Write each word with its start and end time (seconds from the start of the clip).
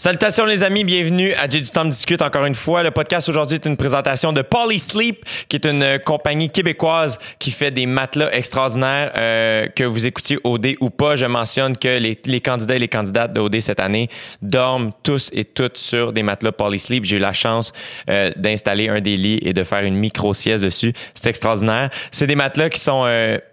Salutations 0.00 0.44
les 0.44 0.62
amis, 0.62 0.84
bienvenue 0.84 1.34
à 1.34 1.48
J'ai 1.48 1.60
du 1.60 1.70
temps 1.70 1.84
de 1.84 1.90
discute 1.90 2.22
encore 2.22 2.44
une 2.44 2.54
fois. 2.54 2.84
Le 2.84 2.92
podcast 2.92 3.28
aujourd'hui 3.28 3.56
est 3.56 3.66
une 3.66 3.76
présentation 3.76 4.32
de 4.32 4.42
Polysleep, 4.42 5.24
qui 5.48 5.56
est 5.56 5.66
une 5.66 5.82
euh, 5.82 5.98
compagnie 5.98 6.50
québécoise 6.50 7.18
qui 7.40 7.50
fait 7.50 7.72
des 7.72 7.86
matelas 7.86 8.32
extraordinaires. 8.32 9.10
Euh, 9.16 9.66
que 9.66 9.82
vous 9.82 10.06
écoutiez 10.06 10.38
OD 10.44 10.76
ou 10.78 10.90
pas, 10.90 11.16
je 11.16 11.26
mentionne 11.26 11.76
que 11.76 11.98
les, 11.98 12.40
candidats 12.40 12.76
et 12.76 12.78
les 12.78 12.86
candidates 12.86 13.32
de 13.32 13.40
OD 13.40 13.58
cette 13.58 13.80
année 13.80 14.08
dorment 14.40 14.92
tous 15.02 15.30
et 15.32 15.44
toutes 15.44 15.78
sur 15.78 16.12
des 16.12 16.22
matelas 16.22 16.52
Polysleep. 16.52 17.04
J'ai 17.04 17.16
eu 17.16 17.18
la 17.18 17.32
chance 17.32 17.72
euh, 18.08 18.30
d'installer 18.36 18.88
un 18.88 19.00
des 19.00 19.16
lits 19.16 19.40
et 19.42 19.52
de 19.52 19.64
faire 19.64 19.82
une 19.82 19.96
micro 19.96 20.32
sieste 20.32 20.62
dessus. 20.62 20.92
C'est 21.14 21.28
extraordinaire. 21.28 21.90
C'est 22.12 22.28
des 22.28 22.36
matelas 22.36 22.70
qui 22.70 22.78
sont... 22.78 23.04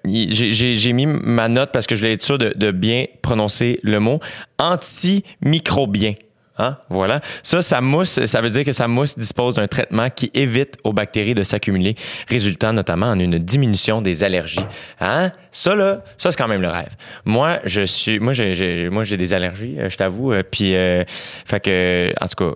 J'ai 0.05 0.93
mis 0.93 1.07
ma 1.07 1.47
note 1.47 1.71
parce 1.73 1.87
que 1.87 1.95
je 1.95 2.01
voulais 2.01 2.13
être 2.13 2.21
sûr 2.21 2.37
de, 2.37 2.53
de 2.55 2.69
bien 2.69 3.05
prononcer 3.23 3.79
le 3.81 3.99
mot. 3.99 4.19
Antimicrobien. 4.57 6.13
Hein? 6.57 6.77
Voilà. 6.89 7.19
Ça, 7.43 7.61
sa 7.61 7.81
mousse, 7.81 8.23
ça 8.25 8.39
veut 8.39 8.49
dire 8.49 8.63
que 8.63 8.71
sa 8.71 8.87
mousse 8.87 9.17
dispose 9.17 9.55
d'un 9.55 9.67
traitement 9.67 10.09
qui 10.09 10.31
évite 10.33 10.77
aux 10.85 10.93
bactéries 10.93 11.35
de 11.35 11.43
s'accumuler, 11.43 11.95
résultant 12.29 12.71
notamment 12.71 13.07
en 13.07 13.19
une 13.19 13.37
diminution 13.39 14.01
des 14.01 14.23
allergies. 14.23 14.65
Hein? 15.01 15.31
Ça, 15.51 15.75
là, 15.75 16.01
ça, 16.17 16.31
c'est 16.31 16.37
quand 16.37 16.47
même 16.47 16.61
le 16.61 16.69
rêve. 16.69 16.95
Moi, 17.25 17.59
je 17.65 17.81
suis, 17.85 18.19
moi, 18.19 18.31
j'ai, 18.31 18.89
moi, 18.89 19.03
j'ai 19.03 19.17
des 19.17 19.33
allergies, 19.33 19.75
euh, 19.77 19.89
je 19.89 19.97
t'avoue. 19.97 20.31
euh, 20.31 20.43
Puis, 20.49 20.75
euh, 20.75 21.03
fait 21.45 21.59
que, 21.59 22.13
en 22.21 22.27
tout 22.27 22.35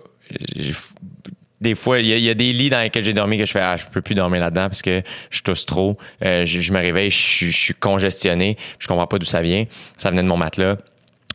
des 1.60 1.74
fois, 1.74 1.98
il 1.98 2.06
y, 2.06 2.30
a- 2.30 2.34
des 2.34 2.54
lits 2.54 2.70
dans 2.70 2.80
lesquels 2.80 3.04
j'ai 3.04 3.12
dormi 3.12 3.36
que 3.36 3.44
je 3.44 3.52
fais, 3.52 3.60
ah, 3.60 3.76
je 3.76 3.84
peux 3.84 4.00
plus 4.00 4.14
dormir 4.14 4.40
là-dedans 4.40 4.68
parce 4.68 4.80
que 4.80 5.02
je 5.28 5.42
tousse 5.42 5.66
trop. 5.66 5.98
Euh, 6.24 6.46
je, 6.46 6.60
je 6.60 6.72
me 6.72 6.78
réveille, 6.78 7.10
je, 7.10 7.46
je 7.46 7.50
suis 7.50 7.74
congestionné, 7.74 8.56
je 8.78 8.88
comprends 8.88 9.06
pas 9.06 9.18
d'où 9.18 9.26
ça 9.26 9.42
vient. 9.42 9.66
Ça 9.98 10.08
venait 10.08 10.22
de 10.22 10.28
mon 10.28 10.38
matelas. 10.38 10.78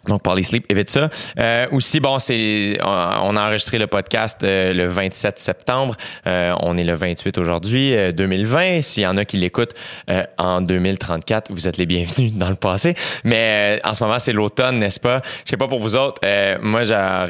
Donc, 0.08 0.22
Polysleep, 0.22 0.66
évite 0.70 0.90
ça. 0.90 1.10
Euh, 1.40 1.68
aussi, 1.72 2.00
bon, 2.00 2.20
c'est 2.20 2.78
on, 2.82 3.36
a 3.36 3.48
enregistré 3.48 3.78
le 3.78 3.88
podcast 3.88 4.42
euh, 4.44 4.74
le 4.74 4.86
27 4.86 5.40
septembre. 5.40 5.96
Euh, 6.28 6.54
on 6.62 6.78
est 6.78 6.84
le 6.84 6.94
28 6.94 7.38
aujourd'hui, 7.38 7.96
euh, 7.96 8.12
2020. 8.12 8.82
S'il 8.82 9.04
y 9.04 9.08
en 9.08 9.18
a 9.18 9.26
qui 9.26 9.38
l'écoutent 9.38 9.74
euh, 10.10 10.24
en 10.38 10.62
2034, 10.62 11.52
vous 11.52 11.68
êtes 11.68 11.78
les 11.78 11.86
bienvenus 11.86 12.34
dans 12.36 12.50
le 12.50 12.56
passé. 12.56 12.96
Mais 13.24 13.80
euh, 13.84 13.90
en 13.90 13.94
ce 13.94 14.04
moment, 14.04 14.20
c'est 14.20 14.34
l'automne, 14.34 14.80
n'est-ce 14.80 15.00
pas? 15.00 15.22
Je 15.46 15.52
sais 15.52 15.58
pas 15.58 15.68
pour 15.68 15.80
vous 15.80 15.96
autres. 15.96 16.22
euh, 16.26 16.58
moi, 16.62 16.82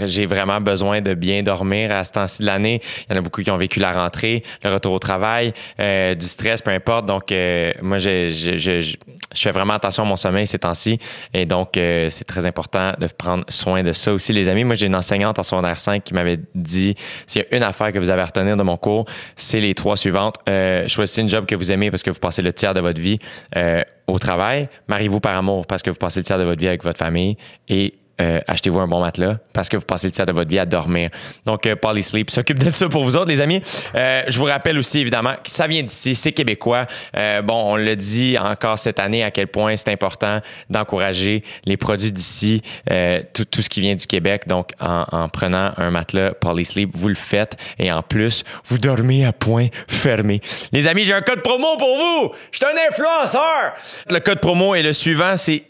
j'ai 0.06 0.26
vraiment 0.26 0.62
besoin 0.62 1.02
de 1.02 1.14
bien 1.14 1.44
dormir 1.44 1.92
à 1.92 2.04
ce 2.06 2.14
temps-ci 2.14 2.42
de 2.42 2.48
l'année. 2.48 2.82
Il 3.10 3.14
y 3.14 3.16
en 3.16 3.20
a 3.20 3.22
beaucoup 3.22 3.42
qui 3.42 3.52
ont 3.52 3.58
vécu 3.58 3.80
la 3.80 3.92
rentrée, 3.92 4.44
le 4.64 4.74
retour 4.74 4.94
au 4.94 5.00
travail, 5.00 5.54
euh, 5.80 6.16
du 6.16 6.26
stress, 6.26 6.62
peu 6.62 6.72
importe. 6.72 7.06
Donc, 7.06 7.32
euh, 7.32 7.72
moi, 7.82 7.98
je, 7.98 8.30
je, 8.30 8.96
fais 9.34 9.52
vraiment 9.52 9.74
attention 9.74 10.04
à 10.04 10.06
mon 10.06 10.16
sommeil 10.16 10.48
ces 10.48 10.60
temps-ci. 10.60 11.00
Et 11.34 11.46
donc, 11.46 11.78
euh, 11.78 12.10
c'est 12.10 12.26
très 12.26 12.46
important 12.46 12.65
de 12.72 13.08
prendre 13.08 13.44
soin 13.50 13.84
de 13.84 13.92
ça 13.94 14.14
aussi, 14.14 14.34
les 14.34 14.50
amis. 14.50 14.64
Moi, 14.64 14.76
j'ai 14.76 14.88
une 14.88 14.96
enseignante 14.96 15.40
en 15.40 15.44
secondaire 15.44 15.80
5 15.80 16.04
qui 16.04 16.14
m'avait 16.14 16.40
dit 16.54 16.96
s'il 17.28 17.42
y 17.42 17.46
a 17.46 17.58
une 17.58 17.64
affaire 17.64 17.92
que 17.92 18.00
vous 18.00 18.10
avez 18.10 18.22
à 18.22 18.26
retenir 18.26 18.58
de 18.58 18.64
mon 18.64 18.78
cours, 18.78 19.06
c'est 19.36 19.60
les 19.60 19.74
trois 19.74 19.98
suivantes. 19.98 20.36
Euh, 20.50 20.88
choisissez 20.88 21.22
une 21.22 21.30
job 21.30 21.46
que 21.46 21.56
vous 21.56 21.72
aimez 21.72 21.92
parce 21.92 22.04
que 22.04 22.12
vous 22.12 22.20
passez 22.20 22.42
le 22.42 22.54
tiers 22.54 22.74
de 22.74 22.82
votre 22.82 23.00
vie 23.00 23.20
euh, 23.56 23.82
au 24.08 24.20
travail. 24.20 24.70
Mariez-vous 24.88 25.20
par 25.20 25.36
amour 25.36 25.66
parce 25.68 25.82
que 25.82 25.90
vous 25.90 25.98
passez 25.98 26.20
le 26.20 26.26
tiers 26.26 26.40
de 26.40 26.44
votre 26.44 26.60
vie 26.60 26.68
avec 26.68 26.84
votre 26.84 27.00
famille. 27.00 27.38
Et 27.70 27.94
euh, 28.22 28.40
achetez-vous 28.48 28.80
un 28.80 28.88
bon 28.88 29.02
matelas 29.02 29.38
parce 29.54 29.70
que 29.70 29.78
vous 29.78 29.86
passez 29.86 30.08
le 30.08 30.12
tiers 30.12 30.26
de 30.26 30.32
votre 30.32 30.50
vie 30.50 30.60
à 30.60 30.66
dormir. 30.66 31.10
Donc, 31.46 31.68
euh, 31.68 31.76
Polysleep 31.76 32.30
s'occupe 32.30 32.60
de 32.60 32.70
ça 32.70 32.88
pour 32.88 33.04
vous 33.04 33.18
autres, 33.18 33.30
les 33.30 33.42
amis. 33.42 33.62
Euh, 33.96 34.24
je 34.28 34.38
vous 34.38 34.46
rappelle 34.46 34.78
aussi, 34.78 35.00
évidemment, 35.00 35.34
que 35.44 35.52
ça 35.52 35.68
vient 35.68 35.84
d'ici, 35.84 36.16
c'est 36.16 36.32
québécois. 36.32 36.86
Euh, 37.18 37.42
bon, 37.42 37.74
on 37.74 37.76
le 37.76 37.96
dit 37.96 38.38
encore 38.40 38.80
cette 38.80 39.00
année 39.00 39.24
à 39.24 39.32
quel 39.32 39.48
point 39.48 39.76
c'est 39.76 39.92
important 39.92 40.42
d'encourager 40.70 41.44
les 41.66 41.78
produits 41.78 42.12
d'ici, 42.12 42.62
euh, 42.92 43.22
tout, 43.34 43.46
tout 43.46 43.62
ce 43.62 43.70
qui 43.70 43.82
vient 43.82 43.96
du 43.96 44.08
Québec. 44.08 44.48
Donc, 44.48 44.72
en, 44.80 45.06
en 45.12 45.30
prenant 45.30 45.72
un 45.78 45.92
matelas 45.92 46.32
Polysleep, 46.32 46.92
vous 46.94 47.10
le 47.10 47.16
faites 47.16 47.58
et 47.80 47.92
en 47.92 48.02
plus, 48.02 48.44
vous 48.66 48.78
dormez 48.78 49.26
à 49.26 49.34
point 49.34 49.68
fermé. 49.88 50.42
Les 50.72 50.88
amis, 50.88 51.06
j'ai 51.06 51.14
un 51.14 51.22
code 51.22 51.42
promo 51.42 51.78
pour 51.78 51.98
vous. 51.98 52.32
Je 52.52 52.58
suis 52.58 52.66
un 52.66 52.90
influenceur. 52.90 53.74
Le 54.10 54.20
code 54.20 54.40
promo 54.40 54.76
est 54.76 54.84
le 54.84 54.94
suivant, 54.94 55.38
c'est 55.38 55.64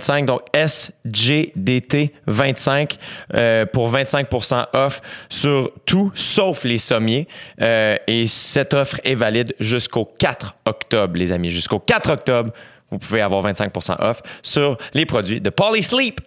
SJAYDT25, 0.00 0.24
donc 0.24 0.40
SGDT25 0.54 2.96
euh, 3.34 3.66
pour 3.66 3.92
25% 3.92 4.66
off 4.72 5.00
sur 5.28 5.70
tout 5.86 6.10
sauf 6.14 6.64
les 6.64 6.78
sommiers. 6.78 7.28
Euh, 7.60 7.96
et 8.06 8.26
cette 8.26 8.74
offre 8.74 8.96
est 9.04 9.14
valide 9.14 9.54
jusqu'au 9.60 10.04
4 10.18 10.56
octobre, 10.66 11.16
les 11.16 11.32
amis. 11.32 11.50
Jusqu'au 11.50 11.78
4 11.78 12.10
octobre, 12.12 12.52
vous 12.90 12.98
pouvez 12.98 13.20
avoir 13.20 13.44
25% 13.46 13.96
off 14.00 14.22
sur 14.42 14.76
les 14.94 15.06
produits 15.06 15.40
de 15.40 15.50
Polysleep. 15.50 16.20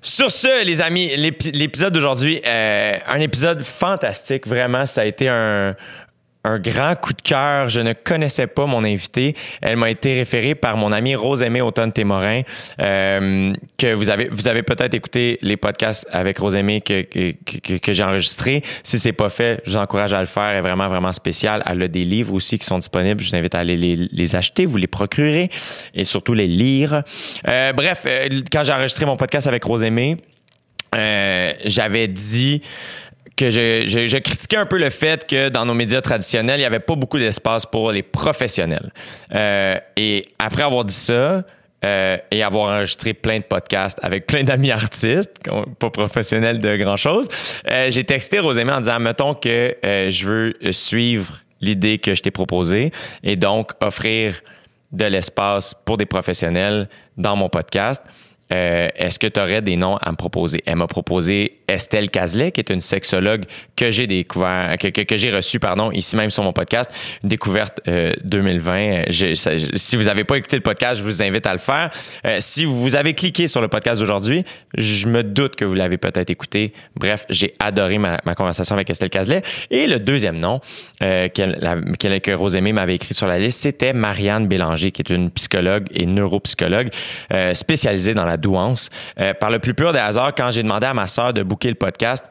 Sur 0.00 0.30
ce, 0.30 0.64
les 0.64 0.80
amis, 0.80 1.08
l'épi- 1.16 1.52
l'épisode 1.52 1.92
d'aujourd'hui, 1.92 2.40
euh, 2.46 2.96
un 3.06 3.20
épisode 3.20 3.62
fantastique. 3.62 4.46
Vraiment, 4.46 4.86
ça 4.86 5.02
a 5.02 5.04
été 5.04 5.28
un, 5.28 5.76
un 6.44 6.58
grand 6.58 6.94
coup 6.94 7.12
de 7.12 7.22
cœur. 7.22 7.68
Je 7.68 7.80
ne 7.80 7.92
connaissais 7.94 8.46
pas 8.46 8.66
mon 8.66 8.84
invitée. 8.84 9.34
Elle 9.62 9.76
m'a 9.76 9.90
été 9.90 10.14
référée 10.14 10.54
par 10.54 10.76
mon 10.76 10.92
ami 10.92 11.14
Rose-Aimée 11.14 11.62
Automne-Témorin, 11.62 12.42
euh, 12.80 13.52
que 13.78 13.94
vous 13.94 14.10
avez, 14.10 14.28
vous 14.30 14.46
avez 14.46 14.62
peut-être 14.62 14.94
écouté 14.94 15.38
les 15.42 15.56
podcasts 15.56 16.06
avec 16.12 16.38
Rose-Aimée 16.38 16.82
que, 16.82 17.02
que, 17.02 17.92
j'ai 17.92 18.04
enregistrés. 18.04 18.62
Si 18.82 18.98
c'est 18.98 19.12
pas 19.12 19.30
fait, 19.30 19.62
je 19.64 19.72
vous 19.72 19.76
encourage 19.78 20.12
à 20.12 20.20
le 20.20 20.26
faire. 20.26 20.44
Elle 20.44 20.58
est 20.58 20.60
vraiment, 20.60 20.88
vraiment 20.88 21.12
spéciale. 21.12 21.62
Elle 21.66 21.82
a 21.82 21.88
des 21.88 22.04
livres 22.04 22.34
aussi 22.34 22.58
qui 22.58 22.66
sont 22.66 22.78
disponibles. 22.78 23.22
Je 23.22 23.30
vous 23.30 23.36
invite 23.36 23.54
à 23.54 23.60
aller 23.60 23.76
les, 23.76 24.36
acheter, 24.36 24.66
vous 24.66 24.76
les 24.76 24.86
procurer 24.86 25.50
et 25.94 26.04
surtout 26.04 26.34
les 26.34 26.46
lire. 26.46 27.02
Euh, 27.48 27.72
bref, 27.72 28.04
euh, 28.06 28.28
quand 28.52 28.64
j'ai 28.64 28.72
enregistré 28.72 29.06
mon 29.06 29.16
podcast 29.16 29.46
avec 29.46 29.64
Rose-Aimée, 29.64 30.18
euh, 30.94 31.52
j'avais 31.64 32.08
dit 32.08 32.62
que 33.36 33.50
je, 33.50 33.84
je, 33.86 34.06
je 34.06 34.18
critiquais 34.18 34.56
un 34.56 34.66
peu 34.66 34.78
le 34.78 34.90
fait 34.90 35.26
que 35.26 35.48
dans 35.48 35.66
nos 35.66 35.74
médias 35.74 36.00
traditionnels, 36.00 36.56
il 36.56 36.62
n'y 36.62 36.66
avait 36.66 36.80
pas 36.80 36.94
beaucoup 36.94 37.18
d'espace 37.18 37.66
pour 37.66 37.90
les 37.90 38.02
professionnels. 38.02 38.92
Euh, 39.34 39.78
et 39.96 40.22
après 40.38 40.62
avoir 40.62 40.84
dit 40.84 40.94
ça, 40.94 41.44
euh, 41.84 42.16
et 42.30 42.42
avoir 42.42 42.70
enregistré 42.76 43.12
plein 43.12 43.40
de 43.40 43.44
podcasts 43.44 43.98
avec 44.02 44.26
plein 44.28 44.42
d'amis 44.42 44.70
artistes, 44.70 45.32
pas 45.78 45.90
professionnels 45.90 46.58
de 46.58 46.76
grand-chose, 46.76 47.28
euh, 47.70 47.90
j'ai 47.90 48.04
texté 48.04 48.38
Rosémie 48.38 48.70
en 48.70 48.80
disant, 48.80 48.98
mettons 49.00 49.34
que 49.34 49.76
euh, 49.84 50.10
je 50.10 50.26
veux 50.26 50.72
suivre 50.72 51.40
l'idée 51.60 51.98
que 51.98 52.14
je 52.14 52.22
t'ai 52.22 52.30
proposée 52.30 52.90
et 53.22 53.36
donc 53.36 53.72
offrir 53.80 54.40
de 54.92 55.04
l'espace 55.04 55.74
pour 55.84 55.98
des 55.98 56.06
professionnels 56.06 56.88
dans 57.18 57.36
mon 57.36 57.50
podcast. 57.50 58.02
Euh, 58.54 58.88
Est-ce 58.94 59.18
que 59.18 59.26
tu 59.26 59.40
aurais 59.40 59.62
des 59.62 59.76
noms 59.76 59.96
à 59.96 60.10
me 60.12 60.16
proposer? 60.16 60.62
Elle 60.66 60.76
m'a 60.76 60.86
proposé 60.86 61.58
Estelle 61.66 62.10
Cazelet, 62.10 62.52
qui 62.52 62.60
est 62.60 62.70
une 62.70 62.80
sexologue 62.80 63.42
que 63.76 63.90
j'ai 63.90 65.32
reçue, 65.34 65.58
pardon, 65.58 65.90
ici 65.90 66.14
même 66.16 66.30
sur 66.30 66.42
mon 66.42 66.52
podcast, 66.52 66.90
découverte 67.22 67.80
euh, 67.88 68.12
2020. 68.24 69.04
Je- 69.10 69.34
ça- 69.34 69.56
je- 69.56 69.66
si 69.74 69.96
vous 69.96 70.04
n'avez 70.04 70.24
pas 70.24 70.36
écouté 70.36 70.56
le 70.56 70.62
podcast, 70.62 71.00
je 71.00 71.04
vous 71.04 71.22
invite 71.22 71.46
à 71.46 71.52
le 71.52 71.58
faire. 71.58 71.90
Euh, 72.26 72.36
si 72.40 72.64
vous 72.64 72.94
avez 72.96 73.14
cliqué 73.14 73.48
sur 73.48 73.60
le 73.60 73.68
podcast 73.68 74.00
d'aujourd'hui, 74.00 74.44
je 74.76 75.08
me 75.08 75.22
doute 75.24 75.56
que 75.56 75.64
vous 75.64 75.74
l'avez 75.74 75.96
peut-être 75.98 76.30
écouté. 76.30 76.72
Bref, 76.96 77.26
j'ai 77.30 77.54
adoré 77.58 77.98
ma, 77.98 78.18
conversation 78.36 78.74
avec 78.74 78.88
Estelle 78.90 79.10
Cazelet. 79.10 79.42
Et 79.70 79.86
le 79.86 79.98
deuxième 79.98 80.38
nom 80.38 80.60
euh, 81.02 81.28
qu'elle- 81.28 81.58
la- 81.60 81.76
que 82.20 82.30
Rosemée 82.32 82.72
m'avait 82.72 82.94
écrit 82.96 83.14
sur 83.14 83.26
la 83.26 83.38
liste, 83.38 83.60
c'était 83.60 83.92
Marianne 83.92 84.46
Bélanger, 84.46 84.90
qui 84.92 85.02
est 85.02 85.10
une 85.10 85.30
psychologue 85.30 85.86
et 85.94 86.06
neuropsychologue 86.06 86.90
euh, 87.32 87.54
spécialisée 87.54 88.14
dans 88.14 88.24
la 88.24 88.36
douance. 88.44 88.90
Euh, 89.18 89.34
par 89.34 89.50
le 89.50 89.58
plus 89.58 89.74
pur 89.74 89.92
des 89.92 89.98
hasards, 89.98 90.34
quand 90.34 90.50
j'ai 90.50 90.62
demandé 90.62 90.86
à 90.86 90.94
ma 90.94 91.08
sœur 91.08 91.32
de 91.32 91.42
booker 91.42 91.70
le 91.70 91.74
podcast, 91.74 92.24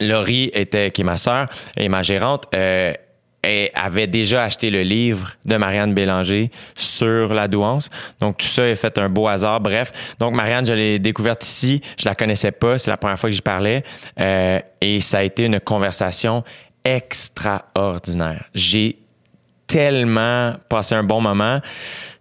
Laurie 0.00 0.50
était, 0.52 0.90
qui 0.90 1.02
est 1.02 1.04
ma 1.04 1.16
sœur 1.16 1.46
et 1.76 1.88
ma 1.88 2.02
gérante, 2.02 2.44
euh, 2.54 2.92
avait 3.74 4.08
déjà 4.08 4.42
acheté 4.42 4.70
le 4.70 4.82
livre 4.82 5.32
de 5.44 5.56
Marianne 5.56 5.94
Bélanger 5.94 6.50
sur 6.74 7.32
la 7.32 7.46
douance. 7.46 7.90
Donc, 8.20 8.38
tout 8.38 8.46
ça 8.46 8.66
est 8.66 8.74
fait 8.74 8.98
un 8.98 9.08
beau 9.08 9.28
hasard. 9.28 9.60
Bref, 9.60 9.92
donc 10.18 10.34
Marianne, 10.34 10.66
je 10.66 10.72
l'ai 10.72 10.98
découverte 10.98 11.44
ici. 11.44 11.80
Je 11.96 12.08
la 12.08 12.16
connaissais 12.16 12.50
pas. 12.50 12.76
C'est 12.76 12.90
la 12.90 12.96
première 12.96 13.18
fois 13.18 13.30
que 13.30 13.36
j'y 13.36 13.42
parlais. 13.42 13.84
Euh, 14.18 14.58
et 14.80 15.00
ça 15.00 15.18
a 15.18 15.22
été 15.22 15.44
une 15.44 15.60
conversation 15.60 16.42
extraordinaire. 16.84 18.46
J'ai 18.52 18.98
tellement 19.68 20.54
passé 20.68 20.96
un 20.96 21.04
bon 21.04 21.20
moment. 21.20 21.60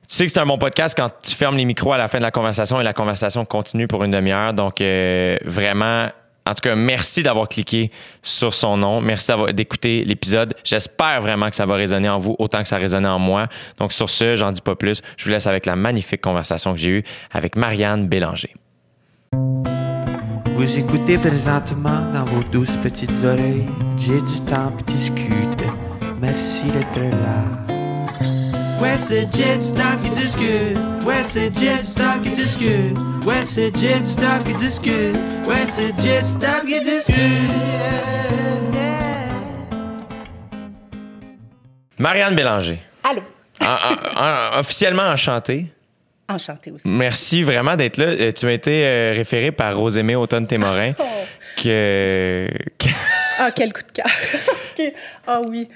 Tu 0.07 0.15
sais 0.15 0.25
que 0.25 0.31
c'est 0.31 0.39
un 0.39 0.45
bon 0.45 0.57
podcast 0.57 0.95
quand 0.95 1.09
tu 1.23 1.33
fermes 1.33 1.57
les 1.57 1.65
micros 1.65 1.93
à 1.93 1.97
la 1.97 2.07
fin 2.07 2.19
de 2.19 2.23
la 2.23 2.31
conversation 2.31 2.79
et 2.79 2.83
la 2.83 2.93
conversation 2.93 3.43
continue 3.45 3.87
pour 3.87 4.03
une 4.03 4.11
demi-heure. 4.11 4.53
Donc, 4.53 4.79
euh, 4.81 5.37
vraiment, 5.45 6.09
en 6.47 6.53
tout 6.53 6.61
cas, 6.61 6.75
merci 6.75 7.23
d'avoir 7.23 7.49
cliqué 7.49 7.89
sur 8.21 8.53
son 8.53 8.77
nom. 8.77 9.01
Merci 9.01 9.31
d'écouter 9.53 10.03
l'épisode. 10.05 10.53
J'espère 10.63 11.21
vraiment 11.21 11.49
que 11.49 11.55
ça 11.55 11.65
va 11.65 11.73
résonner 11.73 12.07
en 12.07 12.19
vous 12.19 12.35
autant 12.37 12.61
que 12.61 12.67
ça 12.67 12.77
résonnait 12.77 13.07
en 13.07 13.17
moi. 13.17 13.47
Donc, 13.79 13.91
sur 13.93 14.09
ce, 14.09 14.35
j'en 14.35 14.51
dis 14.51 14.61
pas 14.61 14.75
plus. 14.75 15.01
Je 15.17 15.25
vous 15.25 15.31
laisse 15.31 15.47
avec 15.47 15.65
la 15.65 15.75
magnifique 15.75 16.21
conversation 16.21 16.73
que 16.73 16.79
j'ai 16.79 16.89
eue 16.89 17.03
avec 17.31 17.55
Marianne 17.55 18.07
Bélanger. 18.07 18.53
Vous 20.55 20.79
écoutez 20.79 21.17
présentement 21.17 22.01
dans 22.13 22.25
vos 22.25 22.43
douces 22.43 22.77
petites 22.77 23.23
oreilles. 23.25 23.65
J'ai 23.97 24.21
du 24.21 24.39
temps. 24.47 24.71
Merci 26.21 26.63
d'être 26.71 26.99
là. 26.99 27.74
Western 28.79 29.29
jet 29.31 29.61
stock 29.61 29.99
is 30.05 30.17
just 30.17 30.37
good. 30.37 31.03
Western 31.05 31.53
jet 31.53 31.83
stock 31.85 32.25
is 32.25 32.35
just 32.37 32.59
good. 32.59 33.25
Western 33.25 33.71
jet 33.73 34.03
stock 34.03 34.47
is 34.49 34.59
just 34.61 34.83
good. 34.83 35.15
Western 35.47 35.95
jet 35.97 36.23
stock 36.25 36.65
is 36.65 36.83
just 36.83 37.07
good. 37.07 37.49
Marianne 41.97 42.35
Bélanger, 42.35 42.79
Allô. 43.03 43.21
en- 43.61 43.65
en- 43.65 44.55
en- 44.55 44.59
officiellement 44.59 45.03
enchantée. 45.03 45.67
Enchantée 46.27 46.71
aussi. 46.71 46.87
Merci 46.87 47.43
vraiment 47.43 47.75
d'être 47.75 47.97
là. 47.97 48.07
Euh, 48.07 48.31
Tu 48.33 48.45
m'as 48.45 48.51
été 48.53 48.85
euh, 48.85 49.13
référé 49.15 49.51
par 49.51 49.77
Rosémée 49.77 50.15
Automne-Témorin. 50.15 50.93
Oh. 50.99 51.03
que, 51.63 52.49
que- 52.77 52.89
Ah, 53.39 53.51
quel 53.51 53.73
coup 53.73 53.81
de 53.81 53.91
cœur. 53.91 54.05
Que- 54.75 54.91
Ah 55.25 55.39
oui. 55.47 55.69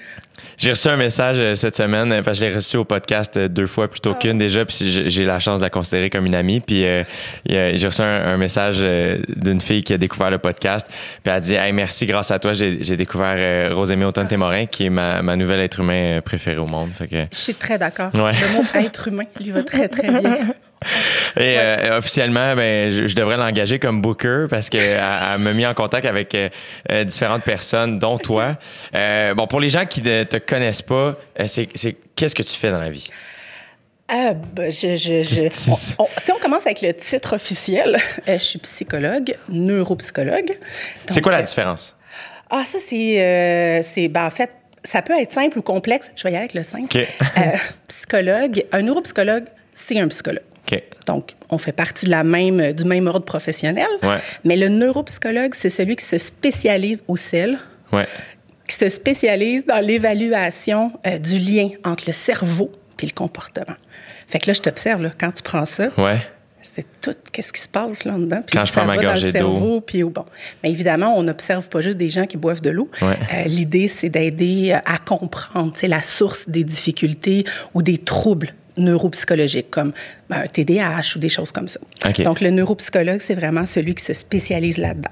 j'ai 0.58 0.72
reçu 0.72 0.88
un 0.88 0.98
message 0.98 1.38
euh, 1.40 1.54
cette 1.54 1.74
semaine 1.74 2.12
euh, 2.12 2.22
parce 2.22 2.38
que 2.38 2.44
je 2.44 2.50
l'ai 2.50 2.54
reçu 2.54 2.76
au 2.76 2.84
podcast 2.84 3.34
euh, 3.38 3.48
deux 3.48 3.66
fois 3.66 3.88
plutôt 3.88 4.14
qu'une 4.14 4.36
déjà 4.36 4.66
puis 4.66 4.90
j'ai- 5.08 5.24
la 5.24 5.38
chance 5.38 5.58
de 5.58 5.64
la 5.64 5.70
considérer 5.70 6.10
comme 6.10 6.26
une 6.26 6.34
amie 6.34 6.60
puis 6.60 6.84
euh, 6.84 7.02
j'ai 7.48 7.86
reçu 7.86 8.02
un, 8.02 8.04
un 8.28 8.36
message 8.36 8.80
d'une 8.80 9.62
fille 9.62 9.82
qui 9.82 9.94
a 9.94 9.96
découvert 9.96 10.30
le 10.30 10.36
podcast 10.36 10.86
puis 10.90 11.18
elle 11.24 11.32
a 11.32 11.40
dit 11.40 11.54
hey, 11.54 11.72
merci 11.72 12.04
grâce 12.04 12.30
à 12.30 12.38
toi 12.38 12.52
j'ai 12.52 12.96
découvert 12.98 13.74
Rosémée 13.74 14.04
Automne-Témorin 14.04 14.66
qui 14.66 14.84
est 14.84 14.90
ma, 14.90 15.22
ma 15.22 15.34
nouvelle 15.34 15.60
être 15.60 15.80
humain 15.80 16.20
préférée 16.22 16.58
au 16.58 16.66
monde 16.66 16.90
fait 16.92 17.08
que 17.08 17.24
Je 17.32 17.38
suis 17.38 17.54
très 17.54 17.78
d'accord. 17.78 18.10
Ouais. 18.16 18.32
Le 18.34 18.52
mot 18.54 18.64
être 18.74 19.08
humain 19.08 19.24
lui 19.40 19.50
va 19.50 19.62
très, 19.62 19.88
très 19.88 20.10
bien. 20.10 20.36
Et 21.36 21.56
euh, 21.58 21.98
officiellement, 21.98 22.54
ben, 22.56 22.90
je, 22.90 23.06
je 23.06 23.14
devrais 23.14 23.36
l'engager 23.36 23.78
comme 23.78 24.00
booker 24.00 24.46
parce 24.48 24.70
qu'elle 24.70 24.98
elle 25.34 25.38
m'a 25.40 25.52
mis 25.52 25.66
en 25.66 25.74
contact 25.74 26.06
avec 26.06 26.34
euh, 26.34 26.48
euh, 26.90 27.04
différentes 27.04 27.44
personnes, 27.44 27.98
dont 27.98 28.16
toi. 28.18 28.56
Euh, 28.94 29.34
bon, 29.34 29.46
pour 29.46 29.60
les 29.60 29.68
gens 29.68 29.84
qui 29.84 30.00
ne 30.02 30.24
te 30.24 30.38
connaissent 30.38 30.82
pas, 30.82 31.16
c'est 31.46 31.66
qu'est-ce 32.16 32.34
que 32.34 32.42
tu 32.42 32.54
fais 32.54 32.70
dans 32.70 32.78
la 32.80 32.90
vie? 32.90 33.08
Ah, 34.08 34.32
ben, 34.34 34.72
je, 34.72 34.96
je, 34.96 35.20
je- 35.22 35.48
C'est- 35.52 35.94
on- 35.98 36.04
on- 36.04 36.08
si 36.16 36.32
on 36.32 36.38
commence 36.38 36.66
avec 36.66 36.80
le 36.82 36.92
titre 36.94 37.34
officiel, 37.36 37.98
je 38.26 38.38
suis 38.38 38.58
psychologue, 38.58 39.34
neuropsychologue. 39.48 40.58
C'est 41.08 41.20
quoi 41.20 41.32
la 41.32 41.42
différence? 41.42 41.96
Ah, 42.50 42.64
ça, 42.64 42.78
c'est. 42.84 43.80
c'est 43.84 44.08
ben, 44.08 44.24
en 44.26 44.30
fait, 44.30 44.50
ça 44.82 45.02
peut 45.02 45.16
être 45.20 45.30
simple 45.32 45.58
ou 45.58 45.62
complexe. 45.62 46.10
Je 46.16 46.22
vais 46.24 46.30
y 46.32 46.34
aller 46.36 46.44
avec 46.44 46.54
le 46.54 46.62
simple. 46.64 47.06
Psychologue, 47.88 48.64
un 48.72 48.82
neuropsychologue, 48.82 49.44
c'est 49.72 50.00
un 50.00 50.08
psychologue. 50.08 50.42
Donc, 51.06 51.34
on 51.48 51.58
fait 51.58 51.72
partie 51.72 52.06
de 52.06 52.10
la 52.10 52.22
même, 52.24 52.72
du 52.72 52.84
même 52.84 53.06
ordre 53.06 53.24
professionnel. 53.24 53.86
Ouais. 54.02 54.18
Mais 54.44 54.56
le 54.56 54.68
neuropsychologue, 54.68 55.54
c'est 55.54 55.70
celui 55.70 55.96
qui 55.96 56.04
se 56.04 56.18
spécialise 56.18 57.02
au 57.08 57.16
Ouais. 57.92 58.06
qui 58.68 58.76
se 58.76 58.88
spécialise 58.88 59.66
dans 59.66 59.84
l'évaluation 59.84 60.92
euh, 61.06 61.18
du 61.18 61.38
lien 61.38 61.70
entre 61.84 62.04
le 62.06 62.12
cerveau 62.12 62.70
et 63.02 63.06
le 63.06 63.12
comportement. 63.12 63.74
Fait 64.28 64.38
que 64.38 64.46
là, 64.46 64.52
je 64.52 64.60
t'observe, 64.60 65.10
quand 65.18 65.32
tu 65.32 65.42
prends 65.42 65.64
ça, 65.64 65.88
Ouais. 65.98 66.18
c'est 66.62 66.86
tout 67.00 67.16
qu'est-ce 67.32 67.52
qui 67.52 67.60
se 67.62 67.68
passe 67.68 68.04
là 68.04 68.12
dedans 68.12 68.42
puis 68.46 68.56
Quand 68.56 68.64
je 68.64 68.72
prends 68.72 68.84
ma 68.84 68.96
gorgée 68.98 69.32
le 69.32 69.32
d'eau. 69.32 69.38
cerveau 69.38 69.80
puis 69.80 70.02
au 70.02 70.10
bon 70.10 70.26
mais 70.62 70.70
évidemment 70.70 71.14
on 71.16 71.22
n'observe 71.22 71.66
pas 71.70 71.80
juste 71.80 71.96
des 71.96 72.10
gens 72.10 72.26
qui 72.26 72.36
boivent 72.36 72.60
de 72.60 72.68
l'eau 72.68 72.90
Ouais. 73.00 73.16
Euh, 73.32 73.44
l'idée 73.46 73.88
c'est 73.88 74.10
d'aider 74.10 74.72
euh, 74.72 74.78
à 74.84 74.98
comprendre 74.98 75.72
la 75.82 76.02
source 76.02 76.50
des 76.50 76.62
difficultés 76.62 77.44
ou 77.72 77.80
des 77.82 77.96
troubles 77.96 78.52
neuropsychologiques 78.80 79.70
comme 79.70 79.92
ben, 80.28 80.42
un 80.44 80.46
TDAH 80.46 81.16
ou 81.16 81.18
des 81.18 81.28
choses 81.28 81.52
comme 81.52 81.68
ça 81.68 81.80
donc 82.24 82.40
le 82.40 82.50
neuropsychologue 82.50 83.20
c'est 83.20 83.34
vraiment 83.34 83.66
celui 83.66 83.94
qui 83.94 84.04
se 84.04 84.14
spécialise 84.14 84.78
là-dedans 84.78 85.10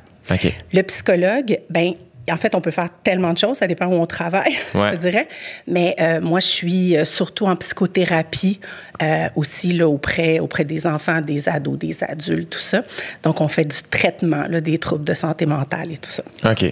le 0.73 0.83
psychologue, 0.83 1.59
ben 1.71 1.95
en 2.31 2.37
fait, 2.37 2.55
on 2.55 2.61
peut 2.61 2.71
faire 2.71 2.91
tellement 3.03 3.33
de 3.33 3.39
choses, 3.39 3.57
ça 3.57 3.67
dépend 3.67 3.87
où 3.87 3.95
on 3.95 4.05
travaille, 4.07 4.53
Ouais. 4.75 4.91
je 4.93 4.97
dirais. 4.99 5.29
Mais 5.67 5.97
euh, 5.99 6.21
moi, 6.21 6.41
je 6.41 6.47
suis 6.47 6.97
euh, 6.97 7.07
surtout 7.07 7.47
en 7.47 7.57
psychothérapie 7.57 8.61
euh, 9.03 9.29
aussi 9.37 9.73
là, 9.73 9.89
auprès, 9.89 10.39
auprès 10.39 10.65
des 10.65 10.87
enfants, 10.87 11.21
des 11.21 11.49
ados, 11.49 11.79
des 11.79 12.05
adultes, 12.05 12.51
tout 12.51 12.59
ça. 12.59 12.83
Donc, 13.23 13.41
on 13.41 13.49
fait 13.49 13.65
du 13.65 13.79
traitement 13.91 14.47
là, 14.49 14.61
des 14.61 14.79
troubles 14.79 15.05
de 15.05 15.15
santé 15.15 15.47
mentale 15.47 15.93
et 15.93 15.97
tout 15.99 16.11
ça. 16.11 16.23
OK. 16.45 16.65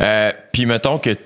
Euh, 0.00 0.32
Puis 0.52 0.64
mettons 0.66 0.98
que 0.98 1.16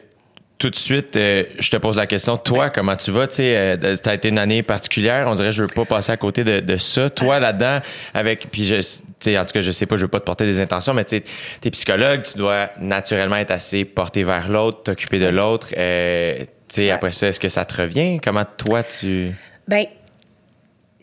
tout 0.61 0.69
de 0.69 0.77
suite, 0.77 1.17
euh, 1.17 1.45
je 1.59 1.71
te 1.71 1.77
pose 1.79 1.97
la 1.97 2.07
question, 2.07 2.37
toi, 2.37 2.69
comment 2.69 2.95
tu 2.95 3.11
vas? 3.11 3.27
Tu 3.27 3.37
sais, 3.37 3.57
euh, 3.57 3.97
ça 3.97 4.11
a 4.11 4.15
été 4.15 4.29
une 4.29 4.39
année 4.39 4.63
particulière. 4.63 5.27
On 5.27 5.35
dirait, 5.35 5.53
je 5.53 5.63
veux 5.63 5.69
pas 5.69 5.87
passer 5.87 6.13
à 6.13 6.19
côté 6.19 6.45
de, 6.45 6.61
de 6.61 6.77
ça. 6.77 7.09
Toi, 7.09 7.41
là-dedans, 7.41 7.81
avec, 8.13 8.51
puis 8.53 8.67
je, 8.67 8.77
en 8.77 9.45
tout 9.45 9.53
cas, 9.53 9.61
je 9.63 9.73
sais 9.73 9.87
pas, 9.87 9.97
je 9.97 10.03
veux 10.03 10.09
pas 10.09 10.21
te 10.21 10.27
porter 10.27 10.45
des 10.45 10.61
intentions, 10.61 10.93
mais 10.93 11.05
tu 11.05 11.23
t'es 11.63 11.71
psychologue, 11.71 12.23
tu 12.23 12.37
dois 12.37 12.69
naturellement 12.79 13.37
être 13.37 13.53
assez 13.53 13.87
porté 13.87 14.23
vers 14.23 14.51
l'autre, 14.51 14.83
t'occuper 14.83 15.19
de 15.19 15.29
l'autre. 15.29 15.69
Euh, 15.79 16.41
tu 16.41 16.47
sais, 16.69 16.91
après 16.91 17.13
ça, 17.13 17.29
est-ce 17.29 17.41
que 17.41 17.49
ça 17.49 17.65
te 17.65 17.81
revient? 17.81 18.21
Comment 18.23 18.45
toi, 18.45 18.83
tu... 18.83 19.35
Ben, 19.67 19.87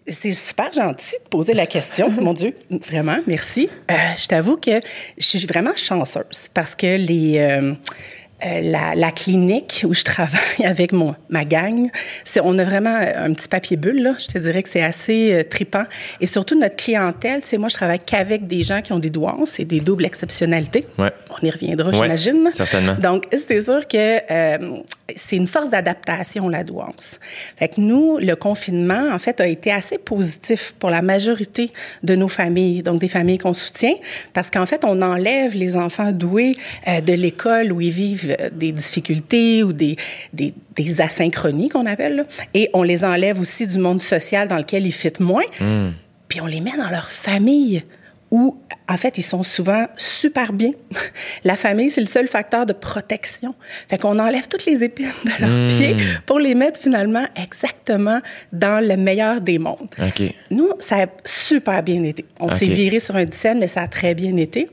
c'est 0.08 0.32
super 0.34 0.72
gentil 0.72 1.16
de 1.24 1.30
poser 1.30 1.54
la 1.56 1.66
question, 1.66 2.12
mon 2.12 2.34
Dieu, 2.34 2.54
vraiment, 2.70 3.18
merci. 3.26 3.70
Euh, 3.90 3.96
je 4.16 4.28
t'avoue 4.28 4.58
que 4.58 4.80
je 5.18 5.26
suis 5.26 5.46
vraiment 5.48 5.76
chanceuse 5.76 6.48
parce 6.54 6.76
que 6.76 6.96
les 6.96 7.76
euh, 8.46 8.62
la, 8.62 8.94
la 8.96 9.12
clinique 9.12 9.84
où 9.88 9.94
je 9.94 10.04
travaille 10.04 10.38
avec 10.64 10.92
mon, 10.92 11.16
ma 11.30 11.44
gang, 11.46 11.90
c'est, 12.24 12.40
on 12.44 12.58
a 12.60 12.64
vraiment 12.64 12.96
un 12.96 13.34
petit 13.34 13.48
papier 13.48 13.78
bulle, 13.78 14.04
là. 14.04 14.16
Je 14.20 14.28
te 14.28 14.38
dirais 14.38 14.62
que 14.64 14.70
c'est 14.70 14.84
assez 14.84 15.34
euh, 15.34 15.44
tripant. 15.44 15.86
Et 16.22 16.28
surtout, 16.28 16.58
notre 16.58 16.76
clientèle, 16.76 17.42
c'est 17.44 17.58
moi, 17.58 17.70
je 17.70 17.76
travaille 17.76 18.00
qu'avec 18.00 18.48
des 18.48 18.64
gens 18.64 18.82
qui 18.82 18.94
ont 18.94 19.00
des 19.00 19.10
douances 19.10 19.60
et 19.60 19.66
des 19.66 19.80
doubles 19.80 20.06
exceptionnalités. 20.06 20.86
Ouais. 20.98 21.12
On 21.42 21.46
y 21.46 21.50
reviendra, 21.50 21.90
Ouais, 21.90 21.94
j'imagine. 21.96 22.50
certainement. 22.52 22.96
Donc, 22.96 23.26
c'est 23.36 23.62
sûr 23.62 23.88
que 23.88 24.20
euh, 24.32 24.58
c'est 25.16 25.36
une 25.36 25.48
force 25.48 25.70
d'adaptation, 25.70 26.50
la 26.50 26.64
douance. 26.64 27.20
Fait 27.58 27.70
que 27.70 27.80
nous, 27.82 28.18
le 28.18 28.36
confinement, 28.36 29.10
en 29.12 29.20
fait, 29.20 29.40
a 29.42 29.48
été 29.48 29.72
assez 29.72 29.98
positif 29.98 30.74
pour 30.80 30.90
la 30.90 31.02
majorité 31.02 31.72
de 32.04 32.16
nos 32.16 32.28
familles, 32.28 32.84
donc 32.84 33.00
des 33.00 33.08
familles 33.08 33.38
qu'on 33.38 33.54
soutient, 33.54 33.94
parce 34.34 34.50
qu'en 34.50 34.66
fait, 34.66 34.84
on 34.84 35.02
enlève 35.02 35.54
les 35.54 35.76
enfants 35.76 36.12
doués 36.12 36.54
euh, 36.88 37.02
de 37.02 37.14
l'école 37.14 37.72
où 37.72 37.82
ils 37.82 37.92
vivent 37.92 38.27
des 38.52 38.72
difficultés 38.72 39.64
ou 39.64 39.74
des, 39.74 39.96
des, 40.34 40.54
des 40.76 41.02
asynchronies 41.02 41.70
qu'on 41.70 41.86
appelle, 41.86 42.16
là, 42.18 42.24
et 42.54 42.70
on 42.74 42.84
les 42.84 43.06
enlève 43.06 43.40
aussi 43.40 43.68
du 43.68 43.80
monde 43.80 44.02
social 44.02 44.48
dans 44.48 44.58
lequel 44.58 44.86
ils 44.86 44.92
fitent 44.92 45.20
moins, 45.20 45.44
puis 46.28 46.42
on 46.42 46.46
les 46.46 46.62
met 46.62 46.76
dans 46.78 46.90
leur 46.90 47.10
famille 47.10 47.84
où, 48.30 48.58
en 48.90 48.98
fait, 48.98 49.18
ils 49.18 49.24
sont 49.24 49.44
souvent 49.44 49.86
super 49.98 50.52
bien. 50.54 50.72
La 51.44 51.56
famille, 51.56 51.90
c'est 51.92 52.02
le 52.02 52.08
seul 52.08 52.28
facteur 52.28 52.66
de 52.66 52.74
protection. 52.74 53.54
Fait 53.90 53.98
qu'on 53.98 54.20
enlève 54.20 54.48
toutes 54.48 54.66
les 54.66 54.84
épines 54.84 55.08
de 55.26 55.46
leurs 55.46 55.68
pieds 55.70 55.96
pour 56.26 56.40
les 56.40 56.56
mettre 56.56 56.80
finalement 56.80 57.26
exactement 57.42 58.20
dans 58.52 58.86
le 58.86 58.98
meilleur 58.98 59.42
des 59.42 59.60
mondes. 59.60 59.88
OK. 60.02 60.24
Nous, 60.52 60.70
ça 60.80 61.04
a 61.04 61.06
super 61.26 61.84
bien 61.84 62.04
été. 62.04 62.26
On 62.40 62.50
s'est 62.52 62.66
viré 62.66 63.00
sur 63.00 63.16
un 63.16 63.26
dizaine, 63.26 63.60
mais 63.60 63.68
ça 63.68 63.82
a 63.82 63.88
très 63.88 64.14
bien 64.14 64.36
été. 64.38 64.70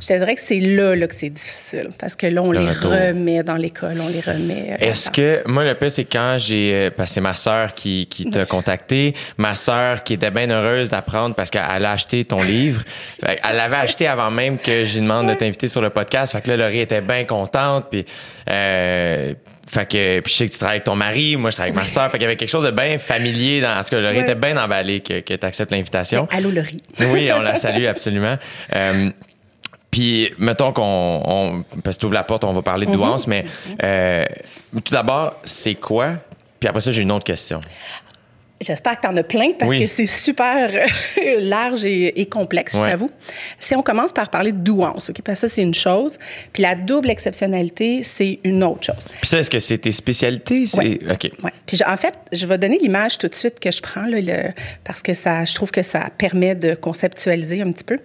Je 0.00 0.06
te 0.08 0.12
dirais 0.12 0.34
que 0.34 0.40
c'est 0.42 0.60
là, 0.60 0.94
là 0.96 1.06
que 1.06 1.14
c'est 1.14 1.30
difficile, 1.30 1.88
parce 1.98 2.16
que 2.16 2.26
là, 2.26 2.42
on 2.42 2.52
Le 2.52 2.60
les 2.60 2.68
retour. 2.70 2.90
remet 2.90 3.42
dans 3.42 3.56
l'école, 3.56 3.98
on 4.00 4.08
les 4.08 4.20
remet. 4.20 4.72
euh, 4.72 4.76
Est-ce 4.80 5.10
que, 5.10 5.42
moi, 5.46 5.64
le 5.64 5.74
pire, 5.74 5.90
c'est 5.90 6.04
quand 6.04 6.36
j'ai. 6.38 6.72
euh, 6.74 6.90
Parce 6.96 7.10
que 7.10 7.14
c'est 7.14 7.20
ma 7.20 7.34
sœur 7.34 7.74
qui, 7.74 8.06
qui 8.06 8.30
t'a 8.30 8.44
contacté. 8.44 9.14
Ma 9.38 9.54
sœur 9.54 10.02
qui 10.04 10.14
était 10.14 10.30
bien 10.30 10.50
heureuse 10.50 10.88
d'apprendre 10.88 11.34
parce 11.34 11.50
qu'elle 11.50 11.84
a 11.84 11.92
acheté 11.92 12.24
ton 12.24 12.42
livre. 12.42 12.82
Fait 13.24 13.40
Elle 13.48 13.56
l'avait 13.56 13.76
acheté 13.76 14.06
avant 14.06 14.30
même 14.30 14.58
que 14.58 14.84
j'ai 14.84 15.00
demandé 15.00 15.32
de 15.34 15.38
t'inviter 15.38 15.68
sur 15.68 15.80
le 15.80 15.90
podcast. 15.90 16.32
Fait 16.32 16.40
que 16.42 16.50
là, 16.50 16.56
Laurie 16.56 16.80
était 16.80 17.00
bien 17.00 17.24
contente. 17.24 17.86
Puis, 17.90 18.04
euh, 18.50 19.34
fait 19.70 19.86
que, 19.90 20.20
puis 20.20 20.32
je 20.32 20.38
sais 20.38 20.46
que 20.46 20.52
tu 20.52 20.58
travailles 20.58 20.76
avec 20.76 20.84
ton 20.84 20.94
mari. 20.96 21.36
Moi, 21.36 21.50
je 21.50 21.56
travaille 21.56 21.72
avec 21.72 21.82
ma 21.82 21.88
sœur. 21.88 22.10
Fait 22.10 22.18
qu'il 22.18 22.22
y 22.22 22.26
avait 22.26 22.36
quelque 22.36 22.48
chose 22.48 22.64
de 22.64 22.70
bien 22.70 22.98
familier 22.98 23.60
dans 23.60 23.82
ce 23.82 23.90
que 23.90 23.96
Laurie 23.96 24.16
Ouais. 24.18 24.22
était 24.22 24.34
bien 24.34 24.56
emballée 24.56 25.00
que, 25.00 25.20
que 25.20 25.34
tu 25.34 25.46
acceptes 25.46 25.72
l'invitation. 25.72 26.28
Allô, 26.30 26.50
Laurie. 26.50 26.82
Oui, 27.00 27.30
on 27.34 27.40
la 27.42 27.54
salue 27.56 27.86
absolument. 27.86 28.36
Euh, 28.74 29.10
puis, 29.90 30.32
mettons 30.38 30.72
qu'on. 30.72 31.22
On, 31.24 31.62
parce 31.82 31.96
que 31.96 32.00
tu 32.00 32.06
ouvres 32.06 32.14
la 32.14 32.22
porte, 32.24 32.44
on 32.44 32.52
va 32.52 32.62
parler 32.62 32.86
de 32.86 32.92
douance, 32.92 33.26
mais 33.26 33.44
euh, 33.82 34.24
tout 34.84 34.92
d'abord, 34.92 35.40
c'est 35.42 35.74
quoi? 35.76 36.14
Puis 36.60 36.68
après 36.68 36.80
ça, 36.80 36.90
j'ai 36.90 37.02
une 37.02 37.12
autre 37.12 37.24
question. 37.24 37.60
J'espère 38.60 38.96
que 38.96 39.02
tu 39.02 39.08
en 39.08 39.16
as 39.18 39.22
plein 39.22 39.52
parce 39.58 39.70
Oui. 39.70 39.80
que 39.80 39.86
c'est 39.86 40.06
super 40.06 40.70
euh, 40.72 41.40
large 41.40 41.84
et, 41.84 42.20
et 42.20 42.26
complexe, 42.26 42.72
je 42.74 42.80
t'avoue. 42.80 43.10
Si 43.58 43.74
on 43.76 43.82
commence 43.82 44.12
par 44.12 44.30
parler 44.30 44.52
de 44.52 44.56
douance, 44.58 45.10
OK? 45.10 45.20
Parce 45.22 45.42
que 45.42 45.46
ça, 45.48 45.54
c'est 45.54 45.60
une 45.62 45.74
chose. 45.74 46.18
Puis 46.54 46.62
la 46.62 46.74
double 46.74 47.10
exceptionnalité, 47.10 48.02
c'est 48.02 48.38
une 48.44 48.64
autre 48.64 48.84
chose. 48.86 49.04
Puis 49.20 49.28
ça, 49.28 49.40
est-ce 49.40 49.50
que 49.50 49.58
c'est 49.58 49.76
tes 49.78 49.92
spécialités? 49.92 50.64
Ouais. 50.78 50.98
OK. 51.10 51.30
Ouais. 51.44 51.50
Puis 51.66 51.76
je- 51.76 51.84
en 51.84 51.96
fait, 51.98 52.14
je 52.32 52.46
vais 52.46 52.56
donner 52.56 52.78
l'image 52.78 53.18
tout 53.18 53.28
de 53.28 53.34
suite 53.34 53.60
que 53.60 53.70
je 53.70 53.82
prends 53.82 54.06
là, 54.06 54.20
le- 54.22 54.52
parce 54.84 55.02
que 55.02 55.12
ça, 55.12 55.44
je 55.44 55.54
trouve 55.54 55.70
que 55.70 55.82
ça 55.82 56.08
permet 56.16 56.54
de 56.54 56.74
conceptualiser 56.74 57.60
un 57.60 57.72
petit 57.72 57.84
peu. 57.84 57.98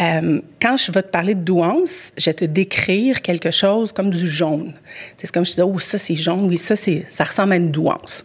Euh, 0.00 0.40
quand 0.60 0.76
je 0.78 0.90
vais 0.90 1.02
te 1.02 1.08
parler 1.10 1.36
de 1.36 1.40
douance, 1.42 2.10
je 2.18 2.24
vais 2.30 2.34
te 2.34 2.44
décrire 2.44 3.22
quelque 3.22 3.52
chose 3.52 3.92
comme 3.92 4.10
du 4.10 4.26
jaune. 4.26 4.74
C'est 5.18 5.30
comme 5.30 5.46
je 5.46 5.52
dis, 5.52 5.62
oh 5.62 5.78
ça 5.78 5.96
c'est 5.96 6.16
jaune, 6.16 6.46
oui 6.48 6.58
ça 6.58 6.74
ça 6.76 7.24
ressemble 7.24 7.52
à 7.52 7.56
une 7.56 7.70
douance. 7.70 8.24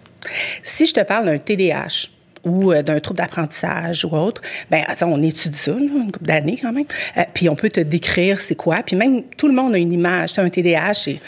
Si 0.63 0.85
je 0.85 0.93
te 0.93 1.01
parle 1.01 1.25
d'un 1.25 1.37
TDAH 1.37 2.09
ou 2.43 2.71
euh, 2.71 2.81
d'un 2.81 2.99
trouble 2.99 3.19
d'apprentissage 3.19 4.05
ou 4.05 4.15
autre, 4.15 4.41
ben 4.71 4.83
on 5.01 5.21
étudie 5.21 5.57
ça 5.57 5.71
là, 5.71 5.79
une 5.79 6.11
couple 6.11 6.25
d'années 6.25 6.59
quand 6.61 6.71
même. 6.71 6.85
Euh, 7.17 7.23
puis 7.33 7.49
on 7.49 7.55
peut 7.55 7.69
te 7.69 7.79
décrire 7.79 8.39
c'est 8.39 8.55
quoi. 8.55 8.83
Puis 8.85 8.95
même 8.95 9.23
tout 9.37 9.47
le 9.47 9.53
monde 9.53 9.75
a 9.75 9.77
une 9.77 9.93
image. 9.93 10.29
Tu 10.29 10.35
sais, 10.35 10.41
un 10.41 10.49
TDAH, 10.49 10.93
c'est 10.93 11.19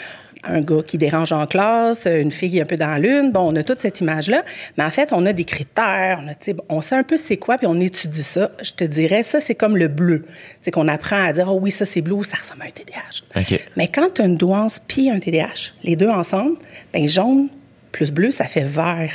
un 0.44 0.60
gars 0.60 0.82
qui 0.84 0.98
dérange 0.98 1.32
en 1.32 1.46
classe, 1.46 2.06
une 2.06 2.30
fille 2.30 2.60
un 2.60 2.64
peu 2.64 2.76
dans 2.76 2.96
l'une. 3.00 3.30
Bon, 3.30 3.52
on 3.52 3.56
a 3.56 3.62
toute 3.62 3.80
cette 3.80 4.00
image-là. 4.00 4.44
Mais 4.78 4.84
en 4.84 4.90
fait, 4.90 5.12
on 5.12 5.26
a 5.26 5.32
des 5.32 5.44
critères. 5.44 6.22
On, 6.68 6.78
a, 6.78 6.82
sait 6.82 6.96
un 6.96 7.02
peu 7.02 7.16
c'est 7.16 7.36
quoi, 7.36 7.58
puis 7.58 7.66
on 7.66 7.78
étudie 7.78 8.22
ça. 8.22 8.50
Je 8.62 8.72
te 8.72 8.84
dirais, 8.84 9.22
ça, 9.22 9.40
c'est 9.40 9.54
comme 9.54 9.76
le 9.76 9.88
bleu. 9.88 10.24
C'est 10.62 10.70
qu'on 10.70 10.88
apprend 10.88 11.22
à 11.22 11.32
dire, 11.32 11.52
oh 11.52 11.58
oui, 11.60 11.70
ça, 11.70 11.84
c'est 11.84 12.00
bleu, 12.00 12.22
ça 12.24 12.38
ressemble 12.38 12.62
à 12.62 12.66
un 12.66 12.70
TDAH. 12.70 13.40
OK. 13.40 13.60
Mais 13.76 13.88
quand 13.88 14.14
tu 14.14 14.22
as 14.22 14.24
une 14.24 14.36
douance 14.36 14.80
puis 14.86 15.10
un 15.10 15.18
TDAH, 15.18 15.74
les 15.82 15.96
deux 15.96 16.08
ensemble, 16.08 16.56
ben 16.92 17.06
jaune 17.06 17.48
plus 17.92 18.10
bleu, 18.12 18.30
ça 18.30 18.44
fait 18.44 18.64
vert. 18.64 19.12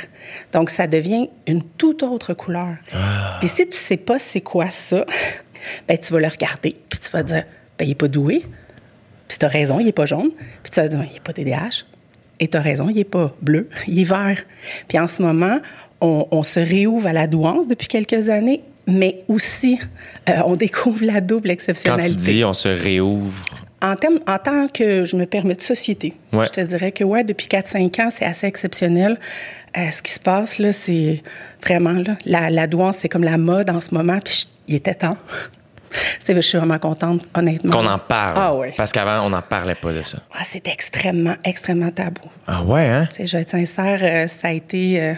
Donc, 0.52 0.70
ça 0.70 0.86
devient 0.86 1.28
une 1.46 1.62
toute 1.62 2.02
autre 2.02 2.34
couleur. 2.34 2.76
Puis 3.40 3.48
si 3.48 3.66
tu 3.68 3.76
sais 3.76 3.96
pas 3.96 4.18
c'est 4.18 4.40
quoi 4.40 4.70
ça, 4.70 5.04
ben 5.88 5.98
tu 5.98 6.12
vas 6.12 6.20
le 6.20 6.28
regarder, 6.28 6.76
puis 6.88 6.98
tu 6.98 7.10
vas 7.10 7.22
dire, 7.22 7.44
ben 7.78 7.84
il 7.84 7.92
est 7.92 7.94
pas 7.94 8.08
doué. 8.08 8.44
Puis 9.28 9.38
tu 9.38 9.44
as 9.44 9.48
raison, 9.48 9.80
il 9.80 9.88
est 9.88 9.92
pas 9.92 10.06
jaune. 10.06 10.30
Puis 10.62 10.70
tu 10.72 10.80
vas 10.80 10.88
dire, 10.88 10.98
Ben, 10.98 11.08
il 11.10 11.16
est 11.16 11.20
pas 11.20 11.32
TDAH. 11.32 11.84
Et 12.38 12.48
tu 12.48 12.56
as 12.56 12.60
raison, 12.60 12.88
il 12.88 12.98
est 12.98 13.04
pas 13.04 13.34
bleu, 13.42 13.68
il 13.88 13.98
est 14.00 14.04
vert. 14.04 14.40
Puis 14.88 14.98
en 14.98 15.08
ce 15.08 15.22
moment, 15.22 15.58
on, 16.00 16.28
on 16.30 16.42
se 16.42 16.60
réouvre 16.60 17.06
à 17.06 17.12
la 17.12 17.26
douance 17.26 17.66
depuis 17.66 17.88
quelques 17.88 18.28
années, 18.28 18.62
mais 18.86 19.24
aussi, 19.26 19.80
euh, 20.28 20.42
on 20.44 20.54
découvre 20.54 21.04
la 21.04 21.20
double 21.20 21.48
Quand 21.48 21.52
exceptionnalité. 21.54 22.14
tu 22.14 22.32
dis 22.34 22.44
on 22.44 22.52
se 22.52 22.68
réouvre, 22.68 23.42
En, 23.82 23.94
termes- 23.94 24.20
en 24.26 24.38
tant 24.38 24.68
que, 24.68 25.04
je 25.04 25.16
me 25.16 25.26
permets, 25.26 25.54
de 25.54 25.60
société, 25.60 26.14
Ouais. 26.32 26.46
je 26.46 26.50
te 26.50 26.60
dirais 26.62 26.92
que, 26.92 27.04
ouais, 27.04 27.24
depuis 27.24 27.46
4-5 27.46 28.00
ans, 28.00 28.08
c'est 28.10 28.24
assez 28.24 28.46
exceptionnel. 28.46 29.18
Euh, 29.76 29.90
ce 29.90 30.02
qui 30.02 30.12
se 30.12 30.20
passe, 30.20 30.58
là, 30.58 30.72
c'est 30.72 31.22
vraiment, 31.62 31.92
là, 31.92 32.16
la, 32.24 32.48
la 32.50 32.66
douance, 32.66 32.96
c'est 32.98 33.08
comme 33.10 33.24
la 33.24 33.36
mode 33.36 33.68
en 33.68 33.80
ce 33.82 33.94
moment, 33.94 34.18
puis 34.24 34.46
il 34.66 34.76
était 34.76 34.94
temps. 34.94 35.18
Je 36.28 36.40
suis 36.40 36.58
vraiment 36.58 36.78
contente, 36.78 37.22
honnêtement. 37.34 37.70
qu'on 37.72 37.86
en 37.86 37.98
parle. 37.98 38.34
Ah 38.36 38.54
ouais. 38.54 38.74
Parce 38.76 38.92
qu'avant, 38.92 39.24
on 39.26 39.30
n'en 39.30 39.40
parlait 39.42 39.74
pas 39.76 39.92
de 39.92 40.02
ça. 40.02 40.18
Ah, 40.34 40.42
c'est 40.44 40.66
extrêmement, 40.68 41.36
extrêmement 41.44 41.90
tabou. 41.90 42.22
Ah 42.46 42.62
ouais, 42.64 42.86
hein? 42.88 43.06
Tu 43.10 43.16
sais, 43.18 43.26
je 43.26 43.36
vais 43.36 43.42
être 43.42 43.50
sincère, 43.50 43.98
euh, 44.02 44.26
ça 44.26 44.48
a 44.48 44.52
été 44.52 45.00
euh, 45.00 45.14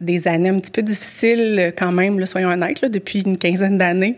des 0.00 0.28
années 0.28 0.48
un 0.48 0.58
petit 0.58 0.70
peu 0.70 0.82
difficiles 0.82 1.56
euh, 1.58 1.70
quand 1.76 1.92
même, 1.92 2.18
là, 2.18 2.26
soyons 2.26 2.50
honnêtes. 2.50 2.80
là, 2.80 2.88
depuis 2.88 3.22
une 3.22 3.38
quinzaine 3.38 3.78
d'années, 3.78 4.16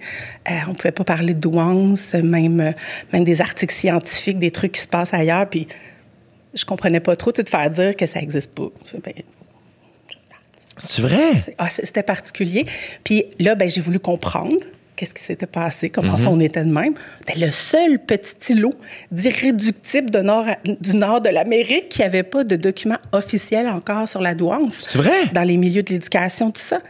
euh, 0.51 0.53
on 0.67 0.71
ne 0.71 0.75
pouvait 0.75 0.93
pas 0.93 1.05
parler 1.05 1.35
de 1.35 1.41
douance, 1.41 2.15
même, 2.15 2.61
euh, 2.61 2.73
même 3.13 3.25
des 3.25 3.41
articles 3.41 3.75
scientifiques, 3.75 4.39
des 4.39 4.51
trucs 4.51 4.73
qui 4.73 4.81
se 4.81 4.89
passent 4.89 5.15
ailleurs. 5.15 5.49
Puis 5.49 5.67
je 6.55 6.65
comprenais 6.65 7.01
pas 7.01 7.17
trop 7.17 7.33
de 7.33 7.49
faire 7.49 7.71
dire 7.71 7.97
que 7.97 8.07
ça 8.07 8.21
n'existe 8.21 8.51
pas. 8.51 8.69
Ben, 9.05 9.15
C'est 10.79 11.03
vrai? 11.03 11.33
ah, 11.59 11.69
c'était 11.71 12.03
particulier. 12.03 12.67
Puis 13.05 13.25
là, 13.39 13.55
ben, 13.55 13.69
j'ai 13.69 13.81
voulu 13.81 13.99
comprendre 13.99 14.57
qu'est-ce 14.97 15.15
qui 15.15 15.23
s'était 15.23 15.47
passé, 15.47 15.91
comment 15.91 16.17
ça 16.17 16.31
on 16.31 16.41
était 16.41 16.65
de 16.65 16.73
même? 16.73 16.95
C'était 17.27 17.39
le 17.39 17.51
seul 17.53 17.99
petit 17.99 18.53
îlot 18.55 18.73
d'irréductible 19.13 20.11
du 20.11 20.97
nord 20.97 21.21
de 21.21 21.29
l'Amérique 21.29 21.89
qui 21.91 22.01
n'avait 22.01 22.23
pas 22.23 22.45
de 22.45 22.57
document 22.57 22.97
officiel 23.13 23.69
encore 23.69 24.09
sur 24.09 24.21
la 24.23 24.35
douance. 24.35 24.75
C'est 24.81 24.99
vrai? 24.99 25.27
Dans 25.33 25.43
les 25.43 25.57
milieux 25.57 25.83
de 25.83 25.93
l'éducation, 25.93 26.51
tout 26.51 26.61
ça. 26.63 26.81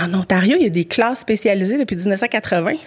En 0.00 0.12
Ontario, 0.14 0.56
il 0.58 0.64
y 0.64 0.66
a 0.66 0.70
des 0.70 0.84
classes 0.84 1.20
spécialisées 1.20 1.78
depuis 1.78 1.96
1980. 1.96 2.72
Tu 2.72 2.78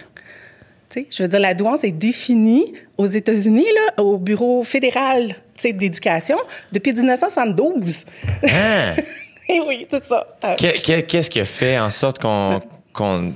sais, 1.02 1.06
je 1.10 1.22
veux 1.22 1.28
dire, 1.28 1.40
la 1.40 1.54
douance 1.54 1.84
est 1.84 1.92
définie 1.92 2.72
aux 2.98 3.06
États-Unis, 3.06 3.66
là, 3.96 4.02
au 4.02 4.18
Bureau 4.18 4.62
fédéral 4.64 5.34
d'éducation, 5.62 6.36
depuis 6.72 6.92
1972. 6.92 8.06
Hein? 8.44 8.48
Eh 9.52 9.58
oui, 9.66 9.84
c'est 9.90 10.04
ça. 10.04 10.24
Que- 10.56 10.80
que- 10.80 11.00
Qu'est-ce 11.00 11.28
qui 11.28 11.40
a 11.40 11.44
fait 11.44 11.76
en 11.76 11.90
sorte 11.90 12.20
qu'on 12.20 12.60
qu'on 12.92 13.32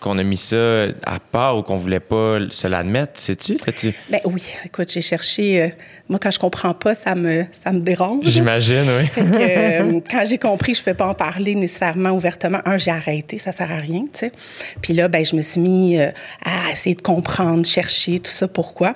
qu'on 0.00 0.18
a 0.18 0.22
mis 0.22 0.36
ça 0.36 0.84
à 1.04 1.18
part 1.20 1.58
ou 1.58 1.62
qu'on 1.62 1.76
voulait 1.76 2.00
pas 2.00 2.38
se 2.50 2.66
l'admettre, 2.68 3.20
sais-tu? 3.20 3.56
T'as-tu- 3.56 3.94
Ben 4.10 4.20
oui, 4.24 4.42
écoute, 4.64 4.90
j'ai 4.92 5.02
cherché. 5.02 5.62
euh, 5.62 5.68
moi, 6.08 6.18
quand 6.22 6.30
je 6.30 6.38
comprends 6.38 6.72
pas, 6.72 6.94
ça 6.94 7.14
me, 7.14 7.44
ça 7.52 7.70
me 7.72 7.80
dérange. 7.80 8.24
J'imagine, 8.24 8.84
oui. 8.98 9.06
Fait 9.08 9.20
que, 9.22 9.26
euh, 9.96 10.00
quand 10.10 10.24
j'ai 10.24 10.38
compris, 10.38 10.74
je 10.74 10.80
ne 10.80 10.84
peux 10.86 10.94
pas 10.94 11.06
en 11.08 11.14
parler 11.14 11.54
nécessairement 11.54 12.10
ouvertement. 12.10 12.60
Un, 12.64 12.78
j'ai 12.78 12.90
arrêté, 12.92 13.38
ça 13.38 13.52
sert 13.52 13.70
à 13.70 13.76
rien, 13.76 14.02
tu 14.04 14.20
sais. 14.20 14.32
Puis 14.80 14.94
là, 14.94 15.08
ben, 15.08 15.24
je 15.24 15.36
me 15.36 15.42
suis 15.42 15.60
mis 15.60 15.98
euh, 15.98 16.10
à 16.44 16.70
essayer 16.72 16.94
de 16.94 17.02
comprendre, 17.02 17.66
chercher 17.66 18.20
tout 18.20 18.30
ça, 18.32 18.48
pourquoi. 18.48 18.94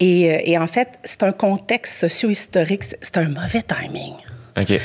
Et, 0.00 0.50
et 0.50 0.58
en 0.58 0.66
fait, 0.66 0.88
c'est 1.04 1.22
un 1.22 1.32
contexte 1.32 2.00
socio-historique, 2.00 2.84
c'est- 2.84 3.16
un 3.18 3.28
mauvais 3.28 3.62
timing. 3.62 4.14
OK. 4.56 4.66
Puis 4.66 4.80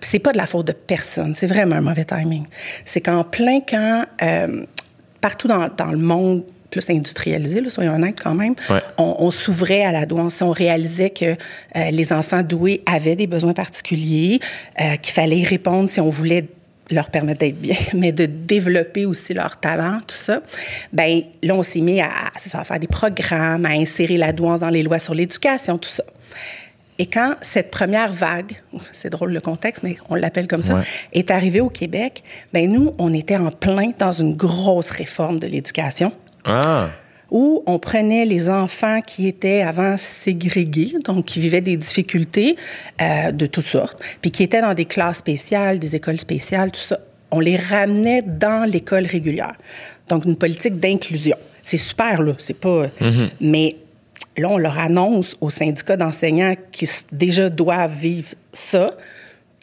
c'est 0.00 0.18
pas 0.20 0.32
de 0.32 0.36
la 0.38 0.46
faute 0.46 0.66
de 0.68 0.72
personne, 0.72 1.34
c'est 1.34 1.46
vraiment 1.48 1.76
un 1.76 1.80
mauvais 1.80 2.04
timing. 2.04 2.44
C'est 2.84 3.00
qu'en 3.00 3.24
plein 3.24 3.60
quand, 3.60 4.04
euh, 4.22 4.64
partout 5.20 5.48
dans, 5.48 5.68
dans 5.76 5.90
le 5.92 5.98
monde 5.98 6.44
plus 6.70 6.90
industrialisé, 6.90 7.62
là, 7.62 7.70
soyons 7.70 7.94
honnêtes 7.94 8.20
quand 8.22 8.34
même, 8.34 8.54
Ouais. 8.68 8.80
on, 8.98 9.16
on 9.20 9.30
s'ouvrait 9.30 9.84
à 9.84 9.90
la 9.92 10.04
douance. 10.04 10.42
On 10.42 10.50
réalisait 10.50 11.08
que 11.10 11.24
euh, 11.76 11.90
les 11.90 12.12
enfants 12.12 12.42
doués 12.42 12.82
avaient 12.84 13.16
des 13.16 13.26
besoins 13.26 13.54
particuliers, 13.54 14.38
euh, 14.80 14.96
qu'il 14.96 15.14
fallait 15.14 15.38
y 15.38 15.44
répondre 15.44 15.88
si 15.88 15.98
on 16.00 16.10
voulait 16.10 16.44
leur 16.90 17.08
permettre 17.10 17.40
d'être 17.40 17.58
bien, 17.58 17.76
mais 17.94 18.12
de 18.12 18.26
développer 18.26 19.06
aussi 19.06 19.32
leur 19.32 19.58
talent, 19.58 20.00
tout 20.06 20.14
ça. 20.16 20.40
Ben 20.92 21.22
là, 21.42 21.54
on 21.54 21.62
s'est 21.62 21.80
mis 21.80 22.00
à, 22.02 22.10
à 22.52 22.64
faire 22.64 22.78
des 22.78 22.86
programmes, 22.86 23.64
à 23.64 23.70
insérer 23.70 24.18
la 24.18 24.32
douance 24.32 24.60
dans 24.60 24.70
les 24.70 24.82
lois 24.82 24.98
sur 24.98 25.14
l'éducation, 25.14 25.78
tout 25.78 25.88
ça. 25.90 26.04
Et 26.98 27.06
quand 27.06 27.34
cette 27.42 27.70
première 27.70 28.12
vague, 28.12 28.60
c'est 28.92 29.10
drôle 29.10 29.32
le 29.32 29.40
contexte, 29.40 29.82
mais 29.84 29.96
on 30.08 30.14
l'appelle 30.16 30.48
comme 30.48 30.62
ça, 30.62 30.74
Ouais. 30.76 30.82
est 31.12 31.30
arrivée 31.30 31.60
au 31.60 31.68
Québec, 31.68 32.22
ben 32.52 32.70
nous, 32.70 32.92
on 32.98 33.12
était 33.14 33.36
en 33.36 33.50
plein 33.50 33.92
dans 33.98 34.12
une 34.12 34.34
grosse 34.34 34.90
réforme 34.90 35.38
de 35.38 35.46
l'éducation 35.46 36.12
Ah! 36.44 36.88
où 37.30 37.62
on 37.66 37.78
prenait 37.78 38.24
les 38.24 38.48
enfants 38.48 39.02
qui 39.02 39.28
étaient 39.28 39.60
avant 39.60 39.96
ségrégués, 39.98 40.94
donc 41.04 41.26
qui 41.26 41.40
vivaient 41.40 41.60
des 41.60 41.76
difficultés 41.76 42.56
euh, 43.02 43.32
de 43.32 43.44
toutes 43.46 43.66
sortes, 43.66 44.02
puis 44.22 44.30
qui 44.32 44.42
étaient 44.42 44.62
dans 44.62 44.72
des 44.74 44.86
classes 44.86 45.18
spéciales, 45.18 45.78
des 45.78 45.94
écoles 45.94 46.18
spéciales, 46.18 46.70
tout 46.72 46.80
ça. 46.80 46.98
On 47.30 47.40
les 47.40 47.56
ramenait 47.58 48.22
dans 48.22 48.64
l'école 48.68 49.04
régulière. 49.04 49.54
Donc, 50.08 50.24
une 50.24 50.36
politique 50.36 50.80
d'inclusion. 50.80 51.36
C'est 51.62 51.76
super, 51.76 52.22
là. 52.22 52.32
C'est 52.38 52.58
pas. 52.58 52.86
Mais 53.42 53.76
là, 54.38 54.48
on 54.48 54.58
leur 54.58 54.78
annonce 54.78 55.36
aux 55.40 55.50
syndicats 55.50 55.96
d'enseignants 55.96 56.54
qui 56.72 56.88
déjà 57.12 57.50
doivent 57.50 57.94
vivre 57.94 58.28
ça, 58.52 58.94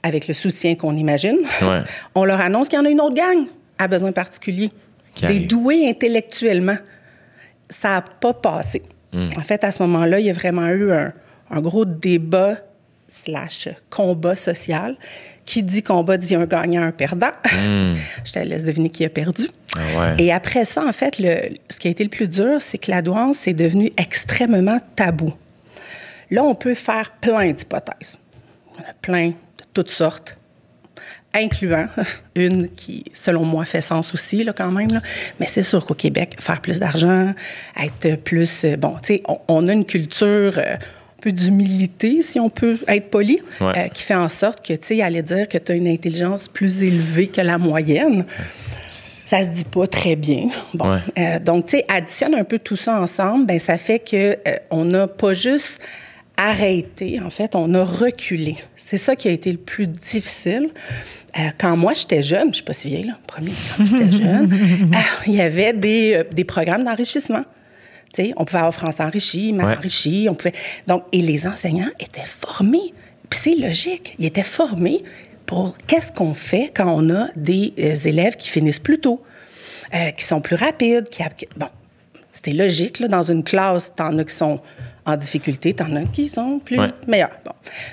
avec 0.03 0.27
le 0.27 0.33
soutien 0.33 0.75
qu'on 0.75 0.95
imagine. 0.95 1.37
Ouais. 1.61 1.81
On 2.15 2.25
leur 2.25 2.39
annonce 2.39 2.69
qu'il 2.69 2.77
y 2.77 2.81
en 2.81 2.85
a 2.85 2.89
une 2.89 3.01
autre 3.01 3.15
gang 3.15 3.47
à 3.79 3.87
besoins 3.87 4.11
particuliers. 4.11 4.69
Qui 5.15 5.25
des 5.25 5.33
arrive. 5.33 5.47
doués 5.47 5.89
intellectuellement. 5.89 6.77
Ça 7.69 7.89
n'a 7.89 8.01
pas 8.01 8.33
passé. 8.33 8.83
En 9.13 9.41
fait, 9.41 9.63
à 9.63 9.71
ce 9.71 9.81
moment-là, 9.81 10.19
il 10.19 10.25
y 10.25 10.29
a 10.29 10.33
vraiment 10.33 10.67
eu 10.67 10.91
un, 10.91 11.13
un 11.49 11.61
gros 11.61 11.85
débat 11.85 12.57
slash 13.07 13.69
combat 13.89 14.35
social. 14.35 14.97
Qui 15.45 15.61
dit 15.61 15.83
combat 15.83 16.17
dit 16.17 16.33
un 16.35 16.45
gagnant, 16.45 16.81
un 16.83 16.91
perdant. 16.91 17.31
Je 17.45 18.31
te 18.31 18.39
laisse 18.39 18.65
deviner 18.65 18.89
qui 18.89 19.05
a 19.05 19.09
perdu. 19.09 19.47
Ah 19.77 19.79
ouais. 20.15 20.23
Et 20.23 20.31
après 20.31 20.65
ça, 20.65 20.83
en 20.85 20.91
fait, 20.91 21.19
le, 21.19 21.37
ce 21.69 21.77
qui 21.79 21.87
a 21.87 21.91
été 21.91 22.03
le 22.03 22.09
plus 22.09 22.27
dur, 22.27 22.61
c'est 22.61 22.77
que 22.79 22.89
la 22.89 23.01
douance 23.03 23.47
est 23.47 23.53
devenue 23.53 23.91
extrêmement 23.97 24.79
tabou. 24.95 25.33
Là, 26.31 26.43
on 26.43 26.55
peut 26.55 26.73
faire 26.73 27.11
plein 27.21 27.51
d'hypothèses. 27.51 28.17
A 28.79 28.93
plein 29.01 29.27
de 29.29 29.33
toutes 29.73 29.91
sortes, 29.91 30.35
incluant 31.33 31.87
une 32.35 32.69
qui, 32.69 33.03
selon 33.13 33.45
moi, 33.45 33.65
fait 33.65 33.81
sens 33.81 34.13
aussi, 34.15 34.43
là, 34.43 34.51
quand 34.51 34.71
même. 34.71 34.89
là. 34.91 35.01
Mais 35.39 35.45
c'est 35.45 35.61
sûr 35.63 35.85
qu'au 35.85 35.93
Québec, 35.93 36.37
faire 36.39 36.59
plus 36.61 36.79
d'argent, 36.79 37.33
être 37.79 38.15
plus... 38.15 38.65
euh, 38.65 38.77
Bon, 38.77 38.95
tu 39.03 39.15
sais, 39.15 39.23
on, 39.27 39.39
on 39.47 39.67
a 39.67 39.73
une 39.73 39.85
culture... 39.85 40.53
euh, 40.57 40.75
peu 41.25 41.31
d'humilité, 41.31 42.21
si 42.21 42.39
on 42.39 42.49
peut 42.51 42.77
être 42.87 43.09
poli, 43.09 43.39
Ouais. 43.59 43.73
euh, 43.77 43.87
qui 43.87 44.03
fait 44.03 44.13
en 44.13 44.29
sorte 44.29 44.63
que, 44.63 44.73
tu 44.73 44.79
sais, 44.95 45.01
aller 45.01 45.23
dire 45.23 45.47
que 45.49 45.57
tu 45.57 45.71
as 45.71 45.75
une 45.75 45.87
intelligence 45.87 46.47
plus 46.47 46.83
élevée 46.83 47.27
que 47.27 47.41
la 47.41 47.57
moyenne, 47.57 48.25
ça 49.25 49.41
se 49.41 49.47
dit 49.49 49.63
pas 49.63 49.87
très 49.87 50.15
bien. 50.15 50.49
Bon, 50.75 50.91
Ouais. 50.91 50.99
euh, 51.17 51.39
donc, 51.39 51.65
tu 51.65 51.77
sais, 51.77 51.85
additionne 51.87 52.35
un 52.35 52.43
peu 52.43 52.59
tout 52.59 52.75
ça 52.75 53.01
ensemble, 53.01 53.47
ben 53.47 53.57
ça 53.57 53.77
fait 53.79 53.97
que 53.97 54.37
euh, 54.47 54.55
on 54.69 54.85
n'a 54.85 55.07
pas 55.07 55.33
juste 55.33 55.81
arrêté, 56.37 57.19
en 57.25 57.29
fait, 57.31 57.55
on 57.55 57.73
a 57.73 57.83
reculé. 57.83 58.57
C'est 58.75 58.97
ça 58.97 59.15
qui 59.15 59.27
a 59.27 59.31
été 59.31 59.51
le 59.51 59.57
plus 59.57 59.87
difficile. 59.87 60.69
Euh, 61.39 61.49
quand 61.57 61.75
moi, 61.75 61.93
j'étais 61.93 62.21
jeune, 62.21 62.49
je 62.49 62.55
suis 62.57 62.63
pas 62.63 62.73
si 62.73 62.87
vieille, 62.89 63.05
là, 63.07 63.17
premier, 63.25 63.51
quand 63.77 63.85
j'étais 63.85 64.11
jeune, 64.11 64.53
euh, 64.93 64.97
il 65.27 65.33
y 65.33 65.41
avait 65.41 65.73
des, 65.73 66.13
euh, 66.17 66.23
des 66.31 66.43
programmes 66.43 66.83
d'enrichissement. 66.83 67.45
On 68.37 68.45
pouvait 68.45 68.59
avoir 68.59 68.73
français 68.73 69.03
enrichi, 69.03 69.53
maths 69.53 69.67
Ouais. 69.67 69.77
enrichi, 69.77 70.27
on 70.29 70.35
pouvait... 70.35 70.53
Donc, 70.87 71.03
et 71.11 71.21
les 71.21 71.47
enseignants 71.47 71.91
étaient 71.99 72.25
formés. 72.25 72.93
Puis 73.29 73.39
c'est 73.41 73.55
logique, 73.55 74.15
ils 74.19 74.25
étaient 74.25 74.43
formés 74.43 75.03
pour 75.45 75.75
qu'est-ce 75.87 76.11
qu'on 76.11 76.33
fait 76.33 76.71
quand 76.73 76.87
on 76.93 77.09
a 77.13 77.27
des 77.35 77.73
euh, 77.79 77.95
élèves 77.95 78.35
qui 78.35 78.49
finissent 78.49 78.79
plus 78.79 78.99
tôt, 78.99 79.21
euh, 79.93 80.11
qui 80.11 80.23
sont 80.23 80.41
plus 80.41 80.55
rapides, 80.55 81.09
qui... 81.09 81.23
qui- 81.35 81.47
Bon, 81.55 81.67
c'était 82.31 82.51
logique, 82.53 82.99
là, 82.99 83.07
dans 83.07 83.21
une 83.23 83.43
classe, 83.43 83.93
t'en 83.95 84.17
as 84.17 84.23
qui 84.25 84.33
sont 84.35 84.59
en 85.05 85.15
difficulté, 85.15 85.73
t'en 85.73 85.95
as 85.95 86.03
qui 86.05 86.27
sont 86.29 86.59
plus 86.59 86.79
Ouais. 86.79 86.89
meilleurs. 87.07 87.31
Bon. 87.45 87.51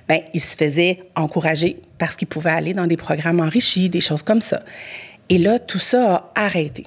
Ben, 0.09 0.21
ils 0.35 0.41
se 0.41 0.57
faisaient 0.57 1.01
encourager 1.15 1.79
parce 1.99 2.17
qu'ils 2.17 2.29
pouvaient 2.29 2.51
aller 2.51 2.73
dans 2.75 2.87
des 2.87 2.97
programmes 2.97 3.41
enrichis, 3.41 3.89
des 3.91 4.01
choses 4.01 4.23
comme 4.23 4.41
ça. 4.41 4.63
Et 5.29 5.39
là, 5.39 5.59
tout 5.59 5.79
ça 5.79 6.31
a 6.35 6.45
arrêté. 6.45 6.87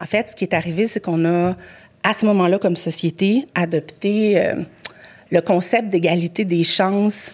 En 0.00 0.06
fait, 0.06 0.30
ce 0.30 0.36
qui 0.36 0.44
est 0.44 0.54
arrivé, 0.54 0.86
c'est 0.86 1.00
qu'on 1.00 1.24
a, 1.26 1.56
à 2.02 2.12
ce 2.12 2.26
moment-là, 2.26 2.58
comme 2.58 2.76
société, 2.76 3.46
adopté 3.54 4.40
euh, 4.40 4.54
le 5.30 5.40
concept 5.40 5.88
d'égalité 5.88 6.44
des 6.44 6.64
chances 6.64 7.30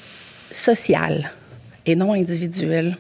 sociales 0.51 1.31
et 1.85 1.95
non 1.95 2.13
individuelles. 2.13 2.97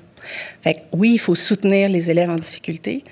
Fait 0.63 0.75
que, 0.75 0.79
oui, 0.93 1.13
il 1.15 1.19
faut 1.19 1.35
soutenir 1.35 1.89
les 1.89 2.11
élèves 2.11 2.31
en 2.31 2.37
difficulté, 2.37 3.05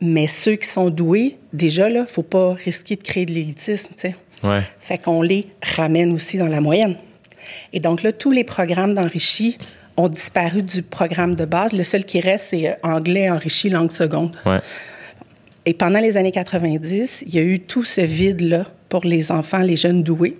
mais 0.00 0.26
ceux 0.26 0.56
qui 0.56 0.68
sont 0.68 0.90
doués, 0.90 1.36
déjà, 1.52 1.88
là, 1.88 2.06
faut 2.06 2.22
pas 2.22 2.54
risquer 2.54 2.96
de 2.96 3.02
créer 3.02 3.26
de 3.26 3.32
l'élitisme, 3.32 3.94
tu 3.94 4.08
sais. 4.08 4.16
Ouais. 4.42 4.60
Fait 4.80 4.98
qu'on 4.98 5.22
les 5.22 5.46
ramène 5.62 6.12
aussi 6.12 6.36
dans 6.36 6.48
la 6.48 6.60
moyenne. 6.60 6.96
Et 7.72 7.80
donc 7.80 8.02
là, 8.02 8.12
tous 8.12 8.30
les 8.30 8.44
programmes 8.44 8.94
d'enrichi 8.94 9.56
ont 9.96 10.08
disparu 10.08 10.62
du 10.62 10.82
programme 10.82 11.34
de 11.34 11.44
base. 11.44 11.72
Le 11.72 11.84
seul 11.84 12.04
qui 12.04 12.20
reste, 12.20 12.48
c'est 12.50 12.68
euh, 12.68 12.74
anglais 12.82 13.30
enrichi 13.30 13.70
langue 13.70 13.92
seconde. 13.92 14.36
Ouais. 14.44 14.60
Et 15.66 15.74
pendant 15.74 15.98
les 15.98 16.16
années 16.16 16.32
90, 16.32 17.24
il 17.26 17.34
y 17.34 17.38
a 17.38 17.42
eu 17.42 17.60
tout 17.60 17.84
ce 17.84 18.00
vide-là 18.02 18.66
pour 18.88 19.04
les 19.04 19.32
enfants, 19.32 19.58
les 19.58 19.76
jeunes 19.76 20.02
doués. 20.02 20.36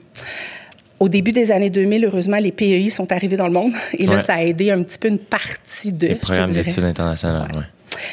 Au 1.01 1.09
début 1.09 1.33
des 1.33 1.51
années 1.51 1.71
2000, 1.71 2.05
heureusement, 2.05 2.37
les 2.39 2.53
PEI 2.53 2.91
sont 2.91 3.11
arrivés 3.11 3.37
dans 3.37 3.47
le 3.47 3.53
monde. 3.53 3.73
Et 3.99 4.07
là, 4.07 4.15
Ouais. 4.15 4.19
ça 4.21 4.35
a 4.35 4.43
aidé 4.43 4.71
un 4.71 4.83
petit 4.83 4.99
peu 4.99 5.09
une 5.09 5.19
partie 5.19 5.93
de. 5.93 6.09
Les 6.09 6.15
programmes 6.15 6.53
d'études 6.53 6.85
internationales, 6.85 7.51
ouais. 7.57 7.63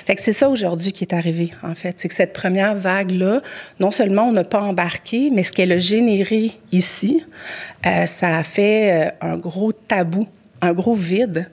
Fait 0.05 0.15
que 0.15 0.21
c'est 0.21 0.31
ça 0.31 0.47
aujourd'hui 0.47 0.91
qui 0.91 1.03
est 1.03 1.13
arrivé, 1.13 1.51
en 1.63 1.73
fait. 1.75 1.95
C'est 1.99 2.07
que 2.07 2.13
cette 2.13 2.33
première 2.33 2.75
vague-là, 2.75 3.41
non 3.79 3.89
seulement 3.91 4.27
on 4.27 4.31
n'a 4.31 4.43
pas 4.43 4.61
embarqué, 4.61 5.31
mais 5.33 5.43
ce 5.43 5.51
qu'elle 5.51 5.71
a 5.71 5.79
généré 5.79 6.51
ici, 6.71 7.23
euh, 7.85 8.05
ça 8.05 8.37
a 8.37 8.43
fait 8.43 9.07
euh, 9.07 9.11
un 9.21 9.37
gros 9.37 9.71
tabou, 9.73 10.27
un 10.61 10.73
gros 10.73 10.93
vide 10.93 11.49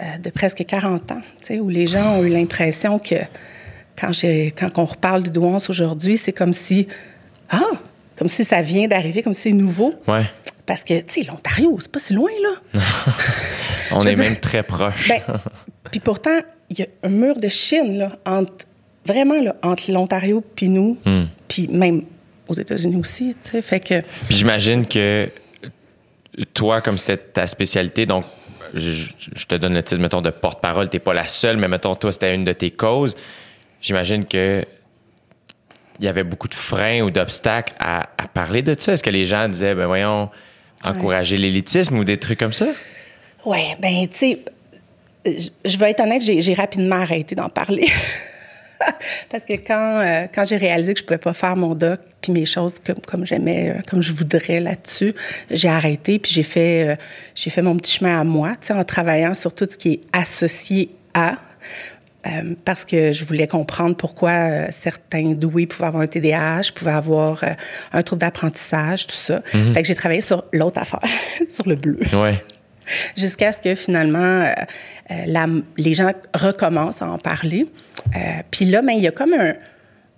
euh, 0.00 0.18
de 0.22 0.28
presque 0.30 0.64
40 0.66 1.12
ans, 1.12 1.22
où 1.58 1.68
les 1.70 1.86
gens 1.86 2.18
ont 2.18 2.24
eu 2.24 2.28
l'impression 2.28 2.98
que 2.98 3.16
quand, 4.00 4.10
quand 4.56 4.78
on 4.78 4.84
reparle 4.84 5.24
de 5.24 5.28
douance 5.30 5.68
aujourd'hui, 5.70 6.16
c'est 6.16 6.32
comme 6.32 6.52
si, 6.52 6.88
ah, 7.50 7.60
comme 8.16 8.28
si 8.28 8.44
ça 8.44 8.62
vient 8.62 8.86
d'arriver, 8.88 9.22
comme 9.22 9.34
si 9.34 9.42
c'est 9.42 9.52
nouveau. 9.52 9.94
Ouais. 10.08 10.24
Parce 10.66 10.84
que, 10.84 11.00
tu 11.00 11.22
sais, 11.22 11.26
l'Ontario, 11.28 11.76
c'est 11.80 11.90
pas 11.90 11.98
si 11.98 12.14
loin, 12.14 12.30
là. 12.42 12.80
On 13.92 14.00
est 14.06 14.14
dire- 14.14 14.24
même 14.24 14.36
très 14.36 14.62
proche. 14.62 15.08
Ben, 15.08 15.20
puis 15.90 16.00
pourtant, 16.00 16.38
il 16.68 16.78
y 16.78 16.82
a 16.82 16.86
un 17.02 17.08
mur 17.08 17.36
de 17.36 17.48
Chine, 17.48 17.98
là, 17.98 18.08
entre, 18.24 18.52
vraiment, 19.04 19.40
là, 19.42 19.56
entre 19.62 19.90
l'Ontario 19.90 20.44
puis 20.54 20.68
nous, 20.68 20.96
Hmm. 21.04 21.24
puis 21.48 21.66
même 21.68 22.02
aux 22.46 22.54
États-Unis 22.54 22.96
aussi, 22.96 23.34
tu 23.42 23.50
sais. 23.50 23.62
Fait 23.62 23.80
que, 23.80 24.00
Puis 24.28 24.36
j'imagine 24.36 24.86
que 24.86 25.28
toi, 26.54 26.80
comme 26.80 26.98
c'était 26.98 27.16
ta 27.16 27.46
spécialité, 27.46 28.06
donc 28.06 28.24
je, 28.74 28.90
je- 28.92 29.06
je 29.34 29.46
te 29.46 29.54
donne 29.56 29.74
le 29.74 29.82
titre, 29.82 30.00
mettons, 30.00 30.20
de 30.20 30.30
porte-parole, 30.30 30.88
t'es 30.88 30.98
pas 31.00 31.14
la 31.14 31.26
seule, 31.26 31.56
mais 31.56 31.66
mettons, 31.68 31.94
toi, 31.96 32.12
c'était 32.12 32.34
une 32.34 32.44
de 32.44 32.52
tes 32.52 32.70
causes. 32.70 33.16
J'imagine 33.80 34.24
que 34.24 34.64
il 35.98 36.04
y 36.04 36.08
avait 36.08 36.24
beaucoup 36.24 36.48
de 36.48 36.54
freins 36.54 37.02
ou 37.02 37.10
d'obstacles 37.10 37.74
à, 37.78 38.08
à 38.16 38.26
parler 38.26 38.62
de 38.62 38.74
ça. 38.78 38.94
Est-ce 38.94 39.02
que 39.02 39.10
les 39.10 39.26
gens 39.26 39.48
disaient, 39.48 39.74
ben 39.74 39.86
voyons, 39.86 40.30
encourager 40.82 41.36
l'élitisme 41.36 41.98
ou 41.98 42.04
des 42.04 42.16
trucs 42.16 42.38
comme 42.38 42.54
ça? 42.54 42.68
ouais, 43.44 43.76
ben, 43.80 44.08
tu 44.08 44.16
sais, 44.16 44.38
je, 45.64 45.78
vais 45.78 45.90
être 45.90 46.00
honnête, 46.00 46.22
j'ai, 46.22 46.40
j'ai 46.40 46.54
rapidement 46.54 46.96
arrêté 46.96 47.34
d'en 47.34 47.48
parler. 47.48 47.86
Parce 49.30 49.44
que 49.44 49.52
quand, 49.52 50.00
euh, 50.00 50.26
quand 50.34 50.44
j'ai 50.44 50.56
réalisé 50.56 50.94
que 50.94 51.00
je 51.00 51.04
pouvais 51.04 51.18
pas 51.18 51.34
faire 51.34 51.54
mon 51.54 51.74
doc 51.74 52.00
puis 52.22 52.32
mes 52.32 52.46
choses 52.46 52.78
comme, 52.78 53.00
comme 53.06 53.26
j'aimais, 53.26 53.70
euh, 53.76 53.82
comme 53.86 54.02
je 54.02 54.12
voudrais 54.14 54.60
là-dessus, 54.60 55.14
j'ai 55.50 55.68
arrêté 55.68 56.18
puis 56.18 56.32
j'ai 56.32 56.42
fait, 56.42 56.88
euh, 56.88 56.96
j'ai 57.34 57.50
fait 57.50 57.60
mon 57.60 57.76
petit 57.76 57.98
chemin 57.98 58.20
à 58.20 58.24
moi, 58.24 58.52
tu 58.52 58.68
sais, 58.68 58.72
en 58.72 58.82
travaillant 58.84 59.34
sur 59.34 59.52
tout 59.52 59.66
ce 59.66 59.76
qui 59.76 59.92
est 59.92 60.00
associé 60.12 60.90
à. 61.12 61.36
Euh, 62.26 62.54
parce 62.66 62.84
que 62.84 63.12
je 63.12 63.24
voulais 63.24 63.46
comprendre 63.46 63.96
pourquoi 63.96 64.30
euh, 64.32 64.66
certains 64.70 65.32
doués 65.32 65.66
pouvaient 65.66 65.86
avoir 65.86 66.02
un 66.02 66.06
TDAH, 66.06 66.72
pouvaient 66.74 66.90
avoir 66.90 67.42
euh, 67.42 67.48
un 67.94 68.02
trouble 68.02 68.20
d'apprentissage, 68.20 69.06
tout 69.06 69.16
ça. 69.16 69.40
Fait 69.72 69.80
que 69.80 69.88
j'ai 69.88 69.94
travaillé 69.94 70.20
sur 70.20 70.44
l'autre 70.52 70.78
affaire, 70.80 71.00
sur 71.50 71.66
le 71.66 71.76
bleu 71.76 71.98
Ouais. 72.12 72.42
jusqu'à 73.16 73.52
ce 73.52 73.60
que 73.62 73.74
finalement 73.74 74.52
la- 75.08 75.46
les 75.78 75.94
gens 75.94 76.12
recommencent 76.34 77.00
à 77.00 77.06
en 77.10 77.16
parler. 77.18 77.66
Puis 78.50 78.66
là, 78.66 78.82
ben, 78.82 78.92
il 78.92 79.00
y 79.02 79.08
a 79.08 79.12
comme 79.12 79.32
un, 79.32 79.54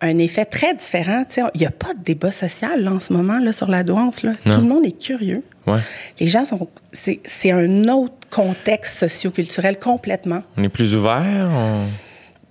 un 0.02 0.18
effet 0.18 0.44
très 0.44 0.75
différent. 0.75 1.25
Il 1.54 1.60
n'y 1.60 1.67
a 1.67 1.71
pas 1.71 1.95
de 1.95 2.02
débat 2.04 2.32
social 2.32 2.82
là, 2.82 2.93
en 2.93 3.00
ce 3.00 3.12
moment 3.12 3.38
là, 3.38 3.52
sur 3.52 3.69
la 3.69 3.82
douance. 3.82 4.23
Là. 4.23 4.32
Tout 4.45 4.50
le 4.60 4.67
monde 4.67 4.84
est 4.84 4.99
curieux. 5.00 5.43
Ouais. 5.67 5.78
Les 6.21 6.26
gens 6.26 6.45
sont. 6.45 6.69
C'est 6.93 7.50
un 7.52 7.84
autre 7.84 8.15
contexte 8.30 8.99
socioculturel 8.99 9.78
complètement. 9.78 10.43
On 10.56 10.62
est 10.65 10.69
plus 10.69 10.95
ouvert? 10.95 11.49
on- 11.50 11.86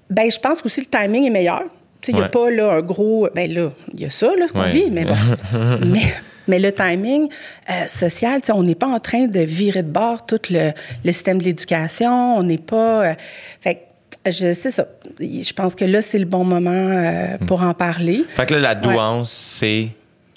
Ben, 0.10 0.30
je 0.32 0.40
pense 0.40 0.62
qu'aussi 0.62 0.82
le 0.82 0.88
timing 0.88 1.26
est 1.26 1.30
meilleur. 1.30 1.64
Il 2.08 2.16
n'y 2.16 2.22
a 2.22 2.30
pas 2.30 2.50
là, 2.50 2.72
un 2.74 2.82
gros. 2.82 3.28
Ben 3.36 3.54
là, 3.54 3.72
il 3.94 4.00
y 4.02 4.06
a 4.06 4.10
ça 4.10 4.28
là, 4.38 4.48
qu'on 4.52 4.62
Ouais. 4.62 4.72
vit, 4.72 4.90
mais 4.90 5.06
bon. 5.06 5.14
mais, 5.86 6.02
mais 6.48 6.58
le 6.60 6.72
timing 6.72 7.28
euh, 7.70 7.86
social, 7.88 8.42
on 8.54 8.64
n'est 8.64 8.76
pas 8.76 8.88
en 8.88 9.00
train 9.00 9.28
de 9.28 9.40
virer 9.42 9.84
de 9.84 9.92
bord 9.92 10.26
tout 10.26 10.40
le, 10.50 10.72
le 11.06 11.12
système 11.12 11.38
de 11.38 11.44
l'éducation. 11.44 12.38
On 12.38 12.44
n'est 12.44 12.58
pas. 12.58 13.06
euh, 13.10 13.14
fait 13.62 13.84
je 14.26 14.54
sais 14.54 14.70
ça. 14.72 14.88
Je 15.20 15.54
pense 15.54 15.76
que 15.76 15.86
là, 15.86 16.02
c'est 16.02 16.20
le 16.20 16.26
bon 16.26 16.44
moment 16.44 16.72
euh, 16.72 17.38
Mm. 17.40 17.46
pour 17.48 17.62
en 17.64 17.74
parler. 17.74 18.24
Fait 18.36 18.46
que 18.46 18.54
là, 18.56 18.60
la 18.60 18.76
douance, 18.76 19.32
c'est 19.32 19.90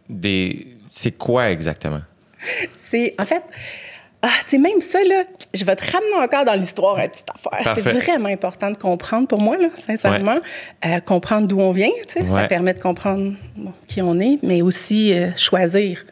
des. 0.08 0.66
C'est 0.90 1.12
quoi 1.12 1.50
exactement? 1.50 2.00
C'est 2.82 3.14
en 3.18 3.24
fait. 3.24 3.42
Ah, 4.26 4.30
tu 4.48 4.56
même 4.58 4.80
ça, 4.80 5.00
là, 5.04 5.24
je 5.52 5.66
vais 5.66 5.76
te 5.76 5.92
ramener 5.92 6.14
encore 6.24 6.46
dans 6.46 6.54
l'histoire, 6.54 6.98
une 6.98 7.10
petite 7.10 7.26
affaire. 7.28 7.74
C'est 7.74 7.82
vraiment 7.82 8.30
important 8.30 8.70
de 8.70 8.76
comprendre 8.78 9.28
pour 9.28 9.38
moi, 9.38 9.58
là, 9.58 9.68
sincèrement. 9.74 10.38
Euh, 10.86 11.00
comprendre 11.00 11.46
d'où 11.46 11.60
on 11.60 11.72
vient, 11.72 11.90
ça 12.26 12.44
permet 12.44 12.72
de 12.72 12.78
comprendre 12.80 13.34
bon, 13.54 13.74
qui 13.86 14.00
on 14.00 14.18
est, 14.20 14.38
mais 14.42 14.62
aussi 14.62 15.12
euh, 15.12 15.28
choisir 15.36 16.06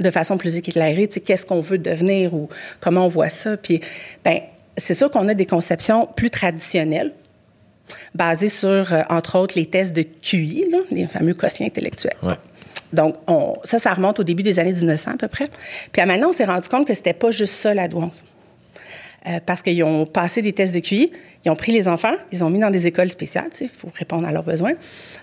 de 0.00 0.10
façon 0.10 0.38
plus 0.38 0.56
éclairée, 0.56 1.06
tu 1.06 1.14
sais, 1.14 1.20
qu'est-ce 1.20 1.44
qu'on 1.44 1.60
veut 1.60 1.76
devenir 1.76 2.32
ou 2.32 2.48
comment 2.80 3.04
on 3.04 3.08
voit 3.08 3.28
ça. 3.28 3.58
Puis, 3.58 3.82
ben, 4.24 4.40
c'est 4.76 4.94
sûr 4.94 5.10
qu'on 5.10 5.28
a 5.28 5.34
des 5.34 5.46
conceptions 5.46 6.06
plus 6.16 6.30
traditionnelles, 6.30 7.12
basées 8.14 8.48
sur, 8.48 8.92
euh, 8.92 9.02
entre 9.10 9.38
autres, 9.38 9.54
les 9.56 9.66
tests 9.66 9.92
de 9.94 10.02
QI, 10.02 10.66
là, 10.70 10.78
les 10.90 11.06
fameux 11.06 11.34
quotients 11.34 11.66
intellectuels. 11.66 12.16
Ouais. 12.22 12.34
Donc, 12.92 13.16
on- 13.26 13.54
ça, 13.64 13.78
ça 13.78 13.92
remonte 13.92 14.20
au 14.20 14.24
début 14.24 14.42
des 14.42 14.58
années 14.58 14.72
1900 14.72 15.12
à 15.12 15.16
peu 15.16 15.28
près. 15.28 15.46
Puis 15.92 16.00
à 16.00 16.06
maintenant, 16.06 16.28
on 16.28 16.32
s'est 16.32 16.44
rendu 16.44 16.68
compte 16.68 16.86
que 16.86 16.94
c'était 16.94 17.12
pas 17.12 17.30
juste 17.30 17.54
ça, 17.54 17.74
la 17.74 17.88
douance. 17.88 18.22
Euh, 19.26 19.40
parce 19.44 19.62
qu'ils 19.62 19.82
ont 19.82 20.04
passé 20.04 20.42
des 20.42 20.52
tests 20.52 20.74
de 20.74 20.80
QI, 20.80 21.10
ils 21.46 21.50
ont 21.50 21.56
pris 21.56 21.72
les 21.72 21.88
enfants, 21.88 22.12
ils 22.30 22.44
ont 22.44 22.50
mis 22.50 22.58
dans 22.58 22.70
des 22.70 22.86
écoles 22.86 23.10
spéciales, 23.10 23.48
il 23.58 23.70
faut 23.70 23.88
répondre 23.94 24.26
à 24.28 24.32
leurs 24.32 24.42
besoins, 24.42 24.74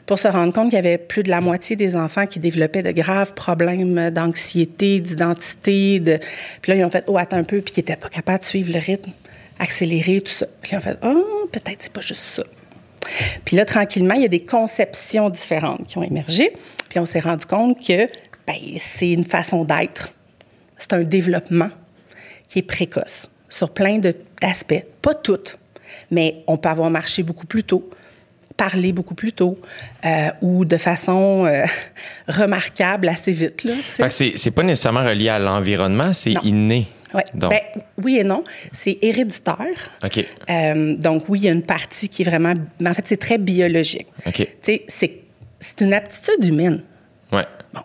pour 0.08 0.18
se 0.18 0.28
rendre 0.28 0.52
compte 0.54 0.70
qu'il 0.70 0.76
y 0.76 0.80
avait 0.80 0.98
plus 0.98 1.22
de 1.22 1.30
la 1.30 1.40
moitié 1.40 1.76
des 1.76 1.96
enfants 1.96 2.26
qui 2.26 2.40
développaient 2.40 2.82
de 2.82 2.92
graves 2.92 3.34
problèmes 3.36 4.10
d'anxiété, 4.10 5.00
d'identité. 5.00 6.00
De... 6.00 6.20
Puis 6.64 6.72
là, 6.72 6.78
ils 6.80 6.84
ont 6.84 6.90
fait, 6.90 7.04
oh, 7.08 7.18
attends 7.18 7.38
un 7.38 7.44
peu, 7.44 7.62
puis 7.62 7.74
qui 7.76 7.80
n'étaient 7.80 7.96
pas 7.96 8.10
capables 8.10 8.40
de 8.40 8.46
suivre 8.46 8.74
le 8.74 8.80
rythme, 8.80 9.12
accélérer, 9.62 10.22
tout 10.22 10.32
ça. 10.32 10.48
Puis 10.62 10.72
là, 10.74 10.80
ont 10.80 10.82
fait, 10.82 10.98
oh, 11.04 11.48
peut-être 11.52 11.78
c'est 11.84 11.94
pas 11.94 12.02
juste 12.02 12.24
ça. 12.24 12.44
Puis 13.46 13.56
là, 13.56 13.66
tranquillement, 13.66 14.16
il 14.16 14.24
y 14.24 14.26
a 14.26 14.30
des 14.30 14.44
conceptions 14.44 15.30
différentes 15.30 15.88
qui 15.88 15.98
ont 15.98 16.04
émergé. 16.04 16.54
Puis 16.90 17.00
on 17.00 17.06
s'est 17.06 17.20
rendu 17.20 17.46
compte 17.46 17.80
que 17.80 18.08
ben, 18.48 18.58
c'est 18.78 19.12
une 19.12 19.24
façon 19.24 19.64
d'être. 19.64 20.14
C'est 20.78 20.94
un 20.94 21.04
développement 21.04 21.70
qui 22.48 22.60
est 22.60 22.64
précoce 22.64 23.30
sur 23.50 23.72
plein 23.72 24.00
d'aspects. 24.00 24.84
Pas 25.02 25.14
toutes, 25.14 25.58
mais 26.10 26.44
on 26.48 26.58
peut 26.58 26.70
avoir 26.70 26.90
marché 26.90 27.22
beaucoup 27.22 27.46
plus 27.46 27.64
tôt, 27.64 27.90
parlé 28.58 28.92
beaucoup 28.92 29.16
plus 29.16 29.32
tôt, 29.32 29.60
euh, 30.06 30.30
ou 30.42 30.66
de 30.66 30.78
façon 30.78 31.46
euh, 31.46 31.66
remarquable 32.28 33.10
assez 33.10 33.32
vite. 33.32 33.64
Là, 33.64 33.74
c'est, 34.10 34.34
c'est 34.36 34.52
pas 34.52 34.64
nécessairement 34.64 35.04
relié 35.04 35.30
à 35.30 35.40
l'environnement, 35.40 36.14
c'est 36.14 36.34
inné. 36.44 36.88
Ouais. 37.14 37.24
Donc, 37.34 37.52
Ben, 37.52 37.62
oui 38.04 38.18
et 38.18 38.24
non. 38.24 38.44
C'est 38.72 38.98
héréditaire. 39.02 39.90
OK. 40.04 40.26
Euh, 40.50 40.96
donc, 40.96 41.24
oui, 41.30 41.40
il 41.40 41.46
y 41.46 41.50
a 41.50 41.52
une 41.52 41.64
partie 41.64 42.10
qui 42.10 42.22
est 42.22 42.26
vraiment. 42.26 42.54
Mais 42.80 42.90
en 42.90 42.94
fait, 42.94 43.08
c'est 43.08 43.18
très 43.18 43.38
biologique. 43.38 44.08
OK. 44.26 44.36
Tu 44.36 44.48
sais, 44.62 44.84
c'est, 44.88 45.12
c'est 45.60 45.82
une 45.82 45.94
aptitude 45.94 46.44
humaine. 46.46 46.82
Ouais. 47.32 47.46
Bon. 47.74 47.82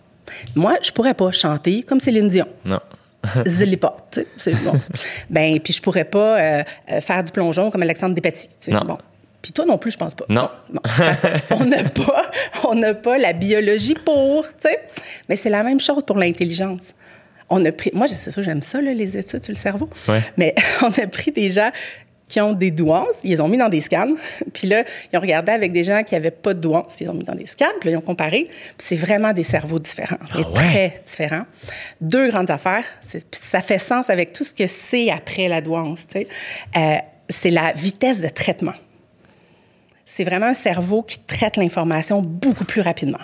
Moi, 0.55 0.77
je 0.83 0.91
pourrais 0.91 1.15
pas 1.15 1.31
chanter 1.33 1.83
comme 1.83 2.01
Céline 2.01 2.29
Dion. 2.29 2.47
Non. 2.65 2.81
Je 3.45 3.65
l'ai 3.65 3.77
pas, 3.77 4.07
tu 4.13 4.21
sais, 4.21 4.27
c'est 4.37 4.63
bon. 4.63 4.81
ben, 5.31 5.59
puis 5.59 5.73
je 5.73 5.83
pourrais 5.83 6.05
pas 6.05 6.39
euh, 6.39 6.63
euh, 6.93 7.01
faire 7.01 7.25
du 7.25 7.33
plongeon 7.33 7.73
comme 7.73 7.83
Alexandre 7.83 8.15
Despatie. 8.15 8.49
tu 8.49 8.55
sais, 8.61 8.71
Non. 8.71 8.83
Bon. 8.85 8.99
Puis 9.43 9.53
toi 9.53 9.65
non 9.65 9.79
plus, 9.79 9.93
je 9.93 9.97
pense 9.99 10.15
pas. 10.15 10.25
Non. 10.29 10.49
Bon, 10.71 10.81
parce 10.83 11.21
qu'on 11.49 11.65
n'a 11.67 11.85
pas, 11.85 12.31
on 12.69 12.75
n'a 12.75 12.95
pas 12.95 13.19
la 13.19 13.33
biologie 13.33 13.95
pour, 13.95 14.45
tu 14.49 14.55
sais. 14.61 14.81
Mais 15.29 15.37
c'est 15.37 15.51
la 15.51 15.63
même 15.63 15.81
chose 15.81 16.03
pour 16.05 16.19
l'intelligence. 16.19 16.95
On 17.49 17.65
a 17.65 17.73
pris, 17.73 17.91
moi, 17.95 18.09
c'est 18.09 18.31
ça, 18.31 18.43
j'aime 18.43 18.63
ça, 18.63 18.81
là, 18.81 18.93
les 18.93 19.17
études 19.17 19.43
sur 19.43 19.53
le 19.53 19.59
cerveau. 19.59 19.89
Ouais. 20.09 20.21
Mais 20.37 20.55
on 20.83 20.91
a 20.91 21.07
pris 21.07 21.31
des 21.31 21.49
gens 21.49 21.71
qui 22.29 22.41
ont 22.41 22.55
des 22.55 22.73
douances, 22.73 23.17
ils 23.23 23.31
les 23.31 23.41
ont 23.41 23.49
mis 23.49 23.57
dans 23.57 23.69
des 23.69 23.81
scans, 23.81 24.15
puis 24.53 24.67
là, 24.67 24.85
ils 25.13 25.17
ont 25.17 25.21
regardé 25.21 25.53
avec 25.53 25.73
des 25.73 25.85
gens 25.85 26.03
qui 26.03 26.15
n'avaient 26.15 26.33
pas 26.33 26.55
de 26.55 26.61
douance, 26.61 27.01
ils 27.01 27.05
les 27.05 27.11
ont 27.11 27.15
mis 27.15 27.25
dans 27.25 27.35
des 27.35 27.47
scans, 27.47 27.67
puis 27.81 27.89
là, 27.89 27.95
ils 27.95 27.99
ont 27.99 28.05
comparé, 28.05 28.45
puis 28.49 28.75
c'est 28.79 28.97
vraiment 28.97 29.33
des 29.33 29.45
cerveaux 29.45 29.79
différents, 29.79 30.19
ouais? 30.35 30.45
très 30.55 31.03
différents. 31.07 31.47
Deux 32.01 32.29
grandes 32.29 32.51
affaires, 32.51 32.85
puis 33.09 33.23
ça 33.33 33.61
fait 33.61 33.79
sens 33.79 34.11
avec 34.11 34.33
tout 34.33 34.45
ce 34.45 34.55
que 34.55 34.67
c'est 34.67 35.11
après 35.11 35.49
la 35.49 35.61
douance, 35.61 36.07
tu 36.09 36.21
sais. 36.21 36.29
Euh, 36.77 36.97
c'est 37.29 37.51
la 37.51 37.73
vitesse 37.73 38.21
de 38.21 38.29
traitement. 38.29 38.75
C'est 40.05 40.23
vraiment 40.23 40.47
un 40.47 40.55
cerveau 40.55 41.03
qui 41.03 41.19
traite 41.19 41.57
l'information 41.57 42.23
beaucoup 42.23 42.65
plus 42.65 42.81
rapidement. 42.81 43.19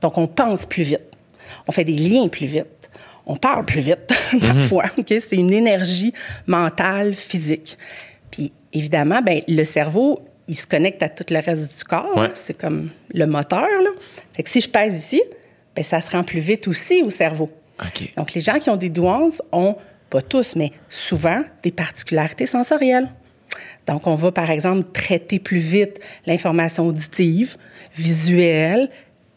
Donc, 0.00 0.16
on 0.18 0.28
pense 0.28 0.66
plus 0.66 0.84
vite. 0.84 1.02
On 1.66 1.72
fait 1.72 1.82
des 1.82 1.94
liens 1.94 2.28
plus 2.28 2.46
vite. 2.46 2.66
On 3.26 3.36
parle 3.36 3.64
plus 3.64 3.80
vite 3.80 4.12
parfois. 4.40 4.84
OK? 4.98 5.14
C'est 5.20 5.36
une 5.36 5.52
énergie 5.52 6.12
mentale, 6.46 7.14
physique. 7.14 7.78
Puis 8.30 8.52
évidemment, 8.72 9.22
ben, 9.22 9.42
le 9.48 9.64
cerveau, 9.64 10.20
il 10.48 10.56
se 10.56 10.66
connecte 10.66 11.02
à 11.02 11.08
tout 11.08 11.24
le 11.30 11.38
reste 11.38 11.78
du 11.78 11.84
corps. 11.84 12.16
Ouais. 12.16 12.26
hein. 12.26 12.30
C'est 12.34 12.56
comme 12.56 12.90
le 13.12 13.26
moteur. 13.26 13.68
Là. 13.82 13.90
Fait 14.32 14.42
que 14.42 14.50
si 14.50 14.60
je 14.60 14.68
pèse 14.68 14.96
ici, 14.96 15.22
ben, 15.74 15.82
ça 15.82 16.00
se 16.00 16.10
rend 16.10 16.22
plus 16.22 16.40
vite 16.40 16.68
aussi 16.68 17.02
au 17.02 17.10
cerveau. 17.10 17.50
Donc, 18.16 18.34
les 18.34 18.40
gens 18.40 18.58
qui 18.58 18.70
ont 18.70 18.76
des 18.76 18.88
douances 18.88 19.42
ont, 19.50 19.76
pas 20.08 20.22
tous, 20.22 20.54
mais 20.54 20.70
souvent, 20.90 21.42
des 21.62 21.72
particularités 21.72 22.46
sensorielles. 22.46 23.08
Donc, 23.86 24.06
on 24.06 24.14
va, 24.14 24.30
par 24.30 24.50
exemple, 24.50 24.90
traiter 24.92 25.38
plus 25.38 25.58
vite 25.58 26.00
l'information 26.26 26.86
auditive, 26.86 27.56
visuelle, 27.96 28.90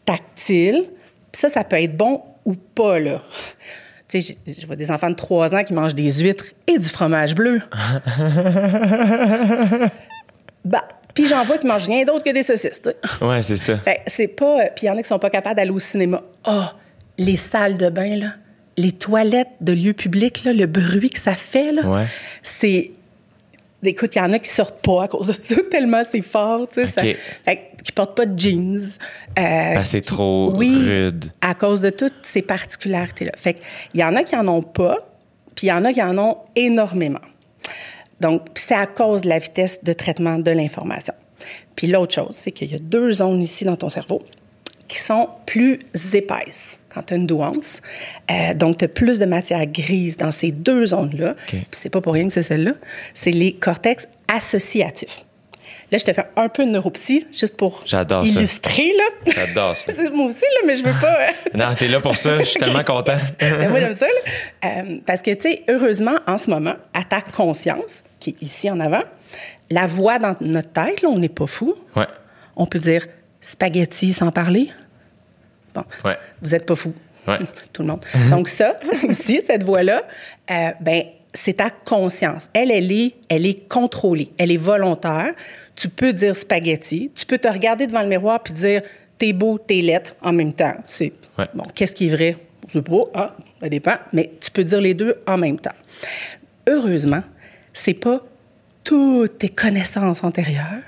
tactile. 0.04 0.84
Puis 1.32 1.40
ça, 1.40 1.48
ça 1.48 1.64
peut 1.64 1.82
être 1.82 1.96
bon 1.96 2.22
ou 2.48 2.54
pas, 2.54 2.98
là. 2.98 3.22
Tu 4.08 4.22
sais, 4.22 4.38
je 4.46 4.52
je 4.62 4.66
vois 4.66 4.74
des 4.74 4.90
enfants 4.90 5.10
de 5.10 5.14
3 5.14 5.54
ans 5.54 5.62
qui 5.64 5.74
mangent 5.74 5.94
des 5.94 6.10
huîtres 6.20 6.46
et 6.66 6.78
du 6.78 6.88
fromage 6.88 7.34
bleu. 7.34 7.60
bah, 10.64 10.88
puis 11.12 11.26
j'en 11.26 11.44
vois 11.44 11.58
qui 11.58 11.66
mangent 11.66 11.88
rien 11.88 12.04
d'autre 12.04 12.24
que 12.24 12.30
des 12.30 12.42
saucisses. 12.42 12.80
tu 12.80 12.88
sais. 12.88 13.24
Ouais, 13.24 13.42
c'est 13.42 13.58
ça. 13.58 13.76
Fait 13.78 14.00
c'est 14.06 14.28
pas. 14.28 14.68
Puis 14.74 14.86
il 14.86 14.88
y 14.88 14.90
en 14.90 14.96
a 14.96 15.02
qui 15.02 15.08
sont 15.08 15.18
pas 15.18 15.28
capables 15.28 15.56
d'aller 15.56 15.70
au 15.70 15.78
cinéma. 15.78 16.22
Ah, 16.44 16.72
les 17.18 17.36
salles 17.36 17.76
de 17.76 17.90
bain, 17.90 18.16
là. 18.16 18.28
Les 18.78 18.92
toilettes 18.92 19.48
de 19.60 19.74
lieux 19.74 19.92
publics, 19.92 20.42
là, 20.44 20.54
le 20.54 20.64
bruit 20.66 21.10
que 21.10 21.20
ça 21.20 21.34
fait, 21.34 21.72
là. 21.72 21.82
Ouais. 21.82 22.06
C'est. 22.42 22.92
Écoute, 23.82 24.16
il 24.16 24.18
y 24.18 24.22
en 24.22 24.32
a 24.32 24.38
qui 24.38 24.50
sortent 24.50 24.82
pas 24.82 25.04
à 25.04 25.08
cause 25.08 25.28
de 25.28 25.34
ça, 25.40 25.56
tellement 25.70 26.02
c'est 26.08 26.22
fort, 26.22 26.68
tu 26.68 26.84
sais. 26.84 26.86
ça-. 26.86 27.02
Fait 27.44 27.70
qui 27.82 27.92
portent 27.92 28.16
pas 28.16 28.26
de 28.26 28.38
jeans. 28.38 28.82
euh, 29.38 29.80
c'est 29.84 30.00
trop 30.00 30.52
oui, 30.56 30.74
rude. 30.76 31.32
À 31.40 31.54
cause 31.54 31.80
de 31.80 31.90
toutes 31.90 32.20
ces 32.22 32.42
particularités-là. 32.42 33.32
Fait 33.36 33.54
que 33.54 33.60
il 33.94 34.00
y 34.00 34.04
en 34.04 34.16
a 34.16 34.24
qui 34.24 34.34
en 34.34 34.48
ont 34.48 34.62
pas, 34.62 34.98
puis 35.54 35.68
il 35.68 35.70
y 35.70 35.72
en 35.72 35.84
a 35.84 35.92
qui 35.92 36.02
en 36.02 36.18
ont 36.18 36.38
énormément. 36.56 37.20
Donc, 38.20 38.48
c'est 38.54 38.74
à 38.74 38.86
cause 38.86 39.22
de 39.22 39.28
la 39.28 39.38
vitesse 39.38 39.84
de 39.84 39.92
traitement 39.92 40.38
de 40.38 40.50
l'information. 40.50 41.14
Puis 41.76 41.86
l'autre 41.86 42.14
chose, 42.14 42.32
c'est 42.32 42.50
qu'il 42.50 42.72
y 42.72 42.74
a 42.74 42.78
deux 42.78 43.12
zones 43.12 43.40
ici 43.40 43.64
dans 43.64 43.76
ton 43.76 43.88
cerveau 43.88 44.22
qui 44.88 44.98
sont 44.98 45.28
plus 45.46 45.80
épaisses 46.14 46.78
quand 46.88 47.02
tu 47.02 47.14
as 47.14 47.16
une 47.18 47.26
douance. 47.26 47.80
Euh, 48.30 48.54
donc, 48.54 48.78
tu 48.78 48.86
as 48.86 48.88
plus 48.88 49.18
de 49.18 49.26
matière 49.26 49.64
grise 49.66 50.16
dans 50.16 50.32
ces 50.32 50.50
deux 50.50 50.86
zones-là. 50.86 51.34
Puis 51.46 51.66
c'est 51.72 51.90
pas 51.90 52.00
pour 52.00 52.14
rien 52.14 52.26
que 52.26 52.32
c'est 52.32 52.42
celle-là. 52.42 52.72
C'est 53.14 53.30
les 53.30 53.52
cortex 53.52 54.08
associatifs. 54.34 55.24
Là, 55.90 55.96
je 55.96 56.04
te 56.04 56.12
fais 56.12 56.24
un 56.36 56.48
peu 56.50 56.66
de 56.66 56.70
neuropsy, 56.70 57.26
juste 57.32 57.56
pour 57.56 57.82
ça. 57.86 58.04
illustrer, 58.22 58.92
là. 58.96 59.32
J'adore 59.32 59.74
ça. 59.76 59.90
Moi 60.12 60.26
aussi, 60.26 60.40
là, 60.42 60.66
mais 60.66 60.76
je 60.76 60.84
veux 60.84 61.00
pas... 61.00 61.18
euh, 61.20 61.26
Non, 61.54 61.74
t'es 61.74 61.88
là 61.88 62.00
pour 62.00 62.16
ça. 62.16 62.38
Je 62.40 62.44
suis 62.44 62.60
tellement 62.60 62.84
content. 62.84 63.16
moi, 63.70 63.80
j'aime 63.80 63.94
ça. 63.94 64.06
là. 64.06 64.68
Euh, 64.70 64.98
parce 65.06 65.22
que, 65.22 65.30
tu 65.32 65.42
sais, 65.50 65.62
heureusement, 65.68 66.16
en 66.26 66.36
ce 66.36 66.50
moment, 66.50 66.74
à 66.92 67.04
ta 67.04 67.22
conscience, 67.22 68.04
qui 68.20 68.30
est 68.30 68.42
ici 68.42 68.70
en 68.70 68.80
avant, 68.80 69.02
la 69.70 69.86
voix 69.86 70.18
dans 70.18 70.36
notre 70.42 70.72
tête, 70.72 71.00
là, 71.00 71.08
on 71.08 71.18
n'est 71.18 71.28
pas 71.30 71.46
fou. 71.46 71.74
Ouais. 71.96 72.06
On 72.56 72.66
peut 72.66 72.80
dire 72.80 73.06
spaghetti 73.40 74.12
sans 74.12 74.30
parler? 74.30 74.70
Bon, 75.74 75.84
Ouais. 76.04 76.16
vous 76.42 76.50
n'êtes 76.50 76.66
pas 76.66 76.76
fou. 76.76 76.92
Ouais. 77.26 77.38
Tout 77.72 77.82
le 77.82 77.88
monde. 77.88 78.04
Donc 78.30 78.48
ça, 78.48 78.78
ici, 79.08 79.40
cette 79.46 79.62
voix-là, 79.62 80.02
euh, 80.50 80.70
ben, 80.80 81.02
c'est 81.34 81.54
ta 81.54 81.70
conscience. 81.70 82.48
Elle, 82.54 82.70
elle 82.70 82.90
est, 82.90 83.14
elle 83.28 83.46
est 83.46 83.68
contrôlée. 83.68 84.32
Elle 84.38 84.50
est 84.50 84.56
volontaire. 84.56 85.34
Tu 85.76 85.88
peux 85.88 86.12
dire 86.12 86.34
spaghetti. 86.36 87.10
Tu 87.14 87.26
peux 87.26 87.38
te 87.38 87.48
regarder 87.48 87.86
devant 87.86 88.02
le 88.02 88.08
miroir 88.08 88.42
puis 88.42 88.54
dire 88.54 88.82
t'es 89.18 89.32
beau, 89.32 89.58
t'es 89.58 89.82
lettre 89.82 90.16
en 90.22 90.32
même 90.32 90.52
temps. 90.52 90.74
C'est 90.86 91.12
Ouais. 91.38 91.46
bon. 91.54 91.64
Qu'est-ce 91.74 91.92
qui 91.92 92.06
est 92.06 92.14
vrai? 92.14 92.36
Je 92.68 92.78
sais 92.78 92.82
pas. 92.82 93.04
Ah, 93.14 93.36
ça 93.60 93.68
dépend. 93.68 93.94
Mais 94.12 94.32
tu 94.40 94.50
peux 94.50 94.64
dire 94.64 94.80
les 94.80 94.94
deux 94.94 95.16
en 95.26 95.36
même 95.36 95.58
temps. 95.60 95.74
Heureusement, 96.66 97.22
c'est 97.72 97.94
pas 97.94 98.20
toutes 98.84 99.38
tes 99.38 99.48
connaissances 99.48 100.24
antérieures, 100.24 100.82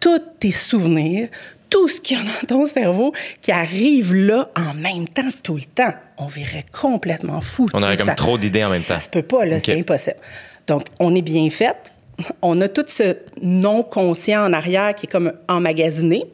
tous 0.00 0.20
tes 0.38 0.52
souvenirs, 0.52 1.28
tout 1.74 1.88
ce 1.88 2.00
qu'il 2.00 2.16
y 2.16 2.20
a 2.20 2.22
dans 2.22 2.46
ton 2.46 2.66
cerveau 2.66 3.12
qui 3.42 3.50
arrive 3.50 4.14
là 4.14 4.48
en 4.56 4.74
même 4.74 5.08
temps, 5.08 5.28
tout 5.42 5.56
le 5.56 5.62
temps. 5.64 5.92
On 6.18 6.26
verrait 6.26 6.64
complètement 6.72 7.40
fou. 7.40 7.66
On 7.74 7.82
aurait 7.82 7.96
comme 7.96 8.06
ça- 8.06 8.14
trop 8.14 8.38
d'idées 8.38 8.62
en 8.64 8.70
même 8.70 8.82
temps. 8.82 8.94
Ça 8.94 9.00
se 9.00 9.08
peut 9.08 9.22
pas, 9.22 9.44
là, 9.44 9.58
c'est 9.58 9.76
impossible. 9.78 10.16
Donc, 10.68 10.84
on 11.00 11.14
est 11.16 11.22
bien 11.22 11.50
fait. 11.50 11.76
On 12.42 12.60
a 12.60 12.68
tout 12.68 12.84
ce 12.86 13.16
non-conscient 13.42 14.46
en 14.46 14.52
arrière 14.52 14.94
qui 14.94 15.06
est 15.06 15.10
comme 15.10 15.32
emmagasiné. 15.48 16.24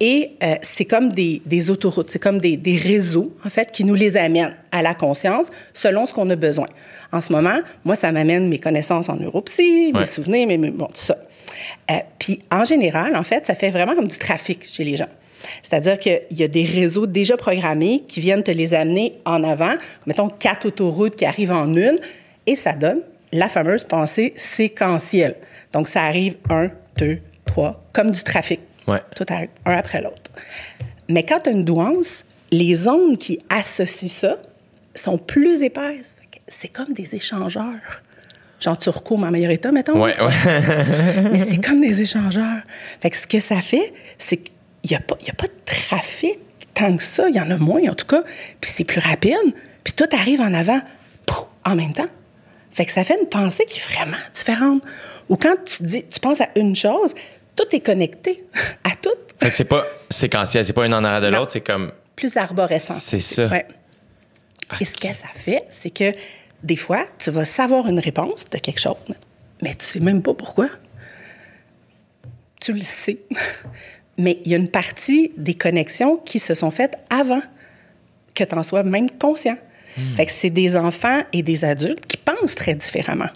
Et 0.00 0.32
euh, 0.42 0.54
c'est 0.62 0.84
comme 0.84 1.12
des, 1.12 1.40
des 1.46 1.70
autoroutes, 1.70 2.10
c'est 2.10 2.18
comme 2.20 2.38
des, 2.38 2.56
des 2.56 2.76
réseaux, 2.76 3.34
en 3.44 3.48
fait, 3.50 3.72
qui 3.72 3.82
nous 3.84 3.94
les 3.94 4.16
amènent 4.16 4.54
à 4.70 4.82
la 4.82 4.94
conscience 4.94 5.48
selon 5.72 6.04
ce 6.06 6.12
qu'on 6.14 6.28
a 6.30 6.36
besoin. 6.36 6.66
En 7.10 7.20
ce 7.22 7.32
moment, 7.32 7.58
moi, 7.84 7.94
ça 7.96 8.12
m'amène 8.12 8.48
mes 8.48 8.58
connaissances 8.60 9.08
en 9.08 9.16
neuropsy, 9.16 9.90
mes 9.94 10.00
Ouais. 10.00 10.06
souvenirs, 10.06 10.46
mes, 10.46 10.58
mes- 10.58 10.70
bon, 10.70 10.86
tout 10.86 11.02
ça. 11.02 11.16
Euh, 11.90 11.94
puis, 12.18 12.40
en 12.50 12.64
général, 12.64 13.16
en 13.16 13.22
fait, 13.22 13.46
ça 13.46 13.54
fait 13.54 13.70
vraiment 13.70 13.94
comme 13.94 14.08
du 14.08 14.18
trafic 14.18 14.64
chez 14.64 14.84
les 14.84 14.96
gens. 14.96 15.08
C'est-à-dire 15.62 15.98
qu'il 15.98 16.20
y 16.32 16.42
a 16.42 16.48
des 16.48 16.64
réseaux 16.64 17.06
déjà 17.06 17.36
programmés 17.36 18.04
qui 18.08 18.20
viennent 18.20 18.42
te 18.42 18.50
les 18.50 18.74
amener 18.74 19.14
en 19.24 19.44
avant. 19.44 19.74
Mettons 20.06 20.28
quatre 20.28 20.66
autoroutes 20.66 21.16
qui 21.16 21.24
arrivent 21.24 21.52
en 21.52 21.74
une, 21.74 21.98
et 22.46 22.56
ça 22.56 22.72
donne 22.72 23.00
la 23.32 23.48
fameuse 23.48 23.84
pensée 23.84 24.32
séquentielle. 24.36 25.36
Donc, 25.72 25.88
ça 25.88 26.02
arrive 26.02 26.36
un, 26.50 26.70
deux, 26.96 27.18
trois, 27.44 27.82
comme 27.92 28.10
du 28.10 28.22
trafic. 28.22 28.60
Ouais. 28.86 29.00
Tout 29.14 29.26
arrive 29.28 29.50
un 29.64 29.76
après 29.76 30.00
l'autre. 30.00 30.30
Mais 31.08 31.22
quand 31.22 31.40
tu 31.40 31.50
as 31.50 31.52
une 31.52 31.64
douance, 31.64 32.24
les 32.50 32.88
ondes 32.88 33.18
qui 33.18 33.38
associent 33.48 34.08
ça 34.08 34.36
sont 34.94 35.18
plus 35.18 35.62
épaisses. 35.62 36.14
C'est 36.48 36.68
comme 36.68 36.92
des 36.94 37.14
échangeurs. 37.14 38.02
Genre 38.60 38.76
Turco, 38.78 39.14
en 39.16 39.30
meilleur 39.30 39.50
état, 39.52 39.70
mettons. 39.70 40.02
Ouais, 40.02 40.14
ouais. 40.20 40.32
Mais 41.32 41.38
c'est 41.38 41.58
comme 41.64 41.80
des 41.80 42.00
échangeurs. 42.02 42.62
Fait 43.00 43.10
que 43.10 43.16
ce 43.16 43.26
que 43.26 43.40
ça 43.40 43.60
fait, 43.60 43.92
c'est 44.18 44.38
qu'il 44.38 44.52
n'y 44.90 44.96
a, 44.96 45.00
pas- 45.00 45.16
y 45.26 45.30
a 45.30 45.34
pas 45.34 45.46
de 45.46 45.52
trafic 45.64 46.38
tant 46.74 46.96
que 46.96 47.02
ça. 47.02 47.28
Il 47.28 47.36
y 47.36 47.40
en 47.40 47.50
a 47.50 47.56
moins, 47.56 47.82
en 47.88 47.94
tout 47.94 48.06
cas. 48.06 48.22
Puis 48.60 48.70
c'est 48.74 48.84
plus 48.84 49.00
rapide. 49.00 49.36
Puis 49.84 49.92
tout 49.92 50.08
arrive 50.12 50.40
en 50.40 50.52
avant 50.54 50.80
pouf, 51.26 51.44
en 51.64 51.76
même 51.76 51.92
temps. 51.94 52.08
Fait 52.72 52.84
que 52.84 52.92
ça 52.92 53.04
fait 53.04 53.18
une 53.20 53.28
pensée 53.28 53.64
qui 53.66 53.78
est 53.78 53.92
vraiment 53.92 54.16
différente. 54.34 54.82
Ou 55.28 55.36
quand 55.36 55.54
tu 55.64 55.82
dis, 55.84 56.04
tu 56.10 56.20
penses 56.20 56.40
à 56.40 56.48
une 56.56 56.74
chose, 56.74 57.14
tout 57.56 57.64
est 57.72 57.80
connecté 57.80 58.44
à 58.84 58.90
tout. 59.00 59.10
Fait 59.40 59.50
que 59.50 59.56
c'est 59.56 59.64
pas 59.64 59.84
séquentiel, 60.10 60.64
c'est 60.64 60.72
pas 60.72 60.84
une 60.86 60.94
en 60.94 61.04
arrière 61.04 61.20
de 61.30 61.34
l'autre, 61.36 61.52
c'est 61.52 61.60
comme. 61.60 61.92
Plus 62.16 62.36
arborescent. 62.36 62.94
C'est 62.94 63.20
ça. 63.20 63.46
Ouais. 63.46 63.66
Et 64.80 64.84
ce 64.84 64.96
que 64.96 65.12
ça 65.12 65.28
fait, 65.34 65.62
c'est 65.70 65.90
que 65.90 66.12
des 66.62 66.76
fois, 66.76 67.04
tu 67.18 67.30
vas 67.30 67.44
savoir 67.44 67.88
une 67.88 68.00
réponse 68.00 68.48
de 68.50 68.58
quelque 68.58 68.80
chose, 68.80 68.96
mais 69.62 69.74
tu 69.74 69.86
sais 69.86 70.00
même 70.00 70.22
pas 70.22 70.34
pourquoi. 70.34 70.68
Tu 72.60 72.72
le 72.72 72.80
sais. 72.80 73.18
Mais 74.20 74.40
il 74.44 74.50
y 74.50 74.54
a 74.54 74.58
une 74.58 74.68
partie 74.68 75.32
des 75.36 75.54
connexions 75.54 76.16
qui 76.16 76.40
se 76.40 76.52
sont 76.52 76.72
faites 76.72 76.98
avant 77.08 77.40
que 78.34 78.42
tu 78.42 78.54
en 78.54 78.64
sois 78.64 78.82
même 78.82 79.08
conscient. 79.10 79.56
Fait 80.16 80.26
que 80.26 80.32
c'est 80.32 80.50
des 80.50 80.76
enfants 80.76 81.22
et 81.32 81.42
des 81.42 81.64
adultes 81.64 82.06
qui 82.06 82.16
pensent 82.16 82.54
très 82.54 82.74
différemment. 82.74 83.30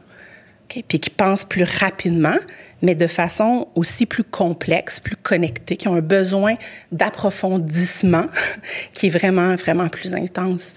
Puis 0.68 1.00
qui 1.00 1.10
pensent 1.10 1.44
plus 1.44 1.64
rapidement, 1.64 2.36
mais 2.82 2.94
de 2.94 3.06
façon 3.06 3.68
aussi 3.74 4.06
plus 4.06 4.24
complexe, 4.24 5.00
plus 5.00 5.16
connectée, 5.16 5.76
qui 5.76 5.88
ont 5.88 5.94
un 5.94 6.02
besoin 6.02 6.56
d'approfondissement 6.90 8.26
qui 8.94 9.06
est 9.06 9.10
vraiment, 9.10 9.54
vraiment 9.56 9.88
plus 9.88 10.14
intense. 10.14 10.74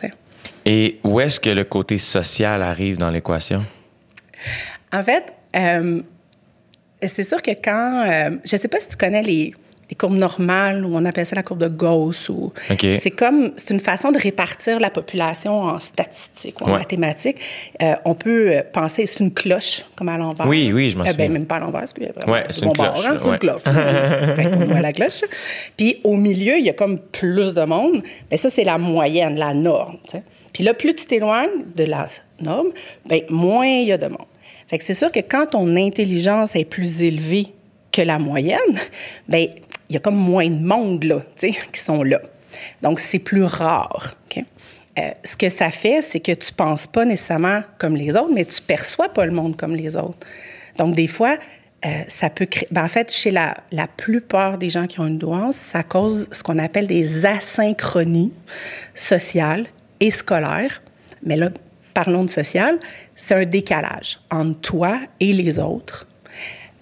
Et 0.66 1.00
où 1.04 1.20
est-ce 1.20 1.40
que 1.40 1.50
le 1.50 1.64
côté 1.64 1.98
social 1.98 2.64
arrive 2.64 2.98
dans 2.98 3.10
l'équation? 3.12 3.64
En 4.92 5.04
fait, 5.04 5.24
euh, 5.56 6.02
c'est 7.06 7.24
sûr 7.24 7.42
que 7.42 7.52
quand... 7.52 8.04
euh, 8.08 8.32
je 8.44 8.56
ne 8.56 8.62
sais 8.62 8.68
pas 8.68 8.80
si 8.80 8.90
tu 8.90 8.98
connais 8.98 9.22
les, 9.22 9.54
les 9.90 9.96
courbes 9.96 10.16
normales, 10.18 10.84
ou 10.84 10.96
on 10.96 11.06
appelle 11.06 11.26
ça 11.26 11.36
la 11.36 11.44
courbe 11.44 11.60
de 11.62 11.68
Gauss. 11.68 12.30
Ou. 12.30 12.52
C'est 13.00 13.12
comme... 13.12 13.52
C'est 13.58 13.74
une 13.76 13.80
façon 13.80 14.12
de 14.12 14.18
répartir 14.18 14.80
la 14.80 14.90
population 14.90 15.62
en 15.64 15.80
statistiques 15.80 16.60
ou 16.62 16.64
en 16.66 16.72
Ouais. 16.74 16.80
mathématiques. 16.80 17.38
Euh, 17.84 17.94
on 18.06 18.16
peut 18.16 18.64
penser... 18.74 19.06
C'est 19.06 19.20
une 19.20 19.32
cloche, 19.34 19.84
comme 19.96 20.10
à 20.10 20.18
l'envers. 20.18 20.48
Oui, 20.48 20.72
oui, 20.74 20.90
je 20.90 20.98
m'en 20.98 21.04
Euh, 21.04 21.08
souviens. 21.08 21.26
ben, 21.28 21.34
même 21.34 21.46
pas 21.46 21.58
à 21.58 21.60
l'envers, 21.60 21.84
Ouais, 22.28 22.48
du 22.48 22.54
c'est 22.54 22.66
une 22.66 22.74
cloche, 22.74 23.06
hein, 23.06 23.18
c'est 23.20 23.24
une 23.26 23.32
ouais. 23.32 23.38
cloche. 23.38 23.62
Qu'on 23.64 24.66
voit 24.66 24.82
la 24.82 24.94
cloche. 24.94 25.22
Puis 25.78 26.00
au 26.04 26.16
milieu, 26.16 26.58
il 26.58 26.66
y 26.66 26.70
a 26.70 26.74
comme 26.74 26.98
plus 26.98 27.54
de 27.54 27.64
monde. 27.66 28.02
Mais 28.32 28.38
ça, 28.38 28.50
c'est 28.50 28.64
la 28.64 28.80
moyenne, 28.80 29.36
la 29.36 29.54
norme. 29.54 29.98
tu 30.10 30.18
sais. 30.18 30.24
Puis 30.56 30.64
là, 30.64 30.74
plus 30.74 30.96
tu 30.96 31.06
t'éloignes 31.06 31.66
de 31.76 31.84
la 31.84 32.08
norme, 32.40 32.70
ben, 33.06 33.20
moins 33.30 33.68
il 33.68 33.88
y 33.88 33.92
a 33.92 33.98
de 33.98 34.08
monde. 34.08 34.26
Fait 34.70 34.78
que 34.78 34.86
c'est 34.86 34.94
sûr 34.94 35.12
que 35.12 35.20
quand 35.20 35.48
ton 35.48 35.76
intelligence 35.76 36.56
est 36.56 36.64
plus 36.64 37.04
élevée 37.04 37.48
que 37.92 38.02
la 38.02 38.20
moyenne, 38.20 38.80
ben 39.28 39.50
il 39.90 39.94
y 39.94 39.98
a 39.98 40.00
comme 40.00 40.16
moins 40.16 40.50
de 40.50 40.66
monde 40.66 41.04
là, 41.04 41.20
tu 41.36 41.52
sais, 41.52 41.60
qui 41.74 41.82
sont 41.82 42.04
là. 42.04 42.22
Donc 42.82 43.02
c'est 43.02 43.20
plus 43.20 43.44
rare. 43.44 44.16
OK? 44.32 44.46
Euh, 44.98 45.10
ce 45.26 45.36
que 45.36 45.50
ça 45.50 45.72
fait, 45.72 46.02
c'est 46.02 46.22
que 46.22 46.32
tu 46.32 46.54
penses 46.54 46.88
pas 46.88 47.04
nécessairement 47.04 47.64
comme 47.78 47.98
les 47.98 48.16
autres, 48.16 48.32
mais 48.34 48.46
tu 48.46 48.62
perçois 48.62 49.10
pas 49.10 49.26
le 49.26 49.34
monde 49.34 49.58
comme 49.58 49.76
les 49.76 49.98
autres. 49.98 50.26
Donc 50.78 50.96
des 50.96 51.08
fois, 51.08 51.38
euh, 51.86 51.90
ça 52.08 52.30
peut 52.30 52.46
créer. 52.46 52.70
ben, 52.72 52.86
en 52.86 52.88
fait, 52.88 53.12
chez 53.12 53.30
la, 53.30 53.56
la 53.74 53.88
plupart 53.88 54.58
des 54.58 54.70
gens 54.70 54.88
qui 54.88 55.02
ont 55.02 55.08
une 55.08 55.18
douance, 55.18 55.58
ça 55.58 55.84
cause 55.84 56.30
ce 56.32 56.44
qu'on 56.44 56.60
appelle 56.60 56.88
des 56.88 57.26
asynchronies 57.26 58.32
sociales 58.94 59.66
et 60.00 60.12
scolaires 60.12 60.82
Mais 61.24 61.36
là, 61.36 61.50
parlons 61.94 62.24
de 62.24 62.30
social, 62.30 62.78
c'est 63.16 63.36
un 63.36 63.46
décalage 63.46 64.20
entre 64.32 64.60
toi 64.62 65.00
et 65.20 65.34
les 65.34 65.60
autres 65.60 66.08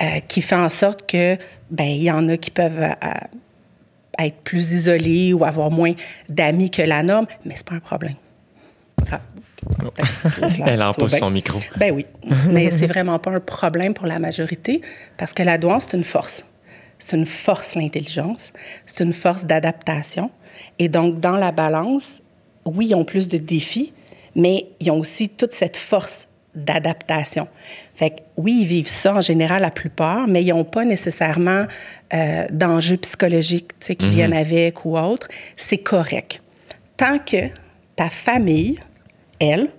euh, 0.02 0.19
qui 0.28 0.41
fait 0.41 0.56
en 0.56 0.69
sorte 0.69 1.10
que, 1.10 1.38
ben, 1.69 1.86
il 1.86 2.04
y 2.04 2.12
en 2.12 2.28
a 2.30 2.38
qui 2.38 2.52
peuvent 2.52 2.82
euh, 2.82 2.93
être 4.19 4.38
plus 4.38 4.73
isolés 4.73 5.34
ou 5.34 5.45
avoir 5.45 5.69
moins 5.69 5.93
d'amis 6.28 6.71
que 6.71 6.82
la 6.82 7.04
norme, 7.04 7.28
mais 7.45 7.54
c'est 7.56 7.67
pas 7.67 7.76
un 7.76 7.80
problème. 7.80 8.15
Ah, 9.12 9.21
Elle 10.65 10.82
en 10.82 10.89
tu 10.91 10.95
vois 10.99 11.06
pose 11.06 11.12
bien. 11.12 11.19
son 11.19 11.30
micro. 11.30 11.60
Ben 11.78 11.93
oui, 11.93 12.06
mais 12.49 12.71
c'est 12.71 12.88
vraiment 12.88 13.19
pas 13.19 13.32
un 13.32 13.39
problème 13.39 13.93
pour 13.93 14.08
la 14.08 14.19
majorité 14.19 14.82
parce 15.17 15.34
que 15.34 15.43
la 15.43 15.58
douance, 15.58 15.88
c'est 15.89 15.97
une 15.97 16.04
force. 16.04 16.43
C'est 16.97 17.15
une 17.15 17.26
force, 17.26 17.76
l'intelligence. 17.76 18.52
C'est 18.86 19.04
une 19.04 19.13
force 19.13 19.45
d'adaptation. 19.45 20.32
Et 20.80 20.89
donc, 20.89 21.19
dans 21.19 21.38
la 21.38 21.52
balance, 21.52 22.22
oui, 22.65 22.88
ils 22.89 22.95
ont 22.95 23.06
plus 23.06 23.28
de 23.28 23.38
défis, 23.38 23.93
mais 24.36 24.67
ils 24.80 24.91
ont 24.91 24.99
aussi 24.99 25.30
toute 25.30 25.54
cette 25.54 25.78
force 25.78 26.28
d'adaptation. 26.56 27.47
Fait 27.95 28.12
que 28.12 28.15
oui, 28.38 28.60
ils 28.62 28.67
vivent 28.67 28.88
ça 28.88 29.15
en 29.15 29.21
général 29.21 29.62
la 29.63 29.71
plupart, 29.71 30.28
mais 30.28 30.43
ils 30.43 30.49
n'ont 30.49 30.63
pas 30.63 30.86
nécessairement 30.86 31.65
euh, 32.13 32.45
d'enjeux 32.52 32.97
psychologiques 32.97 33.71
qui 33.80 34.10
viennent 34.10 34.34
avec 34.34 34.86
ou 34.86 34.97
autre. 34.97 35.28
C'est 35.56 35.80
correct. 35.80 36.41
Tant 36.97 37.17
que 37.19 37.47
ta 37.95 38.10
famille, 38.10 38.76
elle, 39.39 39.69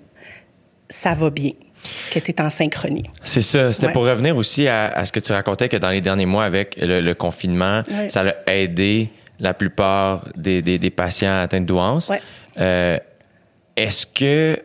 ça 0.89 1.15
va 1.15 1.31
bien, 1.31 1.53
que 2.13 2.19
tu 2.19 2.31
es 2.33 2.41
en 2.41 2.51
synchronie. 2.51 3.05
C'est 3.23 3.41
ça. 3.43 3.73
C'était 3.73 3.87
Ouais. 3.89 3.93
pour 3.93 4.05
revenir 4.05 4.37
aussi 4.37 4.67
à, 4.69 4.87
à 4.89 5.05
ce 5.05 5.13
que 5.13 5.21
tu 5.21 5.33
racontais 5.33 5.69
que 5.69 5.77
dans 5.77 5.91
les 5.91 6.01
derniers 6.01 6.27
mois 6.27 6.45
avec 6.45 6.77
le, 6.81 7.01
le 7.01 7.15
confinement, 7.15 7.83
Ouais. 7.91 8.09
ça 8.09 8.25
a 8.47 8.53
aidé 8.55 9.11
la 9.41 9.55
plupart 9.55 10.29
des, 10.37 10.63
des- 10.63 10.79
des 10.79 10.91
patients 10.91 11.41
atteints 11.43 11.61
de 11.61 11.67
douance. 11.67 12.09
Ouais. 12.09 12.21
Euh, 12.59 12.99
est-ce 13.77 14.07
que 14.07 14.59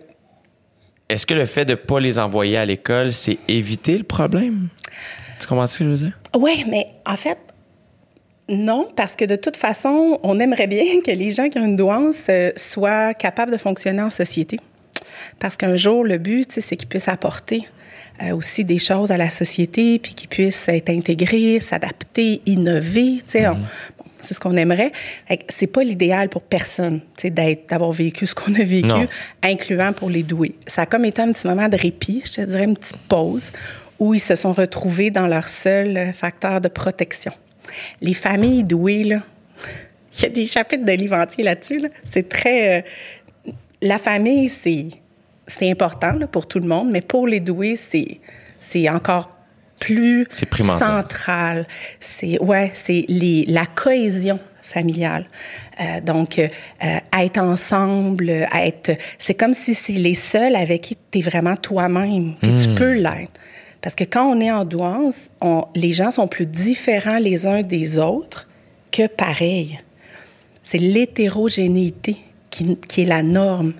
est-ce 1.10 1.26
que 1.26 1.34
le 1.34 1.46
fait 1.46 1.66
de 1.66 1.72
ne 1.72 1.76
pas 1.76 2.00
les 2.00 2.20
envoyer 2.20 2.58
à 2.58 2.66
l'école, 2.66 3.14
c'est 3.14 3.40
éviter 3.48 3.98
le 3.98 4.04
problème? 4.04 4.68
Tu 5.40 5.48
comprends 5.48 5.66
ce 5.66 5.80
que 5.80 5.86
je 5.86 5.90
veux 5.90 5.96
dire? 5.98 6.20
Oui, 6.38 6.64
mais 6.70 6.86
en 7.06 7.16
fait, 7.18 7.38
non, 8.48 8.88
parce 8.96 9.16
que 9.16 9.26
de 9.26 9.36
toute 9.36 9.58
façon, 9.58 10.20
on 10.22 10.40
aimerait 10.40 10.68
bien 10.68 10.84
que 11.06 11.12
les 11.12 11.32
gens 11.32 11.50
qui 11.50 11.58
ont 11.58 11.66
une 11.66 11.76
douance 11.78 12.28
euh, 12.30 12.52
soient 12.56 13.14
capables 13.16 13.52
de 13.52 13.58
fonctionner 13.58 14.02
en 14.04 14.10
société. 14.12 14.60
Parce 15.40 15.56
qu'un 15.58 15.76
jour, 15.76 16.04
le 16.04 16.18
but, 16.20 16.52
c'est 16.62 16.76
qu'ils 16.76 16.88
puissent 16.90 17.08
apporter 17.08 17.68
euh, 18.22 18.36
aussi 18.36 18.64
des 18.66 18.80
choses 18.80 19.12
à 19.12 19.18
la 19.18 19.30
société, 19.32 19.98
puis 19.98 20.14
qu'ils 20.14 20.30
puissent 20.30 20.68
être 20.70 20.90
intégrés, 20.90 21.60
s'adapter, 21.60 22.42
innover. 22.46 23.24
On- 23.36 23.54
bon, 23.54 23.58
c'est 24.22 24.34
ce 24.34 24.40
qu'on 24.40 24.56
aimerait. 24.58 24.92
C'est 25.50 25.68
pas 25.68 25.84
l'idéal 25.84 26.30
pour 26.30 26.42
personne, 26.42 27.02
d'avoir 27.24 27.92
vécu 27.92 28.26
ce 28.28 28.36
qu'on 28.36 28.54
a 28.56 28.64
vécu, 28.64 28.88
Non. 28.88 29.06
incluant 29.44 29.94
pour 29.94 30.10
les 30.10 30.24
doués. 30.24 30.56
Ça 30.68 30.84
a 30.84 30.86
comme 30.86 31.06
été 31.06 31.22
un 31.22 31.32
petit 31.32 31.48
moment 31.48 31.68
de 31.70 31.78
répit, 31.78 32.24
je 32.26 32.34
te 32.34 32.42
dirais, 32.42 32.64
une 32.66 32.76
petite 32.78 32.98
pause, 33.08 33.52
où 34.00 34.14
ils 34.14 34.20
se 34.20 34.36
sont 34.36 34.54
retrouvés 34.54 35.12
dans 35.12 35.28
leur 35.28 35.50
seul 35.50 35.98
euh, 35.98 36.14
facteur 36.14 36.62
de 36.62 36.68
protection. 36.70 37.34
Les 38.02 38.14
familles 38.14 38.64
douées, 38.64 39.04
là, 39.04 39.22
il 40.18 40.24
y 40.24 40.26
a 40.26 40.30
des 40.30 40.46
chapitres 40.46 40.86
de 40.86 40.92
livre 40.94 41.16
entier 41.18 41.44
là-dessus. 41.44 41.80
là. 41.80 41.90
C'est 42.06 42.28
très. 42.30 42.80
euh, 42.80 43.52
la 43.82 43.98
famille, 43.98 44.50
c'est, 44.50 44.88
c'est 45.48 45.70
important 45.70 46.14
là, 46.14 46.28
pour 46.28 46.48
tout 46.48 46.60
le 46.60 46.68
monde, 46.68 46.90
mais 46.92 47.02
pour 47.02 47.28
les 47.28 47.40
doués, 47.40 47.76
c'est, 47.76 48.20
c'est 48.60 48.90
encore 48.90 49.30
plus 49.80 50.28
central. 50.80 51.68
C'est, 52.00 52.40
ouais, 52.40 52.72
c'est 52.74 53.06
la 53.10 53.66
cohésion 53.66 54.40
familiale. 54.62 55.26
Euh, 55.82 56.00
donc, 56.02 56.38
euh, 56.38 56.48
euh, 56.84 56.98
être 57.18 57.40
ensemble, 57.40 58.30
être. 58.30 58.92
C'est 59.18 59.34
comme 59.34 59.54
si 59.54 59.74
c'est 59.74 59.94
les 59.94 60.14
seuls 60.14 60.56
avec 60.56 60.82
qui 60.82 60.98
tu 61.12 61.20
es 61.20 61.22
vraiment 61.22 61.56
toi-même, 61.56 62.36
puis 62.42 62.52
tu 62.56 62.70
peux 62.76 62.94
l'être. 62.94 63.32
Parce 63.82 63.96
que 63.96 64.04
quand 64.04 64.26
on 64.30 64.40
est 64.42 64.52
en 64.52 64.66
douance, 64.66 65.32
on- 65.42 65.66
les 65.74 65.94
gens 65.94 66.12
sont 66.12 66.28
plus 66.28 66.46
différents 66.46 67.18
les 67.18 67.48
uns 67.48 67.64
des 67.64 67.98
autres 67.98 68.48
que 68.92 69.08
pareils. 69.08 69.80
C'est 70.62 70.78
l'hétérogénéité 70.80 72.18
qui, 72.50 72.78
qui 72.88 73.02
est 73.02 73.06
la 73.06 73.24
norme. 73.24 73.74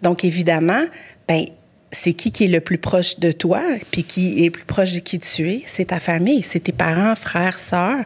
Donc, 0.00 0.24
évidemment, 0.24 0.84
ben, 1.28 1.44
c'est 1.92 2.14
qui 2.14 2.32
qui 2.32 2.44
est 2.44 2.48
le 2.48 2.60
plus 2.60 2.78
proche 2.78 3.18
de 3.20 3.30
toi, 3.32 3.62
puis 3.90 4.02
qui 4.04 4.40
est 4.40 4.46
le 4.46 4.50
plus 4.50 4.64
proche 4.64 4.92
de 4.92 4.98
qui 4.98 5.18
tu 5.18 5.48
es? 5.50 5.62
C'est 5.66 5.86
ta 5.86 6.00
famille, 6.00 6.42
c'est 6.42 6.60
tes 6.60 6.72
parents, 6.72 7.14
frères, 7.14 7.58
sœurs, 7.58 8.04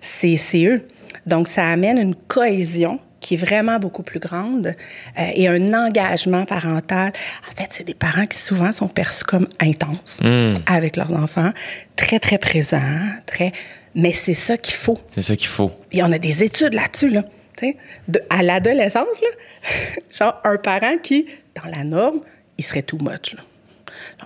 c'est 0.00 0.36
c'est 0.36 0.64
eux. 0.66 0.82
Donc, 1.26 1.46
ça 1.48 1.68
amène 1.70 1.98
une 1.98 2.14
cohésion 2.16 2.98
qui 3.20 3.34
est 3.34 3.36
vraiment 3.36 3.78
beaucoup 3.78 4.02
plus 4.02 4.18
grande 4.18 4.74
euh, 5.16 5.30
et 5.36 5.46
un 5.46 5.72
engagement 5.72 6.44
parental. 6.44 7.12
En 7.48 7.54
fait, 7.54 7.68
c'est 7.70 7.84
des 7.86 7.94
parents 7.94 8.26
qui 8.26 8.36
souvent 8.38 8.72
sont 8.72 8.88
perçus 8.88 9.22
comme 9.22 9.46
intenses 9.60 10.18
avec 10.66 10.96
leurs 10.96 11.12
enfants, 11.12 11.52
très, 11.94 12.18
très 12.18 12.38
présents, 12.38 12.80
très... 13.26 13.52
Mais 13.94 14.10
c'est 14.12 14.34
ça 14.34 14.56
qu'il 14.56 14.74
faut. 14.74 14.98
C'est 15.14 15.22
ça 15.22 15.36
qu'il 15.36 15.46
faut. 15.46 15.70
Et 15.92 16.02
on 16.02 16.10
a 16.10 16.18
des 16.18 16.42
études 16.42 16.74
là-dessus, 16.74 17.10
là. 17.10 17.22
Tu 17.56 17.66
sais, 17.68 17.76
de- 18.08 18.22
à 18.30 18.42
l'adolescence, 18.42 19.20
là, 19.20 19.28
genre 20.10 20.40
un 20.42 20.56
parent 20.56 20.96
qui, 21.00 21.26
dans 21.54 21.70
la 21.70 21.84
norme, 21.84 22.22
il 22.58 22.64
serait 22.64 22.82
too 22.82 22.98
much. 23.00 23.34
Là. 23.34 23.42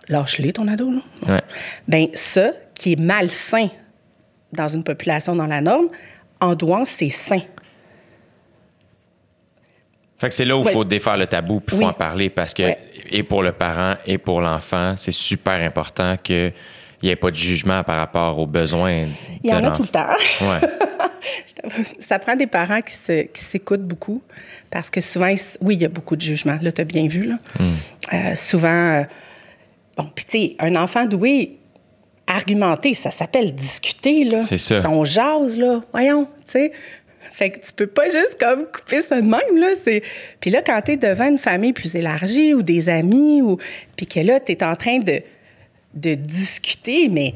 Lâche-les, 0.08 0.52
ton 0.52 0.68
ado. 0.68 0.90
Là. 0.90 1.00
Ouais. 1.34 1.42
Ben, 1.88 2.08
ça, 2.14 2.50
qui 2.74 2.92
est 2.92 3.00
malsain 3.00 3.68
dans 4.52 4.68
une 4.68 4.84
population 4.84 5.34
dans 5.34 5.46
la 5.46 5.60
norme, 5.60 5.88
en 6.40 6.54
douance, 6.54 6.88
c'est 6.90 7.10
sain. 7.10 7.40
Fait 10.18 10.28
que 10.30 10.34
c'est 10.34 10.44
là 10.46 10.56
où 10.56 10.60
il 10.62 10.66
Ouais. 10.66 10.72
faut 10.72 10.84
défaire 10.84 11.16
le 11.16 11.26
tabou 11.26 11.60
puis 11.60 11.76
il 11.76 11.78
faut 11.80 11.84
Oui. 11.84 11.90
en 11.90 11.94
parler 11.94 12.30
parce 12.30 12.54
que, 12.54 12.62
Ouais. 12.62 12.78
et 13.10 13.22
pour 13.22 13.42
le 13.42 13.52
parent 13.52 13.96
et 14.06 14.16
pour 14.18 14.40
l'enfant, 14.40 14.94
c'est 14.96 15.12
super 15.12 15.54
important 15.62 16.16
qu'il 16.16 16.54
n'y 17.02 17.10
ait 17.10 17.16
pas 17.16 17.30
de 17.30 17.36
jugement 17.36 17.82
par 17.84 17.96
rapport 17.96 18.38
aux 18.38 18.46
besoins. 18.46 19.04
Il 19.44 19.50
y 19.50 19.50
de 19.50 19.56
en 19.56 19.64
a 19.64 19.70
tout 19.72 19.82
le 19.82 19.88
temps. 19.88 20.06
Ouais. 20.40 20.60
Ça 22.00 22.18
prend 22.18 22.36
des 22.36 22.46
parents 22.46 22.80
qui 22.80 22.94
se- 22.94 23.22
qui 23.22 23.42
s'écoutent 23.44 23.86
beaucoup 23.86 24.22
parce 24.70 24.90
que 24.90 25.00
souvent, 25.00 25.26
ils 25.28 25.38
oui, 25.60 25.74
il 25.76 25.82
y 25.82 25.84
a 25.84 25.88
beaucoup 25.88 26.16
de 26.16 26.20
jugement. 26.22 26.58
Là, 26.60 26.72
tu 26.72 26.80
as 26.80 26.84
bien 26.84 27.06
vu. 27.06 27.24
Là. 27.24 27.38
Hmm. 27.58 27.74
Euh, 28.14 28.34
souvent, 28.34 28.68
euh, 28.68 29.02
bon, 29.96 30.08
puis 30.14 30.24
tu 30.24 30.38
sais, 30.38 30.56
un 30.58 30.76
enfant 30.76 31.06
doué, 31.06 31.56
argumenter, 32.26 32.94
ça 32.94 33.10
s'appelle 33.10 33.54
discuter. 33.54 34.24
là. 34.24 34.42
C'est 34.44 34.56
ça. 34.58 34.88
On 34.90 35.04
jase, 35.04 35.56
là. 35.56 35.82
Voyons, 35.92 36.24
tu 36.44 36.52
sais. 36.52 36.72
Fait 37.32 37.50
que 37.50 37.60
tu 37.66 37.72
peux 37.74 37.86
pas 37.86 38.06
juste 38.06 38.38
comme 38.40 38.64
couper 38.64 39.02
ça 39.02 39.20
de 39.20 39.26
même, 39.26 39.56
là. 39.56 39.68
C'est... 39.76 40.02
Puis 40.40 40.48
là, 40.50 40.62
quand 40.62 40.80
tu 40.82 40.92
es 40.92 40.96
devant 40.96 41.26
une 41.28 41.36
famille 41.38 41.74
plus 41.74 41.94
élargie 41.94 42.54
ou 42.54 42.62
des 42.62 42.88
amis, 42.88 43.42
ou... 43.42 43.58
puis 43.94 44.06
que 44.06 44.20
là, 44.20 44.40
tu 44.40 44.52
es 44.52 44.64
en 44.64 44.74
train 44.74 45.00
de, 45.00 45.20
de 45.94 46.14
discuter, 46.14 47.08
mais 47.10 47.34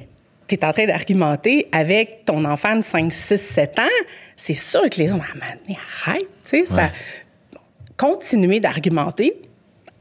tu 0.57 0.63
es 0.63 0.65
en 0.65 0.73
train 0.73 0.87
d'argumenter 0.87 1.69
avec 1.73 2.25
ton 2.25 2.45
enfant 2.45 2.77
de 2.77 2.83
5, 2.83 3.13
6, 3.13 3.37
7 3.37 3.79
ans, 3.79 3.83
c'est 4.37 4.55
sûr 4.55 4.89
que 4.91 4.99
les 4.99 5.09
man, 5.09 5.21
arrête, 6.05 6.21
tu 6.21 6.27
sais, 6.45 6.67
ça... 6.67 6.75
Ouais. 6.75 6.91
Continuer 7.97 8.61
d'argumenter, 8.61 9.35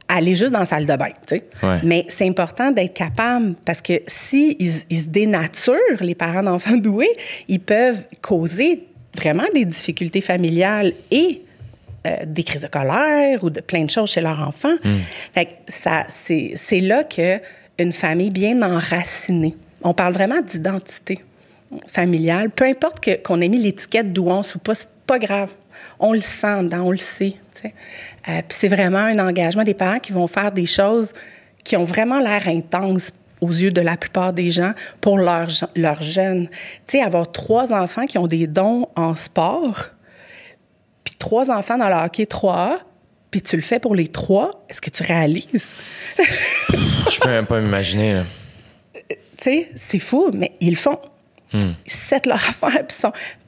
aller 0.08 0.34
juste 0.34 0.52
dans 0.52 0.60
la 0.60 0.64
salle 0.64 0.86
de 0.86 0.96
bain, 0.96 1.10
tu 1.26 1.36
sais. 1.36 1.44
Ouais. 1.62 1.80
Mais 1.84 2.06
c'est 2.08 2.26
important 2.26 2.70
d'être 2.70 2.94
capable, 2.94 3.56
parce 3.66 3.82
que 3.82 4.00
si 4.06 4.56
ils, 4.58 4.72
ils 4.88 5.00
se 5.00 5.08
dénaturent, 5.08 6.00
les 6.00 6.14
parents 6.14 6.42
d'enfants 6.42 6.76
doués, 6.78 7.12
ils 7.48 7.60
peuvent 7.60 8.02
causer 8.22 8.86
vraiment 9.14 9.44
des 9.54 9.66
difficultés 9.66 10.22
familiales 10.22 10.94
et 11.10 11.42
euh, 12.06 12.16
des 12.24 12.42
crises 12.42 12.62
de 12.62 12.68
colère 12.68 13.44
ou 13.44 13.50
de 13.50 13.60
plein 13.60 13.84
de 13.84 13.90
choses 13.90 14.10
chez 14.10 14.22
leur 14.22 14.40
enfant. 14.40 14.74
Fait 15.34 15.44
que 15.44 15.50
ça, 15.68 16.06
c'est, 16.08 16.52
c'est 16.54 16.80
là 16.80 17.04
que 17.04 17.38
une 17.78 17.92
famille 17.92 18.30
bien 18.30 18.62
enracinée. 18.62 19.54
On 19.82 19.94
parle 19.94 20.12
vraiment 20.12 20.40
d'identité 20.40 21.24
familiale. 21.86 22.50
Peu 22.50 22.64
importe 22.64 23.00
que, 23.00 23.16
qu'on 23.16 23.40
ait 23.40 23.48
mis 23.48 23.58
l'étiquette 23.58 24.12
douance 24.12 24.54
ou 24.54 24.58
pas, 24.58 24.74
c'est 24.74 24.90
pas 25.06 25.18
grave. 25.18 25.50
On 25.98 26.12
le 26.12 26.20
sent, 26.20 26.68
on 26.72 26.90
le 26.90 26.98
sait. 26.98 27.36
Euh, 27.64 27.68
Puis 28.26 28.42
c'est 28.48 28.68
vraiment 28.68 28.98
un 28.98 29.18
engagement 29.18 29.64
des 29.64 29.74
parents 29.74 29.98
qui 29.98 30.12
vont 30.12 30.26
faire 30.26 30.52
des 30.52 30.66
choses 30.66 31.12
qui 31.64 31.76
ont 31.76 31.84
vraiment 31.84 32.20
l'air 32.20 32.48
intenses 32.48 33.12
aux 33.40 33.50
yeux 33.50 33.70
de 33.70 33.80
la 33.80 33.96
plupart 33.96 34.32
des 34.32 34.50
gens 34.50 34.72
pour 35.00 35.18
leurs 35.18 35.50
leur 35.76 36.02
jeunes. 36.02 36.48
Tu 36.86 36.98
sais, 36.98 37.02
avoir 37.02 37.30
trois 37.32 37.72
enfants 37.72 38.06
qui 38.06 38.18
ont 38.18 38.26
des 38.26 38.46
dons 38.46 38.88
en 38.96 39.16
sport, 39.16 39.88
puis 41.04 41.14
trois 41.18 41.50
enfants 41.50 41.78
dans 41.78 41.88
le 41.88 41.94
hockey 41.94 42.24
3A, 42.24 42.78
puis 43.30 43.40
tu 43.40 43.56
le 43.56 43.62
fais 43.62 43.78
pour 43.78 43.94
les 43.94 44.08
trois, 44.08 44.50
est-ce 44.68 44.80
que 44.80 44.90
tu 44.90 45.02
réalises? 45.02 45.72
Je 46.18 47.20
peux 47.20 47.28
même 47.28 47.46
pas 47.46 47.60
m'imaginer. 47.60 48.22
Tu 49.40 49.44
sais, 49.44 49.70
c'est 49.74 49.98
fou, 49.98 50.30
mais 50.34 50.52
ils 50.60 50.70
le 50.70 50.76
font. 50.76 50.98
Ils 51.52 51.74
settent 51.86 52.26
leur 52.26 52.36
affaire. 52.48 52.84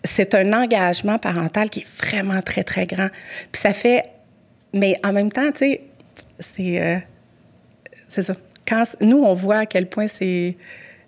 C'est 0.02 0.34
un 0.34 0.52
engagement 0.52 1.18
parental 1.18 1.70
qui 1.70 1.80
est 1.80 1.86
vraiment 2.04 2.42
très, 2.42 2.64
très 2.64 2.86
grand. 2.86 3.08
Puis 3.52 3.60
ça 3.62 3.72
fait. 3.72 4.04
Mais 4.72 4.98
en 5.04 5.12
même 5.12 5.30
temps, 5.30 5.50
tu 5.52 5.58
sais, 5.58 5.80
c'est. 6.40 6.80
euh, 6.82 6.96
c'est 8.08 8.22
ça. 8.22 8.34
Quand 8.66 8.84
nous, 9.00 9.18
on 9.22 9.34
voit 9.34 9.58
à 9.58 9.66
quel 9.66 9.86
point 9.88 10.06
c'est. 10.06 10.56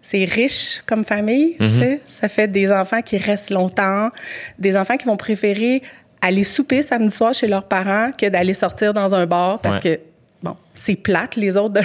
C'est 0.03 0.25
riche 0.27 0.83
comme 0.85 1.03
famille, 1.05 1.57
tu 1.59 1.71
sais. 1.77 2.01
Ça 2.07 2.29
fait 2.29 2.47
des 2.47 2.71
enfants 2.71 3.01
qui 3.01 3.17
restent 3.17 3.49
longtemps, 3.51 4.11
des 4.59 4.77
enfants 4.77 4.99
qui 4.99 5.07
vont 5.07 5.17
préférer 5.17 5.83
aller 6.21 6.45
souper 6.45 6.83
samedi 6.83 7.11
soir 7.15 7.33
chez 7.33 7.47
leurs 7.47 7.65
parents 7.67 8.13
que 8.13 8.27
d'aller 8.29 8.53
sortir 8.53 8.93
dans 8.93 9.15
un 9.15 9.25
bar 9.25 9.61
parce 9.61 9.77
Ouais. 9.77 9.97
que 9.97 10.01
bon, 10.43 10.57
c'est 10.75 10.95
plate, 10.97 11.37
les 11.37 11.57
autres 11.57 11.73
de 11.75 11.81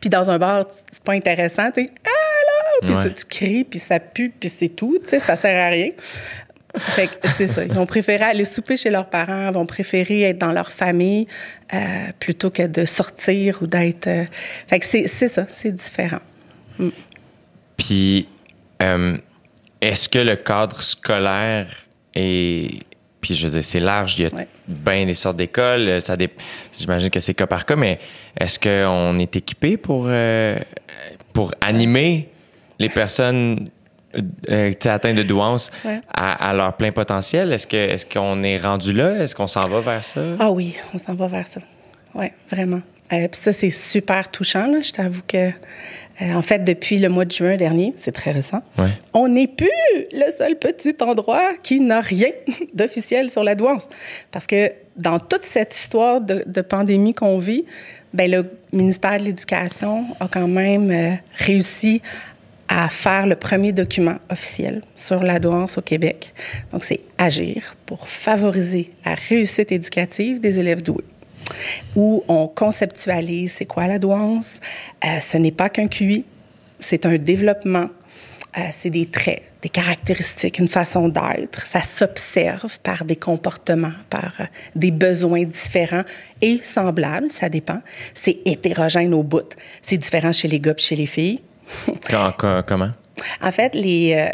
Puis 0.00 0.10
dans 0.10 0.30
un 0.30 0.38
bar, 0.38 0.64
c'est 0.70 1.02
pas 1.02 1.12
intéressant, 1.12 1.70
tu 1.70 1.84
sais. 1.84 1.90
Ah 2.04 2.88
là! 2.88 3.02
Puis 3.02 3.14
tu 3.14 3.24
cries, 3.26 3.64
puis 3.64 3.78
ça 3.78 4.00
pue, 4.00 4.30
puis 4.38 4.48
c'est 4.48 4.70
tout, 4.70 4.98
tu 5.02 5.08
sais, 5.08 5.18
ça 5.18 5.36
sert 5.36 5.64
à 5.64 5.68
rien. 5.68 5.90
Fait 6.74 7.06
que 7.06 7.28
c'est 7.36 7.46
ça. 7.46 7.64
Ils 7.64 7.72
vont 7.72 7.84
préférer 7.84 8.24
aller 8.24 8.46
souper 8.46 8.78
chez 8.78 8.88
leurs 8.88 9.10
parents, 9.10 9.50
vont 9.52 9.66
préférer 9.66 10.22
être 10.22 10.38
dans 10.38 10.52
leur 10.52 10.72
famille 10.72 11.26
euh, 11.74 11.78
plutôt 12.18 12.50
que 12.50 12.62
de 12.66 12.86
sortir 12.86 13.58
ou 13.62 13.66
d'être. 13.66 14.06
euh, 14.06 14.24
Fait 14.68 14.78
que 14.78 14.86
c'est 14.86 15.06
c'est 15.06 15.28
ça, 15.28 15.44
c'est 15.50 15.72
différent. 15.72 16.20
Puis, 17.76 18.26
euh, 18.82 19.16
est-ce 19.80 20.08
que 20.08 20.18
le 20.18 20.36
cadre 20.36 20.82
scolaire 20.82 21.68
est. 22.14 22.84
Puis, 23.22 23.34
je 23.34 23.46
veux 23.48 23.62
c'est 23.62 23.80
large, 23.80 24.18
il 24.18 24.24
y 24.24 24.26
a 24.26 24.34
Ouais. 24.36 24.46
bien 24.68 25.06
des 25.06 25.14
sortes 25.14 25.36
d'écoles. 25.38 25.88
euh, 25.88 26.00
Ça 26.02 26.16
dé... 26.16 26.28
J'imagine 26.78 27.08
que 27.08 27.20
c'est 27.20 27.32
cas 27.34 27.46
par 27.46 27.64
cas, 27.64 27.76
mais 27.76 27.98
est-ce 28.38 28.58
qu'on 28.58 29.18
est 29.18 29.34
équipé 29.36 29.76
pour, 29.78 30.04
euh, 30.08 30.58
pour 31.32 31.54
animer 31.62 32.28
les 32.78 32.88
personnes 32.90 33.70
euh, 34.50 34.72
sais, 34.78 34.90
atteintes 34.90 35.16
de 35.16 35.22
douance 35.22 35.70
Ouais. 35.84 36.00
à, 36.12 36.50
à 36.50 36.52
leur 36.52 36.76
plein 36.76 36.92
potentiel? 36.92 37.52
Est-ce 37.52 38.04
qu'on 38.04 38.42
est 38.42 38.56
rendu 38.58 38.92
là? 38.92 39.22
Est-ce 39.22 39.34
qu'on 39.34 39.46
s'en 39.46 39.66
va 39.68 39.80
vers 39.80 40.04
ça? 40.04 40.20
Ah 40.38 40.50
oui, 40.50 40.76
on 40.92 40.98
s'en 40.98 41.14
va 41.14 41.28
vers 41.28 41.46
ça. 41.46 41.60
Oui, 42.14 42.26
vraiment. 42.50 42.82
Euh, 43.12 43.28
Puis 43.28 43.40
ça, 43.40 43.52
c'est 43.52 43.70
super 43.70 44.30
touchant. 44.30 44.66
Là. 44.66 44.80
Je 44.82 44.90
t'avoue 44.90 45.22
que, 45.28 45.50
euh, 46.20 46.34
en 46.34 46.42
fait, 46.42 46.64
depuis 46.64 46.98
le 46.98 47.08
mois 47.08 47.24
de 47.24 47.32
juin 47.32 47.56
dernier, 47.56 47.94
c'est 47.96 48.12
très 48.12 48.32
récent, 48.32 48.62
Ouais. 48.78 48.90
on 49.14 49.28
n'est 49.28 49.46
plus 49.46 49.70
le 50.12 50.30
seul 50.36 50.56
petit 50.58 50.94
endroit 51.00 51.52
qui 51.62 51.80
n'a 51.80 52.00
rien 52.00 52.30
d'officiel 52.74 53.30
sur 53.30 53.42
la 53.44 53.54
douance. 53.54 53.88
Parce 54.30 54.46
que 54.46 54.72
dans 54.96 55.18
toute 55.18 55.44
cette 55.44 55.74
histoire 55.74 56.20
de, 56.20 56.44
de 56.46 56.60
pandémie 56.60 57.14
qu'on 57.14 57.38
vit, 57.38 57.64
ben, 58.12 58.30
le 58.30 58.50
ministère 58.72 59.18
de 59.18 59.24
l'Éducation 59.24 60.04
a 60.20 60.28
quand 60.28 60.46
même 60.48 60.90
euh, 60.90 61.12
réussi 61.38 62.02
à 62.68 62.88
faire 62.88 63.26
le 63.26 63.36
premier 63.36 63.72
document 63.72 64.16
officiel 64.30 64.82
sur 64.96 65.22
la 65.22 65.38
douance 65.38 65.76
au 65.78 65.82
Québec. 65.82 66.32
Donc, 66.72 66.84
c'est 66.84 67.00
Agir 67.18 67.76
pour 67.86 68.08
favoriser 68.08 68.90
la 69.04 69.14
réussite 69.14 69.72
éducative 69.72 70.40
des 70.40 70.58
élèves 70.58 70.82
doués 70.82 71.04
où 71.96 72.24
on 72.28 72.46
conceptualise 72.48 73.52
c'est 73.52 73.66
quoi 73.66 73.86
la 73.86 73.98
douance. 73.98 74.60
Euh, 75.04 75.20
ce 75.20 75.36
n'est 75.38 75.50
pas 75.52 75.68
qu'un 75.68 75.88
QI, 75.88 76.24
c'est 76.78 77.06
un 77.06 77.16
développement. 77.18 77.88
Euh, 78.58 78.60
c'est 78.70 78.90
des 78.90 79.06
traits, 79.06 79.42
des 79.62 79.70
caractéristiques, 79.70 80.58
une 80.58 80.68
façon 80.68 81.08
d'être. 81.08 81.66
Ça 81.66 81.82
s'observe 81.82 82.78
par 82.80 83.06
des 83.06 83.16
comportements, 83.16 83.92
par 84.10 84.34
euh, 84.40 84.44
des 84.76 84.90
besoins 84.90 85.44
différents 85.44 86.02
et 86.42 86.60
semblables, 86.62 87.32
ça 87.32 87.48
dépend. 87.48 87.80
C'est 88.12 88.40
hétérogène 88.44 89.14
au 89.14 89.22
bout. 89.22 89.56
C'est 89.80 89.96
différent 89.96 90.32
chez 90.32 90.48
les 90.48 90.60
gars 90.60 90.74
et 90.76 90.80
chez 90.82 90.96
les 90.96 91.06
filles. 91.06 91.40
Quand- 92.10 92.32
quand- 92.36 92.62
comment? 92.66 92.90
En 93.40 93.52
fait, 93.52 93.74
euh, 93.74 93.78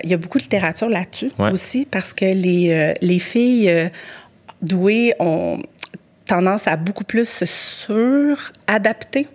il 0.03 0.11
y 0.11 0.15
a 0.15 0.17
beaucoup 0.17 0.39
de 0.39 0.43
littérature 0.45 0.89
là-dessus 0.89 1.31
Ouais. 1.39 1.53
aussi 1.53 1.87
parce 1.89 2.13
que 2.13 2.25
les, 2.25 2.71
euh, 2.71 2.95
les 3.01 3.19
filles 3.21 3.69
euh, 3.69 3.89
douées 4.63 5.15
ont 5.21 5.61
tendance 6.29 6.69
à 6.69 6.77
beaucoup 6.77 7.05
plus 7.05 7.29
se 7.29 7.47
suradapter. 7.47 9.27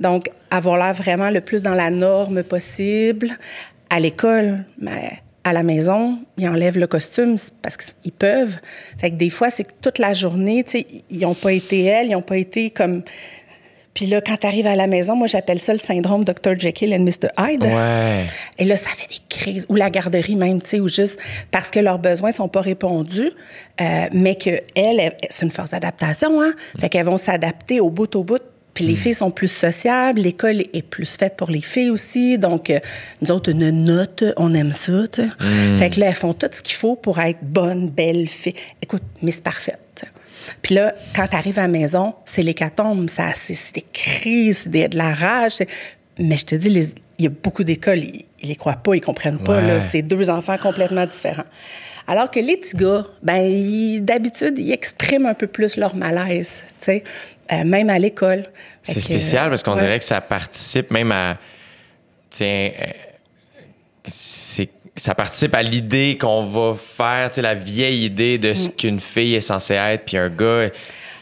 Donc, 0.00 0.30
avoir 0.50 0.78
l'air 0.78 0.94
vraiment 0.94 1.28
le 1.28 1.40
plus 1.42 1.62
dans 1.62 1.74
la 1.74 1.90
norme 1.90 2.42
possible. 2.42 3.36
À 3.90 4.00
l'école, 4.00 4.64
mais 4.80 5.18
à 5.44 5.52
la 5.52 5.62
maison, 5.62 6.18
ils 6.36 6.48
enlèvent 6.48 6.78
le 6.78 6.86
costume 6.86 7.36
parce 7.62 7.76
qu'ils 7.76 8.12
peuvent. 8.12 8.58
Fait 8.98 9.10
que 9.10 9.16
des 9.16 9.30
fois, 9.30 9.50
c'est 9.50 9.64
que 9.64 9.72
toute 9.80 9.98
la 9.98 10.12
journée, 10.12 10.62
tu 10.64 10.72
sais, 10.72 10.86
ils 11.10 11.20
n'ont 11.20 11.34
pas 11.34 11.52
été 11.52 11.84
elles, 11.84 12.06
ils 12.08 12.12
n'ont 12.12 12.22
pas 12.22 12.38
été 12.38 12.70
comme... 12.70 13.02
Puis 13.94 14.06
là, 14.06 14.20
quand 14.20 14.36
tu 14.36 14.46
arrives 14.46 14.66
à 14.66 14.76
la 14.76 14.86
maison, 14.86 15.16
moi, 15.16 15.26
j'appelle 15.26 15.60
ça 15.60 15.72
le 15.72 15.78
syndrome 15.78 16.24
Dr. 16.24 16.58
Jekyll 16.58 16.94
and 16.94 17.00
Mr. 17.00 17.28
Hyde. 17.38 17.64
Ouais. 17.64 18.26
Et 18.58 18.64
là, 18.64 18.76
ça 18.76 18.90
fait 18.90 19.08
des 19.08 19.20
crises. 19.28 19.66
Ou 19.68 19.74
la 19.74 19.90
garderie 19.90 20.36
même, 20.36 20.62
tu 20.62 20.68
sais, 20.68 20.80
ou 20.80 20.88
juste 20.88 21.18
parce 21.50 21.70
que 21.70 21.80
leurs 21.80 21.98
besoins 21.98 22.30
sont 22.30 22.48
pas 22.48 22.60
répondus, 22.60 23.32
euh, 23.80 24.06
mais 24.12 24.36
que 24.36 24.60
elles, 24.74 25.16
c'est 25.30 25.44
une 25.44 25.50
force 25.50 25.70
d'adaptation, 25.70 26.40
hein. 26.40 26.52
Fait 26.80 26.88
qu'elles 26.88 27.06
vont 27.06 27.16
s'adapter 27.16 27.80
au 27.80 27.90
bout 27.90 28.14
au 28.14 28.22
bout. 28.22 28.42
Puis 28.74 28.86
les 28.86 28.94
filles 28.94 29.14
sont 29.14 29.32
plus 29.32 29.50
sociables, 29.50 30.20
l'école 30.20 30.60
est 30.72 30.88
plus 30.88 31.16
faite 31.16 31.36
pour 31.36 31.50
les 31.50 31.62
filles 31.62 31.90
aussi. 31.90 32.38
Donc, 32.38 32.70
euh, 32.70 32.78
nous 33.20 33.32
autres, 33.32 33.50
une 33.50 33.70
note, 33.70 34.22
on 34.36 34.54
aime 34.54 34.72
ça, 34.72 35.08
tu 35.10 35.22
sais. 35.22 35.28
Fait 35.78 35.90
que 35.90 35.98
là, 35.98 36.06
elles 36.06 36.14
font 36.14 36.32
tout 36.32 36.46
ce 36.52 36.62
qu'il 36.62 36.76
faut 36.76 36.94
pour 36.94 37.18
être 37.18 37.40
bonne, 37.42 37.88
belle 37.88 38.28
fille. 38.28 38.54
Écoute, 38.80 39.02
Miss 39.20 39.38
Parfaite. 39.38 39.80
Puis 40.62 40.74
là, 40.74 40.94
quand 41.14 41.26
tu 41.28 41.36
arrives 41.36 41.58
à 41.58 41.62
la 41.62 41.68
maison, 41.68 42.14
c'est 42.24 42.42
l'hécatombe, 42.42 43.08
ça, 43.08 43.30
c'est, 43.34 43.54
c'est 43.54 43.74
des 43.76 43.84
crises, 43.92 44.58
c'est 44.64 44.70
des- 44.70 44.88
de 44.88 44.96
la 44.98 45.14
rage. 45.14 45.52
c'est- 45.52 45.68
Mais 46.18 46.36
je 46.36 46.44
te 46.46 46.54
dis, 46.54 46.68
les- 46.68 46.88
il 47.18 47.24
y 47.24 47.26
a 47.26 47.30
beaucoup 47.30 47.64
d'écoles, 47.64 47.98
ils, 47.98 48.24
ils 48.40 48.48
les 48.48 48.56
croient 48.56 48.74
pas, 48.76 48.94
ils 48.94 49.00
comprennent 49.00 49.38
pas. 49.38 49.56
Ouais. 49.60 49.66
Là, 49.66 49.80
c'est 49.80 50.02
deux 50.02 50.30
enfants 50.30 50.56
complètement 50.58 51.06
différents. 51.06 51.44
Alors 52.06 52.30
que 52.30 52.40
les 52.40 52.56
petits 52.56 52.76
gars, 52.76 53.04
ben, 53.22 53.36
ils- 53.42 54.00
d'habitude, 54.00 54.58
ils 54.58 54.72
expriment 54.72 55.26
un 55.26 55.34
peu 55.34 55.46
plus 55.46 55.76
leur 55.76 55.94
malaise, 55.94 56.62
tu 56.78 56.84
sais, 56.86 57.04
euh, 57.52 57.64
même 57.64 57.90
à 57.90 57.98
l'école. 57.98 58.46
C'est 58.82 58.94
que, 58.94 59.00
spécial 59.00 59.50
parce 59.50 59.62
qu'on 59.62 59.74
ouais. 59.74 59.80
dirait 59.80 59.98
que 59.98 60.04
ça 60.04 60.20
participe 60.20 60.90
même 60.90 61.12
à. 61.12 61.38
Tiens, 62.30 62.70
euh, 62.80 62.84
c'est 64.06 64.70
ça 64.98 65.14
participe 65.14 65.54
à 65.54 65.62
l'idée 65.62 66.18
qu'on 66.20 66.42
va 66.42 66.74
faire, 66.74 67.30
tu 67.30 67.36
sais, 67.36 67.42
la 67.42 67.54
vieille 67.54 68.04
idée 68.04 68.38
de 68.38 68.50
Mm. 68.50 68.56
ce 68.56 68.68
qu'une 68.70 69.00
fille 69.00 69.34
est 69.34 69.40
censée 69.40 69.74
être, 69.74 70.04
puis 70.04 70.16
un 70.16 70.28
gars. 70.28 70.68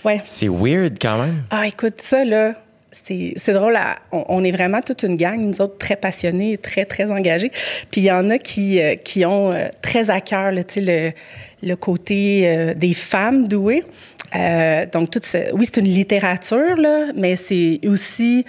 Ouais. 0.05 0.21
C'est 0.25 0.49
weird 0.49 0.99
quand 1.01 1.19
même. 1.23 1.43
Ah, 1.51 1.67
écoute, 1.67 2.01
ça, 2.01 2.25
là, 2.25 2.55
c'est 2.91 3.53
drôle. 3.53 3.77
à- 3.77 3.99
on, 4.13 4.25
on 4.29 4.45
est 4.45 4.51
vraiment 4.53 4.81
toute 4.81 5.03
une 5.03 5.17
gang, 5.17 5.39
nous 5.39 5.61
autres, 5.61 5.77
très 5.79 5.97
passionnés, 5.97 6.57
très, 6.59 6.85
très 6.87 7.11
engagés. 7.11 7.51
Puis 7.91 8.01
il 8.03 8.05
y 8.05 8.11
en 8.13 8.31
a 8.31 8.39
qui, 8.39 8.81
euh, 8.81 8.95
qui 8.95 9.27
ont 9.27 9.53
euh, 9.53 9.69
très 9.83 10.09
à 10.11 10.21
cœur, 10.21 10.51
là, 10.53 10.65
tu 10.65 10.75
sais, 10.75 11.13
le, 11.63 11.69
le 11.69 11.77
côté 11.77 12.43
euh, 12.49 12.75
des 12.75 12.95
femmes 12.95 13.47
douées. 13.49 13.83
Donc, 14.93 15.11
tout 15.11 15.21
ce- 15.23 15.53
oui, 15.55 15.65
c'est 15.67 15.81
une 15.81 15.89
littérature, 15.89 16.77
là, 16.77 17.07
mais 17.15 17.37
c'est 17.37 17.81
aussi... 17.87 18.45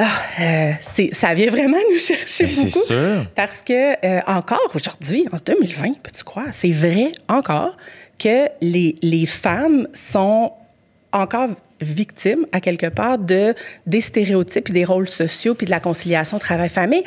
Ah, 0.00 0.06
euh, 0.40 0.72
ça 1.12 1.34
vient 1.34 1.50
vraiment 1.50 1.76
nous 1.92 1.98
chercher 1.98 2.44
Ben, 2.44 2.52
c'est 2.52 2.64
beaucoup. 2.66 2.86
sûr. 2.86 3.26
Parce 3.34 3.62
que 3.62 4.06
euh, 4.06 4.20
encore 4.28 4.70
aujourd'hui, 4.74 5.26
en 5.32 5.38
2020, 5.44 5.94
peux-tu 6.04 6.22
croire, 6.22 6.46
c'est 6.52 6.70
vrai 6.70 7.10
encore 7.28 7.76
que 8.16 8.46
les, 8.60 8.94
les 9.02 9.26
femmes 9.26 9.88
sont 9.92 10.52
encore 11.12 11.48
victimes, 11.80 12.46
à 12.52 12.60
quelque 12.60 12.86
part, 12.86 13.18
de, 13.18 13.54
des 13.86 14.00
stéréotypes 14.00 14.68
et 14.70 14.72
des 14.72 14.84
rôles 14.84 15.08
sociaux 15.08 15.54
puis 15.54 15.64
de 15.66 15.70
la 15.70 15.80
conciliation 15.80 16.38
travail-famille. 16.38 17.02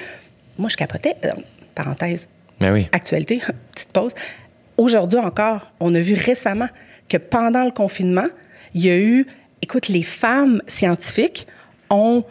Moi, 0.58 0.67
je 0.69 0.75
capotais. 0.75 1.15
euh, 1.23 1.32
parenthèse, 1.75 2.27
Mais 2.60 2.71
oui. 2.71 2.89
actualité, 2.91 3.41
petite 3.73 3.93
pause. 3.93 4.12
Aujourd'hui 4.75 5.19
encore, 5.19 5.71
on 5.80 5.95
a 5.95 5.99
vu 6.01 6.13
récemment 6.15 6.67
que 7.08 7.15
pendant 7.17 7.63
le 7.63 7.71
confinement, 7.71 8.27
il 8.73 8.86
y 8.86 8.89
a 8.89 8.97
eu, 8.97 9.27
écoute, 9.62 9.88
les 9.88 10.04
femmes 10.04 10.62
scientifiques 10.67 11.47
ont 11.89 12.25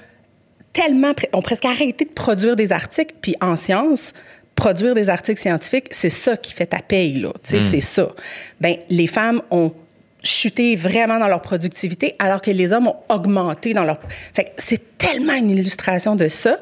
tellement, 0.72 1.12
ont 1.32 1.42
presque 1.42 1.64
arrêté 1.64 2.04
de 2.04 2.10
produire 2.10 2.56
des 2.56 2.72
articles, 2.72 3.14
puis 3.20 3.34
en 3.40 3.56
sciences, 3.56 4.12
produire 4.54 4.94
des 4.94 5.10
articles 5.10 5.40
scientifiques, 5.40 5.88
c'est 5.90 6.10
ça 6.10 6.36
qui 6.36 6.52
fait 6.52 6.66
ta 6.66 6.80
paye, 6.80 7.14
là. 7.14 7.32
Tu 7.42 7.58
sais, 7.58 7.60
c'est 7.60 7.80
ça. 7.80 8.10
Ben, 8.60 8.76
les 8.88 9.06
femmes 9.06 9.42
ont 9.50 9.72
chuté 10.22 10.76
vraiment 10.76 11.18
dans 11.18 11.28
leur 11.28 11.40
productivité, 11.40 12.14
alors 12.18 12.42
que 12.42 12.50
les 12.50 12.72
hommes 12.72 12.88
ont 12.88 12.96
augmenté 13.08 13.72
dans 13.72 13.84
leur... 13.84 13.98
Fait 14.34 14.44
que 14.44 14.50
c'est 14.58 14.98
tellement 14.98 15.34
une 15.34 15.50
illustration 15.50 16.14
de 16.14 16.28
ça 16.28 16.58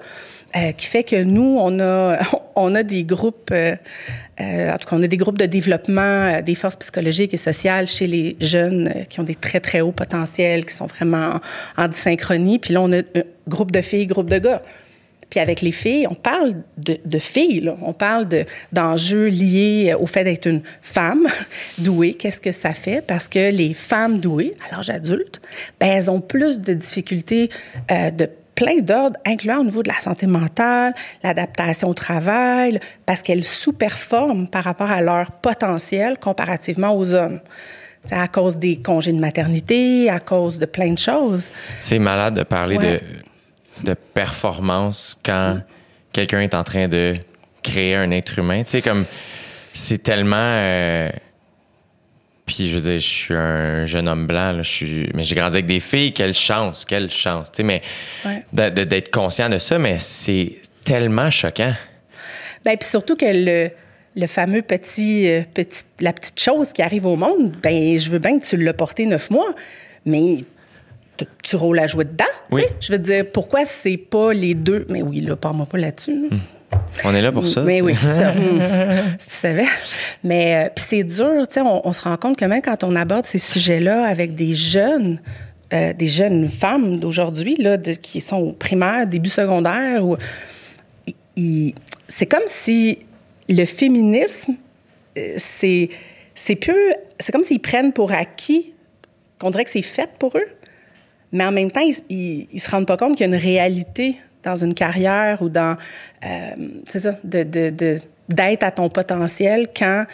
euh, 0.57 0.73
qui 0.73 0.87
fait 0.87 1.03
que 1.03 1.23
nous, 1.23 1.59
on 1.59 1.79
a, 1.81 2.19
on 2.57 2.75
a 2.75 2.83
des 2.83 3.05
groupes, 3.05 3.51
euh, 3.53 3.75
euh, 4.41 4.73
en 4.73 4.79
tout 4.79 4.89
cas, 4.89 4.97
on 4.97 5.03
a 5.03 5.07
des 5.07 5.17
groupes 5.17 5.39
de 5.39 5.47
développement 5.47 6.01
euh, 6.01 6.43
des 6.43 6.55
forces 6.55 6.77
psychologiques 6.77 7.35
et 7.35 7.39
sociales 7.39 7.87
chez 7.87 8.07
les 8.07 8.37
jeunes 8.41 8.93
euh, 8.95 9.05
qui 9.05 9.21
ont 9.21 9.25
des 9.25 9.35
très, 9.35 9.61
très 9.61 9.81
hauts 9.81 9.93
potentiels, 9.93 10.65
qui 10.65 10.75
sont 10.75 10.87
vraiment 10.87 11.41
en, 11.77 11.85
en 11.85 11.89
dysynchronie. 11.89 12.59
Puis 12.59 12.75
là, 12.75 12.83
on 12.83 12.93
a 12.93 12.99
un 12.99 13.25
groupe 13.49 13.73
de 13.73 13.81
filles, 13.81 14.07
groupe 14.07 14.31
de 14.31 14.39
gars. 14.39 14.63
Puis 15.29 15.41
avec 15.41 15.61
les 15.61 15.73
filles, 15.73 16.07
on 16.09 16.15
parle 16.15 16.55
de, 16.79 17.19
filles, 17.19 17.61
là. 17.61 17.77
on 17.83 17.93
parle 17.93 18.27
de, 18.29 18.47
d'enjeux 18.73 19.27
liés 19.27 19.95
au 19.99 20.07
fait 20.07 20.25
d'être 20.25 20.47
une 20.47 20.63
femme 20.81 21.27
douée. 21.79 22.15
Qu'est-ce 22.15 22.41
que 22.41 22.53
ça 22.53 22.73
fait? 22.73 23.03
Parce 23.07 23.29
que 23.29 23.51
les 23.51 23.75
femmes 23.75 24.21
douées, 24.21 24.55
à 24.67 24.75
l'âge 24.75 24.89
adulte, 24.89 25.43
ben, 25.79 25.89
elles 25.89 26.11
ont 26.11 26.23
plus 26.23 26.61
de 26.61 26.73
difficultés 26.73 27.51
de 27.91 28.31
plein 28.59 28.79
d'ordres, 28.81 29.17
incluant 29.25 29.59
au 29.61 29.65
niveau 29.65 29.83
de 29.85 29.89
la 29.89 30.01
santé 30.01 30.27
mentale, 30.27 30.93
l'adaptation 31.23 31.89
au 31.89 31.95
travail, 31.95 32.81
parce 33.07 33.23
qu'elles 33.23 33.45
sous-performent 33.45 34.49
par 34.49 34.65
rapport 34.65 34.91
à 34.91 35.01
leur 35.01 35.31
potentiel 35.31 36.19
comparativement 36.19 36.97
aux 36.97 37.15
hommes. 37.15 37.39
C'est 38.05 38.17
à 38.17 38.27
cause 38.27 38.57
des 38.59 38.77
congés 38.79 39.13
de 39.13 39.21
maternité, 39.21 40.11
à 40.11 40.19
cause 40.19 40.59
de 40.59 40.67
plein 40.67 40.93
de 40.93 40.99
choses. 40.99 41.53
C'est 41.79 41.99
malade 42.01 42.35
de 42.35 42.43
parler 42.43 42.79
Ouais. 42.79 43.01
de, 43.85 43.91
de 43.91 43.95
performance 43.95 45.17
quand 45.25 45.59
quelqu'un 46.13 46.41
est 46.41 46.55
en 46.55 46.65
train 46.65 46.89
de 46.89 47.15
créer 47.63 47.95
un 47.95 48.11
être 48.11 48.39
humain. 48.41 48.63
Tu 48.65 48.71
sais, 48.73 48.83
comme 48.83 49.05
c'est 49.73 50.03
tellement. 50.03 50.37
euh, 50.37 51.11
Puis 52.49 52.69
je 52.69 52.75
veux 52.77 52.81
dire, 52.91 52.99
je 52.99 53.07
suis 53.07 53.35
un 53.35 53.85
jeune 53.85 54.09
homme 54.09 54.27
blanc, 54.27 54.51
là, 54.53 54.63
je 54.63 54.69
suis, 54.71 55.09
mais 55.15 55.23
j'ai 55.23 55.37
grandi 55.37 55.55
avec 55.55 55.67
des 55.67 55.79
filles, 55.81 56.13
quelle 56.13 56.35
chance, 56.35 56.85
quelle 56.85 57.11
chance. 57.11 57.53
Tu 57.53 57.59
sais, 57.59 57.63
mais 57.63 57.83
Ouais. 58.25 58.43
d'être 58.53 59.11
conscient 59.13 59.49
de 59.49 59.59
ça, 59.59 59.79
mais 59.79 59.99
c'est 60.01 60.55
tellement 60.83 61.31
choquant. 61.31 61.75
Ben, 62.65 62.77
puis 62.77 62.89
surtout 62.89 63.15
que 63.17 63.25
le, 63.27 63.71
le 64.17 64.27
fameux 64.27 64.63
petit, 64.63 65.29
euh, 65.31 65.43
petit, 65.55 65.83
la 66.01 66.13
petite 66.13 66.41
chose 66.41 66.73
qui 66.73 66.83
arrive 66.83 67.07
au 67.07 67.15
monde, 67.17 67.53
ben, 67.63 67.97
je 67.99 68.11
veux 68.11 68.19
bien 68.19 68.39
que 68.41 68.45
tu 68.45 68.57
l'as 68.57 68.73
porté 68.73 69.07
neuf 69.07 69.31
mois, 69.31 69.55
mais 70.05 70.39
tu 71.43 71.57
rôles 71.57 71.79
à 71.81 71.87
jouer 71.87 72.05
dedans. 72.05 72.25
tu 72.49 72.55
Oui. 72.57 72.63
sais. 72.63 72.69
Je 72.81 72.93
veux 72.93 72.99
dire, 72.99 73.25
pourquoi 73.33 73.65
c'est 73.65 73.97
pas 73.97 74.33
les 74.33 74.55
deux? 74.55 74.87
Mais 74.89 75.03
oui, 75.03 75.21
là, 75.21 75.37
parle-moi 75.37 75.67
pas 75.67 75.79
là-dessus. 75.79 76.29
là. 76.31 76.37
On 77.05 77.15
est 77.15 77.23
là 77.23 77.33
pour 77.33 77.47
ça. 77.47 77.63
Mais 77.63 77.79
tu 77.79 77.85
oui, 77.85 77.95
ça, 77.95 78.33
tu 79.19 79.27
savais. 79.31 79.65
Mais 80.25 80.67
euh, 80.67 80.69
puis 80.75 80.85
c'est 80.89 81.05
dur, 81.05 81.47
tu 81.47 81.55
sais, 81.55 81.61
on, 81.61 81.87
on 81.87 81.93
se 81.93 82.03
rend 82.03 82.17
compte 82.17 82.37
que 82.37 82.45
même 82.45 82.61
quand 82.63 82.83
on 82.85 82.95
aborde 82.97 83.27
ces 83.27 83.39
sujets-là 83.39 84.05
avec 84.07 84.35
des 84.35 84.55
jeunes, 84.55 85.21
euh, 85.73 85.93
des 85.93 86.07
jeunes 86.07 86.49
femmes 86.49 86.99
d'aujourd'hui, 86.99 87.55
là, 87.57 87.77
de- 87.77 87.93
qui 87.93 88.21
sont 88.21 88.39
au 88.39 88.53
primaire, 88.53 89.07
début 89.07 89.29
secondaire, 89.29 90.05
ou 90.05 90.17
c'est 92.09 92.27
comme 92.27 92.43
si 92.47 92.99
le 93.49 93.65
féminisme, 93.65 94.55
euh, 95.17 95.35
c'est 95.37 95.89
c'est 96.35 96.57
plus, 96.57 96.93
c'est 97.19 97.33
comme 97.33 97.43
s'ils 97.45 97.61
prennent 97.61 97.93
pour 97.93 98.13
acquis 98.13 98.73
qu'on 99.39 99.51
dirait 99.51 99.65
que 99.65 99.71
c'est 99.71 99.83
fait 99.83 100.11
pour 100.19 100.37
eux, 100.37 100.47
mais 101.33 101.45
en 101.45 101.53
même 101.53 101.71
temps, 101.71 101.81
ils, 101.81 101.97
ils, 102.09 102.47
ils 102.53 102.61
se 102.61 102.71
rendent 102.71 102.87
pas 102.87 102.97
compte 102.97 103.17
qu'il 103.17 103.27
y 103.29 103.33
a 103.33 103.35
une 103.35 103.41
réalité 103.41 104.19
dans 104.49 104.57
une 104.57 104.75
carrière 104.75 105.43
ou 105.43 105.49
dans, 105.49 105.77
euh, 106.25 106.51
c'est 106.89 107.01
ça, 107.01 107.15
de, 107.25 107.43
de, 107.43 107.71
de- 107.71 108.01
d'être 108.29 108.63
à 108.63 108.71
ton 108.71 108.89
potentiel 108.89 109.69
quand 109.77 110.05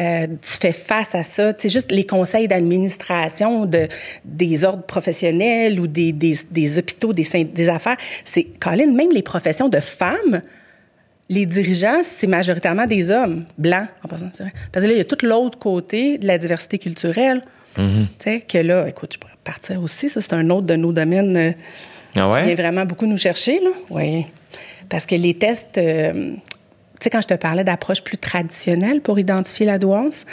euh, 0.00 0.26
tu 0.40 0.52
fais 0.58 0.72
face 0.72 1.14
à 1.14 1.22
ça. 1.22 1.52
C'est 1.58 1.68
juste 1.68 1.92
les 1.92 2.06
conseils 2.06 2.48
d'administration 2.48 3.66
de, 3.66 3.88
des 4.24 4.64
ordres 4.64 4.84
professionnels 4.84 5.78
ou 5.78 5.86
des, 5.86 6.12
des, 6.12 6.34
des 6.50 6.78
hôpitaux, 6.78 7.12
des, 7.12 7.26
des 7.44 7.68
affaires. 7.68 7.98
C'est, 8.24 8.44
Colin, 8.58 8.90
même 8.92 9.12
les 9.12 9.22
professions 9.22 9.68
de 9.68 9.80
femmes, 9.80 10.40
les 11.28 11.46
dirigeants, 11.46 12.00
c'est 12.02 12.26
majoritairement 12.26 12.86
des 12.86 13.10
hommes 13.10 13.44
blancs, 13.58 13.88
en 14.04 14.08
passant, 14.08 14.30
c'est 14.32 14.42
vrai. 14.44 14.52
Parce 14.72 14.84
que 14.84 14.88
là, 14.90 14.94
il 14.96 14.98
y 14.98 15.02
a 15.02 15.04
tout 15.04 15.24
l'autre 15.24 15.58
côté 15.58 16.18
de 16.18 16.26
la 16.26 16.38
diversité 16.38 16.78
culturelle. 16.78 17.40
Tu 17.74 17.82
sais, 18.18 18.40
que 18.40 18.58
là, 18.58 18.86
écoute, 18.86 19.14
je 19.14 19.18
pourrais 19.18 19.32
partir 19.44 19.82
aussi. 19.82 20.10
Ça, 20.10 20.20
c'est 20.20 20.34
un 20.34 20.50
autre 20.50 20.66
de 20.66 20.74
nos 20.76 20.92
domaines 20.92 21.54
Ah 22.14 22.20
qui 22.20 22.44
vient 22.44 22.46
ouais? 22.46 22.54
vraiment 22.54 22.84
beaucoup 22.84 23.06
nous 23.06 23.16
chercher, 23.16 23.60
là. 23.60 23.70
Oui. 23.90 24.26
Parce 24.88 25.06
que 25.06 25.14
les 25.14 25.34
tests, 25.34 25.78
euh, 25.78 26.32
tu 26.32 26.40
sais, 27.00 27.10
quand 27.10 27.22
je 27.22 27.28
te 27.28 27.34
parlais 27.34 27.64
d'approche 27.64 28.02
plus 28.02 28.18
traditionnelle 28.18 29.00
pour 29.00 29.18
identifier 29.18 29.66
la 29.66 29.78
douance, 29.78 30.26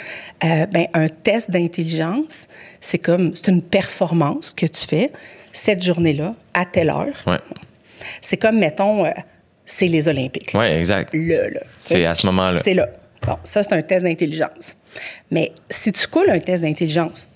euh, 0.44 0.66
ben, 0.66 0.86
un 0.92 1.08
test 1.08 1.50
d'intelligence, 1.50 2.46
c'est 2.80 2.98
comme, 2.98 3.34
c'est 3.34 3.48
une 3.48 3.62
performance 3.62 4.52
que 4.52 4.66
tu 4.66 4.86
fais 4.86 5.10
cette 5.52 5.82
journée-là, 5.82 6.34
à 6.54 6.64
telle 6.64 6.90
heure. 6.90 7.14
Ouais. 7.26 7.38
C'est 8.20 8.36
comme, 8.36 8.58
mettons, 8.58 9.04
euh, 9.04 9.10
c'est 9.64 9.86
les 9.86 10.08
Olympiques. 10.08 10.52
Ouais, 10.54 10.78
exact. 10.78 11.14
Là, 11.14 11.48
là. 11.48 11.60
C'est 11.78 12.04
à 12.04 12.14
ce 12.14 12.26
moment-là. 12.26 12.60
C'est 12.62 12.74
là. 12.74 12.88
Bon, 13.26 13.36
ça, 13.44 13.62
c'est 13.62 13.72
un 13.72 13.82
test 13.82 14.04
d'intelligence. 14.04 14.76
Mais 15.30 15.52
si 15.68 15.92
tu 15.92 16.06
coules 16.06 16.30
un 16.30 16.38
test 16.38 16.62
d'intelligence, 16.62 17.28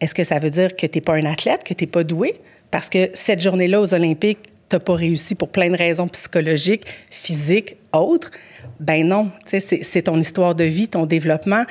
est-ce 0.00 0.14
que 0.14 0.24
ça 0.24 0.38
veut 0.38 0.50
dire 0.50 0.76
que 0.76 0.86
tu 0.86 0.98
n'es 0.98 1.02
pas 1.02 1.14
un 1.14 1.24
athlète, 1.24 1.64
que 1.64 1.74
tu 1.74 1.84
n'es 1.84 1.90
pas 1.90 2.04
doué? 2.04 2.40
Parce 2.70 2.88
que 2.88 3.10
cette 3.14 3.40
journée-là 3.40 3.80
aux 3.80 3.94
Olympiques, 3.94 4.38
tu 4.68 4.76
n'as 4.76 4.80
pas 4.80 4.94
réussi 4.94 5.34
pour 5.34 5.48
plein 5.48 5.70
de 5.70 5.76
raisons 5.76 6.08
psychologiques, 6.08 6.86
physiques, 7.10 7.76
autres. 7.92 8.30
Ben 8.78 9.06
non, 9.06 9.30
c'est 9.46 10.02
ton 10.02 10.18
histoire 10.18 10.54
de 10.54 10.64
vie, 10.64 10.88
ton 10.88 11.06
développement 11.06 11.64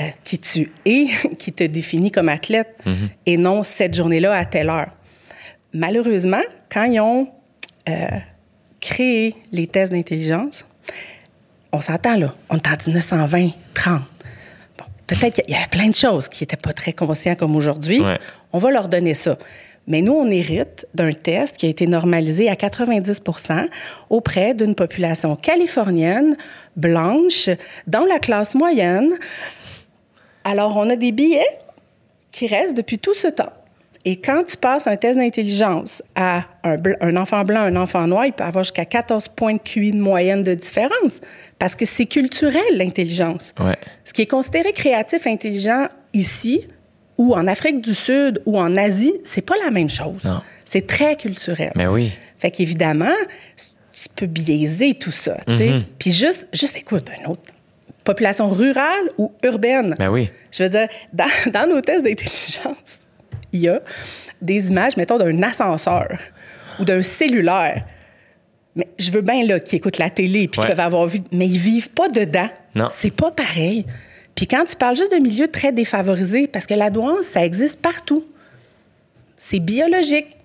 euh, 0.00 0.04
qui 0.24 0.38
tu 0.38 0.72
es, 0.84 1.06
qui 1.38 1.52
te 1.52 1.64
définit 1.64 2.10
comme 2.10 2.28
athlète, 2.28 2.74
et 3.26 3.36
non 3.36 3.62
cette 3.62 3.94
journée-là 3.94 4.34
à 4.34 4.44
telle 4.44 4.70
heure. 4.70 4.90
Malheureusement, 5.72 6.42
quand 6.70 6.84
ils 6.84 7.00
ont 7.00 7.28
euh, 7.88 8.06
créé 8.80 9.36
les 9.52 9.66
tests 9.66 9.92
d'intelligence, 9.92 10.64
on 11.72 11.80
s'entend 11.80 12.16
là, 12.16 12.34
on 12.48 12.56
est 12.56 12.66
en 12.66 12.76
1920, 12.86 13.50
30. 13.74 14.02
Bon, 14.78 14.84
peut-être 15.06 15.42
qu'il 15.42 15.54
y 15.54 15.56
avait 15.56 15.68
plein 15.68 15.88
de 15.88 15.94
choses 15.94 16.28
qui 16.28 16.42
n'étaient 16.42 16.56
pas 16.56 16.72
très 16.72 16.92
conscients 16.92 17.34
comme 17.34 17.54
aujourd'hui. 17.54 18.00
Ouais. 18.00 18.18
On 18.52 18.58
va 18.58 18.70
leur 18.70 18.88
donner 18.88 19.14
ça. 19.14 19.36
Mais 19.86 20.02
nous, 20.02 20.12
on 20.12 20.30
hérite 20.30 20.86
d'un 20.94 21.12
test 21.12 21.56
qui 21.56 21.66
a 21.66 21.68
été 21.68 21.86
normalisé 21.86 22.48
à 22.48 22.54
90% 22.54 23.66
auprès 24.10 24.54
d'une 24.54 24.74
population 24.74 25.36
californienne, 25.36 26.36
blanche, 26.74 27.48
dans 27.86 28.04
la 28.04 28.18
classe 28.18 28.54
moyenne. 28.54 29.14
Alors, 30.44 30.76
on 30.76 30.90
a 30.90 30.96
des 30.96 31.12
billets 31.12 31.58
qui 32.32 32.46
restent 32.46 32.76
depuis 32.76 32.98
tout 32.98 33.14
ce 33.14 33.28
temps. 33.28 33.52
Et 34.04 34.20
quand 34.20 34.44
tu 34.44 34.56
passes 34.56 34.86
un 34.86 34.96
test 34.96 35.18
d'intelligence 35.18 36.00
à 36.14 36.44
un, 36.62 37.16
enfant 37.16 37.42
blanc, 37.42 37.62
un 37.62 37.74
enfant 37.74 38.06
noir, 38.06 38.26
il 38.26 38.32
peut 38.32 38.44
avoir 38.44 38.62
jusqu'à 38.62 38.84
14 38.84 39.26
points 39.28 39.54
de 39.54 39.58
QI 39.58 39.90
de 39.90 40.00
moyenne 40.00 40.44
de 40.44 40.54
différence. 40.54 41.20
Parce 41.58 41.74
que 41.74 41.84
c'est 41.84 42.06
culturel, 42.06 42.62
l'intelligence. 42.72 43.52
Ouais. 43.58 43.76
Ce 44.04 44.12
qui 44.12 44.22
est 44.22 44.30
considéré 44.30 44.72
créatif, 44.72 45.26
intelligent 45.26 45.88
ici, 46.12 46.68
ou 47.18 47.34
en 47.34 47.46
Afrique 47.46 47.80
du 47.80 47.94
Sud, 47.94 48.42
ou 48.46 48.58
en 48.58 48.76
Asie, 48.76 49.14
c'est 49.24 49.40
pas 49.40 49.54
la 49.64 49.70
même 49.70 49.88
chose. 49.90 50.22
C'est 50.64 50.86
très 50.86 51.16
culturel. 51.16 51.72
Mais 51.74 51.86
oui. 51.86 52.12
Fait 52.38 52.50
qu'évidemment, 52.50 53.14
tu 53.92 54.08
peux 54.14 54.26
biaiser 54.26 54.94
tout 54.94 55.10
ça. 55.12 55.38
sais. 55.56 55.82
Puis 55.98 56.12
juste, 56.12 56.46
juste 56.52 56.76
écoute, 56.76 57.08
un 57.24 57.30
autre. 57.30 57.42
Population 58.04 58.48
rurale 58.50 59.08
ou 59.18 59.32
urbaine. 59.42 59.94
Ben 59.98 60.08
oui. 60.10 60.28
Je 60.52 60.62
veux 60.62 60.68
dire, 60.68 60.88
dans, 61.12 61.26
dans 61.52 61.68
nos 61.68 61.80
tests 61.80 62.04
d'intelligence, 62.04 63.04
il 63.52 63.60
y 63.62 63.68
a 63.68 63.80
des 64.42 64.68
images, 64.70 64.96
mettons, 64.96 65.18
d'un 65.18 65.42
ascenseur 65.42 66.18
ou 66.78 66.84
d'un 66.84 67.02
cellulaire. 67.02 67.84
Mais 68.76 68.86
je 68.98 69.10
veux 69.10 69.22
bien 69.22 69.42
là, 69.44 69.58
qu'ils 69.58 69.78
écoutent 69.78 69.98
la 69.98 70.10
télé 70.10 70.46
puis 70.48 70.60
Ouais. 70.60 70.66
qu'ils 70.66 70.76
peuvent 70.76 70.84
avoir 70.84 71.06
vu, 71.06 71.20
mais 71.32 71.46
ils 71.46 71.58
vivent 71.58 71.88
pas 71.90 72.08
dedans. 72.08 72.48
Non. 72.74 72.88
C'est 72.90 73.10
pas 73.10 73.30
pareil. 73.30 73.86
Puis 74.36 74.46
quand 74.46 74.64
tu 74.66 74.76
parles 74.76 74.96
juste 74.96 75.12
de 75.12 75.18
milieux 75.18 75.48
très 75.48 75.72
défavorisés, 75.72 76.46
parce 76.46 76.66
que 76.66 76.74
la 76.74 76.90
douance, 76.90 77.24
ça 77.24 77.44
existe 77.44 77.80
partout. 77.80 78.24
C'est 79.38 79.58
biologique. 79.60 80.36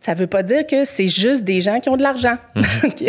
Ça 0.00 0.14
veut 0.14 0.28
pas 0.28 0.44
dire 0.44 0.64
que 0.66 0.84
c'est 0.84 1.08
juste 1.08 1.42
des 1.42 1.60
gens 1.60 1.80
qui 1.80 1.88
ont 1.88 1.96
de 1.96 2.02
l'argent. 2.02 2.36
OK? 2.84 3.04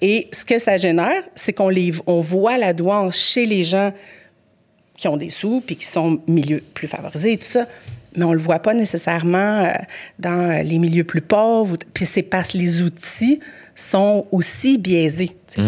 Et 0.00 0.28
ce 0.32 0.44
que 0.44 0.60
ça 0.60 0.76
génère, 0.76 1.24
c'est 1.34 1.52
qu'on 1.52 1.68
les, 1.68 1.92
on 2.06 2.20
voit 2.20 2.56
la 2.56 2.72
douance 2.72 3.16
chez 3.16 3.44
les 3.44 3.64
gens 3.64 3.92
qui 4.96 5.08
ont 5.08 5.16
des 5.16 5.28
sous 5.28 5.60
puis 5.60 5.76
qui 5.76 5.86
sont 5.86 6.20
milieux 6.28 6.62
plus 6.74 6.86
favorisés 6.86 7.32
et 7.32 7.38
tout 7.38 7.44
ça. 7.44 7.66
Mais 8.16 8.24
on 8.24 8.32
le 8.32 8.38
voit 8.38 8.60
pas 8.60 8.74
nécessairement 8.74 9.64
euh, 9.64 9.72
dans 10.20 10.64
les 10.64 10.78
milieux 10.78 11.04
plus 11.04 11.20
pauvres. 11.20 11.76
Puis 11.94 12.06
c'est 12.06 12.22
parce 12.22 12.50
que 12.50 12.58
les 12.58 12.82
outils 12.82 13.40
sont 13.80 14.26
aussi 14.32 14.76
biaisés. 14.76 15.36
sais. 15.46 15.60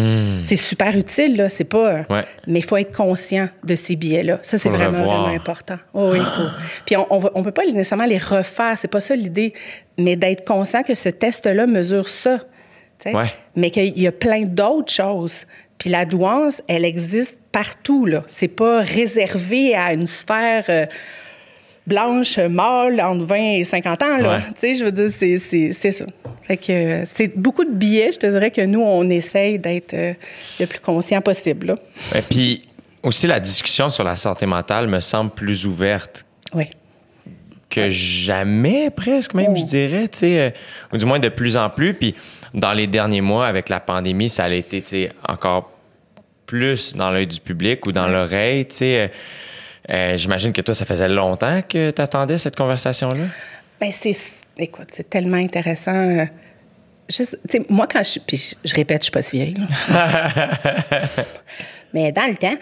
C'est 0.43 0.55
super 0.57 0.97
utile, 0.97 1.37
là. 1.37 1.49
C'est 1.49 1.63
pas. 1.63 1.93
euh, 1.93 2.03
Ouais. 2.09 2.25
Mais 2.45 2.59
il 2.59 2.65
faut 2.65 2.75
être 2.77 2.95
conscient 2.95 3.47
de 3.63 3.75
ces 3.75 3.95
biais-là. 3.95 4.39
Ça, 4.41 4.57
c'est 4.57 4.69
vraiment, 4.69 4.97
vraiment 5.03 5.27
important. 5.27 5.77
Oh, 5.93 6.09
oui, 6.11 6.19
il 6.19 6.25
faut. 6.25 6.49
Puis 6.85 6.97
on, 6.97 7.07
on, 7.09 7.29
on 7.35 7.43
peut 7.43 7.51
pas 7.51 7.65
nécessairement 7.65 8.05
les 8.05 8.17
refaire. 8.17 8.77
C'est 8.77 8.89
pas 8.89 8.99
ça 8.99 9.15
l'idée. 9.15 9.53
Mais 9.97 10.15
d'être 10.17 10.45
conscient 10.45 10.83
que 10.83 10.93
ce 10.93 11.07
test-là 11.09 11.67
mesure 11.67 12.09
ça. 12.09 12.39
Ouais. 13.05 13.33
Mais 13.55 13.71
qu'il 13.71 13.97
y 13.97 14.07
a 14.07 14.11
plein 14.11 14.41
d'autres 14.41 14.91
choses. 14.91 15.45
Puis 15.77 15.89
la 15.89 16.05
douance, 16.05 16.61
elle 16.67 16.85
existe 16.85 17.39
partout, 17.51 18.05
là. 18.05 18.23
C'est 18.27 18.47
pas 18.49 18.81
réservé 18.81 19.73
à 19.73 19.93
une 19.93 20.05
sphère 20.05 20.65
euh, 20.69 20.85
blanche, 21.91 22.37
mâle, 22.39 22.99
entre 23.01 23.25
20 23.25 23.35
et 23.59 23.63
50 23.63 24.01
ans, 24.03 24.17
là. 24.17 24.37
Ouais. 24.37 24.41
Tu 24.53 24.53
sais, 24.59 24.75
je 24.75 24.83
veux 24.85 24.91
dire, 24.91 25.09
c'est, 25.09 25.37
c'est, 25.37 25.73
c'est 25.73 25.91
ça. 25.91 26.05
Fait 26.43 26.57
que 26.57 26.71
euh, 26.71 27.03
c'est 27.05 27.37
beaucoup 27.37 27.63
de 27.65 27.71
billets. 27.71 28.11
Je 28.13 28.19
te 28.19 28.27
dirais 28.27 28.49
que 28.51 28.61
nous, 28.61 28.81
on 28.81 29.09
essaye 29.09 29.59
d'être 29.59 29.93
euh, 29.93 30.13
le 30.59 30.65
plus 30.65 30.79
conscient 30.79 31.21
possible, 31.21 31.67
là. 31.67 31.75
Et 32.15 32.21
puis 32.21 32.61
aussi, 33.03 33.27
la 33.27 33.39
discussion 33.39 33.89
sur 33.89 34.03
la 34.03 34.15
santé 34.15 34.45
mentale 34.45 34.87
me 34.87 34.99
semble 34.99 35.31
plus 35.31 35.65
ouverte 35.65 36.25
Oui. 36.55 36.65
que 37.69 37.89
jamais, 37.89 38.89
presque 38.89 39.33
même, 39.33 39.51
Oh. 39.51 39.55
je 39.59 39.65
dirais, 39.65 40.07
tu 40.07 40.19
sais, 40.19 40.39
euh, 40.39 40.49
ou 40.93 40.97
du 40.97 41.05
moins 41.05 41.19
de 41.19 41.29
plus 41.29 41.57
en 41.57 41.69
plus. 41.69 41.93
Puis 41.93 42.15
dans 42.53 42.73
les 42.73 42.87
derniers 42.87 43.21
mois, 43.21 43.47
avec 43.47 43.69
la 43.69 43.79
pandémie, 43.79 44.29
ça 44.29 44.45
a 44.45 44.49
été, 44.49 44.81
tu 44.81 44.89
sais, 44.89 45.11
encore 45.27 45.71
plus 46.45 46.95
dans 46.95 47.11
l'œil 47.11 47.27
du 47.27 47.39
public 47.39 47.85
ou 47.87 47.91
dans 47.93 48.07
l'oreille, 48.07 48.65
tu 48.65 48.75
sais. 48.77 48.99
euh, 48.99 49.07
euh, 49.91 50.17
J'imagine 50.17 50.53
que 50.53 50.61
toi, 50.61 50.73
ça 50.75 50.85
faisait 50.85 51.09
longtemps 51.09 51.61
que 51.67 51.91
tu 51.91 52.01
attendais 52.01 52.37
cette 52.37 52.55
conversation-là? 52.55 53.25
Ben 53.79 53.91
c'est 53.91 54.15
écoute, 54.57 54.89
c'est 54.91 55.09
tellement 55.09 55.37
intéressant. 55.37 56.27
Juste, 57.09 57.39
tu 57.49 57.57
sais, 57.57 57.65
moi 57.67 57.87
quand 57.91 58.03
je 58.03 58.19
puis 58.19 58.55
je, 58.63 58.75
répète, 58.75 59.01
je 59.01 59.05
suis 59.05 59.11
pas 59.11 59.21
si 59.21 59.37
vieille. 59.37 59.55
là. 59.89 60.29
Mais 61.93 62.11
dans 62.13 62.27
le 62.29 62.35
temps, 62.35 62.55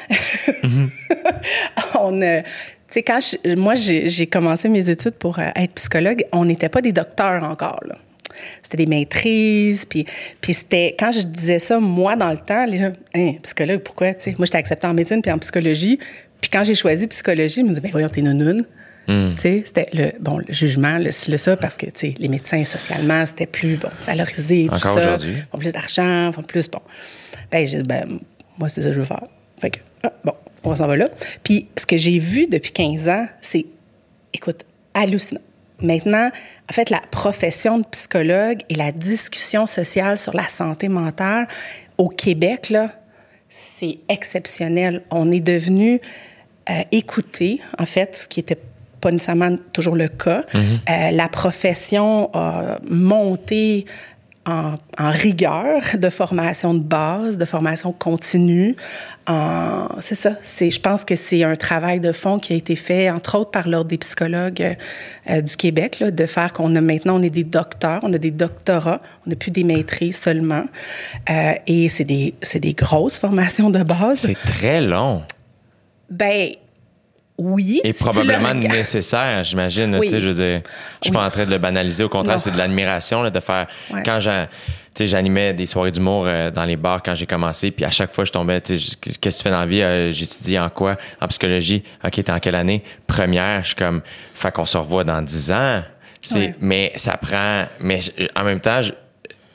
on 1.99 2.21
euh, 2.21 2.41
tu 2.41 2.47
sais 2.89 3.03
quand 3.03 3.19
je- 3.19 3.55
moi 3.55 3.75
j'ai 3.75 4.09
j'ai 4.09 4.25
commencé 4.27 4.69
mes 4.69 4.89
études 4.89 5.13
pour 5.15 5.37
euh, 5.39 5.49
être 5.55 5.73
psychologue, 5.75 6.25
on 6.31 6.45
n'était 6.45 6.69
pas 6.69 6.81
des 6.81 6.91
docteurs 6.91 7.43
encore 7.43 7.79
là. 7.85 7.95
c'était 8.63 8.77
des 8.77 8.85
maîtrises. 8.87 9.85
Puis, 9.85 10.05
puis 10.41 10.53
c'était, 10.53 10.95
quand 10.97 11.11
je 11.11 11.21
disais 11.21 11.59
ça, 11.59 11.79
moi, 11.79 12.15
dans 12.15 12.31
le 12.31 12.37
temps, 12.37 12.65
les 12.65 12.77
gens, 12.77 12.91
hein, 13.13 13.33
psychologue, 13.43 13.81
pourquoi? 13.81 14.13
Tu 14.13 14.21
sais, 14.31 14.35
moi, 14.37 14.45
j'étais 14.45 14.57
acceptée 14.57 14.87
en 14.87 14.93
médecine 14.93 15.21
puis 15.21 15.31
en 15.31 15.37
psychologie. 15.39 15.99
Puis 16.41 16.49
quand 16.49 16.63
j'ai 16.63 16.75
choisi 16.75 17.07
psychologie, 17.07 17.59
ils 17.61 17.63
me 17.63 17.69
disaient, 17.69 17.81
ben 17.81 17.91
voyons, 17.91 18.09
t'es 18.09 18.21
nounoune. 18.21 18.61
Tu 19.07 19.37
sais, 19.37 19.63
c'était 19.65 19.87
le, 19.91 20.11
bon, 20.19 20.37
le 20.37 20.53
jugement, 20.53 20.99
le, 20.99 21.05
le 21.05 21.37
ça, 21.37 21.57
parce 21.57 21.77
que, 21.77 21.87
tu 21.87 21.91
sais, 21.95 22.15
les 22.19 22.27
médecins, 22.27 22.63
socialement, 22.63 23.25
c'était 23.25 23.47
plus, 23.47 23.77
bon, 23.77 23.89
valorisé, 24.05 24.67
tout 24.67 24.75
Encore 24.75 24.93
ça. 24.93 24.99
aujourd'hui. 24.99 25.33
Ils 25.35 25.47
font 25.51 25.57
plus 25.57 25.73
d'argent, 25.73 26.31
font 26.31 26.43
plus, 26.43 26.69
bon. 26.69 26.81
Ben, 27.51 27.65
j'ai 27.65 27.77
dit, 27.77 27.87
ben, 27.89 28.19
moi, 28.59 28.69
c'est 28.69 28.83
ça 28.83 28.89
que 28.89 28.93
je 28.93 28.99
veux 28.99 29.05
faire. 29.05 29.23
Fait 29.59 29.71
que, 29.71 29.79
ah, 30.03 30.13
bon, 30.23 30.33
on 30.63 30.75
s'en 30.75 30.85
va 30.85 30.95
là. 30.95 31.09
Puis, 31.43 31.67
ce 31.75 31.87
que 31.87 31.97
j'ai 31.97 32.19
vu 32.19 32.45
depuis 32.45 32.71
15 32.71 33.09
ans, 33.09 33.27
c'est, 33.41 33.65
écoute, 34.31 34.63
hallucinant. 34.93 35.41
Maintenant, 35.81 36.29
en 36.69 36.73
fait, 36.73 36.91
la 36.91 37.01
profession 37.09 37.79
de 37.79 37.85
psychologue 37.85 38.59
et 38.69 38.75
la 38.75 38.91
discussion 38.91 39.65
sociale 39.65 40.19
sur 40.19 40.35
la 40.35 40.47
santé 40.49 40.87
mentale 40.87 41.47
au 41.97 42.09
Québec, 42.09 42.69
là, 42.69 42.91
c'est 43.47 43.97
exceptionnel. 44.07 45.01
On 45.09 45.31
est 45.31 45.39
devenu 45.39 45.99
euh, 46.69 46.81
écouté, 46.91 47.61
en 47.77 47.85
fait, 47.85 48.17
ce 48.17 48.27
qui 48.27 48.39
était 48.39 48.59
pas 49.01 49.11
nécessairement 49.11 49.55
toujours 49.71 49.95
le 49.95 50.09
cas. 50.09 50.43
Euh, 50.53 51.11
la 51.11 51.29
profession 51.29 52.29
a 52.33 52.79
monté 52.89 53.85
en, 54.45 54.75
en 54.97 55.09
rigueur 55.09 55.81
de 55.93 56.09
formation 56.09 56.73
de 56.73 56.79
base, 56.79 57.37
de 57.37 57.45
formation 57.45 57.93
continue. 57.93 58.75
C'est 59.99 60.15
ça. 60.15 60.33
C'est, 60.43 60.71
je 60.71 60.79
pense 60.79 61.05
que 61.05 61.15
c'est 61.15 61.43
un 61.43 61.55
travail 61.55 61.99
de 61.99 62.11
fond 62.11 62.39
qui 62.39 62.53
a 62.53 62.55
été 62.55 62.75
fait, 62.75 63.09
entre 63.09 63.37
autres, 63.37 63.51
par 63.51 63.67
l'Ordre 63.67 63.89
des 63.89 63.97
psychologues 63.97 64.61
euh, 64.61 64.73
euh, 65.29 65.41
du 65.41 65.55
Québec, 65.55 65.99
là, 65.99 66.11
de 66.11 66.25
faire 66.25 66.53
qu'on 66.53 66.75
a 66.75 66.81
maintenant, 66.81 67.19
on 67.19 67.21
est 67.21 67.29
des 67.29 67.43
docteurs, 67.43 67.99
on 68.03 68.13
a 68.13 68.17
des 68.17 68.31
doctorats, 68.31 69.01
on 69.25 69.29
n'a 69.29 69.35
plus 69.35 69.51
des 69.51 69.63
maîtrises 69.63 70.17
seulement. 70.17 70.63
Euh, 71.29 71.53
et 71.67 71.89
c'est 71.89 72.05
des, 72.05 72.33
c'est 72.41 72.59
des 72.59 72.73
grosses 72.73 73.19
formations 73.19 73.69
de 73.69 73.83
base. 73.83 74.19
C'est 74.19 74.33
très 74.35 74.81
long. 74.81 75.23
Ben, 76.09 76.49
oui. 77.37 77.79
Et 77.83 77.91
si 77.93 78.03
probablement 78.03 78.53
nécessaire, 78.53 79.43
j'imagine. 79.43 79.95
Oui. 79.97 80.07
Tu 80.07 80.13
sais, 80.13 80.19
Je 80.19 80.29
veux 80.29 80.33
dire, 80.43 80.61
je 81.01 81.07
suis 81.07 81.13
pas 81.13 81.25
en 81.25 81.29
train 81.29 81.45
de 81.45 81.51
le 81.51 81.57
banaliser. 81.57 82.03
Au 82.03 82.09
contraire, 82.09 82.39
c'est 82.39 82.51
de 82.51 82.57
l'admiration 82.57 83.29
de 83.29 83.39
faire. 83.39 83.67
Ouais. 83.93 84.03
Quand 84.03 84.19
j'animais 84.99 85.53
des 85.53 85.65
soirées 85.65 85.91
d'humour 85.91 86.25
euh, 86.27 86.51
dans 86.51 86.65
les 86.65 86.75
bars 86.75 87.01
quand 87.01 87.15
j'ai 87.15 87.25
commencé, 87.25 87.71
puis 87.71 87.85
à 87.85 87.91
chaque 87.91 88.11
fois, 88.11 88.25
je 88.25 88.31
tombais. 88.31 88.59
Qu'est-ce 88.59 88.97
que 88.97 89.29
tu 89.29 89.41
fais 89.43 89.51
dans 89.51 89.61
la 89.61 89.65
vie? 89.65 89.81
Euh, 89.81 90.11
J'étudie 90.11 90.59
en 90.59 90.69
quoi? 90.69 90.97
En 91.21 91.27
psychologie. 91.29 91.83
OK, 92.03 92.11
t'es 92.11 92.29
en 92.31 92.39
quelle 92.39 92.55
année? 92.55 92.83
Première. 93.07 93.61
Je 93.63 93.67
suis 93.67 93.75
comme. 93.75 94.01
Fait 94.33 94.51
qu'on 94.51 94.65
se 94.65 94.77
revoit 94.77 95.05
dans 95.05 95.21
10 95.21 95.51
ans. 95.53 95.81
Ouais. 96.35 96.53
Mais 96.59 96.91
ça 96.97 97.15
prend. 97.15 97.65
Mais 97.79 97.99
en 98.35 98.43
même 98.43 98.59
temps, 98.59 98.81
je- 98.81 98.91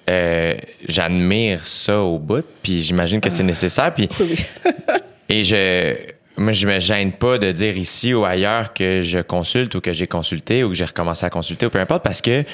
euh, 0.08 0.54
j'admire 0.88 1.64
ça 1.66 2.00
au 2.00 2.18
bout, 2.18 2.44
puis 2.62 2.82
j'imagine 2.82 3.20
que 3.20 3.28
c'est 3.28 3.42
nécessaire. 3.42 3.92
Puis 3.92 4.08
oui. 4.20 4.36
et 5.28 5.44
je, 5.44 5.94
moi, 6.36 6.52
je 6.52 6.66
me 6.66 6.80
gêne 6.80 7.12
pas 7.12 7.38
de 7.38 7.52
dire 7.52 7.76
ici 7.76 8.12
ou 8.12 8.24
ailleurs 8.24 8.72
que 8.74 9.02
je 9.02 9.20
consulte 9.20 9.74
ou 9.74 9.80
que 9.80 9.92
j'ai 9.92 10.06
consulté 10.06 10.64
ou 10.64 10.68
que 10.68 10.74
j'ai 10.74 10.84
recommencé 10.84 11.24
à 11.24 11.30
consulter 11.30 11.66
ou 11.66 11.70
peu 11.70 11.78
importe 11.78 12.02
parce 12.02 12.20
que 12.20 12.44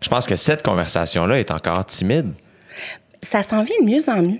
je 0.00 0.08
pense 0.08 0.26
que 0.26 0.36
cette 0.36 0.62
conversation-là 0.62 1.40
est 1.40 1.50
encore 1.50 1.84
timide. 1.86 2.32
ça 3.22 3.42
s'en 3.42 3.62
vient 3.62 3.76
de 3.80 3.86
mieux 3.86 4.08
en 4.08 4.22
mieux. 4.22 4.38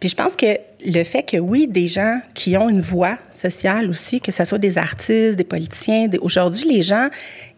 Puis 0.00 0.08
je 0.08 0.14
pense 0.14 0.36
que 0.36 0.58
le 0.84 1.04
fait 1.04 1.22
que, 1.22 1.36
oui, 1.36 1.66
des 1.68 1.86
gens 1.86 2.20
qui 2.34 2.56
ont 2.56 2.68
une 2.68 2.80
voix 2.80 3.18
sociale 3.30 3.90
aussi, 3.90 4.20
que 4.20 4.32
ce 4.32 4.44
soit 4.44 4.58
des 4.58 4.78
artistes, 4.78 5.36
des 5.36 5.44
politiciens, 5.44 6.08
aujourd'hui, 6.20 6.64
les 6.64 6.82
gens, 6.82 7.08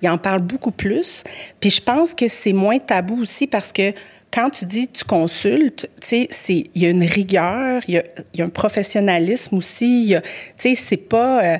ils 0.02 0.08
en 0.08 0.18
parlent 0.18 0.42
beaucoup 0.42 0.70
plus. 0.70 1.24
Puis 1.60 1.70
je 1.70 1.80
pense 1.80 2.14
que 2.14 2.28
c'est 2.28 2.52
moins 2.52 2.78
tabou 2.78 3.20
aussi 3.20 3.46
parce 3.46 3.72
que 3.72 3.92
quand 4.34 4.50
tu 4.50 4.64
dis 4.64 4.88
tu 4.88 5.04
consultes, 5.04 5.88
tu 6.00 6.26
sais, 6.28 6.66
il 6.74 6.82
y 6.82 6.86
a 6.86 6.88
une 6.88 7.04
rigueur, 7.04 7.82
il 7.86 8.02
y 8.34 8.42
a, 8.42 8.44
un 8.44 8.48
professionnalisme 8.48 9.56
aussi. 9.56 10.16
Tu 10.16 10.20
sais, 10.56 10.74
c'est 10.74 10.96
pas... 10.96 11.44
euh, 11.44 11.58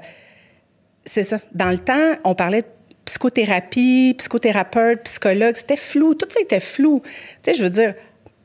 c'est 1.04 1.22
ça. 1.22 1.38
Dans 1.52 1.70
le 1.70 1.78
temps, 1.78 2.16
on 2.24 2.34
parlait 2.34 2.62
de 2.62 2.66
psychothérapie, 3.04 4.14
psychothérapeute, 4.18 5.02
psychologue. 5.04 5.54
C'était 5.54 5.76
flou. 5.76 6.14
Tout 6.14 6.26
ça 6.28 6.40
était 6.40 6.60
flou. 6.60 7.00
Tu 7.42 7.50
sais, 7.50 7.54
je 7.56 7.62
veux 7.62 7.70
dire, 7.70 7.94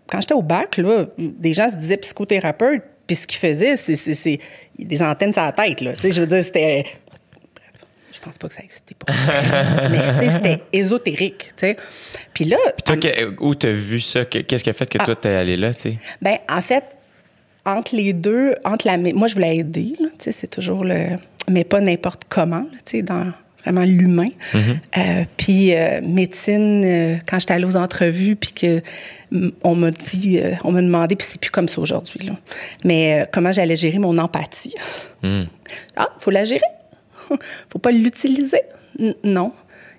quand 0.08 0.22
j'étais 0.22 0.36
au 0.36 0.44
bac, 0.44 0.78
là, 0.78 1.08
des 1.18 1.54
gens 1.54 1.70
se 1.70 1.78
disaient 1.78 1.98
psychothérapeute, 1.98 2.84
puis 3.08 3.16
ce 3.16 3.26
qu'ils 3.26 3.40
faisaient, 3.40 3.76
c'est 3.76 4.40
des 4.78 5.02
antennes 5.02 5.34
sur 5.34 5.42
la 5.42 5.54
tête. 5.54 5.82
Là. 5.82 5.94
Tu 5.94 6.02
sais, 6.02 6.12
je 6.12 6.22
veux 6.22 6.28
dire, 6.28 6.44
c'était. 6.44 6.86
Je 8.20 8.26
pense 8.26 8.38
pas 8.38 8.48
que 8.50 8.54
ça 8.54 8.64
existait 8.64 8.96
pas. 8.96 9.12
Mais 9.90 10.14
tu 10.14 10.20
sais, 10.20 10.30
c'était 10.30 10.62
ésotérique. 10.74 11.46
Tu 11.56 11.68
sais. 11.68 11.78
Puis 12.34 12.46
là. 12.46 12.58
Toi, 12.86 12.96
en- 12.96 13.00
que- 13.00 13.36
où 13.44 13.56
t'as 13.56 13.72
vu 13.72 14.00
ça? 14.02 14.26
Que- 14.26 14.40
Qu'est-ce 14.40 14.64
qui 14.64 14.70
a 14.70 14.74
fait 14.74 14.90
que 14.90 14.98
toi, 14.98 15.16
t'es 15.16 15.30
allé 15.30 15.56
là, 15.58 15.74
tu 15.74 15.82
sais? 15.82 15.98
ben, 16.22 16.38
en 16.50 16.62
fait, 16.62 16.84
entre 17.66 17.96
les 17.96 18.14
deux, 18.14 18.56
entre 18.66 18.88
la, 18.88 18.98
moi, 18.98 19.28
je 19.28 19.36
voulais 19.36 19.58
aider, 19.58 19.94
tu 19.98 20.06
sais, 20.20 20.32
c'est 20.32 20.48
toujours 20.48 20.84
le, 20.84 21.16
mais 21.50 21.64
pas 21.64 21.80
n'importe 21.80 22.24
comment, 22.28 22.66
tu 22.86 22.98
sais, 22.98 23.02
dans 23.02 23.32
vraiment 23.64 23.84
l'humain. 23.84 24.30
Euh, 24.56 25.24
puis 25.38 25.76
euh, 25.76 26.00
médecine, 26.02 26.84
euh, 26.86 27.16
quand 27.28 27.40
j'étais 27.40 27.54
allée 27.54 27.66
aux 27.66 27.76
entrevues, 27.76 28.36
puis 28.38 28.52
que 28.54 28.82
mm, 29.32 29.50
on 29.64 29.76
m'a 29.76 29.92
dit, 29.92 30.40
euh, 30.42 30.54
on 30.64 30.72
m'a 30.72 30.82
demandé, 30.82 31.16
puis 31.16 31.28
c'est 31.30 31.40
plus 31.40 31.52
comme 31.52 31.68
ça 31.68 31.80
aujourd'hui. 31.82 32.32
Mais 32.86 33.22
euh, 33.22 33.26
comment 33.32 33.52
j'allais 33.52 33.76
gérer 33.76 34.00
mon 34.00 34.18
empathie. 34.18 34.74
Ah, 35.96 36.08
faut 36.20 36.32
la 36.32 36.46
gérer. 36.46 36.62
faut 37.72 37.80
pas 37.80 37.92
l'utiliser. 37.92 38.62
Non. 39.24 39.54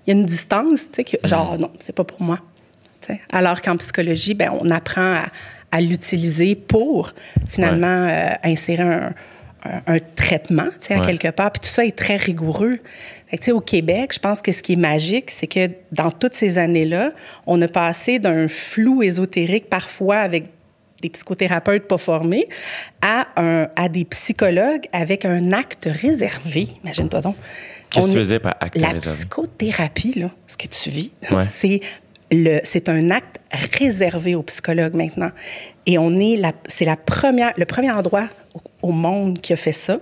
Il 0.07 0.15
y 0.15 0.17
a 0.17 0.19
une 0.21 0.27
distance, 0.27 0.91
tu 0.91 0.97
sais, 0.97 1.05
que, 1.05 1.27
genre, 1.29 1.59
non, 1.59 1.71
c'est 1.79 1.95
pas 1.95 2.05
pour 2.05 2.23
moi. 2.23 2.39
Alors 3.33 3.61
qu'en 3.63 3.77
psychologie, 3.77 4.35
ben, 4.35 4.51
on 4.61 4.71
apprend 4.71 5.15
à, 5.15 5.25
à 5.73 5.81
l'utiliser 5.81 6.55
pour 6.55 7.13
finalement 7.49 7.87
euh, 8.09 8.29
insérer 8.43 8.83
un, 8.83 9.13
un- 9.65 9.83
un 9.87 9.99
traitement, 10.17 10.65
tu 10.81 10.89
sais, 10.89 10.95
à 10.95 10.99
quelque 11.07 11.29
part. 11.29 11.51
Puis 11.53 11.61
tout 11.61 11.69
ça 11.75 11.85
est 11.85 11.97
très 11.97 12.17
rigoureux. 12.17 12.79
Fait 13.29 13.37
que, 13.37 13.43
tu 13.43 13.47
sais, 13.47 13.53
au 13.53 13.61
Québec, 13.61 14.13
je 14.15 14.19
pense 14.19 14.43
que 14.43 14.53
ce 14.53 14.63
qui 14.63 14.73
est 14.73 14.77
magique, 14.77 15.31
c'est 15.31 15.47
que 15.47 15.71
dans 15.93 16.11
toutes 16.11 16.35
ces 16.35 16.59
années-là, 16.59 17.13
on 17.47 17.61
a 17.63 17.69
passé 17.69 18.19
d'un 18.19 18.49
flou 18.49 19.03
ésotérique 19.03 19.69
parfois 19.71 20.17
avec 20.17 20.47
des 21.01 21.11
psychothérapeutes 21.11 21.87
pas 21.89 21.99
formés 21.99 22.49
à, 23.03 23.27
un, 23.37 23.69
à 23.77 23.89
des 23.89 24.05
psychologues 24.05 24.87
avec 24.93 25.25
un 25.25 25.53
acte 25.53 25.89
réservé. 25.91 26.69
Imagine-toi 26.85 27.21
donc. 27.21 27.37
Qu'est-ce 27.91 28.15
que 28.15 28.21
tu 28.21 28.27
dire 28.27 28.41
par 28.41 28.57
acte 28.61 28.77
La 28.79 28.91
réservé? 28.91 29.19
psychothérapie, 29.19 30.21
là, 30.21 30.31
ce 30.47 30.57
que 30.57 30.69
tu 30.69 30.91
vis, 30.91 31.11
Ouais. 31.31 31.43
c'est 31.43 31.81
le, 32.31 32.61
c'est 32.63 32.89
un 32.89 33.11
acte 33.11 33.41
réservé 33.77 34.37
aux 34.37 34.43
psychologues 34.45 34.95
maintenant. 34.95 35.31
Et 35.87 35.99
on 35.99 36.17
est 36.21 36.37
la, 36.37 36.53
c'est 36.67 36.85
la 36.85 36.97
première, 36.97 37.53
le 37.57 37.65
premier 37.65 37.91
endroit 37.91 38.29
au, 38.83 38.93
monde 38.93 39.41
qui 39.41 39.53
a 39.53 39.57
fait 39.57 39.73
ça. 39.73 39.99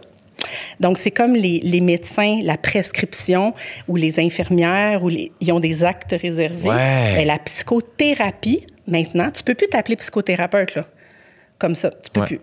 Donc, 0.81 0.99
c'est 0.99 1.11
comme 1.11 1.33
les, 1.35 1.61
les 1.61 1.81
médecins, 1.81 2.41
la 2.43 2.59
prescription 2.59 3.55
ou 3.89 3.97
les 3.97 4.21
infirmières, 4.21 5.03
ou 5.03 5.09
les, 5.09 5.33
ils 5.41 5.51
ont 5.53 5.61
des 5.61 5.85
actes 5.85 6.13
réservés. 6.21 6.69
Ouais. 6.69 7.25
La 7.25 7.39
psychothérapie, 7.39 8.67
maintenant, 8.89 9.31
tu 9.31 9.43
peux 9.45 9.55
plus 9.55 9.69
t'appeler 9.69 9.97
psychothérapeute, 9.97 10.75
là. 10.75 10.87
Comme 11.59 11.75
ça, 11.75 11.91
tu 11.91 12.11
peux 12.11 12.21
Ouais. 12.21 12.27
plus. 12.27 12.41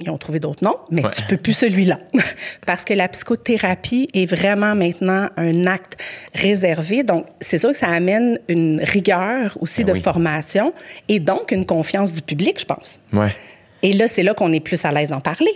Ils 0.00 0.10
ont 0.10 0.18
trouvé 0.18 0.38
d'autres 0.38 0.62
noms, 0.62 0.76
mais 0.92 1.04
Ouais. 1.04 1.10
tu 1.10 1.22
peux 1.24 1.36
plus 1.36 1.52
celui-là. 1.54 1.98
Parce 2.66 2.84
que 2.84 2.94
la 2.94 3.08
psychothérapie 3.08 4.06
est 4.14 4.26
vraiment 4.26 4.76
maintenant 4.76 5.28
un 5.36 5.64
acte 5.66 6.00
réservé. 6.34 7.02
Donc, 7.02 7.26
c'est 7.40 7.58
sûr 7.58 7.72
que 7.72 7.76
ça 7.78 7.88
amène 7.88 8.38
une 8.48 8.80
rigueur 8.82 9.58
aussi 9.60 9.82
Ben 9.82 9.92
de 9.92 9.98
oui. 9.98 10.02
formation 10.02 10.72
et 11.08 11.18
donc 11.18 11.50
une 11.50 11.66
confiance 11.66 12.12
du 12.12 12.22
public, 12.22 12.60
je 12.60 12.64
pense. 12.64 13.00
Ouais. 13.12 13.34
Et 13.82 13.92
là, 13.92 14.06
c'est 14.06 14.22
là 14.22 14.34
qu'on 14.34 14.52
est 14.52 14.60
plus 14.60 14.84
à 14.84 14.92
l'aise 14.92 15.08
d'en 15.10 15.20
parler. 15.20 15.50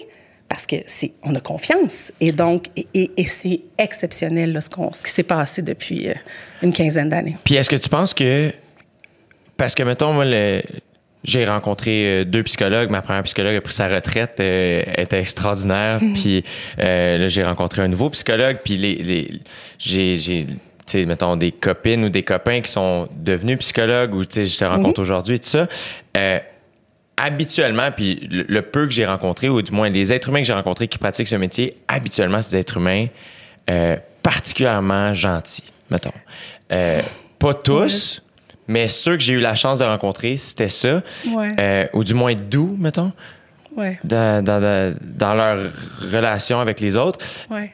Parce 0.49 0.67
que 0.67 0.77
c'est, 0.87 1.13
on 1.23 1.35
a 1.35 1.41
confiance. 1.41 2.13
Et 2.21 2.31
donc, 2.33 2.67
et, 2.77 2.87
et- 2.93 3.11
et 3.17 3.25
c'est 3.27 3.61
exceptionnel, 3.79 4.53
là, 4.53 4.61
ce, 4.61 4.69
qu'on- 4.69 4.93
ce 4.93 5.03
qui 5.03 5.11
s'est 5.11 5.23
passé 5.23 5.63
depuis 5.63 6.09
euh, 6.09 6.15
une 6.63 6.73
quinzaine 6.75 7.09
d'années. 7.09 7.37
Puis 7.45 7.55
est-ce 7.55 7.71
que 7.71 7.77
tu 7.77 7.89
penses 7.89 8.13
que. 8.13 8.53
Parce 9.63 9.77
que, 9.77 9.85
mettons, 9.85 10.13
moi, 10.13 10.25
le- 10.25 10.61
j'ai 11.23 11.47
rencontré 11.47 12.23
euh, 12.23 12.25
deux 12.25 12.43
psychologues. 12.43 12.91
Ma 12.91 13.01
première 13.01 13.23
psychologue 13.23 13.55
a 13.55 13.61
pris 13.61 13.73
sa 13.73 13.87
retraite, 13.87 14.41
euh, 14.41 14.83
était 14.99 15.21
extraordinaire. 15.21 16.01
Puis 16.15 16.43
euh, 16.81 17.17
là, 17.19 17.29
j'ai 17.29 17.45
rencontré 17.45 17.81
un 17.81 17.87
nouveau 17.87 18.11
psychologue. 18.11 18.59
Puis 18.65 18.77
les, 18.77 18.97
les- 18.97 19.31
j'ai, 19.79 20.17
j'ai, 20.17 20.47
tu 20.47 20.55
sais, 20.87 21.07
mettons, 21.07 21.37
des 21.37 21.53
copines 21.53 22.03
ou 22.03 22.09
des 22.09 22.25
copains 22.25 22.61
qui 22.61 22.73
sont 22.73 23.09
devenus 23.17 23.59
psychologues 23.59 24.13
ou, 24.17 24.25
tu 24.25 24.35
sais, 24.35 24.47
je 24.47 24.59
te 24.59 24.65
rencontre 24.65 25.01
aujourd'hui, 25.01 25.39
tout 25.39 25.49
ça. 25.49 25.69
Euh, 26.17 26.41
habituellement, 27.17 27.93
puis 27.93 28.27
le, 28.29 28.45
le 28.49 28.63
peu 28.63 28.87
que 28.89 28.93
j'ai 28.93 29.07
rencontré, 29.07 29.49
ou 29.49 29.63
du 29.63 29.71
moins 29.71 29.91
les 29.91 30.13
êtres 30.13 30.29
humains 30.31 30.41
que 30.41 30.47
j'ai 30.49 30.53
rencontrés 30.55 30.89
qui 30.89 30.99
pratiquent 30.99 31.29
ce 31.29 31.37
métier, 31.37 31.77
habituellement, 31.87 32.43
c'est 32.43 32.57
des 32.57 32.61
êtres 32.63 32.79
humains 32.79 33.07
particulièrement 34.25 35.15
gentils, 35.15 35.63
mettons. 35.91 36.11
Pas 37.39 37.55
tous, 37.55 38.23
mais 38.73 38.89
ceux 38.89 39.17
que 39.17 39.23
j'ai 39.23 39.35
eu 39.35 39.39
la 39.41 39.55
chance 39.55 39.79
de 39.79 39.85
rencontrer, 39.85 40.37
c'était 40.37 40.69
ça. 40.69 41.03
Ouais. 41.29 41.49
Euh, 41.61 41.87
ou 41.93 42.03
du 42.05 42.15
moins 42.15 42.35
doux, 42.35 42.75
mettons, 42.79 43.13
Ouais, 43.77 43.99
dans, 44.05 44.45
dans, 44.45 44.95
dans, 45.01 45.35
leur 45.35 45.73
relation 46.13 46.61
avec 46.61 46.79
les 46.81 46.97
autres. 46.97 47.19
ouais. 47.51 47.71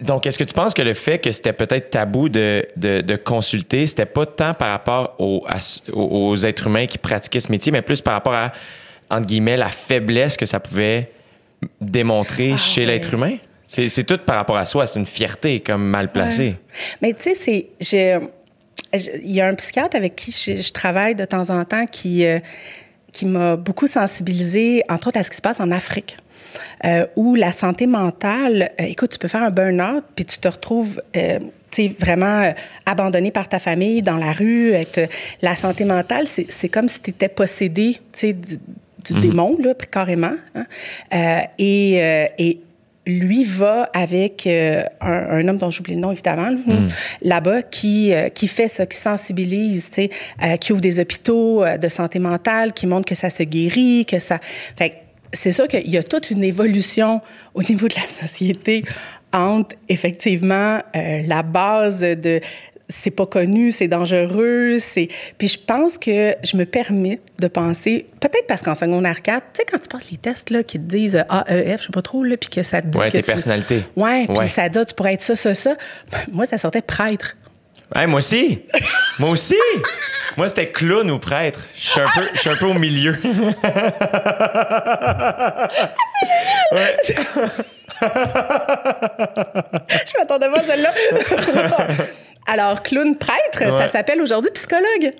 Donc, 0.00 0.26
est-ce 0.26 0.38
que 0.38 0.44
tu 0.44 0.54
penses 0.54 0.74
que 0.74 0.82
le 0.82 0.94
fait 0.94 1.18
que 1.18 1.30
c'était 1.30 1.52
peut-être 1.52 1.90
tabou 1.90 2.28
de, 2.28 2.66
de, 2.76 3.02
de 3.02 3.16
consulter, 3.16 3.86
c'était 3.86 4.06
pas 4.06 4.26
tant 4.26 4.54
par 4.54 4.70
rapport 4.70 5.14
aux, 5.18 5.44
à- 5.46 5.58
aux, 5.92 6.34
êtres 6.36 6.66
humains 6.66 6.86
qui 6.86 6.98
pratiquaient 6.98 7.38
ce 7.40 7.50
métier, 7.52 7.70
mais 7.70 7.82
plus 7.82 8.00
par 8.00 8.14
rapport 8.14 8.32
à, 8.34 8.52
entre 9.10 9.26
guillemets, 9.26 9.56
la 9.58 9.68
faiblesse 9.68 10.36
que 10.36 10.46
ça 10.46 10.58
pouvait 10.58 11.12
démontrer 11.80 12.52
Ah, 12.54 12.56
chez 12.56 12.80
ouais. 12.80 12.86
l'être 12.88 13.14
humain? 13.14 13.36
C'est 13.62 13.88
c'est 13.88 14.02
tout 14.04 14.18
par 14.18 14.36
rapport 14.36 14.56
à 14.56 14.64
soi, 14.64 14.86
c'est 14.86 14.98
une 14.98 15.06
fierté 15.06 15.60
comme 15.60 15.84
mal 15.84 16.10
placée. 16.10 16.56
Mais 17.00 17.14
tu 17.14 17.34
sais, 17.34 17.68
c'est. 17.80 18.20
Il 18.94 19.32
y 19.32 19.40
a 19.40 19.46
un 19.46 19.54
psychiatre 19.54 19.96
avec 19.96 20.16
qui 20.16 20.32
je, 20.32 20.60
je 20.60 20.72
travaille 20.72 21.14
de 21.14 21.24
temps 21.24 21.48
en 21.50 21.64
temps 21.64 21.86
qui, 21.86 22.26
euh, 22.26 22.40
qui 23.12 23.24
m'a 23.26 23.56
beaucoup 23.56 23.86
sensibilisée, 23.86 24.82
entre 24.88 25.08
autres, 25.08 25.18
à 25.18 25.22
ce 25.22 25.30
qui 25.30 25.36
se 25.36 25.42
passe 25.42 25.60
en 25.60 25.70
Afrique. 25.70 26.16
euh, 26.84 27.06
où 27.16 27.34
la 27.34 27.52
santé 27.52 27.86
mentale, 27.86 28.72
euh, 28.80 28.84
écoute, 28.84 29.10
tu 29.10 29.18
peux 29.18 29.28
faire 29.28 29.42
un 29.42 29.50
burn-out, 29.50 30.04
puis 30.14 30.24
tu 30.24 30.38
te 30.38 30.48
retrouves, 30.48 31.00
euh, 31.16 31.38
tu 31.70 31.84
sais, 31.84 31.96
vraiment 31.98 32.52
abandonné 32.84 33.30
par 33.30 33.48
ta 33.48 33.58
famille, 33.58 34.02
dans 34.02 34.18
la 34.18 34.32
rue. 34.32 34.74
La 35.40 35.56
santé 35.56 35.84
mentale, 35.84 36.26
c'est 36.28 36.68
comme 36.68 36.88
si 36.88 37.00
tu 37.00 37.10
étais 37.10 37.28
possédé, 37.28 37.94
tu 38.12 38.18
sais, 38.18 38.32
du, 38.34 38.58
du 39.04 39.20
démon, 39.20 39.56
là, 39.58 39.72
carrément. 39.90 40.34
hein. 40.54 40.66
Et, 41.58 41.94
et 42.38 42.60
lui 43.06 43.44
va 43.44 43.90
avec 43.94 44.46
euh, 44.46 44.84
un, 45.00 45.12
un 45.12 45.48
homme 45.48 45.56
dont 45.56 45.70
j'oublie 45.70 45.94
le 45.94 46.00
nom 46.00 46.12
évidemment 46.12 46.50
là, 46.50 46.74
là-bas 47.20 47.62
qui 47.62 48.12
euh, 48.12 48.28
qui 48.28 48.46
fait 48.46 48.68
ça 48.68 48.86
qui 48.86 48.96
sensibilise 48.96 49.86
tu 49.86 50.02
sais 50.02 50.10
euh, 50.42 50.56
qui 50.56 50.72
ouvre 50.72 50.80
des 50.80 51.00
hôpitaux 51.00 51.64
euh, 51.64 51.78
de 51.78 51.88
santé 51.88 52.20
mentale 52.20 52.72
qui 52.72 52.86
montre 52.86 53.06
que 53.06 53.16
ça 53.16 53.28
se 53.28 53.42
guérit 53.42 54.06
que 54.06 54.20
ça 54.20 54.38
fait 54.76 54.98
c'est 55.32 55.52
sûr 55.52 55.66
qu'il 55.66 55.88
y 55.88 55.96
a 55.96 56.02
toute 56.02 56.30
une 56.30 56.44
évolution 56.44 57.20
au 57.54 57.62
niveau 57.62 57.88
de 57.88 57.94
la 57.94 58.06
société 58.06 58.84
entre 59.32 59.74
effectivement 59.88 60.80
euh, 60.94 61.22
la 61.26 61.42
base 61.42 62.00
de 62.00 62.40
c'est 62.92 63.10
pas 63.10 63.26
connu, 63.26 63.70
c'est 63.70 63.88
dangereux, 63.88 64.76
c'est 64.78 65.08
puis 65.38 65.48
je 65.48 65.58
pense 65.58 65.98
que 65.98 66.36
je 66.44 66.56
me 66.56 66.64
permets 66.64 67.20
de 67.40 67.48
penser 67.48 68.06
peut-être 68.20 68.46
parce 68.46 68.62
qu'en 68.62 68.74
secondaire 68.74 69.22
4, 69.22 69.42
tu 69.52 69.58
sais 69.58 69.64
quand 69.70 69.78
tu 69.78 69.88
passes 69.88 70.10
les 70.10 70.18
tests 70.18 70.50
là 70.50 70.62
qui 70.62 70.78
te 70.78 70.84
disent 70.84 71.16
euh, 71.16 71.24
A 71.28 71.44
E 71.50 71.76
F, 71.76 71.80
je 71.82 71.86
sais 71.86 71.92
pas 71.92 72.02
trop 72.02 72.22
là 72.22 72.36
puis 72.36 72.48
que 72.50 72.62
ça 72.62 72.80
te 72.82 72.86
dit 72.88 72.98
Ouais, 72.98 73.06
que 73.06 73.12
tes 73.12 73.22
tu- 73.22 73.30
personnalités. 73.32 73.84
Ouais, 73.96 74.26
puis 74.26 74.48
ça 74.48 74.68
dit 74.68 74.78
ah, 74.78 74.84
tu 74.84 74.94
pourrais 74.94 75.14
être 75.14 75.22
ça 75.22 75.34
ça 75.36 75.54
ça. 75.54 75.74
Moi 76.30 76.46
ça 76.46 76.58
sortait 76.58 76.82
prêtre. 76.82 77.36
Hey, 77.94 78.06
moi 78.06 78.18
aussi! 78.18 78.62
moi 79.18 79.28
aussi! 79.30 79.54
Moi, 80.38 80.48
c'était 80.48 80.70
clown 80.72 81.10
ou 81.10 81.18
prêtre. 81.18 81.66
Je 81.76 81.88
suis 81.90 82.00
un 82.00 82.06
peu, 82.14 82.22
je 82.32 82.38
suis 82.40 82.48
un 82.48 82.56
peu 82.56 82.64
au 82.64 82.72
milieu. 82.72 83.18
je 90.02 90.18
m'attendais 90.18 90.48
pas 90.48 90.60
à 90.60 90.64
celle-là. 90.64 90.90
Alors 92.46 92.82
clown 92.82 93.16
prêtre, 93.16 93.58
ça 93.58 93.88
s'appelle 93.88 94.20
aujourd'hui 94.20 94.50
psychologue. 94.52 95.12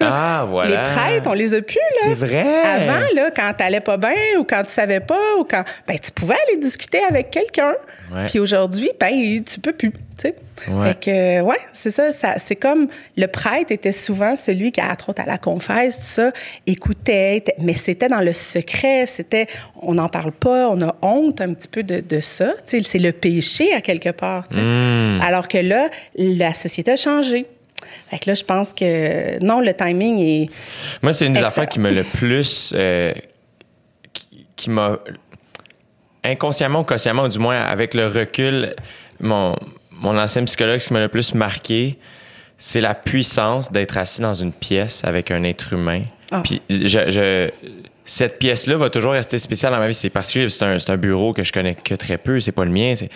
Ah, 0.00 0.44
voilà. 0.48 0.70
Les 0.70 0.94
prêtres, 0.94 1.30
on 1.30 1.34
les 1.34 1.54
a 1.54 1.62
plus, 1.62 1.76
là. 1.76 2.00
C'est 2.02 2.14
vrai. 2.14 2.44
Avant, 2.64 3.06
là, 3.14 3.30
quand 3.34 3.52
t'allais 3.56 3.80
pas 3.80 3.96
bien 3.96 4.38
ou 4.38 4.44
quand 4.44 4.62
tu 4.62 4.70
savais 4.70 5.00
pas 5.00 5.36
ou 5.38 5.44
quand. 5.44 5.64
Ben, 5.86 5.98
tu 5.98 6.10
pouvais 6.12 6.36
aller 6.48 6.58
discuter 6.58 7.00
avec 7.08 7.30
quelqu'un. 7.30 7.74
Ouais. 8.12 8.26
Puis 8.26 8.38
aujourd'hui, 8.38 8.90
ben, 9.00 9.42
tu 9.44 9.60
peux 9.60 9.72
plus, 9.72 9.90
tu 9.90 9.98
sais. 10.18 10.34
Ouais. 10.68 10.88
Fait 10.88 11.00
que, 11.00 11.40
ouais, 11.42 11.58
c'est 11.72 11.90
ça, 11.90 12.10
ça. 12.10 12.34
C'est 12.38 12.56
comme 12.56 12.88
le 13.16 13.26
prêtre 13.26 13.72
était 13.72 13.92
souvent 13.92 14.36
celui 14.36 14.72
qui, 14.72 14.80
autres, 14.80 15.20
à 15.20 15.26
la 15.26 15.38
confesse, 15.38 15.98
tout 15.98 16.06
ça, 16.06 16.30
écoutait, 16.66 17.44
mais 17.58 17.74
c'était 17.74 18.08
dans 18.08 18.20
le 18.20 18.32
secret, 18.32 19.06
c'était. 19.06 19.46
On 19.82 19.94
n'en 19.94 20.08
parle 20.08 20.32
pas, 20.32 20.68
on 20.68 20.80
a 20.82 20.94
honte 21.02 21.40
un 21.40 21.52
petit 21.52 21.68
peu 21.68 21.82
de, 21.82 22.00
de 22.00 22.20
ça. 22.20 22.52
Tu 22.66 22.78
sais, 22.78 22.82
c'est 22.82 22.98
le 22.98 23.12
péché 23.12 23.72
à 23.74 23.80
quelque 23.80 24.10
part, 24.10 24.48
tu 24.48 24.56
sais. 24.56 24.62
Hmm. 24.62 25.20
Alors 25.22 25.48
que 25.48 25.58
là, 25.58 25.88
la 26.16 26.54
société 26.54 26.92
a 26.92 26.96
changé. 26.96 27.46
Fait 28.10 28.18
que 28.18 28.30
là, 28.30 28.34
je 28.34 28.44
pense 28.44 28.72
que 28.72 29.42
non, 29.44 29.60
le 29.60 29.74
timing 29.74 30.18
est. 30.20 30.50
Moi, 31.02 31.12
c'est 31.12 31.26
une 31.26 31.32
des 31.34 31.40
affaires 31.40 31.68
qui 31.68 31.78
m'a 31.80 31.90
le 31.90 32.02
plus. 32.04 32.72
euh, 32.76 33.12
qui 34.12 34.46
qui 34.56 34.70
m'a. 34.70 34.98
Inconsciemment 36.24 36.80
ou 36.80 36.84
consciemment, 36.84 37.22
ou 37.24 37.28
du 37.28 37.38
moins 37.38 37.60
avec 37.60 37.94
le 37.94 38.06
recul, 38.06 38.74
mon, 39.20 39.54
mon 39.92 40.18
ancien 40.18 40.42
psychologue, 40.44 40.78
ce 40.78 40.88
qui 40.88 40.92
m'a 40.94 41.00
le 41.00 41.08
plus 41.08 41.34
marqué, 41.34 41.98
c'est 42.58 42.80
la 42.80 42.94
puissance 42.94 43.70
d'être 43.70 43.96
assis 43.96 44.20
dans 44.22 44.34
une 44.34 44.52
pièce 44.52 45.02
avec 45.04 45.30
un 45.30 45.44
être 45.44 45.72
humain. 45.72 46.02
Ah. 46.32 46.40
Puis 46.42 46.60
je, 46.68 46.86
je- 47.10 47.50
cette 48.04 48.38
pièce-là 48.40 48.76
va 48.76 48.90
toujours 48.90 49.12
rester 49.12 49.38
spéciale 49.38 49.72
dans 49.72 49.78
ma 49.78 49.86
vie. 49.86 49.94
C'est 49.94 50.10
particulier, 50.10 50.48
c'est 50.48 50.64
un, 50.64 50.78
c'est 50.80 50.90
un 50.90 50.96
bureau 50.96 51.32
que 51.32 51.44
je 51.44 51.52
connais 51.52 51.76
que 51.76 51.94
très 51.94 52.18
peu, 52.18 52.40
c'est 52.40 52.50
pas 52.52 52.64
le 52.64 52.70
mien. 52.72 52.94
c'est- 52.96 53.10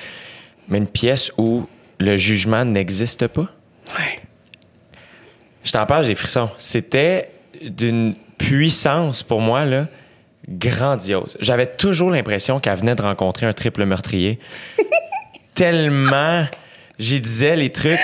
Mais 0.68 0.78
une 0.78 0.87
pièce 0.87 1.33
où 1.37 1.66
le 1.99 2.16
jugement 2.16 2.64
n'existe 2.64 3.26
pas. 3.26 3.49
Ouais. 3.99 4.20
Je 5.65 5.73
t'en 5.73 5.85
parle, 5.87 6.05
j'ai 6.05 6.15
frissons. 6.15 6.49
C'était 6.59 7.31
d'une 7.63 8.15
puissance 8.39 9.23
pour 9.23 9.41
moi, 9.41 9.65
là, 9.65 9.89
grandiose. 10.49 11.37
J'avais 11.41 11.67
toujours 11.67 12.11
l'impression 12.11 12.59
qu'elle 12.61 12.79
venait 12.79 12.95
de 12.95 13.03
rencontrer 13.03 13.47
un 13.47 13.53
triple 13.53 13.85
meurtrier. 13.85 14.39
Tellement 15.55 16.47
j'y 16.99 17.21
disais 17.21 17.57
les 17.57 17.71
trucs 17.73 17.99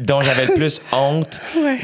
dont 0.00 0.20
j'avais 0.20 0.46
le 0.46 0.54
plus 0.54 0.80
honte. 0.92 1.40
Ouais. 1.56 1.78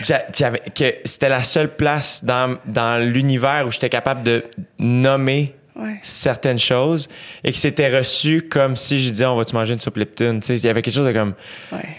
Que 0.74 0.94
c'était 1.04 1.28
la 1.28 1.42
seule 1.44 1.74
place 1.76 2.24
dans, 2.24 2.56
dans 2.66 3.00
l'univers 3.02 3.64
où 3.66 3.70
j'étais 3.72 3.88
capable 3.88 4.22
de 4.22 4.44
nommer 4.78 5.54
Ouais. 5.78 5.98
certaines 6.00 6.58
choses 6.58 7.06
et 7.44 7.52
que 7.52 7.58
c'était 7.58 7.94
reçu 7.94 8.40
comme 8.40 8.76
si 8.76 8.98
je 8.98 9.10
disais 9.10 9.26
on 9.26 9.36
va-tu 9.36 9.54
manger 9.54 9.74
une 9.74 9.78
soupe 9.80 9.98
Lipton? 9.98 10.40
Il 10.48 10.56
y 10.64 10.68
avait 10.70 10.80
quelque 10.80 10.94
chose 10.94 11.04
de 11.04 11.12
comme. 11.12 11.34
Ouais. 11.70 11.98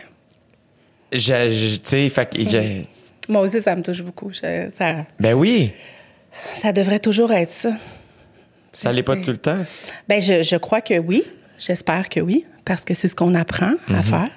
je- 1.11 1.77
je- 1.85 2.09
fait 2.09 2.29
je- 2.39 2.81
Moi 3.27 3.41
aussi, 3.41 3.61
ça 3.61 3.75
me 3.75 3.81
touche 3.81 4.01
beaucoup. 4.01 4.31
Je- 4.31 4.69
ça, 4.75 5.05
ben 5.19 5.33
oui. 5.33 5.71
ça 6.53 6.71
devrait 6.71 6.99
toujours 6.99 7.31
être 7.31 7.51
ça. 7.51 7.71
Ça 8.73 8.91
l'est 8.91 9.03
pas 9.03 9.15
tout 9.17 9.31
le 9.31 9.37
temps? 9.37 9.57
Ben, 10.07 10.21
je, 10.21 10.43
je 10.43 10.55
crois 10.55 10.81
que 10.81 10.97
oui. 10.99 11.23
J'espère 11.57 12.07
que 12.09 12.19
oui, 12.19 12.45
parce 12.65 12.85
que 12.85 12.93
c'est 12.93 13.07
ce 13.07 13.15
qu'on 13.15 13.33
apprend 13.33 13.71
à 13.91 14.03
faire. 14.03 14.29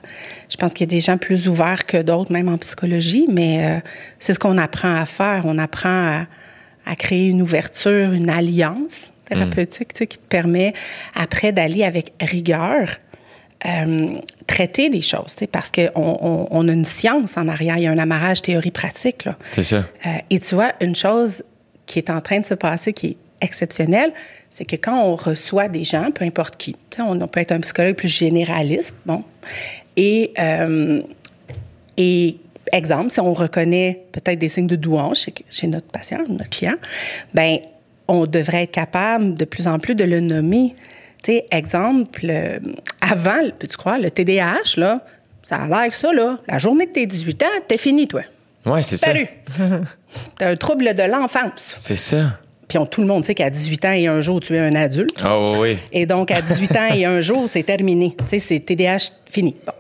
Je 0.49 0.57
pense 0.57 0.73
qu'il 0.73 0.87
y 0.87 0.89
a 0.89 0.95
des 0.97 1.01
gens 1.01 1.19
plus 1.19 1.49
ouverts 1.49 1.85
que 1.85 1.99
d'autres, 2.01 2.33
même 2.33 2.49
en 2.49 2.57
psychologie, 2.57 3.27
mais 3.31 3.63
euh, 3.63 3.81
c'est 4.19 4.33
ce 4.33 4.39
qu'on 4.39 4.57
apprend 4.57 4.95
à 4.95 5.05
faire. 5.05 5.43
On 5.45 5.59
apprend 5.59 5.91
à, 5.91 6.27
à 6.87 6.97
créer 6.97 7.27
une 7.27 7.43
ouverture, 7.43 8.13
une 8.13 8.31
alliance 8.31 9.13
thérapeutique 9.27 9.93
tu 9.93 9.99
sais, 9.99 10.07
qui 10.07 10.17
te 10.17 10.27
permet 10.27 10.73
après 11.15 11.53
d'aller 11.53 11.85
avec 11.85 12.15
rigueur 12.23 12.97
euh, 13.67 14.15
traiter 14.51 14.91
des 14.91 15.01
choses, 15.01 15.37
tu 15.37 15.41
sais, 15.41 15.47
parce 15.47 15.71
qu'on 15.71 15.91
on, 15.95 16.49
on 16.51 16.69
a 16.69 16.73
une 16.73 16.85
science 16.85 17.37
en 17.37 17.47
arrière, 17.47 17.77
il 17.77 17.85
y 17.85 17.87
a 17.87 17.93
un 17.93 17.99
amarrage 17.99 18.43
théorie-pratique. 18.43 19.25
Là. 19.25 19.37
C'est 19.53 19.63
ça. 19.63 19.77
Euh, 20.05 20.11
et 20.29 20.41
tu 20.41 20.57
vois, 20.57 20.73
une 20.81 20.97
chose 20.97 21.45
qui 21.87 22.01
est 22.01 22.11
en 22.11 22.21
train 22.21 22.41
de 22.41 22.47
se 22.47 22.55
passer, 22.55 22.93
qui 22.93 23.07
est 23.07 23.17
exceptionnelle, 23.41 24.13
c'est 24.51 24.65
que 24.65 24.75
quand 24.75 25.05
on 25.05 25.15
reçoit 25.15 25.69
des 25.69 25.85
gens, 25.85 26.11
peu 26.11 26.25
importe 26.25 26.57
qui, 26.57 26.73
tu 26.73 26.97
sais, 26.97 27.03
on, 27.03 27.13
on 27.13 27.29
peut 27.29 27.39
être 27.39 27.53
un 27.53 27.61
psychologue 27.61 27.95
plus 27.95 28.09
généraliste, 28.09 28.97
bon, 29.07 29.23
et, 29.97 30.33
euh, 30.41 31.01
et 31.97 32.37
exemple, 32.73 33.13
si 33.13 33.21
on 33.21 33.33
reconnaît 33.33 34.01
peut-être 34.11 34.41
des 34.41 34.49
signes 34.49 34.67
de 34.67 34.77
douance 34.77 35.25
chez, 35.25 35.35
chez 35.49 35.69
notre 35.69 35.87
patient, 35.87 36.19
notre 36.29 36.51
client, 36.51 36.77
ben 37.35 37.59
on 38.09 38.27
devrait 38.27 38.65
être 38.65 38.73
capable 38.73 39.35
de 39.35 39.45
plus 39.45 39.69
en 39.69 39.79
plus 39.79 39.95
de 39.95 40.05
le 40.05 40.19
nommer. 40.19 40.75
Tu 41.23 41.33
sais, 41.33 41.47
exemple, 41.51 42.21
euh, 42.29 42.59
avant, 43.01 43.41
peux-tu 43.59 43.77
croire, 43.77 43.99
le 43.99 44.11
TDAH, 44.11 44.77
là, 44.79 45.05
ça 45.43 45.57
a 45.57 45.67
l'air 45.67 45.91
que 45.91 45.97
ça, 45.97 46.13
là, 46.13 46.39
la 46.49 46.59
journée 46.59 46.87
de 46.87 46.93
tes 46.93 47.07
18 47.07 47.43
ans, 47.43 47.47
t'es 47.69 47.79
fini, 47.79 48.07
toi. 48.09 48.23
Ouais, 48.67 48.83
c'est 48.83 48.97
ça. 48.97 49.07
Salut! 49.07 49.27
T'as 50.39 50.49
un 50.51 50.57
trouble 50.57 50.93
de 50.95 51.03
l'enfance. 51.03 51.75
C'est 51.79 51.97
ça. 51.97 52.39
Puis 52.69 52.79
on- 52.79 52.87
tout 52.87 53.01
le 53.01 53.07
monde 53.07 53.25
sait 53.25 53.35
qu'à 53.35 53.51
18 53.51 53.85
ans 53.85 53.93
et 53.93 54.07
un 54.07 54.21
jour, 54.21 54.41
tu 54.41 54.55
es 54.55 54.59
un 54.59 54.75
adulte. 54.75 55.17
Oh 55.27 55.57
oui. 55.59 55.79
Et 55.93 56.07
donc, 56.07 56.31
à 56.31 56.41
18 56.41 56.77
ans 56.77 56.89
et 56.95 57.05
un 57.05 57.21
jour, 57.21 57.49
c'est 57.49 57.63
terminé. 57.63 58.15
Tu 58.19 58.25
sais, 58.29 58.39
c'est 58.39 58.61
TDAH 58.61 59.13
fini. 59.31 59.57
Bon. 59.67 59.73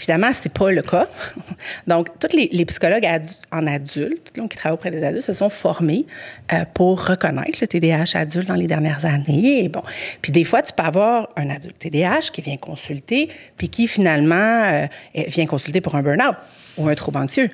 Évidemment, 0.00 0.32
c'est 0.32 0.52
pas 0.52 0.70
le 0.70 0.80
cas. 0.80 1.08
Donc, 1.86 2.08
tous 2.18 2.34
les, 2.34 2.64
psychologues 2.64 3.06
en 3.52 3.66
adultes, 3.66 4.34
donc, 4.34 4.52
qui 4.52 4.56
travaillent 4.56 4.74
auprès 4.74 4.90
des 4.90 5.04
adultes, 5.04 5.26
se 5.26 5.34
sont 5.34 5.50
formés 5.50 6.06
euh, 6.54 6.64
pour 6.72 7.06
reconnaître 7.06 7.58
le 7.60 7.66
TDAH 7.66 8.18
adulte 8.18 8.48
dans 8.48 8.54
les 8.54 8.66
dernières 8.66 9.04
années. 9.04 9.68
Bon, 9.68 9.82
puis 10.22 10.32
des 10.32 10.44
fois, 10.44 10.62
tu 10.62 10.72
peux 10.72 10.82
avoir 10.82 11.28
un 11.36 11.50
adulte 11.50 11.78
TDAH 11.78 12.30
qui 12.32 12.40
vient 12.40 12.56
consulter, 12.56 13.28
puis 13.58 13.68
qui 13.68 13.86
finalement 13.86 14.62
euh, 14.64 14.86
vient 15.28 15.44
consulter 15.44 15.82
pour 15.82 15.94
un 15.94 16.02
burn-out 16.02 16.36
ou 16.78 16.88
un 16.88 16.94
trouble 16.94 17.18
anxieux. 17.18 17.50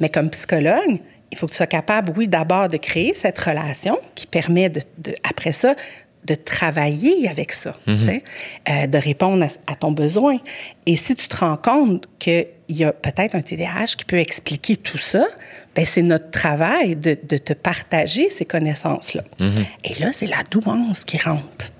Mais 0.00 0.08
comme 0.08 0.30
psychologue, 0.30 0.98
il 1.30 1.38
faut 1.38 1.46
que 1.46 1.52
tu 1.52 1.58
sois 1.58 1.68
capable, 1.68 2.12
oui, 2.16 2.26
d'abord 2.26 2.68
de 2.68 2.76
créer 2.76 3.14
cette 3.14 3.38
relation 3.38 3.98
qui 4.16 4.26
permet, 4.26 4.68
de, 4.68 4.80
de- 4.98 5.14
après 5.28 5.52
ça, 5.52 5.76
de 6.24 6.34
travailler 6.34 7.28
avec 7.28 7.52
ça, 7.52 7.76
sais, 7.86 8.22
euh, 8.68 8.86
de 8.86 8.98
répondre 8.98 9.44
à, 9.44 9.72
à 9.72 9.76
ton 9.76 9.92
besoin. 9.92 10.38
Et 10.86 10.96
si 10.96 11.14
tu 11.14 11.28
te 11.28 11.36
rends 11.36 11.56
compte 11.56 12.08
qu'il 12.18 12.46
y 12.68 12.84
a 12.84 12.92
peut-être 12.92 13.34
un 13.34 13.42
TDAH 13.42 13.96
qui 13.98 14.04
peut 14.04 14.18
expliquer 14.18 14.76
tout 14.76 14.98
ça, 14.98 15.26
ben 15.74 15.84
c'est 15.84 16.02
notre 16.02 16.30
travail 16.30 16.96
de, 16.96 17.16
de 17.22 17.36
te 17.36 17.52
partager 17.52 18.30
ces 18.30 18.44
connaissances-là. 18.44 19.22
Et 19.84 19.94
là, 20.00 20.10
c'est 20.12 20.26
la 20.26 20.42
douance 20.50 21.04
qui 21.04 21.18
rentre. 21.18 21.72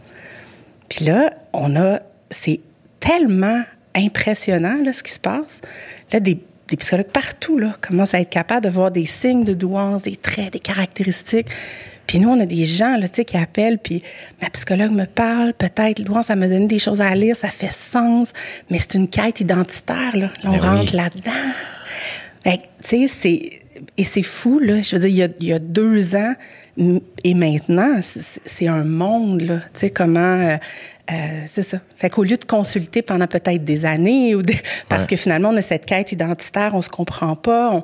Puis 0.89 1.05
là, 1.05 1.33
on 1.53 1.75
a, 1.77 2.01
c'est 2.31 2.61
tellement 3.01 3.63
impressionnant, 3.95 4.77
là, 4.83 4.93
ce 4.93 5.03
qui 5.03 5.13
se 5.13 5.21
passe. 5.21 5.61
Là, 6.13 6.21
des, 6.21 6.39
des 6.69 6.77
psychologues 6.77 7.07
partout, 7.07 7.59
là, 7.59 7.77
commencent 7.81 8.15
à 8.15 8.21
être 8.21 8.31
capables 8.31 8.65
de 8.65 8.71
voir 8.71 8.91
des 8.91 9.07
signes 9.07 9.45
de 9.45 9.55
douance, 9.55 10.03
des 10.03 10.17
traits, 10.17 10.53
des 10.53 10.59
caractéristiques. 10.59 11.47
Puis 12.07 12.19
nous, 12.19 12.29
on 12.29 12.39
a 12.41 12.47
des 12.47 12.65
gens 12.67 12.97
là, 12.97 13.09
qui 13.09 13.37
appellent, 13.37 13.79
puis 13.79 14.03
ma 14.43 14.51
psychologue 14.51 14.93
me 14.93 15.07
parle, 15.07 15.55
peut-être, 15.55 16.03
ça 16.23 16.37
m'a 16.37 16.49
donné 16.49 16.67
des 16.67 16.79
choses 16.79 17.01
à 17.01 17.15
lire, 17.15 17.35
ça 17.37 17.49
fait 17.49 17.73
sens, 17.73 18.33
mais 18.71 18.79
c'est 18.79 18.95
une 18.95 19.09
quête 19.09 19.41
identitaire, 19.41 20.15
là. 20.15 20.27
Là, 20.27 20.31
on 20.45 20.51
Ben 20.51 20.59
oui. 20.61 20.79
rentre 20.79 20.97
là-dedans. 20.97 21.33
Fait 22.43 22.59
que, 22.59 22.63
tu 22.63 22.69
sais, 22.83 23.09
c'est... 23.09 23.61
Et 23.97 24.05
c'est 24.05 24.23
fou, 24.23 24.59
là. 24.61 24.81
Je 24.83 24.95
veux 24.97 25.01
dire, 25.01 25.09
il 25.11 25.17
y 25.17 25.23
a, 25.23 25.29
il 25.41 25.47
y 25.47 25.53
a 25.53 25.59
deux 25.59 26.15
ans 26.17 26.35
et 27.25 27.35
maintenant, 27.35 27.99
c'est 28.03 28.41
c'est 28.45 28.67
un 28.69 28.83
monde, 28.85 29.43
là. 29.43 29.57
Tu 29.73 29.81
sais, 29.81 29.91
comment... 29.91 30.21
euh, 30.21 30.57
euh, 31.13 31.43
c'est 31.47 31.63
ça. 31.63 31.79
Fait 31.97 32.09
qu'au 32.09 32.23
lieu 32.25 32.37
de 32.39 32.45
consulter 32.47 33.03
pendant 33.03 33.27
peut-être 33.27 33.63
des 33.63 33.85
années, 33.85 34.35
ou 34.35 34.43
des- 34.43 34.59
parce 34.89 35.03
Ouais. 35.05 35.11
que 35.11 35.17
finalement, 35.17 35.51
on 35.51 35.57
a 35.57 35.61
cette 35.63 35.85
quête 35.87 36.13
identitaire, 36.13 36.75
on 36.75 36.81
se 36.83 36.89
comprend 36.89 37.37
pas, 37.37 37.71
on- 37.73 37.83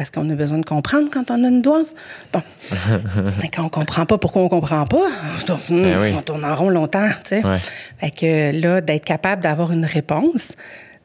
parce 0.00 0.10
qu'on 0.10 0.30
a 0.30 0.34
besoin 0.34 0.56
de 0.56 0.64
comprendre 0.64 1.10
quand 1.12 1.30
on 1.30 1.44
a 1.44 1.48
une 1.48 1.60
douance. 1.60 1.94
Bon. 2.32 2.40
Quand 3.54 3.64
on 3.64 3.68
comprend 3.68 4.06
pas 4.06 4.16
pourquoi 4.16 4.40
on 4.40 4.48
comprend 4.48 4.86
pas, 4.86 5.08
on 5.38 5.44
tourne, 5.44 5.60
Ben 5.82 6.00
oui. 6.00 6.14
on 6.16 6.22
tourne 6.22 6.42
en 6.42 6.56
rond 6.56 6.70
longtemps, 6.70 7.08
tu 7.24 7.28
sais. 7.28 7.44
Ouais. 7.46 7.58
Fait 8.00 8.10
que 8.10 8.58
là, 8.58 8.80
d'être 8.80 9.04
capable 9.04 9.42
d'avoir 9.42 9.72
une 9.72 9.84
réponse, 9.84 10.52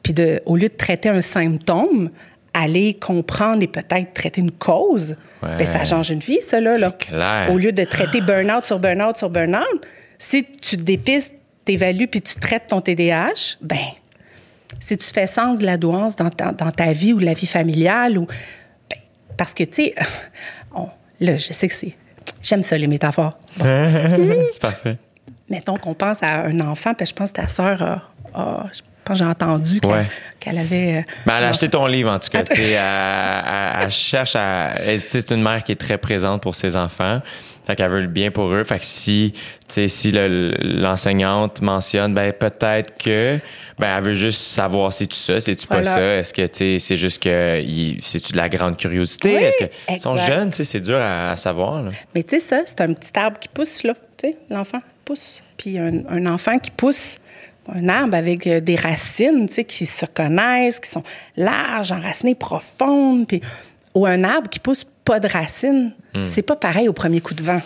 puis 0.02 0.14
de, 0.14 0.40
au 0.46 0.56
lieu 0.56 0.68
de 0.70 0.74
traiter 0.76 1.10
un 1.10 1.20
symptôme, 1.20 2.08
aller 2.54 2.94
comprendre 2.94 3.62
et 3.62 3.66
peut-être 3.66 4.14
traiter 4.14 4.40
une 4.40 4.50
cause, 4.52 5.14
Ouais. 5.42 5.58
ben, 5.58 5.66
ça 5.66 5.84
change 5.84 6.08
une 6.10 6.20
vie, 6.20 6.38
ça, 6.40 6.58
là. 6.58 6.78
là. 6.78 6.94
C'est 6.98 7.08
clair. 7.10 7.50
Au 7.52 7.58
lieu 7.58 7.72
de 7.72 7.84
traiter 7.84 8.20
burn-out 8.26 8.64
sur 8.64 8.78
burn-out 8.78 9.18
sur 9.18 9.28
burn-out, 9.28 9.84
si 10.18 10.42
tu 10.62 10.78
te 10.78 10.82
dépistes, 10.82 11.34
t'évalues 11.66 12.08
puis 12.08 12.22
tu 12.22 12.36
traites 12.36 12.68
ton 12.68 12.80
TDAH, 12.80 13.58
ben, 13.60 13.76
si 14.80 14.96
tu 14.96 15.04
fais 15.12 15.26
sens 15.26 15.58
de 15.58 15.66
la 15.66 15.76
douance 15.76 16.16
dans 16.16 16.30
ta, 16.30 16.52
dans 16.52 16.70
ta 16.70 16.92
vie 16.92 17.12
ou 17.12 17.18
la 17.18 17.34
vie 17.34 17.46
familiale, 17.46 18.16
ou, 18.16 18.26
ben, 18.26 18.34
parce 19.36 19.54
que, 19.54 19.64
tu 19.64 19.72
sais, 19.74 19.94
on- 20.74 20.88
là, 21.20 21.36
je 21.36 21.52
sais 21.52 21.68
que 21.68 21.74
c'est. 21.74 21.94
J'aime 22.42 22.62
ça, 22.62 22.76
les 22.78 22.86
métaphores. 22.86 23.38
Bon. 23.56 23.64
c'est 24.50 24.60
parfait. 24.60 24.96
Mettons 25.48 25.76
qu'on 25.78 25.94
pense 25.94 26.22
à 26.22 26.42
un 26.44 26.60
enfant, 26.60 26.94
puis 26.94 27.06
je 27.06 27.12
pense 27.14 27.30
que 27.30 27.40
ta 27.40 27.48
sœur 27.48 27.82
a. 27.82 28.02
a- 28.34 28.66
je 28.72 28.80
pense 29.04 29.18
que 29.20 29.24
j'ai 29.24 29.30
entendu 29.30 29.80
qu'elle 29.80 30.54
Ouais. 30.56 30.60
avait. 30.60 30.94
euh, 30.96 31.02
Ben, 31.26 31.34
elle 31.38 31.44
a 31.44 31.48
acheté 31.50 31.68
ton 31.68 31.86
livre, 31.86 32.10
en 32.10 32.18
tout 32.18 32.28
cas. 32.28 32.44
sais, 32.44 32.72
elle, 32.72 32.74
elle- 32.76 33.82
elle 33.84 33.90
cherche 33.92 34.34
à. 34.34 34.72
C'est 34.98 35.30
une 35.30 35.42
mère 35.42 35.62
qui 35.62 35.72
est 35.72 35.76
très 35.80 35.96
présente 35.98 36.42
pour 36.42 36.54
ses 36.56 36.76
enfants. 36.76 37.20
Fait 37.66 37.74
qu'elle 37.74 37.90
veut 37.90 38.00
le 38.02 38.06
bien 38.06 38.30
pour 38.30 38.52
eux. 38.54 38.62
Fait 38.62 38.78
que 38.78 38.84
si, 38.84 39.32
tu 39.34 39.40
sais, 39.74 39.88
si 39.88 40.12
le- 40.12 40.52
l'enseignante 40.62 41.60
mentionne, 41.62 42.14
ben 42.14 42.32
peut-être 42.32 42.96
que, 42.96 43.38
ben 43.78 43.96
elle 43.98 44.04
veut 44.04 44.14
juste 44.14 44.40
savoir 44.42 44.92
c'est 44.92 45.08
tu 45.08 45.16
ça, 45.16 45.40
c'est 45.40 45.56
tu 45.56 45.66
pas 45.66 45.76
Voilà. 45.82 45.94
ça? 45.94 46.16
Est-ce 46.18 46.32
que, 46.32 46.42
tu 46.46 46.54
sais, 46.54 46.78
c'est 46.78 46.96
juste 46.96 47.22
que, 47.22 47.60
il- 47.60 47.98
c'est-tu 48.00 48.32
de 48.32 48.36
la 48.36 48.48
grande 48.48 48.76
curiosité? 48.76 49.36
Oui, 49.36 49.42
Est-ce 49.42 49.58
que 49.58 49.70
ils 49.90 49.98
sont 50.00 50.16
jeunes, 50.16 50.50
tu 50.50 50.58
sais, 50.58 50.64
c'est 50.64 50.80
dur 50.80 50.96
à, 50.98 51.32
à 51.32 51.36
savoir. 51.36 51.82
là. 51.82 51.90
Mais 52.14 52.22
tu 52.22 52.38
sais, 52.38 52.40
ça, 52.40 52.62
c'est 52.66 52.80
un 52.82 52.92
petit 52.92 53.10
arbre 53.18 53.38
qui 53.38 53.48
pousse, 53.48 53.82
là. 53.82 53.94
Tu 54.16 54.28
sais, 54.28 54.36
l'enfant 54.48 54.78
pousse. 55.04 55.42
Puis 55.56 55.76
un, 55.78 56.02
un 56.08 56.26
enfant 56.26 56.58
qui 56.58 56.70
pousse, 56.70 57.16
un 57.74 57.88
arbre 57.88 58.14
avec 58.16 58.46
euh, 58.46 58.60
des 58.60 58.76
racines, 58.76 59.48
tu 59.48 59.54
sais, 59.54 59.64
qui 59.64 59.86
se 59.86 60.06
connaissent, 60.06 60.78
qui 60.78 60.88
sont 60.88 61.02
larges, 61.36 61.90
enracinées, 61.90 62.36
profondes. 62.36 63.26
Puis, 63.26 63.40
ou 63.94 64.06
un 64.06 64.22
arbre 64.22 64.48
qui 64.48 64.60
pousse 64.60 64.86
pas 65.06 65.20
de 65.20 65.28
racines, 65.28 65.92
c'est 66.22 66.42
pas 66.42 66.56
pareil 66.56 66.88
au 66.88 66.92
premier 66.92 67.20
coup 67.20 67.32
de 67.34 67.42
vent. 67.42 67.62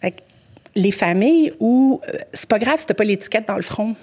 Fait 0.00 0.10
que 0.10 0.20
les 0.74 0.90
familles 0.90 1.52
où 1.60 2.00
euh, 2.08 2.18
c'est 2.32 2.48
pas 2.48 2.58
grave 2.58 2.78
si 2.80 2.86
t'as 2.86 2.94
pas 2.94 3.04
l'étiquette 3.04 3.46
dans 3.48 3.56
le 3.56 3.62
front, 3.62 3.94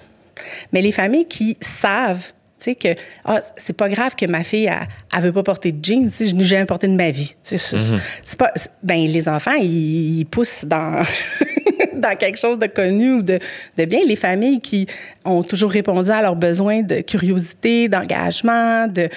mais 0.72 0.82
les 0.82 0.92
familles 0.92 1.26
qui 1.26 1.56
savent, 1.60 2.32
tu 2.58 2.64
sais 2.70 2.74
que 2.74 2.88
ah, 3.24 3.40
c'est 3.56 3.72
pas 3.76 3.88
grave 3.88 4.14
que 4.16 4.26
ma 4.26 4.42
fille 4.42 4.64
elle, 4.66 4.88
elle 5.14 5.22
veut 5.22 5.32
pas 5.32 5.42
porter 5.42 5.72
de 5.72 5.84
jeans, 5.84 6.08
si 6.08 6.28
je 6.28 6.34
n'ai 6.34 6.44
jamais 6.44 6.64
porté 6.66 6.88
de 6.88 6.94
ma 6.96 7.10
vie. 7.10 7.34
Sais, 7.42 7.58
c'est- 7.58 8.36
pas 8.38 8.52
ben 8.82 9.06
les 9.06 9.28
enfants 9.28 9.54
ils, 9.60 10.18
ils 10.20 10.24
poussent 10.26 10.64
dans 10.64 11.02
dans 11.94 12.16
quelque 12.16 12.38
chose 12.38 12.58
de 12.58 12.66
connu 12.66 13.12
ou 13.14 13.22
de, 13.22 13.38
de 13.78 13.84
bien. 13.84 14.00
Les 14.06 14.16
familles 14.16 14.60
qui 14.60 14.86
ont 15.24 15.42
toujours 15.42 15.70
répondu 15.70 16.10
à 16.10 16.22
leurs 16.22 16.36
besoins 16.36 16.82
de 16.82 17.00
curiosité, 17.00 17.88
d'engagement, 17.88 18.88
de 18.88 19.08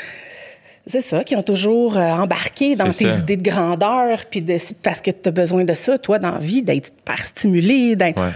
c'est 0.88 1.02
ça, 1.02 1.24
qui 1.24 1.36
ont 1.36 1.44
toujours 1.44 1.98
euh, 1.98 2.10
embarqué 2.12 2.76
dans 2.76 2.86
tes 2.86 3.10
ça. 3.10 3.18
idées 3.20 3.38
de 3.38 3.48
grandeur, 3.48 4.26
puis 4.30 4.42
de, 4.42 4.58
parce 4.82 5.02
que 5.02 5.12
tu 5.12 5.30
as 5.30 5.32
besoin 5.32 5.64
de 5.64 5.74
ça, 5.74 5.98
toi, 6.00 6.18
dans 6.18 6.32
la 6.32 6.40
vie, 6.40 6.62
d'être 6.64 6.90
hyper 6.90 7.24
stimulé, 7.26 7.96
d'être- 7.96 8.20
Ouais. 8.20 8.32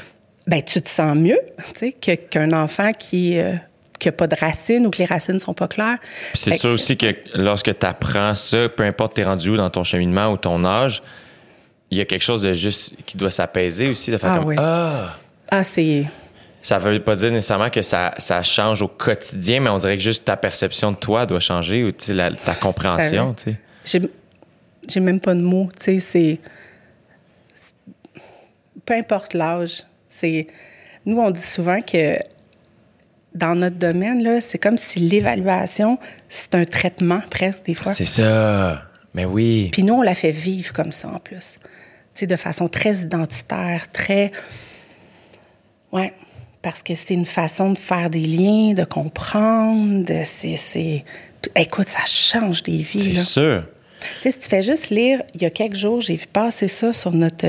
ben, 0.47 0.61
tu 0.61 0.79
te 0.81 0.89
sens 0.89 1.15
mieux 1.15 1.39
tu 1.73 1.79
sais, 1.79 1.91
que- 1.93 2.15
qu'un 2.15 2.51
enfant 2.53 2.91
qui 2.97 3.37
n'a 3.37 4.11
pas 4.11 4.27
de 4.27 4.35
racines 4.35 4.85
ou 4.85 4.89
que 4.89 4.97
les 4.99 5.05
racines 5.05 5.39
sont 5.39 5.53
pas 5.53 5.67
claires. 5.67 5.97
Puis 6.01 6.37
c'est 6.39 6.53
sûr 6.53 6.69
que- 6.69 6.73
aussi 6.75 6.97
que 6.97 7.15
lorsque 7.35 7.77
tu 7.77 7.85
apprends 7.85 8.35
ça, 8.35 8.67
peu 8.69 8.83
importe 8.83 9.15
t'es 9.15 9.23
rendu 9.23 9.49
où 9.51 9.57
dans 9.57 9.69
ton 9.69 9.83
cheminement 9.83 10.31
ou 10.31 10.37
ton 10.37 10.63
âge, 10.65 11.01
il 11.91 11.97
y 11.97 12.01
a 12.01 12.05
quelque 12.05 12.23
chose 12.23 12.41
de 12.41 12.53
juste 12.53 12.93
qui 13.05 13.17
doit 13.17 13.29
s'apaiser 13.31 13.87
aussi, 13.89 14.11
de 14.11 14.17
faire 14.17 14.31
Ah 14.33 14.37
comme 14.39 14.47
oui. 14.47 14.55
Ah! 14.57 15.17
Ah, 15.51 15.63
c'est. 15.63 16.05
Ça 16.61 16.77
veut 16.77 17.01
pas 17.03 17.15
dire 17.15 17.31
nécessairement 17.31 17.69
que 17.71 17.81
ça, 17.81 18.13
ça 18.17 18.43
change 18.43 18.81
au 18.83 18.87
quotidien, 18.87 19.61
mais 19.61 19.69
on 19.69 19.77
dirait 19.77 19.97
que 19.97 20.03
juste 20.03 20.25
ta 20.25 20.37
perception 20.37 20.91
de 20.91 20.97
toi 20.97 21.25
doit 21.25 21.39
changer 21.39 21.83
ou 21.83 21.89
la- 22.09 22.31
ta 22.31 22.53
compréhension. 22.55 23.33
tu 23.33 23.55
sais. 23.83 24.01
J'ai 24.87 24.99
même 24.99 25.19
pas 25.19 25.33
de 25.35 25.41
mots, 25.41 25.69
tu 25.77 25.83
sais, 25.83 25.99
c'est. 25.99 26.39
Peu 28.85 28.93
importe 28.95 29.33
l'âge, 29.33 29.83
c'est. 30.07 30.47
Nous, 31.05 31.17
on 31.17 31.31
dit 31.31 31.41
souvent 31.41 31.81
que 31.81 32.17
dans 33.33 33.55
notre 33.55 33.77
domaine, 33.77 34.41
c'est 34.41 34.57
comme 34.57 34.77
si 34.77 34.99
l'évaluation, 34.99 35.97
c'est 36.29 36.53
un 36.55 36.65
traitement 36.65 37.21
presque 37.29 37.65
des 37.65 37.75
fois. 37.75 37.93
C'est 37.93 38.05
ça. 38.05 38.83
Mais 39.13 39.25
oui. 39.25 39.69
Puis 39.71 39.83
nous, 39.83 39.95
on 39.95 40.01
la 40.01 40.15
fait 40.15 40.31
vivre 40.31 40.73
comme 40.73 40.91
ça 40.91 41.09
en 41.09 41.19
plus. 41.19 41.57
Tu 42.13 42.19
sais, 42.21 42.27
de 42.27 42.35
façon 42.35 42.67
très 42.67 42.95
identitaire, 42.97 43.91
très. 43.91 44.31
Ouais. 45.91 46.13
Parce 46.61 46.83
que 46.83 46.93
c'est 46.95 47.13
une 47.15 47.25
façon 47.25 47.71
de 47.71 47.77
faire 47.77 48.09
des 48.09 48.19
liens, 48.25 48.73
de 48.73 48.83
comprendre, 48.83 50.05
de. 50.05 50.21
C'est. 50.25 50.57
c'est- 50.57 51.03
Écoute, 51.55 51.87
ça 51.87 52.01
change 52.05 52.61
des 52.61 52.77
vies, 52.77 53.15
C'est 53.15 53.21
sûr. 53.21 53.63
Tu 53.99 54.07
sais, 54.21 54.31
si 54.31 54.39
tu 54.39 54.47
fais 54.49 54.61
juste 54.61 54.89
lire, 54.91 55.23
il 55.33 55.41
y 55.41 55.45
a 55.45 55.49
quelques 55.49 55.75
jours, 55.75 55.99
j'ai 56.01 56.15
vu 56.15 56.25
passer 56.31 56.67
ça 56.67 56.93
sur 56.93 57.11
notre, 57.11 57.47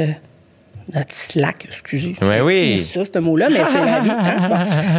notre 0.94 1.12
Slack, 1.12 1.66
excusez. 1.68 2.14
Ouais, 2.22 2.40
oui. 2.40 2.82
C'est 2.86 3.04
ça, 3.04 3.10
ce 3.14 3.18
mot-là, 3.18 3.48
mais 3.50 3.62
c'est 3.66 3.84
la 3.84 4.00
vie. 4.00 4.10
Hein? 4.10 4.48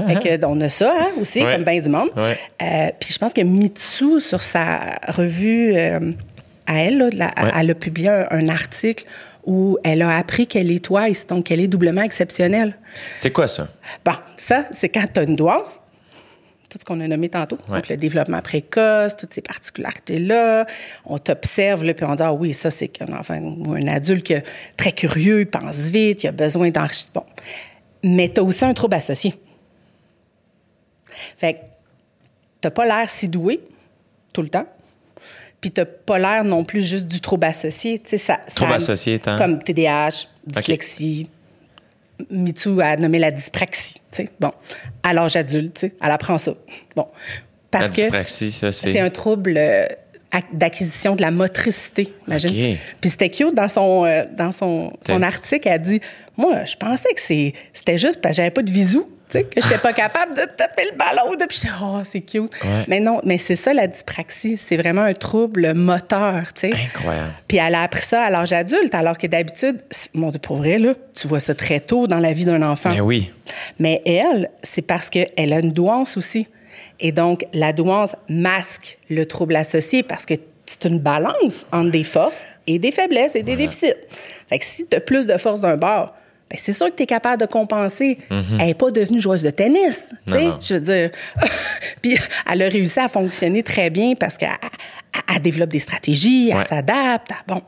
Bon. 0.07 0.19
Fait 0.21 0.37
que, 0.39 0.45
on 0.45 0.61
a 0.61 0.69
ça 0.69 0.93
hein, 0.99 1.07
aussi, 1.19 1.43
Ouais. 1.43 1.53
comme 1.55 1.63
bien 1.63 1.79
du 1.79 1.89
monde. 1.89 2.09
Ouais. 2.15 2.37
Euh, 2.61 2.91
puis 2.99 3.11
je 3.13 3.17
pense 3.17 3.33
que 3.33 3.41
Mitsu, 3.41 4.19
sur 4.21 4.43
sa 4.43 4.79
revue 5.07 5.73
euh, 5.75 6.11
à 6.67 6.75
elle, 6.83 6.99
là, 6.99 7.09
de 7.09 7.17
la- 7.17 7.25
Ouais. 7.43 7.51
elle 7.59 7.71
a 7.71 7.75
publié 7.75 8.09
un, 8.09 8.27
un 8.29 8.47
article 8.47 9.05
où 9.45 9.77
elle 9.83 10.01
a 10.01 10.17
appris 10.17 10.47
qu'elle 10.47 10.71
est 10.71 10.83
twice, 10.83 11.27
donc 11.27 11.45
qu'elle 11.45 11.59
est 11.59 11.67
doublement 11.67 12.01
exceptionnelle. 12.01 12.77
C'est 13.17 13.31
quoi 13.31 13.47
ça? 13.47 13.69
Bon, 14.05 14.13
ça, 14.37 14.65
c'est 14.71 14.89
quand 14.89 15.05
tu 15.13 15.19
as 15.19 15.23
une 15.23 15.35
douance, 15.35 15.79
tout 16.69 16.79
ce 16.79 16.85
qu'on 16.85 16.99
a 17.01 17.07
nommé 17.07 17.29
tantôt. 17.29 17.59
Ouais. 17.69 17.75
Donc, 17.75 17.89
le 17.89 17.97
développement 17.97 18.41
précoce, 18.41 19.15
toutes 19.15 19.33
ces 19.33 19.41
particularités-là. 19.41 20.65
On 21.05 21.19
t'observe, 21.19 21.93
puis 21.93 22.05
on 22.05 22.15
dit, 22.15 22.23
ah 22.23 22.33
oui, 22.33 22.53
ça, 22.53 22.71
c'est 22.71 22.87
qu'un 22.87 23.13
enfant 23.13 23.37
ou 23.37 23.73
un 23.73 23.87
adulte 23.87 24.25
qui 24.25 24.33
est 24.33 24.43
très 24.75 24.91
curieux, 24.91 25.41
il 25.41 25.45
pense 25.45 25.89
vite, 25.89 26.23
il 26.23 26.27
a 26.29 26.31
besoin 26.31 26.71
d'enrichissement. 26.71 27.25
Bon. 27.25 27.43
Mais 28.03 28.29
tu 28.33 28.41
as 28.41 28.43
aussi 28.43 28.65
un 28.65 28.73
trouble 28.73 28.95
associé. 28.95 29.35
Fait 31.37 31.53
que 31.53 31.59
t'as 32.59 32.71
pas 32.71 32.85
l'air 32.85 33.09
si 33.09 33.27
doué 33.27 33.59
tout 34.33 34.41
le 34.41 34.49
temps. 34.49 34.65
Puis 35.63 35.71
t'as 35.71 35.85
pas 35.85 36.19
l'air 36.19 36.43
non 36.43 36.65
plus 36.65 36.85
juste 36.85 37.07
du 37.07 37.21
trouble 37.21 37.45
associé. 37.45 37.97
Tu 37.99 38.09
sais, 38.09 38.17
ça, 38.17 38.37
Trouble 38.53 38.71
ça- 38.71 38.75
associé 38.75 39.13
étant? 39.13 39.37
Comme 39.37 39.63
TDAH, 39.63 40.27
dyslexie, 40.45 41.29
Mitsu 42.29 42.81
a 42.81 42.97
nommé 42.97 43.17
la 43.17 43.31
dyspraxie. 43.31 43.95
tu 44.11 44.23
sais. 44.23 44.29
Bon, 44.41 44.51
à 45.03 45.13
l'âge 45.13 45.37
adulte, 45.37 45.73
tu 45.75 45.79
sais, 45.87 45.93
elle 46.03 46.11
apprend 46.11 46.37
ça. 46.37 46.53
Bon, 46.97 47.07
parce 47.71 47.85
La 47.85 47.89
que 47.91 47.95
dyspraxie, 47.95 48.51
ça, 48.51 48.73
c'est. 48.73 48.91
c'est 48.91 48.99
un 48.99 49.09
trouble 49.09 49.55
euh, 49.57 49.85
ac- 50.33 50.43
d'acquisition 50.53 51.15
de 51.15 51.21
la 51.21 51.31
motricité, 51.31 52.13
imagine. 52.27 52.49
OK. 52.73 52.79
Puis 52.99 53.09
c'était 53.09 53.29
cute 53.29 53.55
dans 53.55 53.69
son 53.69 54.03
euh, 54.05 54.25
dans 54.37 54.51
son, 54.51 54.91
son 55.07 55.21
article, 55.21 55.67
elle 55.67 55.81
dit 55.81 56.01
moi, 56.37 56.65
je 56.65 56.75
pensais 56.75 57.13
que 57.13 57.21
c'est 57.21 57.53
c'était 57.73 57.97
juste 57.97 58.19
parce 58.21 58.33
que 58.33 58.37
j'avais 58.37 58.51
pas 58.51 58.63
de 58.63 58.71
visou, 58.71 59.09
sais, 59.33 59.43
que 59.43 59.61
j'étais 59.61 59.77
pas 59.77 59.93
capable 59.93 60.35
de 60.35 60.43
taper 60.45 60.85
le 60.91 60.97
ballon 60.97 61.35
depuis 61.39 61.63
oh, 61.81 62.01
c'est 62.03 62.21
cute. 62.21 62.51
Ouais. 62.63 62.85
Mais 62.87 62.99
non, 62.99 63.21
mais 63.23 63.37
c'est 63.37 63.55
ça 63.55 63.73
la 63.73 63.87
dyspraxie, 63.87 64.57
c'est 64.57 64.77
vraiment 64.77 65.03
un 65.03 65.13
trouble 65.13 65.73
moteur, 65.73 66.53
tu 66.53 66.69
sais. 66.69 66.73
Incroyable. 66.73 67.33
Puis 67.47 67.57
elle 67.57 67.75
a 67.75 67.83
appris 67.83 68.03
ça 68.03 68.23
à 68.23 68.29
l'âge 68.29 68.53
adulte, 68.53 68.95
alors 68.95 69.17
que 69.17 69.27
d'habitude, 69.27 69.81
mon 70.13 70.29
Dieu, 70.29 70.39
pour 70.39 70.57
vrai, 70.57 70.77
là, 70.77 70.93
tu 71.13 71.27
vois 71.27 71.39
ça 71.39 71.53
très 71.55 71.79
tôt 71.79 72.07
dans 72.07 72.19
la 72.19 72.33
vie 72.33 72.45
d'un 72.45 72.61
enfant. 72.61 72.91
Mais 72.91 73.01
oui. 73.01 73.31
Mais 73.79 74.01
elle, 74.05 74.49
c'est 74.61 74.81
parce 74.81 75.09
qu'elle 75.09 75.53
a 75.53 75.59
une 75.59 75.71
douance 75.71 76.17
aussi. 76.17 76.47
Et 76.99 77.11
donc, 77.11 77.45
la 77.53 77.73
douance 77.73 78.15
masque 78.29 78.97
le 79.09 79.25
trouble 79.25 79.55
associé 79.55 80.03
parce 80.03 80.25
que 80.25 80.35
c'est 80.65 80.85
une 80.85 80.99
balance 80.99 81.65
entre 81.71 81.91
des 81.91 82.03
forces 82.03 82.45
et 82.67 82.79
des 82.79 82.91
faiblesses 82.91 83.35
et 83.35 83.43
des 83.43 83.55
déficits. 83.55 83.93
Fait 84.49 84.59
que 84.59 84.65
si 84.65 84.85
tu 84.87 84.95
as 84.95 85.01
plus 85.01 85.27
de 85.27 85.37
force 85.37 85.61
d'un 85.61 85.75
bord, 85.75 86.13
ben, 86.53 86.59
c'est 86.61 86.71
sûr 86.73 86.89
que 86.91 86.95
tu 86.95 87.03
es 87.03 87.05
capable 87.07 87.41
de 87.41 87.47
compenser. 87.47 88.19
Elle 88.29 88.57
n'est 88.57 88.73
pas 88.75 88.91
devenue 88.91 89.19
joueuse 89.19 89.41
de 89.43 89.49
tennis. 89.49 90.13
tu 90.27 90.33
sais. 90.33 90.45
Mhm. 90.45 90.57
Je 90.61 90.73
veux 90.75 90.79
dire. 90.79 91.11
Puis 92.01 92.17
elle 92.51 92.61
a 92.61 92.69
réussi 92.69 92.99
à 92.99 93.09
fonctionner 93.09 93.63
très 93.63 93.89
bien 93.89 94.13
parce 94.15 94.37
qu'elle 94.37 94.49
elle- 94.61 95.35
elle 95.35 95.41
développe 95.41 95.69
des 95.69 95.79
stratégies, 95.79 96.51
elle 96.55 96.63
s'adapte. 96.65 97.31
elle- 97.31 97.37
Bon. 97.55 97.61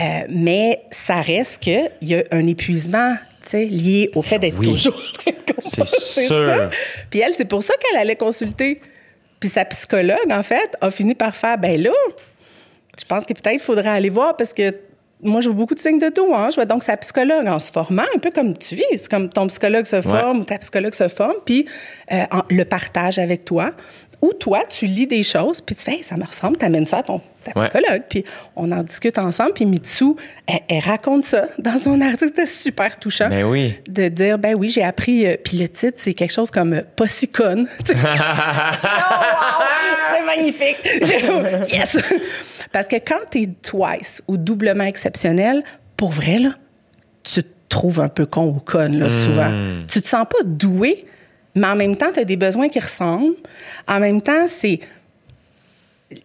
Euh, 0.00 0.20
mais 0.30 0.82
ça 0.90 1.20
reste 1.20 1.58
qu'il 1.62 1.90
y 2.02 2.14
a 2.14 2.22
un 2.30 2.46
épuisement 2.46 3.16
lié 3.52 4.10
au 4.14 4.22
fait 4.22 4.38
d'être 4.38 4.58
Oui. 4.58 4.70
toujours 4.72 4.94
en 4.94 5.18
train 5.18 5.32
de 5.32 5.54
C'est 5.58 5.84
sûr. 5.86 6.46
ça. 6.46 6.70
Puis 7.10 7.20
elle, 7.20 7.32
c'est 7.34 7.44
pour 7.46 7.62
ça 7.62 7.74
qu'elle 7.80 7.98
allait 8.00 8.16
consulter. 8.16 8.80
Puis 9.40 9.48
sa 9.48 9.64
psychologue, 9.64 10.30
en 10.30 10.42
fait, 10.42 10.76
a 10.80 10.90
fini 10.90 11.14
par 11.14 11.34
faire 11.34 11.56
ben 11.58 11.82
là, 11.82 11.90
je 12.98 13.04
pense 13.06 13.24
que 13.24 13.32
peut-être 13.32 13.54
il 13.54 13.60
faudrait 13.60 13.88
aller 13.88 14.10
voir 14.10 14.36
parce 14.36 14.52
que 14.52 14.74
moi, 15.22 15.40
je 15.40 15.48
vois 15.48 15.56
beaucoup 15.56 15.74
de 15.74 15.80
signes 15.80 15.98
de 15.98 16.08
tout. 16.08 16.34
Hein? 16.34 16.48
Je 16.50 16.56
vois 16.56 16.64
donc 16.64 16.82
sa 16.82 16.96
psychologue 16.96 17.46
en 17.46 17.58
se 17.58 17.70
formant, 17.70 18.04
un 18.14 18.18
peu 18.18 18.30
comme 18.30 18.56
tu 18.56 18.74
vis. 18.76 18.84
C'est 18.92 19.08
comme 19.10 19.28
ton 19.28 19.46
psychologue 19.48 19.86
se 19.86 20.00
forme 20.02 20.40
ou 20.40 20.44
ta 20.44 20.58
psychologue 20.58 20.94
se 20.94 21.08
forme, 21.08 21.34
puis 21.44 21.66
euh, 22.12 22.24
en- 22.30 22.42
le 22.50 22.64
partage 22.64 23.18
avec 23.18 23.44
toi. 23.44 23.72
Ou 24.22 24.34
toi, 24.34 24.64
tu 24.68 24.84
lis 24.84 25.06
des 25.06 25.22
choses, 25.22 25.62
puis 25.62 25.74
tu 25.74 25.82
fais, 25.82 25.92
Hey, 25.92 26.02
ça 26.02 26.18
me 26.18 26.26
ressemble, 26.26 26.58
tu 26.58 26.64
amènes 26.66 26.84
ça 26.84 26.98
à 26.98 27.02
ton, 27.02 27.22
ta 27.42 27.52
Ouais. 27.58 27.68
psychologue. 27.70 28.02
Puis 28.06 28.22
on 28.54 28.70
en 28.70 28.82
discute 28.82 29.16
ensemble, 29.16 29.54
puis 29.54 29.64
Mitsu, 29.64 30.12
elle, 30.46 30.60
elle 30.68 30.80
raconte 30.80 31.24
ça 31.24 31.46
dans 31.58 31.78
son 31.78 31.98
article. 32.02 32.26
C'était 32.28 32.44
super 32.44 32.98
touchant. 32.98 33.30
Ben 33.30 33.44
oui. 33.44 33.78
De 33.88 34.08
dire, 34.08 34.38
ben 34.38 34.54
oui, 34.54 34.68
j'ai 34.68 34.82
appris. 34.84 35.26
euh, 35.26 35.36
puis 35.42 35.56
le 35.56 35.68
titre, 35.70 35.96
c'est 35.96 36.12
quelque 36.12 36.34
chose 36.34 36.50
comme 36.50 36.74
euh, 36.74 36.82
pas 36.96 37.06
si 37.08 37.28
conne. 37.28 37.66
Oh, 37.88 37.92
wow! 37.94 38.02
C'est 40.14 40.24
magnifique. 40.26 41.72
Yes! 41.72 41.96
Parce 42.72 42.86
que 42.86 42.96
quand 42.96 43.18
tu 43.30 43.42
es 43.42 43.46
twice 43.62 44.22
ou 44.28 44.36
doublement 44.36 44.84
exceptionnel, 44.84 45.62
pour 45.96 46.10
vrai, 46.12 46.38
là, 46.38 46.50
tu 47.22 47.42
te 47.42 47.48
trouves 47.68 48.00
un 48.00 48.08
peu 48.08 48.26
con 48.26 48.46
ou 48.46 48.54
conne, 48.60 48.98
là, 48.98 49.10
souvent. 49.10 49.82
Tu 49.88 50.00
te 50.00 50.06
sens 50.08 50.26
pas 50.28 50.42
doué, 50.44 51.04
mais 51.54 51.66
en 51.66 51.76
même 51.76 51.96
temps, 51.96 52.10
tu 52.12 52.20
as 52.20 52.24
des 52.24 52.36
besoins 52.36 52.68
qui 52.68 52.80
ressemblent. 52.80 53.34
En 53.88 53.98
même 54.00 54.22
temps, 54.22 54.46
c'est 54.46 54.80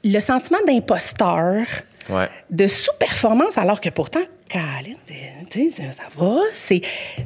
le 0.03 0.19
sentiment 0.19 0.59
d'imposteur, 0.67 1.65
Ouais. 2.09 2.29
de 2.51 2.67
sous-performance, 2.67 3.57
alors 3.57 3.81
que 3.81 3.89
pourtant, 3.89 4.21
Caroline, 4.47 4.97
tu 5.49 5.69
sais, 5.69 5.83
ça, 5.91 6.03
va. 6.15 6.39
C'est, 6.53 6.81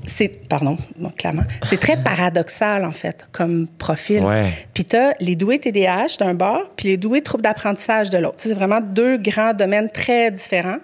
c'est, 0.06 0.48
pardon, 0.48 0.78
mon 0.98 1.10
clamant. 1.10 1.44
C'est 1.64 1.80
très 1.80 2.02
paradoxal, 2.02 2.86
en 2.86 2.92
fait, 2.92 3.26
comme 3.34 3.68
profil. 3.68 4.24
Ouais. 4.24 4.50
Puis 4.74 4.86
tu 4.86 4.96
as 4.96 5.16
les 5.20 5.36
doués 5.36 5.60
TDAH 5.60 6.18
d'un 6.20 6.34
bord, 6.34 6.72
puis 6.78 6.88
les 6.88 6.98
doués 6.98 7.22
troubles 7.22 7.44
d'apprentissage 7.44 8.10
de 8.10 8.18
l'autre. 8.18 8.36
C'est 8.38 8.54
vraiment 8.54 8.80
deux 8.80 9.18
grands 9.18 9.54
domaines 9.54 9.90
très 9.90 10.32
différents. 10.32 10.78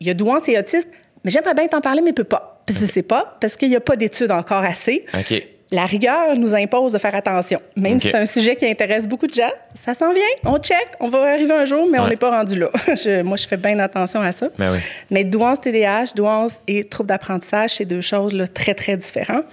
Il 0.00 0.06
y 0.06 0.10
a 0.10 0.14
douance 0.14 0.48
et 0.48 0.58
autiste, 0.58 0.88
mais 1.24 1.30
j'aimerais 1.30 1.54
bien 1.54 1.68
t'en 1.68 1.80
parler, 1.80 2.02
mais 2.02 2.10
je 2.10 2.14
peux 2.16 2.24
pas. 2.24 2.62
Puis 2.66 2.76
je 2.78 2.86
sais 2.86 3.02
pas, 3.02 3.36
parce 3.40 3.56
qu'il 3.56 3.70
n'y 3.70 3.76
a 3.76 3.80
pas 3.80 3.96
d'études 3.96 4.30
encore 4.30 4.62
assez. 4.64 5.06
OK. 5.14 5.42
La 5.72 5.86
rigueur 5.86 6.36
nous 6.36 6.54
impose 6.54 6.92
de 6.92 6.98
faire 6.98 7.14
attention. 7.14 7.58
Même 7.76 7.98
si 7.98 8.08
c'est 8.08 8.16
un 8.16 8.26
sujet 8.26 8.54
qui 8.56 8.66
intéresse 8.66 9.08
beaucoup 9.08 9.26
de 9.26 9.32
gens, 9.32 9.50
ça 9.74 9.94
s'en 9.94 10.12
vient, 10.12 10.22
on 10.44 10.58
check, 10.58 10.86
on 11.00 11.08
va 11.08 11.22
arriver 11.32 11.52
un 11.54 11.64
jour, 11.64 11.88
mais 11.90 11.98
on 11.98 12.06
n'est 12.08 12.16
pas 12.16 12.30
rendu 12.30 12.58
là. 12.58 12.68
Je- 12.88 13.22
moi, 13.22 13.38
je 13.38 13.48
fais 13.48 13.56
bien 13.56 13.78
attention 13.78 14.20
à 14.20 14.32
ça. 14.32 14.48
Ben 14.58 14.70
oui. 14.72 14.78
Mais 15.10 15.24
douance 15.24 15.60
TDAH, 15.62 16.12
douance 16.14 16.60
et 16.68 16.84
trouble 16.84 17.08
d'apprentissage, 17.08 17.76
c'est 17.76 17.86
deux 17.86 18.02
choses 18.02 18.34
là, 18.34 18.46
très, 18.46 18.74
très 18.74 18.96
différentes. 18.98 19.46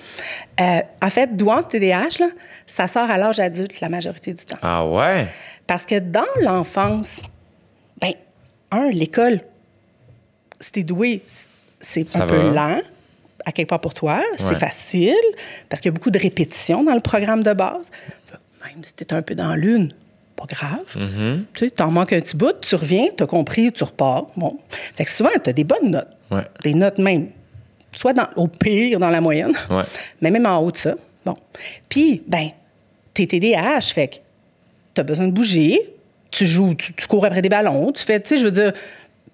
Euh, 0.59 0.81
en 1.01 1.09
fait, 1.09 1.35
douance 1.37 1.69
TDAH, 1.69 2.19
là, 2.19 2.27
ça 2.67 2.87
sort 2.87 3.09
à 3.09 3.17
l'âge 3.17 3.39
adulte 3.39 3.79
la 3.79 3.87
majorité 3.89 4.33
du 4.33 4.43
temps. 4.43 4.57
Ah 4.61 4.85
ouais? 4.85 5.25
Parce 5.67 5.85
que 5.85 5.99
dans 5.99 6.25
l'enfance, 6.41 7.21
ben, 8.01 8.11
un, 8.71 8.89
l'école, 8.89 9.39
si 10.59 10.71
t'es 10.73 10.83
doué, 10.83 11.21
c'est 11.79 12.13
un 12.17 12.27
peu 12.27 12.53
lent, 12.53 12.81
à 13.49 13.51
quelque 13.51 13.69
part 13.69 13.81
pour 13.81 13.93
toi. 13.93 14.21
C'est 14.37 14.49
Ouais. 14.49 14.55
facile, 14.55 15.15
parce 15.67 15.81
qu'il 15.81 15.89
y 15.89 15.93
a 15.93 15.95
beaucoup 15.95 16.11
de 16.11 16.19
répétitions 16.19 16.83
dans 16.83 16.93
le 16.93 16.99
programme 17.01 17.43
de 17.43 17.53
base. 17.53 17.91
Même 18.65 18.83
si 18.83 18.93
t'es 18.93 19.11
un 19.13 19.21
peu 19.21 19.35
dans 19.35 19.55
l'une, 19.55 19.93
pas 20.35 20.45
grave. 20.47 20.85
Mm-hmm. 20.95 21.39
Tu 21.53 21.65
sais, 21.65 21.71
t'en 21.71 21.91
manques 21.91 22.13
un 22.13 22.21
petit 22.21 22.37
bout, 22.37 22.53
tu 22.61 22.75
reviens, 22.75 23.07
t'as 23.15 23.25
compris, 23.25 23.71
tu 23.73 23.83
repars. 23.83 24.27
Bon. 24.37 24.57
Fait 24.95 25.05
que 25.05 25.11
souvent, 25.11 25.29
t'as 25.43 25.51
des 25.53 25.63
bonnes 25.63 25.91
notes. 25.91 26.07
Ouais. 26.31 26.43
Des 26.63 26.73
notes 26.73 26.97
même, 26.99 27.29
soit 27.95 28.13
dans, 28.13 28.27
au 28.35 28.47
pire, 28.47 28.99
dans 28.99 29.09
la 29.09 29.19
moyenne, 29.21 29.53
Ouais. 29.69 29.83
mais 30.21 30.29
même 30.31 30.45
en 30.45 30.59
haut 30.59 30.71
de 30.71 30.77
ça. 30.77 30.95
Bon. 31.25 31.35
Puis, 31.89 32.21
ben, 32.27 32.49
t'es 33.13 33.25
TDAH, 33.25 33.81
fait 33.93 34.07
que 34.09 34.15
tu 34.93 35.01
as 35.01 35.03
besoin 35.03 35.27
de 35.27 35.31
bouger, 35.31 35.79
tu 36.31 36.45
joues, 36.45 36.75
tu, 36.75 36.93
tu 36.93 37.07
cours 37.07 37.25
après 37.25 37.41
des 37.41 37.49
ballons, 37.49 37.91
tu 37.91 38.03
fais, 38.05 38.19
tu 38.21 38.29
sais, 38.29 38.37
je 38.37 38.45
veux 38.45 38.51
dire, 38.51 38.73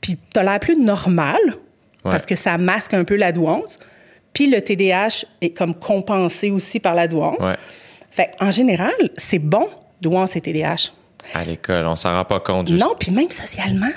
puis 0.02 0.16
tu 0.34 0.40
as 0.40 0.44
l'air 0.44 0.60
plus 0.60 0.78
normal 0.78 1.38
parce 2.04 2.26
que 2.28 2.36
ça 2.36 2.58
masque 2.60 2.94
un 2.94 3.04
peu 3.04 3.16
la 3.16 3.32
douance. 3.32 3.80
Puis 4.36 4.46
le 4.48 4.62
TDAH 4.62 5.26
est 5.42 5.50
comme 5.50 5.74
compensé 5.74 6.52
aussi 6.52 6.80
par 6.80 6.94
la 6.94 7.08
douance. 7.08 7.40
Ouais. 7.40 7.58
Fait 8.12 8.30
en 8.40 8.52
général, 8.52 8.94
c'est 9.18 9.40
bon, 9.40 9.68
douance 10.02 10.36
et 10.36 10.42
TDAH. 10.42 10.92
À 11.34 11.44
l'école, 11.44 11.88
on 11.88 11.96
s'en 11.96 12.12
rend 12.16 12.26
pas 12.26 12.40
compte. 12.40 12.68
juste- 12.68 12.80
Non, 12.86 12.94
puis 13.00 13.12
même 13.12 13.32
socialement. 13.32 13.90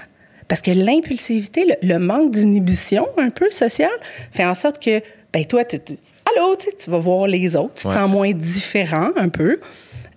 Parce 0.49 0.62
que 0.62 0.70
l'impulsivité, 0.70 1.66
le, 1.66 1.74
le 1.86 1.99
manque 1.99 2.30
d'inhibition 2.30 3.07
un 3.18 3.28
peu 3.28 3.51
sociale, 3.51 3.91
fait 4.32 4.47
en 4.47 4.55
sorte 4.55 4.82
que, 4.82 5.03
ben 5.30 5.45
toi, 5.45 5.62
tu, 5.66 5.78
tu- 5.78 5.93
allô, 6.34 6.57
tu 6.57 6.68
tu 6.82 6.89
vas 6.89 6.97
voir 6.99 7.26
les 7.26 7.55
autres, 7.55 7.74
tu 7.74 7.86
te 7.86 7.93
sens 7.93 8.09
moins 8.09 8.32
différent 8.32 9.11
un 9.16 9.28
peu. 9.28 9.61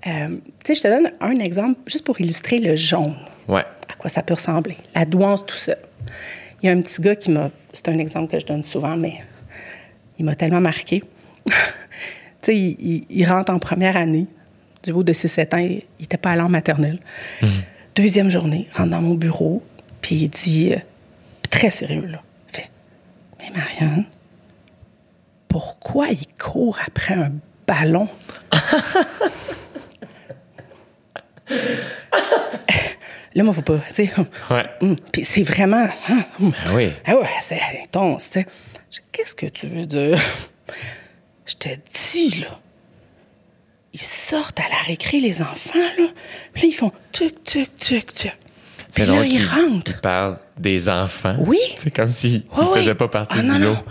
Euh, 0.07 0.27
tu 0.63 0.73
sais, 0.73 0.75
je 0.75 0.81
te 0.83 0.87
donne 0.87 1.11
un 1.19 1.35
exemple 1.41 1.79
juste 1.85 2.05
pour 2.05 2.19
illustrer 2.21 2.59
le 2.59 2.75
jaune, 2.77 3.15
Ouais. 3.49 3.65
à 3.89 3.93
quoi 3.97 4.09
ça 4.09 4.23
peut 4.23 4.33
ressembler. 4.35 4.77
La 4.95 5.03
douance, 5.03 5.45
tout 5.45 5.57
ça. 5.57 5.75
Il 6.63 6.67
y 6.67 6.69
a 6.69 6.71
un 6.71 6.81
petit 6.81 7.01
gars 7.01 7.15
qui 7.15 7.29
m'a. 7.31 7.49
C'est 7.73 7.89
un 7.89 7.97
exemple 7.97 8.31
que 8.31 8.39
je 8.39 8.45
donne 8.45 8.63
souvent, 8.63 8.95
mais 8.95 9.15
il 10.21 10.25
m'a 10.25 10.35
tellement 10.35 10.61
marqué. 10.61 11.01
tu 11.47 11.53
sais, 12.41 12.55
il, 12.55 12.75
il- 12.79 13.05
il 13.09 13.25
rentre 13.27 13.51
en 13.51 13.59
première 13.59 13.97
année. 13.97 14.27
Du 14.83 14.91
haut 14.91 15.03
de 15.03 15.13
ses 15.13 15.27
7 15.27 15.53
ans, 15.53 15.57
il 15.59 15.83
n'était 15.99 16.17
pas 16.17 16.31
allé 16.31 16.41
en 16.41 16.49
maternelle. 16.49 16.99
Deuxième 17.95 18.29
journée, 18.29 18.67
il 18.71 18.77
rentre 18.77 18.89
dans 18.91 19.01
mon 19.01 19.13
bureau, 19.15 19.61
puis 20.01 20.15
il 20.15 20.29
dit, 20.29 20.73
euh, 20.73 20.77
très 21.51 21.69
sérieux, 21.69 22.05
là, 22.07 22.21
il 22.49 22.55
fait 22.55 22.69
Mais 23.39 23.49
Marianne, 23.55 24.05
pourquoi 25.47 26.07
il 26.09 26.25
court 26.39 26.79
après 26.87 27.13
un 27.13 27.31
ballon? 27.67 28.07
Là, 33.33 33.43
moi, 33.43 33.53
faut 33.53 33.61
pas, 33.61 33.79
tu 33.93 34.07
sais. 34.07 34.11
Ouais. 34.49 34.65
hum, 34.81 34.95
Puis 35.13 35.23
c'est 35.23 35.43
vraiment. 35.43 35.87
hein, 36.09 36.19
hum. 36.41 36.51
Ah 36.65 36.73
oui. 36.73 36.91
Ah 37.05 37.15
ouais, 37.15 37.27
c'est 37.41 37.59
intense, 37.81 38.29
tu 38.29 38.41
sais. 38.41 38.47
Qu'est-ce 39.11 39.35
que 39.35 39.45
tu 39.45 39.67
veux 39.67 39.85
dire? 39.85 40.19
Je 41.45 41.55
te 41.55 41.69
dis, 41.93 42.41
là. 42.41 42.59
Ils 43.93 44.01
sortent 44.01 44.59
à 44.59 44.69
la 44.69 44.81
récré, 44.87 45.19
les 45.19 45.41
enfants, 45.41 45.79
là. 45.97 46.07
Puis 46.53 46.61
là, 46.63 46.67
ils 46.69 46.73
font 46.75 46.91
tuc, 47.11 47.43
tuc, 47.43 47.75
tuc, 47.77 48.13
tuc. 48.13 48.37
Puis 48.93 49.05
là, 49.05 49.25
ils 49.25 49.45
rentrent. 49.45 49.83
qu'il 49.91 50.01
parle 50.01 50.37
des 50.57 50.87
enfants. 50.89 51.35
Oui. 51.39 51.59
C'est 51.77 51.91
comme 51.91 52.09
s'ils 52.09 52.43
ne 52.57 52.75
faisaient 52.75 52.95
pas 52.95 53.07
partie 53.07 53.35
Ah, 53.37 53.41
du 53.41 53.47
non, 53.47 53.59
lot. 53.59 53.73
non. 53.73 53.83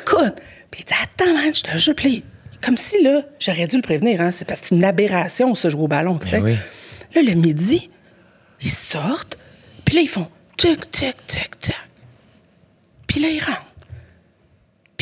Écoute, 0.00 0.34
puis 0.70 0.82
il 0.82 0.84
dit 0.86 0.94
Attends, 1.02 1.32
man, 1.34 1.54
je 1.54 1.62
te 1.62 1.76
jure. 1.78 1.94
Puis 1.94 2.24
comme 2.62 2.76
si, 2.76 3.02
là, 3.02 3.22
j'aurais 3.40 3.66
dû 3.66 3.76
le 3.76 3.82
prévenir, 3.82 4.20
hein. 4.20 4.30
C'est 4.30 4.44
parce 4.44 4.60
que 4.60 4.66
c'est 4.68 4.74
une 4.74 4.84
aberration, 4.84 5.54
ça, 5.54 5.68
jouer 5.70 5.82
au 5.82 5.88
ballon, 5.88 6.18
tu 6.18 6.28
sais. 6.28 6.38
oui. 6.38 6.56
Là, 7.14 7.22
le 7.22 7.32
midi, 7.34 7.90
ils 8.60 8.70
sortent, 8.70 9.36
puis 9.84 9.96
là, 9.96 10.02
ils 10.02 10.08
font 10.08 10.28
tuc, 10.56 10.90
tuc, 10.90 11.16
tuc, 11.26 11.60
tuc. 11.60 11.74
Puis 13.06 13.20
là, 13.20 13.28
ils 13.28 13.42
rentrent. 13.42 13.64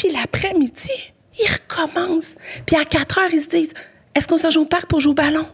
Puis 0.01 0.11
l'après-midi, 0.12 1.12
ils 1.38 1.53
recommencent. 1.53 2.34
Puis 2.64 2.74
à 2.76 2.86
4 2.86 3.18
heures, 3.18 3.34
ils 3.34 3.42
se 3.42 3.48
disent 3.48 3.74
Est-ce 4.14 4.26
qu'on 4.26 4.38
se 4.38 4.51
joue 4.51 4.62
au 4.62 4.66
parc 4.66 4.86
pour 4.86 4.98
jouer 4.98 5.11
au 5.11 5.14
ballon? 5.14 5.46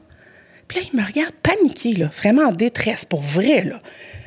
Puis 0.69 0.79
là, 0.79 0.87
il 0.93 1.01
me 1.01 1.05
regarde 1.05 1.33
paniqué, 1.43 1.95
là, 1.95 2.11
vraiment 2.17 2.43
en 2.43 2.53
détresse, 2.53 3.05
pour 3.05 3.23
vrai. 3.23 3.65
Là. 3.65 3.81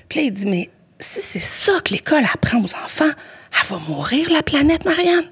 Puis 0.09 0.19
là, 0.19 0.25
il 0.25 0.33
dit 0.33 0.45
Mais 0.45 0.69
si 0.99 1.21
c'est 1.21 1.39
ça 1.39 1.79
que 1.85 1.93
l'école 1.93 2.25
apprend 2.33 2.59
aux 2.59 2.75
enfants, 2.75 3.05
elle 3.07 3.67
va 3.69 3.77
mourir, 3.87 4.29
la 4.29 4.43
planète, 4.43 4.83
Marianne. 4.83 5.31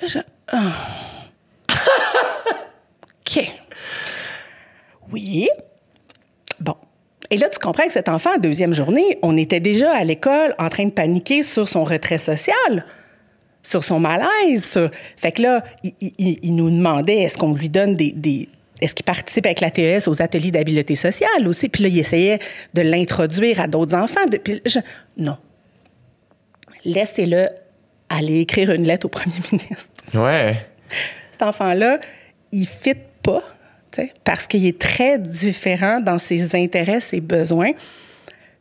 Je. 0.00 0.20
Ah. 0.48 0.72
OK. 3.28 3.44
Oui. 5.12 5.50
Bon. 6.60 6.76
Et 7.28 7.36
là, 7.36 7.50
tu 7.50 7.58
comprends 7.58 7.84
que 7.84 7.92
cet 7.92 8.08
enfant, 8.08 8.36
en 8.36 8.38
deuxième 8.38 8.72
journée, 8.72 9.18
on 9.20 9.36
était 9.36 9.60
déjà 9.60 9.94
à 9.94 10.02
l'école 10.02 10.54
en 10.58 10.70
train 10.70 10.86
de 10.86 10.92
paniquer 10.92 11.42
sur 11.42 11.68
son 11.68 11.84
retrait 11.84 12.16
social, 12.16 12.86
sur 13.62 13.84
son 13.84 14.00
malaise. 14.00 14.64
sur- 14.64 14.90
Fait 15.16 15.32
que 15.32 15.42
là, 15.42 15.64
il, 15.84 15.92
il- 16.00 16.38
il 16.42 16.54
nous 16.54 16.70
demandait 16.70 17.18
est-ce 17.22 17.38
qu'on 17.38 17.54
lui 17.54 17.68
donne 17.68 17.94
des. 17.96 18.12
des- 18.12 18.48
est-ce 18.80 18.94
qu'il 18.96 19.04
participe 19.04 19.46
avec 19.46 19.60
la 19.60 19.70
TES 19.70 20.08
aux 20.08 20.20
ateliers 20.20 20.50
d'habileté 20.50 20.96
sociale 20.96 21.46
aussi? 21.46 21.68
Puis 21.68 21.84
là, 21.84 21.88
il 21.88 21.98
essayait 22.00 22.40
de 22.74 22.82
l'introduire 22.82 23.60
à 23.60 23.68
d'autres 23.68 23.94
enfants. 23.94 24.26
De- 24.26 24.38
puis 24.38 24.60
je- 24.66 24.80
non. 25.16 25.36
Laissez-le 26.84 27.48
aller 28.08 28.40
écrire 28.40 28.72
une 28.72 28.84
lettre 28.84 29.06
au 29.06 29.08
premier 29.08 29.34
ministre 29.52 29.88
Ouais. 30.14 30.56
cet 31.30 31.42
enfant-là, 31.42 32.00
il 32.50 32.62
ne 32.62 32.66
fit 32.66 32.94
pas, 33.22 33.42
tu 33.92 34.02
sais, 34.02 34.12
parce 34.24 34.46
qu'il 34.48 34.66
est 34.66 34.78
très 34.80 35.18
différent 35.18 36.00
dans 36.00 36.18
ses 36.18 36.56
intérêts, 36.56 37.00
ses 37.00 37.20
besoins. 37.20 37.70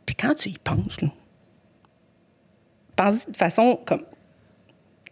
Puis 0.06 0.16
quand 0.16 0.36
tu 0.36 0.50
y 0.50 0.58
penses, 0.60 1.02
là, 1.02 1.10
pense 2.96 3.28
de 3.30 3.36
façon 3.36 3.80
comme 3.86 4.04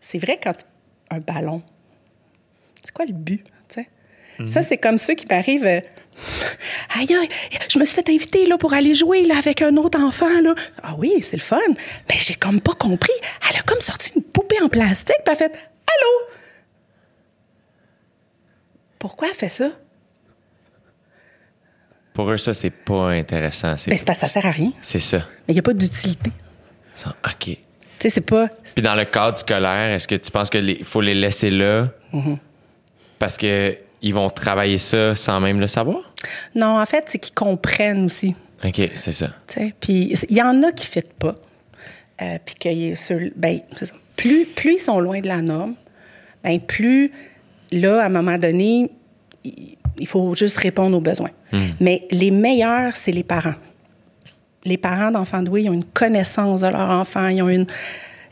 c'est 0.09 0.17
vrai 0.17 0.39
quand 0.41 0.53
tu- 0.53 0.65
un 1.11 1.19
ballon, 1.19 1.61
c'est 2.83 2.91
quoi 2.91 3.05
le 3.05 3.13
but, 3.13 3.43
tu 3.67 3.75
sais? 3.75 4.47
Ça, 4.47 4.61
c'est 4.63 4.77
comme 4.77 4.97
ceux 4.97 5.13
qui 5.15 5.25
m'arrivent. 5.29 5.65
euh, 5.65 5.81
Aïe, 6.95 7.13
aïe, 7.13 7.27
je 7.69 7.77
me 7.77 7.85
suis 7.85 7.93
fait 7.95 8.09
inviter 8.09 8.45
là, 8.45 8.57
pour 8.57 8.73
aller 8.73 8.95
jouer 8.95 9.23
là, 9.25 9.37
avec 9.37 9.61
un 9.61 9.75
autre 9.77 9.99
enfant. 10.01 10.41
Là. 10.41 10.55
Ah 10.81 10.95
oui, 10.97 11.13
c'est 11.21 11.35
le 11.37 11.41
fun. 11.41 11.59
Mais 12.09 12.15
j'ai 12.17 12.33
comme 12.35 12.59
pas 12.61 12.73
compris. 12.73 13.11
Elle 13.49 13.57
a 13.57 13.61
comme 13.63 13.79
sorti 13.81 14.13
une 14.15 14.23
poupée 14.23 14.61
en 14.61 14.67
plastique, 14.69 15.15
puis 15.23 15.23
elle 15.27 15.33
a 15.33 15.35
fait 15.35 15.51
Allô? 15.53 16.33
Pourquoi 18.97 19.27
elle 19.29 19.35
fait 19.35 19.49
ça? 19.49 19.69
Pour 22.13 22.31
eux, 22.31 22.37
ça, 22.37 22.53
c'est 22.53 22.69
pas 22.71 23.09
intéressant. 23.11 23.77
C'est 23.77 23.91
Ben, 23.91 23.97
que 24.03 24.13
ça 24.15 24.27
sert 24.27 24.45
à 24.45 24.51
rien. 24.51 24.71
c'est 24.81 24.99
ça. 24.99 25.19
Mais 25.47 25.53
il 25.53 25.53
n'y 25.53 25.59
a 25.59 25.63
pas 25.63 25.73
d'utilité. 25.73 26.31
Ça- 26.95 27.15
OK. 27.25 27.57
Tu 27.99 28.03
sais, 28.03 28.09
c'est 28.15 28.21
pas. 28.21 28.47
Puis 28.75 28.81
dans 28.81 28.95
le 28.95 29.05
cadre 29.05 29.35
scolaire, 29.35 29.91
est-ce 29.91 30.07
que 30.07 30.15
tu 30.15 30.31
penses 30.31 30.49
qu'il 30.49 30.83
faut 30.85 31.01
les 31.01 31.15
laisser 31.15 31.49
là? 31.49 31.89
Parce 33.19 33.37
que 33.37 33.77
ils 34.01 34.13
vont 34.13 34.29
travailler 34.29 34.77
ça 34.77 35.13
sans 35.15 35.39
même 35.41 35.59
le 35.59 35.67
savoir? 35.67 36.13
Non, 36.55 36.79
en 36.79 36.85
fait, 36.85 37.05
c'est 37.07 37.19
qu'ils 37.19 37.33
comprennent 37.35 38.05
aussi. 38.05 38.33
OK, 38.63 38.81
c'est 38.95 39.11
ça. 39.11 39.27
tu 39.47 39.53
sais. 39.59 39.73
Puis 39.79 40.13
il 40.29 40.37
y 40.37 40.41
en 40.41 40.63
a 40.63 40.71
qui 40.71 40.87
ne 40.95 41.01
pas. 41.01 41.35
Euh, 42.21 42.37
puis 42.45 42.55
que 42.55 42.95
sur- 42.95 43.19
ben, 43.35 43.59
ça. 43.73 43.85
plus, 44.17 44.45
plus 44.45 44.73
ils 44.75 44.79
sont 44.79 44.99
loin 44.99 45.19
de 45.21 45.27
la 45.27 45.41
norme, 45.41 45.75
ben, 46.43 46.59
plus, 46.59 47.11
là, 47.71 48.01
à 48.01 48.05
un 48.05 48.09
moment 48.09 48.37
donné, 48.37 48.89
il 49.43 49.75
il 50.01 50.07
faut 50.07 50.33
juste 50.33 50.57
répondre 50.59 50.95
aux 50.95 51.01
besoins. 51.01 51.31
Mais 51.81 52.07
les 52.09 52.31
meilleurs, 52.31 52.95
c'est 52.95 53.11
les 53.11 53.23
parents. 53.23 53.55
Les 54.65 54.77
parents 54.77 55.11
d'enfants 55.11 55.41
doués, 55.41 55.63
ils 55.63 55.69
ont 55.69 55.73
une 55.73 55.83
connaissance 55.85 56.61
de 56.61 56.67
leur 56.67 56.89
enfant, 56.89 57.27
ils 57.27 57.41
ont 57.41 57.49
une... 57.49 57.65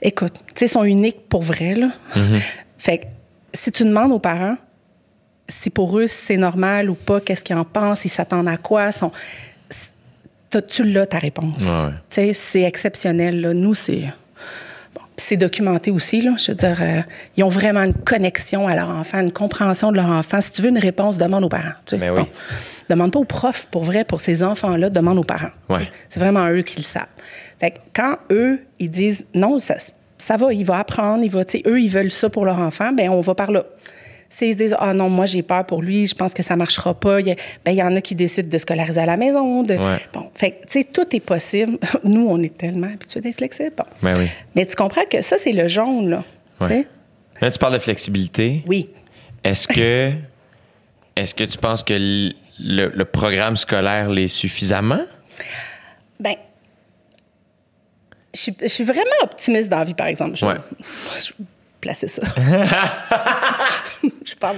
Écoute, 0.01 0.33
tu 0.47 0.53
sais, 0.55 0.65
ils 0.65 0.69
sont 0.69 0.83
uniques 0.83 1.27
pour 1.29 1.41
vrai, 1.43 1.73
là. 1.75 1.91
Fait 2.77 2.99
que 2.99 3.05
si 3.53 3.71
tu 3.71 3.83
demandes 3.83 4.11
aux 4.11 4.19
parents 4.19 4.57
si 5.49 5.69
pour 5.69 5.97
eux 5.97 6.07
c'est 6.07 6.35
normal 6.35 6.89
ou 6.89 6.93
pas, 6.95 7.21
qu'est-ce 7.21 7.41
qu'ils 7.41 7.55
en 7.55 7.63
pensent, 7.63 8.03
ils 8.03 8.09
s'attendent 8.09 8.49
à 8.49 8.57
quoi, 8.57 8.91
sont... 8.91 9.11
T'as- 10.49 10.61
tu 10.61 10.83
l'as 10.83 11.05
ta 11.05 11.19
réponse. 11.19 11.61
Ouais. 11.63 11.91
Tu 12.09 12.15
sais, 12.15 12.33
c'est 12.33 12.61
exceptionnel. 12.63 13.41
Là. 13.41 13.53
Nous, 13.53 13.73
c'est. 13.73 14.03
C'est 15.17 15.37
documenté 15.37 15.89
aussi, 15.89 16.21
là. 16.21 16.35
Je 16.37 16.51
veux 16.51 16.55
dire, 16.55 16.77
euh, 16.79 17.01
ils 17.35 17.43
ont 17.43 17.49
vraiment 17.49 17.83
une 17.83 17.93
connexion 17.93 18.67
à 18.67 18.75
leur 18.75 18.89
enfant, 18.89 19.19
une 19.19 19.31
compréhension 19.31 19.91
de 19.91 19.97
leur 19.97 20.09
enfant. 20.09 20.39
Si 20.41 20.51
tu 20.51 20.61
veux 20.61 20.69
une 20.69 20.77
réponse, 20.77 21.17
demande 21.17 21.43
aux 21.43 21.49
parents. 21.49 21.73
tu 21.85 21.95
sais. 21.95 21.97
Ben 21.97 22.11
oui. 22.11 22.23
Demande 22.89 23.11
pas 23.11 23.19
aux 23.19 23.25
profs, 23.25 23.67
pour 23.69 23.83
vrai, 23.83 24.05
pour 24.05 24.21
ces 24.21 24.43
enfants-là, 24.43 24.89
demande 24.89 25.17
aux 25.17 25.23
parents. 25.23 25.49
Ouais. 25.69 25.89
C'est 26.07 26.19
vraiment 26.19 26.47
eux 26.49 26.61
qui 26.61 26.77
le 26.77 26.83
savent. 26.83 27.07
Fait 27.59 27.71
que 27.71 27.77
quand 27.93 28.17
eux, 28.31 28.59
ils 28.79 28.89
disent 28.89 29.25
non, 29.33 29.59
ça, 29.59 29.75
ça 30.17 30.37
va, 30.37 30.53
il 30.53 30.65
va 30.65 30.77
apprendre, 30.77 31.23
il 31.23 31.31
va, 31.31 31.43
tu 31.43 31.57
sais, 31.57 31.63
eux, 31.67 31.81
ils 31.81 31.89
veulent 31.89 32.11
ça 32.11 32.29
pour 32.29 32.45
leur 32.45 32.59
enfant, 32.59 32.91
ben 32.93 33.09
on 33.09 33.21
va 33.21 33.35
par 33.35 33.51
là. 33.51 33.65
S'ils 34.29 34.53
se 34.53 34.57
disent, 34.57 34.75
ah 34.79 34.93
non, 34.93 35.09
moi, 35.09 35.25
j'ai 35.25 35.41
peur 35.41 35.65
pour 35.65 35.81
lui, 35.81 36.05
je 36.07 36.13
pense 36.15 36.33
que 36.33 36.43
ça 36.43 36.55
marchera 36.55 36.93
pas, 36.93 37.21
il 37.21 37.27
y, 37.27 37.31
a- 37.31 37.35
ben, 37.63 37.71
il 37.71 37.77
y 37.77 37.83
en 37.83 37.95
a 37.95 38.01
qui 38.01 38.13
décident 38.15 38.49
de 38.49 38.57
scolariser 38.57 38.99
à 38.99 39.05
la 39.05 39.15
maison. 39.17 39.63
De, 39.63 39.75
Ouais. 39.75 39.99
Bon, 40.13 40.29
fait 40.35 40.59
tu 40.67 40.79
sais, 40.79 40.83
tout 40.83 41.05
est 41.15 41.19
possible. 41.21 41.77
Nous, 42.03 42.27
on 42.29 42.41
est 42.43 42.57
tellement 42.57 42.87
habitués 42.87 43.21
d'être 43.21 43.37
flexibles. 43.37 43.73
Bon. 43.77 43.85
Ben 44.03 44.17
oui. 44.17 44.27
Mais 44.55 44.65
tu 44.65 44.75
comprends 44.75 45.05
que 45.09 45.21
ça, 45.21 45.37
c'est 45.37 45.53
le 45.53 45.67
jaune, 45.67 46.09
là. 46.09 46.23
Tu 46.59 46.63
Ouais. 46.65 46.69
sais? 46.69 46.87
Là, 47.41 47.51
tu 47.51 47.59
parles 47.59 47.73
de 47.73 47.79
flexibilité. 47.79 48.63
Oui. 48.67 48.89
Est-ce 49.43 49.67
que 49.67 50.11
est-ce 51.15 51.33
que 51.33 51.43
tu 51.45 51.57
penses 51.57 51.83
que 51.83 51.93
le, 51.93 52.33
le 52.93 53.05
programme 53.05 53.55
scolaire 53.57 54.09
l'est 54.09 54.27
suffisamment? 54.27 55.01
Ben, 56.19 56.35
je 58.33 58.39
suis, 58.41 58.55
je 58.61 58.67
suis 58.67 58.83
vraiment 58.83 59.01
optimiste 59.23 59.69
dans 59.69 59.79
la 59.79 59.83
vie, 59.85 59.93
par 59.93 60.07
exemple. 60.07 60.35
Je, 60.35 60.45
Ouais. 60.45 60.55
je 61.17 61.29
vais 61.39 61.45
placer 61.81 62.07
ça. 62.07 62.21
je 64.03 64.31
vais 64.31 64.39
pas 64.39 64.53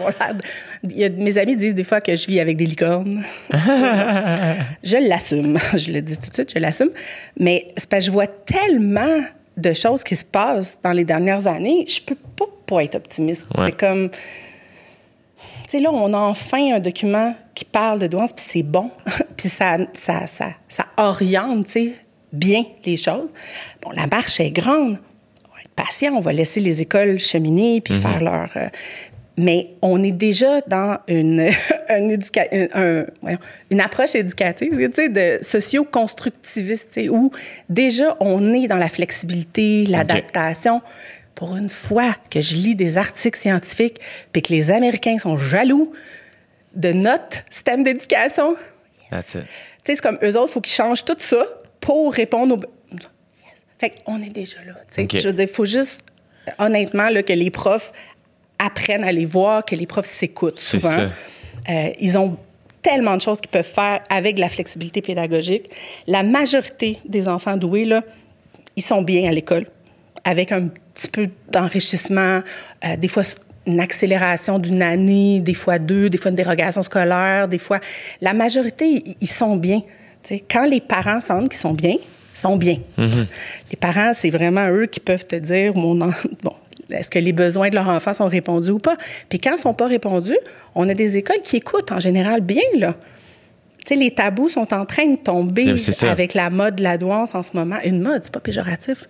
y 0.84 1.04
a- 1.04 1.10
mes 1.10 1.38
amis 1.38 1.56
disent 1.56 1.76
des 1.76 1.84
fois 1.84 2.02
que 2.02 2.16
je 2.16 2.28
vis 2.28 2.40
avec 2.40 2.58
des 2.58 2.66
licornes. 2.66 3.24
je 4.84 5.08
l'assume. 5.08 5.60
Je 5.76 5.92
le 5.92 6.02
dis 6.02 6.18
tout 6.18 6.30
de 6.30 6.34
suite, 6.34 6.52
je 6.54 6.60
l'assume. 6.60 6.92
Mais 7.38 7.68
c'est 7.78 7.90
parce 7.90 8.02
que 8.04 8.08
je 8.08 8.12
vois 8.12 8.28
tellement 8.28 9.22
de 9.58 9.74
choses 9.74 10.04
qui 10.04 10.16
se 10.16 10.26
passent 10.26 10.80
dans 10.82 10.94
les 10.94 11.06
dernières 11.06 11.48
années, 11.48 11.86
je 11.88 12.02
peux 12.02 12.16
pas 12.16 12.46
pas 12.66 12.84
être 12.84 12.96
optimiste. 12.96 13.48
Ouais. 13.58 13.66
C'est 13.66 13.78
comme. 13.78 14.10
Tu 15.64 15.78
sais, 15.78 15.80
là, 15.80 15.92
on 15.92 16.14
a 16.14 16.18
enfin 16.18 16.76
un 16.76 16.80
document 16.80 17.36
qui 17.54 17.66
parle 17.66 18.00
de 18.00 18.08
douance, 18.08 18.34
puis 18.34 18.46
c'est 18.48 18.64
bon. 18.64 18.90
puis 19.38 19.50
ça, 19.50 19.78
ça, 19.94 20.26
ça, 20.26 20.52
ça 20.68 20.86
oriente, 20.98 21.66
tu 21.66 21.72
sais, 21.72 21.94
bien 22.34 22.64
les 22.86 22.98
choses. 22.98 23.30
Bon, 23.82 23.92
la 23.92 24.08
marche 24.08 24.40
est 24.40 24.52
grande. 24.52 24.98
On 25.80 25.82
va 25.82 25.84
être 25.84 25.88
patient, 25.88 26.14
on 26.16 26.20
va 26.20 26.34
laisser 26.34 26.60
les 26.60 26.82
écoles 26.82 27.20
cheminer 27.20 27.82
puis 27.82 27.94
faire 27.96 28.22
leur... 28.22 28.50
euh, 28.56 28.68
mais 29.38 29.70
on 29.82 30.04
est 30.04 30.12
déjà 30.12 30.60
dans 30.68 30.98
une, 31.08 31.50
une, 31.90 32.12
éduca- 32.12 32.50
un- 32.52 32.68
un- 32.82 33.06
voyons, 33.22 33.40
une 33.70 33.80
approche 33.80 34.14
éducative, 34.16 34.72
tu 34.72 34.92
sais, 34.94 35.08
de 35.10 35.40
socio-constructiviste, 35.42 36.90
tu 36.94 37.02
sais, 37.04 37.10
où 37.10 37.32
déjà 37.70 38.18
on 38.20 38.54
est 38.54 38.68
dans 38.68 38.78
la 38.78 38.90
flexibilité, 38.90 39.86
l'adaptation. 39.86 40.82
Pour 41.36 41.56
une 41.56 41.70
fois 41.70 42.16
que 42.30 42.42
je 42.42 42.56
lis 42.56 42.76
des 42.76 42.98
articles 42.98 43.40
scientifiques 43.40 44.02
puis 44.34 44.42
que 44.42 44.52
les 44.52 44.72
Américains 44.72 45.18
sont 45.20 45.38
jaloux 45.38 45.94
de 46.76 46.92
notre 46.92 47.38
système 47.50 47.84
d'éducation, 47.84 48.58
That's 49.10 49.36
it. 49.36 49.42
tu 49.42 49.48
sais, 49.86 49.96
c'est 49.96 50.02
comme 50.02 50.20
eux 50.22 50.36
autres, 50.38 50.50
il 50.50 50.54
faut 50.54 50.62
qu'ils 50.62 50.74
changent 50.74 51.06
tout 51.06 51.16
ça 51.18 51.46
pour 51.80 52.14
répondre 52.14 52.58
aux. 52.58 52.62
Fait 53.80 53.92
qu'on 54.04 54.22
est 54.22 54.30
déjà 54.30 54.58
là. 54.66 54.74
Je 55.20 55.28
veux 55.28 55.34
dire, 55.34 55.46
il 55.50 55.54
faut 55.54 55.66
juste, 55.66 56.04
honnêtement, 56.58 57.10
là, 57.10 57.24
que 57.24 57.34
les 57.34 57.50
profs 57.50 57.92
apprennent 58.60 59.04
à 59.06 59.12
les 59.12 59.26
voir, 59.26 59.64
que 59.64 59.76
les 59.76 59.86
profs 59.88 60.08
s'écoutent 60.10 60.60
souvent. 60.60 60.90
ça. 60.92 61.10
Euh, 61.70 61.90
ils 62.00 62.18
ont 62.18 62.38
tellement 62.82 63.16
de 63.16 63.22
choses 63.22 63.40
qu'ils 63.42 63.50
peuvent 63.52 63.66
faire 63.66 64.02
avec 64.10 64.38
la 64.38 64.50
flexibilité 64.50 65.02
pédagogique. 65.02 65.70
La 66.08 66.24
majorité 66.24 67.00
des 67.06 67.28
enfants 67.28 67.58
doués, 67.58 67.86
là, 67.86 68.04
ils 68.76 68.84
sont 68.84 69.02
bien 69.02 69.30
à 69.30 69.32
l'école, 69.34 69.66
avec 70.24 70.52
un 70.52 70.68
petit 70.94 71.10
peu 71.10 71.30
d'enrichissement, 71.52 72.42
euh, 72.86 72.96
des 72.98 73.08
fois 73.08 73.24
une 73.66 73.80
accélération 73.80 74.58
d'une 74.60 74.82
année, 74.82 75.40
des 75.42 75.54
fois 75.54 75.78
deux, 75.80 76.10
des 76.10 76.18
fois 76.18 76.32
une 76.32 76.38
dérogation 76.38 76.82
scolaire, 76.82 77.48
des 77.48 77.60
fois... 77.60 77.80
La 78.20 78.34
majorité, 78.34 79.04
ils- 79.22 79.28
sont 79.28 79.56
bien. 79.58 79.82
Quand 80.50 80.66
les 80.66 80.82
parents 80.82 81.22
sentent 81.22 81.50
qu'ils 81.50 81.60
sont 81.60 81.74
bien, 81.74 81.96
sont 82.42 82.58
bien. 82.58 82.78
Les 82.98 83.76
parents, 83.80 84.12
c'est 84.16 84.30
vraiment 84.30 84.70
eux 84.70 84.86
qui 84.86 85.00
peuvent 85.00 85.26
te 85.26 85.36
dire, 85.36 85.76
mon 85.76 86.00
en- 86.02 86.12
bon, 86.44 86.54
est-ce 86.90 87.10
que 87.10 87.20
les 87.20 87.34
besoins 87.34 87.70
de 87.70 87.76
leur 87.76 87.88
enfant 87.88 88.14
sont 88.14 88.28
répondus 88.28 88.72
ou 88.72 88.80
pas? 88.80 88.98
Puis 89.30 89.40
quand 89.40 89.52
ils 89.52 89.56
ne 89.56 89.60
sont 89.60 89.74
pas 89.74 89.88
répondus, 89.88 90.38
on 90.76 90.88
a 90.90 90.94
des 90.94 91.18
écoles 91.18 91.42
qui 91.44 91.58
écoutent 91.58 91.92
en 91.92 92.00
général 92.00 92.42
bien, 92.42 92.62
là. 92.78 92.96
Tu 93.86 93.96
sais, 93.96 93.96
les 93.96 94.12
tabous 94.12 94.50
sont 94.50 94.74
en 94.74 94.86
train 94.86 95.08
de 95.08 95.16
tomber 95.16 95.64
C'est- 95.64 95.78
c'est 95.78 95.92
ça. 95.94 96.12
avec 96.12 96.34
la 96.34 96.50
mode 96.50 96.76
de 96.76 96.84
la 96.84 96.98
douance 96.98 97.34
en 97.34 97.44
ce 97.44 97.52
moment. 97.56 97.78
Une 97.86 98.02
mode, 98.02 98.24
c'est 98.24 98.34
pas 98.34 98.40
péjoratif. 98.42 99.06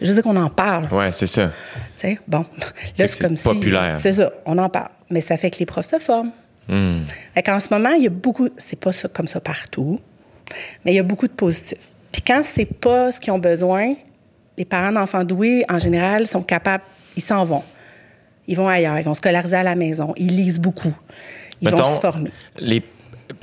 Je 0.00 0.06
veux 0.06 0.14
dire 0.14 0.22
qu'on 0.22 0.36
en 0.36 0.48
parle. 0.48 0.86
Ouais, 0.92 1.10
c'est 1.12 1.26
ça. 1.26 1.48
Tu 1.96 2.08
sais, 2.08 2.18
bon, 2.28 2.46
là, 2.58 2.64
c'est 2.96 3.08
c'est 3.08 3.22
comme 3.24 3.36
si... 3.36 3.42
populaire. 3.44 3.98
C'est 3.98 4.12
ça, 4.12 4.32
on 4.46 4.56
en 4.58 4.68
parle. 4.68 4.90
Mais 5.10 5.20
ça 5.20 5.36
fait 5.36 5.50
que 5.50 5.58
les 5.58 5.66
profs 5.66 5.86
se 5.86 5.98
forment. 5.98 6.30
Hmm. 6.68 7.00
Fait 7.34 7.42
qu'en 7.42 7.58
ce 7.60 7.68
moment, 7.74 7.90
il 7.90 8.04
y 8.04 8.06
a 8.06 8.10
beaucoup... 8.10 8.48
C'est 8.58 8.78
pas 8.78 8.92
ça, 8.92 9.08
comme 9.08 9.26
ça 9.26 9.40
partout, 9.40 9.98
mais 10.84 10.92
il 10.92 10.94
y 10.94 11.00
a 11.00 11.02
beaucoup 11.02 11.26
de 11.26 11.32
positifs. 11.32 11.78
Puis 12.12 12.22
quand 12.22 12.42
c'est 12.44 12.66
pas 12.66 13.10
ce 13.10 13.18
qu'ils 13.20 13.32
ont 13.32 13.38
besoin, 13.38 13.94
les 14.58 14.64
parents 14.64 14.92
d'enfants 14.92 15.24
doués, 15.24 15.64
en 15.68 15.78
général, 15.78 16.26
sont 16.26 16.42
capables... 16.42 16.84
Ils 17.16 17.22
s'en 17.22 17.44
vont. 17.44 17.62
Ils 18.46 18.56
vont 18.56 18.68
ailleurs. 18.68 18.98
Ils 18.98 19.04
vont 19.04 19.14
scolariser 19.14 19.56
à 19.56 19.62
la 19.62 19.74
maison. 19.74 20.12
Ils 20.16 20.36
lisent 20.36 20.58
beaucoup. 20.60 20.94
Ils 21.60 21.68
vont 21.70 21.76
Mettons, 21.76 21.88
se 21.94 22.00
former. 22.00 22.30
Les... 22.58 22.82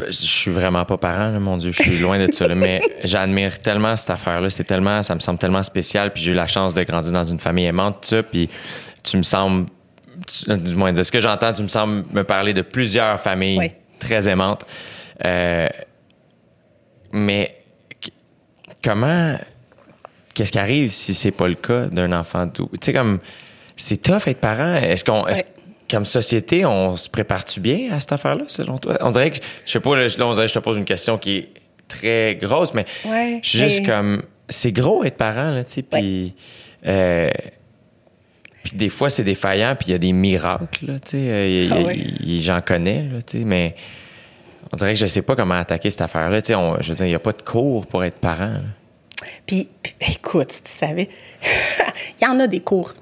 Je 0.08 0.12
suis 0.12 0.52
vraiment 0.52 0.86
pas 0.86 0.98
parent, 0.98 1.32
là, 1.32 1.40
mon 1.40 1.58
Dieu, 1.58 1.72
je 1.72 1.82
suis 1.82 1.98
loin 2.00 2.24
de 2.24 2.32
ça. 2.32 2.48
là, 2.48 2.54
mais 2.54 2.82
j'admire 3.04 3.60
tellement 3.60 3.96
cette 3.96 4.12
affaire-là. 4.12 4.50
C'est 4.52 4.64
tellement, 4.66 5.02
ça 5.02 5.16
me 5.16 5.20
semble 5.20 5.40
tellement 5.40 5.64
spécial. 5.64 6.14
Puis 6.14 6.22
j'ai 6.24 6.32
eu 6.32 6.36
la 6.36 6.48
chance 6.48 6.74
de 6.76 6.84
grandir 6.84 7.12
dans 7.12 7.24
une 7.24 7.40
famille 7.40 7.66
aimante, 7.66 8.02
tout 8.02 8.10
ça. 8.10 8.24
Puis 8.24 8.50
tu 9.04 9.18
me 9.18 9.24
sembles, 9.24 9.66
tu- 10.28 10.58
du 10.58 10.76
moins 10.76 10.94
de 10.94 11.02
ce 11.02 11.12
que 11.12 11.20
j'entends, 11.20 11.54
tu 11.54 11.64
me 11.64 11.68
sembles 11.70 12.04
me 12.12 12.24
parler 12.24 12.54
de 12.54 12.62
plusieurs 12.62 13.20
familles 13.20 13.58
Oui. 13.58 13.72
très 14.00 14.28
aimantes. 14.30 14.64
Euh, 15.26 15.68
mais 17.12 17.56
comment, 18.84 19.38
qu'est-ce 20.34 20.52
qui 20.52 20.60
arrive 20.60 20.92
si 20.92 21.14
c'est 21.14 21.32
pas 21.32 21.48
le 21.48 21.56
cas 21.56 21.86
d'un 21.88 22.12
enfant 22.14 22.46
doux? 22.46 22.70
Tu 22.74 22.78
sais, 22.86 22.94
comme, 22.94 23.20
c'est 23.78 24.02
tough 24.02 24.28
être 24.28 24.40
parent. 24.40 24.76
Est-ce 24.76 25.04
qu'on, 25.06 25.24
Ouais. 25.24 25.34
comme 25.90 26.06
société, 26.06 26.66
on 26.66 26.96
se 26.98 27.10
prépare-tu 27.10 27.60
bien 27.60 27.92
à 27.92 28.00
cette 28.00 28.12
affaire-là, 28.12 28.44
selon 28.48 28.78
toi? 28.78 28.98
On 29.02 29.12
dirait 29.12 29.32
que, 29.32 29.38
je 29.66 29.72
sais 29.72 29.80
pas, 29.80 29.96
là, 29.96 30.08
on 30.20 30.34
dirait 30.34 30.46
que 30.46 30.50
je 30.50 30.54
te 30.54 30.60
pose 30.60 30.78
une 30.78 30.86
question 30.86 31.18
qui 31.18 31.38
est 31.38 31.50
très 31.88 32.36
grosse, 32.36 32.74
mais 32.74 32.86
Ouais, 33.06 33.40
je 33.42 33.50
suis 33.50 33.60
juste 33.60 33.86
comme, 33.86 34.22
c'est 34.48 34.72
gros 34.72 35.04
être 35.04 35.18
parent, 35.18 35.52
là, 35.52 35.64
tu 35.64 35.72
sais, 35.74 35.82
puis, 35.82 36.34
euh, 36.86 37.30
puis 38.64 38.74
des 38.78 38.90
fois, 38.90 39.10
c'est 39.10 39.24
défaillant, 39.24 39.76
puis 39.76 39.90
il 39.90 39.92
y 39.92 39.96
a 39.96 39.98
des 39.98 40.12
miracles, 40.14 40.86
là, 40.86 41.00
tu 41.00 41.12
sais, 41.12 41.18
euh, 41.18 41.70
Ah 41.72 41.82
ouais. 41.82 41.98
j'en 42.42 42.62
connais, 42.62 43.04
là, 43.04 43.22
tu 43.22 43.40
sais, 43.40 43.46
mais 43.46 43.76
on 44.72 44.78
dirait 44.78 44.94
que 44.94 45.00
je 45.00 45.06
sais 45.06 45.22
pas 45.22 45.36
comment 45.36 45.56
attaquer 45.56 45.90
cette 45.90 46.02
affaire-là, 46.02 46.42
tu 46.42 46.48
sais, 46.48 46.56
on- 46.56 46.80
je 46.82 46.90
veux 46.90 46.96
dire, 46.96 47.06
il 47.06 47.10
n'y 47.10 47.16
a 47.16 47.20
pas 47.20 47.34
de 47.34 47.42
cours 47.42 47.88
pour 47.88 48.04
être 48.04 48.20
parent. 48.20 48.54
Puis, 49.46 49.70
puis, 49.84 49.94
écoute, 50.14 50.52
si 50.52 50.62
tu 50.64 50.72
savais, 50.72 51.10
il 52.22 52.24
y 52.24 52.28
en 52.28 52.40
a 52.40 52.48
des 52.48 52.60
cours. 52.62 52.94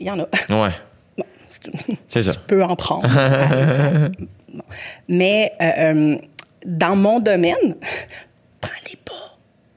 il 0.00 0.06
y 0.06 0.10
en 0.10 0.18
a. 0.20 0.22
Ouais. 0.22 0.70
Bon, 1.16 1.24
c'est 2.06 2.22
ça. 2.22 2.32
Tu 2.32 2.38
peux 2.46 2.62
en 2.62 2.76
prendre. 2.76 3.08
Bon. 3.08 4.62
Mais 5.08 5.52
euh, 5.60 5.70
euh, 5.78 6.16
dans 6.64 6.96
mon 6.96 7.20
domaine, 7.20 7.76
prends-les 8.60 8.96
pas. 9.04 9.36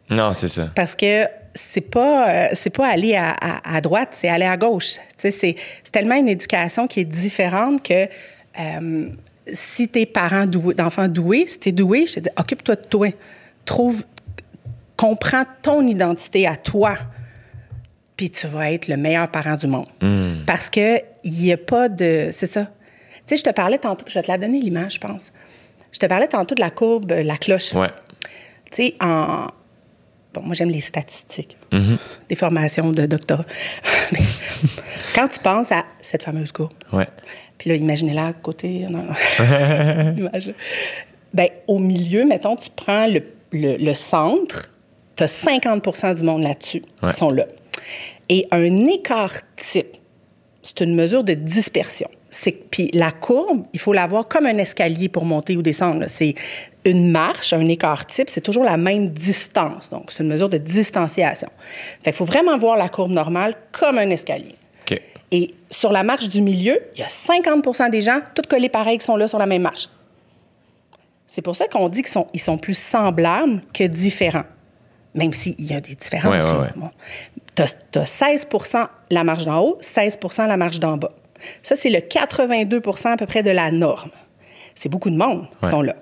Non, 0.10 0.34
c'est 0.34 0.48
ça. 0.48 0.70
Parce 0.76 0.96
que 0.96 1.26
c'est 1.54 1.82
pas 1.82 2.30
euh, 2.30 2.48
c'est 2.54 2.70
pas 2.70 2.88
aller 2.90 3.16
à, 3.16 3.32
à- 3.32 3.76
à 3.78 3.82
droite, 3.82 4.10
c'est 4.14 4.30
aller 4.30 4.46
à 4.46 4.58
gauche. 4.58 4.96
C'est 5.18 5.32
c'est 5.32 5.56
tellement 5.92 6.16
une 6.16 6.30
éducation 6.30 6.88
qui 6.88 7.02
est 7.02 7.06
différente 7.06 7.84
que 7.86 8.08
euh, 8.60 9.10
si 9.54 9.88
t'es 9.88 10.06
parent 10.06 10.46
doué- 10.46 10.76
d'enfants 10.76 11.08
doués, 11.08 11.46
si 11.48 11.60
t'es 11.60 11.72
doué, 11.72 12.06
je 12.06 12.16
te 12.16 12.20
dis 12.22 12.30
occupe-toi 12.38 12.76
de 12.76 12.86
toi. 12.86 13.08
Trouve, 13.66 14.04
comprends 14.98 15.44
ton 15.62 15.86
identité 15.86 16.48
à 16.48 16.56
toi, 16.56 16.96
puis 18.18 18.30
tu 18.30 18.48
vas 18.48 18.72
être 18.72 18.88
le 18.88 18.98
meilleur 18.98 19.30
parent 19.30 19.56
du 19.56 19.68
monde. 19.68 19.88
Parce 20.46 20.70
que 20.70 21.00
il 21.24 21.46
y 21.46 21.52
a 21.52 21.58
pas 21.58 21.90
de, 21.90 22.30
c'est 22.32 22.46
ça. 22.48 22.66
Tu 22.66 22.70
sais, 23.28 23.38
je 23.38 23.44
te 23.44 23.50
parlais 23.52 23.78
tantôt, 23.78 24.06
je 24.08 24.14
vais 24.16 24.22
te 24.24 24.32
la 24.32 24.38
donner 24.38 24.60
l'image, 24.60 24.96
je 24.96 25.00
pense. 25.00 25.32
Je 25.92 26.00
te 26.00 26.06
parlais 26.06 26.28
tantôt 26.28 26.56
de 26.56 26.62
la 26.62 26.70
courbe, 26.72 27.12
la 27.12 27.38
cloche. 27.38 27.74
Ouais. 27.74 27.90
Tu 28.72 28.76
sais, 28.84 28.96
en. 29.02 29.48
Bon, 30.34 30.42
moi, 30.44 30.54
j'aime 30.54 30.70
les 30.70 30.80
statistiques, 30.80 31.58
des 32.30 32.36
formations 32.36 32.90
de 32.92 33.06
doctorat. 33.06 33.44
Quand 35.16 35.28
tu 35.28 35.40
penses 35.42 35.72
à 35.74 35.84
cette 36.02 36.24
fameuse 36.24 36.52
courbe, 36.54 36.72
Ouais. 36.94 37.08
Puis 37.62 37.70
là, 37.70 37.76
imaginez-la 37.76 38.26
à 38.26 38.34
côté. 38.34 38.88
non, 38.90 39.04
non. 39.04 40.16
Image, 40.18 40.48
là. 40.48 40.54
Ben, 41.32 41.48
au 41.68 41.78
milieu, 41.78 42.26
mettons, 42.26 42.56
tu 42.56 42.72
prends 42.76 43.06
le, 43.06 43.22
le- 43.52 43.78
le 43.78 43.94
centre, 43.94 44.72
tu 45.16 45.22
as 45.22 45.28
50 45.28 46.16
du 46.18 46.24
monde 46.24 46.42
là-dessus 46.42 46.82
Ouais. 47.04 47.12
qui 47.12 47.18
sont 47.18 47.30
là. 47.30 47.46
Et 48.30 48.48
un 48.50 48.76
écart 48.88 49.34
type, 49.58 49.96
c'est 50.64 50.82
une 50.82 50.96
mesure 50.96 51.24
de 51.24 51.36
dispersion. 51.36 52.10
C'est 52.32 52.52
puis 52.52 52.90
la 52.96 53.12
courbe, 53.12 53.66
il 53.74 53.80
faut 53.80 53.94
la 53.94 54.08
voir 54.08 54.28
comme 54.28 54.48
un 54.48 54.58
escalier 54.58 55.08
pour 55.08 55.26
monter 55.26 55.56
ou 55.56 55.62
descendre. 55.62 56.00
là. 56.00 56.08
C'est 56.10 56.34
une 56.84 57.12
marche, 57.12 57.54
un 57.54 57.68
écart 57.68 58.08
type, 58.08 58.28
c'est 58.32 58.42
toujours 58.42 58.64
la 58.64 58.78
même 58.78 59.10
distance. 59.10 59.92
Donc, 59.92 60.12
c'est 60.12 60.24
une 60.24 60.30
mesure 60.30 60.50
de 60.50 60.58
distanciation. 60.58 61.50
Fait 62.04 62.10
qu'il 62.12 62.14
faut 62.14 62.26
vraiment 62.26 62.58
voir 62.58 62.76
la 62.76 62.90
courbe 62.90 63.12
normale 63.12 63.54
comme 63.72 64.00
un 64.00 64.10
escalier. 64.10 64.56
Et 65.32 65.52
sur 65.70 65.92
la 65.92 66.04
marche 66.04 66.28
du 66.28 66.42
milieu, 66.42 66.80
il 66.96 67.00
y 67.00 67.04
a 67.04 67.08
50% 67.08 67.90
des 67.90 68.02
gens, 68.02 68.20
tous 68.36 68.48
collés 68.50 68.70
pareils, 68.70 68.98
qui 68.98 69.06
sont 69.06 69.16
là 69.16 69.28
sur 69.28 69.40
la 69.40 69.46
même 69.46 69.62
marche. 69.62 69.88
C'est 71.26 71.42
pour 71.42 71.56
ça 71.56 71.68
qu'on 71.68 71.88
dit 71.88 72.02
qu'ils 72.02 72.12
sont, 72.12 72.28
ils 72.34 72.42
sont 72.42 72.58
plus 72.58 72.78
semblables 72.78 73.62
que 73.74 73.86
différents, 73.86 74.44
même 75.16 75.32
s'il 75.32 75.60
y 75.62 75.74
a 75.74 75.80
des 75.80 75.96
différences. 75.96 76.34
Ouais, 76.34 76.42
ouais, 76.42 76.54
là. 76.54 76.60
ouais. 76.60 76.70
Bon. 76.76 76.90
Tu 77.56 77.62
as, 77.62 78.04
16% 78.04 78.88
la 79.10 79.24
marche 79.24 79.46
d'en 79.46 79.60
haut, 79.62 79.78
16% 79.82 80.48
la 80.48 80.58
marche 80.58 80.80
d'en 80.80 80.98
bas. 80.98 81.12
Ça, 81.64 81.76
c'est 81.76 81.90
le 81.90 82.00
82% 82.00 83.08
à 83.08 83.18
peu 83.18 83.26
près 83.26 83.44
de 83.44 83.50
la 83.50 83.72
norme. 83.72 84.12
C'est 84.76 84.90
beaucoup 84.90 85.10
de 85.10 85.18
monde 85.18 85.48
qui 85.64 85.70
sont 85.70 85.82
là. 85.82 85.96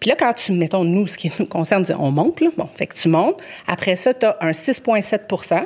Puis 0.00 0.10
là, 0.10 0.16
quand 0.18 0.32
tu, 0.34 0.52
mettons, 0.52 0.84
nous, 0.84 1.06
ce 1.06 1.16
qui 1.16 1.32
nous 1.38 1.46
concerne, 1.46 1.84
on 1.98 2.10
monte, 2.10 2.40
là. 2.40 2.48
Bon, 2.56 2.68
fait 2.74 2.86
que 2.86 2.96
tu 2.96 3.08
montes. 3.08 3.40
Après 3.66 3.96
ça, 3.96 4.14
tu 4.14 4.26
as 4.26 4.36
un 4.40 4.50
6,7 4.50 5.64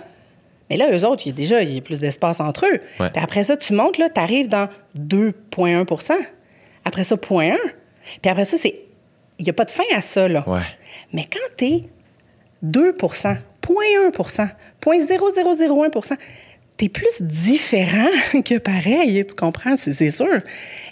mais 0.70 0.76
là, 0.76 0.90
eux 0.92 1.04
autres, 1.06 1.26
il 1.26 1.30
y 1.30 1.32
a 1.32 1.36
déjà 1.36 1.62
il 1.62 1.74
y 1.74 1.78
a 1.78 1.80
plus 1.80 2.00
d'espace 2.00 2.40
entre 2.40 2.66
eux. 2.66 2.80
Ouais. 3.00 3.10
Puis 3.10 3.22
après 3.22 3.44
ça, 3.44 3.56
tu 3.56 3.72
montes, 3.72 3.98
là, 3.98 4.10
tu 4.10 4.20
arrives 4.20 4.48
dans 4.48 4.68
2,1% 4.98 6.12
Après 6.84 7.04
ça, 7.04 7.16
0,1% 7.16 7.56
Puis 8.20 8.30
après 8.30 8.44
ça, 8.44 8.56
c'est. 8.56 8.80
Il 9.38 9.44
n'y 9.44 9.50
a 9.50 9.52
pas 9.52 9.64
de 9.64 9.70
fin 9.70 9.84
à 9.94 10.02
ça, 10.02 10.26
là. 10.26 10.42
Ouais. 10.48 10.62
Mais 11.12 11.24
quand 11.30 11.56
tu 11.56 11.64
es 11.64 11.84
2 12.62 12.92
0,1% 12.92 14.48
0,0001 14.82 16.16
tu 16.76 16.84
es 16.84 16.88
plus 16.88 17.20
différent 17.20 18.08
que 18.44 18.58
pareil, 18.58 19.24
tu 19.26 19.34
comprends? 19.34 19.76
C'est 19.76 19.92
c'est 19.92 20.10
sûr. 20.10 20.40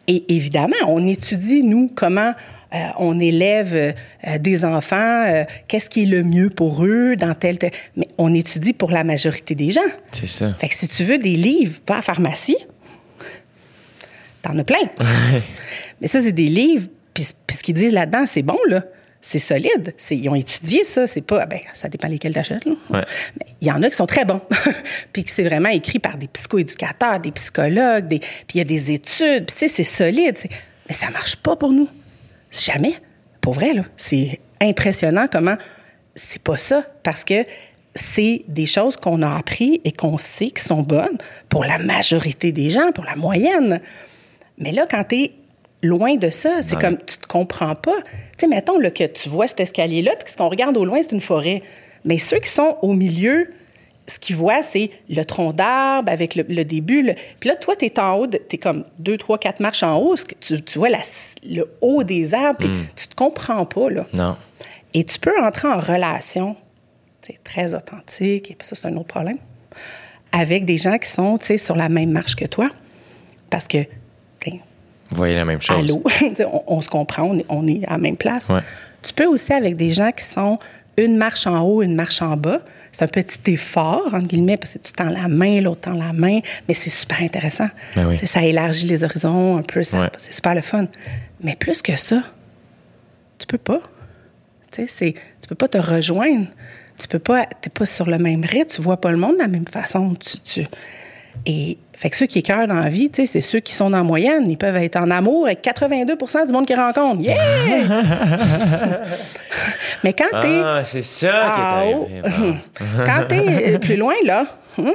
Et 0.09 0.25
évidemment, 0.35 0.77
on 0.87 1.07
étudie, 1.07 1.63
nous, 1.63 1.91
comment 1.95 2.33
euh, 2.75 2.79
on 2.99 3.21
élève 3.21 3.75
euh, 3.75 4.39
des 4.39 4.65
enfants, 4.65 5.25
euh, 5.27 5.45
qu'est-ce 5.69 5.89
qui 5.89 6.03
est 6.03 6.07
le 6.07 6.25
mieux 6.25 6.51
pour 6.51 6.85
eux 6.85 7.15
dans 7.15 7.35
tel, 7.35 7.59
tel? 7.59 7.71
Mais 7.97 8.09
on 8.19 8.35
étudie 8.35 8.73
pour 8.73 8.91
la 8.91 9.05
majorité 9.05 9.55
des 9.55 9.71
gens. 9.71 9.81
C'est 10.11 10.29
ça. 10.29 10.53
Fait 10.55 10.69
que 10.69 10.75
si 10.75 10.89
tu 10.89 11.05
veux 11.05 11.19
des 11.19 11.37
livres, 11.37 11.79
va 11.87 11.95
à 11.95 11.99
la 11.99 12.03
pharmacie. 12.03 12.57
T'en 14.43 14.59
as 14.59 14.65
plein. 14.65 14.79
Mais 16.01 16.09
ça, 16.09 16.21
c'est 16.21 16.33
des 16.33 16.49
livres. 16.49 16.89
Puis, 17.15 17.25
ce 17.25 17.63
qu'ils 17.63 17.75
disent 17.75 17.93
là-dedans, 17.93 18.27
c'est 18.27 18.43
bon, 18.43 18.59
là. 18.69 18.85
C'est 19.23 19.39
solide. 19.39 19.95
Ils 20.11 20.29
ont 20.29 20.35
étudié 20.35 20.85
ça. 20.85 21.07
C'est 21.07 21.23
pas. 21.23 21.47
Ben, 21.47 21.61
ça 21.75 21.89
dépend 21.89 22.09
lesquels 22.09 22.35
t'achètes, 22.35 22.65
là. 22.65 22.73
Ouais. 22.91 23.05
Mais 23.39 23.47
il 23.61 23.67
y 23.67 23.73
en 23.73 23.83
a 23.83 23.91
qui 23.91 23.97
sont 23.97 24.07
très 24.07 24.25
bons. 24.25 24.41
puis 25.13 25.25
que 25.25 25.31
c'est 25.31 25.43
vraiment 25.43 25.69
écrit 25.69 25.99
par 25.99 26.17
des 26.17 26.29
psychoéducateurs, 26.29 27.19
des 27.21 27.33
psychologues, 27.33 28.07
des, 28.09 28.19
puis 28.19 28.55
il 28.55 28.59
y 28.59 28.61
a 28.61 28.65
des 28.65 28.93
études. 28.93 29.47
Puis 29.47 29.57
tu 29.57 29.69
sais, 29.69 29.69
c'est 29.69 29.85
solide. 29.85 30.37
Mais 30.89 30.95
ça 30.95 31.11
marche 31.11 31.37
pas 31.37 31.57
pour 31.57 31.73
nous. 31.73 31.89
Jamais. 32.65 32.95
Pour 33.41 33.55
vrai, 33.55 33.73
là. 33.75 33.83
C'est 33.97 34.41
impressionnant 34.61 35.27
comment 35.31 35.57
c'est 36.15 36.43
pas 36.43 36.57
ça. 36.57 36.85
Parce 37.03 37.25
que 37.25 37.45
c'est 37.95 38.43
des 38.49 38.67
choses 38.67 38.97
qu'on 38.97 39.23
a 39.23 39.37
appris 39.37 39.81
et 39.85 39.93
qu'on 39.93 40.19
sait 40.19 40.51
qui 40.51 40.63
sont 40.63 40.83
bonnes 40.83 41.19
pour 41.49 41.65
la 41.65 41.79
majorité 41.79 42.53
des 42.53 42.71
gens, 42.71 42.93
pour 42.93 43.05
la 43.05 43.17
moyenne. 43.17 43.81
Mais 44.59 44.73
là, 44.73 44.87
quand 44.91 45.05
tu 45.05 45.17
es 45.17 45.33
loin 45.83 46.17
de 46.17 46.31
ça, 46.31 46.63
c'est 46.63 46.75
Ouais. 46.75 46.81
comme 46.81 46.99
tu 46.99 47.19
te 47.19 47.27
comprends 47.27 47.75
pas. 47.75 47.97
Tu 48.03 48.41
sais, 48.41 48.47
mettons 48.49 48.79
là, 48.79 48.91
que 48.91 49.05
tu 49.05 49.29
vois 49.29 49.47
cet 49.47 49.61
escalier-là, 49.61 50.13
puis 50.19 50.33
ce 50.33 50.37
qu'on 50.37 50.49
regarde 50.49 50.77
au 50.77 50.85
loin, 50.85 51.01
c'est 51.03 51.13
une 51.13 51.21
forêt. 51.21 51.63
Mais 52.05 52.19
ceux 52.19 52.39
qui 52.39 52.51
sont 52.51 52.77
au 52.83 52.93
milieu, 52.93 53.51
ce 54.09 54.19
qu'ils 54.19 54.37
voient, 54.37 54.63
c'est 54.63 54.91
le 55.09 55.23
tronc 55.25 55.53
d'arbre 55.53 56.11
avec 56.13 56.35
le, 56.37 56.45
le 56.49 56.65
début. 56.65 57.03
le- 57.03 57.15
Puis 57.41 57.49
là, 57.49 57.57
toi, 57.57 57.75
tu 57.77 57.85
es 57.87 57.99
en 57.99 58.15
haut, 58.19 58.27
tu 58.27 58.37
es 58.53 58.59
comme 58.59 58.85
deux, 58.99 59.17
trois, 59.19 59.37
quatre 59.39 59.61
marches 59.61 59.83
en 59.83 59.97
haut, 59.99 60.15
tu, 60.41 60.63
tu 60.63 60.79
vois 60.79 60.89
la- 60.89 60.99
le 61.49 61.69
haut 61.81 62.03
des 62.05 62.33
arbres, 62.35 62.59
puis 62.61 62.69
tu 62.95 63.09
te 63.09 63.15
comprends 63.15 63.65
pas, 63.67 63.91
là. 63.91 64.07
Non. 64.15 64.37
Et 64.95 65.05
tu 65.05 65.19
peux 65.19 65.33
entrer 65.43 65.69
en 65.69 65.79
relation, 65.79 66.57
c'est 67.23 67.43
très 67.43 67.75
authentique, 67.75 68.51
et 68.51 68.55
puis 68.55 68.67
ça, 68.67 68.77
c'est 68.77 68.87
un 68.87 68.97
autre 68.97 69.09
problème, 69.09 69.39
avec 70.33 70.65
des 70.65 70.79
gens 70.79 70.99
qui 70.99 71.09
sont, 71.11 71.37
tu 71.39 71.47
sais, 71.47 71.59
sur 71.59 71.75
la 71.77 71.89
même 71.89 72.11
marche 72.11 72.37
que 72.37 72.45
toi. 72.47 72.69
Parce 73.51 73.67
que, 73.69 73.79
Vous 75.11 75.17
voyez 75.17 75.35
la 75.37 75.45
même 75.45 75.63
chose. 75.63 75.79
allô, 75.79 76.03
on, 76.53 76.63
on 76.77 76.81
se 76.81 76.89
comprend, 76.91 77.25
on 77.25 77.39
est, 77.39 77.47
on 77.49 77.67
est 77.67 77.85
à 77.87 77.93
la 77.93 77.99
même 77.99 78.17
place. 78.17 78.49
Ouais. 78.49 78.61
Tu 79.03 79.13
peux 79.13 79.27
aussi 79.27 79.53
avec 79.53 79.77
des 79.77 79.91
gens 79.91 80.11
qui 80.11 80.25
sont 80.25 80.59
une 80.97 81.17
marche 81.17 81.47
en 81.47 81.61
haut, 81.63 81.83
une 81.83 81.95
marche 81.95 82.23
en 82.23 82.37
bas. 82.37 82.61
C'est 82.99 83.05
un 83.05 83.09
petit 83.09 83.53
effort, 83.53 84.07
entre 84.15 84.27
guillemets, 84.27 84.57
parce 84.57 84.73
que 84.73 84.79
tu 84.79 84.91
tends 84.93 85.11
la 85.11 85.29
main, 85.29 85.61
l'autre 85.61 85.83
tend 85.83 85.93
la 85.93 86.15
main, 86.15 86.41
mais 86.67 86.73
c'est 86.73 86.89
super 86.89 87.21
intéressant. 87.21 87.69
Ben 87.95 88.07
oui. 88.09 88.19
Ça 88.27 88.43
élargit 88.43 88.87
les 88.87 89.05
horizons 89.05 89.59
un 89.59 89.63
peu, 89.63 89.81
Ouais. 89.81 90.09
c'est 90.17 90.33
super 90.33 90.55
le 90.55 90.63
fun. 90.63 90.87
Mais 91.43 91.57
plus 91.57 91.83
que 91.83 91.95
ça, 91.97 92.23
tu 93.39 93.47
peux 93.47 93.59
pas. 93.59 93.81
Tu 94.73 94.87
peux 95.49 95.55
pas 95.55 95.69
te 95.69 95.77
rejoindre. 95.79 96.47
Tu 96.99 97.07
peux 97.09 97.19
pas, 97.19 97.45
t'es 97.61 97.69
pas 97.69 97.85
sur 97.85 98.07
le 98.07 98.17
même 98.17 98.43
rythme, 98.47 98.71
tu 98.77 98.81
vois 98.81 98.99
pas 98.99 99.11
le 99.11 99.19
monde 99.19 99.35
de 99.35 99.41
la 99.43 99.49
même 99.49 99.67
façon. 99.67 100.15
Tu, 100.15 100.39
tu- 100.39 100.67
et 101.45 101.79
fait 101.95 102.11
que 102.11 102.17
ceux 102.17 102.27
qui 102.27 102.39
écœurent 102.41 102.67
dans 102.69 102.75
la 102.81 102.89
vie, 102.89 103.11
tu 103.11 103.23
sais, 103.23 103.27
c'est 103.27 103.41
ceux 103.41 103.61
qui 103.61 103.75
sont 103.75 103.89
la 103.91 104.03
moyenne. 104.03 104.51
Ils 104.51 104.59
peuvent 104.59 104.77
être 104.77 104.97
en 104.97 105.11
amour 105.11 105.47
avec 105.47 105.63
82% 105.65 106.47
du 106.47 106.53
monde 106.53 106.67
qu'ils 106.67 106.77
rencontrent. 106.77 107.23
Yeah! 107.23 107.37
Mais 110.05 110.13
quand 110.13 110.41
t'es 110.41 110.61
Ah, 110.63 110.83
c'est 110.85 111.03
ça 111.03 111.29
qui 111.29 111.35
est 111.35 112.21
en 112.21 112.25
arrivé. 112.25 112.55
Quand 113.07 113.25
t'es 113.29 113.79
plus 113.79 113.97
loin, 113.97 114.15
là, 114.25 114.45
hum, 114.79 114.93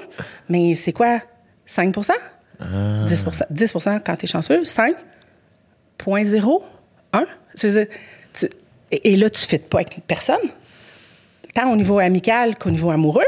mais 0.50 0.76
c'est 0.76 0.94
quoi? 0.94 1.20
5 1.66 1.96
10% 1.96 2.12
10% 3.52 4.00
quand 4.06 4.16
t'es 4.18 4.28
chanceux, 4.28 4.64
5 4.64 4.94
0.0 6.06 6.62
1 7.14 7.24
Tu 7.58 7.68
veux 7.68 7.74
dire, 7.86 7.96
tu- 8.34 8.50
et, 8.92 9.14
et 9.14 9.18
là, 9.18 9.30
tu 9.30 9.44
ne 9.44 9.48
fites 9.48 9.68
pas 9.70 9.80
avec 9.80 9.98
personne, 10.06 10.38
tant 11.56 11.72
au 11.72 11.76
niveau 11.76 11.98
amical 12.00 12.56
qu'au 12.58 12.70
niveau 12.70 12.92
amoureux. 12.92 13.26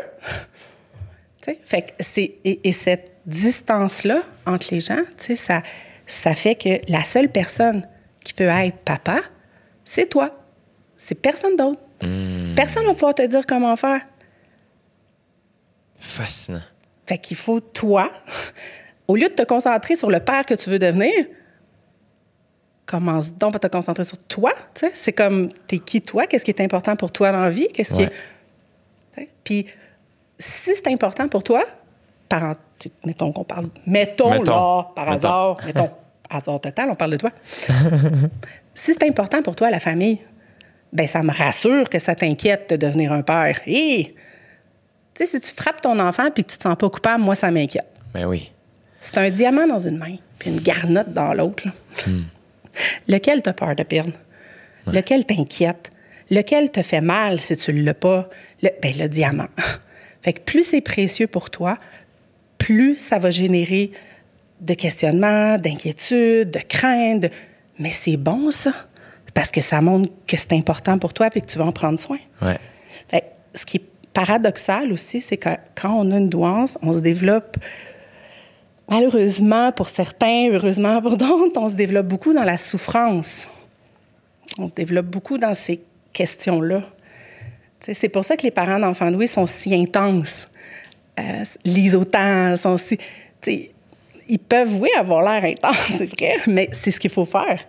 Tu 1.43 1.51
sais, 1.51 1.59
Fait 1.65 1.81
que 1.81 1.91
c'est, 1.99 2.35
et, 2.43 2.67
et 2.67 2.71
cette 2.71 3.11
distance-là 3.25 4.21
entre 4.45 4.67
les 4.71 4.79
gens, 4.79 5.01
ça, 5.17 5.61
ça 6.07 6.35
fait 6.35 6.55
que 6.55 6.91
la 6.91 7.03
seule 7.03 7.29
personne 7.29 7.87
qui 8.23 8.33
peut 8.33 8.43
être 8.43 8.77
papa, 8.77 9.21
c'est 9.85 10.09
toi. 10.09 10.31
C'est 10.97 11.15
personne 11.15 11.55
d'autre. 11.55 11.81
Personne 12.55 12.83
ne 12.83 12.87
va 12.89 12.93
pouvoir 12.93 13.15
te 13.15 13.25
dire 13.25 13.45
comment 13.45 13.75
faire. 13.75 14.01
Fascinant. 15.99 16.61
Fait 17.05 17.17
qu'il 17.17 17.37
faut, 17.37 17.59
toi, 17.59 18.11
au 19.07 19.15
lieu 19.15 19.29
de 19.29 19.33
te 19.33 19.43
concentrer 19.43 19.95
sur 19.95 20.09
le 20.09 20.19
père 20.19 20.45
que 20.45 20.53
tu 20.53 20.69
veux 20.69 20.79
devenir, 20.79 21.11
commence 22.85 23.33
donc 23.33 23.55
à 23.55 23.59
te 23.59 23.67
concentrer 23.67 24.03
sur 24.03 24.17
toi. 24.17 24.53
C'est 24.93 25.13
comme, 25.13 25.51
t'es 25.67 25.79
qui 25.79 26.01
toi? 26.01 26.27
Qu'est-ce 26.27 26.43
qui 26.43 26.51
est 26.51 26.61
important 26.61 26.95
pour 26.95 27.11
toi 27.11 27.31
dans 27.31 27.41
la 27.41 27.49
vie? 27.49 27.67
Qu'est-ce 27.73 27.93
qui 27.93 28.03
est... 28.03 28.11
Puis, 29.43 29.67
si 30.39 30.71
c'est 30.75 30.87
important 30.87 31.27
pour 31.27 31.43
toi, 31.43 31.63
par, 32.29 32.55
mettons 33.05 33.31
qu'on 33.31 33.43
parle, 33.43 33.67
mettons, 33.85 34.31
Mettons. 34.31 34.51
là, 34.51 34.91
par 34.95 35.05
Mettons. 35.05 35.17
hasard, 35.27 35.57
mettons, 35.65 35.89
hasard 36.29 36.61
total, 36.61 36.89
on 36.89 36.95
parle 36.95 37.11
de 37.11 37.17
toi. 37.17 37.31
si 38.73 38.93
c'est 38.93 39.03
important 39.03 39.41
pour 39.41 39.55
toi, 39.55 39.69
la 39.69 39.79
famille, 39.79 40.19
ben 40.91 41.07
ça 41.07 41.23
me 41.23 41.31
rassure 41.31 41.89
que 41.89 41.99
ça 41.99 42.15
t'inquiète 42.15 42.69
de 42.71 42.75
devenir 42.75 43.11
un 43.13 43.21
père. 43.21 43.59
Et, 43.67 44.15
tu 45.13 45.25
sais, 45.25 45.25
si 45.25 45.39
tu 45.41 45.53
frappes 45.53 45.81
ton 45.81 45.99
enfant 45.99 46.29
puis 46.33 46.43
que 46.43 46.51
tu 46.51 46.57
te 46.57 46.63
sens 46.63 46.75
pas 46.75 46.89
coupable, 46.89 47.23
moi, 47.23 47.35
ça 47.35 47.51
m'inquiète. 47.51 47.87
Ben 48.13 48.25
oui. 48.25 48.51
C'est 48.99 49.17
un 49.17 49.29
diamant 49.29 49.67
dans 49.67 49.79
une 49.79 49.97
main, 49.97 50.15
puis 50.39 50.49
une 50.49 50.59
garnotte 50.59 51.11
dans 51.13 51.33
l'autre. 51.33 51.63
là. 51.67 51.73
Lequel 53.07 53.41
t'as 53.41 53.53
peur 53.53 53.75
de 53.75 53.83
perdre? 53.83 54.13
Lequel 54.87 55.25
t'inquiète? 55.25 55.91
Lequel 56.29 56.71
te 56.71 56.81
fait 56.81 57.01
mal 57.01 57.39
si 57.39 57.55
tu 57.57 57.73
ne 57.73 57.83
l'as 57.83 57.93
pas? 57.93 58.29
Le, 58.61 58.69
ben, 58.81 58.93
le 58.97 59.07
diamant. 59.07 59.47
Fait 60.23 60.33
que 60.33 60.41
plus 60.41 60.63
c'est 60.63 60.81
précieux 60.81 61.27
pour 61.27 61.49
toi, 61.49 61.77
plus 62.57 62.95
ça 62.95 63.19
va 63.19 63.29
générer 63.29 63.91
de 64.61 64.73
questionnements, 64.73 65.57
d'inquiétudes, 65.57 66.49
de 66.49 66.59
craintes. 66.59 67.29
Mais 67.77 67.89
c'est 67.89 68.17
bon, 68.17 68.49
ça, 68.51 68.73
parce 69.33 69.51
que 69.51 69.61
ça 69.61 69.81
montre 69.81 70.09
que 70.25 70.37
c'est 70.37 70.53
important 70.53 70.97
pour 70.97 71.13
toi 71.13 71.27
et 71.33 71.41
que 71.41 71.45
tu 71.45 71.57
vas 71.57 71.65
en 71.65 71.71
prendre 71.71 71.99
soin. 71.99 72.19
Ouais. 72.41 72.59
Fait 73.09 73.21
que 73.21 73.59
ce 73.59 73.65
qui 73.65 73.77
est 73.77 73.85
paradoxal 74.13 74.91
aussi, 74.93 75.21
c'est 75.21 75.37
que 75.37 75.49
quand 75.75 75.93
on 75.93 76.11
a 76.11 76.17
une 76.17 76.29
douance, 76.29 76.77
on 76.81 76.93
se 76.93 76.99
développe, 76.99 77.57
malheureusement 78.89 79.71
pour 79.71 79.89
certains, 79.89 80.49
heureusement 80.51 81.01
pour 81.01 81.17
d'autres, 81.17 81.59
on 81.59 81.67
se 81.67 81.75
développe 81.75 82.07
beaucoup 82.07 82.33
dans 82.33 82.43
la 82.43 82.57
souffrance. 82.57 83.47
On 84.57 84.67
se 84.67 84.73
développe 84.73 85.07
beaucoup 85.07 85.37
dans 85.37 85.53
ces 85.53 85.81
questions-là. 86.13 86.83
C'est 87.91 88.09
pour 88.09 88.23
ça 88.23 88.37
que 88.37 88.43
les 88.43 88.51
parents 88.51 88.79
d'enfants 88.79 89.11
doués 89.11 89.27
sont 89.27 89.45
si 89.47 89.75
intenses, 89.75 90.47
euh, 91.19 91.43
lisent 91.65 91.95
autant, 91.95 92.55
sont 92.55 92.77
si... 92.77 92.97
Ils 94.29 94.39
peuvent, 94.39 94.75
oui, 94.75 94.89
avoir 94.97 95.21
l'air 95.21 95.43
intenses, 95.51 95.75
c'est 95.97 96.09
vrai, 96.17 96.37
mais 96.47 96.69
c'est 96.71 96.91
ce 96.91 96.99
qu'il 96.99 97.09
faut 97.11 97.25
faire. 97.25 97.59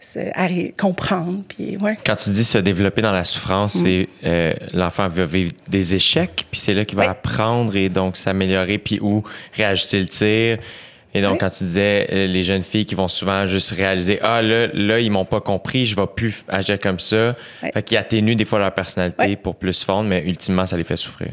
C'est 0.00 0.74
comprendre, 0.76 1.42
puis 1.46 1.76
ouais. 1.76 1.96
Quand 2.04 2.16
tu 2.16 2.30
dis 2.30 2.44
se 2.44 2.58
développer 2.58 3.02
dans 3.02 3.12
la 3.12 3.22
souffrance, 3.24 3.74
c'est 3.74 4.08
euh, 4.24 4.52
l'enfant 4.72 5.06
va 5.06 5.24
vivre 5.24 5.52
des 5.70 5.94
échecs, 5.94 6.44
puis 6.50 6.58
c'est 6.60 6.74
là 6.74 6.84
qu'il 6.84 6.96
va 6.98 7.04
Oui. 7.04 7.08
apprendre 7.10 7.76
et 7.76 7.88
donc 7.88 8.16
s'améliorer, 8.16 8.78
puis 8.78 8.98
où 9.00 9.22
réajuster 9.52 10.00
le 10.00 10.06
tir. 10.08 10.58
Et 11.16 11.22
donc, 11.22 11.32
Oui. 11.32 11.38
quand 11.38 11.50
tu 11.50 11.64
disais 11.64 12.06
euh, 12.12 12.26
les 12.26 12.42
jeunes 12.42 12.62
filles 12.62 12.84
qui 12.86 12.94
vont 12.94 13.08
souvent 13.08 13.46
juste 13.46 13.70
réaliser 13.70 14.18
Ah, 14.22 14.42
là, 14.42 14.68
là 14.72 15.00
ils 15.00 15.10
m'ont 15.10 15.24
pas 15.24 15.40
compris, 15.40 15.84
je 15.86 15.96
vais 15.96 16.06
plus 16.06 16.44
agir 16.48 16.78
comme 16.78 16.98
ça. 16.98 17.34
Oui. 17.62 17.70
Fait 17.72 17.82
qu'ils 17.82 17.96
atténuent 17.96 18.34
des 18.36 18.44
fois 18.44 18.58
leur 18.58 18.72
personnalité 18.74 19.24
Oui. 19.26 19.36
pour 19.36 19.56
plus 19.56 19.82
fondre, 19.82 20.08
mais 20.08 20.22
ultimement, 20.24 20.66
ça 20.66 20.76
les 20.76 20.84
fait 20.84 20.96
souffrir. 20.96 21.30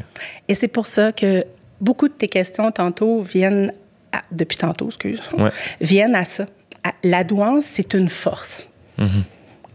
Et 0.48 0.54
c'est 0.54 0.68
pour 0.68 0.86
ça 0.86 1.12
que 1.12 1.44
beaucoup 1.80 2.08
de 2.08 2.14
tes 2.14 2.28
questions 2.28 2.70
tantôt 2.72 3.20
viennent, 3.22 3.72
à- 4.12 4.22
depuis 4.32 4.56
tantôt, 4.56 4.86
excuse, 4.86 5.20
viennent 5.80 6.14
à 6.14 6.24
ça. 6.24 6.46
À- 6.82 6.92
La 7.02 7.24
douance, 7.24 7.64
c'est 7.64 7.94
une 7.94 8.08
force. 8.08 8.68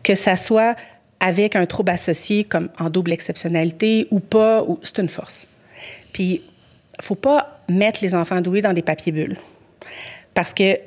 Que 0.04 0.16
ça 0.16 0.36
soit 0.38 0.76
avec 1.20 1.56
un 1.58 1.66
trouble 1.66 1.92
associé 1.92 2.46
comme 2.46 2.70
en 2.80 2.90
double 2.90 3.12
exceptionnalité 3.12 4.08
ou 4.12 4.20
pas, 4.22 4.66
c'est 4.84 5.00
une 5.00 5.10
force. 5.10 5.46
Puis, 6.14 6.42
faut 7.02 7.16
pas 7.16 7.60
mettre 7.68 8.00
les 8.02 8.16
enfants 8.16 8.40
doués 8.42 8.62
dans 8.62 8.74
des 8.74 8.82
papiers 8.82 9.12
bulles. 9.12 9.38
Parce 10.34 10.54
que 10.54 10.78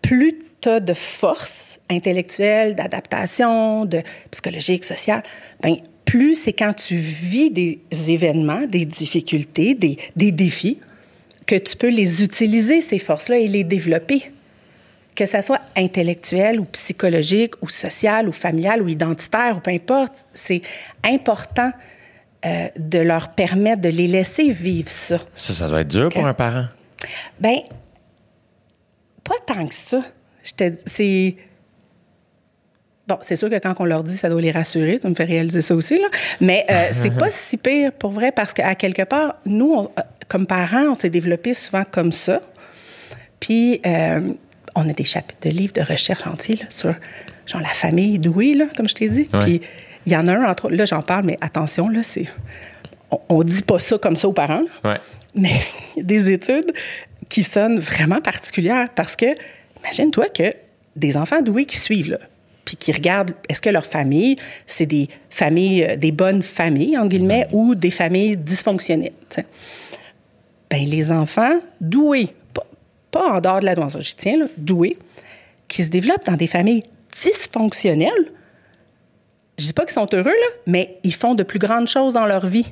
plus 0.00 0.38
tu 0.60 0.68
as 0.68 0.80
de 0.80 0.94
force 0.94 1.80
intellectuelle, 1.90 2.74
d'adaptation, 2.74 3.84
de 3.84 4.02
psychologique, 4.30 4.84
sociale, 4.84 5.22
ben 5.62 5.76
plus 6.04 6.34
c'est 6.34 6.52
quand 6.52 6.74
tu 6.74 6.96
vis 6.96 7.50
des 7.50 7.80
événements, 8.08 8.66
des 8.66 8.84
difficultés, 8.84 9.74
des, 9.74 9.98
des 10.16 10.32
défis, 10.32 10.78
que 11.46 11.56
tu 11.56 11.76
peux 11.76 11.88
les 11.88 12.22
utiliser, 12.22 12.80
ces 12.80 12.98
forces-là, 12.98 13.38
et 13.38 13.48
les 13.48 13.64
développer. 13.64 14.30
Que 15.14 15.26
ça 15.26 15.42
soit 15.42 15.60
intellectuel 15.76 16.60
ou 16.60 16.64
psychologique 16.64 17.54
ou 17.62 17.68
social 17.68 18.28
ou 18.28 18.32
familial 18.32 18.82
ou 18.82 18.88
identitaire 18.88 19.56
ou 19.56 19.60
peu 19.60 19.70
importe, 19.70 20.24
c'est 20.32 20.62
important 21.04 21.72
euh, 22.44 22.68
de 22.78 22.98
leur 22.98 23.30
permettre 23.30 23.82
de 23.82 23.88
les 23.88 24.08
laisser 24.08 24.50
vivre 24.50 24.90
ça. 24.90 25.18
Ça, 25.36 25.52
ça 25.52 25.68
doit 25.68 25.82
être 25.82 25.88
dur 25.88 26.08
pour 26.08 26.26
un 26.26 26.34
parent. 26.34 26.66
Ben, 27.40 27.58
pas 29.24 29.34
tant 29.46 29.66
que 29.66 29.74
ça. 29.74 30.02
C'est. 30.42 31.36
Bon, 33.08 33.18
c'est 33.20 33.36
sûr 33.36 33.50
que 33.50 33.58
quand 33.58 33.74
on 33.80 33.84
leur 33.84 34.04
dit, 34.04 34.16
ça 34.16 34.28
doit 34.28 34.40
les 34.40 34.52
rassurer. 34.52 34.98
Ça 35.00 35.08
me 35.08 35.14
fait 35.14 35.24
réaliser 35.24 35.60
ça 35.60 35.74
aussi, 35.74 35.98
là. 35.98 36.06
Mais 36.40 36.64
euh, 36.70 36.88
c'est 36.92 37.10
pas 37.10 37.30
si 37.30 37.56
pire, 37.56 37.92
pour 37.92 38.12
vrai, 38.12 38.32
parce 38.32 38.52
qu'à 38.52 38.74
quelque 38.74 39.02
part, 39.02 39.36
nous, 39.44 39.72
on- 39.74 39.82
euh, 39.82 40.02
comme 40.28 40.46
parents, 40.46 40.90
on 40.90 40.94
s'est 40.94 41.10
développés 41.10 41.54
souvent 41.54 41.84
comme 41.90 42.12
ça. 42.12 42.40
Puis, 43.40 43.80
euh, 43.84 44.32
on 44.76 44.88
a 44.88 44.92
des 44.92 45.04
chapitres 45.04 45.48
de 45.48 45.50
livres 45.50 45.72
de 45.74 45.82
recherche 45.82 46.26
entiers 46.26 46.56
là, 46.56 46.64
sur 46.68 46.94
genre 47.44 47.60
la 47.60 47.68
famille 47.68 48.18
douée, 48.20 48.54
là, 48.54 48.66
comme 48.76 48.88
je 48.88 48.94
t'ai 48.94 49.08
dit. 49.08 49.28
Ouais. 49.34 49.40
Puis, 49.40 49.60
il 50.06 50.12
y 50.12 50.16
en 50.16 50.26
a 50.28 50.32
un, 50.34 50.44
entre 50.48 50.66
autres, 50.66 50.76
là, 50.76 50.84
j'en 50.84 51.02
parle, 51.02 51.24
mais 51.26 51.36
attention, 51.40 51.88
là, 51.88 52.02
c'est. 52.04 52.26
On, 53.10 53.18
on 53.28 53.42
dit 53.42 53.62
pas 53.62 53.80
ça 53.80 53.98
comme 53.98 54.16
ça 54.16 54.28
aux 54.28 54.32
parents, 54.32 54.62
là. 54.84 54.90
Ouais. 54.92 54.98
Mais 55.34 55.60
des 56.02 56.30
études 56.32 56.72
qui 57.28 57.42
sonnent 57.42 57.78
vraiment 57.78 58.20
particulières 58.20 58.88
parce 58.94 59.16
que, 59.16 59.34
imagine-toi 59.80 60.28
que 60.28 60.54
des 60.96 61.16
enfants 61.16 61.42
doués 61.42 61.64
qui 61.64 61.78
suivent, 61.78 62.10
là, 62.10 62.18
puis 62.64 62.76
qui 62.76 62.92
regardent, 62.92 63.32
est-ce 63.48 63.60
que 63.60 63.70
leur 63.70 63.86
famille, 63.86 64.36
c'est 64.66 64.86
des 64.86 65.08
familles, 65.30 65.84
euh, 65.84 65.96
des 65.96 66.12
bonnes 66.12 66.42
familles, 66.42 66.96
entre 66.96 67.08
guillemets, 67.08 67.48
ou 67.52 67.74
des 67.74 67.90
familles 67.90 68.36
dysfonctionnelles. 68.36 69.12
Ben, 70.70 70.86
les 70.86 71.12
enfants 71.12 71.60
doués, 71.80 72.34
pas, 72.54 72.66
pas 73.10 73.32
en 73.32 73.40
dehors 73.40 73.60
de 73.60 73.64
la 73.64 73.74
douance, 73.74 73.98
j'y 74.00 74.16
tiens, 74.16 74.38
là, 74.38 74.46
doués, 74.56 74.96
qui 75.68 75.82
se 75.84 75.88
développent 75.88 76.26
dans 76.26 76.36
des 76.36 76.46
familles 76.46 76.82
dysfonctionnelles, 77.12 78.32
je 79.58 79.66
dis 79.66 79.72
pas 79.72 79.84
qu'ils 79.84 79.94
sont 79.94 80.08
heureux, 80.12 80.24
là, 80.24 80.48
mais 80.66 80.98
ils 81.04 81.14
font 81.14 81.34
de 81.34 81.42
plus 81.42 81.58
grandes 81.58 81.88
choses 81.88 82.14
dans 82.14 82.26
leur 82.26 82.46
vie. 82.46 82.66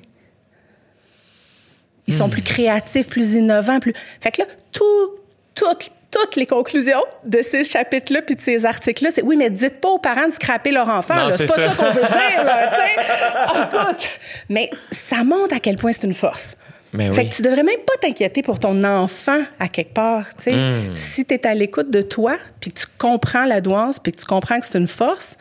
Ils 2.11 2.17
sont 2.17 2.29
plus 2.29 2.43
créatifs, 2.43 3.09
plus 3.09 3.35
innovants, 3.35 3.81
plus. 3.81 3.95
Fait 4.21 4.31
que 4.31 4.43
là, 4.43 4.49
tout, 4.73 5.11
toutes, 5.55 5.91
toutes 6.11 6.37
les 6.37 6.47
conclusions 6.47 7.05
de 7.25 7.41
ces 7.43 7.65
chapitres-là 7.65 8.23
puis 8.23 8.37
de 8.37 8.41
ces 8.41 8.67
articles-là, 8.67 9.11
c'est 9.15 9.23
oui, 9.23 9.37
mais 9.37 9.51
dites 9.51 9.81
pas 9.81 9.89
aux 9.89 9.99
parents 9.99 10.27
de 10.27 10.33
scraper 10.33 10.73
leur 10.73 10.89
enfant. 10.89 11.31
C'est 11.31 11.47
pas 11.47 11.53
ça, 11.55 11.69
ça. 11.69 11.75
qu'on 11.75 11.93
veut 11.93 12.01
dire, 12.01 12.45
là, 12.45 12.73
sais. 12.77 13.03
Oh, 13.49 13.59
écoute. 13.65 14.09
Mais 14.49 14.71
ça 14.91 15.25
montre 15.25 15.55
à 15.55 15.61
quel 15.61 15.77
point 15.77 15.93
c'est 15.93 16.07
une 16.07 16.15
force. 16.15 16.57
Mais 16.93 17.13
fait 17.13 17.23
oui. 17.23 17.29
que 17.29 17.35
tu 17.37 17.43
devrais 17.43 17.63
même 17.63 17.79
pas 17.87 17.93
t'inquiéter 18.01 18.43
pour 18.43 18.59
ton 18.59 18.83
enfant 18.83 19.43
à 19.61 19.69
quelque 19.69 19.95
part. 19.95 20.27
sais. 20.39 20.53
Hmm. 20.53 20.97
Si 20.97 21.25
tu 21.25 21.35
es 21.35 21.47
à 21.47 21.55
l'écoute 21.55 21.91
de 21.91 22.03
toi, 22.03 22.37
puis 22.59 22.73
que 22.73 22.81
tu 22.81 22.87
comprends 22.99 23.45
la 23.45 23.61
douance, 23.61 24.01
puis 24.01 24.13
que 24.13 24.19
tu 24.19 24.25
comprends 24.25 24.59
que 24.59 24.67
c'est 24.67 24.79
une 24.79 24.89
force, 24.89 25.37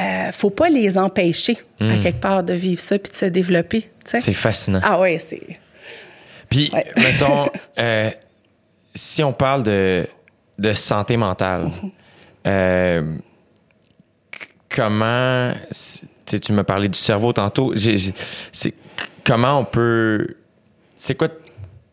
euh, 0.00 0.32
faut 0.32 0.50
pas 0.50 0.68
les 0.68 0.96
empêcher 0.96 1.58
à 1.80 1.98
quelque 1.98 2.20
part 2.20 2.42
de 2.42 2.54
vivre 2.54 2.80
ça 2.80 2.98
puis 2.98 3.12
de 3.12 3.16
se 3.16 3.26
développer. 3.26 3.90
Hmm. 4.12 4.20
C'est 4.20 4.32
fascinant. 4.32 4.80
Ah 4.82 4.98
ouais, 5.00 5.18
c'est. 5.18 5.58
Puis, 6.48 6.70
Ouais. 6.72 6.86
mettons, 6.96 7.46
euh, 7.78 8.10
si 8.94 9.22
on 9.22 9.32
parle 9.32 9.62
de, 9.62 10.06
de 10.58 10.72
santé 10.72 11.16
mentale, 11.16 11.70
euh, 12.46 13.16
c- 14.32 14.46
comment. 14.68 15.52
tu 16.26 16.52
m'as 16.52 16.64
parlé 16.64 16.88
du 16.88 16.98
cerveau 16.98 17.32
tantôt. 17.32 17.74
Comment 19.24 19.60
on 19.60 19.64
peut. 19.64 20.36
C'est 20.96 21.14
quoi. 21.14 21.28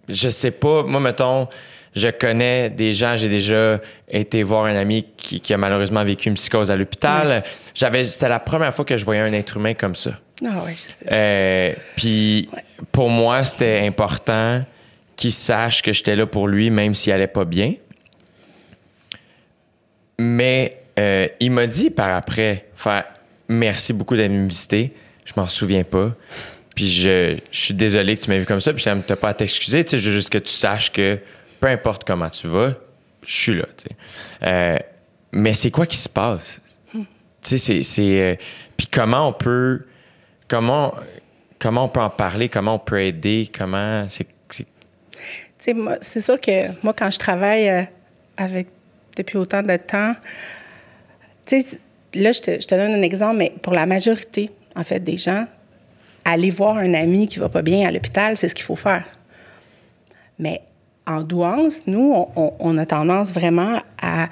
Je 0.07 0.29
sais 0.29 0.51
pas. 0.51 0.83
Moi, 0.83 0.99
mettons, 0.99 1.47
je 1.95 2.09
connais 2.09 2.69
des 2.69 2.93
gens, 2.93 3.15
j'ai 3.17 3.29
déjà 3.29 3.79
été 4.09 4.43
voir 4.43 4.65
un 4.65 4.75
ami 4.75 5.07
qui, 5.17 5.39
qui 5.41 5.53
a 5.53 5.57
malheureusement 5.57 6.03
vécu 6.03 6.29
une 6.29 6.35
psychose 6.35 6.69
à 6.71 6.75
l'hôpital. 6.75 7.43
J'avais, 7.73 8.03
c'était 8.03 8.29
la 8.29 8.39
première 8.39 8.73
fois 8.73 8.85
que 8.85 8.97
je 8.97 9.05
voyais 9.05 9.21
un 9.21 9.33
être 9.33 9.57
humain 9.57 9.73
comme 9.73 9.95
ça. 9.95 10.11
Ah 10.45 10.63
ouais, 10.63 10.75
je 10.75 10.81
sais. 10.81 11.11
Euh, 11.11 11.73
puis 11.95 12.49
pour 12.91 13.09
moi, 13.09 13.43
c'était 13.43 13.79
important 13.79 14.63
qu'il 15.15 15.31
sache 15.31 15.81
que 15.81 15.93
j'étais 15.93 16.15
là 16.15 16.25
pour 16.25 16.47
lui, 16.47 16.69
même 16.69 16.93
s'il 16.93 17.13
allait 17.13 17.27
pas 17.27 17.45
bien. 17.45 17.75
Mais 20.19 20.81
euh, 20.99 21.27
il 21.39 21.51
m'a 21.51 21.67
dit 21.67 21.89
par 21.89 22.15
après, 22.15 22.67
faire 22.75 23.05
merci 23.47 23.93
beaucoup 23.93 24.15
me 24.15 24.47
visiter. 24.47 24.93
Je 25.25 25.33
m'en 25.35 25.47
souviens 25.47 25.83
pas. 25.83 26.13
Puis 26.75 26.89
je, 26.89 27.37
je 27.51 27.59
suis 27.59 27.73
désolé 27.73 28.17
que 28.17 28.23
tu 28.23 28.29
m'aies 28.29 28.39
vu 28.39 28.45
comme 28.45 28.61
ça. 28.61 28.73
Puis 28.73 28.83
je 28.83 28.93
t'as 29.01 29.15
pas 29.15 29.29
à 29.29 29.33
t'excuser. 29.33 29.83
Tu 29.83 29.91
sais, 29.91 29.97
je 29.97 30.09
veux 30.09 30.15
juste 30.15 30.29
que 30.29 30.37
tu 30.37 30.51
saches 30.51 30.91
que 30.91 31.19
peu 31.59 31.67
importe 31.67 32.03
comment 32.03 32.29
tu 32.29 32.47
vas, 32.47 32.73
je 33.23 33.33
suis 33.35 33.55
là. 33.55 33.65
tu 33.77 33.85
sais. 33.85 33.95
Euh, 34.43 34.79
mais 35.31 35.53
c'est 35.53 35.71
quoi 35.71 35.85
qui 35.85 35.97
se 35.97 36.09
passe? 36.09 36.59
Tu 36.93 36.99
sais, 37.41 37.57
c'est. 37.57 37.81
c'est, 37.83 38.21
euh, 38.21 38.35
puis 38.77 38.87
comment 38.87 39.29
on 39.29 39.33
peut. 39.33 39.85
Comment, 40.47 40.93
comment 41.59 41.85
on 41.85 41.89
peut 41.89 42.01
en 42.01 42.09
parler? 42.09 42.49
Comment 42.49 42.75
on 42.75 42.79
peut 42.79 43.01
aider? 43.01 43.49
Comment. 43.57 44.05
C'est, 44.09 44.27
c'est- 46.01 46.19
sûr 46.21 46.39
que 46.41 46.67
moi, 46.83 46.93
quand 46.93 47.09
je 47.09 47.17
travaille 47.19 47.69
euh, 47.69 47.83
avec 48.37 48.67
depuis 49.15 49.37
autant 49.37 49.61
de 49.63 49.77
temps, 49.77 50.13
là, 52.15 52.31
je 52.31 52.41
te, 52.41 52.59
je 52.61 52.67
te 52.67 52.75
donne 52.75 52.93
un 52.93 53.01
exemple, 53.01 53.37
mais 53.37 53.53
pour 53.61 53.73
la 53.73 53.85
majorité, 53.85 54.51
en 54.75 54.83
fait, 54.83 54.99
des 54.99 55.17
gens, 55.17 55.45
aller 56.25 56.49
voir 56.51 56.77
un 56.77 56.93
ami 56.93 57.27
qui 57.27 57.39
va 57.39 57.49
pas 57.49 57.61
bien 57.61 57.87
à 57.87 57.91
l'hôpital, 57.91 58.35
c'est 58.37 58.47
ce 58.49 58.55
qu'il 58.55 58.65
faut 58.65 58.75
faire. 58.75 59.05
Mais 60.39 60.61
en 61.05 61.21
douance, 61.21 61.81
nous, 61.87 62.13
on, 62.13 62.29
on- 62.35 62.51
on 62.59 62.77
a 62.77 62.85
tendance 62.85 63.31
vraiment 63.33 63.81
à. 64.01 64.27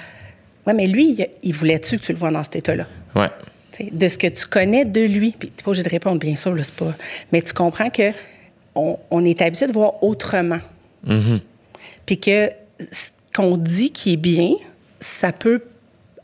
Ouais, 0.68 0.74
mais 0.74 0.88
lui, 0.88 1.12
il, 1.18 1.28
il 1.44 1.54
voulait-tu 1.54 1.98
que 1.98 2.04
tu 2.06 2.12
le 2.14 2.18
vois 2.20 2.32
dans 2.32 2.44
cet 2.44 2.58
état-là? 2.58 2.86
ouais. 3.16 3.30
De 3.92 4.08
ce 4.08 4.18
que 4.18 4.28
tu 4.28 4.46
connais 4.46 4.86
de 4.86 5.02
lui. 5.02 5.32
Puis 5.38 5.50
t'es 5.50 5.64
pas 5.64 5.72
obligé 5.72 5.84
de 5.84 5.90
répondre, 5.90 6.20
bien 6.20 6.36
sûr, 6.36 6.54
là, 6.54 6.64
c'est 6.64 6.76
pas. 6.76 6.94
Mais 7.32 7.42
tu 7.42 7.54
comprends 7.54 7.90
que 7.90 8.12
on, 8.76 8.98
on 9.10 9.26
est 9.26 9.42
habitué 9.42 9.68
de 9.68 9.74
voir 9.74 10.04
autrement. 10.04 10.60
Puis 12.06 12.20
que 12.20 12.52
ce 12.92 13.10
qu'on 13.36 13.58
dit 13.58 13.92
qui 13.92 14.14
est 14.14 14.18
bien, 14.18 14.52
ça 15.00 15.32
peut 15.32 15.64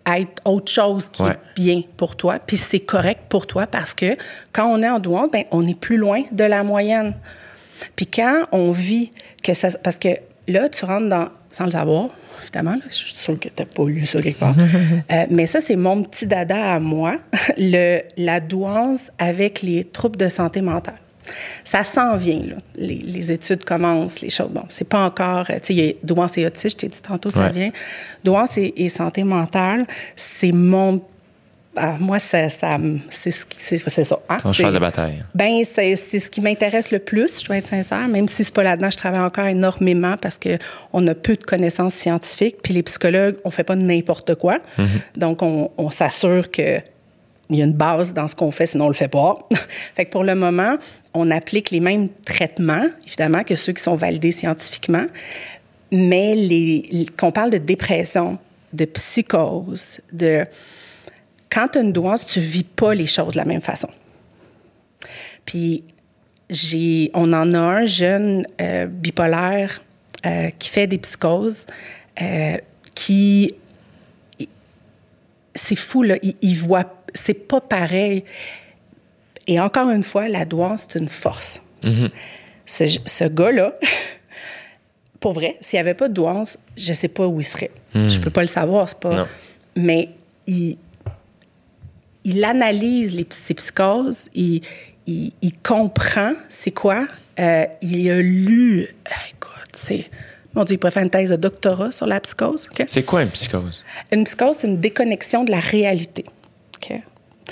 être 0.06 0.42
autre 0.46 0.72
chose 0.72 1.10
qui 1.10 1.22
Ouais. 1.24 1.32
est 1.32 1.56
bien 1.62 1.82
pour 1.98 2.16
toi, 2.16 2.40
puis 2.40 2.56
c'est 2.56 2.80
correct 2.80 3.24
pour 3.28 3.46
toi 3.46 3.68
parce 3.68 3.94
que 3.94 4.16
quand 4.54 4.66
on 4.68 4.82
est 4.82 4.90
en 4.90 5.00
douane, 5.00 5.30
ben, 5.32 5.44
on 5.52 5.68
est 5.68 5.78
plus 5.78 5.98
loin 5.98 6.22
de 6.32 6.44
la 6.46 6.64
moyenne. 6.64 7.14
Puis 7.96 8.06
quand 8.08 8.46
on 8.54 8.72
vit 8.72 9.12
que 9.44 9.54
ça... 9.54 9.68
Parce 9.84 9.98
que 9.98 10.10
là, 10.48 10.70
tu 10.70 10.86
rentres 10.86 11.10
dans... 11.10 11.28
Sans 11.52 11.66
le 11.66 11.72
savoir, 11.72 12.10
évidemment, 12.48 12.76
là, 12.76 12.82
je 12.88 12.94
suis 12.94 13.14
sûre 13.14 13.40
que 13.40 13.50
tu 13.50 13.66
pas 13.66 13.86
lu 13.86 14.06
ça 14.06 14.22
quelque 14.22 14.40
part. 14.40 14.56
Euh, 15.12 15.26
mais 15.30 15.48
ça, 15.48 15.62
c'est 15.62 15.76
mon 15.76 16.04
petit 16.04 16.26
dada 16.28 16.74
à 16.74 16.80
moi, 16.80 17.16
le, 17.58 18.02
la 18.18 18.40
douance 18.40 19.00
avec 19.20 19.62
les 19.62 19.84
troubles 19.86 20.18
de 20.18 20.28
santé 20.30 20.62
mentale. 20.62 20.96
Ça 21.66 21.84
s'en 21.84 22.16
vient, 22.16 22.40
là. 22.40 22.56
Les, 22.78 22.96
les 22.96 23.32
études 23.32 23.64
commencent, 23.66 24.22
les 24.22 24.30
choses. 24.30 24.50
Bon, 24.50 24.64
c'est 24.70 24.88
pas 24.88 25.06
encore. 25.06 25.46
euh, 25.50 25.60
Tu 25.62 25.76
sais, 25.76 25.98
douance 26.04 26.38
et 26.38 26.46
autisme, 26.46 26.70
je 26.70 26.76
t'ai 26.76 26.88
dit 26.88 27.02
tantôt, 27.02 27.30
ça 27.30 27.50
vient. 27.50 27.72
Douance 28.24 28.58
et, 28.58 28.74
et 28.78 28.90
santé 28.90 29.24
mentale, 29.24 29.86
c'est 30.16 30.52
mon. 30.54 31.02
Ah, 31.78 31.96
moi, 32.00 32.20
ça, 32.20 32.50
ça 32.50 32.78
c'est 33.10 33.32
ce 33.32 33.46
c'est 33.58 33.78
ça. 34.04 34.20
hein? 34.30 34.38
Ton 34.42 34.52
cheval 34.54 34.74
de 34.74 34.80
bataille. 34.80 35.20
ben, 35.36 35.64
c'est 35.72 35.96
c'est 35.96 36.20
ce 36.20 36.30
qui 36.30 36.42
m'intéresse 36.42 36.92
le 36.92 37.00
plus, 37.00 37.40
je 37.42 37.46
dois 37.46 37.58
être 37.58 37.68
sincère, 37.68 38.08
même 38.08 38.28
si 38.28 38.44
c'est 38.44 38.54
pas 38.54 38.64
là-dedans, 38.64 38.90
je 38.92 38.98
travaille 38.98 39.22
encore 39.22 39.46
énormément 39.48 40.18
parce 40.18 40.38
que 40.38 40.58
on 40.94 41.06
a 41.08 41.16
peu 41.16 41.36
de 41.36 41.44
connaissances 41.44 41.94
scientifiques, 41.94 42.58
puis 42.62 42.74
les 42.74 42.84
psychologues, 42.84 43.36
on 43.46 43.52
fait 43.52 43.64
pas 43.64 43.76
n'importe 43.76 44.36
quoi. 44.36 44.60
Donc, 45.16 45.42
on, 45.42 45.72
on 45.78 45.90
s'assure 45.90 46.52
que 46.52 46.80
il 47.50 47.56
y 47.58 47.62
a 47.62 47.66
une 47.66 47.72
base 47.74 48.14
dans 48.14 48.28
ce 48.28 48.36
qu'on 48.36 48.52
fait, 48.52 48.66
sinon 48.66 48.86
on 48.86 48.90
le 48.90 48.94
fait 48.94 49.08
pas. 49.08 49.38
fait 49.96 50.04
que 50.06 50.12
pour 50.12 50.26
le 50.26 50.36
moment, 50.36 50.76
on 51.14 51.32
applique 51.32 51.72
les 51.72 51.80
mêmes 51.80 52.10
traitements, 52.26 52.86
évidemment, 53.08 53.44
que 53.46 53.56
ceux 53.56 53.72
qui 53.72 53.82
sont 53.82 53.96
validés 53.96 54.34
scientifiquement, 54.34 55.06
mais 55.92 56.36
les, 56.36 56.86
les- 56.92 57.06
qu'on 57.06 57.32
parle 57.32 57.52
de 57.52 57.58
dépression, 57.58 58.38
de 58.74 58.84
psychose, 58.84 60.02
de 60.12 60.44
quand 61.50 61.68
tu 61.70 61.78
as 61.78 61.82
une 61.82 61.94
douance, 61.94 62.26
tu 62.26 62.40
vis 62.40 62.64
pas 62.64 62.94
les 62.94 63.06
choses 63.06 63.34
de 63.34 63.38
la 63.38 63.46
même 63.46 63.62
façon. 63.62 63.90
Puis 65.46 65.84
j'ai, 66.50 67.12
on 67.14 67.34
en 67.34 67.54
a 67.54 67.60
un 67.60 67.86
jeune 67.86 68.46
euh, 68.62 68.86
bipolaire 68.86 69.82
euh, 70.26 70.50
qui 70.58 70.70
fait 70.70 70.88
des 70.88 70.98
psychoses, 70.98 71.66
euh, 72.22 72.58
qui 72.96 73.56
c'est 75.56 75.76
fou 75.76 76.04
là, 76.04 76.18
il, 76.22 76.36
il 76.42 76.56
voit, 76.56 77.02
c'est 77.14 77.34
pas 77.34 77.62
pareil. 77.62 78.24
Et 79.48 79.60
encore 79.60 79.90
une 79.90 80.04
fois, 80.04 80.28
la 80.28 80.46
douance 80.46 80.88
c'est 80.88 81.00
une 81.00 81.08
force. 81.08 81.62
Ce, 82.66 83.00
ce 83.06 83.24
gars-là, 83.24 83.76
pour 85.22 85.32
vrai, 85.34 85.58
s'il 85.62 85.78
n'y 85.78 85.82
avait 85.82 85.94
pas 85.94 86.10
de 86.10 86.14
douance, 86.14 86.58
je 86.76 86.92
sais 86.92 87.08
pas 87.08 87.26
où 87.26 87.40
il 87.40 87.46
serait. 87.46 87.72
Je 87.94 88.20
peux 88.20 88.30
pas 88.30 88.42
le 88.42 88.48
savoir, 88.48 88.90
c'est 88.90 89.00
pas. 89.00 89.16
Non. 89.16 89.28
Mais 89.76 90.10
il, 90.48 90.78
il 92.28 92.44
analyse 92.44 93.16
les, 93.16 93.26
ses 93.30 93.54
psychoses, 93.54 94.30
il, 94.36 94.62
il, 95.08 95.32
il 95.42 95.54
comprend 95.64 96.34
c'est 96.50 96.72
quoi. 96.72 97.08
Euh, 97.40 97.66
il 97.82 98.10
a 98.12 98.20
lu, 98.20 98.84
euh, 98.84 99.12
écoute, 99.32 99.70
c'est. 99.72 100.10
Mon 100.54 100.64
Dieu, 100.64 100.76
il 100.76 100.78
pourrait 100.80 100.92
faire 100.92 101.04
une 101.04 101.10
thèse 101.10 101.30
de 101.30 101.36
doctorat 101.36 101.92
sur 101.92 102.08
la 102.08 102.20
psychose. 102.20 102.68
C'est 102.88 103.04
quoi 103.04 103.22
une 103.22 103.30
psychose? 103.30 103.86
Une 104.12 104.24
psychose, 104.24 104.58
c'est 104.60 104.68
une 104.68 104.80
déconnexion 104.80 105.44
de 105.44 105.52
la 105.52 105.60
réalité. 105.60 106.26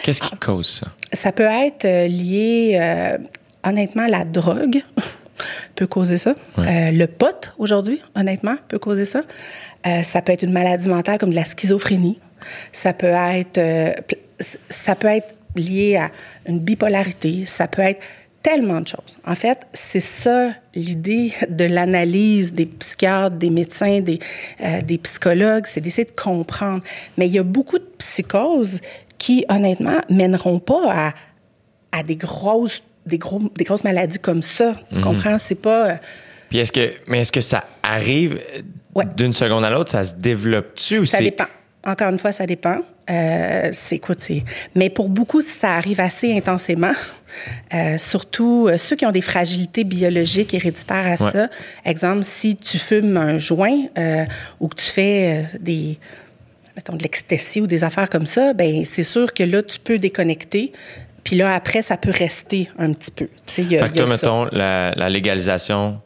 Qu'est-ce 0.04 0.22
qui 0.22 0.36
cause 0.38 0.82
ça? 0.82 0.88
Ça 1.14 1.32
peut 1.32 1.44
être 1.44 1.86
euh, 1.86 2.08
lié, 2.08 2.78
euh, 2.82 3.18
honnêtement, 3.64 4.04
à 4.04 4.08
la 4.08 4.26
drogue 4.26 4.84
peut 5.76 5.88
causer 5.88 6.18
ça. 6.18 6.36
Euh, 6.58 6.92
le 6.92 7.06
pot, 7.08 7.54
aujourd'hui, 7.58 8.02
honnêtement, 8.16 8.56
peut 8.68 8.80
causer 8.80 9.06
ça. 9.06 9.22
Euh, 9.88 10.04
ça 10.04 10.22
peut 10.22 10.32
être 10.32 10.44
une 10.44 10.52
maladie 10.52 10.90
mentale 10.90 11.18
comme 11.18 11.30
de 11.30 11.36
la 11.36 11.46
schizophrénie. 11.46 12.20
Ça 12.72 12.94
peut 12.94 13.08
être, 13.08 13.60
ça 14.70 14.96
peut 14.96 15.08
être 15.08 15.34
lié 15.56 15.96
à 15.98 16.12
une 16.48 16.60
bipolarité. 16.60 17.46
Ça 17.46 17.68
peut 17.68 17.82
être 17.82 18.02
tellement 18.44 18.82
de 18.82 18.88
choses. 18.88 19.18
En 19.26 19.34
fait, 19.36 19.66
c'est 19.74 20.00
ça 20.00 20.52
l'idée 20.76 21.34
de 21.50 21.66
l'analyse 21.66 22.54
des 22.54 22.68
psychiatres, 22.68 23.36
des 23.38 23.50
médecins, 23.50 24.02
des, 24.02 24.20
euh, 24.62 24.82
des 24.82 24.98
psychologues, 25.00 25.64
c'est 25.66 25.82
d'essayer 25.82 26.06
de 26.06 26.12
comprendre. 26.22 26.84
Mais 27.18 27.28
il 27.28 27.34
y 27.34 27.40
a 27.40 27.44
beaucoup 27.44 27.80
de 27.80 27.88
psychoses 27.98 28.82
qui, 29.18 29.46
honnêtement, 29.50 30.00
mèneront 30.10 30.60
pas 30.60 30.84
à, 30.92 31.14
à 31.92 32.04
des 32.04 32.18
grosses, 32.18 32.84
des, 33.08 33.18
gros, 33.18 33.42
des 33.58 33.64
grosses 33.64 33.84
maladies 33.84 34.20
comme 34.20 34.42
ça. 34.44 34.72
Mhm. 34.72 34.78
Tu 34.94 35.02
comprends? 35.02 35.38
C'est 35.40 35.56
pas... 35.56 35.90
euh, 35.90 35.96
Puis 36.50 36.60
est-ce 36.60 36.72
que, 36.72 36.94
mais 37.08 37.22
est-ce 37.22 37.32
que 37.32 37.42
ça 37.42 37.64
arrive 37.82 38.40
euh, 38.56 38.62
Ouais. 38.94 39.06
d'une 39.18 39.34
seconde 39.34 39.66
à 39.66 39.70
l'autre? 39.70 39.92
Ça 39.92 40.04
se 40.06 40.14
développe-tu 40.16 41.00
ou 41.00 41.06
Ça 41.06 41.20
dépend. 41.20 41.46
Encore 41.86 42.10
une 42.10 42.20
fois, 42.20 42.32
ça 42.32 42.46
dépend. 42.46 42.78
Euh, 43.10 43.70
c'est 43.72 43.96
écoute. 43.98 44.26
Mais 44.74 44.90
pour 44.90 45.10
beaucoup, 45.10 45.42
ça 45.42 45.74
arrive 45.76 46.00
assez 46.02 46.36
intensément. 46.36 46.94
Euh, 47.74 47.98
surtout 47.98 48.68
euh, 48.70 48.78
ceux 48.78 48.96
qui 48.96 49.06
ont 49.06 49.12
des 49.12 49.22
fragilités 49.22 49.84
biologiques 49.84 50.54
héréditaires 50.54 51.06
à 51.06 51.16
ça. 51.18 51.50
Exemple, 51.86 52.24
si 52.24 52.56
tu 52.56 52.78
fumes 52.80 53.18
un 53.18 53.38
joint 53.38 53.78
ou 54.60 54.68
que 54.70 54.76
tu 54.76 54.86
fais 54.92 55.46
des 55.60 56.00
mettons 56.76 56.96
de 56.98 57.04
l'ecstasy 57.04 57.62
ou 57.62 57.68
des 57.68 57.84
affaires 57.84 58.10
comme 58.10 58.26
ça, 58.26 58.54
ben 58.54 58.84
c'est 58.86 59.04
sûr 59.04 59.34
que 59.34 59.44
là 59.44 59.62
tu 59.64 59.80
peux 59.80 59.98
déconnecter. 59.98 60.74
Puis 61.24 61.36
là 61.38 61.54
après, 61.56 61.82
ça 61.82 61.98
peut 61.98 62.12
rester 62.12 62.70
un 62.78 62.92
petit 62.94 63.12
peu. 63.12 63.28
Il 63.58 63.72
y 63.72 63.78
a- 63.78 63.84
Fait 63.86 63.92
que 63.92 63.98
toi, 63.98 64.08
ça. 64.08 64.12
mettons, 64.14 64.46
la, 64.52 64.92
la 64.96 65.10
légalisation 65.10 66.00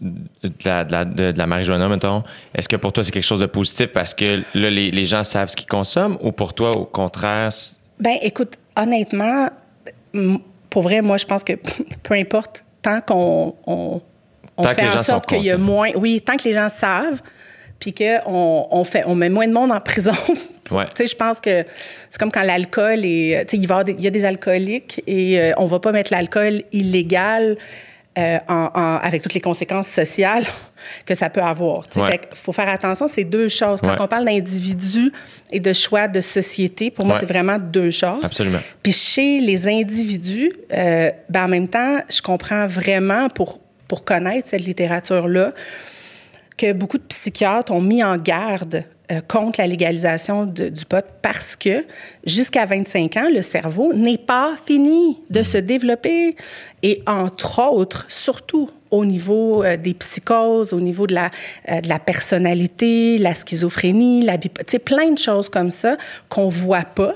de 0.00 0.50
la, 0.64 0.84
de 0.84 0.92
la, 0.92 1.04
de- 1.04 1.32
de 1.32 1.38
la 1.38 1.46
marijuana, 1.46 1.88
mettons, 1.88 2.22
est-ce 2.54 2.68
que 2.68 2.76
pour 2.76 2.92
toi, 2.92 3.04
c'est 3.04 3.10
quelque 3.12 3.22
chose 3.22 3.40
de 3.40 3.46
positif 3.46 3.92
parce 3.92 4.14
que 4.14 4.42
là, 4.54 4.70
les, 4.70 4.90
les 4.90 5.04
gens 5.04 5.22
savent 5.24 5.48
ce 5.48 5.56
qu'ils 5.56 5.66
consomment 5.68 6.18
ou 6.20 6.32
pour 6.32 6.54
toi, 6.54 6.76
au 6.76 6.84
contraire, 6.84 7.50
Ben, 8.00 8.16
écoute, 8.22 8.54
honnêtement, 8.76 9.48
pour 10.70 10.82
vrai, 10.82 11.00
moi, 11.02 11.16
je 11.16 11.26
pense 11.26 11.44
que 11.44 11.52
peu 12.02 12.14
importe, 12.14 12.64
tant 12.82 13.00
qu'on 13.00 13.54
on, 13.66 14.00
on 14.56 14.62
Tant 14.62 14.70
que 14.70 14.74
fait 14.76 14.82
les 14.82 14.88
gens 14.90 14.98
en 15.00 15.02
sorte 15.02 15.30
sont 15.30 15.36
qu'il 15.36 15.46
y 15.46 15.50
a 15.50 15.58
moins, 15.58 15.90
oui, 15.96 16.20
tant 16.24 16.36
que 16.36 16.44
les 16.44 16.54
gens 16.54 16.68
savent, 16.68 17.20
puis 17.80 17.92
qu'on 17.94 18.66
on 18.70 18.84
fait, 18.84 19.04
on 19.06 19.14
met 19.14 19.28
moins 19.30 19.46
de 19.48 19.52
monde 19.52 19.72
en 19.72 19.80
prison. 19.80 20.12
Ouais. 20.70 20.86
tu 20.86 20.92
sais, 21.02 21.06
je 21.08 21.14
pense 21.14 21.40
que 21.40 21.66
c'est 22.08 22.18
comme 22.18 22.32
quand 22.32 22.42
l'alcool 22.42 23.04
est, 23.04 23.44
tu 23.50 23.58
sais, 23.58 23.62
il 23.62 24.02
y 24.02 24.06
a 24.06 24.10
des 24.10 24.24
alcooliques 24.24 25.02
et 25.06 25.38
euh, 25.38 25.52
on 25.58 25.66
va 25.66 25.78
pas 25.78 25.92
mettre 25.92 26.10
l'alcool 26.10 26.62
illégal. 26.72 27.58
Euh, 28.16 28.38
en- 28.48 28.70
en- 28.74 28.96
avec 29.02 29.22
toutes 29.22 29.34
les 29.34 29.40
conséquences 29.40 29.88
sociales 29.88 30.44
que 31.06 31.14
ça 31.14 31.30
peut 31.30 31.42
avoir. 31.42 31.82
sais. 31.90 32.00
Ouais. 32.00 32.20
Faut 32.34 32.52
faire 32.52 32.68
attention, 32.68 33.08
c'est 33.08 33.24
deux 33.24 33.48
choses. 33.48 33.80
Quand 33.80 33.88
Ouais. 33.88 33.96
on 34.00 34.06
parle 34.06 34.24
d'individu 34.26 35.10
et 35.50 35.58
de 35.60 35.72
choix 35.72 36.06
de 36.06 36.20
société, 36.20 36.90
pour 36.90 37.04
moi, 37.06 37.14
Ouais. 37.16 37.20
c'est 37.20 37.32
vraiment 37.32 37.58
deux 37.58 37.90
choses. 37.90 38.24
Absolument. 38.24 38.60
Puis 38.82 38.92
chez 38.92 39.40
les 39.40 39.66
individus, 39.68 40.52
euh, 40.72 41.10
ben 41.28 41.44
en 41.44 41.48
même 41.48 41.68
temps, 41.68 41.98
je 42.08 42.22
comprends 42.22 42.66
vraiment 42.66 43.28
pour, 43.28 43.58
pour 43.88 44.04
connaître 44.04 44.48
cette 44.48 44.64
littérature-là 44.64 45.52
que 46.56 46.72
beaucoup 46.72 46.98
de 46.98 47.02
psychiatres 47.04 47.72
ont 47.72 47.80
mis 47.80 48.04
en 48.04 48.16
garde 48.16 48.84
euh, 49.12 49.20
contre 49.28 49.60
la 49.60 49.66
légalisation 49.66 50.46
du 50.46 50.84
pot 50.88 51.04
parce 51.20 51.56
que 51.56 51.84
jusqu'à 52.24 52.64
25 52.64 53.16
ans, 53.18 53.28
le 53.30 53.42
cerveau 53.42 53.92
n'est 53.92 54.16
pas 54.16 54.54
fini 54.64 55.18
de 55.28 55.42
se 55.42 55.58
développer. 55.58 56.36
Et 56.82 57.02
entre 57.06 57.60
autres, 57.70 58.06
surtout 58.08 58.70
au 58.90 59.04
niveau 59.04 59.62
euh, 59.62 59.76
des 59.76 59.92
psychoses, 59.92 60.72
au 60.72 60.80
niveau 60.80 61.06
de 61.06 61.12
la, 61.12 61.30
euh, 61.68 61.82
de 61.82 61.88
la 61.88 61.98
personnalité, 61.98 63.18
la 63.18 63.34
schizophrénie, 63.34 64.22
la 64.22 64.38
plein 64.38 65.10
de 65.10 65.18
choses 65.18 65.50
comme 65.50 65.70
ça 65.70 65.98
qu'on 66.30 66.48
voit 66.48 66.84
pas 66.84 67.12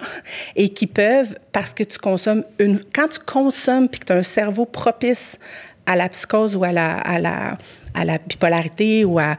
et 0.56 0.69
qui 0.69 0.86
peuvent, 0.86 1.39
parce 1.52 1.73
que 1.73 1.85
tu 1.85 1.98
consommes 1.98 2.44
une... 2.59 2.81
Quand 2.93 3.09
tu 3.09 3.20
consommes 3.20 3.89
puis 3.89 4.01
que 4.01 4.05
tu 4.05 4.12
as 4.12 4.16
un 4.16 4.23
cerveau 4.23 4.66
propice 4.66 5.39
à 5.86 5.97
la 5.97 6.10
psychose 6.10 6.55
ou 6.55 6.65
à 6.65 6.73
la, 6.73 6.98
à 6.98 7.19
la, 7.19 7.56
à 7.94 8.05
la 8.05 8.19
bipolarité 8.19 9.06
ou 9.06 9.19
à, 9.19 9.39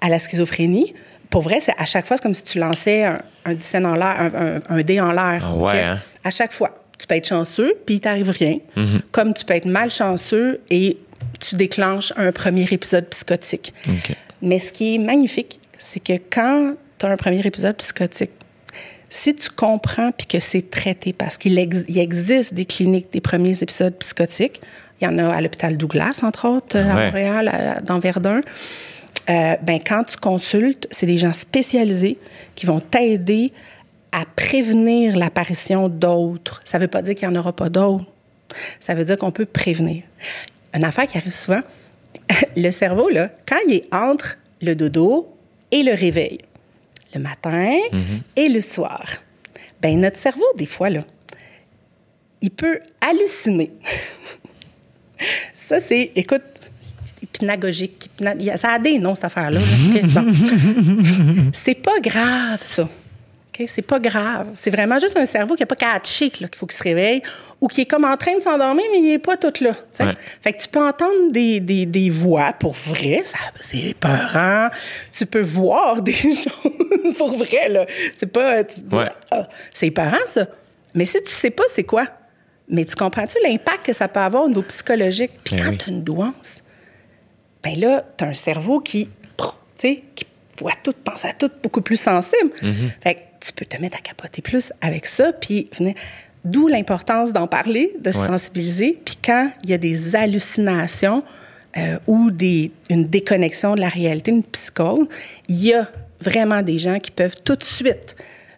à 0.00 0.08
la 0.08 0.18
schizophrénie, 0.18 0.94
pour 1.32 1.42
vrai, 1.42 1.58
c'est 1.60 1.74
à 1.76 1.84
chaque 1.84 2.06
fois, 2.06 2.16
c'est 2.16 2.22
comme 2.22 2.34
si 2.34 2.44
tu 2.44 2.58
lançais 2.60 3.02
un, 3.04 3.18
un 3.46 3.84
en 3.84 3.94
l'air, 3.94 4.16
un, 4.20 4.26
un- 4.26 4.62
un 4.68 4.80
dé 4.82 5.00
en 5.00 5.10
l'air. 5.10 5.42
Ah 5.44 5.54
ouais, 5.56 5.82
hein? 5.82 5.98
À 6.22 6.30
chaque 6.30 6.52
fois. 6.52 6.78
Tu 6.98 7.08
peux 7.08 7.16
être 7.16 7.26
chanceux, 7.26 7.72
puis 7.84 7.96
il 7.96 8.00
t'arrive 8.00 8.30
rien. 8.30 8.58
Mm-hmm. 8.76 9.00
Comme 9.10 9.34
tu 9.34 9.44
peux 9.44 9.54
être 9.54 9.66
malchanceux 9.66 10.60
et 10.70 10.98
tu 11.40 11.56
déclenches 11.56 12.12
un 12.16 12.30
premier 12.30 12.64
épisode 12.70 13.06
psychotique. 13.10 13.74
Mais 14.40 14.60
ce 14.60 14.72
qui 14.72 14.94
est 14.94 14.98
magnifique, 14.98 15.58
c'est 15.80 15.98
que 15.98 16.12
quand 16.30 16.74
tu 16.98 17.06
as 17.06 17.08
un 17.08 17.16
premier 17.16 17.40
épisode 17.44 17.76
psychotique, 17.78 18.30
si 19.08 19.34
tu 19.34 19.48
comprends 19.50 20.12
puis 20.12 20.28
que 20.28 20.38
c'est 20.38 20.70
traité, 20.70 21.12
parce 21.12 21.38
qu'il 21.38 21.58
ex- 21.58 21.84
il 21.88 21.98
existe 21.98 22.54
des 22.54 22.66
cliniques 22.66 23.12
des 23.12 23.20
premiers 23.20 23.60
épisodes 23.62 23.94
psychotiques, 23.98 24.60
il 25.00 25.04
y 25.04 25.08
en 25.08 25.18
a 25.18 25.34
à 25.34 25.40
l'hôpital 25.40 25.76
Douglas, 25.76 26.20
entre 26.22 26.46
autres, 26.46 26.76
à 26.78 26.82
Ouais. 26.94 27.06
Montréal, 27.06 27.48
à- 27.48 27.80
dans 27.80 27.98
Verdun. 27.98 28.40
Euh, 29.32 29.56
ben, 29.62 29.80
quand 29.84 30.04
tu 30.04 30.16
consultes, 30.16 30.86
c'est 30.90 31.06
des 31.06 31.16
gens 31.16 31.32
spécialisés 31.32 32.18
qui 32.54 32.66
vont 32.66 32.80
t'aider 32.80 33.52
à 34.10 34.24
prévenir 34.36 35.16
l'apparition 35.16 35.88
d'autres. 35.88 36.60
Ça 36.64 36.78
ne 36.78 36.82
veut 36.84 36.88
pas 36.88 37.00
dire 37.00 37.14
qu'il 37.14 37.28
n'y 37.28 37.34
en 37.34 37.40
aura 37.40 37.52
pas 37.54 37.70
d'autres. 37.70 38.04
Ça 38.78 38.94
veut 38.94 39.04
dire 39.04 39.16
qu'on 39.16 39.30
peut 39.30 39.46
prévenir. 39.46 40.02
Une 40.74 40.84
affaire 40.84 41.06
qui 41.06 41.16
arrive 41.16 41.32
souvent, 41.32 41.60
le 42.56 42.70
cerveau, 42.70 43.08
là, 43.08 43.30
quand 43.48 43.58
il 43.66 43.76
est 43.76 43.94
entre 43.94 44.36
le 44.60 44.74
dodo 44.74 45.34
et 45.70 45.82
le 45.82 45.94
réveil, 45.94 46.40
le 47.14 47.20
matin 47.20 47.78
et 48.36 48.48
le 48.48 48.60
soir. 48.60 49.02
Ben 49.80 49.98
notre 49.98 50.18
cerveau, 50.18 50.44
des 50.56 50.66
fois, 50.66 50.90
là, 50.90 51.00
il 52.42 52.50
peut 52.50 52.80
halluciner. 53.00 53.70
ça, 55.54 55.80
c'est, 55.80 56.12
écoute, 56.16 56.42
a- 57.40 58.56
Ça 58.56 58.72
a 58.72 58.78
des 58.78 58.98
noms, 58.98 59.14
cette 59.14 59.24
affaire-là. 59.26 59.60
bon. 60.04 60.26
c'est 61.52 61.74
pas 61.74 61.98
grave, 62.02 62.60
ça. 62.62 62.88
C'est 63.68 63.82
pas 63.82 64.00
grave. 64.00 64.48
C'est 64.54 64.70
vraiment 64.70 64.98
juste 64.98 65.16
un 65.16 65.24
cerveau 65.24 65.54
qui 65.54 65.62
n'a 65.62 65.66
pas 65.66 65.76
catché 65.76 66.32
là, 66.40 66.48
qu'il 66.48 66.56
faut 66.58 66.66
qu'il 66.66 66.76
se 66.76 66.82
réveille 66.82 67.22
ou 67.60 67.68
qui 67.68 67.82
est 67.82 67.86
comme 67.86 68.04
en 68.04 68.16
train 68.16 68.34
de 68.36 68.40
s'endormir, 68.42 68.84
mais 68.90 68.98
il 68.98 69.10
n'est 69.10 69.18
pas 69.20 69.36
tout 69.36 69.52
là. 69.60 69.76
Ouais. 70.00 70.16
Fait 70.40 70.52
que 70.54 70.62
tu 70.62 70.68
peux 70.68 70.84
entendre 70.84 71.30
des, 71.30 71.60
des, 71.60 71.86
des 71.86 72.10
voix 72.10 72.52
pour 72.54 72.72
vrai, 72.72 73.22
c'est 73.60 73.78
épeurant. 73.78 74.68
Tu 75.12 75.26
peux 75.26 75.42
voir 75.42 76.02
des 76.02 76.12
choses 76.12 77.14
pour 77.16 77.36
vrai, 77.36 77.68
là. 77.68 77.86
C'est 78.16 78.26
pas... 78.26 78.64
Tu 78.64 78.80
Ouais. 78.90 79.08
ah, 79.30 79.46
c'est 79.72 79.86
épeurant, 79.88 80.16
ça. 80.26 80.46
Mais 80.94 81.04
si 81.04 81.22
tu 81.22 81.30
sais 81.30 81.50
pas 81.50 81.64
c'est 81.72 81.84
quoi, 81.84 82.06
mais 82.68 82.84
tu 82.84 82.96
comprends-tu 82.96 83.36
l'impact 83.46 83.86
que 83.86 83.92
ça 83.92 84.08
peut 84.08 84.20
avoir 84.20 84.44
au 84.44 84.48
niveau 84.48 84.62
psychologique? 84.62 85.30
Puis 85.44 85.54
Ben 85.56 85.64
quand 85.66 85.70
oui. 85.70 85.78
tu 85.78 85.84
as 85.90 85.92
une 85.92 86.02
douance, 86.02 86.62
ben 87.62 87.78
là, 87.78 88.04
tu 88.16 88.24
as 88.24 88.28
un 88.28 88.34
cerveau 88.34 88.80
qui, 88.80 89.08
qui 89.78 90.26
voit 90.58 90.72
tout, 90.82 90.92
pense 91.04 91.24
à 91.24 91.32
tout, 91.32 91.50
beaucoup 91.62 91.80
plus 91.80 92.00
sensible. 92.00 92.50
Mm-hmm. 92.62 92.90
Fait 93.02 93.14
que 93.14 93.20
tu 93.40 93.52
peux 93.52 93.64
te 93.64 93.80
mettre 93.80 93.98
à 93.98 94.00
capoter 94.00 94.42
plus 94.42 94.72
avec 94.80 95.06
ça, 95.06 95.32
puis. 95.32 95.68
D'où 96.44 96.66
l'importance 96.66 97.32
d'en 97.32 97.46
parler, 97.46 97.92
de 98.00 98.10
se 98.10 98.18
Ouais. 98.18 98.26
sensibiliser. 98.26 98.98
Puis 99.04 99.16
quand 99.24 99.52
il 99.62 99.70
y 99.70 99.74
a 99.74 99.78
des 99.78 100.16
hallucinations 100.16 101.22
euh, 101.76 101.98
ou 102.08 102.32
des, 102.32 102.72
une 102.90 103.06
déconnexion 103.06 103.76
de 103.76 103.80
la 103.80 103.88
réalité, 103.88 104.32
une 104.32 104.42
psychose, 104.42 105.06
il 105.48 105.62
y 105.62 105.72
a 105.72 105.86
vraiment 106.20 106.62
des 106.62 106.78
gens 106.78 106.98
qui 106.98 107.12
peuvent 107.12 107.36
tout 107.44 107.54
de 107.54 107.62
suite 107.62 108.16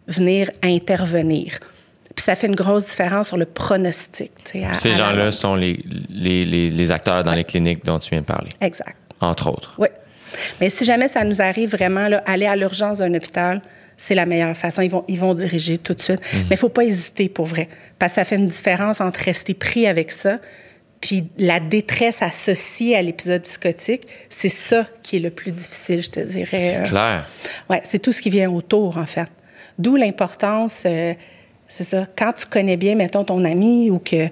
venir 0.09 0.51
intervenir. 0.63 1.61
Ça 2.25 2.35
fait 2.37 2.47
une 2.47 2.55
grosse 2.55 2.87
différence 2.87 3.29
sur 3.29 3.37
le 3.37 3.45
pronostic. 3.45 4.33
à- 4.67 4.75
Ces 4.75 4.93
gens-là 4.95 5.31
sont 5.31 5.55
les, 5.57 5.79
les, 6.11 6.45
les, 6.47 6.71
les 6.71 6.91
acteurs 6.91 7.23
dans 7.25 7.35
les 7.35 7.45
cliniques 7.45 7.85
dont 7.85 7.99
tu 7.99 8.11
viens 8.11 8.21
de 8.21 8.27
parler, 8.27 8.49
Exact. 8.61 8.97
entre 9.21 9.49
autres. 9.51 9.75
Oui. 9.79 9.89
Mais 10.61 10.71
si 10.71 10.85
jamais 10.87 11.09
ça 11.09 11.23
nous 11.25 11.43
arrive 11.43 11.71
vraiment, 11.71 12.09
là, 12.09 12.23
aller 12.27 12.47
à 12.47 12.57
l'urgence 12.57 12.99
d'un 12.99 13.13
hôpital, 13.15 13.61
c'est 13.97 14.15
la 14.15 14.25
meilleure 14.27 14.57
façon. 14.57 14.81
Ils 14.83 14.91
vont, 14.91 15.05
ils 15.07 15.21
vont 15.21 15.35
diriger 15.35 15.77
tout 15.79 15.93
de 15.95 16.01
suite. 16.01 16.21
Mhm. 16.33 16.41
Mais 16.49 16.57
il 16.57 16.59
faut 16.59 16.69
pas 16.71 16.85
hésiter 16.85 17.29
pour 17.29 17.45
vrai. 17.47 17.69
Parce 17.99 18.13
que 18.13 18.17
ça 18.17 18.25
fait 18.25 18.37
une 18.37 18.49
différence 18.49 19.01
entre 19.03 19.21
rester 19.21 19.53
pris 19.55 19.87
avec 19.87 20.11
ça, 20.11 20.39
puis 21.03 21.25
la 21.39 21.61
détresse 21.61 22.23
associée 22.23 22.97
à 22.97 23.03
l'épisode 23.03 23.43
psychotique. 23.43 24.07
C'est 24.31 24.49
ça 24.49 24.87
qui 25.03 25.17
est 25.17 25.21
le 25.21 25.31
plus 25.31 25.53
difficile, 25.53 26.03
je 26.03 26.11
te 26.11 26.21
dirais. 26.21 26.63
C'est 26.63 26.79
Euh, 26.79 26.83
clair. 26.83 27.29
Ouais, 27.69 27.83
c'est 27.85 27.99
tout 28.01 28.13
ce 28.13 28.23
qui 28.23 28.31
vient 28.31 28.51
autour, 28.51 28.97
en 28.97 29.07
fait. 29.07 29.29
D'où 29.79 29.95
l'importance, 29.97 30.85
euh, 30.87 31.13
c'est 31.77 31.83
ça, 31.85 32.07
quand 32.17 32.33
tu 32.33 32.47
connais 32.47 32.77
bien, 32.77 32.95
mettons, 32.95 33.25
ton 33.25 33.45
ami 33.45 33.91
ou 33.91 33.99
que. 33.99 34.29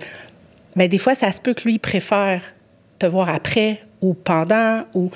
Ben, 0.77 0.89
des 0.89 0.99
fois, 0.99 1.15
ça 1.15 1.31
se 1.33 1.41
peut 1.41 1.55
que 1.55 1.65
lui 1.65 1.79
préfère 1.79 2.43
te 2.99 3.07
voir 3.07 3.29
après 3.29 3.81
ou 4.01 4.15
pendant 4.15 4.85
ou. 4.95 5.11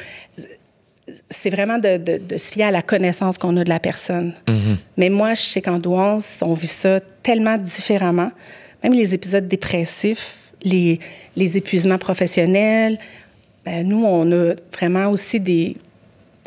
C'est 1.31 1.51
vraiment 1.51 1.79
de, 1.79 1.99
de- 1.99 2.19
de 2.19 2.37
se 2.37 2.53
fier 2.53 2.65
à 2.65 2.71
la 2.73 2.83
connaissance 2.83 3.39
qu'on 3.39 3.57
a 3.57 3.65
de 3.65 3.69
la 3.69 3.79
personne. 3.79 4.33
Mais 4.97 5.09
moi, 5.09 5.35
je 5.35 5.43
sais 5.43 5.63
qu'en 5.63 5.79
douance, 5.79 6.39
on 6.43 6.55
vit 6.55 6.67
ça 6.67 6.99
tellement 7.23 7.57
différemment. 7.59 8.33
Même 8.83 8.93
les 8.93 9.15
épisodes 9.15 9.47
dépressifs, 9.47 10.53
les, 10.63 10.99
les 11.37 11.57
épuisements 11.57 11.99
professionnels. 11.99 12.99
ben, 13.65 13.87
nous, 13.87 14.05
on 14.05 14.31
a 14.33 14.55
vraiment 14.77 15.09
aussi 15.11 15.39
des, 15.39 15.77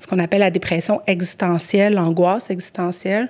ce 0.02 0.08
qu'on 0.08 0.20
appelle 0.20 0.42
la 0.42 0.52
dépression 0.52 1.02
existentielle, 1.08 1.94
l'angoisse 1.94 2.50
existentielle. 2.50 3.30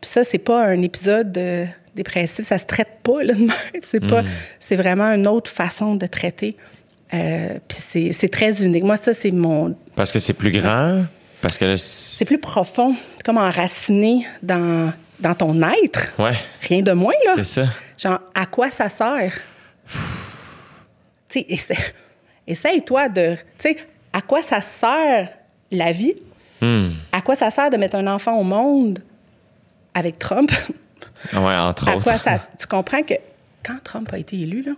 Puis 0.00 0.10
ça, 0.10 0.24
c'est 0.24 0.38
pas 0.38 0.64
un 0.66 0.82
épisode 0.82 1.36
euh, 1.38 1.64
dépressif, 1.94 2.44
ça 2.46 2.58
se 2.58 2.66
traite 2.66 2.98
pas 3.02 3.22
là, 3.22 3.34
de 3.34 3.40
même. 3.40 3.50
C'est 3.82 4.00
pas, 4.00 4.22
c'est 4.60 4.76
vraiment 4.76 5.06
une 5.12 5.26
autre 5.26 5.50
façon 5.50 5.94
de 5.96 6.06
traiter. 6.06 6.56
Euh, 7.14 7.54
puis 7.68 7.78
c'est, 7.80 8.12
c'est 8.12 8.28
très 8.28 8.62
unique. 8.64 8.82
Moi, 8.84 8.96
ça, 8.96 9.12
c'est 9.12 9.30
mon, 9.30 9.76
Parce 9.94 10.10
que 10.12 10.18
c'est 10.18 10.32
plus 10.32 10.50
grand, 10.50 11.04
parce 11.40 11.56
que 11.56 11.76
c'est 11.76 12.24
plus 12.24 12.38
profond, 12.38 12.96
comme 13.24 13.38
enraciné 13.38 14.26
dans, 14.42 14.92
dans 15.20 15.34
ton 15.34 15.62
être. 15.62 16.12
Ouais, 16.18 16.32
Rien 16.62 16.82
de 16.82 16.92
moins, 16.92 17.14
là. 17.24 17.32
c'est 17.36 17.44
ça. 17.44 17.66
Genre, 17.96 18.18
à 18.34 18.44
quoi 18.46 18.70
ça 18.72 18.88
sert? 18.88 19.32
tu 21.28 21.40
sais, 21.40 21.46
essaie- 21.48 21.94
essaye-toi 22.46 23.08
de. 23.08 23.36
Tu 23.58 23.68
sais, 23.70 23.76
à 24.12 24.20
quoi 24.20 24.42
ça 24.42 24.60
sert 24.60 25.28
la 25.70 25.92
vie? 25.92 26.14
Hmm. 26.60 26.90
À 27.12 27.20
quoi 27.20 27.34
ça 27.36 27.50
sert 27.50 27.70
de 27.70 27.76
mettre 27.76 27.96
un 27.96 28.06
enfant 28.06 28.36
au 28.38 28.42
monde? 28.44 29.00
Avec 29.96 30.18
Trump? 30.18 30.52
Ouais, 31.32 31.54
entre 31.56 31.88
à 31.88 31.96
autres. 31.96 32.04
quoi 32.04 32.18
ça. 32.18 32.36
Tu 32.58 32.66
comprends 32.68 33.02
que 33.02 33.14
quand 33.64 33.78
Trump 33.82 34.08
a 34.12 34.18
été 34.18 34.36
élu, 34.38 34.62
là, 34.62 34.72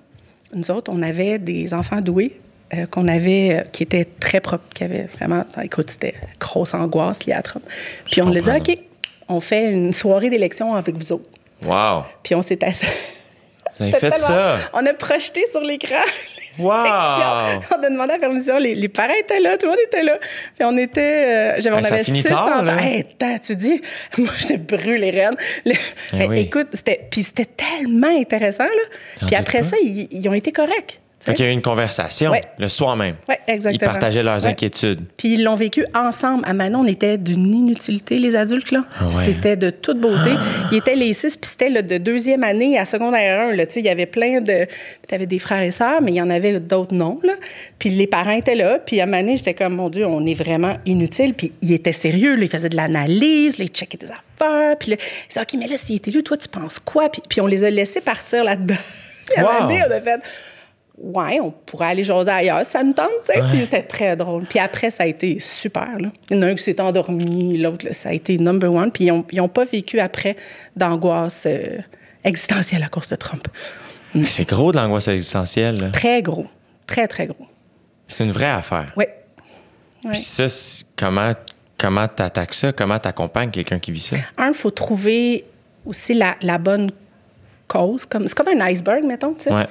nous 0.55 0.71
autres, 0.71 0.91
on 0.95 1.03
avait 1.03 1.39
des 1.39 1.75
enfants 1.75 2.01
doués. 2.01 2.41
euh, 2.75 2.85
qu'on 2.87 3.09
avait, 3.09 3.61
euh, 3.61 3.63
qui 3.73 3.83
étaient 3.83 4.05
très 4.05 4.41
propres, 4.41 4.65
qui 4.75 4.85
avaient 4.85 5.09
vraiment, 5.17 5.45
écoute, 5.63 5.91
c'était 5.91 6.15
grosse 6.39 6.75
angoisse 6.75 7.25
liée 7.25 7.33
à 7.33 7.41
Trump. 7.43 7.65
Puis 8.11 8.21
on 8.21 8.29
l'a 8.29 8.41
dit, 8.43 8.51
comprends. 8.51 8.73
OK, 8.73 8.79
on 9.29 9.41
fait 9.41 9.73
une 9.73 9.95
soirée 9.95 10.29
d'élection 10.29 10.75
avec 10.75 10.95
vous 10.95 11.13
autres. 11.13 11.29
Wow. 11.65 12.05
Puis 12.23 12.35
on 12.35 12.43
s'est 12.43 12.63
assis. 12.65 12.87
Vous 13.77 13.85
avez 13.85 13.93
fait 13.93 14.19
ça. 14.19 14.59
On 14.75 14.85
a 14.85 14.93
projeté 14.93 15.45
sur 15.51 15.61
l'écran. 15.63 16.05
Wow! 16.61 16.73
On 17.79 17.83
a 17.83 17.91
demandé 17.91 18.13
la 18.15 18.19
permission. 18.19 18.57
Les, 18.59 18.75
les 18.75 18.89
parents 18.89 19.15
étaient 19.21 19.41
là, 19.41 19.57
tout 19.57 19.67
le 19.67 19.71
monde 19.71 19.81
était 19.87 20.03
là. 20.03 20.19
Puis 20.57 20.65
on 20.65 20.77
était. 20.77 21.01
euh, 21.01 21.61
j'avais, 21.61 21.77
on 21.77 21.83
ça 21.83 21.95
avait 21.95 22.05
six 22.05 22.23
enfants. 22.33 22.79
Hey, 22.79 23.01
attends, 23.01 23.39
tu 23.39 23.57
dis, 23.57 23.81
moi, 24.19 24.31
je 24.39 24.57
brûle 24.57 25.01
les 25.01 25.11
rênes. 25.11 25.37
Le- 25.65 25.73
mais 26.13 26.27
oui. 26.29 26.41
Écoute, 26.41 26.69
c'était, 26.73 27.07
puis 27.11 27.23
c'était 27.23 27.47
tellement 27.47 28.19
intéressant. 28.21 28.65
Là. 28.65 29.27
Puis 29.27 29.37
après 29.37 29.63
ça, 29.63 29.77
ils, 29.83 30.09
ils 30.11 30.29
ont 30.29 30.35
été 30.35 30.53
corrects. 30.53 31.01
Tu. 31.21 31.25
Fait 31.27 31.35
qu'il 31.35 31.45
y 31.45 31.49
a 31.49 31.51
eu 31.51 31.55
une 31.55 31.63
conversation 31.63 32.31
Ouais. 32.31 32.43
le 32.59 32.69
soir 32.69 32.97
même. 32.97 33.17
Ouais, 33.29 33.39
exactement. 33.47 33.75
Ils 33.75 33.85
partageaient 33.85 34.23
leurs 34.23 34.45
Ouais. 34.45 34.51
inquiétudes. 34.51 35.01
Puis 35.17 35.35
ils 35.35 35.43
l'ont 35.45 35.57
vécu 35.57 35.85
ensemble. 35.95 36.45
À 36.47 36.53
Manon, 36.55 36.81
on 36.81 36.87
était 36.87 37.19
d'une 37.19 37.53
inutilité, 37.55 38.19
les 38.19 38.37
adultes, 38.37 38.71
là. 38.71 38.85
Ah 39.01 39.07
ouais. 39.07 39.13
C'était 39.13 39.57
de 39.57 39.71
toute 39.71 40.01
beauté. 40.01 40.31
Ils 40.73 40.79
étaient 40.79 40.95
les 40.95 41.13
six, 41.13 41.37
puis 41.37 41.51
c'était 41.51 41.71
là, 41.71 41.83
de 41.83 41.99
deuxième 41.99 42.45
année 42.45 42.79
à 42.79 42.85
secondaire 42.85 43.41
1, 43.51 43.57
là. 43.57 43.67
Tu 43.67 43.73
sais, 43.75 43.81
il 43.81 43.87
y 43.87 43.89
avait 43.89 44.07
plein 44.07 44.41
de... 44.41 44.65
Puis 44.67 45.07
t'avais 45.09 45.27
des 45.27 45.39
frères 45.39 45.63
et 45.63 45.71
sœurs, 45.73 46.01
mais 46.03 46.13
il 46.13 46.17
y 46.17 46.23
en 46.23 46.31
avait 46.31 46.61
d'autres 46.61 46.95
non, 46.95 47.19
là. 47.25 47.35
Puis 47.79 47.91
les 47.91 48.07
parents 48.07 48.33
étaient 48.33 48.55
là, 48.55 48.79
puis 48.79 49.01
à 49.01 49.07
Manon, 49.07 49.37
j'étais 49.37 49.55
comme, 49.55 49.75
mon 49.75 49.89
Dieu, 49.91 50.07
on 50.07 50.25
est 50.27 50.35
vraiment 50.35 50.77
inutile. 50.87 51.35
Puis 51.35 51.53
ils 51.63 51.73
étaient 51.73 51.93
sérieux, 51.93 52.37
là. 52.37 52.43
Ils 52.45 52.49
faisaient 52.49 52.69
de 52.69 52.77
l'analyse, 52.77 53.57
ils 53.59 53.69
checkaient 53.69 53.99
des 53.99 54.07
affaires. 54.07 54.77
Puis 54.79 54.91
là, 54.93 54.97
ils 55.01 55.29
disaient, 55.29 55.41
OK, 55.41 55.55
mais 55.59 55.67
là, 55.67 55.77
s'il 55.77 55.97
était 55.97 56.11
élu, 56.11 56.23
toi, 56.23 56.37
tu 56.37 56.49
penses 56.49 56.79
quoi? 56.79 57.09
Puis, 57.09 57.23
puis 57.29 57.41
on 57.41 57.47
les 57.47 57.65
a 57.65 57.71
laissés 57.71 58.01
partir 58.01 58.45
là-dedans. 58.45 58.77
Puis 59.27 59.37
à 59.41 59.43
Wow. 59.45 59.51
on 59.69 59.91
a 59.93 60.01
fait... 60.01 60.21
Ouais, 61.01 61.39
on 61.41 61.53
pourrait 61.53 61.87
aller 61.91 62.03
jaser 62.03 62.31
ailleurs, 62.31 62.65
ça 62.65 62.83
nous 62.83 62.93
tente, 62.93 63.09
tu 63.25 63.33
sais. 63.33 63.41
Puis 63.51 63.65
c'était 63.65 63.85
très 63.85 64.17
drôle. 64.17 64.45
Puis 64.47 64.59
après, 64.59 64.91
ça 64.91 65.05
a 65.05 65.07
été 65.07 65.39
super, 65.39 65.89
là. 65.99 66.09
Il 66.29 66.37
y 66.37 66.39
en 66.39 66.43
a 66.43 66.47
un 66.47 66.55
qui 66.57 66.63
s'est 66.65 66.81
endormi, 66.81 67.57
l'autre, 67.59 67.87
ça 67.93 68.09
a 68.09 68.13
été 68.13 68.37
number 68.37 68.73
one. 68.73 68.91
Puis 68.91 69.05
ils 69.05 69.37
n'ont 69.37 69.49
pas 69.49 69.65
vécu 69.65 70.01
après 70.01 70.35
d'angoisse 70.75 71.45
euh, 71.47 71.79
existentielle 72.25 72.83
à 72.83 72.89
cause 72.89 73.09
de 73.09 73.17
Trump. 73.17 73.47
Mais 74.15 74.29
c'est 74.31 74.49
gros 74.49 74.73
de 74.73 74.77
l'angoisse 74.79 75.07
existentielle. 75.09 75.79
là. 75.81 75.91
Très 75.91 76.21
gros. 76.23 76.47
Très, 76.87 77.07
très 77.07 77.27
gros. 77.27 77.47
C'est 78.09 78.25
une 78.25 78.33
vraie 78.33 78.47
affaire. 78.51 78.93
Oui. 78.97 79.05
Puis 80.11 80.21
ça, 80.21 80.47
comment 80.97 81.33
comment 81.77 82.09
t'attaques 82.09 82.55
ça? 82.55 82.73
Comment 82.73 82.99
t'accompagnes 82.99 83.51
quelqu'un 83.51 83.79
qui 83.79 83.93
vit 83.93 84.01
ça? 84.01 84.17
Un, 84.37 84.49
il 84.49 84.55
faut 84.55 84.71
trouver 84.71 85.45
aussi 85.87 86.15
la, 86.15 86.37
la 86.43 86.59
bonne 86.59 86.91
cause. 87.69 88.05
Comme, 88.05 88.27
c'est 88.27 88.35
comme 88.37 88.49
un 88.49 88.61
iceberg, 88.67 89.05
mettons, 89.05 89.35
tu 89.35 89.45
sais. 89.45 89.53
Ouais. 89.55 89.67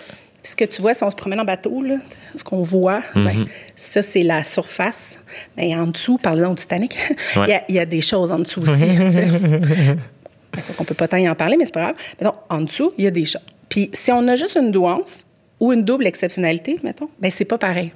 Puis 0.48 0.52
ce 0.52 0.56
que 0.56 0.64
tu 0.64 0.82
vois, 0.82 0.94
si 0.94 1.04
on 1.04 1.10
se 1.12 1.16
promène 1.18 1.42
en 1.42 1.44
bateau, 1.44 1.82
là, 1.82 1.96
ce 2.38 2.42
qu'on 2.42 2.64
voit, 2.64 3.02
ben, 3.14 3.26
Mm-hmm. 3.44 3.48
ça, 3.76 4.02
c'est 4.02 4.24
la 4.24 4.46
surface. 4.46 5.18
Mais 5.58 5.76
en 5.76 5.88
dessous, 5.88 6.18
par 6.18 6.36
exemple, 6.36 6.54
au 6.54 6.56
Titanic, 6.56 6.98
il 7.36 7.50
y 7.50 7.54
a- 7.54 7.64
il 7.68 7.76
y, 7.76 7.80
a 7.80 7.86
des 7.86 8.00
choses 8.00 8.32
en 8.32 8.40
dessous 8.40 8.62
aussi. 8.62 8.86
On 10.80 10.86
peut 10.86 10.94
pas 10.96 11.10
tant 11.10 11.18
y 11.18 11.28
en 11.28 11.36
parler, 11.36 11.58
mais 11.58 11.66
c'est 11.66 11.74
pas 11.74 11.82
grave. 11.82 11.96
Mettons, 12.22 12.38
en 12.50 12.62
dessous, 12.62 12.94
il 12.98 13.04
y 13.04 13.08
a 13.08 13.12
des 13.12 13.26
choses. 13.26 13.42
Puis 13.68 13.90
si 13.92 14.10
on 14.14 14.26
a 14.30 14.38
juste 14.38 14.56
une 14.56 14.72
douance 14.72 15.26
ou 15.60 15.74
une 15.74 15.84
double 15.84 16.08
exceptionnalité, 16.08 16.80
mettons, 16.82 17.10
ben 17.20 17.30
c'est 17.30 17.44
pas 17.44 17.58
pareil. 17.58 17.92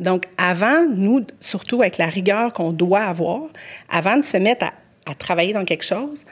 Donc, 0.00 0.24
avant, 0.38 0.86
nous, 0.88 1.26
surtout 1.38 1.82
avec 1.82 1.98
la 1.98 2.06
rigueur 2.06 2.54
qu'on 2.54 2.72
doit 2.72 3.02
avoir, 3.02 3.42
avant 3.90 4.16
de 4.16 4.22
se 4.22 4.38
mettre 4.38 4.64
à, 4.64 4.72
à 5.10 5.14
travailler 5.14 5.52
dans 5.52 5.66
quelque 5.66 5.84
chose, 5.84 6.24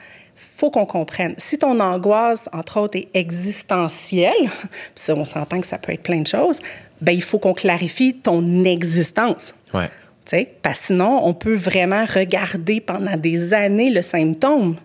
faut 0.57 0.71
qu'on 0.71 0.85
comprenne. 0.85 1.33
Si 1.37 1.57
ton 1.57 1.79
angoisse, 1.79 2.49
entre 2.53 2.79
autres, 2.79 2.97
est 2.97 3.09
existentielle, 3.13 4.49
puis 4.95 5.13
on 5.15 5.25
s'entend 5.25 5.61
que 5.61 5.67
ça 5.67 5.77
peut 5.77 5.93
être 5.93 6.03
plein 6.03 6.21
de 6.21 6.27
choses, 6.27 6.59
ben 7.01 7.13
il 7.13 7.23
faut 7.23 7.39
qu'on 7.39 7.53
clarifie 7.53 8.15
ton 8.15 8.63
existence. 8.65 9.53
Ouais. 9.73 9.89
Tu 10.25 10.37
sais, 10.37 10.49
Parce 10.61 10.79
que 10.79 10.85
sinon, 10.87 11.25
on 11.25 11.33
peut 11.33 11.55
vraiment 11.55 12.05
regarder 12.05 12.79
pendant 12.79 13.17
des 13.17 13.53
années 13.53 13.89
le 13.89 14.01
symptôme. 14.01 14.75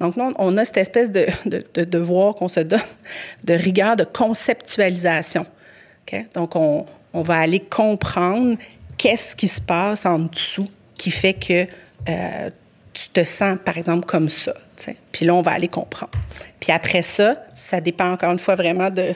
Donc, 0.00 0.16
nous, 0.16 0.32
on 0.38 0.56
a 0.56 0.64
cette 0.64 0.76
espèce 0.76 1.10
de, 1.10 1.26
de, 1.46 1.64
de 1.74 1.84
devoir 1.84 2.34
qu'on 2.34 2.48
se 2.48 2.60
donne 2.60 2.80
de 3.44 3.54
rigueur 3.54 3.96
de 3.96 4.04
conceptualisation. 4.04 5.46
OK? 6.06 6.24
Donc, 6.34 6.54
on, 6.56 6.86
on 7.12 7.22
va 7.22 7.38
aller 7.38 7.60
comprendre 7.60 8.56
qu'est-ce 8.98 9.34
qui 9.34 9.48
se 9.48 9.60
passe 9.60 10.04
en 10.04 10.18
dessous 10.18 10.68
qui 10.98 11.10
fait 11.10 11.34
que 11.34 11.66
euh, 12.08 12.50
tu 12.92 13.08
te 13.08 13.24
sens, 13.24 13.58
par 13.64 13.78
exemple, 13.78 14.06
comme 14.06 14.28
ça. 14.28 14.54
Tu 14.76 14.84
sais. 14.84 14.96
Puis 15.12 15.26
là, 15.26 15.34
on 15.34 15.42
va 15.42 15.52
aller 15.52 15.68
comprendre. 15.68 16.12
Puis 16.60 16.72
après 16.72 17.02
ça, 17.02 17.36
ça 17.54 17.80
dépend 17.80 18.12
encore 18.12 18.32
une 18.32 18.38
fois 18.38 18.54
vraiment 18.54 18.90
de. 18.90 19.14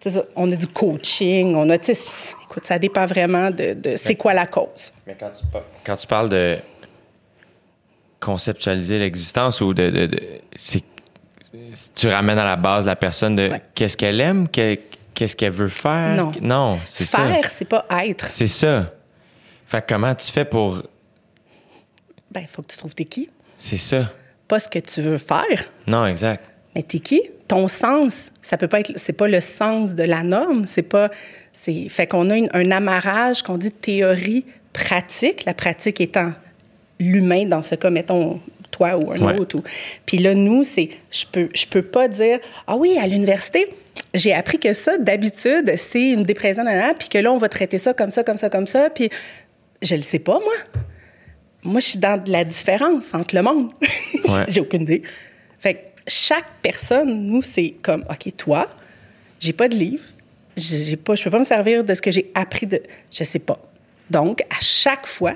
ça, 0.00 0.22
on 0.34 0.50
a 0.52 0.56
du 0.56 0.66
coaching, 0.66 1.54
on 1.54 1.68
a. 1.70 1.74
Écoute, 1.76 2.64
ça 2.64 2.78
dépend 2.78 3.06
vraiment 3.06 3.50
de, 3.50 3.74
de 3.74 3.96
c'est 3.96 4.14
quoi 4.14 4.32
la 4.34 4.46
cause. 4.46 4.92
Mais 5.06 5.16
quand 5.18 5.30
tu, 5.30 5.44
par- 5.46 5.62
quand 5.84 5.96
tu 5.96 6.06
parles 6.06 6.28
de 6.28 6.58
conceptualiser 8.20 8.98
l'existence 8.98 9.60
ou 9.60 9.74
de. 9.74 9.90
de- 9.90 10.06
de- 10.06 10.22
c'est, 10.56 10.82
c'est- 11.72 11.94
tu 11.94 12.08
ramènes 12.08 12.38
à 12.38 12.44
la 12.44 12.56
base 12.56 12.86
la 12.86 12.96
personne 12.96 13.36
de 13.36 13.48
Ouais. 13.50 13.62
qu'est-ce 13.74 13.96
qu'elle 13.96 14.20
aime, 14.20 14.48
que- 14.48 14.78
qu'est-ce 15.14 15.36
qu'elle 15.36 15.52
veut 15.52 15.68
faire? 15.68 16.14
Non. 16.16 16.32
Non, 16.40 16.78
c'est 16.84 17.04
ça. 17.04 17.26
Faire, 17.26 17.50
c'est 17.50 17.64
pas 17.68 17.84
être. 18.04 18.26
C'est 18.26 18.46
ça. 18.46 18.90
Fait 19.66 19.82
que 19.82 19.86
comment 19.94 20.14
tu 20.14 20.30
fais 20.30 20.44
pour. 20.44 20.82
Ben, 22.30 22.40
il 22.42 22.48
faut 22.48 22.62
que 22.62 22.68
tu 22.72 22.78
trouves 22.78 22.94
t'es 22.94 23.04
qui. 23.04 23.28
C'est 23.56 23.76
ça. 23.78 24.10
Pas 24.48 24.58
ce 24.58 24.68
que 24.68 24.78
tu 24.78 25.00
veux 25.00 25.18
faire, 25.18 25.64
Non, 25.86 26.06
exact. 26.06 26.44
mais 26.74 26.82
t'es 26.82 26.98
qui? 27.00 27.22
Ton 27.48 27.68
sens, 27.68 28.30
ça 28.42 28.56
peut 28.56 28.68
pas 28.68 28.80
être, 28.80 28.92
c'est 28.96 29.12
pas 29.12 29.28
le 29.28 29.40
sens 29.40 29.94
de 29.94 30.02
la 30.02 30.22
norme, 30.22 30.66
c'est 30.66 30.82
pas, 30.82 31.10
c'est, 31.52 31.88
fait 31.88 32.06
qu'on 32.06 32.30
a 32.30 32.36
une- 32.36 32.50
un 32.52 32.70
amarrage 32.70 33.42
qu'on 33.42 33.56
dit 33.58 33.70
théorie, 33.70 34.44
pratique, 34.72 35.44
la 35.44 35.54
pratique 35.54 36.00
étant 36.00 36.32
l'humain 37.00 37.44
dans 37.46 37.62
ce 37.62 37.74
cas, 37.76 37.90
mettons, 37.90 38.40
toi 38.70 38.96
ou 38.96 39.10
un 39.12 39.20
Ouais. 39.20 39.38
autre. 39.38 39.56
ou- 39.56 39.62
Puis 40.06 40.18
là, 40.18 40.34
nous, 40.34 40.62
c'est, 40.64 40.90
je 41.10 41.24
peux, 41.30 41.48
je 41.54 41.66
peux 41.66 41.82
pas 41.82 42.08
dire, 42.08 42.38
ah 42.66 42.76
oui, 42.76 42.96
à 42.98 43.06
l'université, 43.06 43.68
j'ai 44.12 44.34
appris 44.34 44.58
que 44.58 44.74
ça, 44.74 44.98
d'habitude, 44.98 45.72
c'est 45.76 46.10
une 46.10 46.22
dépression, 46.24 46.64
puis 46.98 47.08
que 47.08 47.18
là, 47.18 47.32
on 47.32 47.38
va 47.38 47.48
traiter 47.48 47.78
ça 47.78 47.94
comme 47.94 48.10
ça, 48.10 48.22
comme 48.22 48.36
ça, 48.36 48.50
comme 48.50 48.66
ça, 48.66 48.90
puis 48.90 49.08
je 49.82 49.94
le 49.94 50.02
sais 50.02 50.18
pas, 50.18 50.38
moi. 50.40 50.54
Moi, 51.66 51.80
je 51.80 51.86
suis 51.86 51.98
dans 51.98 52.22
de 52.22 52.30
la 52.30 52.44
différence 52.44 53.12
entre 53.14 53.34
le 53.34 53.42
monde. 53.42 53.70
Ouais. 54.26 54.44
j'ai 54.48 54.60
aucune 54.60 54.82
idée. 54.82 55.02
Fait 55.60 55.74
que 55.74 55.78
chaque 56.08 56.46
personne, 56.60 57.26
nous, 57.26 57.42
c'est 57.42 57.76
comme, 57.82 58.04
OK, 58.10 58.34
toi, 58.36 58.68
j'ai 59.38 59.52
pas 59.52 59.68
de 59.68 59.76
livre, 59.76 60.02
j'ai 60.56 60.96
pas, 60.96 61.14
je 61.14 61.22
peux 61.22 61.30
pas 61.30 61.38
me 61.38 61.44
servir 61.44 61.84
de 61.84 61.94
ce 61.94 62.02
que 62.02 62.10
j'ai 62.10 62.30
appris 62.34 62.66
de. 62.66 62.82
Je 63.12 63.22
sais 63.22 63.38
pas. 63.38 63.58
Donc, 64.10 64.40
à 64.50 64.60
chaque 64.60 65.06
fois, 65.06 65.34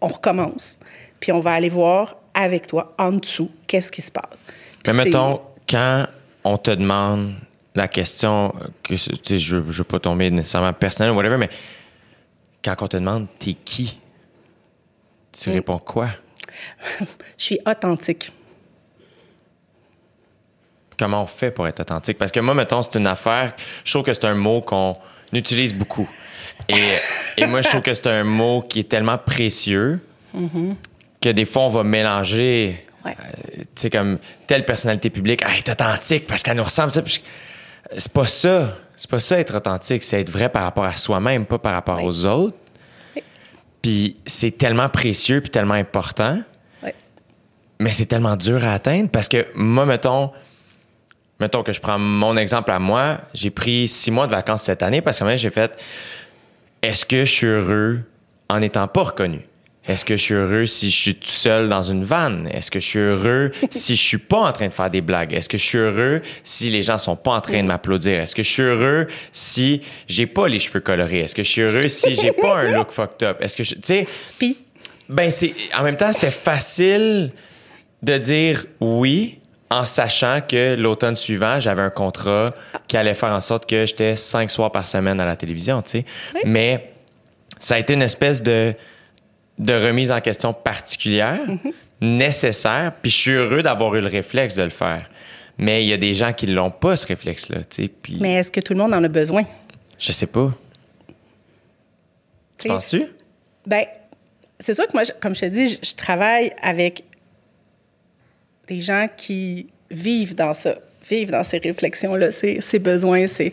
on 0.00 0.06
recommence, 0.08 0.78
puis 1.20 1.30
on 1.32 1.40
va 1.40 1.52
aller 1.52 1.68
voir 1.68 2.16
avec 2.32 2.66
toi, 2.66 2.94
en 2.98 3.12
dessous, 3.12 3.50
qu'est-ce 3.66 3.92
qui 3.92 4.00
se 4.02 4.10
passe. 4.10 4.44
Mais 4.46 4.52
Puis 4.82 4.92
c'est- 4.92 5.04
mettons, 5.04 5.40
quand 5.68 6.06
on 6.44 6.56
te 6.58 6.70
demande 6.70 7.34
la 7.74 7.88
question, 7.88 8.54
que 8.82 8.96
je, 8.96 9.10
je 9.36 9.56
veux 9.56 9.84
pas 9.84 9.98
tomber 10.00 10.30
nécessairement 10.30 10.72
personnel 10.72 11.12
ou 11.12 11.16
whatever, 11.16 11.36
mais 11.36 11.50
quand 12.64 12.74
on 12.80 12.86
te 12.88 12.96
demande 12.96 13.26
t'es 13.38 13.54
qui, 13.54 13.98
tu 15.44 15.50
Mm. 15.50 15.54
réponds 15.54 15.78
quoi? 15.78 16.08
Je 17.38 17.44
suis 17.44 17.58
authentique. 17.66 18.32
Comment 20.98 21.22
on 21.22 21.26
fait 21.26 21.50
pour 21.50 21.68
être 21.68 21.80
authentique? 21.80 22.16
Parce 22.16 22.32
que 22.32 22.40
moi, 22.40 22.54
mettons, 22.54 22.80
c'est 22.82 22.94
une 22.96 23.06
affaire, 23.06 23.52
je 23.84 23.92
trouve 23.92 24.02
que 24.04 24.12
c'est 24.14 24.24
un 24.24 24.34
mot 24.34 24.62
qu'on 24.62 24.96
utilise 25.32 25.74
beaucoup. 25.74 26.08
Et, 26.68 26.74
et 27.36 27.46
moi, 27.46 27.60
je 27.60 27.68
trouve 27.68 27.82
que 27.82 27.92
c'est 27.92 28.06
un 28.06 28.24
mot 28.24 28.62
qui 28.62 28.80
est 28.80 28.88
tellement 28.88 29.18
précieux 29.18 30.00
que 31.20 31.28
des 31.30 31.44
fois, 31.44 31.62
on 31.64 31.68
va 31.68 31.82
mélanger. 31.84 32.82
Ouais. 33.04 33.14
euh, 33.20 33.42
tu 33.58 33.64
sais, 33.82 33.90
comme 33.90 34.18
telle 34.46 34.64
personnalité 34.64 35.10
publique, 35.10 35.42
ah, 35.44 35.48
elle 35.52 35.58
est 35.58 35.68
authentique 35.68 36.26
parce 36.26 36.42
qu'elle 36.42 36.56
nous 36.56 36.64
ressemble. 36.64 36.92
C'est 36.92 38.12
pas 38.12 38.26
ça. 38.26 38.78
C'est 38.96 39.10
pas 39.10 39.20
ça 39.20 39.38
être 39.38 39.54
authentique. 39.56 40.02
C'est 40.02 40.20
être 40.22 40.30
vrai 40.30 40.48
par 40.48 40.62
rapport 40.62 40.84
à 40.84 40.92
soi-même, 40.92 41.44
pas 41.44 41.58
par 41.58 41.74
rapport 41.74 42.02
aux 42.02 42.24
autres. 42.24 42.56
Puis 43.86 44.16
c'est 44.26 44.58
tellement 44.58 44.88
précieux 44.88 45.40
puis 45.40 45.48
tellement 45.48 45.74
important. 45.74 46.40
Ouais. 46.82 46.92
Mais 47.78 47.92
c'est 47.92 48.06
tellement 48.06 48.34
dur 48.34 48.64
à 48.64 48.72
atteindre 48.72 49.08
parce 49.08 49.28
que 49.28 49.46
moi, 49.54 49.86
mettons, 49.86 50.32
mettons 51.38 51.62
que 51.62 51.72
je 51.72 51.80
prends 51.80 51.96
mon 51.96 52.36
exemple 52.36 52.72
à 52.72 52.80
moi, 52.80 53.18
j'ai 53.32 53.50
pris 53.50 53.86
six 53.86 54.10
mois 54.10 54.26
de 54.26 54.32
vacances 54.32 54.62
cette 54.62 54.82
année 54.82 55.02
parce 55.02 55.20
que 55.20 55.24
moi, 55.24 55.36
j'ai 55.36 55.50
fait 55.50 55.78
est-ce 56.82 57.04
que 57.04 57.24
je 57.24 57.30
suis 57.30 57.46
heureux 57.46 58.00
en 58.48 58.58
n'étant 58.58 58.88
pas 58.88 59.04
reconnu? 59.04 59.42
Est-ce 59.88 60.04
que 60.04 60.16
je 60.16 60.22
suis 60.22 60.34
heureux 60.34 60.66
si 60.66 60.90
je 60.90 60.96
suis 60.96 61.14
tout 61.14 61.28
seul 61.28 61.68
dans 61.68 61.82
une 61.82 62.02
vanne? 62.02 62.48
Est-ce 62.52 62.70
que 62.70 62.80
je 62.80 62.86
suis 62.86 62.98
heureux 62.98 63.52
si 63.70 63.94
je 63.94 64.02
suis 64.02 64.18
pas 64.18 64.38
en 64.38 64.52
train 64.52 64.68
de 64.68 64.72
faire 64.72 64.90
des 64.90 65.00
blagues? 65.00 65.32
Est-ce 65.32 65.48
que 65.48 65.58
je 65.58 65.64
suis 65.64 65.78
heureux 65.78 66.22
si 66.42 66.70
les 66.70 66.82
gens 66.82 66.98
sont 66.98 67.16
pas 67.16 67.32
en 67.32 67.40
train 67.40 67.62
de 67.62 67.68
m'applaudir? 67.68 68.20
Est-ce 68.20 68.34
que 68.34 68.42
je 68.42 68.50
suis 68.50 68.62
heureux 68.62 69.06
si 69.32 69.82
j'ai 70.08 70.26
pas 70.26 70.48
les 70.48 70.58
cheveux 70.58 70.80
colorés? 70.80 71.20
Est-ce 71.20 71.34
que 71.34 71.42
je 71.42 71.50
suis 71.50 71.62
heureux 71.62 71.88
si 71.88 72.14
j'ai 72.14 72.32
pas 72.32 72.56
un 72.58 72.72
look 72.72 72.90
fucked 72.90 73.22
up? 73.22 73.38
Est-ce 73.40 73.56
que 73.56 73.64
je, 73.64 73.74
tu 73.74 73.80
sais, 73.82 74.06
Puis, 74.38 74.58
ben, 75.08 75.30
c'est. 75.30 75.54
En 75.76 75.84
même 75.84 75.96
temps, 75.96 76.12
c'était 76.12 76.32
facile 76.32 77.30
de 78.02 78.18
dire 78.18 78.66
oui 78.80 79.38
en 79.70 79.84
sachant 79.84 80.40
que 80.46 80.76
l'automne 80.76 81.16
suivant, 81.16 81.58
j'avais 81.60 81.82
un 81.82 81.90
contrat 81.90 82.54
qui 82.86 82.96
allait 82.96 83.14
faire 83.14 83.32
en 83.32 83.40
sorte 83.40 83.68
que 83.68 83.84
j'étais 83.84 84.14
cinq 84.14 84.48
soirs 84.50 84.70
par 84.70 84.86
semaine 84.86 85.18
à 85.20 85.24
la 85.24 85.36
télévision, 85.36 85.82
tu 85.82 85.90
sais. 85.90 86.04
Mais 86.44 86.92
ça 87.58 87.74
a 87.74 87.78
été 87.78 87.94
une 87.94 88.02
espèce 88.02 88.42
de, 88.42 88.74
de 89.58 89.72
remise 89.72 90.12
en 90.12 90.20
question 90.20 90.52
particulière, 90.52 91.40
nécessaire, 92.00 92.92
puis 93.00 93.10
je 93.10 93.16
suis 93.16 93.30
heureux 93.32 93.62
d'avoir 93.62 93.94
eu 93.94 94.00
le 94.00 94.06
réflexe 94.08 94.54
de 94.56 94.62
le 94.62 94.70
faire. 94.70 95.08
Mais 95.58 95.82
il 95.84 95.88
y 95.88 95.92
a 95.94 95.96
des 95.96 96.12
gens 96.12 96.32
qui 96.34 96.46
l'ont 96.46 96.70
pas, 96.70 96.96
ce 96.96 97.06
réflexe-là, 97.06 97.64
tu. 97.64 97.88
Puis 97.88 98.18
mais 98.20 98.34
est-ce 98.34 98.50
que 98.50 98.60
tout 98.60 98.74
le 98.74 98.78
monde 98.80 98.92
en 98.94 99.02
a 99.02 99.08
besoin? 99.08 99.44
je 99.98 100.12
sais 100.12 100.26
pas. 100.26 100.50
Tu 102.58 102.62
sais, 102.64 102.68
Penses-tu? 102.68 103.06
Ben, 103.66 103.84
c'est 104.60 104.74
sûr 104.74 104.86
que 104.86 104.92
moi, 104.92 105.04
je- 105.04 105.12
comme 105.20 105.34
je 105.34 105.40
te 105.40 105.46
dis, 105.46 105.68
je, 105.68 105.76
je 105.90 105.94
travaille 105.94 106.52
avec 106.62 107.04
des 108.68 108.80
gens 108.80 109.08
qui 109.16 109.68
vivent 109.90 110.34
dans 110.34 110.52
ça, 110.52 110.74
vivent 111.08 111.30
dans 111.30 111.44
ces 111.44 111.58
réflexions-là, 111.58 112.30
ces, 112.32 112.60
ces 112.60 112.78
besoins, 112.78 113.26
c'est 113.26 113.52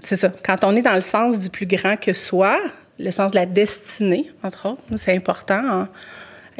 c'est 0.00 0.16
ça. 0.16 0.30
Quand 0.44 0.62
on 0.64 0.76
est 0.76 0.82
dans 0.82 0.94
le 0.94 1.00
sens 1.00 1.40
du 1.40 1.50
plus 1.50 1.66
grand 1.66 1.96
que 1.96 2.12
soi, 2.12 2.58
le 2.98 3.10
sens 3.10 3.30
de 3.32 3.36
la 3.36 3.46
destinée, 3.46 4.30
entre 4.42 4.66
autres, 4.70 4.82
nous, 4.90 4.96
c'est 4.96 5.14
important. 5.16 5.60
hein. 5.64 5.88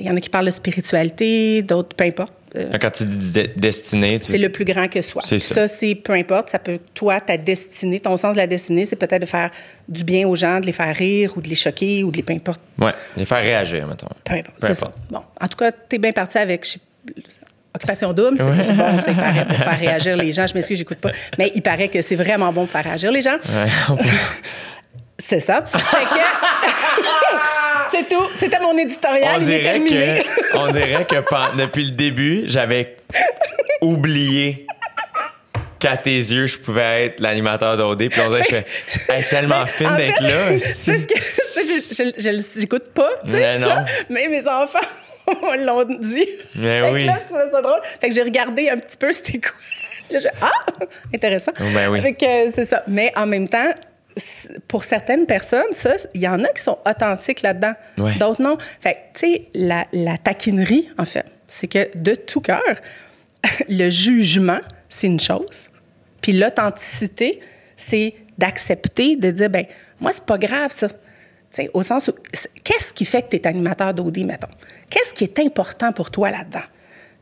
Il 0.00 0.06
y 0.06 0.10
en 0.10 0.16
a 0.16 0.20
qui 0.20 0.28
parlent 0.30 0.46
de 0.46 0.52
spiritualité, 0.52 1.62
d'autres, 1.62 1.96
peu 1.96 2.04
importe. 2.04 2.32
Euh, 2.56 2.70
Quand 2.80 2.90
tu 2.92 3.04
dis 3.04 3.32
de- 3.32 3.50
destinée, 3.56 4.18
tu 4.20 4.30
c'est 4.30 4.38
le 4.38 4.48
plus 4.48 4.64
grand 4.64 4.86
que 4.88 5.02
soi. 5.02 5.20
Ça. 5.22 5.66
c'est 5.68 5.94
peu 5.96 6.12
importe. 6.12 6.50
Ça 6.50 6.58
peut, 6.60 6.78
toi, 6.94 7.20
ta 7.20 7.36
destinée, 7.36 7.98
ton 8.00 8.16
sens 8.16 8.34
de 8.34 8.38
la 8.38 8.46
destinée, 8.46 8.84
c'est 8.84 8.96
peut-être 8.96 9.20
de 9.22 9.26
faire 9.26 9.50
du 9.88 10.04
bien 10.04 10.26
aux 10.28 10.36
gens, 10.36 10.60
de 10.60 10.66
les 10.66 10.72
faire 10.72 10.94
rire 10.94 11.32
ou 11.36 11.40
de 11.42 11.48
les 11.48 11.56
choquer 11.56 12.04
ou 12.04 12.10
de 12.12 12.16
les 12.16 12.22
peu 12.22 12.32
importe. 12.32 12.60
Ouais, 12.78 12.92
les 13.16 13.24
faire 13.24 13.42
réagir, 13.42 13.86
mettons. 13.88 14.06
Peu 14.24 14.34
importe. 14.34 14.56
C'est 14.60 14.74
ça. 14.74 14.92
Bon. 15.10 15.20
En 15.40 15.48
tout 15.48 15.58
cas, 15.58 15.72
t'es 15.72 15.98
bien 15.98 16.12
parti 16.12 16.38
avec 16.38 16.64
je 16.66 16.78
Occupation 17.74 18.12
double. 18.12 18.38
C'est 18.40 18.72
bon, 18.74 18.98
ça, 18.98 19.10
il 19.10 19.16
paraît, 19.16 19.46
pour 19.46 19.56
faire 19.56 19.78
réagir 19.78 20.16
les 20.16 20.32
gens. 20.32 20.46
Je 20.46 20.54
m'excuse, 20.54 20.78
j'écoute 20.78 20.98
pas. 20.98 21.10
Mais 21.38 21.52
il 21.54 21.62
paraît 21.62 21.88
que 21.88 22.00
c'est 22.02 22.16
vraiment 22.16 22.50
bon 22.52 22.62
pour 22.62 22.70
faire 22.70 22.84
réagir 22.84 23.10
les 23.12 23.20
gens. 23.22 23.36
Ouais. 23.36 23.96
C'est 25.18 25.40
ça. 25.40 25.64
C'est 27.90 28.08
tout. 28.08 28.28
C'était 28.34 28.60
mon 28.60 28.76
éditorial. 28.76 29.36
on 29.36 29.40
il 29.40 29.50
est 29.50 29.58
dirait 29.60 29.72
terminé. 29.72 30.22
que, 30.22 30.56
on 30.58 30.68
dirait 30.70 31.04
que 31.06 31.56
depuis 31.56 31.86
le 31.86 31.90
début, 31.92 32.42
j'avais 32.46 32.96
oublié 33.80 34.66
qu'à 35.78 35.96
tes 35.96 36.16
yeux, 36.16 36.46
je 36.46 36.58
pouvais 36.58 37.06
être 37.06 37.20
l'animateur 37.20 37.76
d'OD. 37.76 38.08
Puis 38.10 38.20
on 38.20 38.28
dirait 38.28 38.44
que 38.44 38.56
je 38.88 39.12
est 39.12 39.28
tellement 39.28 39.66
fine 39.66 39.96
d'être 39.96 40.20
là. 40.22 40.50
Parce 40.50 40.62
si. 40.62 41.06
que 41.06 41.14
j'écoute 42.56 42.92
pas, 42.94 43.10
tu 43.24 43.30
sais, 43.32 43.38
Mais 43.38 43.58
ça. 43.58 43.84
Mais 44.10 44.28
mes 44.28 44.46
enfants 44.46 44.78
l'ont 45.58 45.84
dit. 45.84 46.26
Mais 46.56 46.80
Fait 46.82 46.88
que 46.88 46.94
oui. 46.94 47.04
là, 47.04 47.18
je 47.22 47.26
trouvais 47.26 47.50
ça 47.50 47.62
drôle. 47.62 47.80
Fait 48.00 48.08
que 48.08 48.14
j'ai 48.14 48.22
regardé 48.22 48.68
un 48.70 48.78
petit 48.78 48.96
peu 48.96 49.12
c'était 49.12 49.38
quoi? 49.40 49.52
Là, 50.10 50.20
je, 50.20 50.28
ah, 50.40 50.50
intéressant. 51.14 51.52
Ben 51.74 51.88
oui. 51.90 52.00
Fait 52.00 52.14
que 52.14 52.52
c'est 52.54 52.64
ça. 52.64 52.82
Mais 52.86 53.12
en 53.14 53.26
même 53.26 53.48
temps, 53.48 53.72
pour 54.66 54.84
certaines 54.84 55.26
personnes, 55.26 55.72
ça, 55.72 55.94
il 56.14 56.20
y 56.20 56.28
en 56.28 56.42
a 56.44 56.48
qui 56.48 56.62
sont 56.62 56.78
authentiques 56.86 57.42
là-dedans. 57.42 57.72
Ouais. 57.98 58.14
D'autres 58.16 58.42
non. 58.42 58.58
Fait 58.80 58.96
tu 59.14 59.20
sais, 59.20 59.44
la, 59.54 59.86
la 59.92 60.18
taquinerie, 60.18 60.88
en 60.98 61.04
fait, 61.04 61.26
c'est 61.46 61.68
que 61.68 61.88
de 61.96 62.14
tout 62.14 62.40
cœur, 62.40 62.62
le 63.68 63.90
jugement, 63.90 64.60
c'est 64.88 65.06
une 65.06 65.20
chose. 65.20 65.70
Puis 66.20 66.32
l'authenticité, 66.32 67.40
c'est 67.76 68.14
d'accepter, 68.36 69.16
de 69.16 69.30
dire, 69.30 69.50
ben 69.50 69.66
moi, 70.00 70.12
c'est 70.12 70.24
pas 70.24 70.38
grave, 70.38 70.72
ça. 70.72 70.88
Tu 70.88 70.96
sais, 71.50 71.70
au 71.72 71.82
sens 71.82 72.08
où, 72.08 72.12
qu'est-ce 72.62 72.92
qui 72.92 73.04
fait 73.04 73.22
que 73.22 73.30
tu 73.30 73.36
es 73.36 73.46
animateur 73.46 73.94
d'OD, 73.94 74.18
mettons? 74.18 74.48
Qu'est-ce 74.90 75.14
qui 75.14 75.24
est 75.24 75.38
important 75.38 75.92
pour 75.92 76.10
toi 76.10 76.30
là-dedans? 76.30 76.64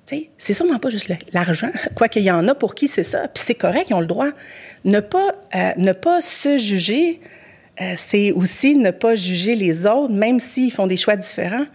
Tu 0.07 0.17
sais, 0.17 0.31
c'est 0.39 0.53
sûrement 0.53 0.79
pas 0.79 0.91
juste 0.91 1.11
l'argent, 1.33 1.71
quoique 1.95 2.19
il 2.19 2.25
y 2.25 2.31
en 2.31 2.47
a 2.49 2.55
pour 2.55 2.75
qui 2.75 2.89
c'est 2.89 3.05
ça, 3.05 3.29
puis 3.29 3.43
c'est 3.45 3.55
correct, 3.55 3.87
ils 3.91 3.95
ont 3.95 4.01
le 4.01 4.07
droit. 4.07 4.31
Ne 4.87 5.01
pas, 5.01 5.35
euh, 5.55 5.73
ne 5.77 5.93
pas 5.93 6.23
se 6.23 6.57
juger, 6.57 7.21
euh, 7.81 7.93
c'est 7.97 8.33
aussi 8.33 8.75
ne 8.77 8.91
pas 8.91 9.15
juger 9.15 9.55
les 9.55 9.85
autres, 9.85 10.15
même 10.15 10.41
s'ils 10.41 10.73
font 10.73 10.87
des 10.87 10.97
choix 10.97 11.17
différents. 11.17 11.67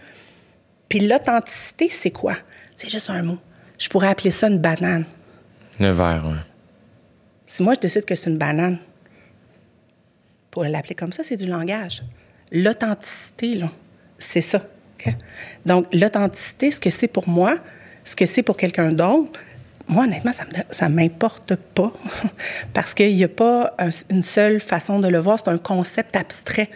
Puis 0.88 1.00
l'authenticité, 1.00 1.88
c'est 1.88 2.10
quoi? 2.10 2.34
C'est 2.74 2.90
juste 2.90 3.08
un 3.10 3.22
mot. 3.22 3.38
Je 3.78 3.88
pourrais 3.88 4.08
appeler 4.08 4.30
ça 4.30 4.48
une 4.48 4.58
banane. 4.58 5.04
Le 5.78 5.90
verre, 5.90 6.24
ouais. 6.26 6.40
Si 7.46 7.62
moi, 7.62 7.74
je 7.74 7.80
décide 7.80 8.04
que 8.04 8.14
c'est 8.14 8.30
une 8.30 8.38
banane, 8.38 8.78
pour 10.50 10.64
l'appeler 10.64 10.94
comme 10.94 11.12
ça, 11.12 11.22
c'est 11.22 11.36
du 11.36 11.46
langage. 11.46 12.02
L'authenticité, 12.50 13.54
là, 13.54 13.70
c'est 14.18 14.40
ça. 14.40 14.62
Donc, 15.66 15.86
l'authenticité, 15.92 16.70
ce 16.70 16.80
que 16.80 16.90
c'est 16.90 17.08
pour 17.08 17.28
moi, 17.28 17.56
ce 18.04 18.16
que 18.16 18.26
c'est 18.26 18.42
pour 18.42 18.56
quelqu'un 18.56 18.90
d'autre, 18.90 19.40
moi, 19.88 20.04
honnêtement, 20.04 20.32
ça 20.32 20.44
ça 20.70 20.88
m'importe 20.88 21.54
pas. 21.56 21.92
Parce 22.74 22.94
qu'il 22.94 23.14
n'y 23.14 23.24
a 23.24 23.28
pas 23.28 23.74
un- 23.78 23.88
une 24.10 24.22
seule 24.22 24.60
façon 24.60 24.98
de 25.00 25.08
le 25.08 25.18
voir, 25.18 25.38
c'est 25.38 25.48
un 25.48 25.58
concept 25.58 26.16
abstrait. 26.16 26.70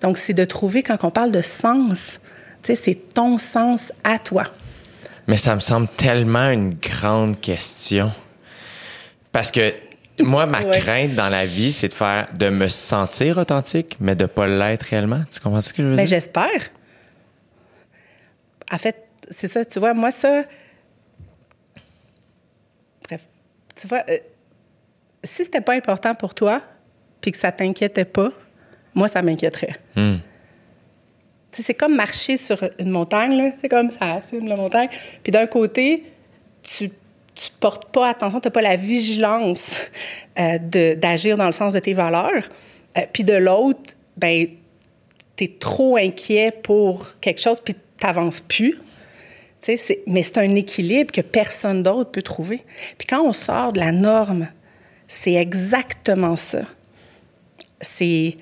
Donc, 0.00 0.18
c'est 0.18 0.34
de 0.34 0.44
trouver, 0.44 0.82
quand 0.82 1.04
on 1.04 1.10
parle 1.10 1.32
de 1.32 1.42
sens, 1.42 2.20
c'est 2.62 3.14
ton 3.14 3.38
sens 3.38 3.92
à 4.04 4.18
toi. 4.18 4.44
Mais 5.28 5.36
ça 5.36 5.54
me 5.54 5.60
semble 5.60 5.88
tellement 5.96 6.50
une 6.50 6.74
grande 6.74 7.40
question. 7.40 8.12
Parce 9.32 9.50
que 9.50 9.72
moi, 10.20 10.46
ma 10.46 10.62
Ouais. 10.62 10.78
crainte 10.80 11.14
dans 11.14 11.28
la 11.28 11.46
vie, 11.46 11.72
c'est 11.72 11.88
de 11.88 11.94
faire, 11.94 12.28
de 12.34 12.48
me 12.48 12.68
sentir 12.68 13.38
authentique, 13.38 13.96
mais 14.00 14.14
de 14.16 14.26
pas 14.26 14.46
l'être 14.46 14.82
réellement. 14.84 15.22
Tu 15.32 15.40
comprends 15.40 15.60
ce 15.62 15.72
que 15.72 15.82
je 15.82 15.88
veux 15.88 15.96
Ben, 15.96 16.04
dire? 16.04 16.06
j'espère. 16.06 16.70
En 18.72 18.78
fait, 18.78 19.04
c'est 19.30 19.46
ça, 19.48 19.64
tu 19.64 19.78
vois, 19.78 19.94
moi, 19.94 20.10
ça. 20.10 20.42
Bref, 23.04 23.20
tu 23.76 23.86
vois, 23.86 24.02
euh, 24.08 24.18
si 25.22 25.44
c'était 25.44 25.60
pas 25.60 25.74
important 25.74 26.14
pour 26.14 26.34
toi, 26.34 26.62
puis 27.20 27.32
que 27.32 27.38
ça 27.38 27.52
t'inquiétait 27.52 28.04
pas, 28.04 28.30
moi, 28.94 29.08
ça 29.08 29.22
m'inquiéterait. 29.22 29.76
Sais, 31.52 31.62
c'est 31.62 31.74
comme 31.74 31.94
marcher 31.94 32.36
sur 32.36 32.58
une 32.78 32.90
montagne. 32.90 33.52
C'est 33.60 33.68
comme 33.68 33.90
ça, 33.90 34.20
c'est 34.22 34.40
la 34.40 34.56
montagne. 34.56 34.88
Puis 35.22 35.32
d'un 35.32 35.46
côté, 35.46 36.04
tu 36.62 36.90
tu 37.36 37.50
portes 37.60 37.92
pas 37.92 38.08
attention, 38.08 38.40
tu 38.40 38.48
n'as 38.48 38.50
pas 38.50 38.62
la 38.62 38.76
vigilance 38.76 39.76
euh, 40.38 40.58
d'agir 40.96 41.36
dans 41.36 41.46
le 41.46 41.52
sens 41.52 41.74
de 41.74 41.78
tes 41.78 41.92
valeurs. 41.92 42.48
Euh, 42.96 43.02
puis 43.12 43.24
de 43.24 43.34
l'autre, 43.34 43.92
ben 44.16 44.48
tu 45.36 45.44
es 45.44 45.48
trop 45.48 45.98
inquiet 45.98 46.50
pour 46.50 47.20
quelque 47.20 47.40
chose, 47.40 47.60
puis 47.60 47.74
tu 47.74 48.06
n'avances 48.06 48.40
plus. 48.40 48.78
Mais 50.06 50.22
c'est 50.22 50.38
un 50.38 50.54
équilibre 50.54 51.10
que 51.10 51.20
personne 51.20 51.82
d'autre 51.82 52.10
peut 52.10 52.22
trouver. 52.22 52.64
Puis 52.98 53.06
quand 53.06 53.22
on 53.22 53.32
sort 53.32 53.72
de 53.72 53.80
la 53.80 53.92
norme, 53.92 54.48
c'est 55.08 55.34
exactement 55.34 56.36
ça. 56.36 56.62
C'est 57.80 58.36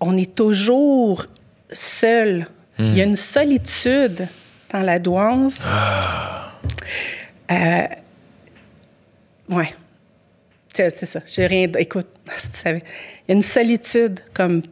on 0.00 0.16
est 0.16 0.34
toujours 0.34 1.26
seul. 1.70 2.46
Il 2.78 2.94
y 2.94 3.00
a 3.00 3.04
une 3.04 3.16
solitude 3.16 4.28
dans 4.70 4.80
la 4.80 4.98
douance. 4.98 5.60
Euh, 7.50 7.86
ouais. 9.48 9.74
C'est 10.74 11.06
ça. 11.06 11.20
J'ai 11.24 11.46
rien. 11.46 11.68
Écoute, 11.78 12.08
si 12.36 12.50
tu 12.50 12.58
savais. 12.58 12.82
Il 13.26 13.30
y 13.30 13.32
a 13.32 13.34
une 13.36 13.42
solitude 13.42 14.20
comme 14.34 14.62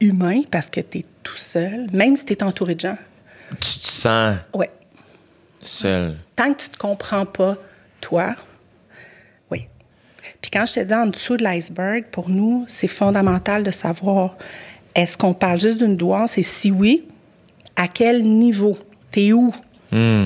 humain 0.00 0.42
parce 0.50 0.68
que 0.68 0.80
tu 0.80 0.98
es 0.98 1.04
tout 1.22 1.36
seul, 1.36 1.86
même 1.92 2.16
si 2.16 2.24
tu 2.24 2.32
es 2.32 2.42
entouré 2.42 2.74
de 2.74 2.80
gens. 2.80 2.98
Tu 3.60 3.78
te 3.78 3.86
sens 3.86 4.38
Ouais. 4.52 4.70
Seul. 5.62 6.16
Tant 6.36 6.52
que 6.52 6.62
tu 6.62 6.68
te 6.68 6.76
comprends 6.76 7.26
pas, 7.26 7.56
toi, 8.00 8.34
oui. 9.50 9.66
Puis 10.40 10.50
quand 10.50 10.66
je 10.66 10.74
te 10.74 10.80
dis 10.80 10.94
en 10.94 11.06
dessous 11.06 11.36
de 11.36 11.42
l'iceberg, 11.42 12.04
pour 12.10 12.28
nous, 12.28 12.64
c'est 12.68 12.88
fondamental 12.88 13.62
de 13.62 13.70
savoir 13.70 14.36
est-ce 14.94 15.16
qu'on 15.16 15.34
parle 15.34 15.60
juste 15.60 15.78
d'une 15.78 15.96
douance? 15.96 16.36
Et 16.38 16.42
si 16.42 16.70
oui, 16.70 17.04
à 17.76 17.88
quel 17.88 18.24
niveau? 18.24 18.78
T'es 19.10 19.32
où? 19.32 19.52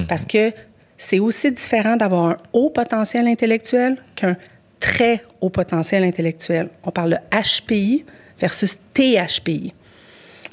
Parce 0.09 0.25
que 0.25 0.53
c'est 0.97 1.19
aussi 1.19 1.51
différent 1.51 1.97
d'avoir 1.97 2.27
un 2.27 2.37
haut 2.53 2.71
potentiel 2.71 3.27
intellectuel 3.27 3.97
qu'un 4.15 4.37
très 4.79 5.25
haut 5.41 5.51
potentiel 5.51 6.05
intellectuel. 6.05 6.69
On 6.85 6.91
parle 6.91 7.11
de 7.11 7.17
HPI 7.37 8.05
versus 8.39 8.77
THPI. 8.95 9.75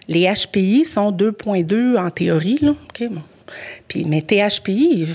Les 0.07 0.27
HPI 0.33 0.85
sont 0.85 1.11
2,2 1.11 1.97
en 1.97 2.09
théorie, 2.09 2.57
là. 2.61 2.73
Bon. 3.01 3.21
Puis, 3.87 4.05
mais 4.05 4.21
THPI, 4.21 5.07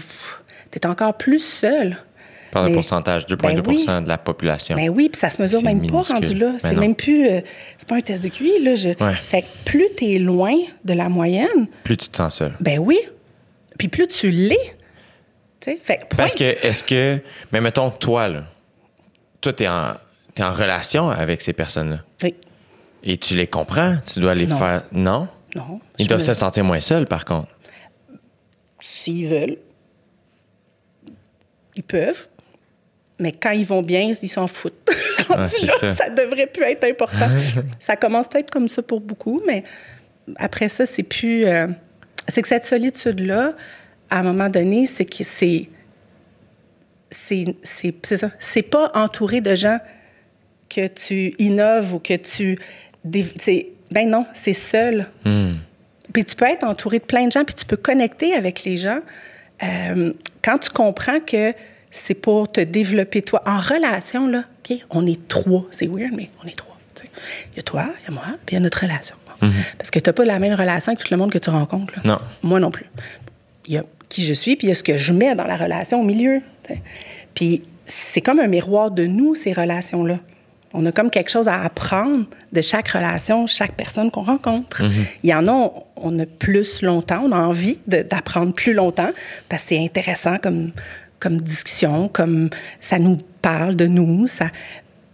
tu 0.71 0.79
es 0.79 0.87
encore 0.87 1.17
plus 1.17 1.43
seul. 1.43 1.97
Par 2.51 2.67
le 2.67 2.73
pourcentage, 2.73 3.27
2,2 3.27 3.37
Ben 3.37 3.63
oui. 3.67 3.85
de 4.05 4.09
la 4.09 4.17
population. 4.17 4.75
Ben 4.75 4.89
oui, 4.89 5.11
puis 5.11 5.19
ça 5.21 5.29
se 5.29 5.41
mesure 5.43 5.63
même 5.63 5.87
pas 5.87 6.01
rendu 6.01 6.33
là. 6.35 6.53
Ben 6.53 6.59
c'est 6.59 6.75
même 6.77 6.95
plus. 6.95 7.29
euh, 7.29 7.41
c'est 7.77 7.87
pas 7.87 7.97
un 7.97 8.01
test 8.01 8.23
de 8.25 8.29
QI, 8.31 8.63
là. 8.63 8.75
Je- 8.75 8.89
Ouais. 9.05 9.15
Fait 9.15 9.43
que 9.43 9.47
plus 9.67 9.87
tu 9.99 10.07
es 10.07 10.19
loin 10.19 10.55
de 10.83 10.93
la 10.95 11.11
moyenne, 11.11 11.67
Plus 11.85 11.99
tu 11.99 12.09
te 12.09 12.17
sens 12.17 12.37
seul. 12.37 12.53
ben 12.59 12.79
oui. 12.79 12.99
Puis 13.79 13.89
plus 13.89 14.09
tu 14.09 14.31
l'es. 14.31 14.57
Tu 15.61 15.73
sais, 15.73 15.79
fait. 15.83 16.07
Parce 16.17 16.35
que, 16.35 16.45
est-ce 16.45 16.83
que, 16.85 17.21
mais 17.53 17.61
mettons, 17.61 17.91
toi, 17.91 18.29
là, 18.29 18.45
toi, 19.43 19.53
t'es 19.53 19.69
en, 19.69 19.93
t'es 20.35 20.43
en 20.43 20.53
relation 20.53 21.11
avec 21.11 21.43
ces 21.43 21.53
personnes-là. 21.53 21.99
Oui. 22.23 22.35
Et 23.05 23.19
tu 23.19 23.37
les 23.37 23.47
comprends, 23.47 23.97
tu 24.11 24.21
dois 24.21 24.35
les 24.35 24.47
Non. 24.47 24.57
faire? 24.57 24.85
Non? 24.91 25.29
Non. 25.55 25.81
Ils 25.99 26.07
doivent 26.07 26.21
me- 26.21 26.25
se 26.25 26.33
sentir 26.35 26.65
moins 26.65 26.81
seuls, 26.81 27.07
par 27.07 27.25
contre. 27.27 27.49
S'ils 28.81 29.27
veulent, 29.27 29.59
ils 31.77 31.83
peuvent. 31.83 32.29
Mais 33.19 33.33
quand 33.33 33.51
ils 33.51 33.67
vont 33.67 33.83
bien, 33.83 34.13
ils 34.23 34.29
s'en 34.29 34.47
foutent. 34.47 34.89
Là, 35.29 35.47
ça. 35.47 36.09
devrait 36.11 36.47
plus 36.47 36.63
être 36.65 36.85
important. 36.85 37.29
ça 37.79 37.97
commence 37.97 38.29
peut-être 38.29 38.51
comme 38.51 38.69
ça 38.69 38.83
pour 38.83 39.01
beaucoup, 39.01 39.43
mais 39.47 39.65
après 40.37 40.69
ça, 40.69 40.87
c'est 40.87 41.03
plus. 41.03 41.47
euh, 41.47 41.67
c'est 42.29 42.43
que 42.43 42.49
cette 42.49 42.65
solitude-là, 42.65 43.55
à 44.11 44.19
un 44.21 44.23
moment 44.23 44.49
donné, 44.49 44.87
c'est 44.87 45.05
que 45.05 45.25
c'est. 45.25 45.69
C'est 47.11 48.17
ça. 48.17 48.31
C'est 48.39 48.63
pas 48.63 48.91
entouré 48.95 49.41
de 49.41 49.55
gens 49.55 49.79
que 50.69 50.87
tu 50.87 51.35
innoves 51.39 51.95
ou 51.95 51.99
que 51.99 52.15
tu. 52.15 52.59
Ben 53.05 54.09
non, 54.09 54.27
c'est 54.35 54.55
seul. 54.55 55.07
Puis 56.13 56.25
tu 56.25 56.37
peux 56.37 56.47
être 56.47 56.65
entouré 56.65 56.99
de 56.99 57.05
plein 57.05 57.27
de 57.27 57.33
gens, 57.33 57.45
puis 57.45 57.55
tu 57.55 57.65
peux 57.65 57.77
connecter 57.77 58.35
avec 58.35 58.65
les 58.65 58.77
gens. 58.77 59.01
Euh, 59.63 60.13
quand 60.43 60.59
tu 60.59 60.71
comprends 60.71 61.21
que 61.21 61.55
c'est 61.91 62.15
pour 62.15 62.51
te 62.51 62.61
développer 62.61 63.23
toi. 63.23 63.43
En 63.47 63.59
relation, 63.61 64.27
là, 64.27 64.45
OK, 64.71 64.79
on 64.91 65.07
est 65.07 65.27
trois. 65.29 65.67
C'est 65.71 65.87
weird, 65.87 66.13
mais 66.15 66.31
on 66.45 66.47
est 66.47 66.57
trois. 66.57 66.77
Il 67.53 67.57
y 67.57 67.61
a 67.61 67.63
toi, 67.63 67.87
il 68.01 68.05
y 68.05 68.09
a 68.09 68.11
moi, 68.11 68.25
puis 68.45 68.55
il 68.55 68.55
y 68.55 68.57
a 68.57 68.61
notre 68.61 68.81
relation. 68.83 69.15
Parce 69.79 69.91
que 69.93 70.01
tu 70.01 70.09
n'as 70.09 70.13
pas 70.13 70.25
la 70.25 70.41
même 70.41 70.55
relation 70.55 70.91
avec 70.93 71.05
tout 71.05 71.13
le 71.13 71.17
monde 71.17 71.31
que 71.31 71.39
tu 71.39 71.49
rencontres. 71.49 71.93
là. 71.97 72.03
Non. 72.05 72.19
Moi 72.43 72.59
non 72.59 72.73
plus. 72.73 72.87
Il 73.67 73.75
y 73.75 73.79
a 73.79 73.85
qui 74.09 74.25
je 74.25 74.33
suis, 74.33 74.57
puis 74.57 74.67
il 74.67 74.71
y 74.71 74.73
a 74.73 74.75
ce 74.75 74.83
que 74.83 74.97
je 74.97 75.13
mets 75.13 75.35
dans 75.37 75.45
la 75.47 75.57
relation 75.57 76.01
au 76.01 76.05
milieu. 76.05 76.41
Puis 77.35 77.63
c'est 77.85 78.21
comme 78.21 78.41
un 78.41 78.49
miroir 78.49 78.91
de 78.91 79.07
nous, 79.07 79.37
ces 79.37 79.53
relations-là. 79.53 80.19
On 80.75 80.85
a 80.87 80.93
comme 80.93 81.11
quelque 81.11 81.31
chose 81.31 81.49
à 81.49 81.63
apprendre 81.63 82.27
de 82.53 82.61
chaque 82.61 82.89
relation, 82.89 83.47
chaque 83.47 83.73
personne 83.73 84.11
qu'on 84.11 84.23
rencontre. 84.23 84.83
Il 85.23 85.31
y 85.31 85.35
en 85.35 85.49
a, 85.49 85.53
on, 85.53 85.73
on 85.97 86.19
a 86.19 86.27
plus 86.27 86.83
longtemps, 86.83 87.23
on 87.25 87.33
a 87.33 87.39
envie 87.39 87.79
d'apprendre 87.87 88.53
plus 88.53 88.75
longtemps 88.75 89.11
parce 89.49 89.63
que 89.63 89.69
c'est 89.71 89.83
intéressant 89.83 90.39
comme, 90.39 90.73
comme 91.21 91.41
discussion, 91.41 92.09
comme 92.09 92.51
ça 92.81 92.99
nous 92.99 93.19
parle 93.43 93.77
de 93.77 93.87
nous, 93.87 94.27
ça. 94.29 94.49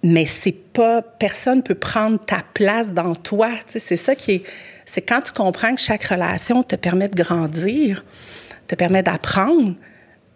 Mais 0.02 0.26
c'est 0.26 0.52
pas, 0.52 1.02
personne 1.02 1.62
peut 1.62 1.74
prendre 1.74 2.18
ta 2.18 2.42
place 2.52 2.92
dans 2.92 3.14
toi. 3.14 3.48
C'est 3.66 3.96
ça 3.96 4.14
qui 4.14 4.32
est, 4.32 4.42
c'est 4.84 5.00
quand 5.00 5.22
tu 5.22 5.32
comprends 5.32 5.74
que 5.74 5.80
chaque 5.80 6.04
relation 6.04 6.62
te 6.62 6.76
permet 6.76 7.08
de 7.08 7.22
grandir, 7.22 8.04
te 8.66 8.74
permet 8.74 9.02
d'apprendre, 9.02 9.74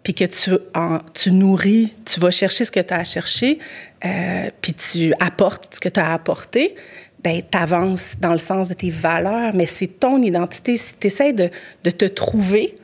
puis 0.03 0.13
que 0.13 0.23
tu, 0.25 0.51
en- 0.75 0.99
tu 1.13 1.31
nourris, 1.31 1.93
tu 2.05 2.19
vas 2.19 2.31
chercher 2.31 2.63
ce 2.65 2.71
que 2.71 2.79
tu 2.79 2.93
as 2.93 2.97
à 2.99 3.03
chercher, 3.03 3.59
euh, 4.05 4.49
puis 4.61 4.73
tu 4.73 5.13
apportes 5.19 5.75
ce 5.75 5.79
que 5.79 5.89
tu 5.89 5.99
as 5.99 6.09
à 6.11 6.13
apporter, 6.13 6.75
ben 7.23 7.41
tu 7.51 7.57
avances 7.57 8.15
dans 8.19 8.31
le 8.31 8.37
sens 8.37 8.69
de 8.69 8.73
tes 8.73 8.89
valeurs, 8.89 9.53
mais 9.53 9.65
c'est 9.65 9.87
ton 9.99 10.21
identité. 10.21 10.77
Si 10.77 10.93
tu 10.99 11.07
essaies 11.07 11.33
de, 11.33 11.49
de 11.83 11.89
te 11.91 12.05
trouver 12.05 12.75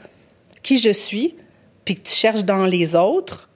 qui 0.62 0.78
je 0.78 0.90
suis, 0.92 1.36
puis 1.86 1.96
que 1.96 2.08
tu 2.10 2.16
cherches 2.16 2.44
dans 2.44 2.66
les 2.66 2.96
autres 2.96 3.50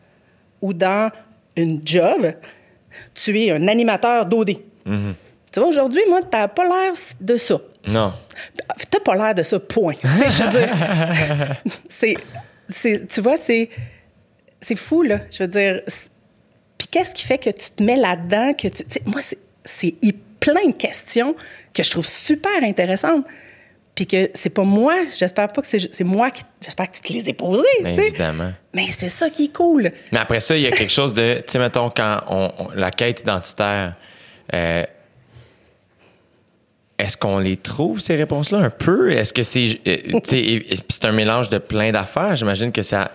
ou 0.61 0.73
dans 0.73 1.11
une 1.57 1.81
job, 1.83 2.33
tu 3.13 3.39
es 3.41 3.51
un 3.51 3.67
animateur 3.67 4.25
d'OD. 4.25 4.55
Tu 5.51 5.59
vois, 5.59 5.67
aujourd'hui, 5.67 6.01
moi, 6.07 6.21
tu 6.21 6.37
n'as 6.37 6.47
pas 6.47 6.63
l'air 6.63 6.93
de 7.19 7.35
ça. 7.37 7.59
Non. 7.87 8.13
T'as 8.91 8.99
pas 8.99 9.15
l'air 9.15 9.33
de 9.35 9.41
ça, 9.43 9.59
point. 9.59 9.93
Tu 9.95 10.07
sais, 10.15 10.29
je 10.29 10.43
veux 10.43 10.49
dire, 10.51 11.55
c'est- 11.89 12.17
tu 12.73 13.21
vois, 13.21 13.37
c'est, 13.37 13.69
c'est 14.61 14.75
fou, 14.75 15.01
là. 15.03 15.19
Je 15.31 15.43
veux 15.43 15.49
dire, 15.49 15.81
puis 16.77 16.87
qu'est-ce 16.89 17.13
qui 17.13 17.25
fait 17.25 17.37
que 17.37 17.49
tu 17.49 17.71
te 17.71 17.83
mets 17.83 17.95
là-dedans, 17.97 18.53
que 18.53 18.67
tu, 18.67 18.83
moi, 19.05 19.21
c'est, 19.63 19.95
plein 20.39 20.67
de 20.67 20.73
questions 20.73 21.35
que 21.73 21.83
je 21.83 21.91
trouve 21.91 22.05
super 22.05 22.63
intéressantes. 22.63 23.25
Puis 23.93 24.07
que 24.07 24.29
c'est 24.33 24.49
pas 24.49 24.63
moi, 24.63 24.95
j'espère 25.17 25.49
pas 25.49 25.61
que 25.61 25.67
c'est, 25.67 26.03
moi 26.05 26.31
qui, 26.31 26.43
j'espère 26.63 26.89
que 26.89 26.95
tu 26.95 27.01
te 27.01 27.11
les 27.11 27.27
ai 27.29 27.33
posées, 27.33 27.63
Bien 27.83 27.93
sais. 27.93 28.07
évidemment. 28.07 28.53
Mais 28.73 28.85
c'est 28.97 29.09
ça 29.09 29.29
qui 29.29 29.45
est 29.45 29.53
cool. 29.53 29.91
Mais 30.13 30.19
après 30.19 30.39
ça, 30.39 30.55
il 30.55 30.61
y 30.61 30.67
a 30.67 30.71
quelque 30.71 30.91
chose 30.91 31.13
de, 31.13 31.33
tu 31.39 31.43
sais, 31.47 31.59
mettons, 31.59 31.89
quand 31.89 32.21
on, 32.29 32.51
on- 32.59 32.69
la 32.75 32.91
quête 32.91 33.19
identitaire, 33.21 33.95
euh, 34.53 34.85
est-ce 36.99 37.17
qu'on 37.17 37.39
les 37.39 37.57
trouve, 37.57 37.99
ces 37.99 38.15
réponses-là, 38.15 38.59
un 38.59 38.69
peu? 38.69 39.11
Est-ce 39.11 39.33
que 39.33 39.41
c'est, 39.41 39.79
euh, 39.87 40.19
c'est 40.23 41.05
un 41.05 41.11
mélange 41.11 41.49
de 41.49 41.57
plein 41.57 41.91
d'affaires. 41.91 42.35
J'imagine 42.35 42.71
que 42.71 42.81
ça, 42.83 43.09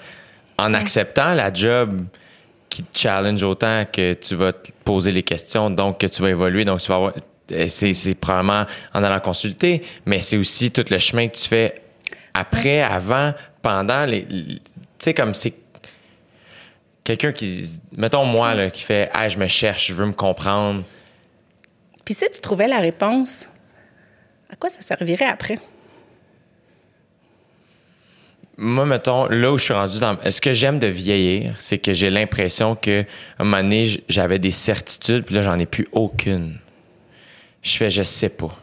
en 0.58 0.74
acceptant 0.74 1.34
la 1.34 1.52
job 1.52 2.02
qui 2.68 2.82
te 2.82 2.98
challenge 2.98 3.42
autant 3.44 3.84
que 3.92 4.14
tu 4.14 4.34
vas 4.34 4.52
te 4.52 4.70
poser 4.84 5.12
les 5.12 5.22
questions, 5.22 5.70
donc 5.70 5.98
que 6.00 6.06
tu 6.08 6.22
vas 6.22 6.30
évoluer, 6.30 6.64
donc 6.64 6.80
tu 6.80 6.88
vas 6.88 6.96
avoir, 6.96 7.12
euh, 7.52 7.66
c'est 7.68 8.14
probablement 8.18 8.64
en 8.92 9.04
allant 9.04 9.20
consulter, 9.20 9.82
mais 10.06 10.18
c'est 10.20 10.36
aussi 10.36 10.70
tout 10.72 10.84
le 10.90 10.98
chemin 10.98 11.28
que 11.28 11.36
tu 11.36 11.46
fais 11.46 11.74
après, 12.32 12.80
avant, 12.80 13.32
pendant. 13.62 14.04
les 14.06 14.26
les- 14.28 14.56
Tu 14.56 15.10
sais, 15.10 15.14
comme 15.14 15.34
c'est 15.34 15.52
quelqu'un 17.04 17.32
qui, 17.32 17.62
mettons 17.96 18.24
moi, 18.24 18.54
là, 18.54 18.70
qui 18.70 18.82
fait 18.82 19.10
Ah, 19.12 19.28
je 19.28 19.36
me 19.38 19.46
cherche, 19.46 19.88
je 19.88 19.94
veux 19.94 20.06
me 20.06 20.12
comprendre. 20.12 20.82
Puis 22.04 22.14
si 22.14 22.24
tu 22.32 22.40
trouvais 22.40 22.66
la 22.68 22.78
réponse, 22.78 23.46
à 24.50 24.56
quoi 24.56 24.68
ça 24.70 24.80
servirait 24.80 25.26
après? 25.26 25.58
Moi, 28.56 28.86
mettons, 28.86 29.26
là 29.26 29.50
où 29.52 29.58
je 29.58 29.64
suis 29.64 29.72
rendu 29.74 29.98
dans. 29.98 30.16
Ce 30.30 30.40
que 30.40 30.52
j'aime 30.52 30.78
de 30.78 30.86
vieillir, 30.86 31.56
c'est 31.58 31.78
que 31.78 31.92
j'ai 31.92 32.08
l'impression 32.08 32.76
que 32.76 33.02
à 33.02 33.42
un 33.42 33.44
moment 33.44 33.62
donné, 33.62 34.04
j'avais 34.08 34.38
des 34.38 34.52
certitudes, 34.52 35.24
puis 35.24 35.34
là, 35.34 35.42
j'en 35.42 35.58
ai 35.58 35.66
plus 35.66 35.88
aucune. 35.90 36.58
Je 37.62 37.76
fais, 37.76 37.90
je 37.90 38.02
sais 38.04 38.28
pas. 38.28 38.56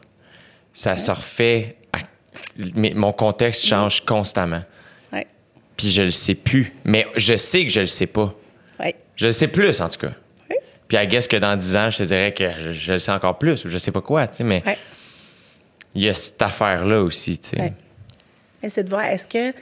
Ça 0.74 0.96
se 0.96 1.12
refait. 1.12 1.76
à- 1.92 1.98
mais 2.76 2.94
mon 2.96 3.12
contexte 3.12 3.66
change 3.66 4.02
constamment. 4.06 4.64
Oui. 5.12 5.22
Puis 5.76 5.90
je 5.92 6.04
le 6.04 6.12
sais 6.12 6.36
plus. 6.36 6.74
Mais 6.86 7.06
je 7.18 7.36
sais 7.36 7.66
que 7.66 7.72
je 7.72 7.82
le 7.82 7.88
sais 7.88 8.08
pas. 8.08 8.34
Oui. 8.80 8.96
Je 9.18 9.26
le 9.26 9.32
sais 9.34 9.48
plus, 9.50 9.82
en 9.82 9.90
tout 9.90 10.00
cas. 10.00 10.14
Oui. 10.50 10.56
Puis 10.88 10.98
I 10.98 11.06
guess 11.08 11.28
que 11.28 11.36
dans 11.36 11.58
10 11.58 11.76
ans, 11.76 11.90
je 11.90 11.98
te 11.98 12.04
dirais 12.04 12.34
que 12.34 12.50
je, 12.60 12.72
je 12.72 12.94
le 12.94 13.00
sais 13.00 13.12
encore 13.12 13.38
plus, 13.38 13.66
ou 13.66 13.68
je 13.70 13.78
sais 13.78 13.92
pas 13.92 14.02
quoi, 14.02 14.26
tu 14.30 14.38
sais, 14.38 14.44
mais. 14.46 14.64
Il 15.96 16.04
y 16.04 16.10
a 16.10 16.14
cette 16.14 16.42
affaire-là 16.42 17.02
aussi, 17.02 17.40
tu 17.40 17.50
sais. 17.50 17.74
Ouais. 18.64 18.84
De 18.84 18.90
voir, 18.90 19.06
est-ce 19.06 19.28
que 19.28 19.54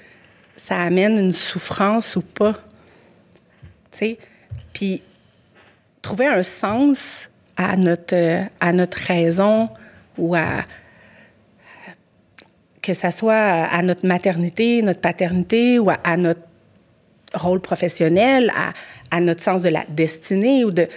ça 0.57 0.81
amène 0.81 1.17
une 1.17 1.31
souffrance 1.31 2.15
ou 2.15 2.21
pas? 2.21 2.53
Tu 3.91 3.97
sais? 3.97 4.17
Puis, 4.73 5.01
trouver 6.01 6.27
un 6.27 6.43
sens 6.43 7.29
à 7.57 7.75
notre, 7.75 8.15
euh, 8.15 8.43
à 8.59 8.71
notre 8.73 8.97
raison 8.97 9.69
ou 10.17 10.35
à. 10.35 10.65
que 12.81 12.93
ça 12.93 13.11
soit 13.11 13.35
à 13.35 13.81
notre 13.81 14.05
maternité, 14.05 14.81
notre 14.81 15.01
paternité 15.01 15.79
ou 15.79 15.89
à, 15.89 15.97
à 16.03 16.17
notre 16.17 16.41
rôle 17.33 17.61
professionnel, 17.61 18.51
à, 18.55 18.73
à 19.11 19.21
notre 19.21 19.43
sens 19.43 19.61
de 19.61 19.69
la 19.69 19.85
destinée 19.89 20.63
ou 20.65 20.71
de. 20.71 20.87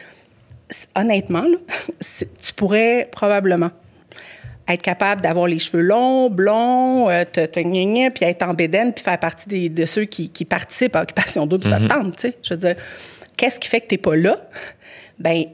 Honnêtement, 0.95 1.43
là, 1.43 1.59
tu 2.41 2.55
pourrais 2.55 3.09
probablement 3.13 3.71
être 4.69 4.83
capable 4.83 5.21
d'avoir 5.23 5.47
les 5.47 5.59
cheveux 5.59 5.83
longs, 5.83 6.31
blonds, 6.31 7.11
euh, 7.11 7.25
te, 7.25 7.45
te 7.47 7.61
gna 7.61 7.85
gna, 7.85 8.11
puis 8.11 8.25
être 8.25 8.43
en 8.43 8.55
bédaine, 8.55 8.93
puis 8.93 9.03
faire 9.03 9.19
partie 9.19 9.49
des- 9.49 9.69
de 9.69 9.85
ceux 9.87 10.05
qui, 10.05 10.29
qui 10.31 10.45
participent 10.45 10.95
à 10.97 11.03
Occupation 11.03 11.47
Double, 11.47 11.65
ça 11.65 11.79
te 11.81 11.87
tente, 11.87 12.17
tu 12.17 12.29
sais. 12.29 12.37
Je 12.43 12.55
veux 12.55 12.61
dire, 12.61 12.77
qu'est-ce 13.37 13.59
qui 13.59 13.69
fait 13.69 13.81
que 13.81 13.89
tu 13.89 13.95
n'es 13.95 13.99
pas 13.99 14.17
là? 14.17 14.39
Ben 15.19 15.45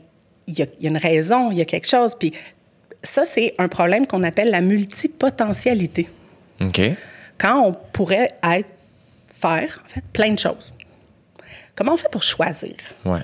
il 0.47 0.59
y 0.59 0.63
a, 0.63 0.67
il 0.79 0.85
y 0.85 0.87
a 0.87 0.91
une 0.91 0.97
raison, 0.99 1.51
il 1.51 1.59
y 1.59 1.61
a 1.61 1.65
quelque 1.65 1.87
chose. 1.89 2.15
Puis 2.19 2.33
ça, 3.03 3.25
c'est 3.25 3.55
un 3.59 3.69
problème 3.69 4.07
qu'on 4.07 4.23
appelle 4.23 4.51
la 4.51 4.61
multipotentialité. 4.63 6.09
OK. 6.61 6.81
Quand 7.39 7.67
on 7.67 7.73
pourrait 7.93 8.33
être, 8.43 8.69
faire, 9.33 9.83
en 9.85 9.89
fait, 9.89 10.03
plein 10.13 10.31
de 10.33 10.39
choses. 10.39 10.73
Comment 11.75 11.93
on 11.93 11.97
fait 11.97 12.11
pour 12.11 12.23
choisir? 12.23 12.75
Ouais. 13.05 13.21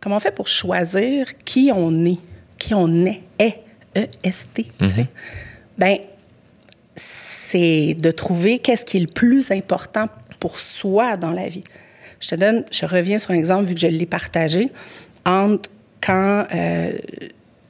Comment 0.00 0.16
on 0.16 0.20
fait 0.20 0.34
pour 0.34 0.48
choisir 0.48 1.26
qui 1.44 1.70
on 1.74 2.04
est, 2.04 2.18
qui 2.58 2.74
on 2.74 3.04
est, 3.06 3.20
est. 3.94 5.08
Ben, 5.78 5.98
c'est 6.96 7.94
de 7.98 8.10
trouver 8.10 8.58
qu'est-ce 8.58 8.84
qui 8.84 8.98
est 8.98 9.00
le 9.00 9.06
plus 9.06 9.50
important 9.50 10.08
pour 10.38 10.60
soi 10.60 11.16
dans 11.16 11.32
la 11.32 11.48
vie. 11.48 11.64
Je 12.20 12.28
te 12.28 12.34
donne, 12.34 12.64
je 12.70 12.86
reviens 12.86 13.18
sur 13.18 13.30
un 13.30 13.34
exemple 13.34 13.64
vu 13.64 13.74
que 13.74 13.80
je 13.80 13.86
l'ai 13.86 14.06
partagé 14.06 14.68
entre 15.24 15.70
quand 16.00 16.46
euh, 16.54 16.92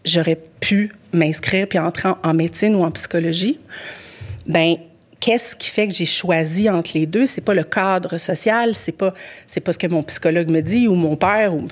j'aurais 0.04 0.38
pu 0.60 0.92
m'inscrire 1.12 1.66
puis 1.68 1.78
entrer 1.78 2.08
en, 2.08 2.18
en 2.22 2.34
médecine 2.34 2.74
ou 2.74 2.82
en 2.82 2.90
psychologie. 2.90 3.58
Ben, 4.46 4.76
qu'est-ce 5.20 5.54
qui 5.54 5.68
fait 5.68 5.86
que 5.86 5.94
j'ai 5.94 6.06
choisi 6.06 6.68
entre 6.68 6.90
les 6.94 7.06
deux? 7.06 7.26
C'est 7.26 7.40
pas 7.40 7.54
le 7.54 7.64
cadre 7.64 8.18
social, 8.18 8.74
c'est 8.74 8.92
pas 8.92 9.14
c'est 9.46 9.60
pas 9.60 9.72
ce 9.72 9.78
que 9.78 9.86
mon 9.86 10.02
psychologue 10.02 10.48
me 10.48 10.62
dit 10.62 10.88
ou 10.88 10.94
mon 10.94 11.16
père 11.16 11.54
ou 11.54 11.68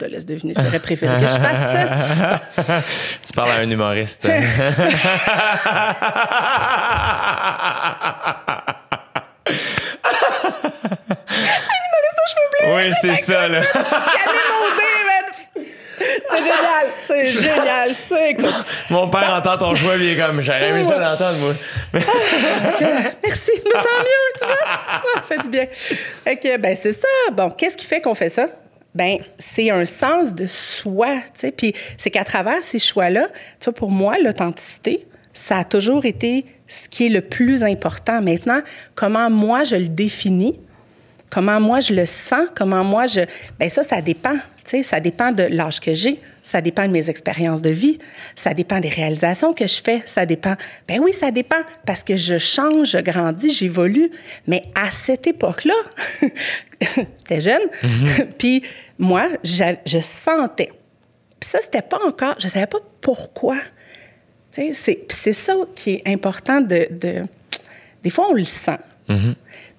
je 0.00 0.06
te 0.06 0.10
laisse 0.10 0.26
deviner 0.26 0.54
si 0.54 0.60
j'aurais 0.62 0.78
préféré 0.80 1.14
que 1.20 1.26
je 1.28 1.38
fasse 1.38 1.72
ça. 1.72 2.40
Tu 3.26 3.32
parles 3.32 3.50
à 3.52 3.54
un 3.56 3.70
humoriste. 3.70 4.26
oui, 12.66 12.92
c'est 13.00 13.16
ça, 13.16 13.48
là. 13.48 13.60
C'est 15.96 16.38
génial, 16.38 16.86
c'est 17.06 17.26
génial. 17.26 17.94
Écoute, 18.28 18.64
Mon 18.90 19.08
père 19.08 19.34
entend 19.34 19.56
ton 19.56 19.74
choix, 19.74 19.96
il 19.96 20.12
est 20.12 20.16
comme, 20.16 20.40
j'aurais 20.40 20.68
aimé 20.70 20.84
ça 20.84 20.98
l'entendre, 20.98 21.38
moi. 21.38 21.52
je- 21.94 22.84
merci, 23.22 23.52
je 23.56 23.62
me 23.68 23.74
sens 23.74 23.98
mieux, 24.00 24.38
tu 24.38 24.44
vois? 24.44 24.56
Ah, 24.66 25.02
Ça 25.16 25.22
fait 25.22 25.38
du 25.42 25.48
bien. 25.50 25.66
Que, 26.36 26.56
ben, 26.58 26.76
c'est 26.80 26.92
ça. 26.92 27.06
Bon, 27.32 27.50
qu'est-ce 27.50 27.76
qui 27.76 27.86
fait 27.86 28.00
qu'on 28.00 28.14
fait 28.14 28.28
ça? 28.28 28.46
Ben, 28.94 29.18
c'est 29.38 29.70
un 29.70 29.84
sens 29.84 30.34
de 30.34 30.46
soi, 30.46 31.16
tu 31.34 31.40
sais. 31.40 31.52
Puis 31.52 31.74
c'est 31.96 32.10
qu'à 32.10 32.24
travers 32.24 32.62
ces 32.62 32.78
choix-là, 32.78 33.28
tu 33.58 33.64
vois, 33.64 33.74
pour 33.74 33.90
moi, 33.90 34.18
l'authenticité, 34.18 35.06
ça 35.32 35.58
a 35.58 35.64
toujours 35.64 36.04
été 36.04 36.46
ce 36.68 36.88
qui 36.88 37.06
est 37.06 37.10
le 37.10 37.20
plus 37.20 37.64
important. 37.64 38.22
Maintenant, 38.22 38.60
comment 38.94 39.28
moi 39.30 39.64
je 39.64 39.76
le 39.76 39.88
définis, 39.88 40.58
comment 41.28 41.60
moi 41.60 41.80
je 41.80 41.92
le 41.92 42.06
sens, 42.06 42.46
comment 42.54 42.84
moi 42.84 43.06
je. 43.06 43.22
Ben 43.58 43.68
ça, 43.68 43.82
ça 43.82 44.00
dépend. 44.00 44.36
Tu 44.64 44.70
sais, 44.70 44.82
ça 44.82 45.00
dépend 45.00 45.32
de 45.32 45.42
l'âge 45.42 45.80
que 45.80 45.92
j'ai, 45.92 46.20
ça 46.42 46.60
dépend 46.60 46.86
de 46.86 46.92
mes 46.92 47.10
expériences 47.10 47.60
de 47.60 47.70
vie, 47.70 47.98
ça 48.36 48.54
dépend 48.54 48.80
des 48.80 48.88
réalisations 48.88 49.52
que 49.52 49.66
je 49.66 49.82
fais, 49.82 50.02
ça 50.06 50.24
dépend. 50.24 50.54
Ben 50.88 51.00
oui, 51.02 51.12
ça 51.12 51.30
dépend 51.30 51.60
parce 51.84 52.02
que 52.02 52.16
je 52.16 52.38
change, 52.38 52.92
je 52.92 52.98
grandis, 52.98 53.50
j'évolue. 53.50 54.10
Mais 54.46 54.62
à 54.74 54.90
cette 54.90 55.26
époque-là, 55.26 55.74
t'es 57.28 57.40
jeune, 57.40 57.62
puis 58.38 58.62
moi, 58.98 59.28
je 59.42 60.00
sentais. 60.00 60.72
Puis 61.40 61.50
ça, 61.50 61.58
c'était 61.62 61.82
pas 61.82 61.98
encore. 62.06 62.34
Je 62.38 62.48
savais 62.48 62.66
pas 62.66 62.78
pourquoi. 63.00 63.58
C'est 64.50 64.72
c'est 65.08 65.32
ça 65.32 65.54
qui 65.74 65.94
est 65.94 66.02
important 66.06 66.60
de, 66.60 66.86
de- 66.90 67.22
Des 68.02 68.10
fois, 68.10 68.26
on 68.30 68.34
le 68.34 68.44
sent. 68.44 68.78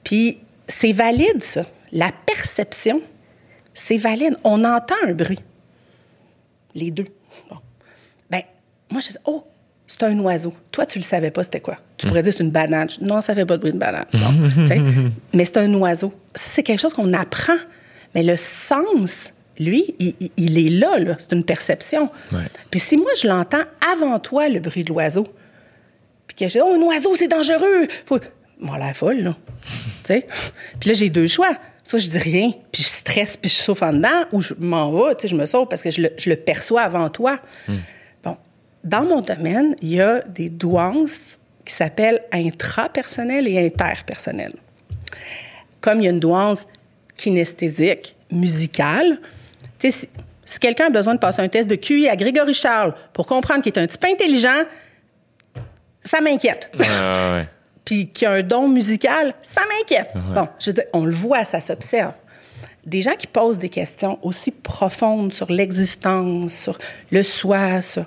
Puis 0.04 0.40
c'est 0.68 0.92
valide, 0.92 1.42
ça. 1.42 1.66
La 1.92 2.12
perception, 2.26 3.02
c'est 3.74 3.98
valide. 3.98 4.36
On 4.44 4.64
entend 4.66 4.96
un 5.08 5.14
bruit. 5.14 5.40
Les 6.74 6.92
deux. 6.92 7.08
Bon. 7.50 7.58
Ben, 8.30 8.42
moi, 8.92 9.00
je 9.02 9.10
dis, 9.10 9.18
oh, 9.26 9.46
c'est 9.88 10.04
un 10.04 10.20
oiseau. 10.20 10.54
Toi, 10.72 10.86
tu 10.86 11.00
le 11.00 11.04
savais 11.04 11.32
pas, 11.32 11.44
c'était 11.44 11.62
quoi? 11.62 11.78
Tu 11.98 12.06
pourrais 12.08 12.22
dire, 12.22 12.34
c'est 12.34 12.44
une 12.44 12.52
banane. 12.52 12.90
Non, 13.00 13.22
ça 13.22 13.34
fait 13.34 13.46
pas 13.46 13.56
de 13.56 13.62
bruit 13.62 13.72
de 13.72 13.78
banane. 13.78 14.06
Sais. 14.68 14.82
Mais 15.34 15.46
c'est 15.46 15.58
un 15.58 15.74
oiseau. 15.76 16.12
Ça, 16.36 16.50
c'est 16.50 16.64
quelque 16.64 16.80
chose 16.82 16.94
qu'on 16.94 17.14
apprend. 17.14 17.56
Mais 18.16 18.24
le 18.24 18.38
sens, 18.38 19.34
lui, 19.60 19.94
il, 20.00 20.58
est 20.58 20.70
là, 20.70 20.98
là. 21.00 21.16
C'est 21.20 21.34
une 21.34 21.44
perception. 21.44 22.10
Ouais. 22.32 22.46
Puis 22.72 22.80
si 22.80 22.98
moi, 22.98 23.12
je 23.22 23.28
l'entends 23.28 23.64
avant 23.94 24.18
toi, 24.20 24.50
le 24.50 24.60
bruit 24.60 24.84
de 24.84 24.90
l'oiseau, 24.90 25.28
puis 26.28 26.36
que 26.36 26.48
je 26.48 26.54
dis, 26.54 26.62
oh, 26.62 26.74
un 26.74 26.82
oiseau, 26.82 27.16
c'est 27.16 27.28
dangereux. 27.28 27.88
Faut... 28.06 28.20
Moi, 28.60 28.78
l'air 28.80 28.96
folle, 28.96 29.22
là. 29.22 29.36
Puis 30.06 30.90
là, 30.90 30.94
j'ai 30.94 31.10
deux 31.10 31.28
choix. 31.28 31.58
Soit 31.84 32.00
je 32.00 32.10
dis 32.10 32.18
rien, 32.18 32.52
puis 32.72 32.82
je 32.82 32.88
stresse, 32.88 33.38
puis 33.38 33.48
je 33.48 33.56
souffre 33.56 33.84
en 33.84 33.94
dedans, 33.94 34.26
ou 34.32 34.42
je 34.42 34.56
m'en 34.58 34.92
vais, 34.92 35.14
tu 35.16 35.22
sais, 35.22 35.28
je 35.28 35.36
me 35.36 35.46
sauve 35.46 35.68
parce 35.68 35.84
que 35.84 35.92
je 35.92 36.02
le, 36.02 36.12
je 36.18 36.32
le 36.32 36.36
perçois 36.36 36.82
avant 36.82 37.10
toi. 37.10 37.40
Bon. 38.24 38.38
Dans 38.84 39.04
mon 39.04 39.22
domaine, 39.22 39.76
il 39.84 39.90
y 39.90 40.02
a 40.02 40.22
des 40.22 40.50
douances 40.50 41.38
qui 41.64 41.74
s'appellent 41.74 42.24
intrapersonnelles 42.32 43.48
et 43.48 43.64
interpersonnelles. 43.64 44.56
Comme 45.80 46.02
il 46.02 46.06
y 46.06 46.08
a 46.08 46.10
une 46.10 46.20
douance 46.20 46.66
kinesthésique, 47.18 48.16
musicale, 48.32 49.20
tu 49.80 49.92
sais, 49.92 49.92
si, 49.92 50.10
si 50.46 50.60
quelqu'un 50.60 50.88
a 50.88 50.90
besoin 50.90 51.16
de 51.16 51.20
passer 51.20 51.42
un 51.42 51.48
test 51.48 51.70
de 51.70 51.76
QI 51.76 52.08
à 52.10 52.16
Grégory 52.16 52.54
Charles 52.54 52.94
pour 53.14 53.26
comprendre 53.26 53.62
qu'il 53.64 53.74
est 53.74 53.80
un 53.80 53.88
type 53.88 54.06
intelligent, 54.06 54.64
ça 56.04 56.22
m'inquiète. 56.22 56.70
Ouais, 56.74 56.86
ouais. 56.86 57.48
Puis 57.86 58.08
qu'il 58.08 58.28
a 58.28 58.32
un 58.32 58.42
don 58.42 58.68
musical, 58.68 59.34
ça 59.44 59.62
m'inquiète. 59.62 60.10
Bon, 60.34 60.48
je 60.60 60.72
veux 60.72 60.74
dire, 60.74 60.86
on 60.94 61.06
le 61.06 61.14
voit, 61.14 61.46
ça 61.46 61.62
s'observe. 61.62 62.14
Des 62.84 63.02
gens 63.02 63.16
qui 63.16 63.28
posent 63.28 63.60
des 63.60 63.70
questions 63.70 64.18
aussi 64.24 64.50
profondes 64.50 65.32
sur 65.34 65.52
l'existence, 65.52 66.54
sur 66.54 66.78
le 67.12 67.22
soi, 67.22 67.82
sur... 67.82 68.06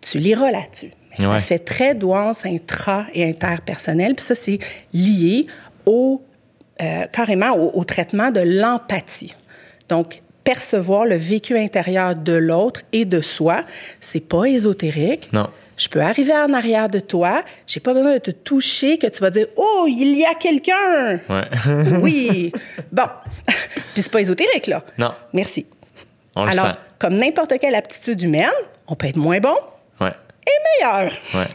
Tu 0.00 0.18
liras 0.18 0.52
là-dessus. 0.52 0.92
Ouais. 1.18 1.26
Ça 1.26 1.40
fait 1.40 1.58
très 1.58 1.94
douance 1.94 2.44
intra- 2.44 3.06
et 3.12 3.28
interpersonnelle. 3.28 4.14
Puis 4.14 4.24
ça, 4.24 4.34
c'est 4.36 4.58
lié 4.92 5.46
au, 5.84 6.22
euh, 6.82 7.06
carrément 7.12 7.50
au, 7.56 7.78
au 7.78 7.84
traitement 7.84 8.30
de 8.30 8.40
l'empathie. 8.40 9.34
Donc, 9.88 10.22
percevoir 10.44 11.04
le 11.06 11.16
vécu 11.16 11.56
intérieur 11.56 12.14
de 12.16 12.32
l'autre 12.32 12.80
et 12.92 13.04
de 13.04 13.20
soi, 13.20 13.64
c'est 14.00 14.20
pas 14.26 14.44
ésotérique. 14.46 15.32
Non. 15.32 15.48
Je 15.76 15.88
peux 15.88 16.00
arriver 16.00 16.34
en 16.34 16.52
arrière 16.52 16.88
de 16.88 17.00
toi, 17.00 17.42
j'ai 17.66 17.80
pas 17.80 17.94
besoin 17.94 18.12
de 18.14 18.18
te 18.18 18.30
toucher, 18.30 18.98
que 18.98 19.06
tu 19.06 19.20
vas 19.20 19.30
dire 19.30 19.46
Oh, 19.56 19.86
il 19.88 20.16
y 20.18 20.24
a 20.24 20.34
quelqu'un! 20.34 21.20
Ouais. 21.28 21.44
Oui! 22.02 22.52
Bon. 22.92 23.04
Puis 23.94 24.02
c'est 24.02 24.12
pas 24.12 24.20
ésotérique, 24.20 24.66
là. 24.66 24.84
Non. 24.98 25.12
Merci. 25.32 25.66
On 26.36 26.44
le 26.44 26.50
Alors, 26.50 26.66
sent. 26.66 26.72
comme 26.98 27.14
n'importe 27.14 27.54
quelle 27.60 27.74
aptitude 27.74 28.20
humaine, 28.22 28.50
on 28.86 28.94
peut 28.94 29.06
être 29.06 29.16
moins 29.16 29.38
bon 29.40 29.56
Ouais. 30.00 30.12
et 30.46 30.84
meilleur. 30.84 31.12
Ouais. 31.34 31.46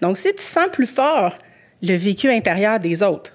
Donc, 0.00 0.16
si 0.16 0.32
tu 0.34 0.42
sens 0.42 0.66
plus 0.72 0.86
fort 0.86 1.36
le 1.82 1.94
vécu 1.96 2.30
intérieur 2.30 2.78
des 2.80 3.02
autres 3.02 3.32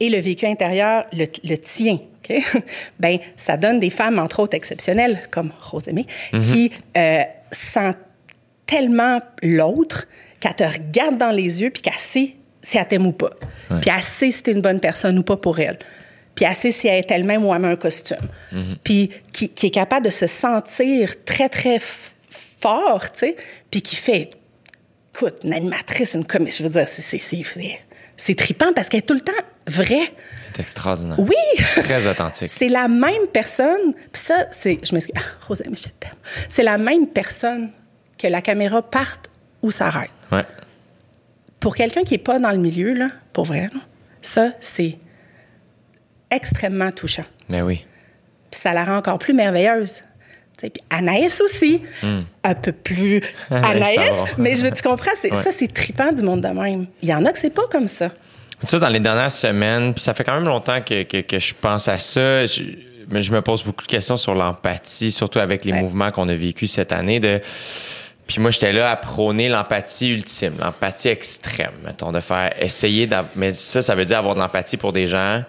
et 0.00 0.08
le 0.08 0.18
vécu 0.18 0.46
intérieur, 0.46 1.04
le, 1.12 1.26
le 1.44 1.56
tien, 1.56 1.98
ben, 3.00 3.18
ça 3.36 3.56
donne 3.56 3.80
des 3.80 3.90
femmes, 3.90 4.18
entre 4.18 4.40
autres 4.40 4.56
exceptionnelles, 4.56 5.20
comme 5.30 5.52
Rosemée, 5.60 6.06
qui 6.42 6.70
euh, 6.96 7.22
sentent 7.50 7.98
tellement 8.66 9.20
l'autre 9.42 10.06
qu'elle 10.38 10.54
te 10.54 10.62
regarde 10.62 11.18
dans 11.18 11.30
les 11.30 11.62
yeux 11.62 11.70
puis 11.70 11.82
qu'elle 11.82 11.92
sait 11.94 12.36
si 12.62 12.78
elle 12.78 12.86
t'aime 12.86 13.06
ou 13.06 13.12
pas. 13.12 13.32
Puis 13.80 13.90
elle 13.94 14.02
sait 14.02 14.30
si 14.30 14.42
t'es 14.42 14.52
une 14.52 14.60
bonne 14.60 14.80
personne 14.80 15.18
ou 15.18 15.22
pas 15.22 15.36
pour 15.36 15.58
elle. 15.60 15.78
Puis 16.34 16.44
elle 16.44 16.54
sait 16.54 16.72
si 16.72 16.88
elle 16.88 16.98
est 16.98 17.10
elle-même 17.10 17.44
ou 17.44 17.54
elle 17.54 17.60
met 17.60 17.68
un 17.68 17.76
costume. 17.76 18.28
Puis 18.84 19.10
qui, 19.32 19.48
qui 19.48 19.66
est 19.66 19.70
capable 19.70 20.06
de 20.06 20.10
se 20.10 20.26
sentir 20.26 21.24
très, 21.24 21.48
très 21.48 21.80
fort, 21.80 23.10
tu 23.12 23.20
sais, 23.20 23.36
puis 23.70 23.82
qui 23.82 23.96
fait 23.96 24.30
écoute, 25.14 25.40
une 25.44 25.52
animatrice, 25.52 26.14
une 26.14 26.24
comédie, 26.24 26.56
je 26.56 26.62
veux 26.62 26.70
dire, 26.70 26.88
c'est, 26.88 27.18
c'est, 28.20 28.34
trippant 28.34 28.72
parce 28.74 28.88
qu'elle 28.88 28.98
est 28.98 29.06
tout 29.06 29.14
le 29.14 29.20
temps 29.20 29.32
vraie. 29.66 30.12
C'est 30.54 30.62
extraordinaire. 30.62 31.18
Oui! 31.18 31.34
Très 31.82 32.06
authentique. 32.06 32.48
c'est 32.50 32.68
la 32.68 32.88
même 32.88 33.26
personne. 33.32 33.94
Puis 34.12 34.22
ça, 34.22 34.46
c'est. 34.50 34.78
Je 34.82 34.94
m'excuse. 34.94 35.14
Ah, 35.16 35.54
je 35.54 35.54
t'aime. 35.98 36.12
C'est 36.48 36.62
la 36.62 36.78
même 36.78 37.06
personne 37.06 37.70
que 38.18 38.26
la 38.26 38.42
caméra 38.42 38.82
parte 38.82 39.30
ou 39.62 39.70
s'arrête. 39.70 40.10
Ouais. 40.30 40.44
Pour 41.60 41.74
quelqu'un 41.74 42.02
qui 42.02 42.14
n'est 42.14 42.18
pas 42.18 42.38
dans 42.38 42.50
le 42.50 42.58
milieu, 42.58 42.94
là, 42.94 43.08
pour 43.32 43.44
vrai, 43.44 43.70
là, 43.72 43.80
ça, 44.22 44.52
c'est 44.60 44.98
extrêmement 46.30 46.92
touchant. 46.92 47.24
Mais 47.48 47.62
oui. 47.62 47.86
Puis 48.50 48.60
ça 48.60 48.72
la 48.72 48.84
rend 48.84 48.96
encore 48.96 49.18
plus 49.18 49.34
merveilleuse. 49.34 50.02
Puis 50.68 50.82
Anaïs 50.90 51.40
aussi, 51.40 51.80
un 52.44 52.54
peu 52.54 52.72
plus 52.72 53.22
Anaïs, 53.50 54.14
mais 54.36 54.54
je 54.56 54.64
veux, 54.64 54.70
tu 54.72 54.82
comprends, 54.82 55.10
Ouais. 55.24 55.34
ça, 55.42 55.50
c'est 55.50 55.72
trippant 55.72 56.12
du 56.12 56.22
monde 56.22 56.42
de 56.42 56.48
même. 56.48 56.86
Il 57.02 57.08
y 57.08 57.14
en 57.14 57.24
a 57.24 57.32
que 57.32 57.38
c'est 57.38 57.48
pas 57.54 57.66
comme 57.70 57.88
ça. 57.88 58.10
Ça, 58.64 58.78
dans 58.78 58.88
les 58.90 59.00
dernières 59.00 59.30
semaines, 59.32 59.94
puis 59.94 60.02
ça 60.02 60.12
fait 60.12 60.24
quand 60.24 60.34
même 60.34 60.44
longtemps 60.44 60.82
que, 60.82 61.04
que- 61.04 61.22
que 61.22 61.38
je 61.38 61.54
pense 61.58 61.88
à 61.88 61.96
ça. 61.96 62.44
Je, 62.44 62.62
mais 63.08 63.22
je 63.22 63.32
me 63.32 63.40
pose 63.40 63.64
beaucoup 63.64 63.82
de 63.84 63.90
questions 63.90 64.16
sur 64.18 64.34
l'empathie, 64.34 65.10
surtout 65.10 65.38
avec 65.38 65.64
les 65.64 65.72
Ouais. 65.72 65.80
mouvements 65.80 66.10
qu'on 66.10 66.28
a 66.28 66.34
vécus 66.34 66.70
cette 66.70 66.92
année. 66.92 67.20
De... 67.20 67.40
Puis 68.26 68.38
moi, 68.40 68.50
j'étais 68.50 68.72
là 68.72 68.90
à 68.90 68.96
prôner 68.96 69.48
l'empathie 69.48 70.10
ultime, 70.10 70.54
l'empathie 70.60 71.08
extrême, 71.08 71.72
mettons, 71.84 72.12
de 72.12 72.20
faire 72.20 72.52
essayer 72.62 73.06
d'avoir. 73.06 73.32
Mais 73.34 73.52
ça, 73.52 73.80
ça 73.82 73.94
veut 73.94 74.04
dire 74.04 74.18
avoir 74.18 74.34
de 74.34 74.40
l'empathie 74.40 74.76
pour 74.76 74.92
des 74.92 75.06
gens 75.06 75.42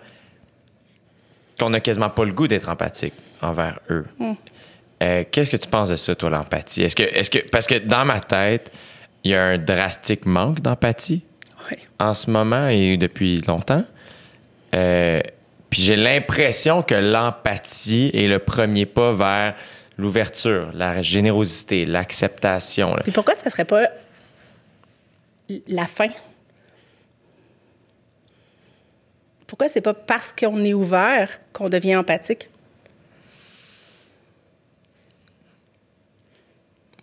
qu'on 1.59 1.69
n'a 1.69 1.79
quasiment 1.79 2.09
pas 2.09 2.25
le 2.25 2.31
goût 2.33 2.47
d'être 2.47 2.69
empathique 2.69 3.13
envers 3.41 3.79
eux. 3.89 4.05
Euh, 5.01 5.23
Qu'est-ce 5.31 5.49
que 5.49 5.57
tu 5.57 5.67
penses 5.67 5.89
de 5.89 5.95
ça, 5.95 6.15
toi, 6.15 6.29
l'empathie? 6.29 6.81
Est-ce 6.83 6.95
que, 6.95 7.03
est-ce 7.03 7.29
que, 7.29 7.39
parce 7.49 7.67
que 7.67 7.75
dans 7.79 8.05
ma 8.05 8.19
tête, 8.19 8.71
il 9.23 9.31
y 9.31 9.35
a 9.35 9.43
un 9.43 9.57
drastique 9.57 10.25
manque 10.25 10.61
d'empathie 10.61 11.23
Oui. 11.71 11.77
en 11.99 12.13
ce 12.13 12.29
moment 12.29 12.67
et 12.67 12.97
depuis 12.97 13.41
longtemps. 13.41 13.83
Euh, 14.75 15.21
puis 15.69 15.81
j'ai 15.81 15.95
l'impression 15.95 16.83
que 16.83 16.95
l'empathie 16.95 18.11
est 18.13 18.27
le 18.27 18.39
premier 18.39 18.85
pas 18.85 19.11
vers 19.13 19.55
l'ouverture, 19.97 20.71
la 20.73 21.01
générosité, 21.01 21.85
l'acceptation. 21.85 22.95
Puis 23.03 23.11
pourquoi 23.11 23.35
ça 23.35 23.49
serait 23.49 23.65
pas 23.65 23.87
la 25.67 25.87
fin? 25.87 26.07
Pourquoi 29.47 29.67
c'est 29.67 29.81
pas 29.81 29.93
parce 29.93 30.31
qu'on 30.33 30.63
est 30.63 30.73
ouvert 30.73 31.29
qu'on 31.53 31.69
devient 31.69 31.97
empathique? 31.97 32.49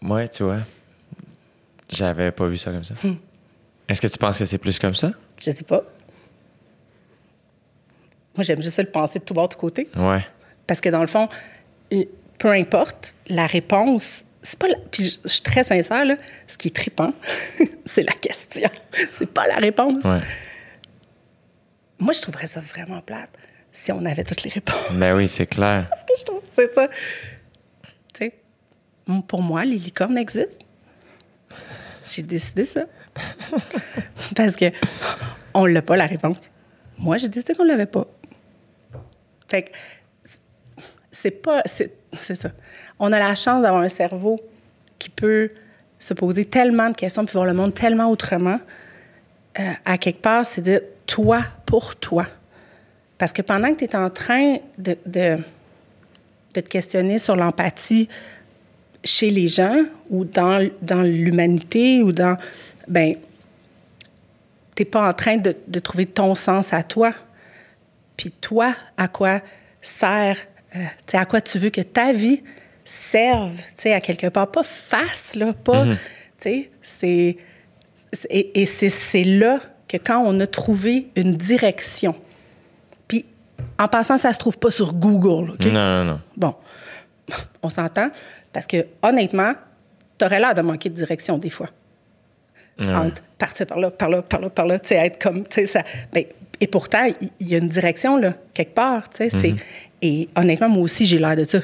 Ouais, 0.03 0.29
tu 0.29 0.43
vois. 0.45 0.61
J'avais 1.91 2.31
pas 2.31 2.47
vu 2.47 2.57
ça 2.59 2.71
comme 2.71 2.85
ça. 2.85 2.95
Est-ce 3.89 4.01
que 4.01 4.07
tu 4.07 4.19
penses 4.19 4.39
que 4.39 4.45
c'est 4.45 4.59
plus 4.59 4.79
comme 4.79 4.95
ça? 4.95 5.13
Je 5.39 5.51
sais 5.51 5.65
pas. 5.65 5.83
Moi, 8.37 8.45
j'aime 8.45 8.63
juste 8.63 8.77
ça 8.77 8.83
le 8.83 8.91
penser 8.91 9.19
de 9.19 9.25
tout 9.25 9.35
bord, 9.35 9.49
de 9.49 9.55
tout 9.55 9.61
côté. 9.61 9.89
Ouais. 9.97 10.25
Parce 10.67 10.81
que 10.81 10.89
dans 10.91 11.01
le 11.01 11.07
fond, 11.07 11.29
peu 12.39 12.53
importe 12.53 13.15
la 13.29 13.47
réponse, 13.47 14.25
c'est 14.43 14.59
pas 14.59 14.69
la- 14.69 14.77
puis 14.91 15.19
je, 15.25 15.29
suis 15.29 15.43
très 15.43 15.65
sincère 15.65 16.05
là, 16.05 16.17
ce 16.47 16.57
qui 16.57 16.69
est 16.69 16.77
trippant, 16.77 17.13
c'est 17.85 18.05
la 18.05 18.13
question. 18.13 18.71
C'est 19.13 19.27
pas 19.27 19.47
la 19.47 19.57
réponse. 19.57 20.05
Ouais. 20.05 20.21
Moi, 21.99 22.13
je 22.13 22.21
trouverais 22.23 22.47
ça 22.47 22.61
vraiment 22.61 23.01
plate 23.01 23.31
si 23.73 23.91
on 23.93 24.05
avait 24.05 24.25
toutes 24.25 24.45
les 24.45 24.51
réponses. 24.51 24.93
Ben 24.93 25.17
oui, 25.17 25.29
c'est 25.29 25.47
clair. 25.47 25.91
que 26.07 26.15
je 26.19 26.25
trouve. 26.25 26.43
C'est 26.51 26.73
ça. 26.75 26.89
Pour 29.27 29.43
moi, 29.43 29.65
les 29.65 29.77
licornes 29.77 30.19
existent. 30.19 30.65
J'ai 32.05 32.23
décidé 32.23 32.65
ça. 32.65 32.83
Parce 34.37 34.55
que 34.57 34.67
on 35.55 35.67
l'a 35.67 35.83
pas, 35.83 35.97
la 35.97 36.07
réponse. 36.07 36.51
Moi, 36.99 37.17
j'ai 37.17 37.29
décidé 37.29 37.55
qu'on 37.55 37.65
l'avait 37.65 37.87
pas. 37.87 38.07
Fait 39.49 39.63
que 39.63 39.71
c'est- 41.11 41.31
pas... 41.31 41.63
C'est 41.65 41.93
c'est 42.15 42.35
ça. 42.37 42.51
On 42.99 43.13
a 43.13 43.19
la 43.19 43.35
chance 43.35 43.63
d'avoir 43.63 43.83
un 43.83 43.89
cerveau 43.89 44.41
qui 44.99 45.11
peut 45.11 45.51
se 45.99 46.15
poser 46.15 46.45
tellement 46.47 46.89
de 46.91 46.97
questions 46.97 47.25
puis 47.25 47.35
voir 47.35 47.45
le 47.45 47.53
monde 47.53 47.75
tellement 47.75 48.11
autrement. 48.11 48.59
Euh, 49.59 49.73
à 49.85 49.99
quelque 49.99 50.23
part, 50.23 50.47
c'est 50.47 50.63
de 50.63 50.83
toi 51.07 51.43
pour 51.67 51.97
toi. 51.97 52.27
Parce 53.19 53.33
que 53.33 53.43
pendant 53.43 53.73
que 53.75 53.79
tu 53.81 53.85
es 53.85 53.97
en 53.97 54.09
train 54.11 54.57
de, 54.79 54.97
de, 55.07 55.37
de 56.55 56.61
te 56.61 56.69
questionner 56.69 57.19
sur 57.19 57.37
l'empathie 57.37 58.09
chez 59.05 59.31
les 59.31 59.49
gens 59.49 59.85
ou 60.11 60.25
dans, 60.25 60.69
dans 60.83 61.03
l'humanité 61.03 62.03
ou 62.03 62.13
dans. 62.13 62.37
Ben, 62.87 63.15
tu 64.75 64.85
pas 64.85 65.09
en 65.09 65.13
train 65.13 65.37
de, 65.37 65.57
de 65.67 65.79
trouver 65.81 66.07
ton 66.07 66.35
sens 66.35 66.73
à 66.73 66.83
toi. 66.83 67.13
Puis 68.17 68.31
toi, 68.31 68.75
à 68.97 69.09
quoi 69.09 69.41
sert, 69.81 70.37
euh, 70.75 70.85
tu 71.07 71.13
sais, 71.13 71.17
à 71.17 71.25
quoi 71.25 71.41
tu 71.41 71.59
veux 71.59 71.71
que 71.71 71.81
ta 71.81 72.13
vie 72.13 72.43
serve, 72.85 73.57
tu 73.57 73.83
sais, 73.83 73.93
à 73.93 74.01
quelque 74.01 74.27
part, 74.29 74.51
pas 74.51 74.63
face, 74.63 75.35
là, 75.35 75.53
pas, 75.53 75.85
tu 75.85 75.99
sais, 76.39 76.71
c'est... 76.83 77.37
Et, 78.31 78.65
c'est 78.65 79.25
là 79.25 79.61
que 79.87 79.99
quand 79.99 80.23
on 80.25 80.41
a 80.41 80.47
trouvé 80.47 81.09
une 81.15 81.35
direction, 81.35 82.15
puis 83.07 83.27
en 83.79 83.87
passant, 83.87 84.17
ça 84.17 84.33
se 84.33 84.39
trouve 84.39 84.59
pas 84.59 84.71
sur 84.71 84.95
Google, 84.95 85.51
OK? 85.51 85.67
Non, 85.67 85.73
non, 85.73 86.05
non. 86.05 86.21
Bon, 86.35 86.55
on 87.63 87.69
s'entend, 87.69 88.11
parce 88.59 88.67
que 88.67 88.87
honnêtement, 89.05 89.53
t'aurais 90.19 90.41
l'air 90.41 90.53
de 90.53 90.63
manquer 90.63 90.89
de 90.89 90.95
direction 90.97 91.39
des 91.39 91.49
fois. 91.49 91.69
Entre 92.81 93.23
partir 93.39 93.67
par 93.69 93.79
là, 93.79 93.89
par 93.93 94.09
là, 94.09 94.21
par 94.21 94.41
là, 94.41 94.51
par 94.51 94.67
là, 94.67 94.81
tu 94.81 94.89
sais, 94.89 94.97
être 94.97 95.23
comme, 95.23 95.45
tu 95.47 95.61
sais, 95.61 95.67
ça. 95.67 95.85
ben, 96.13 96.25
et 96.61 96.67
pourtant, 96.67 97.07
il 97.41 97.47
y, 97.49 97.55
a 97.55 97.59
une 97.59 97.69
direction, 97.69 98.17
là, 98.17 98.35
quelque 98.55 98.75
part, 98.75 99.09
tu 99.11 99.19
sais. 99.19 99.31
c'est- 99.31 99.55
Et 100.03 100.29
honnêtement, 100.35 100.69
moi 100.69 100.83
aussi, 100.83 101.07
j'ai 101.07 101.19
l'air 101.21 101.37
de 101.37 101.45
ça, 101.45 101.59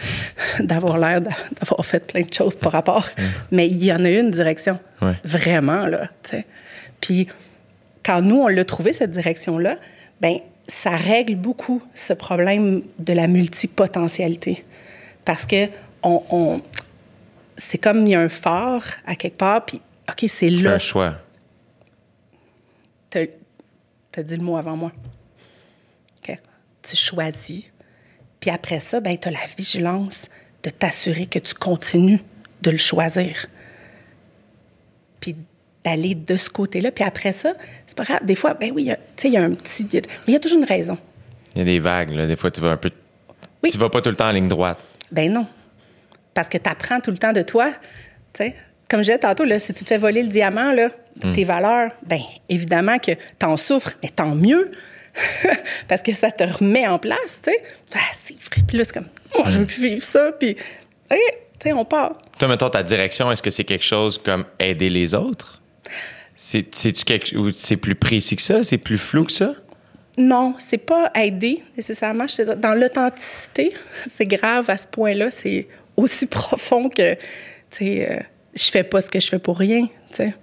d'avoir 0.60 0.96
l'air 0.98 1.20
d'a- 1.20 1.30
d'avoir 1.60 1.84
fait 1.84 2.00
plein 2.06 2.22
de 2.22 2.32
choses 2.32 2.56
par 2.56 2.72
rapport. 2.72 3.06
Mais 3.50 3.66
il 3.66 3.84
y 3.84 3.92
en 3.92 4.02
a 4.06 4.08
une 4.08 4.30
direction, 4.30 4.78
Ouais. 5.02 5.14
vraiment, 5.22 5.84
là, 5.86 6.08
tu 6.22 6.30
sais. 6.30 6.46
Puis, 7.02 7.28
quand 8.02 8.22
nous, 8.22 8.36
on 8.36 8.48
l'a 8.48 8.64
trouvé, 8.64 8.94
cette 8.94 9.10
direction-là, 9.10 9.76
ben 10.22 10.38
ça 10.66 10.96
règle 10.96 11.34
beaucoup 11.36 11.82
ce 11.92 12.14
problème 12.14 12.82
de 12.98 13.12
la 13.12 13.26
multipotentialité. 13.26 14.64
Parce 15.26 15.44
que 15.46 15.66
on, 16.08 16.22
on- 16.30 16.62
c'est 17.56 17.78
comme 17.78 18.06
il 18.06 18.10
y 18.10 18.14
a 18.14 18.20
un 18.20 18.28
phare 18.28 18.84
à 19.06 19.14
quelque 19.16 19.36
part, 19.36 19.64
puis 19.64 19.80
OK, 20.08 20.24
c'est 20.28 20.48
Tu 20.48 20.62
là. 20.64 20.74
un 20.74 20.78
choix. 20.78 21.14
T'as 23.10 23.24
as 24.16 24.22
dit 24.22 24.36
le 24.36 24.42
mot 24.42 24.56
avant 24.56 24.76
moi. 24.76 24.92
OK? 26.28 26.36
Tu 26.82 26.96
choisis. 26.96 27.64
Puis 28.40 28.50
après 28.50 28.80
ça, 28.80 29.00
ben, 29.00 29.16
tu 29.18 29.28
as 29.28 29.30
la 29.30 29.46
vigilance 29.56 30.28
de 30.62 30.70
t'assurer 30.70 31.26
que 31.26 31.38
tu 31.38 31.54
continues 31.54 32.20
de 32.62 32.70
le 32.70 32.76
choisir. 32.76 33.46
Puis 35.20 35.36
d'aller 35.84 36.14
de 36.14 36.36
ce 36.36 36.50
côté-là. 36.50 36.90
Puis 36.92 37.04
après 37.04 37.32
ça, 37.32 37.54
c'est 37.86 37.96
pas 37.96 38.04
grave. 38.04 38.24
Des 38.24 38.34
fois, 38.34 38.54
ben 38.54 38.70
oui, 38.74 38.82
il 38.82 38.86
y 38.86 38.90
a- 38.92 38.96
tu 38.96 39.02
sais, 39.16 39.28
il 39.28 39.34
y 39.34 39.36
a 39.36 39.42
un 39.42 39.54
petit. 39.54 39.86
Mais 39.92 40.00
il 40.28 40.32
y 40.32 40.36
a 40.36 40.40
toujours 40.40 40.58
une 40.58 40.64
raison. 40.64 40.98
Il 41.54 41.58
y 41.58 41.62
a 41.62 41.64
des 41.64 41.78
vagues, 41.78 42.10
là. 42.10 42.26
Des 42.26 42.36
fois, 42.36 42.50
tu 42.50 42.60
vas 42.60 42.70
un 42.70 42.76
peu. 42.76 42.90
Oui. 43.62 43.70
Tu 43.70 43.78
vas 43.78 43.88
pas 43.90 44.00
tout 44.00 44.10
le 44.10 44.16
temps 44.16 44.28
en 44.28 44.32
ligne 44.32 44.48
droite. 44.48 44.78
Ben 45.10 45.32
non. 45.32 45.46
Parce 46.38 46.48
que 46.48 46.58
tu 46.58 46.70
apprends 46.70 47.00
tout 47.00 47.10
le 47.10 47.18
temps 47.18 47.32
de 47.32 47.42
toi. 47.42 47.68
Tu 48.32 48.44
sais, 48.44 48.54
comme 48.88 49.00
je 49.00 49.06
disais 49.06 49.18
tantôt, 49.18 49.42
là, 49.42 49.58
si 49.58 49.72
tu 49.72 49.82
te 49.82 49.88
fais 49.88 49.98
voler 49.98 50.22
le 50.22 50.28
diamant, 50.28 50.72
là, 50.72 50.90
tes 51.34 51.42
valeurs, 51.42 51.90
ben 52.06 52.20
évidemment 52.48 53.00
que 53.00 53.10
tu 53.10 53.44
en 53.44 53.56
souffres, 53.56 53.94
mais 54.04 54.10
tant 54.10 54.36
mieux. 54.36 54.70
Parce 55.88 56.00
que 56.00 56.12
ça 56.12 56.30
te 56.30 56.44
remet 56.44 56.86
en 56.86 57.00
place, 57.00 57.40
tu 57.42 57.50
sais. 57.50 57.60
Ah, 57.92 57.98
c'est 58.12 58.34
vrai. 58.34 58.62
Puis 58.68 58.78
là, 58.78 58.84
c'est 58.84 58.92
comme, 58.92 59.08
moi, 59.36 59.46
je 59.50 59.58
veux 59.58 59.66
plus 59.66 59.82
vivre 59.82 60.04
ça. 60.04 60.30
Puis, 60.30 60.56
OK, 61.10 61.18
tu 61.18 61.24
sais, 61.60 61.72
on 61.72 61.84
part. 61.84 62.12
Toi, 62.38 62.46
mettons, 62.46 62.70
ta 62.70 62.84
direction, 62.84 63.32
est-ce 63.32 63.42
que 63.42 63.50
c'est 63.50 63.64
quelque 63.64 63.84
chose 63.84 64.16
comme 64.16 64.44
aider 64.60 64.90
les 64.90 65.16
autres? 65.16 65.60
C'est, 66.36 66.72
c'est-tu 66.72 67.04
quelque, 67.04 67.36
ou 67.36 67.50
c'est 67.50 67.78
plus 67.78 67.96
précis 67.96 68.36
que 68.36 68.42
ça? 68.42 68.62
C'est 68.62 68.78
plus 68.78 68.98
flou 68.98 69.24
que 69.24 69.32
ça? 69.32 69.54
Non, 70.16 70.54
c'est 70.58 70.78
pas 70.78 71.10
aider 71.16 71.64
nécessairement. 71.76 72.26
Dans 72.58 72.74
l'authenticité, 72.78 73.74
c'est 74.06 74.26
grave 74.26 74.70
à 74.70 74.76
ce 74.76 74.86
point-là. 74.86 75.32
C'est 75.32 75.66
aussi 76.02 76.26
profond 76.40 76.88
que, 76.88 77.14
tu 77.14 77.20
sais, 77.70 78.08
euh, 78.10 78.20
je 78.54 78.64
fais 78.64 78.82
pas 78.84 79.00
ce 79.00 79.10
que 79.10 79.20
je 79.20 79.28
fais 79.28 79.38
pour 79.38 79.58
rien, 79.58 79.82
tu 80.08 80.14
sais. 80.14 80.34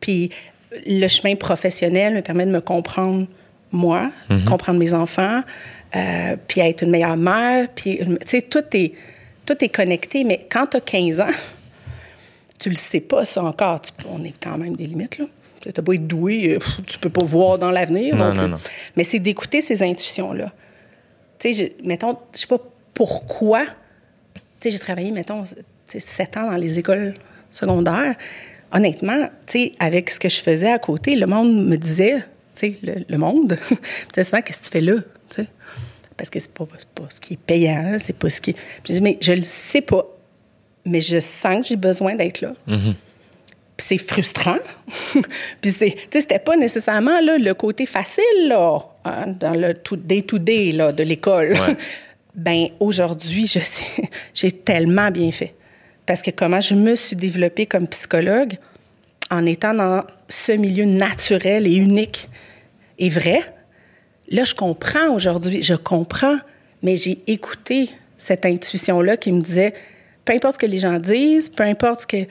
Puis 0.00 0.30
le 0.86 1.06
chemin 1.08 1.34
professionnel 1.36 2.14
me 2.14 2.22
permet 2.22 2.46
de 2.46 2.50
me 2.52 2.60
comprendre 2.60 3.26
moi, 3.72 4.10
comprendre 4.46 4.78
mes 4.78 4.94
enfants, 4.94 5.42
euh, 5.94 6.36
puis 6.48 6.60
être 6.60 6.82
une 6.82 6.90
meilleure 6.90 7.16
mère. 7.16 7.68
Puis, 7.74 7.98
tu 7.98 8.06
sais, 8.26 8.42
tout 8.42 8.64
est, 8.72 8.92
tout 9.46 9.56
est 9.64 9.68
connecté. 9.68 10.24
Mais 10.24 10.46
quand 10.50 10.66
tu 10.68 10.76
as 10.76 10.80
15 10.80 11.20
ans, 11.20 11.26
tu 12.58 12.68
le 12.68 12.74
sais 12.76 13.00
pas, 13.00 13.24
ça 13.24 13.42
encore. 13.44 13.80
Tu- 13.82 13.92
on 14.08 14.22
est 14.24 14.34
quand 14.42 14.58
même 14.58 14.76
des 14.76 14.86
limites, 14.86 15.18
là. 15.18 15.26
Tu 15.60 15.68
n'as 15.68 15.82
pas 15.82 15.92
être 15.94 16.06
doué, 16.06 16.54
euh, 16.54 16.58
tu 16.86 16.98
peux 16.98 17.10
pas 17.10 17.24
voir 17.24 17.58
dans 17.58 17.70
l'avenir. 17.70 18.16
Non, 18.16 18.32
non. 18.34 18.48
Mais 18.96 19.04
c'est 19.04 19.18
d'écouter 19.18 19.60
ces 19.60 19.82
intuitions-là. 19.82 20.52
Tu 21.38 21.52
sais, 21.54 21.72
je- 21.82 21.86
mettons, 21.86 22.16
je 22.34 22.40
sais 22.40 22.46
pas 22.46 22.58
pourquoi. 22.94 23.66
Tu 24.60 24.68
sais, 24.68 24.70
j'ai 24.70 24.78
travaillé, 24.78 25.10
mettons, 25.10 25.44
tu 25.88 26.00
sept 26.00 26.36
ans 26.36 26.50
dans 26.50 26.56
les 26.56 26.78
écoles 26.78 27.14
secondaires. 27.50 28.14
Honnêtement, 28.72 29.28
tu 29.46 29.52
sais, 29.52 29.72
avec 29.78 30.10
ce 30.10 30.20
que 30.20 30.28
je 30.28 30.40
faisais 30.40 30.70
à 30.70 30.78
côté, 30.78 31.16
le 31.16 31.26
monde 31.26 31.66
me 31.66 31.76
disait, 31.76 32.18
tu 32.54 32.60
sais, 32.60 32.76
le, 32.82 33.04
le 33.08 33.18
monde, 33.18 33.58
disait 34.12 34.24
souvent, 34.24 34.42
qu'est-ce 34.42 34.60
que 34.60 34.66
tu 34.66 34.70
fais 34.70 34.80
là? 34.80 34.94
Tu 35.30 35.46
Parce 36.16 36.30
que 36.30 36.38
c'est 36.38 36.52
pas, 36.52 36.66
pas 36.66 37.06
ce 37.08 37.20
qui 37.20 37.34
est 37.34 37.40
payant, 37.40 37.96
c'est 38.00 38.16
pas 38.16 38.30
ce 38.30 38.40
qui. 38.40 38.52
Puis 38.52 38.62
je 38.88 38.92
dis, 38.94 39.00
mais 39.00 39.18
je 39.20 39.32
le 39.32 39.42
sais 39.42 39.80
pas, 39.80 40.06
mais 40.84 41.00
je 41.00 41.20
sens 41.20 41.62
que 41.62 41.66
j'ai 41.68 41.76
besoin 41.76 42.14
d'être 42.14 42.40
là. 42.40 42.52
Puis 42.66 42.94
c'est 43.78 43.98
frustrant. 43.98 44.58
Puis 45.62 45.72
c'est, 45.72 45.96
tu 46.10 46.20
c'était 46.20 46.38
pas 46.38 46.56
nécessairement 46.56 47.18
là, 47.20 47.38
le 47.38 47.54
côté 47.54 47.86
facile 47.86 48.48
là, 48.48 48.80
hein, 49.06 49.28
dans 49.28 49.58
le 49.58 49.72
tout 49.74 49.96
day 49.96 50.22
to 50.22 50.38
day 50.38 50.72
là, 50.72 50.92
de 50.92 51.02
l'école. 51.02 51.52
Ouais. 51.52 51.76
ben 52.40 52.68
aujourd'hui, 52.80 53.46
je 53.46 53.60
sais, 53.60 53.84
j'ai 54.34 54.50
tellement 54.50 55.10
bien 55.10 55.30
fait 55.30 55.54
parce 56.06 56.22
que 56.22 56.30
comment 56.30 56.60
je 56.60 56.74
me 56.74 56.94
suis 56.94 57.16
développée 57.16 57.66
comme 57.66 57.86
psychologue 57.86 58.56
en 59.30 59.44
étant 59.44 59.74
dans 59.74 60.04
ce 60.28 60.52
milieu 60.52 60.84
naturel 60.84 61.66
et 61.66 61.76
unique 61.76 62.28
et 62.98 63.10
vrai. 63.10 63.40
Là, 64.28 64.44
je 64.44 64.54
comprends 64.54 65.10
aujourd'hui, 65.10 65.62
je 65.62 65.74
comprends, 65.74 66.38
mais 66.82 66.96
j'ai 66.96 67.18
écouté 67.26 67.90
cette 68.16 68.46
intuition-là 68.46 69.18
qui 69.18 69.32
me 69.32 69.42
disait, 69.42 69.74
peu 70.24 70.32
importe 70.32 70.54
ce 70.54 70.58
que 70.60 70.66
les 70.66 70.78
gens 70.78 70.98
disent, 70.98 71.48
peu 71.48 71.64
importe 71.64 72.00
ce 72.00 72.06
que 72.06 72.26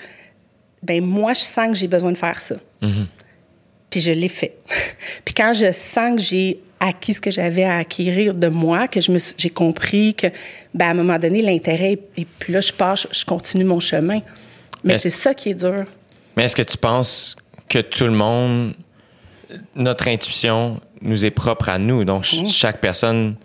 ben 0.81 1.03
moi, 1.03 1.33
je 1.33 1.41
sens 1.41 1.67
que 1.67 1.73
j'ai 1.75 1.87
besoin 1.87 2.11
de 2.11 2.17
faire 2.17 2.41
ça. 2.41 2.55
Puis 3.89 4.01
je 4.01 4.11
l'ai 4.11 4.29
fait. 4.29 4.57
Puis 5.25 5.35
quand 5.35 5.53
je 5.53 5.71
sens 5.71 6.15
que 6.15 6.21
j'ai 6.21 6.59
acquis 6.79 7.13
ce 7.13 7.21
que 7.21 7.31
j'avais 7.31 7.63
à 7.63 7.77
acquérir 7.77 8.33
de 8.33 8.47
moi, 8.47 8.87
que 8.87 9.01
je 9.01 9.11
me 9.11 9.19
suis- 9.19 9.35
j'ai 9.37 9.49
compris 9.49 10.15
que, 10.15 10.27
ben 10.73 10.87
à 10.87 10.89
un 10.91 10.93
moment 10.93 11.19
donné, 11.19 11.41
l'intérêt, 11.41 11.99
et 12.17 12.25
puis 12.25 12.53
là, 12.53 12.61
je 12.61 12.71
pars, 12.71 12.95
je, 12.95 13.07
je 13.11 13.25
continue 13.25 13.63
mon 13.65 13.79
chemin. 13.79 14.19
Mais 14.83 14.97
c'est 14.97 15.09
ça 15.09 15.33
qui 15.33 15.49
est 15.49 15.53
dur. 15.55 15.85
Mais 16.37 16.45
est-ce 16.45 16.55
que 16.55 16.61
tu 16.61 16.77
penses 16.77 17.35
que 17.67 17.79
tout 17.79 18.05
le 18.05 18.11
monde, 18.11 18.73
notre 19.75 20.07
intuition 20.07 20.79
nous 21.01 21.25
est 21.25 21.31
propre 21.31 21.67
à 21.69 21.77
nous? 21.77 22.05
Donc, 22.05 22.25
ch- 22.25 22.47
chaque 22.47 22.79
personne, 22.79 23.35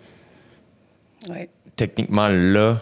Ouais. 1.27 1.49
techniquement, 1.75 2.27
là, 2.29 2.81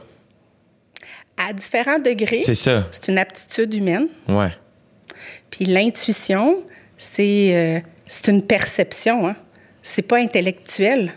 À 1.35 1.51
différents 1.51 1.97
degrés, 1.99 2.35
c'est 2.35 2.53
ça. 2.53 2.87
c'est 2.91 3.11
une 3.11 3.17
aptitude 3.17 3.73
humaine. 3.73 4.07
Ouais. 4.27 4.51
Puis 5.49 5.65
l'intuition, 5.65 6.59
c'est 6.97 7.55
euh, 7.55 7.79
c'est 8.07 8.27
une 8.31 8.43
perception. 8.43 9.27
Hein? 9.27 9.35
C'est 9.83 10.01
pas 10.01 10.17
intellectuel. 10.17 11.13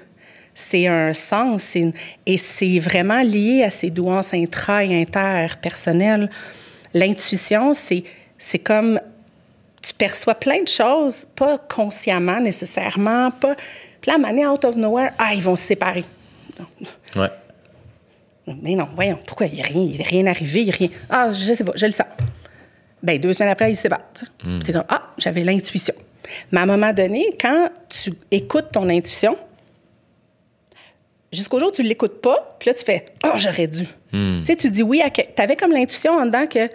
C'est 0.55 0.87
un 0.87 1.13
sens. 1.13 1.75
une- 1.75 1.93
et 2.27 2.37
c'est 2.37 2.79
vraiment 2.79 3.23
lié 3.23 3.63
à 3.63 3.71
ces 3.71 3.89
douances 3.91 4.35
intra 4.35 4.85
et 4.85 5.01
interpersonnelles. 5.03 6.31
L'intuition, 6.95 7.73
c'est 7.75 8.05
c'est 8.39 8.59
comme 8.59 9.01
tu 9.83 9.95
perçois 9.95 10.35
plein 10.35 10.63
de 10.63 10.69
choses, 10.69 11.27
pas 11.37 11.57
consciemment 11.59 12.41
nécessairement, 12.41 13.31
pas. 13.31 13.55
Puis 14.01 14.11
là, 14.11 14.19
donné, 14.19 14.47
out 14.47 14.65
of 14.65 14.77
nowhere, 14.77 15.11
ah, 15.19 15.33
ils 15.35 15.43
vont 15.43 15.57
se 15.57 15.65
séparer. 15.65 16.05
Ouais. 17.15 17.29
Mais 18.63 18.75
non, 18.75 18.89
voyons, 18.95 19.19
pourquoi? 19.27 19.47
Il 19.47 19.55
n'y 19.55 19.61
a 19.63 19.65
rien, 19.65 19.83
il 19.83 20.03
rien 20.03 20.27
arrivé, 20.27 20.63
il 20.63 20.71
a 20.71 20.77
rien. 20.77 20.89
Ah, 21.11 21.29
je 21.31 21.53
sais 21.53 21.65
pas, 21.65 21.73
je 21.75 21.87
le 21.87 21.93
sens. 21.93 22.07
Ben 23.03 23.19
deux 23.21 23.33
semaines 23.33 23.53
après, 23.53 23.71
il 23.71 23.77
se 23.77 23.89
battent. 23.89 24.25
T'es 24.65 24.73
comme, 24.73 24.85
ah, 24.89 25.13
j'avais 25.19 25.45
l'intuition. 25.45 25.95
Mais 26.53 26.61
à 26.61 26.63
un 26.63 26.67
moment 26.67 26.93
donné, 26.93 27.37
quand 27.41 27.71
tu 27.89 28.13
écoutes 28.31 28.73
ton 28.73 28.89
intuition, 28.89 29.37
jusqu'au 31.33 31.59
jour 31.59 31.69
où 31.69 31.73
tu 31.73 31.83
ne 31.83 31.89
l'écoutes 31.89 32.21
pas, 32.21 32.57
puis 32.59 32.71
là, 32.71 32.75
tu 32.75 32.85
fais, 32.85 33.07
oh, 33.25 33.31
j'aurais 33.37 33.67
dû. 33.67 33.87
Tu 34.11 34.45
sais, 34.45 34.57
tu 34.57 34.71
dis 34.71 34.83
oui 34.83 35.03
à. 35.03 35.11
Tu 35.11 35.23
avais 35.37 35.57
comme 35.57 35.73
l'intuition 35.73 36.13
en 36.13 36.27
dedans 36.27 36.47
que, 36.47 36.67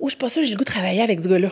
oh, 0.00 0.06
je 0.06 0.10
suis 0.10 0.18
pas 0.18 0.28
sûre, 0.28 0.42
j'ai 0.42 0.52
le 0.52 0.56
goût 0.56 0.64
de 0.64 0.70
travailler 0.70 1.02
avec 1.02 1.20
ce 1.20 1.28
gars-là. 1.28 1.50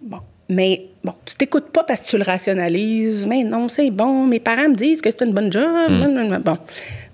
Bon. 0.00 0.20
Mais 0.48 0.86
bon, 1.04 1.14
tu 1.24 1.36
t'écoutes 1.36 1.70
pas 1.70 1.84
parce 1.84 2.00
que 2.00 2.08
tu 2.08 2.18
le 2.18 2.24
rationalises. 2.24 3.24
Mais 3.24 3.44
non, 3.44 3.68
c'est 3.68 3.90
bon. 3.90 4.26
Mes 4.26 4.40
parents 4.40 4.68
me 4.68 4.74
disent 4.74 5.00
que 5.00 5.08
c'est 5.08 5.24
une 5.24 5.32
bonne 5.32 5.52
job. 5.52 6.42
Bon. 6.44 6.58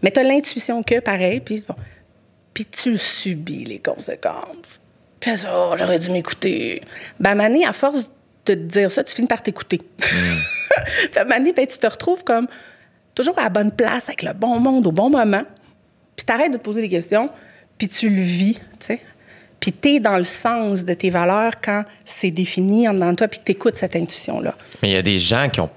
Mais 0.03 0.11
tu 0.11 0.21
as 0.21 0.23
l'intuition 0.23 0.83
que, 0.83 1.01
pareil. 1.01 1.41
Puis 1.41 1.63
bon. 1.69 1.75
Puis 2.55 2.65
tu 2.65 2.97
subis 2.97 3.65
les 3.65 3.79
conséquences. 3.79 4.81
Puis 5.21 5.31
là, 5.33 5.37
oh, 5.55 5.75
j'aurais 5.77 5.99
dû 5.99 6.11
m'écouter. 6.11 6.81
Ben, 7.21 7.37
donné, 7.37 7.67
à 7.67 7.75
force 7.75 8.11
te 8.47 8.53
dire 8.53 8.91
ça, 8.91 9.05
tu 9.05 9.15
finis 9.15 9.29
par 9.29 9.43
t'écouter. 9.43 9.81
Donné, 11.15 11.53
ben, 11.53 11.67
tu 11.67 11.79
te 11.79 11.87
retrouves 11.87 12.25
comme 12.25 12.47
toujours 13.15 13.39
à 13.39 13.45
la 13.45 13.49
bonne 13.49 13.73
place, 13.73 14.09
avec 14.09 14.23
le 14.23 14.33
bon 14.33 14.61
monde, 14.61 14.87
au 14.87 14.93
bon 14.93 15.11
moment. 15.11 15.43
Puis 16.15 16.25
t'arrêtes 16.25 16.53
de 16.53 16.59
te 16.59 16.63
poser 16.63 16.81
des 16.81 16.89
questions, 16.89 17.31
puis 17.79 17.89
tu 17.89 18.09
le 18.09 18.21
vis, 18.21 18.55
tu 18.55 18.61
sais. 18.81 19.01
Puis 19.61 19.73
t'es 19.73 20.01
dans 20.01 20.19
le 20.19 20.25
sens 20.25 20.85
de 20.85 20.95
tes 20.95 21.11
valeurs 21.11 21.61
quand 21.63 21.85
c'est 22.05 22.31
défini 22.31 22.89
en 22.89 22.95
dedans 22.95 23.11
de 23.13 23.17
toi, 23.17 23.29
puis 23.29 23.39
que 23.41 23.45
t'écoutes 23.45 23.77
cette 23.77 23.97
intuition-là. 23.97 24.55
Mais 24.83 24.91
il 24.91 24.93
y 24.93 24.97
a 24.97 25.03
des 25.03 25.19
gens 25.19 25.49
qui 25.49 25.61
ont, 25.61 25.71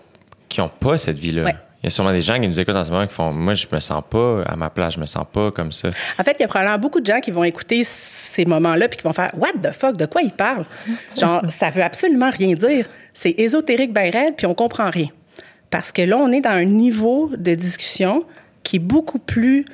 qui 0.49 0.61
ont 0.61 0.69
pas 0.69 0.97
cette 0.97 1.17
vie-là. 1.17 1.43
Ouais. 1.45 1.55
Il 1.81 1.85
y 1.85 1.87
a 1.87 1.89
sûrement 1.91 2.11
des 2.11 2.21
gens 2.21 2.39
qui 2.39 2.47
nous 2.47 2.59
écoutent 2.59 2.75
en 2.75 2.83
ce 2.83 2.91
moment 2.91 3.07
qui 3.07 3.13
font 3.13 3.31
Moi, 3.31 3.53
je 3.53 3.65
me 3.71 3.79
sens 3.79 4.03
pas 4.09 4.43
à 4.43 4.55
ma 4.57 4.69
place, 4.69 4.95
je 4.95 4.99
me 4.99 5.05
sens 5.05 5.25
pas 5.31 5.51
comme 5.51 5.71
ça. 5.71 5.89
En 6.19 6.23
fait, 6.23 6.35
il 6.37 6.41
y 6.41 6.43
a 6.43 6.47
probablement 6.47 6.77
beaucoup 6.77 6.99
de 6.99 7.05
gens 7.05 7.21
qui 7.21 7.31
vont 7.31 7.45
écouter 7.45 7.83
ces 7.85 8.43
moments-là 8.45 8.89
puis 8.89 8.97
qui 8.97 9.03
vont 9.03 9.13
faire 9.13 9.31
What 9.37 9.53
the 9.63 9.71
fuck, 9.71 9.95
de 9.95 10.05
quoi 10.05 10.21
ils 10.21 10.31
parlent? 10.31 10.65
Genre, 11.17 11.41
ça 11.49 11.69
veut 11.69 11.83
absolument 11.83 12.31
rien 12.31 12.53
dire. 12.53 12.85
C'est 13.13 13.33
ésotérique, 13.37 13.93
ben 13.93 14.11
raide, 14.11 14.35
puis 14.35 14.45
on 14.45 14.55
comprend 14.55 14.89
rien. 14.89 15.07
Parce 15.69 15.91
que 15.91 16.01
là, 16.01 16.17
on 16.17 16.31
est 16.31 16.41
dans 16.41 16.49
un 16.49 16.65
niveau 16.65 17.31
de 17.37 17.55
discussion 17.55 18.23
qui 18.63 18.77
est 18.77 18.79
beaucoup 18.79 19.19
plus 19.19 19.65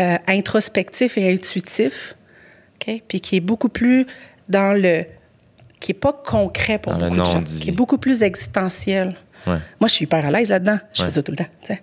euh, 0.00 0.16
introspectif 0.26 1.16
et 1.16 1.32
intuitif, 1.32 2.16
OK? 2.76 3.02
Puis 3.06 3.20
qui 3.20 3.36
est 3.36 3.40
beaucoup 3.40 3.68
plus 3.68 4.06
dans 4.48 4.72
le. 4.72 5.04
qui 5.78 5.92
est 5.92 5.94
pas 5.94 6.12
concret 6.12 6.78
pour 6.78 6.94
Dans 6.94 7.06
le 7.06 7.10
beaucoup 7.10 7.20
de 7.20 7.24
gens, 7.24 7.42
qui 7.42 7.68
est 7.68 7.72
beaucoup 7.72 7.98
plus 7.98 8.22
existentiel. 8.22 9.14
Ouais. 9.46 9.58
Moi, 9.80 9.88
je 9.88 9.94
suis 9.94 10.04
hyper 10.04 10.24
à 10.24 10.30
l'aise 10.30 10.48
là-dedans. 10.48 10.78
Je 10.92 11.02
Ouais. 11.02 11.08
fais 11.08 11.14
ça 11.14 11.22
tout 11.22 11.32
le 11.32 11.36
temps. 11.38 11.76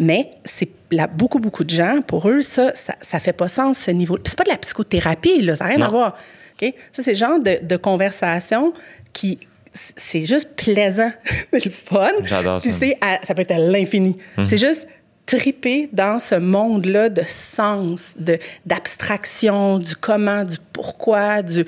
Mais 0.00 0.30
c'est 0.44 0.68
là, 0.90 1.06
beaucoup, 1.06 1.38
beaucoup 1.38 1.64
de 1.64 1.70
gens, 1.70 2.00
pour 2.06 2.28
eux, 2.28 2.42
ça, 2.42 2.72
ça, 2.74 2.94
ça 3.00 3.18
fait 3.20 3.32
pas 3.32 3.48
sens, 3.48 3.78
ce 3.78 3.90
niveau. 3.90 4.14
Puis 4.14 4.24
c'est 4.30 4.38
pas 4.38 4.44
de 4.44 4.50
la 4.50 4.58
psychothérapie, 4.58 5.42
là, 5.42 5.54
ça 5.54 5.64
n'a 5.64 5.70
rien 5.70 5.78
Non. 5.78 5.86
à 5.86 5.90
voir. 5.90 6.16
OK? 6.62 6.72
Ça, 6.92 7.02
c'est 7.02 7.12
le 7.12 7.16
genre 7.18 7.40
de, 7.40 7.58
de 7.62 7.76
conversation 7.76 8.72
qui. 9.12 9.38
C'est 9.72 10.20
juste 10.24 10.50
plaisant, 10.54 11.10
le 11.52 11.58
fun. 11.70 12.10
J'adore 12.22 12.60
Puis 12.60 12.70
ça. 12.70 12.78
c'est 12.78 12.98
à- 13.00 13.18
ça 13.24 13.34
peut 13.34 13.42
être 13.42 13.50
à 13.50 13.58
l'infini. 13.58 14.16
C'est 14.44 14.56
juste 14.58 14.86
triper 15.26 15.88
dans 15.92 16.18
ce 16.20 16.34
monde-là 16.36 17.08
de 17.08 17.22
sens, 17.26 18.14
de 18.18 18.38
d'abstraction, 18.66 19.78
du 19.78 19.96
comment, 19.96 20.44
du 20.44 20.56
pourquoi, 20.72 21.42
du 21.42 21.64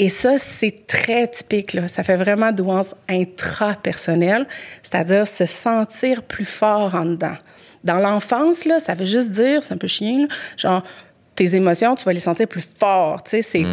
et 0.00 0.08
ça 0.08 0.38
c'est 0.38 0.86
très 0.86 1.28
typique 1.28 1.74
là. 1.74 1.86
Ça 1.86 2.02
fait 2.02 2.16
vraiment 2.16 2.50
douance 2.50 2.94
intrapersonnelle, 3.08 4.48
c'est-à-dire 4.82 5.28
se 5.28 5.44
sentir 5.44 6.22
plus 6.22 6.46
fort 6.46 6.94
en 6.94 7.04
dedans. 7.04 7.36
Dans 7.84 7.98
l'enfance 7.98 8.64
là, 8.64 8.80
ça 8.80 8.94
veut 8.94 9.04
juste 9.04 9.30
dire, 9.30 9.62
c'est 9.62 9.74
un 9.74 9.76
peu 9.76 9.86
chien, 9.86 10.22
là, 10.22 10.26
genre 10.56 10.82
tes 11.36 11.54
émotions, 11.54 11.94
tu 11.94 12.04
vas 12.04 12.14
les 12.14 12.20
sentir 12.20 12.48
plus 12.48 12.66
fort, 12.78 13.22
tu 13.22 13.30
sais, 13.30 13.42
c'est 13.42 13.64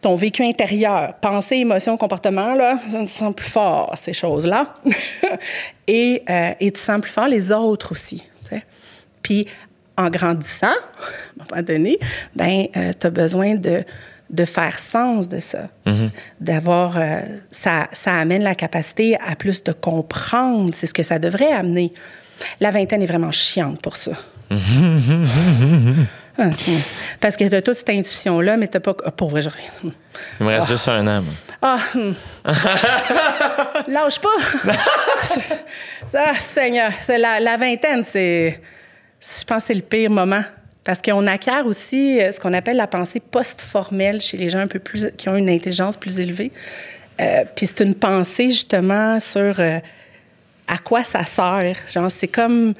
ton 0.00 0.14
vécu 0.14 0.44
intérieur, 0.44 1.14
pensée, 1.20 1.56
émotion, 1.56 1.96
comportement, 1.96 2.54
là, 2.54 2.78
ça 2.90 3.04
se 3.04 3.18
sent 3.18 3.32
plus 3.36 3.48
fort, 3.48 3.92
ces 4.00 4.12
choses-là. 4.12 4.74
et, 5.88 6.22
euh, 6.30 6.52
et 6.60 6.70
tu 6.70 6.80
sens 6.80 7.00
plus 7.00 7.10
fort 7.10 7.26
les 7.26 7.50
autres 7.50 7.92
aussi. 7.92 8.22
tu 8.44 8.50
sais. 8.50 8.64
Puis, 9.22 9.48
en 9.96 10.08
grandissant, 10.08 10.66
à 10.68 10.70
un 10.70 11.46
moment 11.50 11.62
donné, 11.62 11.98
ben, 12.36 12.66
tu 12.72 13.06
as 13.06 13.10
besoin 13.10 13.56
de, 13.56 13.84
de 14.30 14.44
faire 14.44 14.78
sens 14.78 15.28
de 15.28 15.38
ça. 15.38 15.68
D'avoir. 16.40 16.96
euh, 16.96 17.20
ça, 17.50 17.88
ça 17.92 18.14
amène 18.18 18.42
la 18.42 18.54
capacité 18.54 19.16
à 19.26 19.34
plus 19.36 19.62
de 19.64 19.72
comprendre. 19.72 20.70
C'est 20.74 20.86
ce 20.86 20.94
que 20.94 21.02
ça 21.02 21.18
devrait 21.18 21.52
amener. 21.52 21.92
La 22.60 22.70
vingtaine 22.70 23.02
est 23.02 23.06
vraiment 23.06 23.32
chiante 23.32 23.80
pour 23.82 23.96
ça. 23.96 24.12
Ah, 26.40 26.44
hum. 26.44 26.52
Parce 27.18 27.36
que 27.36 27.42
tu 27.48 27.52
as 27.56 27.62
toute 27.62 27.74
cette 27.74 27.90
intuition-là, 27.90 28.56
mais 28.56 28.68
tu 28.68 28.78
pas. 28.78 28.94
ah, 29.04 29.10
Pour 29.10 29.28
vrai, 29.28 29.42
je 29.42 29.48
reviens. 29.50 29.92
Il 30.38 30.46
me 30.46 30.50
reste 30.52 30.68
juste 30.68 30.86
un 30.86 31.04
an. 31.18 31.24
Ah! 31.60 31.78
hum. 31.96 32.14
Lâche 33.88 34.20
pas! 34.20 34.72
ça, 36.06 36.34
Seigneur, 36.38 36.92
c'est 37.02 37.18
la, 37.18 37.40
la 37.40 37.56
vingtaine, 37.56 38.04
c'est. 38.04 38.60
Je 39.20 39.44
pense 39.44 39.62
que 39.62 39.66
c'est 39.66 39.74
le 39.74 39.80
pire 39.82 40.10
moment. 40.10 40.44
Parce 40.88 41.02
qu'on 41.02 41.26
acquiert 41.26 41.66
aussi 41.66 42.18
euh, 42.18 42.32
ce 42.32 42.40
qu'on 42.40 42.54
appelle 42.54 42.78
la 42.78 42.86
pensée 42.86 43.20
post-formelle 43.20 44.22
chez 44.22 44.38
les 44.38 44.48
gens 44.48 44.60
un 44.60 44.66
peu 44.66 44.78
plus 44.78 45.08
qui 45.18 45.28
ont 45.28 45.36
une 45.36 45.50
intelligence 45.50 45.98
plus 45.98 46.18
élevée. 46.18 46.50
Euh, 47.20 47.44
puis 47.54 47.66
c'est 47.66 47.84
une 47.84 47.94
pensée 47.94 48.50
justement 48.52 49.20
sur 49.20 49.60
euh, 49.60 49.80
à 50.66 50.78
quoi 50.78 51.04
ça 51.04 51.26
sert. 51.26 51.76
Genre, 51.92 52.10
c'est 52.10 52.28
comme. 52.28 52.72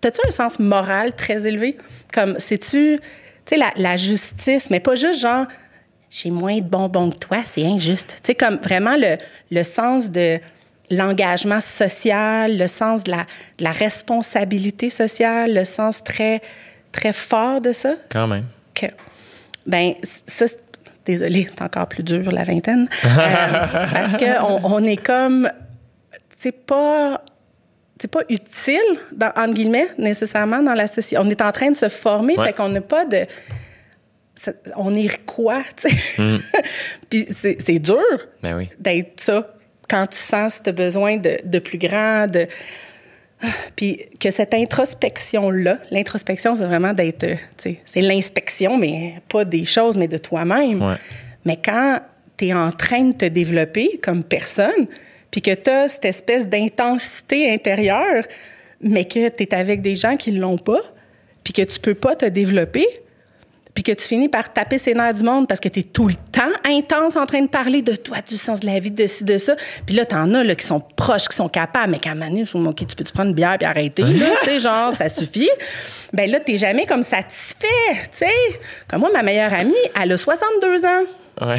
T'as-tu 0.00 0.22
un 0.26 0.30
sens 0.30 0.58
moral 0.58 1.14
très 1.14 1.46
élevé? 1.46 1.76
Comme, 2.14 2.38
sais-tu, 2.38 2.98
tu 3.44 3.58
sais, 3.58 3.62
la, 3.76 3.96
justice, 3.98 4.70
mais 4.70 4.80
pas 4.80 4.94
juste 4.94 5.20
genre, 5.20 5.44
j'ai 6.08 6.30
moins 6.30 6.60
de 6.60 6.66
bonbons 6.66 7.10
que 7.10 7.18
toi, 7.18 7.42
c'est 7.44 7.66
injuste. 7.66 8.14
Tu 8.22 8.28
sais, 8.28 8.34
comme 8.34 8.56
vraiment 8.56 8.96
le, 8.96 9.18
le 9.50 9.64
sens 9.64 10.10
de 10.10 10.38
l'engagement 10.90 11.60
social, 11.60 12.56
le 12.56 12.68
sens 12.68 13.04
de 13.04 13.12
la 13.58 13.70
responsabilité 13.70 14.88
sociale, 14.88 15.52
le 15.52 15.66
sens 15.66 16.02
très, 16.02 16.40
très 16.92 17.12
fort 17.12 17.60
de 17.60 17.72
ça. 17.72 17.94
Quand 18.10 18.26
même. 18.26 18.44
Que, 18.74 18.86
ben, 19.66 19.92
ça, 20.02 20.46
désolée, 21.06 21.46
c'est 21.50 21.62
encore 21.62 21.86
plus 21.88 22.02
dur, 22.02 22.30
la 22.32 22.42
vingtaine. 22.44 22.88
Euh, 23.04 23.86
parce 23.92 24.16
qu'on 24.16 24.60
on 24.64 24.84
est 24.84 24.96
comme, 24.96 25.50
c'est 26.36 26.52
pas, 26.52 27.22
c'est 28.00 28.08
pas 28.10 28.22
utile, 28.28 28.80
dans, 29.12 29.28
entre 29.36 29.54
guillemets, 29.54 29.88
nécessairement 29.98 30.62
dans 30.62 30.74
la 30.74 30.86
société. 30.86 31.18
On 31.18 31.28
est 31.28 31.42
en 31.42 31.52
train 31.52 31.70
de 31.70 31.76
se 31.76 31.88
former, 31.88 32.36
Ouais. 32.38 32.46
fait 32.48 32.52
qu'on 32.54 32.68
n'a 32.70 32.80
pas 32.80 33.04
de. 33.04 33.26
ça- 34.34 34.52
on 34.76 34.94
est 34.96 35.24
quoi, 35.26 35.62
tu 35.76 35.88
sais? 35.90 35.96
Puis 37.10 37.26
c'est 37.30 37.78
dur 37.78 37.98
Ben 38.42 38.56
oui. 38.56 38.68
d'être 38.78 39.20
ça 39.20 39.54
quand 39.88 40.06
tu 40.06 40.18
sens 40.18 40.62
tu 40.62 40.70
as 40.70 40.72
besoin 40.72 41.16
de, 41.18 41.38
de 41.44 41.58
plus 41.58 41.78
grand, 41.78 42.26
de. 42.26 42.46
Puis 43.76 44.02
que 44.18 44.30
cette 44.30 44.54
introspection-là, 44.54 45.78
l'introspection, 45.90 46.56
c'est 46.56 46.64
vraiment 46.64 46.92
d'être, 46.92 47.24
euh, 47.24 47.34
tu 47.56 47.70
sais, 47.70 47.80
c'est 47.84 48.00
l'inspection, 48.00 48.76
mais 48.76 49.14
pas 49.28 49.44
des 49.44 49.64
choses, 49.64 49.96
mais 49.96 50.08
de 50.08 50.18
toi-même. 50.18 50.82
Ouais. 50.82 50.96
Mais 51.44 51.56
quand 51.56 52.00
tu 52.36 52.48
es 52.48 52.52
en 52.52 52.72
train 52.72 53.04
de 53.04 53.12
te 53.12 53.24
développer 53.24 53.98
comme 54.02 54.24
personne, 54.24 54.86
puis 55.30 55.42
que 55.42 55.54
tu 55.54 55.70
as 55.70 55.88
cette 55.88 56.04
espèce 56.04 56.48
d'intensité 56.48 57.52
intérieure, 57.52 58.24
mais 58.80 59.04
que 59.04 59.28
tu 59.28 59.42
es 59.42 59.54
avec 59.54 59.82
des 59.82 59.96
gens 59.96 60.16
qui 60.16 60.32
ne 60.32 60.40
l'ont 60.40 60.58
pas, 60.58 60.80
puis 61.44 61.52
que 61.52 61.62
tu 61.62 61.78
peux 61.80 61.94
pas 61.94 62.16
te 62.16 62.26
développer, 62.26 62.86
puis 63.82 63.94
que 63.94 63.98
tu 63.98 64.06
finis 64.06 64.28
par 64.28 64.52
taper 64.52 64.76
ses 64.76 64.92
nerfs 64.92 65.14
du 65.14 65.22
monde 65.22 65.48
parce 65.48 65.58
que 65.58 65.70
tu 65.70 65.80
es 65.80 65.82
tout 65.84 66.06
le 66.06 66.14
temps 66.14 66.52
intense 66.66 67.16
en 67.16 67.24
train 67.24 67.40
de 67.40 67.48
parler 67.48 67.80
de 67.80 67.96
toi, 67.96 68.18
du 68.20 68.36
sens 68.36 68.60
de 68.60 68.66
la 68.66 68.78
vie, 68.78 68.90
de 68.90 69.06
ci, 69.06 69.24
de 69.24 69.38
ça. 69.38 69.56
Puis 69.86 69.94
là, 69.94 70.04
t'en 70.04 70.34
as 70.34 70.44
là, 70.44 70.54
qui 70.54 70.66
sont 70.66 70.80
proches, 70.80 71.28
qui 71.28 71.36
sont 71.36 71.48
capables, 71.48 71.92
mais 71.92 71.98
qu'à 71.98 72.10
un 72.10 72.14
moment 72.14 72.28
donné, 72.28 72.44
OK, 72.52 72.86
tu 72.86 72.94
peux-tu 72.94 73.10
prendre 73.10 73.30
une 73.30 73.34
bière 73.34 73.56
puis 73.56 73.66
arrêter, 73.66 74.02
là, 74.02 74.26
tu 74.42 74.50
sais, 74.50 74.60
genre, 74.60 74.92
ça 74.92 75.08
suffit. 75.08 75.48
Ben 76.12 76.30
là, 76.30 76.40
t'es 76.40 76.58
jamais 76.58 76.84
comme 76.84 77.02
satisfait, 77.02 77.66
tu 78.12 78.18
sais. 78.18 78.30
Comme 78.86 79.00
moi, 79.00 79.08
ma 79.14 79.22
meilleure 79.22 79.54
amie, 79.54 79.72
elle 79.98 80.12
a 80.12 80.18
62 80.18 80.84
ans 80.84 81.04
Ouais. 81.40 81.56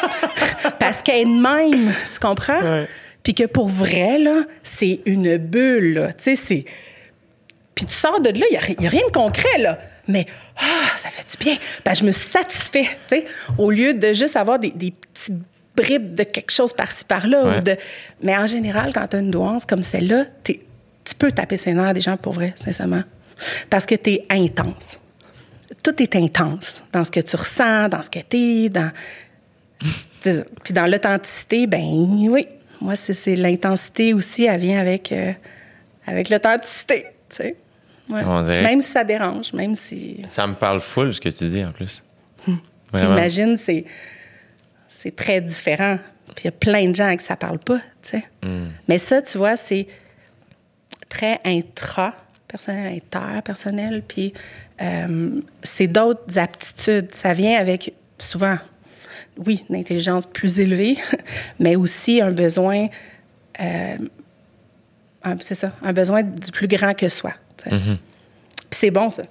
parce 0.80 1.00
qu'elle 1.04 1.20
est 1.20 1.24
de 1.26 1.30
même, 1.30 1.92
tu 2.12 2.18
comprends? 2.18 2.60
Ouais. 2.60 2.88
Puis 3.22 3.34
que 3.34 3.44
pour 3.44 3.68
vrai, 3.68 4.18
là, 4.18 4.42
c'est 4.64 4.98
une 5.06 5.36
bulle, 5.36 5.94
là. 5.94 6.08
Tu 6.08 6.24
sais, 6.24 6.34
c'est... 6.34 6.64
Puis 7.76 7.86
tu 7.86 7.94
sors 7.94 8.20
de 8.20 8.30
là, 8.30 8.46
il 8.50 8.76
n'y 8.80 8.86
a, 8.86 8.90
rien 8.90 9.06
de 9.06 9.12
concret, 9.12 9.58
là. 9.58 9.78
Mais, 10.08 10.26
ah, 10.56 10.96
ça 10.96 11.10
fait 11.10 11.28
du 11.30 11.44
bien. 11.44 11.56
Ben, 11.84 11.94
je 11.94 12.04
me 12.04 12.10
satisfais, 12.10 12.84
tu 13.08 13.16
sais, 13.16 13.24
au 13.58 13.70
lieu 13.70 13.94
de 13.94 14.12
juste 14.12 14.36
avoir 14.36 14.58
des, 14.58 14.72
des 14.72 14.90
petits 14.90 15.34
bribes 15.76 16.14
de 16.14 16.24
quelque 16.24 16.50
chose 16.50 16.72
par-ci, 16.72 17.04
par-là. 17.04 17.44
Ouais. 17.44 17.58
Ou 17.58 17.60
de... 17.60 17.76
Mais 18.22 18.36
en 18.36 18.46
général, 18.46 18.92
quand 18.92 19.06
tu 19.08 19.16
as 19.16 19.20
une 19.20 19.30
douance 19.30 19.64
comme 19.66 19.82
celle-là, 19.82 20.24
tu 20.44 21.14
peux 21.18 21.32
taper 21.32 21.56
ses 21.56 21.72
nerfs 21.72 21.94
des 21.94 22.00
gens 22.00 22.16
pour 22.16 22.32
vrai, 22.32 22.52
sincèrement. 22.56 23.02
Parce 23.70 23.86
que 23.86 23.94
tu 23.94 24.10
es 24.10 24.26
intense. 24.30 24.98
Tout 25.82 26.02
est 26.02 26.16
intense 26.16 26.84
dans 26.92 27.04
ce 27.04 27.10
que 27.10 27.20
tu 27.20 27.36
ressens, 27.36 27.88
dans 27.88 28.02
ce 28.02 28.10
que 28.10 28.18
tu 28.18 28.36
es, 28.36 28.68
dans... 28.68 28.90
Puis 30.62 30.72
dans 30.72 30.86
l'authenticité, 30.86 31.66
ben 31.66 31.82
oui. 31.82 32.46
Moi, 32.80 32.94
c'est 32.96 33.12
c'est 33.12 33.36
l'intensité 33.36 34.14
aussi, 34.14 34.44
elle 34.44 34.60
vient 34.60 34.80
avec, 34.80 35.10
euh, 35.10 35.32
avec 36.06 36.28
l'authenticité, 36.30 37.06
tu 37.28 37.36
sais. 37.36 37.56
Ouais. 38.12 38.22
On 38.24 38.42
dirait- 38.42 38.62
Même 38.62 38.80
si 38.80 38.90
ça 38.90 39.04
dérange, 39.04 39.52
même 39.52 39.74
si... 39.74 40.24
Ça 40.30 40.46
me 40.46 40.54
parle 40.54 40.80
full 40.80 41.12
ce 41.14 41.20
que 41.20 41.28
tu 41.28 41.48
dis 41.48 41.64
en 41.64 41.72
plus. 41.72 42.02
Puis 42.44 42.54
Vraiment. 42.92 43.16
imagine, 43.16 43.56
c'est, 43.56 43.84
c'est 44.88 45.16
très 45.16 45.40
différent. 45.40 45.98
Puis 46.34 46.42
il 46.42 46.44
y 46.46 46.48
a 46.48 46.52
plein 46.52 46.88
de 46.90 46.94
gens 46.94 47.08
à 47.08 47.16
qui 47.16 47.24
ça 47.24 47.36
parle 47.36 47.58
pas, 47.58 47.78
tu 48.02 48.10
sais. 48.10 48.24
Hmm. 48.42 48.68
Mais 48.88 48.98
ça, 48.98 49.22
tu 49.22 49.38
vois, 49.38 49.56
c'est 49.56 49.86
très 51.08 51.40
intra-personnel, 51.44 52.94
inter-personnel. 52.96 54.02
Puis 54.06 54.32
euh, 54.80 55.40
c'est 55.62 55.86
d'autres 55.86 56.38
aptitudes. 56.38 57.14
Ça 57.14 57.32
vient 57.32 57.58
avec, 57.58 57.94
souvent, 58.18 58.58
oui, 59.38 59.64
une 59.70 59.76
intelligence 59.76 60.26
plus 60.26 60.60
élevée, 60.60 60.98
mais 61.58 61.76
aussi 61.76 62.20
un 62.20 62.30
besoin, 62.30 62.88
euh, 63.60 63.96
c'est 65.40 65.54
ça, 65.54 65.72
un 65.82 65.92
besoin 65.92 66.22
du 66.22 66.50
plus 66.52 66.68
grand 66.68 66.94
que 66.94 67.08
soi. 67.08 67.32
Puis 67.70 67.98
c'est 68.70 68.90
bon, 68.90 69.10
ça. 69.10 69.22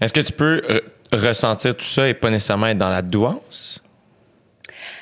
Est-ce 0.00 0.12
que 0.12 0.20
tu 0.20 0.32
peux 0.32 0.58
re- 0.60 0.82
ressentir 1.12 1.76
tout 1.76 1.84
ça 1.84 2.08
et 2.08 2.14
pas 2.14 2.30
nécessairement 2.30 2.66
être 2.66 2.78
dans 2.78 2.90
la 2.90 3.02
douance? 3.02 3.82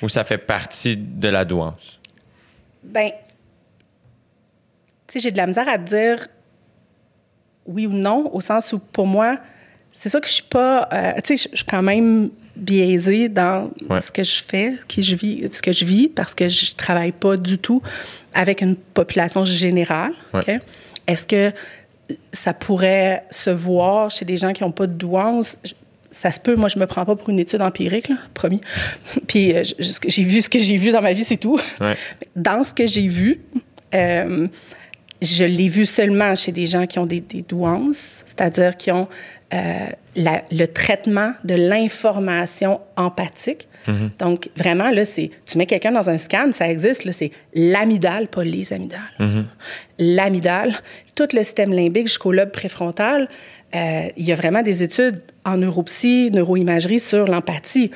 Ou 0.02 0.09
ça 0.09 0.24
fait 0.24 0.39
partie 0.39 0.97
de 0.97 1.28
la 1.28 1.44
douance? 1.44 1.98
Ben, 2.82 3.10
tu 5.06 5.14
sais, 5.14 5.20
j'ai 5.20 5.31
de 5.31 5.36
la 5.36 5.47
misère 5.47 5.69
à 5.69 5.78
te 5.78 5.85
dire 5.85 6.27
oui 7.66 7.86
ou 7.86 7.93
non, 7.93 8.28
au 8.35 8.40
sens 8.40 8.73
où, 8.73 8.78
pour 8.78 9.06
moi, 9.06 9.39
c'est 9.93 10.09
ça 10.09 10.20
que 10.20 10.27
je 10.27 10.32
suis 10.32 10.43
pas. 10.43 10.89
euh, 10.93 11.12
tu 11.24 11.36
sais, 11.36 11.48
je 11.52 11.56
suis 11.56 11.64
quand 11.66 11.82
même 11.82 12.31
biaisée 12.56 13.28
dans 13.28 13.70
Ouais. 13.89 14.01
ce 14.01 14.10
que 14.10 14.24
je 14.24 14.43
fais, 14.43 14.74
qui 14.89 15.02
je 15.02 15.14
vis, 15.16 15.48
ce 15.52 15.62
que 15.62 15.73
je 15.73 15.85
vis, 15.85 16.09
parce 16.09 16.35
que 16.35 16.48
je 16.48 16.74
travaille 16.74 17.12
pas 17.12 17.36
du 17.36 17.56
tout 17.59 17.81
avec 18.35 18.60
une 18.60 18.74
population 18.77 19.44
générale. 19.44 20.12
Ouais. 20.35 20.60
Est-ce 21.07 21.27
que 21.27 21.53
ça 22.33 22.53
pourrait 22.53 23.24
se 23.31 23.51
voir 23.51 24.11
chez 24.11 24.24
des 24.24 24.37
gens 24.37 24.53
qui 24.53 24.62
n'ont 24.62 24.73
pas 24.73 24.87
de 24.87 24.93
douance? 24.93 25.57
Ça 26.11 26.31
se 26.31 26.39
peut, 26.39 26.57
moi, 26.57 26.69
je 26.69 26.79
me 26.79 26.87
prends 26.87 27.05
pas 27.07 27.16
pour 27.16 27.31
une 27.31 27.39
étude 27.39 27.62
empirique, 27.62 28.09
là, 28.09 28.16
promis. 28.35 28.61
Puis 29.27 29.55
euh, 29.55 29.62
j'ai 29.79 30.23
vu 30.24 30.43
ce 30.43 30.51
que 30.51 30.59
j'ai 30.59 30.77
vu 30.77 30.93
dans 30.93 31.01
ma 31.03 31.12
vie, 31.15 31.24
c'est 31.24 31.39
tout. 31.39 31.59
Ouais. 31.81 31.97
Dans 32.37 32.62
ce 32.62 32.74
que 32.74 32.87
j'ai 32.87 33.07
vu, 33.09 33.41
euh, 33.95 34.47
je 35.23 35.45
l'ai 35.45 35.69
vu 35.69 35.87
seulement 35.87 36.35
chez 36.35 36.53
des 36.53 36.66
gens 36.66 36.87
qui 36.87 36.99
ont 36.99 37.07
des, 37.07 37.20
des 37.20 37.43
douances, 37.43 38.23
c'est-à-dire 38.27 38.77
qui 38.77 38.91
ont 38.91 39.09
euh, 39.55 39.87
la- 40.16 40.43
le 40.51 40.66
traitement 40.66 41.33
de 41.45 41.55
l'information 41.55 42.81
empathique. 42.97 43.69
Donc, 44.18 44.48
vraiment, 44.56 44.90
là, 44.90 45.04
c'est. 45.04 45.30
Tu 45.46 45.59
mets 45.59 45.66
quelqu'un 45.66 45.92
dans 45.92 46.09
un 46.10 46.18
scan, 46.18 46.50
ça 46.52 46.68
existe, 46.68 47.04
là, 47.04 47.12
c'est 47.12 47.30
l'amygdale, 47.54 48.28
pas 48.28 48.44
les 48.44 48.72
amygdales. 48.72 49.46
L'amygdale, 49.98 50.72
tout 51.14 51.28
le 51.32 51.42
système 51.42 51.72
limbique 51.72 52.06
jusqu'au 52.09 52.32
lobe 52.32 52.50
préfrontal. 52.50 53.28
euh, 53.74 54.09
il 54.16 54.24
y 54.26 54.32
a 54.32 54.34
vraiment 54.34 54.62
des 54.62 54.82
études 54.82 55.22
en 55.44 55.56
neuropsy, 55.56 56.30
neuroimagerie 56.32 57.00
sur 57.00 57.26
l'empathie. 57.26 57.90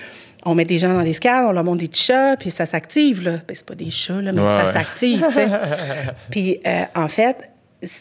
On 0.44 0.54
met 0.54 0.64
des 0.64 0.78
gens 0.78 0.94
dans 0.94 1.02
les 1.02 1.12
scans, 1.12 1.48
on 1.48 1.52
leur 1.52 1.64
montre 1.64 1.78
des 1.86 1.90
chats, 1.92 2.36
puis 2.38 2.50
ça 2.50 2.66
s'active. 2.66 3.22
Là. 3.24 3.32
Ben, 3.46 3.54
c'est 3.54 3.66
pas 3.66 3.74
des 3.74 3.90
chats, 3.90 4.22
là, 4.22 4.32
mais 4.32 4.40
Ouais, 4.42 4.48
ça 4.48 4.64
ouais. 4.66 4.72
s'active. 4.72 5.24
tu 5.28 5.34
sais. 5.34 5.48
puis, 6.30 6.60
euh, 6.66 6.82
en 6.94 7.08
fait, 7.08 7.36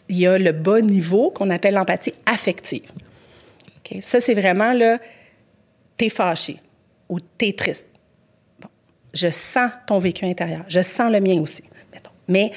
il 0.09 0.19
y 0.19 0.27
a 0.27 0.37
le 0.37 0.51
bas 0.51 0.79
niveau 0.79 1.31
qu'on 1.31 1.49
appelle 1.49 1.73
l'empathie 1.73 2.13
affective. 2.25 2.83
Ça, 4.01 4.19
c'est 4.19 4.33
vraiment 4.35 4.73
là, 4.73 4.97
t'es 5.97 6.09
fâché 6.09 6.57
ou 7.10 7.19
t'es 7.19 7.53
triste. 7.53 7.88
Bon. 8.60 8.69
Je 9.14 9.30
sens 9.30 9.72
ton 9.88 9.99
vécu 9.99 10.26
intérieur. 10.26 10.64
Je 10.68 10.82
sens 10.82 11.11
le 11.11 11.19
mien 11.19 11.40
aussi, 11.41 11.64
mettons. 11.94 12.11
Mais 12.27 12.52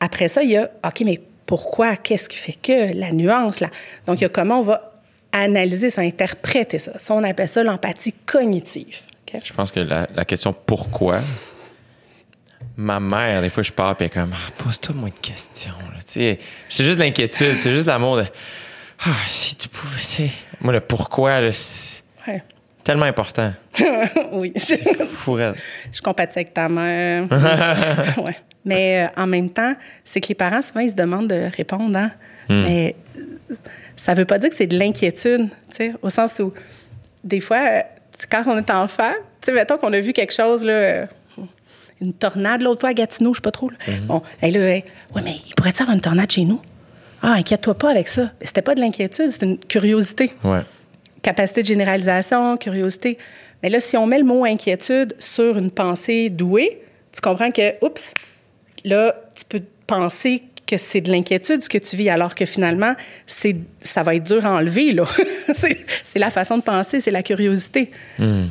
après 0.00 0.28
ça, 0.28 0.42
il 0.42 0.50
y 0.50 0.56
a, 0.56 0.70
OK, 0.86 1.00
mais 1.04 1.20
pourquoi? 1.46 1.96
Qu'est-ce 1.96 2.28
qui 2.28 2.36
fait 2.36 2.54
que? 2.54 2.94
La 2.98 3.12
nuance, 3.12 3.60
là. 3.60 3.68
Donc, 4.06 4.20
il 4.20 4.22
y 4.22 4.26
a 4.26 4.30
comment 4.30 4.60
on 4.60 4.62
va 4.62 4.92
analyser 5.32 5.90
ça, 5.90 6.00
interpréter 6.00 6.78
ça. 6.78 6.98
Ça, 6.98 7.14
on 7.14 7.22
appelle 7.22 7.48
ça 7.48 7.62
l'empathie 7.62 8.12
cognitive. 8.26 9.00
Je 9.44 9.52
pense 9.52 9.72
que 9.72 9.80
la, 9.80 10.06
la 10.14 10.24
question 10.24 10.52
pourquoi, 10.52 11.18
ma 12.76 13.00
mère, 13.00 13.42
des 13.42 13.48
fois, 13.48 13.64
je 13.64 13.72
pars 13.72 13.92
et 13.92 13.96
elle 14.00 14.06
est 14.06 14.10
comme 14.10 14.32
ah, 14.32 14.52
pose-toi 14.62 14.94
moins 14.94 15.08
de 15.08 15.18
questions. 15.18 15.72
C'est 16.06 16.38
juste 16.84 17.00
l'inquiétude, 17.00 17.56
c'est 17.56 17.72
juste 17.72 17.86
l'amour 17.88 18.18
de 18.18 18.26
ah, 19.06 19.16
si 19.26 19.56
tu 19.56 19.68
pouvais. 19.68 19.98
tu 19.98 20.04
sais. 20.04 20.30
Moi, 20.60 20.72
le 20.72 20.80
pourquoi, 20.80 21.40
là, 21.40 21.50
Ouais. 22.26 22.42
Tellement 22.84 23.06
important. 23.06 23.52
oui. 24.32 24.52
Je, 24.54 24.74
Fourette. 25.04 25.56
je 25.92 26.00
compatis 26.00 26.38
avec 26.38 26.54
ta 26.54 26.68
mère. 26.68 27.24
ouais. 28.18 28.36
Mais 28.64 29.04
euh, 29.06 29.22
en 29.22 29.26
même 29.26 29.50
temps, 29.50 29.74
c'est 30.04 30.20
que 30.20 30.28
les 30.28 30.34
parents, 30.34 30.62
souvent, 30.62 30.80
ils 30.80 30.90
se 30.90 30.94
demandent 30.94 31.28
de 31.28 31.48
répondre. 31.56 31.96
hein. 31.98 32.10
Mais 32.48 32.94
euh, 33.18 33.54
ça 33.96 34.14
veut 34.14 34.24
pas 34.26 34.38
dire 34.38 34.50
que 34.50 34.54
c'est 34.56 34.66
de 34.66 34.78
l'inquiétude, 34.78 35.48
tu 35.70 35.76
sais, 35.76 35.92
au 36.02 36.10
sens 36.10 36.38
où, 36.40 36.52
des 37.22 37.40
fois, 37.40 37.58
euh, 37.58 37.80
quand 38.30 38.42
on 38.46 38.58
est 38.58 38.70
enfant, 38.70 39.12
tu 39.40 39.46
sais, 39.46 39.52
mettons 39.52 39.78
qu'on 39.78 39.92
a 39.92 40.00
vu 40.00 40.12
quelque 40.12 40.32
chose, 40.34 40.64
là, 40.64 40.72
euh, 40.72 41.06
une 42.00 42.12
tornade 42.12 42.60
l'autre 42.60 42.80
fois 42.80 42.90
à 42.90 42.94
Gatineau, 42.94 43.32
je 43.32 43.38
sais 43.38 43.42
pas 43.42 43.50
trop. 43.50 43.70
Là. 43.70 43.76
Bon, 44.06 44.22
et 44.42 44.50
là, 44.50 44.60
hey, 44.60 44.84
ouais, 45.14 45.22
mais 45.24 45.36
il 45.46 45.54
pourrait 45.54 45.70
y 45.70 45.82
avoir 45.82 45.94
une 45.94 46.02
tornade 46.02 46.30
chez 46.30 46.44
nous? 46.44 46.60
Ah, 47.22 47.32
inquiète-toi 47.38 47.74
pas 47.78 47.90
avec 47.90 48.08
ça. 48.08 48.30
C'était 48.42 48.60
pas 48.62 48.74
de 48.74 48.80
l'inquiétude, 48.80 49.30
c'était 49.30 49.46
une 49.46 49.58
curiosité. 49.58 50.32
Ouais. 50.44 50.60
Capacité 51.24 51.62
de 51.62 51.66
généralisation, 51.66 52.56
curiosité. 52.56 53.18
Mais 53.62 53.70
là, 53.70 53.80
si 53.80 53.96
on 53.96 54.06
met 54.06 54.18
le 54.18 54.24
mot 54.24 54.44
inquiétude 54.44 55.16
sur 55.18 55.56
une 55.58 55.70
pensée 55.70 56.28
douée, 56.30 56.82
tu 57.12 57.20
comprends 57.20 57.50
que, 57.50 57.84
oups, 57.84 58.12
là, 58.84 59.14
tu 59.34 59.44
peux 59.46 59.62
penser 59.86 60.42
que 60.66 60.76
c'est 60.76 61.00
de 61.00 61.10
l'inquiétude 61.10 61.62
ce 61.62 61.68
que 61.68 61.78
tu 61.78 61.96
vis, 61.96 62.08
alors 62.08 62.34
que 62.34 62.46
finalement, 62.46 62.94
c'est, 63.26 63.56
ça 63.80 64.02
va 64.02 64.14
être 64.14 64.24
dur 64.24 64.44
à 64.46 64.52
enlever. 64.52 64.92
Là. 64.92 65.04
c'est, 65.54 66.18
la 66.18 66.30
façon 66.30 66.58
de 66.58 66.62
penser, 66.62 67.00
c'est 67.00 67.10
la 67.10 67.22
curiosité. 67.22 67.90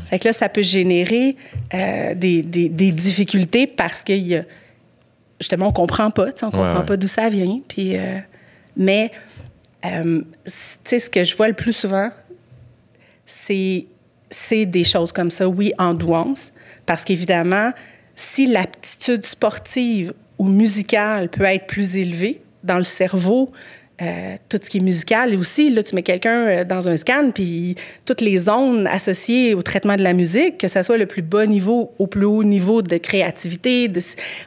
Fait 0.10 0.20
que 0.20 0.28
là, 0.28 0.34
ça 0.34 0.50
peut 0.50 0.62
générer 0.62 1.36
euh, 1.74 2.14
des, 2.16 2.44
des, 2.44 2.70
des 2.70 2.92
difficultés 2.92 3.68
parce 3.68 4.04
que 4.04 4.14
y 4.14 4.36
a, 4.36 4.44
justement, 5.40 5.68
on 5.68 5.72
comprend 5.72 6.12
pas, 6.12 6.32
tu 6.32 6.40
sais, 6.40 6.46
on 6.46 6.52
comprend 6.52 6.80
ouais. 6.80 6.86
pas 6.86 6.98
d'où 6.98 7.08
ça 7.08 7.30
vient. 7.30 7.60
Puis, 7.68 7.96
euh, 7.98 8.18
mais, 8.78 9.12
euh, 9.86 10.22
tu 10.46 10.52
sais, 10.86 11.00
ce 11.00 11.10
que 11.10 11.24
je 11.24 11.36
vois 11.36 11.48
le 11.48 11.54
plus 11.54 11.74
souvent, 11.74 12.10
c'est, 13.26 13.86
c'est 14.30 14.66
des 14.66 14.84
choses 14.84 15.12
comme 15.12 15.32
ça, 15.32 15.48
oui, 15.48 15.74
en 15.78 15.94
douance, 15.94 16.52
parce 16.86 17.04
qu'évidemment, 17.04 17.72
si 18.16 18.46
l'aptitude 18.46 19.26
sportive 19.26 20.14
ou 20.38 20.48
musicale 20.48 21.30
peut 21.30 21.46
être 21.46 21.68
plus 21.68 21.98
élevée 21.98 22.42
dans 22.64 22.78
le 22.78 22.84
cerveau, 22.84 23.52
euh, 24.02 24.36
tout 24.50 24.60
ce 24.62 24.70
qui 24.70 24.78
est 24.78 24.82
musical, 24.82 25.36
aussi, 25.36 25.70
là, 25.70 25.84
tu 25.84 25.94
mets 25.94 26.02
quelqu'un 26.02 26.48
euh, 26.48 26.64
dans 26.64 26.90
un 26.90 26.98
scan, 26.98 27.30
puis 27.34 27.76
toutes 28.06 28.22
les 28.22 28.38
zones 28.40 28.88
associées 28.88 29.54
au 29.54 29.62
traitement 29.62 29.96
de 29.96 30.02
la 30.02 30.14
musique, 30.14 30.58
que 30.58 30.68
ce 30.68 30.82
soit 30.82 30.98
le 30.98 31.06
plus 31.06 31.22
bas 31.22 31.46
niveau 31.46 31.94
au 32.00 32.08
plus 32.08 32.26
haut 32.26 32.44
niveau 32.44 32.82
de 32.82 32.98
créativité, 32.98 33.88
de, 33.88 34.02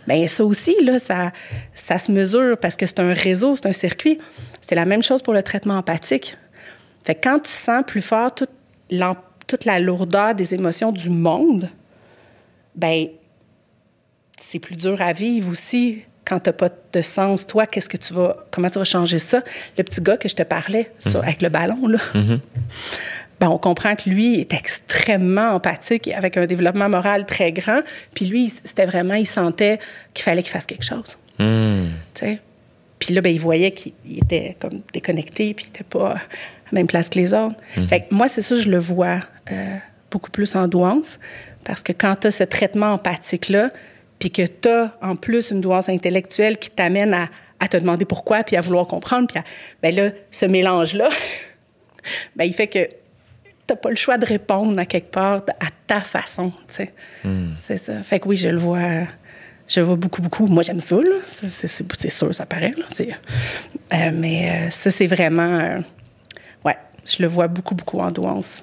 ben 0.09 0.27
ça 0.27 0.45
aussi, 0.45 0.75
là, 0.83 0.99
ça, 0.99 1.33
ça 1.75 1.99
se 1.99 2.11
mesure 2.11 2.59
parce 2.59 2.77
que 2.77 2.87
c'est 2.87 3.01
un 3.01 3.15
réseau, 3.15 3.55
c'est 3.55 3.67
un 3.67 3.73
circuit. 3.73 4.19
C'est 4.61 4.75
la 4.75 4.85
même 4.85 5.03
chose 5.03 5.23
pour 5.23 5.33
le 5.33 5.43
traitement 5.45 5.79
empathique. 5.79 6.37
Fait 7.05 7.15
que 7.15 7.21
quand 7.23 7.39
tu 7.39 7.53
sens 7.53 7.85
plus 7.87 8.03
fort 8.03 8.35
toute, 8.35 8.51
l'em- 8.51 8.56
toute 9.47 9.65
la 9.65 9.79
lourdeur 9.81 10.35
des 10.35 10.55
émotions 10.55 10.93
du 10.93 11.11
monde, 11.11 11.69
ben 12.75 13.09
c'est 14.39 14.59
plus 14.59 14.77
dur 14.77 15.01
à 15.01 15.13
vivre 15.13 15.51
aussi 15.51 16.03
quand 16.25 16.41
tu 16.41 16.49
n'as 16.49 16.53
pas 16.53 16.69
de 16.93 17.03
sens. 17.03 17.47
Toi, 17.47 17.67
qu'est-ce 17.67 17.89
que 17.89 17.97
tu 17.97 18.13
vas, 18.13 18.45
comment 18.51 18.69
tu 18.69 18.79
vas 18.79 18.85
changer 18.85 19.19
ça? 19.19 19.43
Le 19.79 19.85
petit 19.85 20.01
gars 20.01 20.17
que 20.17 20.29
je 20.29 20.35
te 20.35 20.43
parlais 20.43 20.91
sur- 20.99 21.23
avec 21.23 21.41
le 21.41 21.49
ballon, 21.49 21.87
là. 21.87 21.99
Ben, 23.39 23.49
on 23.49 23.59
comprend 23.59 23.95
que 23.97 24.09
lui 24.09 24.41
est 24.41 24.53
extrêmement 24.55 25.51
empathique, 25.51 26.09
avec 26.09 26.39
un 26.39 26.47
développement 26.47 26.89
moral 26.89 27.27
très 27.27 27.53
grand. 27.53 27.81
Puis 28.15 28.25
lui, 28.27 28.53
c'était 28.65 28.87
vraiment, 28.87 29.15
il 29.15 29.27
sentait 29.27 29.79
qu'il 30.15 30.25
fallait 30.25 30.43
qu'il 30.43 30.53
fasse 30.53 30.67
quelque 30.67 30.85
chose. 30.85 31.17
Hmm. 31.39 31.89
Puis 32.99 33.13
là, 33.15 33.21
ben, 33.21 33.31
il 33.31 33.41
voyait 33.41 33.73
qu'il 33.73 33.93
il 34.07 34.19
était 34.19 34.57
comme 34.59 34.81
déconnecté, 34.93 35.53
puis 35.53 35.67
il 35.67 35.69
n'était 35.69 35.85
pas 35.85 36.17
la 36.73 36.77
même 36.77 36.87
place 36.87 37.09
que 37.09 37.19
les 37.19 37.33
autres. 37.35 37.57
Fait 37.89 38.01
que 38.03 38.15
moi, 38.15 38.29
c'est 38.29 38.43
ça, 38.43 38.57
je 38.57 38.69
le 38.69 38.79
vois 38.79 39.21
euh, 39.53 39.77
beaucoup 40.11 40.31
plus 40.31 40.55
en 40.57 40.69
douance, 40.69 41.19
parce 41.65 41.83
que 41.83 41.93
quand 41.93 42.17
tu 42.17 42.27
as 42.29 42.31
ce 42.31 42.45
traitement 42.45 42.93
empathique-là, 42.95 43.71
puis 44.19 44.31
que 44.31 44.43
tu 44.47 44.69
as 44.69 44.93
en 45.03 45.15
plus 45.17 45.51
une 45.51 45.61
douance 45.61 45.89
intellectuelle 45.89 46.59
qui 46.59 46.71
t'amène 46.71 47.13
à, 47.15 47.29
à 47.61 47.69
te 47.69 47.77
demander 47.77 48.05
pourquoi, 48.05 48.43
puis 48.45 48.57
à 48.57 48.61
vouloir 48.61 48.87
comprendre, 48.87 49.27
puis 49.29 49.39
à- 49.39 49.45
ben 49.83 49.95
là, 49.95 50.11
ce 50.31 50.47
mélange-là, 50.47 51.09
ben, 52.37 52.45
il 52.45 52.55
fait 52.55 52.67
que 52.67 52.89
t'as 53.67 53.77
pas 53.77 53.91
le 53.91 53.97
choix 53.97 54.17
de 54.17 54.25
répondre 54.27 54.79
à 54.79 54.87
quelque 54.87 55.11
part 55.11 55.43
à 55.61 55.67
ta 55.87 56.01
façon, 56.01 56.53
tu 56.69 56.75
sais. 56.75 56.93
C'est 57.57 57.79
ça. 57.79 58.03
Fait 58.05 58.21
que 58.21 58.29
oui, 58.29 58.37
je 58.37 58.49
le 58.49 58.59
vois, 58.59 58.81
je 59.69 59.81
le 59.81 59.87
vois 59.87 59.97
beaucoup, 59.97 60.23
beaucoup. 60.23 60.47
Moi, 60.47 60.63
j'aime 60.63 60.79
ça, 60.81 60.97
là. 60.97 61.19
C'est 61.27 62.09
sûr, 62.11 62.33
ça 62.35 62.47
paraît, 62.47 62.75
là. 62.77 62.85
Euh, 63.93 64.11
mais 64.15 64.51
euh, 64.51 64.71
ça, 64.71 64.91
c'est 64.91 65.07
vraiment... 65.09 65.59
euh, 65.59 65.79
je 67.07 67.23
le 67.23 67.29
vois 67.29 67.49
beaucoup, 67.49 67.75
beaucoup 67.75 68.01
en 68.01 68.11
douance. 68.11 68.63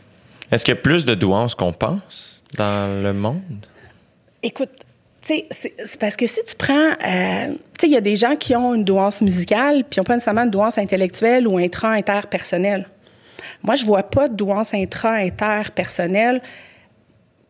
Est-ce 0.51 0.65
qu'il 0.65 0.73
y 0.73 0.77
a 0.77 0.81
plus 0.81 1.05
de 1.05 1.15
douance 1.15 1.55
qu'on 1.55 1.73
pense 1.73 2.43
dans 2.55 3.01
le 3.01 3.13
monde? 3.13 3.41
Écoute, 4.41 4.69
c'est 5.21 5.47
parce 5.99 6.15
que 6.15 6.27
si 6.27 6.43
tu 6.43 6.55
prends... 6.55 6.73
euh, 6.73 7.47
tu 7.47 7.81
sais, 7.81 7.87
il 7.87 7.93
y 7.93 7.97
a 7.97 8.01
des 8.01 8.15
gens 8.15 8.35
qui 8.35 8.55
ont 8.55 8.73
une 8.73 8.83
douance 8.83 9.21
musicale, 9.21 9.83
puis 9.89 9.97
ils 9.97 9.99
n'ont 9.99 10.03
pas 10.03 10.13
nécessairement 10.13 10.43
une 10.43 10.51
douance 10.51 10.77
intellectuelle 10.77 11.47
ou 11.47 11.57
intra-interpersonnelle. 11.57 12.87
Moi, 13.63 13.75
je 13.75 13.85
vois 13.85 14.03
pas 14.03 14.27
de 14.27 14.35
douance 14.35 14.73
intra-interpersonnelle, 14.73 16.41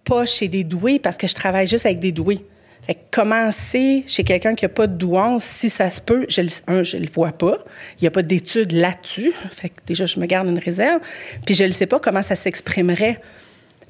pas 0.05 0.25
chez 0.25 0.47
des 0.47 0.63
doués, 0.63 0.99
parce 0.99 1.17
que 1.17 1.27
je 1.27 1.33
travaille 1.33 1.67
juste 1.67 1.85
avec 1.85 1.99
des 1.99 2.11
doués. 2.11 2.45
Fait 2.85 2.95
que 2.95 2.99
comment 3.11 3.49
c'est 3.51 4.03
chez 4.07 4.23
quelqu'un 4.23 4.55
qui 4.55 4.65
n'a 4.65 4.69
pas 4.69 4.87
de 4.87 4.95
douance, 4.97 5.43
si 5.43 5.69
ça 5.69 5.89
se 5.89 6.01
peut, 6.01 6.25
je 6.27 6.41
le, 6.41 6.47
un, 6.67 6.83
je 6.83 6.97
le 6.97 7.07
vois 7.13 7.31
pas. 7.31 7.57
Il 7.97 8.01
n'y 8.03 8.07
a 8.07 8.11
pas 8.11 8.21
d'études 8.23 8.73
là-dessus. 8.73 9.31
Fait 9.51 9.69
que 9.69 9.75
déjà, 9.87 10.05
je 10.05 10.19
me 10.19 10.25
garde 10.25 10.47
une 10.49 10.59
réserve. 10.59 10.99
Puis 11.45 11.55
je 11.55 11.63
ne 11.63 11.71
sais 11.71 11.85
pas 11.85 11.99
comment 11.99 12.21
ça 12.21 12.35
s'exprimerait. 12.35 13.21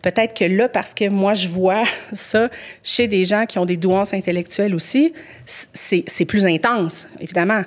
Peut-être 0.03 0.36
que 0.38 0.45
là, 0.45 0.68
parce 0.70 0.94
que 0.94 1.07
moi, 1.10 1.34
je 1.34 1.48
vois 1.48 1.86
ça 2.14 2.49
chez 2.84 3.07
des 3.07 3.26
gens 3.26 3.45
qui 3.48 3.57
ont 3.57 3.65
des 3.65 3.78
douances 3.78 4.14
intellectuelles 4.14 4.76
aussi, 4.76 5.14
c'est 5.45 6.26
plus 6.26 6.45
intense, 6.45 7.07
évidemment. 7.20 7.64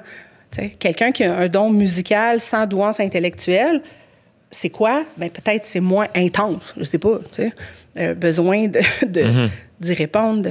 Quelqu'un 0.78 1.12
qui 1.12 1.24
a 1.24 1.36
un 1.36 1.48
don 1.48 1.70
musical 1.70 2.40
sans 2.40 2.66
douance 2.66 3.01
intellectuelle, 3.01 3.82
c'est 4.51 4.70
quoi? 4.70 5.05
Ben, 5.19 5.28
peut-être 5.28 5.66
c'est 5.66 5.81
moins 5.81 6.07
intense, 6.15 6.62
je 6.77 6.85
sais 6.85 6.98
pas. 6.98 7.19
Tu 7.35 7.43
sais. 7.43 7.53
Euh, 7.98 8.15
besoin 8.15 8.69
de, 8.69 8.81
de- 9.07 9.48
d'y 9.81 9.93
répondre. 9.93 10.51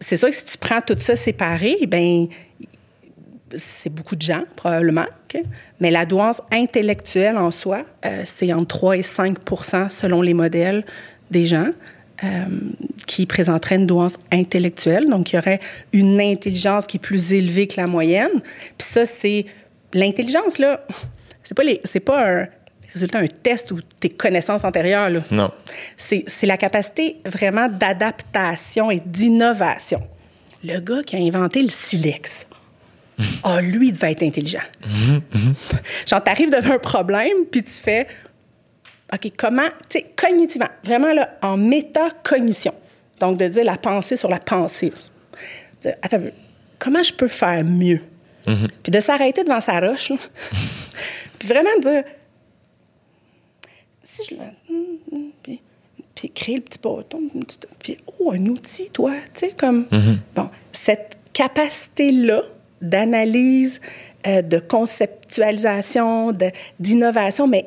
C'est 0.00 0.16
sûr 0.16 0.30
que 0.30 0.36
si 0.36 0.44
tu 0.44 0.58
prends 0.58 0.80
tout 0.80 0.96
ça 0.98 1.16
séparé, 1.16 1.76
ben 1.86 2.26
c'est 3.56 3.92
beaucoup 3.92 4.16
de 4.16 4.22
gens, 4.22 4.44
probablement. 4.56 5.06
Mais 5.80 5.90
la 5.90 6.06
douance 6.06 6.40
intellectuelle 6.50 7.36
en 7.36 7.50
soi, 7.50 7.84
euh, 8.04 8.22
c'est 8.24 8.52
entre 8.52 8.78
3 8.78 8.96
et 8.98 9.02
5% 9.02 9.90
selon 9.90 10.22
les 10.22 10.34
modèles 10.34 10.84
des 11.30 11.46
gens 11.46 11.70
euh, 12.24 12.44
qui 13.06 13.26
présenteraient 13.26 13.76
une 13.76 13.86
douance 13.86 14.18
intellectuelle. 14.32 15.08
Donc, 15.08 15.32
il 15.32 15.36
y 15.36 15.38
aurait 15.38 15.60
une 15.92 16.20
intelligence 16.20 16.86
qui 16.86 16.98
est 16.98 17.00
plus 17.00 17.32
élevée 17.32 17.66
que 17.66 17.80
la 17.80 17.86
moyenne. 17.86 18.40
Puis 18.78 18.88
ça, 18.88 19.06
c'est... 19.06 19.46
L'intelligence, 19.92 20.58
là, 20.58 20.86
c'est 21.42 21.54
pas, 21.54 21.64
pas 22.04 22.30
un 22.30 22.46
résultat 22.92 23.20
d'un 23.20 23.28
test 23.28 23.70
ou 23.72 23.80
tes 24.00 24.10
connaissances 24.10 24.64
antérieures, 24.64 25.10
là. 25.10 25.20
Non. 25.30 25.50
C'est, 25.96 26.24
c'est 26.26 26.46
la 26.46 26.56
capacité 26.56 27.18
vraiment 27.24 27.68
d'adaptation 27.68 28.90
et 28.90 29.00
d'innovation. 29.04 30.02
Le 30.64 30.78
gars 30.80 31.02
qui 31.02 31.16
a 31.16 31.20
inventé 31.20 31.62
le 31.62 31.68
silex, 31.68 32.46
ah, 33.44 33.60
lui, 33.60 33.88
il 33.88 33.92
devait 33.92 34.12
être 34.12 34.22
intelligent. 34.22 34.62
Genre, 36.06 36.22
t'arrives 36.22 36.50
devant 36.50 36.74
un 36.74 36.78
problème, 36.78 37.44
puis 37.50 37.62
tu 37.62 37.72
fais, 37.72 38.06
OK, 39.12 39.32
comment, 39.36 39.68
tu 39.88 39.98
sais, 39.98 40.06
cognitivement, 40.16 40.68
vraiment 40.84 41.12
là, 41.12 41.36
en 41.42 41.56
métacognition. 41.56 42.74
Donc, 43.18 43.38
de 43.38 43.48
dire 43.48 43.64
la 43.64 43.76
pensée 43.76 44.16
sur 44.16 44.30
la 44.30 44.38
pensée. 44.38 44.92
Dire, 45.80 45.94
attends, 46.02 46.16
un 46.16 46.30
comment 46.80 47.02
je 47.02 47.12
peux 47.12 47.28
faire 47.28 47.62
mieux? 47.62 48.00
Puis 48.82 48.90
de 48.90 48.98
s'arrêter 48.98 49.44
devant 49.44 49.60
sa 49.60 49.78
roche, 49.78 50.10
là. 50.10 50.16
puis 51.38 51.46
vraiment 51.46 51.70
de 51.78 51.82
dire, 51.82 52.02
si 54.24 54.34
je 54.34 54.40
le. 54.40 54.40
hum, 54.70 54.86
hum, 55.12 55.30
Puis, 55.42 55.60
puis 56.14 56.30
créer 56.30 56.56
le 56.56 56.62
petit 56.62 56.78
bâton, 56.78 57.20
puis 57.78 57.96
oh, 58.18 58.32
un 58.32 58.46
outil, 58.46 58.90
toi, 58.90 59.12
tu 59.34 59.40
sais, 59.48 59.50
comme. 59.56 59.86
Bon, 60.34 60.50
cette 60.72 61.16
capacité-là 61.32 62.42
d'analyse, 62.82 63.80
euh, 64.26 64.42
de 64.42 64.58
conceptualisation, 64.58 66.32
de- 66.32 66.50
d'innovation, 66.78 67.46
mais 67.46 67.66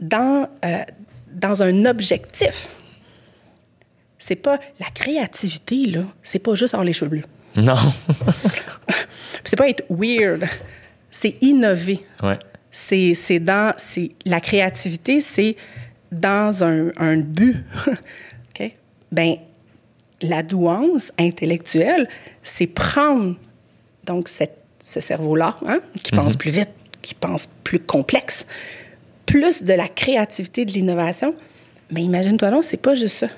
dans, 0.00 0.48
euh, 0.64 0.82
dans 1.32 1.62
un 1.62 1.84
objectif. 1.84 2.68
C'est 4.18 4.36
pas 4.36 4.58
la 4.80 4.86
créativité, 4.92 5.86
là. 5.86 6.02
C'est 6.22 6.38
pas 6.40 6.54
juste 6.54 6.74
avoir 6.74 6.84
les 6.84 6.92
cheveux 6.92 7.10
bleus. 7.10 7.24
Non. 7.56 7.76
C'est 9.44 9.56
pas 9.56 9.68
être 9.68 9.84
weird. 9.88 10.44
C'est 11.10 11.36
innover. 11.42 12.04
ouais. 12.22 12.38
C'est, 12.72 13.14
c'est 13.14 13.38
dans. 13.38 13.72
C'est, 13.78 14.10
la 14.26 14.40
créativité, 14.40 15.20
c'est 15.22 15.56
dans 16.12 16.64
un, 16.64 16.90
un 16.96 17.16
but. 17.18 17.56
OK? 18.60 18.72
Ben, 19.12 19.36
la 20.22 20.42
douance 20.42 21.12
intellectuelle, 21.18 22.08
c'est 22.42 22.66
prendre 22.66 23.36
donc 24.04 24.28
cette- 24.28 24.62
ce 24.82 25.00
cerveau-là, 25.00 25.58
hein, 25.66 25.80
qui 26.02 26.12
pense 26.12 26.36
plus 26.36 26.50
vite, 26.50 26.70
qui 27.02 27.14
pense 27.14 27.48
plus 27.64 27.80
complexe, 27.80 28.46
plus 29.26 29.62
de 29.64 29.72
la 29.72 29.88
créativité, 29.88 30.64
de 30.64 30.70
l'innovation. 30.72 31.34
Mais 31.90 32.02
imagine-toi 32.02 32.50
donc, 32.50 32.64
c'est 32.64 32.76
pas 32.80 32.94
juste 32.94 33.16
ça. 33.18 33.28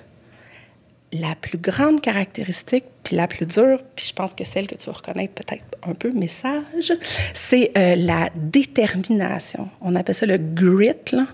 La 1.13 1.35
plus 1.41 1.57
grande 1.57 2.03
caractéristique, 2.03 2.85
puis 3.03 3.17
la 3.17 3.27
plus 3.27 3.47
dure, 3.47 3.81
puis 3.97 4.05
je 4.07 4.13
pense 4.13 4.35
que 4.35 4.45
celle 4.45 4.67
que 4.67 4.75
tu 4.75 4.87
vas 4.87 4.93
reconnaître 4.93 5.33
peut-être 5.33 5.65
un 5.87 5.95
peu, 5.95 6.11
message, 6.13 6.93
c'est 7.33 7.73
euh, 7.79 7.97
la 7.97 8.29
détermination. 8.35 9.71
On 9.81 9.97
appelle 9.97 10.15
ça 10.15 10.27
le 10.27 10.37
grit. 10.37 10.91
là. 11.13 11.27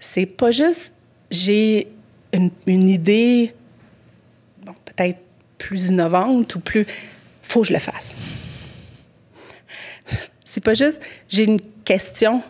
C'est 0.00 0.26
pas 0.26 0.50
juste 0.50 0.92
j'ai 1.30 1.86
une, 2.32 2.50
une 2.66 2.88
idée, 2.88 3.54
bon, 4.64 4.74
peut-être 4.84 5.18
plus 5.58 5.88
innovante 5.88 6.54
ou 6.56 6.60
plus. 6.60 6.86
faut 7.42 7.60
que 7.60 7.68
je 7.68 7.72
le 7.72 7.78
fasse. 7.78 8.14
C'est 10.44 10.62
pas 10.64 10.74
juste 10.74 11.00
j'ai 11.28 11.44
une 11.44 11.60
question, 11.84 12.42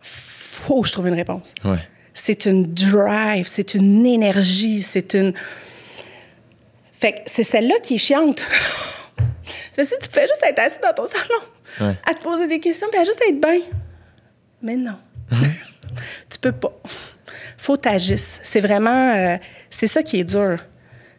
faut 0.00 0.80
que 0.82 0.88
je 0.88 0.92
trouve 0.92 1.08
une 1.08 1.14
réponse. 1.14 1.52
Ouais. 1.64 1.78
C'est 2.14 2.46
une 2.46 2.72
drive, 2.72 3.46
c'est 3.46 3.74
une 3.74 4.06
énergie, 4.06 4.82
c'est 4.82 5.14
une. 5.14 5.32
Fait 6.98 7.12
que 7.14 7.18
c'est 7.26 7.44
celle-là 7.44 7.76
qui 7.82 7.94
est 7.94 7.98
chiante. 7.98 8.44
Je 9.78 9.82
sais, 9.84 9.96
tu 9.98 10.10
fais 10.10 10.22
juste 10.26 10.42
être 10.42 10.58
assis 10.58 10.78
dans 10.82 10.92
ton 10.92 11.06
salon, 11.06 11.40
Ouais. 11.80 11.96
à 12.06 12.12
te 12.14 12.22
poser 12.22 12.46
des 12.46 12.60
questions, 12.60 12.88
puis 12.90 13.00
à 13.00 13.04
juste 13.04 13.20
être 13.26 13.40
bien. 13.40 13.60
Mais 14.60 14.76
non. 14.76 14.96
tu 16.30 16.38
peux 16.40 16.52
pas. 16.52 16.72
Faut 17.56 17.76
t'agisses. 17.76 18.40
C'est 18.42 18.60
vraiment. 18.60 19.14
euh, 19.14 19.36
c'est 19.70 19.86
ça 19.86 20.02
qui 20.02 20.20
est 20.20 20.24
dur. 20.24 20.58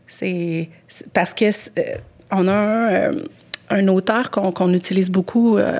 C'est 0.07 0.69
parce 1.14 1.34
que 1.34 1.45
euh, 1.45 1.95
on 2.31 2.48
a 2.48 2.52
un, 2.53 2.91
euh, 2.91 3.23
un 3.69 3.88
auteur 3.88 4.30
qu'on 4.31 4.73
utilise 4.73 5.10
beaucoup 5.10 5.57
euh, 5.57 5.77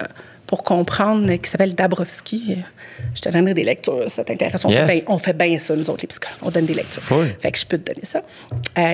pour 0.47 0.63
comprendre 0.63 1.34
qui 1.35 1.49
s'appelle 1.49 1.76
Dabrowski. 1.76 2.57
Je 3.15 3.22
te 3.22 3.30
donnerai 3.30 3.53
des 3.53 3.63
lectures, 3.63 4.09
ça 4.09 4.23
t'intéresse. 4.23 4.63
On, 4.65 4.69
Yes. 4.69 4.88
fait 4.89 4.95
bien- 4.95 5.03
on 5.07 5.18
fait 5.18 5.34
bien 5.34 5.59
ça, 5.59 5.76
nous 5.76 5.89
autres, 5.89 6.01
les 6.03 6.07
psychologues. 6.07 6.38
On 6.41 6.49
donne 6.49 6.65
des 6.65 6.73
lectures. 6.73 7.01
Fait 7.39 7.51
que 7.51 7.57
je 7.59 7.65
peux 7.65 7.77
te 7.77 7.91
donner 7.93 8.05
ça. 8.05 8.22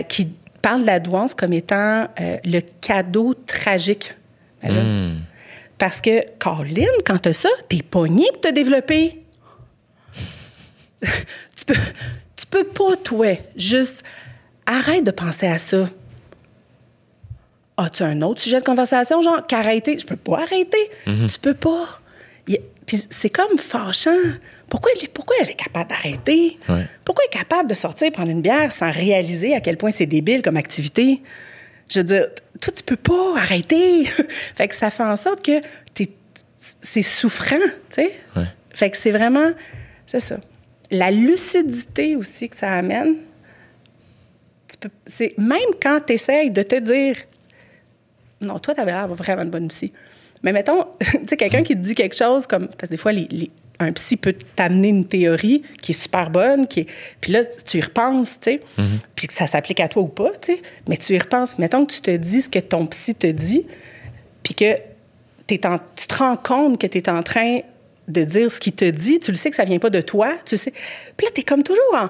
Qui 0.08 0.30
parle 0.62 0.82
de 0.82 0.86
la 0.88 1.00
douance 1.00 1.34
comme 1.36 1.54
étant 1.54 2.08
le 2.18 2.60
cadeau 2.82 3.34
tragique. 3.46 4.14
Imagine. 4.64 5.22
Parce 5.78 6.02
que, 6.02 6.24
Caroline, 6.40 6.88
quand 7.06 7.20
t'as 7.20 7.34
ça, 7.34 7.50
t'es 7.70 7.84
pogné 7.84 8.26
pour 8.34 8.42
te 8.42 8.52
développer. 8.52 9.22
Tu, 11.02 11.66
peux, 11.66 11.74
tu 12.36 12.46
peux 12.48 12.64
pas, 12.66 12.96
toi, 12.98 13.34
juste 13.56 14.04
arrête 14.66 15.04
de 15.04 15.12
penser 15.12 15.48
à 15.48 15.58
ça. 15.58 15.90
As-tu 17.78 18.04
un 18.04 18.22
autre 18.22 18.42
sujet 18.42 18.60
de 18.60 18.64
conversation, 18.66 19.22
genre, 19.22 19.46
qu'arrêter? 19.46 20.00
Je 20.00 20.06
peux 20.06 20.16
pas 20.16 20.40
arrêter. 20.42 20.90
Tu 21.06 21.40
peux 21.40 21.54
pas. 21.54 22.00
Il 22.48 22.60
Puis 22.88 23.04
c'est 23.10 23.30
comme 23.30 23.58
fâchant. 23.60 24.16
Pourquoi 24.70 24.92
elle, 24.96 25.04
est- 25.04 25.08
pourquoi 25.14 25.36
elle 25.42 25.50
est 25.50 25.54
capable 25.54 25.90
d'arrêter? 25.90 26.58
Ouais. 26.68 26.88
Pourquoi 27.06 27.24
elle 27.26 27.36
est 27.38 27.40
capable 27.40 27.70
de 27.70 27.76
sortir 27.76 28.12
prendre 28.12 28.32
une 28.32 28.42
bière 28.42 28.72
sans 28.72 28.92
réaliser 28.92 29.56
à 29.56 29.62
quel 29.62 29.78
point 29.78 29.92
c'est 29.92 30.06
débile 30.08 30.42
comme 30.42 30.58
activité? 30.58 31.22
Je 31.90 32.00
veux 32.00 32.04
dire, 32.04 32.26
toi, 32.60 32.74
tu 32.76 32.84
peux 32.84 32.96
pas 32.98 33.38
arrêter. 33.38 34.06
fait 34.56 34.68
que 34.68 34.76
ça 34.76 34.90
fait 34.90 35.04
en 35.04 35.16
sorte 35.16 35.46
que 35.46 35.62
t'es- 35.94 36.10
c'est 36.82 37.04
souffrant, 37.04 37.56
tu 37.90 37.96
sais? 37.96 38.20
Ouais. 38.36 38.48
Fait 38.74 38.90
que 38.90 38.98
c'est 38.98 39.12
vraiment, 39.12 39.52
c'est 40.06 40.20
ça. 40.20 40.38
La 40.92 41.12
lucidité 41.12 42.16
aussi 42.16 42.48
que 42.50 42.56
ça 42.56 42.72
amène, 42.74 43.16
tu 44.70 44.78
peux, 44.78 44.90
c'est 45.06 45.38
même 45.38 45.58
quand 45.82 46.00
tu 46.06 46.14
essayes 46.14 46.52
de 46.52 46.64
te 46.64 46.76
dire, 46.80 47.16
non, 48.42 48.60
toi, 48.60 48.74
tu 48.76 48.82
avais 48.82 48.92
l'air 48.92 49.08
vraiment 49.08 49.46
de 49.46 49.50
bonne 49.50 49.68
psy. 49.70 49.92
Mais 50.44 50.52
mettons, 50.54 50.86
tu 51.00 51.08
sais, 51.28 51.38
quelqu'un 51.38 51.64
qui 51.64 51.74
te 51.74 51.80
dit 51.82 51.96
quelque 51.96 52.16
chose 52.16 52.46
comme, 52.48 52.68
parce 52.68 52.84
que 52.84 52.88
des 52.96 52.98
fois, 52.98 53.12
les- 53.12 53.28
les- 53.32 53.52
un 53.80 53.92
psy 53.92 54.18
peut 54.18 54.34
t'amener 54.56 54.88
une 54.88 55.06
théorie 55.06 55.62
qui 55.84 55.92
est 55.92 55.96
super 56.02 56.30
bonne, 56.32 56.66
qui 56.68 56.82
est, 56.82 56.88
puis 57.22 57.32
là, 57.32 57.42
tu 57.46 57.78
y 57.78 57.82
repenses, 57.82 58.40
tu 58.40 58.54
sais, 58.54 58.62
puis 59.16 59.28
que 59.28 59.34
ça 59.34 59.46
s'applique 59.46 59.80
à 59.80 59.88
toi 59.88 60.02
ou 60.02 60.08
pas, 60.08 60.32
tu 60.42 60.56
sais, 60.56 60.62
mais 60.88 60.98
tu 60.98 61.14
y 61.14 61.20
repenses. 61.20 61.58
Mettons 61.60 61.86
que 61.86 61.94
tu 61.94 62.02
te 62.02 62.10
dis 62.12 62.42
ce 62.42 62.50
que 62.50 62.58
ton 62.60 62.88
psy 62.88 63.14
te 63.14 63.28
dit, 63.28 63.66
puis 64.42 64.56
que 64.56 64.78
t'es 65.46 65.64
en- 65.68 65.80
tu 65.96 66.08
te 66.08 66.16
rends 66.16 66.38
compte 66.38 66.80
que 66.80 66.88
tu 66.88 66.98
es 66.98 67.10
en 67.10 67.22
train 67.22 67.60
de 68.08 68.24
dire 68.24 68.52
ce 68.52 68.60
qu'il 68.60 68.74
te 68.74 68.86
dit, 68.86 69.20
tu 69.20 69.32
le 69.32 69.38
sais 69.38 69.50
que 69.50 69.56
ça 69.56 69.66
vient 69.66 69.80
pas 69.80 69.90
de 69.90 70.02
toi, 70.02 70.34
tu 70.46 70.56
sais. 70.58 70.72
Puis 71.18 71.26
là, 71.26 71.32
tu 71.34 71.42
es 71.42 71.44
comme 71.44 71.64
toujours 71.64 71.84
en 71.94 72.10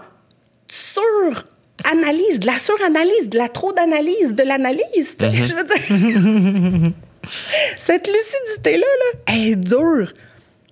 sur-analyse, 0.69 2.39
de 2.39 2.45
la 2.47 2.59
suranalyse, 2.59 3.29
de 3.29 3.37
la 3.37 3.49
trop 3.49 3.73
d'analyse, 3.73 4.33
de 4.35 4.43
l'analyse, 4.43 5.15
tu 5.17 5.25
sais, 5.25 5.43
je 5.43 5.55
veux 5.55 5.63
dire. 5.63 6.91
Cette 7.77 8.07
lucidité-là, 8.07 8.85
là, 8.85 9.19
elle 9.27 9.47
est 9.51 9.55
dure. 9.55 10.13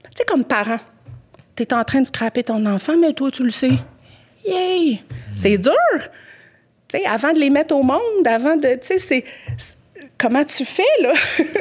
Tu 0.03 0.09
sais, 0.17 0.25
comme 0.25 0.45
parent, 0.45 0.79
tu 1.55 1.63
es 1.63 1.73
en 1.73 1.83
train 1.83 2.01
de 2.01 2.07
scraper 2.07 2.43
ton 2.43 2.65
enfant, 2.65 2.97
mais 2.97 3.13
toi, 3.13 3.31
tu 3.31 3.43
le 3.43 3.49
sais. 3.51 3.71
Yay! 4.45 5.01
C'est 5.35 5.57
dur! 5.57 5.73
Tu 6.87 6.99
sais, 6.99 7.05
avant 7.05 7.33
de 7.33 7.39
les 7.39 7.49
mettre 7.49 7.75
au 7.75 7.83
monde, 7.83 8.25
avant 8.25 8.55
de. 8.55 8.67
Tu 8.75 8.79
sais, 8.83 8.99
c'est. 8.99 9.23
c'est- 9.57 9.75
Comment 10.17 10.45
tu 10.45 10.63
fais, 10.63 10.83
là? 11.01 11.11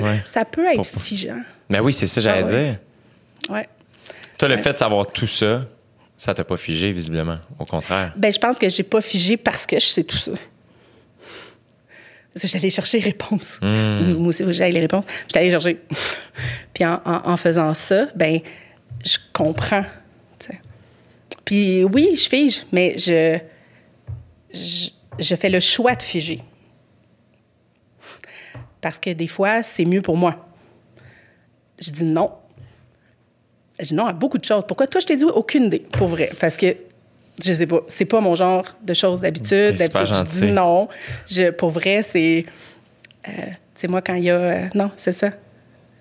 Ouais. 0.01 0.20
ça 0.24 0.45
peut 0.45 0.65
être 0.66 0.77
Pour- 0.93 1.03
figeant. 1.03 1.41
Ben 1.69 1.81
oui, 1.81 1.93
c'est 1.93 2.07
ça, 2.07 2.20
j'allais 2.20 2.43
Ah 2.45 2.47
ouais. 2.53 2.65
dire. 2.66 2.77
Ouais. 3.49 3.69
Toi, 4.39 4.49
le 4.49 4.57
fait 4.57 4.73
de 4.73 4.79
savoir 4.79 5.07
tout 5.07 5.27
ça, 5.27 5.65
ça 6.16 6.35
t'a 6.35 6.45
pas 6.45 6.57
figé, 6.57 6.93
visiblement. 6.93 7.39
Au 7.59 7.65
contraire. 7.65 8.12
Ben, 8.16 8.33
je 8.33 8.39
pense 8.39 8.59
que 8.59 8.69
j'ai 8.69 8.83
pas 8.83 9.01
figé 9.01 9.37
parce 9.37 9.66
que 9.66 9.77
je 9.79 9.87
sais 9.87 10.05
tout 10.05 10.16
ça. 10.16 10.33
Parce 12.33 12.43
que 12.43 12.49
j'allais 12.49 12.71
chercher 12.71 12.99
les 12.99 13.05
réponses. 13.05 13.59
Moi 13.62 14.29
aussi, 14.29 14.45
j'allais 14.53 14.73
les 14.73 14.81
réponses. 14.81 15.05
J'étais 15.29 15.39
allée 15.41 15.51
chercher. 15.51 15.81
Puis 16.73 16.85
en, 16.85 17.01
en- 17.05 17.29
en 17.31 17.37
faisant 17.37 17.73
ça, 17.75 18.07
ben, 18.16 18.41
je 19.05 19.19
comprends. 19.33 19.85
Puis 21.45 21.85
oui, 21.85 22.16
je 22.16 22.27
fige, 22.29 22.65
mais 22.73 22.97
je, 22.97 23.39
je, 24.53 24.89
je 25.19 25.35
fais 25.37 25.51
le 25.51 25.61
choix 25.61 25.95
de 25.95 26.03
figer. 26.03 26.41
Parce 28.81 28.99
que 28.99 29.11
des 29.11 29.27
fois, 29.29 29.62
c'est 29.62 29.85
mieux 29.85 30.01
pour 30.03 30.16
moi. 30.16 30.47
Je 31.81 31.91
dis 31.91 32.05
non. 32.05 32.33
Dis 33.82 33.94
non 33.94 34.06
à 34.06 34.12
beaucoup 34.12 34.38
de 34.38 34.44
choses. 34.44 34.62
Pourquoi? 34.68 34.86
Toi, 34.86 35.01
je 35.01 35.06
t'ai 35.06 35.16
dit 35.16 35.24
aucune 35.24 35.64
idée, 35.64 35.80
pour 35.80 36.09
vrai. 36.09 36.30
Parce 36.40 36.56
que, 36.56 36.76
je 37.44 37.52
sais 37.52 37.66
pas, 37.66 37.80
c'est 37.88 38.05
pas 38.05 38.20
mon 38.20 38.34
genre 38.34 38.64
de 38.82 38.94
choses 38.94 39.20
d'habitude. 39.20 39.76
D'habitude, 39.76 40.06
je 40.14 40.22
dis 40.24 40.46
non. 40.52 40.88
Je, 41.28 41.51
pour 41.51 41.70
vrai, 41.70 42.02
c'est. 42.02 42.44
Euh, 43.28 43.30
tu 43.32 43.52
sais, 43.74 43.88
moi, 43.88 44.01
quand 44.02 44.14
il 44.14 44.24
y 44.24 44.30
a. 44.30 44.34
euh, 44.36 44.68
non, 44.74 44.90
c'est 44.96 45.12
ça. 45.12 45.30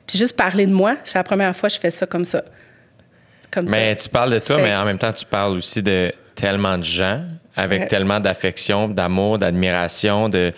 Puis 0.05 0.17
juste 0.19 0.35
parler 0.37 0.67
de 0.67 0.71
moi, 0.73 0.97
c'est 1.03 1.17
la 1.17 1.23
première 1.23 1.55
fois 1.55 1.69
que 1.69 1.75
je 1.75 1.79
fais 1.79 1.89
ça 1.89 2.05
comme 2.05 2.25
ça. 2.25 2.43
Comme 3.49 3.69
Mais 3.71 3.95
ça. 3.95 4.03
tu 4.03 4.09
parles 4.09 4.33
de 4.33 4.39
toi, 4.39 4.57
Fait- 4.57 4.63
mais 4.63 4.75
en 4.75 4.85
même 4.85 4.97
temps, 4.99 5.13
tu 5.13 5.25
parles 5.25 5.53
aussi 5.57 5.81
de 5.81 6.11
tellement 6.35 6.77
de 6.77 6.83
gens 6.83 7.23
avec 7.55 7.81
Ouais. 7.81 7.87
tellement 7.87 8.19
d'affection, 8.19 8.87
d'amour, 8.89 9.37
d'admiration, 9.39 10.27
de 10.29 10.51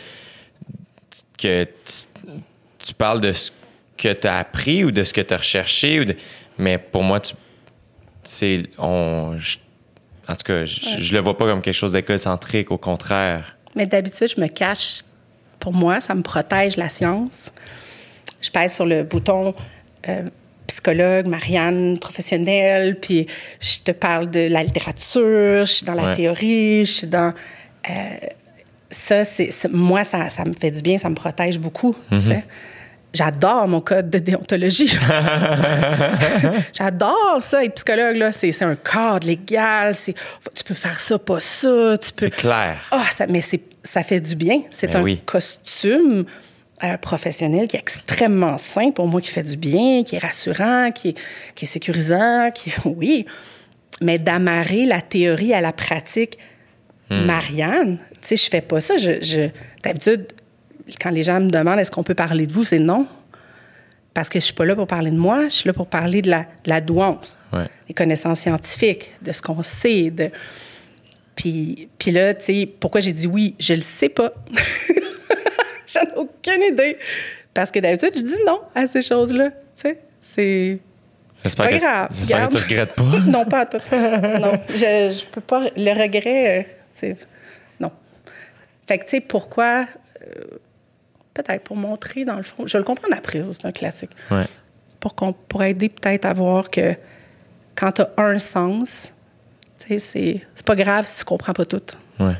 que 1.37 1.63
tu, 1.63 2.07
tu 2.79 2.93
parles 2.93 3.21
de 3.21 3.33
ce 3.33 3.51
que 3.97 4.11
tu 4.13 4.27
as 4.27 4.37
appris 4.39 4.83
ou 4.83 4.91
de 4.91 5.03
ce 5.03 5.13
que 5.13 5.21
tu 5.21 5.33
as 5.33 5.37
recherché. 5.37 5.99
Ou 5.99 6.05
de- 6.05 6.15
mais 6.57 6.77
pour 6.77 7.03
moi, 7.03 7.19
tu, 7.19 7.33
c'est 8.23 8.63
on, 8.77 9.35
je- 9.37 9.57
en 10.27 10.35
tout 10.35 10.43
cas, 10.43 10.65
je, 10.65 10.79
je 10.99 11.13
le 11.13 11.21
vois 11.21 11.37
pas 11.37 11.45
comme 11.45 11.61
quelque 11.61 11.73
chose 11.73 11.91
d'égocentrique, 11.91 12.71
au 12.71 12.77
contraire. 12.77 13.57
Mais 13.75 13.85
d'habitude, 13.85 14.29
je 14.35 14.41
me 14.41 14.47
cache. 14.47 15.01
Pour 15.59 15.73
moi, 15.73 16.01
ça 16.01 16.15
me 16.15 16.21
protège 16.21 16.77
la 16.77 16.89
science. 16.89 17.51
Je 18.41 18.49
pèse 18.49 18.73
sur 18.75 18.85
le 18.85 19.03
bouton 19.03 19.53
euh, 20.07 20.23
psychologue, 20.67 21.27
Marianne, 21.29 21.97
professionnelle, 21.99 22.99
puis 22.99 23.27
je 23.59 23.79
te 23.79 23.91
parle 23.91 24.29
de 24.31 24.47
la 24.47 24.63
littérature, 24.63 25.65
je 25.65 25.71
suis 25.71 25.85
dans 25.85 25.93
la 25.93 26.05
Ouais. 26.05 26.15
théorie, 26.15 26.85
je 26.85 26.91
suis 26.91 27.07
dans. 27.07 27.33
euh, 27.89 27.93
ça, 28.89 29.25
c'est, 29.25 29.49
moi, 29.71 30.03
ça, 30.03 30.29
ça 30.29 30.45
me 30.45 30.53
fait 30.53 30.71
du 30.71 30.81
bien, 30.81 30.97
ça 30.97 31.09
me 31.09 31.15
protège 31.15 31.59
beaucoup. 31.59 31.95
tu 32.09 32.21
sais. 32.21 32.43
J'adore 33.15 33.67
mon 33.67 33.81
code 33.81 34.09
de 34.09 34.19
déontologie. 34.19 34.87
J'adore 36.77 37.37
ça, 37.41 37.63
être 37.63 37.75
psychologue, 37.75 38.17
là. 38.17 38.31
C'est, 38.31 38.51
c'est 38.51 38.65
un 38.65 38.75
cadre 38.75 39.25
légal. 39.27 39.95
C'est, 39.95 40.13
tu 40.53 40.63
peux 40.63 40.73
faire 40.73 40.99
ça, 40.99 41.17
pas 41.17 41.39
ça. 41.39 41.97
Tu 41.97 42.11
peux. 42.11 42.25
C'est 42.25 42.29
clair. 42.35 42.79
Ah, 42.91 43.05
ça, 43.09 43.25
mais 43.27 43.41
c'est, 43.41 43.61
ça 43.83 44.03
fait 44.03 44.19
du 44.19 44.35
bien. 44.35 44.61
C'est 44.69 44.91
Ben 44.91 44.99
un 44.99 45.03
oui. 45.03 45.21
costume 45.25 46.25
euh, 46.83 46.97
professionnel 46.97 47.67
qui 47.67 47.77
est 47.77 47.79
extrêmement 47.79 48.57
sain 48.57 48.91
pour 48.91 49.07
moi, 49.07 49.21
qui 49.21 49.31
fait 49.31 49.43
du 49.43 49.57
bien, 49.57 50.03
qui 50.03 50.15
est 50.15 50.19
rassurant, 50.19 50.91
qui 50.91 51.09
est, 51.09 51.15
qui 51.55 51.65
est 51.65 51.67
sécurisant, 51.67 52.51
qui 52.53 52.73
oui. 52.85 53.25
Mais 54.01 54.19
d'amarrer 54.19 54.85
la 54.85 55.01
théorie 55.01 55.53
à 55.53 55.61
la 55.61 55.71
pratique, 55.73 56.37
Hmm. 57.07 57.25
Marianne, 57.25 57.97
tu 58.13 58.17
sais, 58.29 58.35
je 58.35 58.49
fais 58.49 58.61
pas 58.61 58.81
ça. 58.81 58.97
Je, 58.97 59.21
je- 59.23 59.49
d'habitude, 59.83 60.25
quand 61.01 61.09
les 61.09 61.23
gens 61.23 61.39
me 61.39 61.49
demandent 61.49 61.79
est-ce 61.79 61.91
qu'on 61.91 62.03
peut 62.03 62.13
parler 62.15 62.47
de 62.47 62.51
vous, 62.53 62.63
c'est 62.63 62.79
non. 62.79 63.07
Parce 64.13 64.29
que 64.29 64.39
je 64.39 64.45
suis 64.45 64.53
pas 64.53 64.65
là 64.65 64.75
pour 64.75 64.87
parler 64.87 65.11
de 65.11 65.17
moi, 65.17 65.43
je 65.45 65.49
suis 65.55 65.67
là 65.67 65.73
pour 65.73 65.87
parler 65.87 66.21
de 66.21 66.29
la, 66.29 66.41
de 66.63 66.69
la 66.69 66.79
douance, 66.81 67.37
Ouais. 67.51 67.67
des 67.87 67.93
connaissances 67.93 68.39
scientifiques, 68.39 69.11
de 69.21 69.31
ce 69.31 69.41
qu'on 69.41 69.61
sait, 69.63 70.09
de... 70.11 70.29
Puis, 71.35 71.89
puis 71.99 72.11
là, 72.11 72.33
tu 72.33 72.45
sais, 72.45 72.69
pourquoi 72.79 73.01
j'ai 73.01 73.11
dit 73.11 73.27
oui? 73.27 73.55
Je 73.59 73.73
le 73.73 73.81
sais 73.81 74.07
pas. 74.07 74.31
J'en 75.87 76.01
ai 76.03 76.15
aucune 76.15 76.63
idée. 76.71 76.97
Parce 77.53 77.71
que 77.71 77.79
d'habitude, 77.79 78.13
je 78.15 78.21
dis 78.23 78.37
non 78.45 78.61
à 78.73 78.87
ces 78.87 79.01
choses-là. 79.01 79.49
Tu 79.49 79.55
sais, 79.75 79.99
c'est. 80.21 80.79
C'est 81.43 81.57
pas 81.57 81.67
que- 81.67 81.75
grave. 81.77 82.09
j'espère 82.17 82.47
que 82.49 82.53
tu 82.57 82.63
regrettes 82.63 82.93
pas. 82.95 83.03
non, 83.27 83.45
pas 83.45 83.59
à 83.61 83.65
tout. 83.65 83.77
Non, 83.91 84.53
je, 84.69 85.13
je 85.19 85.25
peux 85.31 85.41
pas. 85.41 85.65
Le 85.75 85.91
regret, 86.01 86.59
euh, 86.59 86.63
c'est. 86.87 87.17
Non. 87.79 87.91
Fait 88.87 88.97
que, 88.97 89.03
tu 89.03 89.09
sais, 89.11 89.19
pourquoi. 89.21 89.87
euh, 90.21 90.41
peut-être 91.35 91.63
pour 91.63 91.75
montrer, 91.77 92.25
dans 92.25 92.37
le 92.37 92.43
fond. 92.43 92.65
Je 92.65 92.77
le 92.79 92.83
comprends 92.83 93.11
après, 93.15 93.43
c'est 93.51 93.65
un 93.65 93.71
classique. 93.71 94.09
Ouais. 94.31 94.45
Pour, 94.99 95.13
qu'on, 95.13 95.33
pour 95.33 95.61
aider 95.63 95.89
peut-être 95.89 96.25
à 96.25 96.33
voir 96.33 96.71
que 96.71 96.95
quand 97.75 97.91
tu 97.91 98.01
as 98.01 98.09
un 98.17 98.39
sens, 98.39 99.13
tu 99.79 99.87
sais, 99.87 99.99
c'est, 99.99 100.41
c'est 100.55 100.65
pas 100.65 100.75
grave 100.75 101.05
si 101.05 101.17
tu 101.17 101.23
comprends 101.25 101.53
pas 101.53 101.65
tout. 101.65 101.81
Ouais. 102.19 102.37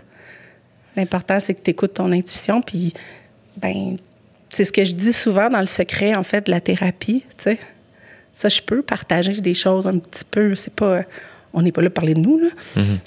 L'important, 0.96 1.40
c'est 1.40 1.54
que 1.54 1.62
tu 1.62 1.72
écoutes 1.72 1.94
ton 1.94 2.12
intuition, 2.12 2.62
puis, 2.62 2.94
ben, 3.58 3.98
c'est 4.50 4.64
ce 4.64 4.72
que 4.72 4.84
je 4.86 4.94
dis 4.94 5.14
souvent 5.14 5.50
dans 5.50 5.60
le 5.60 5.68
secret, 5.68 6.16
en 6.16 6.24
fait, 6.24 6.48
de 6.48 6.52
la 6.52 6.62
thérapie, 6.62 7.24
tu 7.38 7.44
sais. 7.44 7.60
Ça, 8.32 8.50
je 8.50 8.62
peux 8.62 8.82
partager 8.82 9.40
des 9.42 9.54
choses 9.54 9.88
un 9.88 9.98
petit 9.98 10.26
peu. 10.30 10.56
C'est 10.56 10.74
pas. 10.74 11.04
On 11.54 11.62
n'est 11.62 11.72
pas 11.72 11.82
là 11.82 11.90
pour 11.90 12.02
parler 12.02 12.16
de 12.16 12.20
nous, 12.20 12.38
là. 12.40 12.50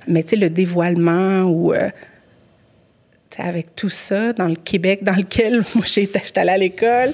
Mais 0.06 0.22
tu 0.22 0.30
sais, 0.30 0.36
le 0.36 0.48
dévoilement 0.48 1.42
ou. 1.42 1.72
euh, 1.72 1.90
avec 3.38 3.76
tout 3.76 3.90
ça, 3.90 4.32
dans 4.32 4.46
le 4.48 4.56
Québec 4.56 5.02
dans 5.02 5.14
lequel 5.14 5.64
moi 5.74 5.84
j'étais, 5.86 6.22
allée 6.36 6.50
à 6.50 6.58
l'école, 6.58 7.12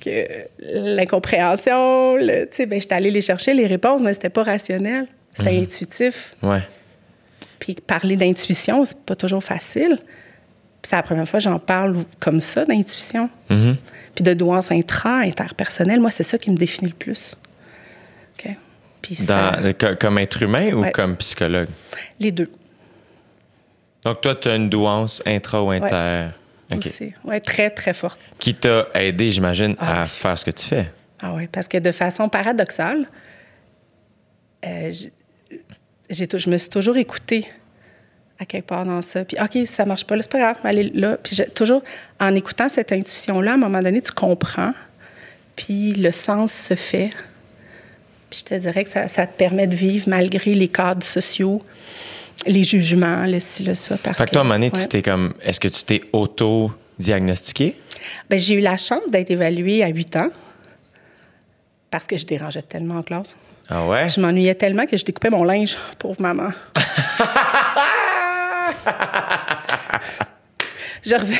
que 0.00 0.26
l'incompréhension, 0.60 2.16
tu 2.18 2.26
sais, 2.52 2.66
ben, 2.66 2.80
j'étais 2.80 2.94
allée 2.94 3.10
les 3.10 3.20
chercher, 3.22 3.54
les 3.54 3.66
réponses, 3.66 4.02
mais 4.02 4.12
c'était 4.12 4.28
pas 4.28 4.42
rationnel, 4.44 5.06
c'était 5.32 5.56
intuitif. 5.58 6.34
Ouais. 6.42 6.62
Puis 7.58 7.74
parler 7.74 8.16
d'intuition, 8.16 8.84
c'est 8.84 8.98
pas 9.04 9.16
toujours 9.16 9.42
facile. 9.42 9.98
Puis 10.80 10.90
c'est 10.90 10.96
la 10.96 11.02
première 11.02 11.28
fois 11.28 11.38
que 11.40 11.44
j'en 11.44 11.58
parle 11.58 12.04
comme 12.20 12.40
ça, 12.40 12.64
d'intuition. 12.64 13.28
Mhm. 13.50 13.76
Puis 14.14 14.22
de 14.24 14.32
douance 14.34 14.70
intra, 14.70 15.18
interpersonnelle, 15.18 15.98
moi, 16.00 16.10
c'est 16.12 16.22
ça 16.22 16.38
qui 16.38 16.50
me 16.50 16.56
définit 16.56 16.90
le 16.90 16.96
plus. 16.96 17.34
OK? 18.38 18.50
Puis 19.02 19.14
ça- 19.16 19.52
Dans- 19.60 19.72
co- 19.72 19.96
comme 20.00 20.18
être 20.18 20.42
humain 20.42 20.72
ou 20.72 20.82
Ouais. 20.82 20.92
comme 20.92 21.16
psychologue? 21.16 21.68
les 22.20 22.30
deux 22.30 22.50
Donc, 24.08 24.22
toi, 24.22 24.34
tu 24.34 24.48
as 24.48 24.56
une 24.56 24.70
douance 24.70 25.22
intra 25.26 25.62
ou 25.62 25.70
inter. 25.70 26.28
OK. 26.72 26.86
aussi. 26.86 27.12
Ouais, 27.24 27.40
très, 27.40 27.68
très 27.68 27.92
forte. 27.92 28.18
Qui 28.38 28.54
t'a 28.54 28.86
aidé, 28.94 29.30
j'imagine, 29.30 29.76
Ah 29.78 30.00
à 30.00 30.02
oui. 30.04 30.08
faire 30.08 30.38
ce 30.38 30.46
que 30.46 30.50
tu 30.50 30.64
fais. 30.64 30.90
Ah 31.20 31.32
oui, 31.34 31.46
parce 31.46 31.68
que 31.68 31.76
de 31.76 31.92
façon 31.92 32.30
paradoxale, 32.30 33.06
euh, 34.64 34.90
je 36.08 36.50
me 36.50 36.56
suis 36.56 36.70
toujours 36.70 36.96
écoutée 36.96 37.46
à 38.38 38.46
quelque 38.46 38.66
part 38.68 38.86
dans 38.86 39.02
ça. 39.02 39.26
Puis, 39.26 39.36
OK, 39.42 39.66
ça 39.66 39.84
marche 39.84 40.06
pas, 40.06 40.16
là, 40.16 40.22
c'est 40.22 40.32
pas 40.32 40.38
grave, 40.38 40.56
allez 40.64 40.84
là. 40.94 41.18
Puis, 41.22 41.36
toujours, 41.54 41.82
en 42.18 42.34
écoutant 42.34 42.70
cette 42.70 42.92
intuition-là, 42.92 43.50
à 43.50 43.54
un 43.54 43.58
moment 43.58 43.82
donné, 43.82 44.00
tu 44.00 44.12
comprends, 44.12 44.72
puis 45.54 45.92
le 45.92 46.12
sens 46.12 46.50
se 46.54 46.74
fait. 46.74 47.10
Puis, 48.30 48.40
je 48.40 48.44
te 48.44 48.54
dirais 48.54 48.84
que 48.84 48.90
ça, 48.90 49.06
ça 49.06 49.26
te 49.26 49.36
permet 49.36 49.66
de 49.66 49.74
vivre 49.74 50.08
malgré 50.08 50.54
les 50.54 50.68
cadres 50.68 51.02
sociaux, 51.04 51.62
les 52.46 52.64
jugements, 52.64 53.24
le 53.26 53.40
ci, 53.40 53.64
le 53.64 53.74
ça. 53.74 53.96
Parce 54.02 54.18
Fait 54.18 54.26
que 54.26 54.30
toi, 54.30 54.42
à 54.42 54.44
un 54.44 54.48
moment 54.48 54.54
donné, 54.56 54.70
ouais. 54.72 54.82
tu 54.82 54.88
t'es 54.88 55.02
comme. 55.02 55.34
Est-ce 55.42 55.60
que 55.60 55.68
tu 55.68 55.82
t'es 55.84 56.02
auto-diagnostiqué? 56.12 57.76
Ben, 58.30 58.38
j'ai 58.38 58.54
eu 58.54 58.60
la 58.60 58.76
chance 58.76 59.10
d'être 59.10 59.30
évaluée 59.30 59.82
à 59.82 59.88
8 59.88 60.16
ans 60.16 60.30
parce 61.90 62.06
que 62.06 62.16
je 62.16 62.26
dérangeais 62.26 62.62
tellement 62.62 62.98
en 62.98 63.02
classe. 63.02 63.34
Ah 63.68 63.86
ouais? 63.86 64.08
Je 64.08 64.20
m'ennuyais 64.20 64.54
tellement 64.54 64.86
que 64.86 64.96
je 64.96 65.04
découpais 65.04 65.30
mon 65.30 65.44
linge, 65.44 65.76
pauvre 65.98 66.20
maman. 66.20 66.50
je 71.04 71.14
revenais. 71.14 71.38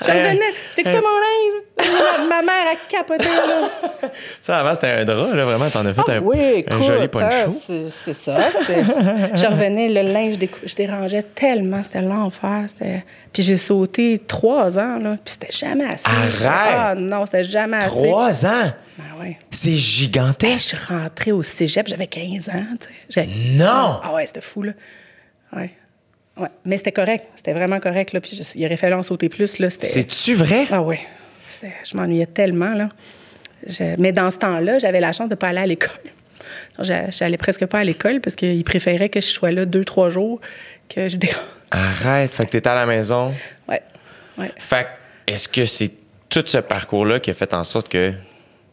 Je 0.00 0.06
revenais. 0.06 0.38
Mon 0.86 1.18
linge. 1.18 1.62
Ma, 1.76 2.24
ma 2.36 2.42
mère 2.42 2.66
a 2.72 2.76
capoté, 2.88 3.24
là. 3.24 4.10
Ça, 4.42 4.58
avant, 4.60 4.74
c'était 4.74 4.88
un 4.88 5.04
drap, 5.04 5.34
là, 5.34 5.44
vraiment. 5.44 5.68
T'en 5.70 5.84
as 5.86 5.92
fait 5.94 6.02
Ah 6.08 6.12
un, 6.12 6.18
oui, 6.20 6.64
un 6.68 6.82
joli 6.82 7.08
poncho. 7.08 7.56
c'est 7.66 7.88
c'est 7.90 8.12
ça. 8.12 8.36
je 9.34 9.46
revenais, 9.46 9.88
le 9.88 10.12
linge, 10.12 10.36
je, 10.64 10.74
dérangeais 10.74 11.22
tellement. 11.22 11.82
C'était 11.82 12.02
l'enfer. 12.02 12.66
Puis 13.32 13.42
j'ai 13.42 13.56
sauté 13.56 14.20
trois 14.26 14.78
ans, 14.78 14.98
là. 14.98 15.16
Puis 15.24 15.34
c'était 15.34 15.52
jamais 15.52 15.84
assez. 15.86 16.06
Arrête! 16.06 16.42
Ah 16.76 16.94
non, 16.96 17.26
c'était 17.26 17.44
jamais 17.44 17.78
assez. 17.78 17.88
Trois 17.88 18.46
ans? 18.46 18.72
Ben 18.96 19.04
oui. 19.20 19.36
C'est 19.50 19.70
Ben, 19.70 19.76
gigantesque. 19.76 20.70
je 20.70 20.76
suis 20.76 20.86
rentrée 20.94 21.32
au 21.32 21.42
cégep, 21.42 21.88
j'avais 21.88 22.06
15 22.06 22.48
ans. 22.50 22.64
tu 22.80 22.88
sais. 23.12 23.26
Non! 23.56 23.98
Ah 24.02 24.12
ouais, 24.14 24.26
c'était 24.26 24.40
fou, 24.40 24.62
là. 24.62 24.72
Ouais. 25.56 25.70
Ouais. 26.36 26.48
Mais 26.64 26.76
c'était 26.76 26.92
correct. 26.92 27.26
C'était 27.36 27.52
vraiment 27.52 27.78
correct, 27.80 28.12
là. 28.12 28.20
Puis 28.20 28.36
je- 28.36 28.58
il 28.58 28.66
aurait 28.66 28.76
fallu 28.76 28.94
en 28.94 29.02
sauter 29.02 29.28
plus, 29.28 29.58
là. 29.58 29.70
C'était... 29.70 29.86
C'est-tu 29.86 30.34
vrai? 30.34 30.66
Ah 30.70 30.82
oui. 30.82 30.96
Je 31.88 31.96
m'ennuyais 31.96 32.26
tellement, 32.26 32.74
là. 32.74 32.88
Je- 33.66 33.94
Mais 33.98 34.12
dans 34.12 34.30
ce 34.30 34.38
temps-là, 34.38 34.78
j'avais 34.78 35.00
la 35.00 35.12
chance 35.12 35.28
de 35.28 35.34
ne 35.34 35.38
pas 35.38 35.48
aller 35.48 35.60
à 35.60 35.66
l'école. 35.66 35.90
J'a- 36.80 37.10
J'allais 37.10 37.36
presque 37.36 37.64
pas 37.66 37.78
à 37.78 37.84
l'école 37.84 38.20
parce 38.20 38.34
qu'ils 38.36 38.64
préféraient 38.64 39.08
que 39.08 39.20
je 39.20 39.26
sois 39.28 39.52
là 39.52 39.64
deux, 39.64 39.84
trois 39.84 40.10
jours 40.10 40.40
que 40.88 41.08
je 41.08 41.16
dérange. 41.16 41.42
Arrête. 41.70 42.34
Fait 42.34 42.46
que 42.46 42.50
t'étais 42.50 42.68
à 42.68 42.74
la 42.74 42.86
maison. 42.86 43.32
Ouais. 43.68 43.80
Ouais. 44.36 44.52
Fait 44.58 44.84
que, 44.84 45.32
est-ce 45.32 45.48
que 45.48 45.64
c'est 45.64 45.92
tout 46.28 46.42
ce 46.46 46.58
parcours-là 46.58 47.20
qui 47.20 47.30
a 47.30 47.34
fait 47.34 47.54
en 47.54 47.62
sorte 47.64 47.88
que 47.88 48.12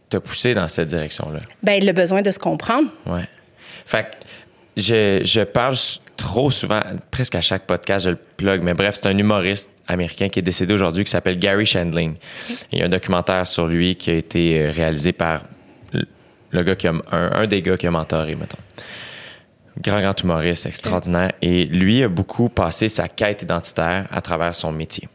t'as 0.10 0.20
poussé 0.20 0.54
dans 0.56 0.68
cette 0.68 0.88
direction-là? 0.90 1.40
Ben, 1.64 1.84
le 1.84 1.92
besoin 1.94 2.22
de 2.24 2.32
se 2.32 2.40
comprendre. 2.40 2.90
Ouais. 3.06 3.28
Fait 3.86 4.04
que 4.04 4.08
je, 4.78 5.22
je 5.24 5.42
parle 5.42 5.76
trop 6.22 6.52
souvent, 6.52 6.80
presque 7.10 7.36
à 7.36 7.42
chaque 7.42 7.66
podcast, 7.66 8.06
je 8.06 8.12
le 8.12 8.16
plug, 8.38 8.62
mais 8.62 8.74
bref, 8.74 8.96
c'est 8.96 9.08
un 9.08 9.18
humoriste 9.18 9.70
américain 9.88 10.30
qui 10.30 10.40
est 10.40 10.44
décédé 10.44 10.74
aujourd'hui 10.74 11.04
qui 11.04 11.10
s'appelle 11.12 11.40
Gary 11.40 11.66
Shandling. 11.66 12.16
Il 12.72 12.80
y 12.80 12.82
a 12.82 12.86
un 12.86 12.90
documentaire 12.90 13.48
sur 13.48 13.66
lui 13.68 13.96
qui 13.96 14.12
a 14.12 14.14
été 14.14 14.60
euh, 14.62 14.72
réalisé 14.72 15.12
par 15.14 15.44
le- 15.94 16.06
le 16.52 16.64
gars 16.64 16.76
qui 16.76 16.88
a, 16.88 16.92
un, 17.12 17.32
un 17.34 17.48
des 17.48 17.62
gars 17.62 17.76
qui 17.76 17.88
a 17.88 17.92
mentoré, 17.92 18.36
mettons. 18.36 18.58
Grand, 19.82 20.00
grand 20.02 20.22
humoriste, 20.22 20.66
extraordinaire. 20.66 21.32
Et 21.42 21.66
lui 21.66 22.04
a 22.04 22.08
beaucoup 22.10 22.50
passé 22.50 22.88
sa 22.90 23.08
quête 23.08 23.42
identitaire 23.42 24.08
à 24.12 24.22
travers 24.22 24.54
son 24.56 24.72
métier. 24.72 25.08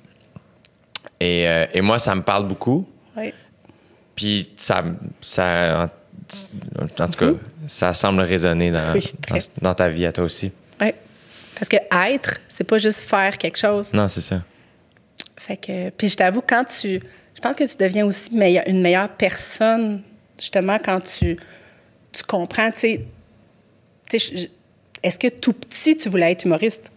Et, 1.21 1.47
euh, 1.47 1.67
et 1.73 1.81
moi, 1.83 1.99
ça 1.99 2.15
me 2.15 2.23
parle 2.23 2.49
beaucoup. 2.49 2.89
Oui. 3.17 3.33
Puis 4.17 4.51
ça, 4.57 4.83
ça 5.21 5.89
en, 6.79 7.03
en 7.05 7.09
tout 7.09 7.19
cas, 7.19 7.33
ça 7.67 7.95
semble 7.95 8.23
résonner 8.23 8.71
dans, 8.71 8.95
Oui, 8.95 9.09
très. 9.23 9.39
dans, 9.61 9.71
dans 9.71 9.75
ta 9.75 9.89
vie 9.89 10.07
à 10.07 10.13
toi 10.13 10.25
aussi. 10.25 10.51
Parce 11.57 11.69
que 11.69 11.77
être, 12.11 12.39
c'est 12.49 12.65
pas 12.65 12.79
juste 12.79 13.01
faire 13.01 13.37
quelque 13.39 13.59
chose. 13.59 13.93
Non, 13.93 14.07
c'est 14.09 14.21
ça. 14.21 14.43
Fait 15.37 15.57
que, 15.57 15.91
puis 15.91 16.09
je 16.09 16.17
t'avoue, 16.17 16.43
quand 16.47 16.65
tu. 16.65 17.01
Je 17.35 17.41
pense 17.41 17.55
que 17.57 17.65
tu 17.65 17.77
deviens 17.77 18.07
aussi 18.07 18.35
meilleur- 18.35 18.65
une 18.69 18.81
meilleure 18.81 19.09
personne, 19.11 20.03
justement, 20.39 20.79
quand 20.83 21.01
tu, 21.01 21.37
tu 22.13 22.23
comprends, 22.25 22.71
tu 22.71 22.79
sais. 22.79 23.01
Est-ce 25.03 25.19
que 25.19 25.29
tout 25.29 25.53
petit, 25.53 25.97
tu 25.97 26.09
voulais 26.09 26.33
être 26.33 26.45
humoriste? 26.45 26.91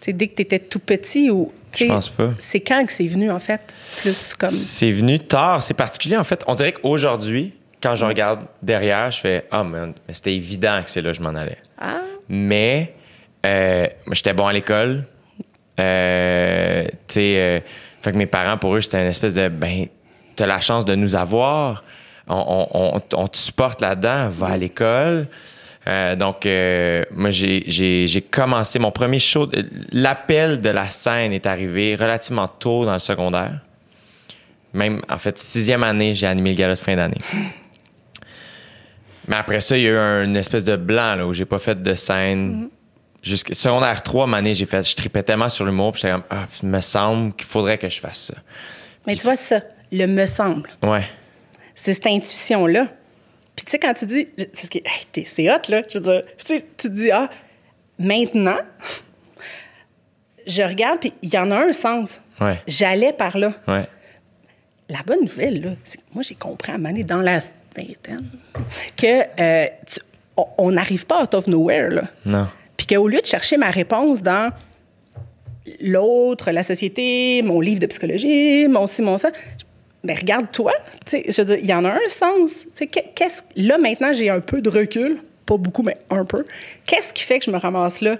Tu 0.00 0.06
sais, 0.06 0.12
dès 0.12 0.28
que 0.28 0.36
tu 0.36 0.42
étais 0.42 0.58
tout 0.58 0.78
petit 0.78 1.30
ou. 1.30 1.52
Je 1.76 1.84
pense 1.86 2.08
pas. 2.08 2.30
C'est 2.38 2.60
quand 2.60 2.86
que 2.86 2.92
c'est 2.92 3.06
venu, 3.06 3.30
en 3.30 3.38
fait? 3.40 3.74
Plus 4.00 4.34
comme? 4.34 4.50
C'est 4.50 4.92
venu 4.92 5.18
tard. 5.18 5.62
C'est 5.62 5.74
particulier, 5.74 6.16
en 6.16 6.24
fait. 6.24 6.42
On 6.46 6.54
dirait 6.54 6.72
qu'aujourd'hui, 6.72 7.52
quand 7.82 7.94
je 7.94 8.06
regarde 8.06 8.46
derrière, 8.62 9.10
je 9.10 9.20
fais 9.20 9.44
Ah, 9.50 9.62
mais 9.62 9.92
c'était 10.14 10.34
évident 10.34 10.80
que 10.82 10.90
c'est 10.90 11.02
là 11.02 11.10
que 11.12 11.16
je 11.18 11.22
m'en 11.22 11.34
allais. 11.34 11.58
Ah, 11.78 12.00
Mais 12.30 12.94
euh, 13.46 13.86
j'étais 14.12 14.32
bon 14.34 14.46
à 14.46 14.52
l'école. 14.52 15.04
Euh, 15.78 16.84
tu 17.06 17.14
sais, 17.14 17.34
euh, 17.38 17.60
fait 18.02 18.12
que 18.12 18.16
mes 18.18 18.26
parents, 18.26 18.56
pour 18.58 18.74
eux, 18.76 18.80
c'était 18.80 19.00
une 19.02 19.08
espèce 19.08 19.34
de 19.34 19.48
ben, 19.48 19.86
t'as 20.34 20.46
la 20.46 20.60
chance 20.60 20.84
de 20.84 20.94
nous 20.94 21.16
avoir. 21.16 21.84
On, 22.28 22.34
on- 22.72 22.96
on- 22.96 23.02
on 23.22 23.28
te 23.28 23.36
supporte 23.36 23.80
là-dedans, 23.82 24.28
va 24.28 24.48
à 24.48 24.56
l'école. 24.56 25.28
Euh, 25.86 26.16
donc, 26.16 26.44
euh, 26.46 27.04
moi, 27.12 27.30
j'ai- 27.30 28.26
commencé 28.30 28.78
mon 28.80 28.90
premier 28.90 29.20
show. 29.20 29.48
L'appel 29.92 30.60
de 30.60 30.68
la 30.70 30.86
scène 30.86 31.32
est 31.32 31.46
arrivé 31.46 31.94
relativement 31.94 32.48
tôt 32.48 32.84
dans 32.84 32.94
le 32.94 32.98
secondaire. 32.98 33.60
Même, 34.72 35.00
en 35.08 35.18
fait, 35.18 35.38
sixième 35.38 35.84
année, 35.84 36.12
j'ai 36.14 36.26
animé 36.26 36.50
le 36.50 36.56
gala 36.56 36.74
de 36.74 36.78
fin 36.78 36.96
d'année. 36.96 37.18
Mais 39.28 39.36
après 39.36 39.60
ça, 39.60 39.76
il 39.76 39.82
y 39.84 39.88
a 39.88 39.90
eu 39.90 39.96
un- 39.96 40.24
une 40.24 40.36
espèce 40.36 40.64
de 40.64 40.76
blanc 40.76 41.16
là, 41.16 41.26
où 41.26 41.32
j'ai 41.32 41.44
pas 41.44 41.58
fait 41.58 41.80
de 41.82 41.94
scène. 41.94 42.68
Jusqu'à 43.26 43.54
secondaire 43.54 44.02
3, 44.02 44.32
année, 44.36 44.54
j'ai 44.54 44.66
fait, 44.66 44.88
je 44.88 44.94
tripais 44.94 45.22
tellement 45.22 45.48
sur 45.48 45.64
l'humour, 45.64 45.92
puis 45.92 46.02
j'étais 46.02 46.12
comme, 46.14 46.22
ah, 46.30 46.46
il 46.62 46.68
me 46.68 46.80
semble 46.80 47.34
qu'il 47.34 47.46
faudrait 47.46 47.76
que 47.78 47.88
je 47.88 47.98
fasse 47.98 48.18
ça. 48.18 48.34
mais 49.06 49.16
tu 49.16 49.22
vois 49.22 49.34
ça, 49.36 49.62
le 49.90 50.06
me 50.06 50.26
semble. 50.26 50.68
Ouais. 50.82 51.04
C'est 51.74 51.92
cette 51.94 52.06
intuition-là. 52.06 52.86
Puis 53.56 53.64
tu 53.64 53.70
sais, 53.72 53.78
quand 53.78 53.94
tu 53.94 54.06
dis. 54.06 54.26
Parce 54.52 54.68
que 54.68 54.78
hey, 54.78 55.24
c'est 55.24 55.50
hot, 55.50 55.58
là. 55.68 55.82
Je 55.90 55.98
veux 55.98 56.04
dire, 56.04 56.22
tu 56.38 56.46
sais, 56.46 56.60
tu 56.76 56.88
te 56.88 56.92
dis, 56.94 57.10
ah, 57.10 57.28
maintenant, 57.98 58.58
je 60.46 60.62
regarde, 60.62 61.00
puis 61.00 61.12
il 61.22 61.32
y 61.32 61.38
en 61.38 61.50
a 61.50 61.56
un 61.58 61.72
sens. 61.72 62.20
Ouais. 62.40 62.60
J'allais 62.66 63.12
par 63.12 63.36
là. 63.38 63.54
Ouais. 63.66 63.88
La 64.88 65.02
bonne 65.04 65.22
nouvelle, 65.22 65.60
là, 65.62 65.70
c'est 65.84 65.98
que 65.98 66.02
moi, 66.14 66.22
j'ai 66.22 66.34
compris 66.36 66.70
à 66.70 66.74
un 66.76 66.78
moment 66.78 66.90
donné, 66.90 67.02
dans 67.02 67.20
la 67.20 67.40
vingtaine, 67.76 68.30
que 68.96 69.22
euh, 69.40 69.66
tu- 69.86 70.00
on 70.58 70.70
n'arrive 70.70 71.06
pas 71.06 71.22
out 71.24 71.34
of 71.34 71.46
nowhere, 71.48 71.90
là. 71.90 72.02
Non. 72.24 72.48
Puis 72.86 72.96
qu'au 72.96 73.08
lieu 73.08 73.20
de 73.20 73.26
chercher 73.26 73.56
ma 73.56 73.70
réponse 73.70 74.22
dans 74.22 74.52
l'autre, 75.80 76.50
la 76.50 76.62
société, 76.62 77.42
mon 77.42 77.60
livre 77.60 77.80
de 77.80 77.86
psychologie, 77.86 78.68
mon 78.68 78.86
ci, 78.86 79.02
mon 79.02 79.18
ça, 79.18 79.30
ben 80.04 80.16
regarde-toi. 80.16 80.72
Je 81.10 81.42
veux 81.42 81.46
dire, 81.46 81.58
il 81.58 81.66
y 81.66 81.74
en 81.74 81.84
a 81.84 81.90
un 81.90 82.08
sens. 82.08 82.66
Qu'est-ce, 83.14 83.42
là, 83.56 83.78
maintenant, 83.78 84.12
j'ai 84.12 84.30
un 84.30 84.40
peu 84.40 84.60
de 84.60 84.68
recul. 84.68 85.22
Pas 85.44 85.56
beaucoup, 85.56 85.82
mais 85.82 85.98
un 86.10 86.24
peu. 86.24 86.44
Qu'est-ce 86.84 87.12
qui 87.12 87.22
fait 87.22 87.38
que 87.38 87.44
je 87.44 87.50
me 87.50 87.56
ramasse 87.56 88.00
là? 88.00 88.16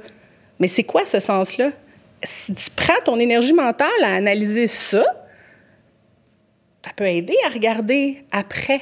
Mais 0.58 0.68
c'est 0.68 0.84
quoi 0.84 1.04
ce 1.04 1.20
sens-là? 1.20 1.70
Si 2.22 2.54
tu 2.54 2.70
prends 2.70 3.00
ton 3.04 3.18
énergie 3.20 3.52
mentale 3.52 3.88
à 4.02 4.14
analyser 4.14 4.66
ça, 4.68 5.04
ça 6.84 6.92
peut 6.94 7.06
aider 7.06 7.36
à 7.46 7.50
regarder 7.50 8.24
après. 8.30 8.80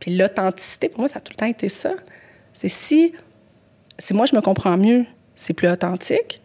Puis 0.00 0.16
l'authenticité, 0.16 0.88
pour 0.88 1.00
moi, 1.00 1.08
ça 1.08 1.18
a 1.18 1.20
tout 1.20 1.32
le 1.32 1.36
temps 1.36 1.46
été 1.46 1.68
ça. 1.68 1.92
C'est 2.52 2.68
si, 2.68 3.12
si 3.98 4.14
moi, 4.14 4.26
je 4.26 4.34
me 4.34 4.40
comprends 4.40 4.76
mieux, 4.76 5.04
c'est 5.34 5.54
plus 5.54 5.68
authentique. 5.68 6.40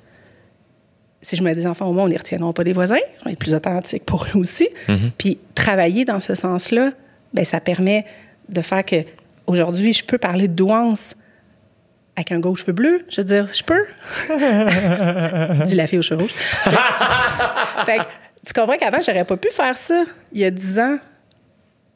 Si 1.22 1.36
je 1.36 1.44
mets 1.44 1.54
des 1.54 1.68
enfants 1.68 1.86
au 1.88 1.94
monde, 1.94 2.10
ils 2.10 2.16
ne 2.16 2.20
retiendront 2.20 2.54
pas 2.54 2.64
des 2.64 2.74
voisins. 2.74 2.98
On 3.26 3.30
est 3.30 3.36
plus 3.36 3.54
authentique 3.54 4.06
pour 4.06 4.26
eux 4.26 4.40
aussi. 4.40 4.70
Puis 5.18 5.38
travailler 5.56 6.06
dans 6.06 6.20
ce 6.20 6.36
sens-là, 6.36 6.92
ben 7.34 7.46
ça 7.46 7.60
permet 7.60 8.06
de 8.50 8.62
faire 8.62 8.84
que 8.84 9.06
aujourd'hui, 9.48 9.94
je 9.94 10.04
peux 10.04 10.18
parler 10.18 10.48
de 10.48 10.54
douance 10.54 11.16
avec 12.16 12.32
un 12.32 12.40
gars 12.40 12.50
aux 12.50 12.56
cheveux 12.56 12.74
bleus. 12.74 13.06
Je 13.10 13.22
veux 13.22 13.26
dire, 13.26 13.48
je 13.54 13.64
peux. 13.64 13.86
Dis 15.66 15.76
la 15.76 15.88
fille 15.88 16.00
aux 16.00 16.04
cheveux 16.04 16.22
rouges. 16.22 16.34
fait 17.86 17.98
que, 17.98 18.04
tu 18.46 18.54
comprends 18.54 18.78
qu'avant, 18.78 19.00
j'aurais 19.02 19.26
pas 19.26 19.38
pu 19.38 19.50
faire 19.52 19.78
ça 19.78 20.04
il 20.32 20.40
y 20.40 20.46
a 20.46 20.52
dix 20.52 20.80
ans. 20.80 20.98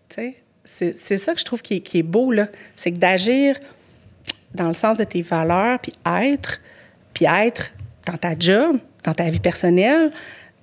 Tu 0.09 0.15
sais, 0.15 0.35
c'est 0.63 0.93
c'est 0.93 1.17
ça 1.17 1.33
que 1.33 1.39
je 1.39 1.45
trouve 1.45 1.61
qui 1.61 1.75
est, 1.75 1.81
qui 1.81 1.99
est 1.99 2.03
beau, 2.03 2.31
là. 2.31 2.47
C'est 2.75 2.91
que 2.91 2.97
d'agir 2.97 3.57
dans 4.55 4.67
le 4.67 4.73
sens 4.73 4.97
de 4.97 5.03
tes 5.03 5.21
valeurs, 5.21 5.79
puis 5.79 5.93
être, 6.05 6.59
puis 7.13 7.25
être 7.25 7.71
dans 8.05 8.17
ta 8.17 8.33
job, 8.37 8.77
dans 9.03 9.13
ta 9.13 9.29
vie 9.29 9.39
personnelle, 9.39 10.11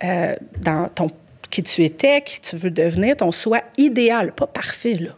euh, 0.05 0.35
dans 0.61 0.89
ton 0.89 1.09
qui 1.51 1.63
tu 1.63 1.85
étais, 1.85 2.23
qui 2.23 2.41
tu 2.41 2.57
veux 2.57 2.71
devenir, 2.71 3.17
ton 3.17 3.31
soi 3.31 3.61
idéal, 3.77 4.33
pas 4.33 4.47
parfait, 4.47 4.95
là. 4.95 5.11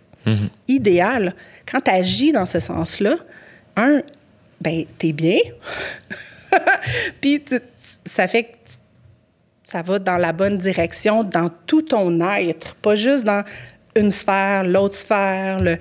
Idéal. 0.68 1.34
Quand 1.70 1.80
tu 1.82 1.90
agis 1.90 2.32
dans 2.32 2.46
ce 2.46 2.58
sens-là, 2.58 3.14
un, 3.76 4.02
ben, 4.60 4.84
t'es 4.98 5.12
bien. 5.12 5.38
Puis 7.20 7.42
tu- 7.44 7.60
tu- 7.60 7.98
ça 8.04 8.26
fait 8.26 8.44
que 8.44 8.48
tu- 8.52 8.76
ça 9.64 9.82
va 9.82 9.98
dans 9.98 10.16
la 10.16 10.32
bonne 10.32 10.56
direction 10.58 11.24
dans 11.24 11.50
tout 11.66 11.82
ton 11.82 12.20
être, 12.36 12.74
pas 12.76 12.94
juste 12.94 13.24
dans 13.24 13.44
une 13.96 14.10
sphère, 14.10 14.64
l'autre 14.64 14.94
sphère. 14.96 15.60
Le... 15.60 15.78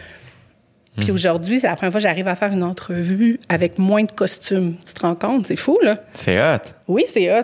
Puis 0.98 1.12
aujourd'hui, 1.12 1.60
c'est 1.60 1.68
la 1.68 1.76
première 1.76 1.92
fois 1.92 2.00
que 2.00 2.08
j'arrive 2.08 2.28
à 2.28 2.36
faire 2.36 2.52
une 2.52 2.64
entrevue 2.64 3.40
avec 3.50 3.80
moins 3.80 4.04
de 4.04 4.12
costumes. 4.12 4.76
Tu 4.86 4.94
te 4.94 5.02
rends 5.02 5.16
compte? 5.16 5.48
C'est 5.48 5.56
fou, 5.56 5.80
là. 5.82 5.98
C'est 6.14 6.40
hot. 6.40 6.60
Oui, 6.88 7.06
c'est 7.08 7.34
hot. 7.36 7.44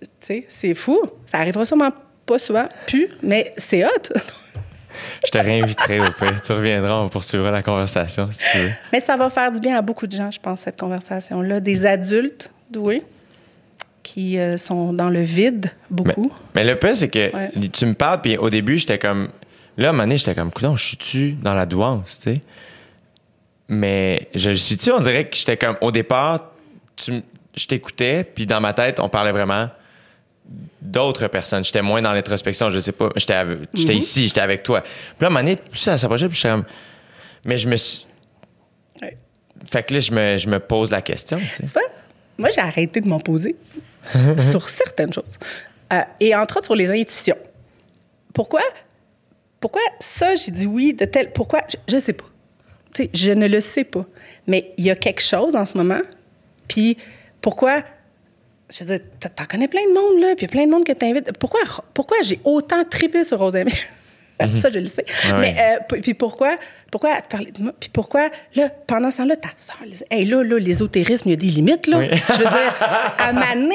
Tu 0.00 0.08
sais, 0.20 0.44
c'est 0.48 0.74
fou. 0.74 1.00
Ça 1.26 1.38
arrivera 1.38 1.64
sûrement 1.64 1.90
pas 2.26 2.38
souvent, 2.38 2.68
plus, 2.86 3.08
mais 3.22 3.54
c'est 3.56 3.84
hot. 3.84 3.88
Je 5.24 5.30
te 5.30 5.38
réinviterai 5.38 6.00
au 6.00 6.10
pire. 6.18 6.40
Tu 6.42 6.52
reviendras, 6.52 7.00
on 7.00 7.08
poursuivra 7.08 7.50
la 7.50 7.62
conversation 7.62 8.28
si 8.30 8.40
tu 8.52 8.58
veux. 8.58 8.70
mais 8.92 9.00
ça 9.00 9.16
va 9.16 9.30
faire 9.30 9.50
du 9.50 9.58
bien 9.58 9.76
à 9.78 9.80
beaucoup 9.80 10.06
de 10.06 10.14
gens, 10.14 10.30
je 10.30 10.38
pense, 10.38 10.60
cette 10.60 10.78
conversation-là. 10.78 11.60
Des 11.60 11.86
adultes 11.86 12.50
doués 12.70 13.02
qui 14.02 14.38
euh, 14.38 14.56
sont 14.58 14.92
dans 14.92 15.08
le 15.08 15.22
vide, 15.22 15.70
beaucoup. 15.88 16.30
mais 16.54 16.64
le 16.64 16.76
pire, 16.78 16.94
c'est 16.96 17.08
que 17.08 17.34
Ouais. 17.34 17.50
tu 17.72 17.86
me 17.86 17.94
parles, 17.94 18.20
puis 18.20 18.36
au 18.36 18.50
début, 18.50 18.76
j'étais 18.76 18.98
comme. 18.98 19.30
Là, 19.78 19.86
à 19.86 19.88
un 19.88 19.92
moment 19.92 20.02
donné, 20.04 20.18
j'étais 20.18 20.34
comme, 20.34 20.50
coudon, 20.52 20.76
je 20.76 20.84
suis-tu 20.88 21.32
dans 21.32 21.54
la 21.54 21.64
douance, 21.64 22.18
tu 22.20 22.34
sais? 22.34 22.40
Mais 23.74 24.28
je 24.34 24.50
le 24.50 24.56
suis-tu, 24.56 24.92
on 24.92 25.00
dirait 25.00 25.30
que 25.30 25.34
j'étais 25.34 25.56
comme, 25.56 25.78
au 25.80 25.90
départ, 25.90 26.50
tu, 26.94 27.22
je 27.56 27.66
t'écoutais, 27.66 28.22
puis 28.22 28.44
dans 28.44 28.60
ma 28.60 28.74
tête, 28.74 29.00
on 29.00 29.08
parlait 29.08 29.32
vraiment 29.32 29.70
d'autres 30.82 31.26
personnes. 31.28 31.64
J'étais 31.64 31.80
moins 31.80 32.02
dans 32.02 32.12
l'introspection, 32.12 32.68
je 32.68 32.78
sais 32.78 32.92
pas. 32.92 33.08
J'étais 33.16 33.42
j'étais 33.72 33.94
ici, 33.94 34.28
j'étais 34.28 34.42
avec 34.42 34.62
toi. 34.62 34.82
Puis 34.82 34.90
là, 35.20 35.28
à 35.28 35.30
un 35.30 35.30
moment 35.30 35.40
donné, 35.40 35.56
plus 35.56 35.78
ça 35.78 35.96
s'approchait, 35.96 36.28
puis 36.28 36.36
j'étais 36.36 36.50
comme. 36.50 36.66
Mais 37.46 37.56
je 37.56 37.66
me 37.66 37.76
suis. 37.76 38.06
Ouais. 39.00 39.16
Fait 39.64 39.82
que 39.82 39.94
là, 39.94 40.00
je 40.00 40.12
me, 40.12 40.36
je 40.36 40.48
me 40.50 40.60
pose 40.60 40.90
la 40.90 41.00
question, 41.00 41.38
tu 41.38 41.46
sais. 41.46 41.62
Tu 41.62 41.72
vois, 41.72 41.82
moi, 42.36 42.50
j'ai 42.50 42.60
arrêté 42.60 43.00
de 43.00 43.08
m'en 43.08 43.20
poser 43.20 43.56
sur 44.36 44.68
certaines 44.68 45.14
choses. 45.14 45.38
Euh, 45.94 46.02
et 46.20 46.34
entre 46.34 46.58
autres 46.58 46.66
sur 46.66 46.74
les 46.74 46.90
intuitions. 46.90 47.38
Pourquoi? 48.34 48.60
Pourquoi 49.60 49.80
ça, 49.98 50.34
j'ai 50.34 50.52
dit 50.52 50.66
oui 50.66 50.92
de 50.92 51.06
tel. 51.06 51.32
Pourquoi? 51.32 51.62
Je 51.88 51.94
ne 51.94 52.00
sais 52.00 52.12
pas. 52.12 52.26
Je 53.14 53.32
ne 53.32 53.46
le 53.46 53.60
sais 53.60 53.84
pas. 53.84 54.04
Mais 54.46 54.72
il 54.76 54.84
y 54.84 54.90
a 54.90 54.96
quelque 54.96 55.22
chose 55.22 55.54
en 55.56 55.66
ce 55.66 55.76
moment. 55.76 56.00
Puis 56.68 56.96
pourquoi? 57.40 57.82
Je 58.70 58.84
veux 58.84 58.96
dire, 58.98 59.06
t'en- 59.20 59.44
connais 59.44 59.68
plein 59.68 59.82
de 59.86 59.92
monde, 59.92 60.20
là, 60.20 60.34
puis 60.34 60.46
il 60.46 60.48
y 60.48 60.50
a 60.50 60.52
plein 60.52 60.66
de 60.66 60.70
monde 60.70 60.84
que 60.84 60.92
t'invites. 60.92 61.30
Pourquoi, 61.38 61.60
pourquoi 61.92 62.16
j'ai 62.22 62.40
autant 62.44 62.84
trippé 62.84 63.22
sur 63.24 63.38
Rosemary? 63.38 63.74
ça, 64.56 64.70
je 64.72 64.78
le 64.78 64.86
sais. 64.86 65.04
Ah 65.28 65.38
Mais, 65.38 65.54
euh, 65.58 65.98
puis 66.00 66.14
pourquoi, 66.14 66.56
pourquoi 66.90 67.20
te 67.20 67.28
parler 67.28 67.52
de 67.52 67.62
moi? 67.62 67.72
Puis 67.78 67.90
pourquoi, 67.92 68.30
là, 68.56 68.70
pendant 68.86 69.10
ce 69.10 69.18
temps-là, 69.18 69.36
ta 69.36 69.50
soeur, 69.56 69.76
hey, 70.10 70.24
là, 70.24 70.42
là, 70.42 70.58
l'ésotérisme, 70.58 71.28
il 71.28 71.32
y 71.32 71.34
a 71.34 71.36
des 71.36 71.46
limites, 71.46 71.86
là. 71.86 71.98
Oui. 71.98 72.08
Je 72.28 72.32
veux 72.38 72.44
dire, 72.48 72.74
à 72.80 73.32
Mané, 73.32 73.74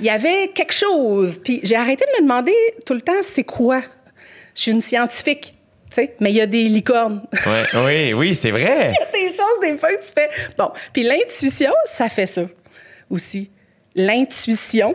il 0.00 0.06
y 0.06 0.10
avait 0.10 0.48
quelque 0.54 0.72
chose. 0.72 1.38
Puis 1.42 1.60
j'ai 1.64 1.76
arrêté 1.76 2.04
de 2.06 2.22
me 2.22 2.28
demander 2.28 2.54
tout 2.86 2.94
le 2.94 3.00
temps, 3.02 3.20
c'est 3.22 3.44
quoi? 3.44 3.82
Je 4.54 4.62
suis 4.62 4.70
une 4.70 4.80
scientifique, 4.80 5.54
mais 6.20 6.30
il 6.30 6.36
y 6.36 6.40
a 6.40 6.46
des 6.46 6.64
licornes. 6.64 7.22
Ouais, 7.46 7.64
oui, 7.74 8.12
oui, 8.14 8.34
c'est 8.34 8.50
vrai. 8.50 8.92
des 9.12 9.28
choses, 9.28 9.60
des 9.62 9.78
fois, 9.78 9.90
que 9.90 10.02
tu 10.02 10.12
fais. 10.14 10.28
Bon, 10.56 10.70
puis 10.92 11.02
l'intuition, 11.02 11.72
ça 11.86 12.08
fait 12.08 12.26
ça 12.26 12.42
aussi. 13.10 13.50
L'intuition 13.94 14.94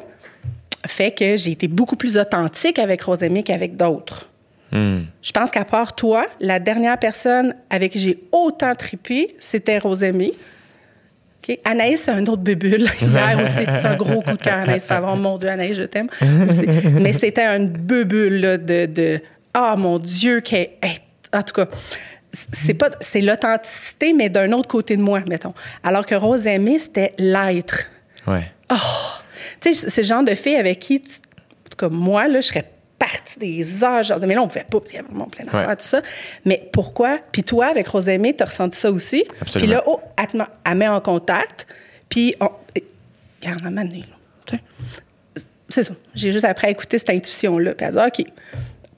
fait 0.86 1.12
que 1.12 1.38
j'ai 1.38 1.52
été 1.52 1.68
beaucoup 1.68 1.96
plus 1.96 2.18
authentique 2.18 2.78
avec 2.80 3.02
Rosemie 3.04 3.44
qu'avec 3.44 3.76
d'autres. 3.76 4.30
Je 4.74 5.32
pense 5.32 5.52
qu'à 5.52 5.66
part 5.66 5.94
toi, 5.94 6.26
la 6.40 6.60
dernière 6.60 6.98
personne 6.98 7.54
avec 7.70 7.92
qui 7.92 8.00
j'ai 8.00 8.24
autant 8.32 8.74
trippé, 8.74 9.36
c'était 9.40 9.78
Rosemie. 9.78 10.34
Anaïs, 11.64 12.02
c'est 12.02 12.12
un 12.12 12.26
autre 12.26 12.42
bébule. 12.42 12.88
Hier 13.02 13.40
aussi, 13.44 13.66
un 13.68 13.96
gros 13.96 14.22
coup 14.22 14.32
de 14.32 14.38
cœur, 14.42 14.60
Anaïs 14.60 14.86
Favron. 14.86 15.16
Mon 15.18 15.38
Dieu, 15.38 15.50
Anaïs, 15.50 15.78
je 15.78 15.84
t'aime. 15.84 16.08
Mais 17.00 17.14
c'était 17.14 17.44
un 17.44 17.60
bébule 17.60 18.42
là, 18.42 18.58
de, 18.58 18.86
de 18.88 19.22
Ah, 19.54 19.76
mon 19.78 20.00
Dieu, 20.00 20.42
qu'elle 20.42 20.72
est. 20.82 21.02
En 21.34 21.44
tout 21.44 21.54
cas, 21.54 21.68
c'est 22.52 22.74
pas 22.74 22.90
c'est 23.02 23.22
l'authenticité, 23.22 24.14
mais 24.14 24.30
d'un 24.30 24.52
autre 24.52 24.68
côté 24.68 24.98
de 24.98 25.02
moi, 25.02 25.22
mettons. 25.28 25.54
Alors 25.84 26.06
que 26.06 26.16
Rosemie, 26.16 26.80
c'était 26.80 27.14
l'être. 27.18 27.86
Ouais. 28.28 28.52
Tu 29.62 29.74
sais, 29.74 29.90
c'est 29.90 30.02
le 30.02 30.08
genre 30.08 30.24
de 30.24 30.36
fille 30.36 30.56
avec 30.56 30.80
qui, 30.80 31.02
tu- 31.02 31.18
en 31.18 31.70
tout 31.70 31.78
cas, 31.78 31.90
moi, 31.90 32.28
là, 32.28 32.42
je 32.42 32.48
serais 32.48 32.66
partie 32.98 33.38
des 33.40 33.84
heures. 33.84 34.04
Genre, 34.04 34.20
mais 34.26 34.34
là, 34.36 34.42
on 34.42 34.46
ne 34.46 34.50
pouvait 34.50 34.64
pas, 34.70 34.80
parce 34.80 34.86
qu'il 34.92 34.96
y 34.96 35.00
avait 35.00 35.08
vraiment 35.10 35.26
plein 35.28 35.46
d'affaires, 35.46 35.68
Ouais. 35.68 35.76
tout 35.76 35.86
ça. 35.86 36.02
Mais 36.46 36.70
pourquoi? 36.72 37.20
Puis 37.32 37.44
toi, 37.44 37.68
avec 37.68 37.88
Rosemée, 37.88 38.36
tu 38.36 38.44
as 38.44 38.48
ressenti 38.48 38.80
ça 38.80 38.90
aussi? 38.92 39.26
Absolument. 39.42 39.68
Puis 39.68 39.76
là, 39.76 39.84
oh, 39.86 40.00
elle, 40.18 40.46
elle 40.66 40.78
met 40.78 40.88
en 40.88 41.02
contact. 41.02 41.68
Puis, 42.10 42.36
on, 42.40 42.50
et- 42.76 42.84
regarde, 43.42 43.62
elle 43.66 43.70
m'a 43.72 43.82
amené, 43.82 44.00
là. 44.00 44.06
Tu 44.46 44.56
sais. 44.56 45.44
C'est 45.70 45.84
ça. 45.84 45.94
J'ai 46.14 46.32
juste 46.32 46.46
après 46.46 46.72
écouté 46.72 47.00
cette 47.00 47.10
intuition-là. 47.10 47.74
Puis 47.74 47.86
elle 47.88 47.98
a 47.98 48.10
dit, 48.10 48.22
OK. 48.22 48.28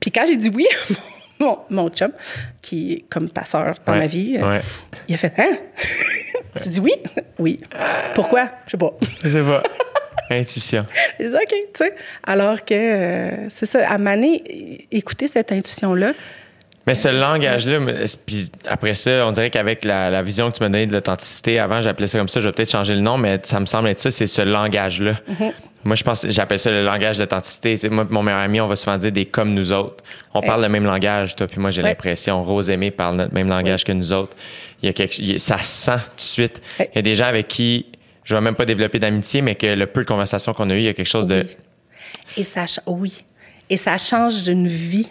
Puis 0.05 0.11
quand 0.11 0.25
j'ai 0.27 0.37
dit 0.37 0.51
oui, 0.53 0.67
mon, 1.39 1.57
mon 1.71 1.89
chum, 1.89 2.11
qui 2.61 2.93
est 2.93 3.05
comme 3.09 3.27
ta 3.27 3.43
sœur 3.43 3.73
dans 3.87 3.93
Ouais. 3.93 3.97
ma 3.99 4.05
vie, 4.05 4.37
euh, 4.37 4.47
Ouais. 4.47 4.61
il 5.07 5.15
a 5.15 5.17
fait, 5.17 5.33
hein? 5.39 5.57
tu 6.61 6.69
dis 6.69 6.79
oui? 6.79 6.91
Oui. 7.39 7.59
Pourquoi? 8.13 8.49
Je 8.67 8.71
sais 8.71 8.77
pas. 8.77 8.91
Je 9.23 9.29
sais 9.29 9.41
pas. 9.41 9.63
Intuition. 10.29 10.85
J'ai 11.19 11.29
dit, 11.29 11.33
OK, 11.33 11.49
tu 11.49 11.57
sais. 11.85 11.95
Alors 12.23 12.63
que, 12.63 12.73
euh, 12.75 13.49
c'est 13.49 13.65
ça, 13.65 13.79
à 13.89 13.97
Mané, 13.97 14.85
écouter 14.91 15.27
cette 15.27 15.51
intuition-là, 15.51 16.13
Mais 16.85 16.93
ce 16.93 17.07
langage-là, 17.07 17.79
puis 18.27 18.51
après 18.67 18.93
ça, 18.93 19.25
on 19.25 19.31
dirait 19.31 19.49
qu'avec 19.49 19.83
la, 19.85 20.11
la 20.11 20.21
vision 20.21 20.51
que 20.51 20.57
tu 20.57 20.61
m'as 20.63 20.69
donnée 20.69 20.85
de 20.85 20.93
l'authenticité, 20.93 21.57
avant, 21.57 21.81
j'appelais 21.81 22.05
ça 22.05 22.19
comme 22.19 22.27
ça, 22.27 22.39
je 22.41 22.47
vais 22.47 22.53
peut-être 22.53 22.69
changer 22.71 22.93
le 22.93 23.01
nom, 23.01 23.17
mais 23.17 23.39
ça 23.41 23.59
me 23.59 23.65
semble 23.65 23.89
être 23.89 23.99
ça, 23.99 24.11
c'est 24.11 24.27
ce 24.27 24.43
langage-là. 24.43 25.13
Mm-hmm. 25.27 25.51
Moi, 25.85 25.95
je 25.95 26.03
pense, 26.03 26.25
j'appelle 26.29 26.57
ça 26.59 26.71
le 26.71 26.83
langage 26.83 27.17
sais, 27.77 27.89
moi, 27.89 28.05
mon 28.09 28.23
meilleur 28.23 28.41
ami, 28.41 28.59
on 28.59 28.67
va 28.67 28.75
souvent 28.75 28.97
dire 28.97 29.11
des 29.11 29.25
comme 29.25 29.53
nous 29.53 29.71
autres. 29.71 30.03
On 30.33 30.41
parle 30.41 30.63
le 30.63 30.69
même 30.69 30.83
langage, 30.85 31.35
toi, 31.35 31.45
puis 31.47 31.59
moi, 31.61 31.69
j'ai 31.69 31.81
Ouais. 31.83 31.89
l'impression. 31.89 32.41
Rose 32.43 32.69
Aimée 32.71 32.89
parle 32.91 33.17
notre 33.17 33.33
même 33.35 33.47
langage 33.47 33.83
que 33.83 33.91
nous 33.91 34.11
autres. 34.11 34.35
Il 34.81 34.87
y 34.87 34.89
a 34.89 34.93
quelque, 34.93 35.19
il 35.19 35.39
ça 35.39 35.59
se 35.59 35.65
sent 35.85 35.97
tout 36.09 36.15
de 36.17 36.21
suite. 36.21 36.61
Il 36.79 36.87
y 36.95 36.99
a 36.99 37.01
des 37.03 37.13
gens 37.15 37.25
avec 37.25 37.47
qui 37.47 37.85
je 38.23 38.33
vais 38.35 38.41
même 38.41 38.55
pas 38.55 38.65
développer 38.65 38.97
d'amitié, 38.97 39.41
mais 39.43 39.53
que 39.53 39.67
le 39.67 39.85
peu 39.85 40.01
de 40.01 40.07
conversations 40.07 40.53
qu'on 40.55 40.69
a 40.71 40.73
eues, 40.73 40.79
il 40.79 40.85
y 40.85 40.89
a 40.89 40.93
quelque 40.95 41.05
chose 41.07 41.27
de. 41.27 41.45
Et 42.37 42.43
ça, 42.43 42.65
oui. 42.87 43.19
Et 43.69 43.77
ça 43.77 43.97
change 43.99 44.41
d'une 44.43 44.67
vie. 44.67 45.07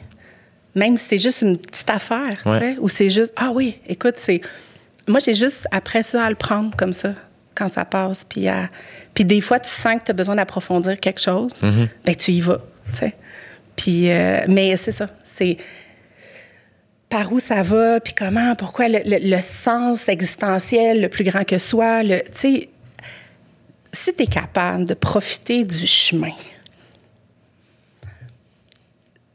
Même 0.75 0.97
si 0.97 1.05
c'est 1.11 1.19
juste 1.19 1.43
une 1.43 1.57
petite 1.57 1.89
affaire, 1.89 2.31
tu 2.45 2.53
sais, 2.53 2.77
ou 2.81 2.89
c'est 2.89 3.09
juste, 3.11 3.33
ah 3.37 3.51
oui, 3.55 3.79
écoute, 3.87 4.15
c'est. 4.17 4.41
Moi, 5.07 5.21
j'ai 5.25 5.35
juste 5.35 5.69
après 5.71 6.03
ça 6.03 6.25
à 6.25 6.29
le 6.31 6.35
prendre 6.35 6.75
comme 6.77 6.93
ça, 6.93 7.11
quand 7.55 7.69
ça 7.69 7.85
passe. 7.85 8.25
Puis, 8.25 8.49
à- 8.49 8.69
puis 9.15 9.25
des 9.25 9.41
fois, 9.41 9.61
tu 9.61 9.71
sens 9.71 9.99
que 10.01 10.05
tu 10.07 10.11
as 10.11 10.15
besoin 10.15 10.35
d'approfondir 10.37 10.99
quelque 11.01 11.21
chose, 11.21 11.53
ben 12.05 12.15
tu 12.17 12.33
y 12.33 12.41
vas, 12.41 12.59
tu 12.93 12.99
sais. 12.99 13.15
Puis, 13.77 14.11
euh, 14.11 14.45
mais 14.49 14.77
c'est 14.77 14.93
ça, 14.93 15.09
c'est 15.25 15.57
par 17.09 17.33
où 17.33 17.39
ça 17.41 17.63
va, 17.63 18.01
puis 18.01 18.13
comment, 18.15 18.55
pourquoi 18.57 18.89
le, 18.89 18.99
le- 19.05 19.19
le 19.37 19.41
sens 19.41 20.09
existentiel, 20.09 21.01
le 21.01 21.09
plus 21.09 21.25
grand 21.25 21.45
que 21.45 21.59
soi, 21.59 22.03
le, 22.03 22.21
tu 22.23 22.31
sais, 22.33 22.69
si 23.93 24.15
tu 24.15 24.25
es 24.25 24.27
capable 24.27 24.85
de 24.87 24.95
profiter 24.95 25.65
du 25.65 25.87
chemin, 25.87 26.33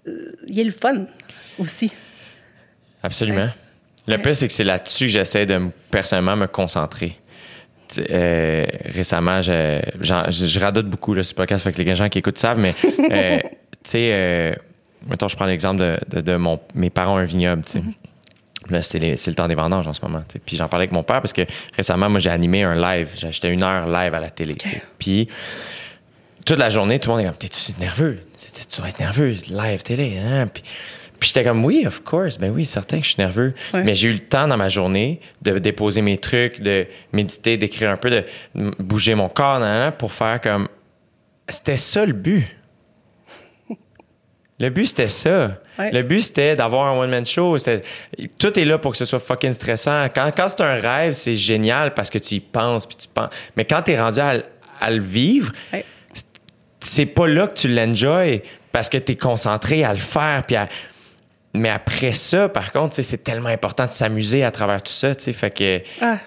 euh, 0.08 0.36
il 0.48 0.56
y 0.58 0.62
a 0.62 0.64
le 0.64 0.72
fun 0.72 1.06
aussi. 1.58 1.92
Absolument. 3.04 3.50
Le 4.08 4.18
pire, 4.18 4.36
c'est 4.36 4.48
que 4.48 4.54
c'est 4.54 4.64
là-dessus 4.64 5.06
que 5.06 5.12
j'essaie 5.12 5.46
de 5.46 5.58
me- 5.58 5.72
personnellement 5.92 6.36
me 6.36 6.48
concentrer. 6.48 7.19
Euh, 7.98 8.66
récemment, 8.86 9.42
je, 9.42 9.82
je, 10.02 10.14
je 10.30 10.60
radote 10.60 10.88
beaucoup 10.88 11.14
là, 11.14 11.24
ce 11.24 11.34
podcast, 11.34 11.64
fait 11.64 11.72
que 11.72 11.82
les 11.82 11.96
gens 11.96 12.10
qui 12.10 12.20
écoutent 12.20 12.38
savent, 12.38 12.60
mais 12.60 12.76
euh, 13.12 13.40
tu 13.40 13.48
sais, 13.84 14.10
euh, 14.12 14.56
mettons, 15.08 15.28
je 15.28 15.36
prends 15.36 15.46
l'exemple 15.46 15.80
de, 15.80 15.98
de, 16.10 16.22
de 16.22 16.36
mon, 16.36 16.60
mes 16.76 16.90
parents 16.90 17.16
ont 17.16 17.18
un 17.18 17.24
vignoble, 17.24 17.64
tu 17.64 17.74
sais. 17.74 17.82
Là, 18.70 18.84
c'est, 18.84 19.00
le 19.00 19.34
temps 19.34 19.48
des 19.48 19.56
vendanges 19.56 19.88
en 19.88 19.94
ce 19.94 20.02
moment. 20.02 20.24
Puis 20.46 20.56
j'en 20.56 20.68
parlais 20.68 20.84
avec 20.84 20.92
mon 20.92 21.02
père 21.02 21.22
parce 21.22 21.34
que 21.34 21.42
récemment, 21.76 22.08
moi, 22.10 22.20
j'ai 22.20 22.30
animé 22.30 22.64
un 22.64 22.76
live. 22.76 23.10
J'ai 23.16 23.28
acheté 23.28 23.48
une 23.48 23.64
heure 23.64 23.88
live 23.88 24.14
à 24.14 24.20
la 24.20 24.30
télé. 24.30 24.56
Puis 25.00 25.28
toute 26.46 26.60
la 26.60 26.70
journée, 26.70 27.00
tout 27.00 27.10
le 27.10 27.16
monde 27.16 27.26
est 27.26 27.28
comme 27.28 27.38
T'es-tu 27.38 27.72
nerveux? 27.80 28.20
Tu 28.70 28.82
vas 28.82 28.90
être 28.90 29.00
nerveux, 29.00 29.36
live 29.50 29.82
télé. 29.82 30.20
Hein? 30.20 30.48
Puis, 30.48 30.64
Puis 31.20 31.28
j'étais 31.30 31.44
comme, 31.44 31.66
oui, 31.66 31.84
of 31.86 32.02
course, 32.04 32.38
ben 32.38 32.52
oui, 32.52 32.66
certain 32.66 32.98
que 33.00 33.04
je 33.04 33.10
suis 33.10 33.22
nerveux. 33.22 33.54
Ouais. 33.74 33.84
Mais 33.84 33.94
j'ai 33.94 34.08
eu 34.10 34.14
le 34.14 34.20
temps 34.20 34.48
dans 34.48 34.58
ma 34.58 34.70
journée 34.70 35.20
de 35.42 35.58
déposer 35.60 36.02
mes 36.02 36.18
trucs, 36.18 36.62
de 36.62 36.88
méditer, 37.12 37.58
d'écrire 37.58 37.90
un 37.90 37.98
peu, 37.98 38.10
de 38.10 38.24
bouger 38.80 39.16
mon 39.16 39.28
corps, 39.30 39.62
pour 39.98 40.14
faire 40.14 40.40
comme. 40.42 40.68
C'était 41.50 41.78
ça 41.78 42.06
le 42.06 42.14
but. 42.14 42.46
Le 44.62 44.70
but, 44.70 44.88
c'était 44.88 45.08
ça. 45.08 45.58
Ouais. 45.78 45.90
Le 45.92 46.04
but, 46.04 46.20
c'était 46.20 46.54
d'avoir 46.56 46.88
un 46.94 47.00
one-man 47.00 47.26
show. 47.26 47.58
C'était- 47.58 47.82
Tout 48.38 48.60
est 48.60 48.66
là 48.66 48.78
pour 48.78 48.92
que 48.92 48.98
ce 48.98 49.06
soit 49.06 49.20
fucking 49.20 49.54
stressant. 49.54 50.06
Quand, 50.14 50.32
quand 50.36 50.50
c'est 50.50 50.62
un 50.62 50.74
rêve, 50.76 51.14
c'est 51.14 51.36
génial 51.38 51.94
parce 51.94 52.10
que 52.10 52.18
tu 52.18 52.36
y 52.36 52.40
penses, 52.42 52.86
puis 52.86 52.98
tu 52.98 53.08
penses. 53.08 53.30
Mais 53.56 53.64
quand 53.64 53.82
t'es 53.84 53.98
rendu 54.00 54.20
à, 54.20 54.34
le 54.92 55.00
vivre, 55.00 55.54
Ouais. 55.72 55.86
c'est 56.82 57.06
pas 57.06 57.28
là 57.28 57.48
que 57.48 57.58
tu 57.58 57.68
l'enjoy 57.74 58.42
parce 58.74 58.90
que 58.90 58.98
tu 58.98 59.14
es 59.14 59.16
concentré 59.16 59.86
à 59.86 59.94
le 59.94 60.00
faire. 60.00 60.44
Puis 60.46 60.58
à- 60.58 60.68
Mais 61.54 61.70
après 61.70 62.12
ça, 62.14 62.48
par 62.50 62.72
contre, 62.72 62.96
c'est 63.02 63.24
tellement 63.24 63.50
important 63.50 63.86
de 63.88 63.92
s'amuser 63.92 64.44
à 64.44 64.52
travers 64.52 64.82
tout 64.84 64.92
ça. 64.94 65.14
Fait 65.16 65.50
que 65.52 65.82
Ah, 66.02 66.18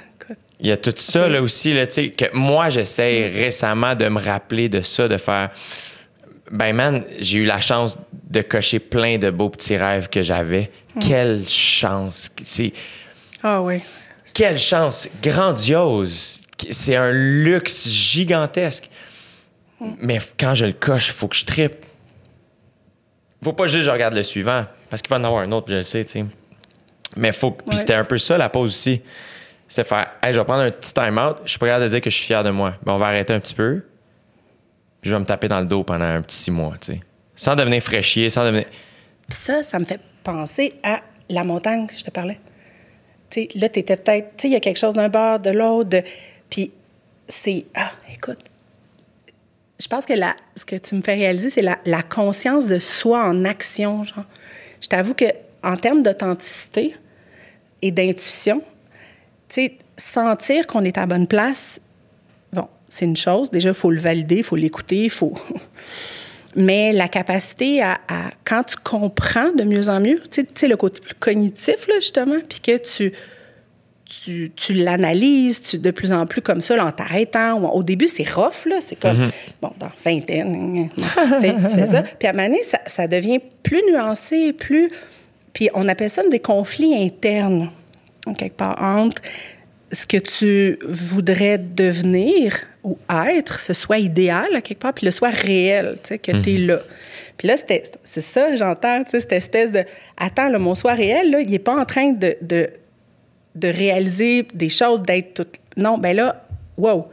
il 0.61 0.67
y 0.67 0.73
a 0.73 0.77
tout 0.77 0.93
ça 0.97 1.29
là 1.29 1.41
aussi, 1.43 1.73
là, 1.75 1.87
que 1.87 2.35
moi, 2.37 2.71
j'essaie 2.71 3.29
récemment 3.29 3.95
de 3.95 4.09
me 4.09 4.21
rappeler 4.21 4.69
de 4.69 4.81
ça, 4.81 5.09
de 5.09 5.17
faire. 5.17 5.51
Ben, 6.51 6.73
man, 6.75 7.05
j'ai 7.19 7.39
eu 7.39 7.45
la 7.45 7.61
chance 7.61 7.99
de 8.31 8.43
cocher 8.43 8.79
plein 8.79 9.19
de 9.19 9.31
beaux 9.31 9.49
petits 9.49 9.77
rêves 9.77 10.09
que 10.09 10.23
j'avais. 10.23 10.71
Quelle 11.01 11.47
chance! 11.49 12.31
Ah 13.43 13.63
oui. 13.63 13.81
Quelle 14.35 14.59
chance 14.59 15.09
grandiose. 15.23 16.43
C'est 16.71 16.97
un 16.97 17.11
luxe 17.11 17.89
gigantesque. 17.89 18.89
Mais 19.99 20.19
f- 20.19 20.33
quand 20.39 20.55
je 20.55 20.67
le 20.67 20.73
coche, 20.73 21.09
il 21.09 21.13
faut 21.13 21.27
que 21.29 21.37
je 21.37 21.45
trippe. 21.45 21.85
Faut 23.43 23.53
pas 23.53 23.67
juste 23.67 23.79
que 23.79 23.85
je 23.87 23.91
regarde 23.91 24.15
le 24.15 24.23
suivant, 24.23 24.65
parce 24.93 25.01
qu'il 25.01 25.09
va 25.11 25.17
en 25.17 25.25
avoir 25.25 25.43
un 25.43 25.51
autre, 25.53 25.71
je 25.71 25.77
le 25.77 25.83
sais, 25.83 26.05
tu 26.05 26.11
sais. 26.11 26.25
Mais 27.17 27.33
faut. 27.33 27.51
Puis 27.53 27.65
Ouais. 27.71 27.77
c'était 27.77 27.95
un 27.95 28.05
peu 28.05 28.19
ça 28.19 28.37
la 28.37 28.51
pause 28.51 28.69
aussi. 28.71 29.01
C'était 29.67 29.89
faire, 29.89 30.13
hey, 30.23 30.35
je 30.35 30.39
vais 30.39 30.45
prendre 30.45 30.63
un 30.65 30.71
petit 30.71 30.93
time-out, 30.93 31.39
je 31.47 31.51
suis 31.53 31.59
capable 31.59 31.85
de 31.85 31.89
dire 31.89 32.01
que 32.03 32.11
je 32.11 32.15
suis 32.17 32.27
fier 32.27 32.45
de 32.45 32.51
moi. 32.51 32.75
Ben, 32.83 32.93
on 32.93 32.99
va 32.99 33.07
arrêter 33.07 33.33
un 33.33 33.41
petit 33.41 33.55
peu, 33.55 33.83
puis 35.01 35.09
je 35.11 35.15
vais 35.17 35.21
me 35.21 35.25
taper 35.25 35.49
dans 35.49 35.61
le 35.61 35.67
dos 35.67 35.83
pendant 35.83 36.05
un 36.05 36.21
petit 36.21 36.37
six 36.37 36.51
mois, 36.51 36.75
tu 36.79 36.93
sais. 36.93 37.01
Sans 37.35 37.57
devenir 37.57 37.83
fraîchier, 37.83 38.29
sans 38.29 38.45
devenir. 38.45 38.67
Puis 39.29 39.39
ça, 39.39 39.63
ça 39.63 39.79
me 39.79 39.87
fait 39.87 40.01
penser 40.23 40.75
à 40.83 41.01
la 41.31 41.43
montagne 41.45 41.87
que 41.87 41.97
je 41.97 42.05
te 42.05 42.11
parlais. 42.11 42.39
Tu 43.31 43.43
sais, 43.45 43.49
là, 43.55 43.71
tu 43.71 43.79
étais 43.79 43.97
peut-être, 43.97 44.37
tu 44.37 44.43
sais, 44.43 44.49
il 44.49 44.53
y 44.53 44.57
a 44.57 44.61
quelque 44.61 44.77
chose 44.79 44.93
d'un 44.93 45.09
bord, 45.09 45.41
de 45.41 45.49
l'autre, 45.51 45.89
de- 45.89 46.03
puis 46.51 46.71
c'est, 47.27 47.65
ah, 47.75 47.93
écoute, 48.13 48.41
je 49.81 49.87
pense 49.89 50.05
que 50.05 50.13
la, 50.13 50.37
ce 50.55 50.65
que 50.67 50.77
tu 50.77 50.95
me 50.95 51.01
fais 51.03 51.15
réaliser, 51.15 51.49
c'est 51.51 51.63
la, 51.63 51.79
la 51.87 52.03
conscience 52.03 52.69
de 52.69 52.79
soi 52.79 53.25
en 53.25 53.45
action, 53.47 54.05
genre. 54.05 54.25
Je 54.83 54.89
t'avoue 54.89 55.15
que 55.15 55.25
en 55.63 55.77
termes 55.79 56.03
d'authenticité 56.03 56.95
et 57.81 57.91
d'intuition, 57.91 58.63
sentir 59.97 60.67
qu'on 60.67 60.85
est 60.85 60.99
à 60.99 61.03
la 61.03 61.07
bonne 61.07 61.27
place, 61.27 61.81
bon, 62.53 62.67
c'est 62.89 63.05
une 63.05 63.17
chose. 63.17 63.51
Déjà, 63.51 63.71
il 63.71 63.75
faut 63.75 63.91
le 63.91 64.01
valider, 64.01 64.37
il 64.39 64.45
faut 64.45 64.57
l'écouter, 64.57 65.05
il 65.05 65.11
faut... 65.11 65.35
Mais 66.55 66.93
la 66.93 67.09
capacité 67.09 67.83
à, 67.83 67.99
à- 68.09 68.31
quand 68.45 68.65
tu 68.65 68.77
comprends 68.77 69.53
de 69.53 69.65
mieux 69.65 69.89
en 69.89 70.01
mieux, 70.01 70.21
tu 70.31 70.45
sais, 70.55 70.69
le 70.69 70.77
côté 70.77 71.01
plus 71.01 71.15
cognitif, 71.15 71.87
là, 71.89 71.95
justement, 71.95 72.37
puis 72.47 72.61
que 72.61 72.77
tu, 72.77 73.13
tu, 74.25 74.53
tu 74.55 74.75
l'analyses 74.75 75.63
tu, 75.63 75.79
de 75.79 75.91
plus 75.91 76.13
en 76.13 76.27
plus 76.27 76.43
comme 76.43 76.61
ça, 76.61 76.77
là, 76.77 76.87
en 76.87 76.93
t'arrêtant. 76.93 77.59
Au 77.73 77.83
début, 77.83 78.07
c'est 78.09 78.29
rough, 78.29 78.67
là. 78.67 78.77
C'est 78.81 78.97
comme, 78.99 79.31
bon, 79.61 79.71
dans 79.79 79.91
vingtaine, 80.05 80.89
tu 80.95 81.01
sais, 81.41 81.55
tu 81.55 81.77
fais 81.77 81.87
ça. 81.87 82.03
Puis 82.03 82.27
à 82.29 82.31
un 82.31 82.35
moment 82.35 82.49
donné, 82.49 82.63
ça, 82.63 82.79
ça 82.87 83.07
devient 83.07 83.41
plus 83.63 83.81
nuancé, 83.91 84.53
plus... 84.53 84.91
Puis 85.53 85.69
on 85.75 85.89
appelle 85.89 86.11
ça 86.11 86.23
des 86.29 86.41
conflits 86.41 86.95
internes, 86.95 87.71
en 88.27 88.35
quelque 88.35 88.57
part, 88.57 88.81
entre 88.83 89.21
ce 89.91 90.07
que 90.07 90.17
tu 90.17 90.79
voudrais 90.89 91.59
devenir 91.59 92.57
ou 92.83 92.97
être, 93.29 93.61
ce 93.61 93.75
soit 93.75 93.99
idéal, 93.99 94.47
à 94.55 94.61
quelque 94.63 94.81
part, 94.81 94.95
puis 94.95 95.05
le 95.05 95.11
soit 95.13 95.31
réel, 95.31 95.99
tu 96.03 96.09
sais, 96.09 96.19
que 96.19 96.33
tu 96.43 96.55
es 96.55 96.59
là. 96.59 96.81
Puis 97.37 97.49
là, 97.49 97.57
c'était- 97.57 97.83
c'est 98.03 98.21
ça, 98.23 98.57
j'entends, 98.57 99.05
tu 99.05 99.11
sais, 99.11 99.21
cette 99.21 99.33
espèce 99.33 99.71
de... 99.73 99.85
Attends, 100.17 100.49
là, 100.49 100.59
mon 100.59 100.75
soi 100.75 100.93
réel, 100.95 101.31
là, 101.31 101.41
il 101.41 101.51
n'est 101.51 101.59
pas 101.59 101.75
en 101.77 101.85
train 101.85 102.13
de, 102.13 102.37
de, 102.41 102.71
de 103.55 103.69
réaliser 103.69 104.47
des 104.55 104.69
choses, 104.69 105.03
d'être 105.03 105.35
tout... 105.35 105.47
Non, 105.77 105.99
ben 105.99 106.17
là, 106.17 106.45
wow! 106.77 107.09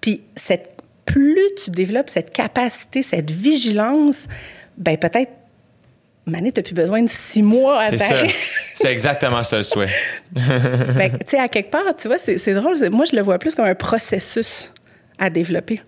Puis 0.00 0.22
cette, 0.34 0.76
plus 1.04 1.54
tu 1.62 1.70
développes 1.70 2.08
cette 2.08 2.32
capacité, 2.32 3.02
cette 3.02 3.30
vigilance, 3.30 4.26
ben 4.76 4.96
peut-être, 4.96 5.32
Mané, 6.26 6.52
tu 6.52 6.60
n'as 6.60 6.64
plus 6.64 6.74
besoin 6.74 7.02
de 7.02 7.08
six 7.08 7.42
mois 7.42 7.80
à 7.82 7.90
C'est 8.74 8.86
exactement 8.92 9.42
ça 9.42 9.56
le 9.56 9.62
souhait. 9.62 9.90
Que, 10.34 11.16
tu 11.16 11.24
sais, 11.26 11.38
à 11.38 11.48
quelque 11.48 11.70
part, 11.70 11.96
tu 11.98 12.08
vois, 12.08 12.18
c'est 12.18 12.54
drôle. 12.54 12.76
Moi, 12.90 13.04
je 13.10 13.16
le 13.16 13.22
vois 13.22 13.38
plus 13.38 13.54
comme 13.54 13.64
un 13.64 13.74
processus 13.74 14.72
à 15.18 15.28
développer. 15.28 15.82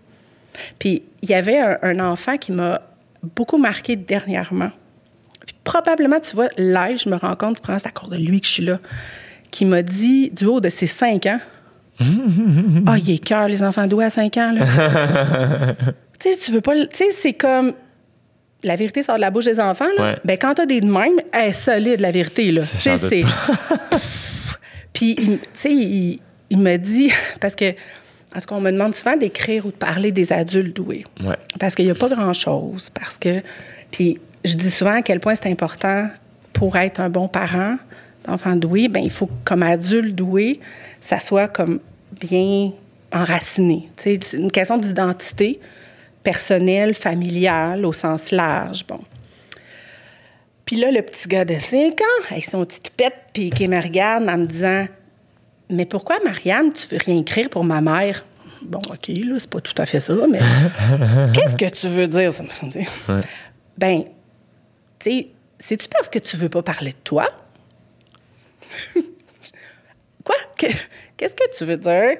Puis, 0.79 1.03
il 1.23 1.31
y 1.31 1.35
avait 1.35 1.59
un, 1.59 1.79
un 1.83 2.01
enfant 2.01 2.37
qui 2.39 2.51
m'a 2.51 2.83
beaucoup 3.23 3.59
marqué 3.59 3.95
dernièrement. 3.95 4.71
Puis, 5.47 5.55
probablement, 5.63 6.19
tu 6.19 6.35
vois, 6.35 6.49
là, 6.57 6.97
je 6.97 7.09
me 7.09 7.17
rends 7.17 7.37
compte, 7.37 7.57
tu 7.57 7.63
prends, 7.63 7.79
c'est 7.79 7.89
à 7.89 7.93
cause 7.93 8.11
de 8.11 8.17
lui 8.17 8.41
que 8.41 8.47
je 8.47 8.53
suis 8.53 8.65
là, 8.65 8.81
qui 9.53 9.65
m'a 9.65 9.83
dit, 9.83 10.31
du 10.31 10.47
haut 10.47 10.61
de 10.61 10.69
ses 10.69 10.89
cinq 10.89 11.27
ans, 11.27 11.39
Ah, 12.87 12.97
il 12.99 13.11
est 13.11 13.19
cœur, 13.25 13.47
les 13.47 13.63
enfants 13.63 13.87
doués 13.87 14.07
à 14.07 14.11
cinq 14.11 14.37
ans, 14.39 14.53
là. 14.53 14.65
tu 16.19 16.33
sais, 16.33 16.39
tu 16.39 16.51
veux 16.51 16.61
pas. 16.61 16.75
Tu 16.87 16.89
sais, 16.95 17.11
c'est 17.13 17.35
comme. 17.35 17.75
La 18.65 18.77
vérité 18.77 19.03
sort 19.03 19.17
de 19.17 19.21
la 19.21 19.31
bouche 19.31 19.45
des 19.45 19.61
enfants, 19.61 19.89
là. 19.99 20.03
Ouais. 20.13 20.19
Ben, 20.25 20.39
quand 20.39 20.55
t'as 20.55 20.67
des 20.67 20.81
de 20.81 20.87
même, 20.87 21.21
elle 21.33 21.51
est 21.51 21.53
solide, 21.53 22.01
la 22.01 22.11
vérité, 22.11 22.51
là. 22.51 22.63
Tu 22.63 22.79
sais, 22.79 22.97
c'est. 22.97 23.23
Puis, 24.93 25.17
tu 25.17 25.39
sais, 25.55 25.73
il, 25.73 26.21
il 26.51 26.59
me 26.59 26.77
dit, 26.77 27.13
parce 27.41 27.55
que, 27.55 27.71
en 28.35 28.41
tout 28.41 28.47
cas, 28.47 28.55
on 28.55 28.61
me 28.61 28.71
demande 28.71 28.95
souvent 28.95 29.17
d'écrire 29.17 29.67
ou 29.67 29.71
de 29.71 29.77
parler 29.77 30.13
des 30.13 30.33
adultes 30.33 30.75
doués. 30.77 31.05
Ouais. 31.23 31.37
Parce 31.59 31.75
qu'il 31.75 31.85
n'y 31.85 31.91
a 31.91 31.95
pas 31.95 32.09
grand-chose. 32.09 32.91
Parce 32.91 33.19
que. 33.19 33.43
Puis, 33.91 34.19
je 34.45 34.55
dis 34.57 34.71
souvent 34.71 34.95
à 34.95 35.03
quel 35.03 35.21
point 35.21 35.35
c'est 35.35 35.51
important 35.51 36.09
pour 36.53 36.77
être 36.77 37.01
un 37.01 37.11
bon 37.11 37.29
parent 37.29 37.77
d'enfant 38.27 38.57
doué, 38.57 38.89
ben 38.89 39.03
il 39.03 39.11
faut, 39.11 39.27
que, 39.27 39.33
comme 39.45 39.63
adulte 39.63 40.15
doué, 40.15 40.61
ça 41.01 41.19
soit 41.19 41.49
comme 41.49 41.81
bien 42.21 42.73
enraciné. 43.13 43.89
C'est 43.97 44.33
une 44.33 44.51
question 44.51 44.79
d'identité 44.79 45.61
personnelle, 46.23 46.95
familiale, 46.95 47.85
au 47.85 47.93
sens 47.93 48.31
large. 48.31 48.87
Bon. 48.87 49.01
Puis 50.65 50.77
là, 50.77 50.91
le 50.91 51.03
petit 51.03 51.29
gars 51.29 51.45
de 51.45 51.59
5 51.59 52.01
ans, 52.01 52.25
avec 52.31 52.45
son 52.45 52.65
petit 52.65 52.81
pète, 52.97 53.15
puis 53.33 53.51
qui 53.51 53.69
me 53.69 53.81
regarde 53.81 54.29
en 54.29 54.39
me 54.39 54.47
disant 54.47 54.87
Mais 55.69 55.85
pourquoi, 55.85 56.19
Marianne, 56.25 56.73
tu 56.73 56.87
veux 56.89 56.99
rien 57.05 57.19
écrire 57.19 57.49
pour 57.51 57.65
ma 57.65 57.81
mère 57.81 58.25
Bon, 58.63 58.81
OK, 58.91 59.09
là, 59.09 59.35
c'est 59.39 59.51
pas 59.51 59.61
tout 59.61 59.75
à 59.77 59.87
fait 59.87 59.99
ça, 59.99 60.15
mais 60.31 60.39
qu'est-ce 61.35 61.57
que 61.57 61.69
tu 61.69 61.89
veux 61.89 62.07
dire, 62.07 62.33
ça? 62.33 62.45
Ben, 63.77 64.05
tu 65.01 65.11
sais, 65.11 65.29
c'est-tu 65.59 65.89
parce 65.89 66.09
que 66.09 66.21
tu 66.21 66.37
veux 66.37 66.49
pas 66.49 66.63
parler 66.63 66.93
de 66.93 66.97
toi? 67.03 67.29
Quoi? 70.25 70.37
Que- 70.59 70.67
Qu'est-ce 71.17 71.35
que 71.37 71.57
tu 71.57 71.65
veux 71.65 71.77
dire? 71.77 72.17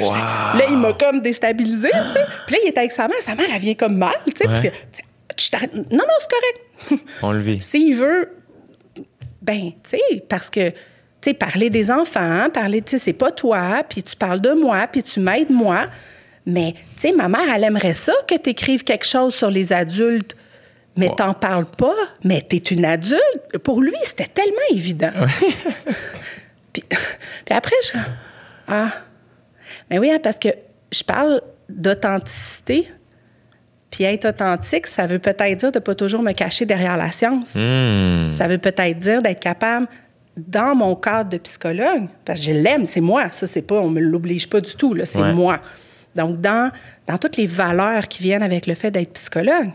Wow. 0.00 0.12
Là, 0.14 0.60
il 0.70 0.76
m'a 0.76 0.92
comme 0.92 1.20
déstabilisé. 1.20 1.88
Puis 2.46 2.54
là, 2.54 2.60
il 2.64 2.68
était 2.68 2.78
avec 2.80 2.92
sa 2.92 3.08
mère. 3.08 3.20
Sa 3.20 3.34
mère, 3.34 3.46
elle 3.52 3.60
vient 3.60 3.74
comme 3.74 3.96
mal, 3.96 4.14
tu 4.26 4.32
sais. 4.36 4.44
parce 4.44 4.60
Ouais. 4.62 5.68
Non, 5.74 5.84
non, 5.98 6.14
c'est 6.18 6.30
correct. 6.30 7.02
On 7.22 7.32
le 7.32 7.40
vit. 7.40 7.60
S'il 7.62 7.96
veut, 7.96 8.30
ben, 9.40 9.70
tu 9.82 9.90
sais, 9.98 10.00
parce 10.28 10.50
que, 10.50 10.70
tu 10.70 10.76
sais, 11.24 11.34
parler 11.34 11.68
des 11.70 11.90
enfants, 11.90 12.48
parler, 12.52 12.80
tu 12.82 12.92
sais, 12.92 12.98
c'est 12.98 13.12
pas 13.12 13.32
toi, 13.32 13.82
puis 13.88 14.02
tu 14.02 14.14
parles 14.16 14.40
de 14.40 14.52
moi, 14.52 14.86
puis 14.90 15.02
tu 15.02 15.18
m'aides 15.20 15.50
moi. 15.50 15.86
Mais, 16.46 16.74
tu 16.96 17.08
sais, 17.08 17.12
ma 17.12 17.28
mère, 17.28 17.52
elle 17.54 17.64
aimerait 17.64 17.94
ça 17.94 18.12
que 18.28 18.36
tu 18.36 18.50
écrives 18.50 18.84
quelque 18.84 19.06
chose 19.06 19.34
sur 19.34 19.50
les 19.50 19.72
adultes. 19.72 20.36
Mais 20.96 21.08
Wow. 21.08 21.14
t'en 21.14 21.32
parles 21.34 21.66
pas, 21.66 21.94
mais 22.22 22.42
t'es 22.42 22.58
une 22.58 22.84
adulte. 22.84 23.22
Pour 23.62 23.80
lui, 23.80 23.94
c'était 24.02 24.26
tellement 24.26 24.56
évident. 24.70 25.10
puis, 26.72 26.82
puis 27.44 27.54
après, 27.56 27.76
je. 27.84 27.98
Ah. 28.68 28.88
Mais 29.90 29.98
oui, 29.98 30.10
hein, 30.10 30.18
parce 30.22 30.36
que 30.38 30.48
je 30.92 31.02
parle 31.02 31.40
d'authenticité. 31.68 32.88
Puis 33.90 34.04
être 34.04 34.26
authentique, 34.26 34.86
ça 34.86 35.06
veut 35.06 35.18
peut-être 35.18 35.58
dire 35.58 35.70
de 35.72 35.78
ne 35.78 35.82
pas 35.82 35.94
toujours 35.94 36.22
me 36.22 36.32
cacher 36.32 36.64
derrière 36.64 36.96
la 36.96 37.12
science. 37.12 37.54
Hmm. 37.54 38.32
Ça 38.32 38.48
veut 38.48 38.56
peut-être 38.58 38.98
dire 38.98 39.20
d'être 39.20 39.40
capable, 39.40 39.86
dans 40.36 40.74
mon 40.74 40.94
cadre 40.96 41.28
de 41.28 41.36
psychologue, 41.36 42.06
parce 42.24 42.40
que 42.40 42.46
je 42.46 42.52
l'aime, 42.52 42.86
c'est 42.86 43.02
moi, 43.02 43.30
ça, 43.32 43.46
c'est 43.46 43.60
pas, 43.60 43.74
on 43.74 43.90
me 43.90 44.00
l'oblige 44.00 44.48
pas 44.48 44.62
du 44.62 44.74
tout, 44.76 44.94
là, 44.94 45.04
c'est 45.04 45.20
Ouais. 45.20 45.34
moi. 45.34 45.60
Donc, 46.16 46.40
dans, 46.40 46.70
dans 47.06 47.18
toutes 47.18 47.36
les 47.36 47.46
valeurs 47.46 48.08
qui 48.08 48.22
viennent 48.22 48.42
avec 48.42 48.66
le 48.66 48.74
fait 48.74 48.90
d'être 48.90 49.12
psychologue, 49.12 49.72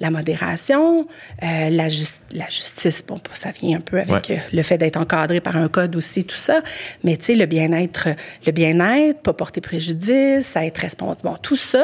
la 0.00 0.10
modération, 0.10 1.08
euh, 1.42 1.70
la, 1.70 1.88
la 2.32 2.48
justice, 2.48 3.04
bon, 3.06 3.20
ça 3.34 3.50
vient 3.50 3.78
un 3.78 3.80
peu 3.80 3.98
avec 4.00 4.28
Ouais. 4.28 4.36
euh, 4.38 4.40
le 4.52 4.62
fait 4.62 4.78
d'être 4.78 4.96
encadré 4.96 5.40
par 5.40 5.56
un 5.56 5.68
code 5.68 5.96
aussi, 5.96 6.24
tout 6.24 6.36
ça. 6.36 6.60
Mais 7.02 7.16
tu 7.16 7.24
sais, 7.24 7.34
le 7.34 7.46
bien-être, 7.46 8.08
le 8.46 8.52
bien-être, 8.52 9.20
pas 9.22 9.32
porter 9.32 9.60
préjudice, 9.60 10.54
être 10.56 10.78
responsable, 10.78 11.22
bon, 11.28 11.36
tout 11.42 11.56
ça. 11.56 11.82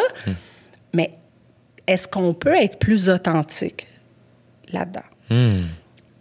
Mais 0.93 1.12
est-ce 1.86 2.07
qu'on 2.07 2.34
peut 2.34 2.55
être 2.55 2.78
plus 2.78 3.09
authentique 3.09 3.89
là-dedans? 4.73 5.01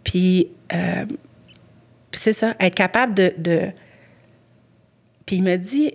Puis, 0.02 0.48
euh, 0.72 1.04
puis 1.06 2.20
c'est 2.20 2.32
ça, 2.32 2.54
être 2.60 2.74
capable 2.74 3.14
de, 3.14 3.32
de- 3.38 3.70
Puis 5.26 5.36
il 5.36 5.42
me 5.42 5.56
dit, 5.56 5.92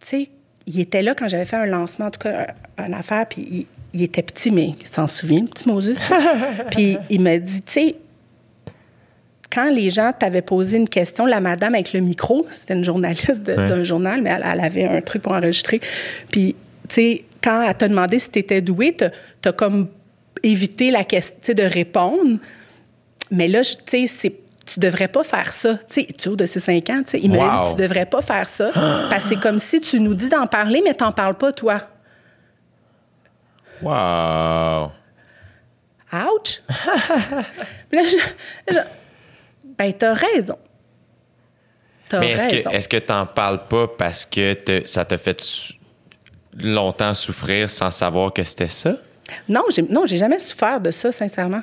tu 0.00 0.06
sais, 0.06 0.28
il 0.66 0.78
était 0.80 1.02
là 1.02 1.14
quand 1.14 1.26
j'avais 1.28 1.44
fait 1.44 1.56
un 1.56 1.66
lancement, 1.66 2.06
en 2.06 2.10
tout 2.10 2.20
cas, 2.20 2.48
un- 2.78 2.86
une 2.86 2.94
affaire, 2.94 3.26
puis 3.26 3.66
il, 3.96 4.02
était 4.04 4.22
petit, 4.22 4.50
mais 4.50 4.74
il 4.80 4.86
s'en 4.92 5.06
souvient, 5.06 5.40
le 5.40 5.46
petit 5.46 5.68
Moses. 5.68 5.94
puis 6.70 6.98
il 7.10 7.20
m'a 7.20 7.38
dit, 7.38 7.62
tu 7.62 7.72
sais, 7.72 7.94
quand 9.52 9.70
les 9.70 9.90
gens 9.90 10.12
t'avaient 10.18 10.42
posé 10.42 10.76
une 10.76 10.88
question, 10.88 11.24
la 11.24 11.40
madame 11.40 11.74
avec 11.74 11.92
le 11.92 12.00
micro, 12.00 12.46
c'était 12.52 12.74
une 12.74 12.84
journaliste 12.84 13.42
Ouais. 13.48 13.66
d'un 13.68 13.82
journal, 13.82 14.20
mais 14.22 14.30
elle, 14.30 14.44
elle 14.52 14.60
avait 14.60 14.84
un 14.84 15.00
truc 15.00 15.22
pour 15.22 15.32
enregistrer. 15.32 15.80
Puis, 16.30 16.54
tu 16.88 16.94
sais, 16.94 17.24
quand 17.42 17.62
elle 17.62 17.74
t'a 17.76 17.88
demandé 17.88 18.18
si 18.18 18.30
tu 18.30 18.38
étais 18.40 18.60
doué, 18.60 18.94
t'as 18.96 19.10
as 19.48 19.52
comme 19.52 19.88
évité 20.42 20.90
la 20.90 21.04
question 21.04 21.54
de 21.54 21.62
répondre. 21.62 22.38
Mais 23.30 23.48
là, 23.48 23.62
tu 23.62 23.74
sais, 23.86 24.06
c'est- 24.06 24.34
tu 24.66 24.80
devrais 24.80 25.08
pas 25.08 25.22
faire 25.22 25.52
ça. 25.52 25.74
Tu 25.88 26.02
sais, 26.02 26.06
tu 26.18 26.28
de 26.36 26.44
ces 26.44 26.58
cinq 26.60 26.90
ans, 26.90 27.02
tu 27.04 27.12
sais, 27.12 27.20
il 27.22 27.30
me 27.30 27.38
Wow. 27.38 27.64
dit, 27.64 27.70
tu 27.70 27.76
devrais 27.82 28.06
pas 28.06 28.20
faire 28.22 28.48
ça. 28.48 28.70
parce 29.08 29.22
que 29.24 29.28
c'est 29.30 29.40
comme 29.40 29.60
si 29.60 29.80
tu 29.80 30.00
nous 30.00 30.14
dis 30.14 30.28
d'en 30.28 30.46
parler, 30.48 30.82
mais 30.84 30.92
t'en 30.94 31.12
parles 31.12 31.36
pas, 31.36 31.52
toi. 31.52 31.80
Wow. 33.82 34.92
Ouch! 36.12 36.62
Puis 37.90 37.98
là, 37.98 38.02
je, 38.04 38.72
je- 38.72 38.78
ben, 39.76 39.92
t'as 39.92 40.14
raison. 40.14 40.58
T'as 42.08 42.20
Mais 42.20 42.30
est-ce 42.30 42.48
raison. 42.48 42.70
que 42.70 42.76
est-ce 42.76 42.88
que 42.88 42.96
t'en 42.98 43.26
parles 43.26 43.66
pas 43.66 43.88
parce 43.88 44.24
que 44.24 44.54
te- 44.54 44.86
ça 44.86 45.04
t'a 45.04 45.18
fait 45.18 45.42
longtemps 46.58 47.12
souffrir 47.14 47.68
sans 47.70 47.90
savoir 47.90 48.32
que 48.32 48.44
c'était 48.44 48.68
ça? 48.68 48.96
Non, 49.48 49.64
j'ai, 49.70 49.82
non, 49.82 50.06
j'ai 50.06 50.16
jamais 50.16 50.38
souffert 50.38 50.80
de 50.80 50.90
ça, 50.92 51.10
sincèrement. 51.10 51.62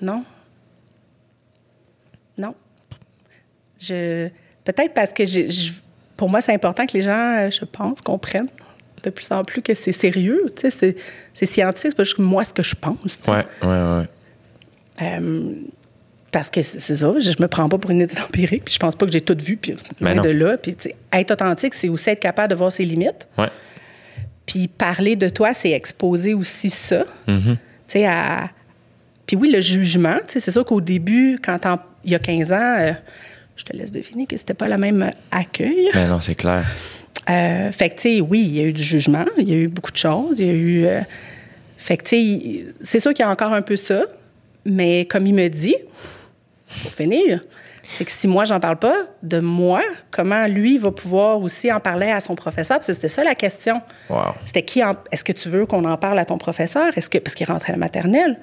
Non. 0.00 0.24
Non. 2.38 2.54
Je, 3.78 4.28
peut-être 4.64 4.94
parce 4.94 5.12
que 5.12 5.24
j'ai- 5.26 5.50
je- 5.50 5.72
pour 6.16 6.28
moi, 6.30 6.40
c'est 6.40 6.54
important 6.54 6.86
que 6.86 6.94
les 6.94 7.02
gens, 7.02 7.36
euh, 7.38 7.50
je 7.50 7.64
pense, 7.66 8.00
comprennent 8.00 8.48
de 9.02 9.10
plus 9.10 9.30
en 9.32 9.44
plus 9.44 9.62
que 9.62 9.74
c'est 9.74 9.92
sérieux. 9.92 10.46
Tu 10.56 10.70
sais, 10.70 10.96
c'est, 11.34 11.46
scientifique, 11.46 11.90
c'est 11.90 11.96
pas 11.96 12.02
juste 12.02 12.18
moi 12.18 12.44
ce 12.44 12.52
que 12.52 12.62
je 12.62 12.74
pense. 12.74 13.20
ouais, 13.28 13.44
ouais. 13.62 14.04
Euh, 15.02 15.52
parce 16.30 16.48
que 16.48 16.62
c'est 16.62 16.96
ça, 16.96 17.12
je, 17.18 17.42
me 17.42 17.48
prends 17.48 17.68
pas 17.68 17.78
pour 17.78 17.90
une 17.90 18.02
étude 18.02 18.20
empirique, 18.20 18.64
puis 18.64 18.74
je 18.74 18.78
pense 18.78 18.94
pas 18.94 19.04
que 19.04 19.12
j'ai 19.12 19.20
tout 19.20 19.36
vu, 19.42 19.56
puis 19.56 19.74
Ben 20.00 20.14
loin 20.14 20.14
non. 20.16 20.22
de 20.22 20.28
là. 20.28 20.56
Puis, 20.58 20.76
être 21.12 21.32
authentique, 21.32 21.74
c'est 21.74 21.88
aussi 21.88 22.10
être 22.10 22.20
capable 22.20 22.50
de 22.50 22.54
voir 22.54 22.70
ses 22.70 22.84
limites. 22.84 23.26
Ouais. 23.36 23.48
Puis 24.46 24.68
parler 24.68 25.16
de 25.16 25.28
toi, 25.28 25.52
c'est 25.54 25.70
exposer 25.70 26.34
aussi 26.34 26.70
ça. 26.70 27.04
Mm-hmm. 27.26 27.42
Tu 27.42 27.58
sais, 27.88 28.06
à. 28.06 28.50
Puis 29.26 29.36
oui, 29.36 29.50
le 29.50 29.60
jugement, 29.60 30.16
tu 30.26 30.34
sais, 30.34 30.40
c'est 30.40 30.50
sûr 30.50 30.64
qu'au 30.64 30.80
début, 30.80 31.38
quand 31.44 31.58
il 32.04 32.12
y 32.12 32.14
a 32.14 32.18
15 32.18 32.52
ans, 32.52 32.76
euh, 32.78 32.92
je 33.56 33.64
te 33.64 33.76
laisse 33.76 33.92
deviner 33.92 34.26
que 34.26 34.36
c'était 34.36 34.54
pas 34.54 34.68
le 34.68 34.76
même 34.76 35.10
accueil. 35.30 35.88
Ben 35.94 36.08
non, 36.08 36.20
c'est 36.20 36.34
clair. 36.34 36.66
Euh, 37.28 37.70
fait 37.70 37.90
que, 37.90 37.94
tu 37.96 38.00
sais, 38.16 38.20
oui, 38.20 38.40
il 38.40 38.56
y 38.56 38.60
a 38.60 38.64
eu 38.64 38.72
du 38.72 38.82
jugement, 38.82 39.26
il 39.38 39.48
y 39.48 39.52
a 39.52 39.56
eu 39.56 39.68
beaucoup 39.68 39.92
de 39.92 39.96
choses, 39.96 40.40
il 40.40 40.46
y 40.46 40.50
a 40.50 40.52
eu. 40.52 40.84
euh, 40.86 41.00
fait 41.78 41.96
que, 41.96 42.04
tu 42.04 42.08
sais, 42.40 42.64
c'est 42.80 43.00
sûr 43.00 43.12
qu'il 43.14 43.24
y 43.24 43.28
a 43.28 43.30
encore 43.30 43.52
un 43.52 43.62
peu 43.62 43.76
ça, 43.76 44.02
mais 44.64 45.04
comme 45.06 45.26
il 45.26 45.34
me 45.34 45.48
dit, 45.48 45.76
pour 46.82 46.92
finir, 46.92 47.40
c'est 47.82 48.04
que 48.04 48.10
si 48.12 48.28
moi, 48.28 48.44
j'en 48.44 48.60
parle 48.60 48.76
pas 48.78 48.96
de 49.22 49.40
moi, 49.40 49.82
comment 50.10 50.46
lui 50.46 50.78
va 50.78 50.90
pouvoir 50.92 51.40
aussi 51.40 51.72
en 51.72 51.80
parler 51.80 52.08
à 52.08 52.20
son 52.20 52.34
professeur? 52.36 52.76
Parce 52.78 52.86
que 52.88 52.92
c'était 52.92 53.08
ça 53.08 53.24
la 53.24 53.34
question. 53.34 53.80
Wow. 54.08 54.34
C'était 54.46 54.62
qui 54.62 54.82
en- 54.84 54.96
Est-ce 55.10 55.24
que 55.24 55.32
tu 55.32 55.48
veux 55.48 55.66
qu'on 55.66 55.84
en 55.84 55.96
parle 55.96 56.18
à 56.18 56.24
ton 56.24 56.38
professeur? 56.38 56.96
Est-ce 56.96 57.10
que 57.10 57.18
parce 57.18 57.34
qu'il 57.34 57.46
rentrait 57.46 57.72
à 57.72 57.76
la 57.76 57.80
maternelle? 57.80 58.38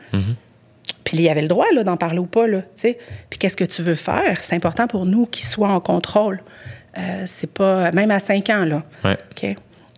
Puis 1.03 1.17
il 1.17 1.29
avait 1.29 1.41
le 1.43 1.47
droit 1.47 1.65
là, 1.73 1.83
d'en 1.85 1.95
parler 1.95 2.19
ou 2.19 2.25
pas. 2.25 2.47
Là, 2.47 2.61
tu 2.61 2.67
sais. 2.75 2.97
Puis 3.29 3.39
qu'est-ce 3.39 3.55
que 3.55 3.63
tu 3.63 3.81
veux 3.81 3.95
faire? 3.95 4.39
C'est 4.43 4.55
important 4.55 4.87
pour 4.87 5.05
nous 5.05 5.25
qu'il 5.25 5.45
soit 5.45 5.69
en 5.69 5.79
contrôle. 5.79 6.41
Euh, 6.97 7.23
c'est 7.25 7.51
pas. 7.51 7.91
Même 7.91 8.11
à 8.11 8.19
5 8.19 8.49
ans, 8.49 8.65
là. 8.65 8.83
Ouais. 9.03 9.17
OK? 9.31 9.55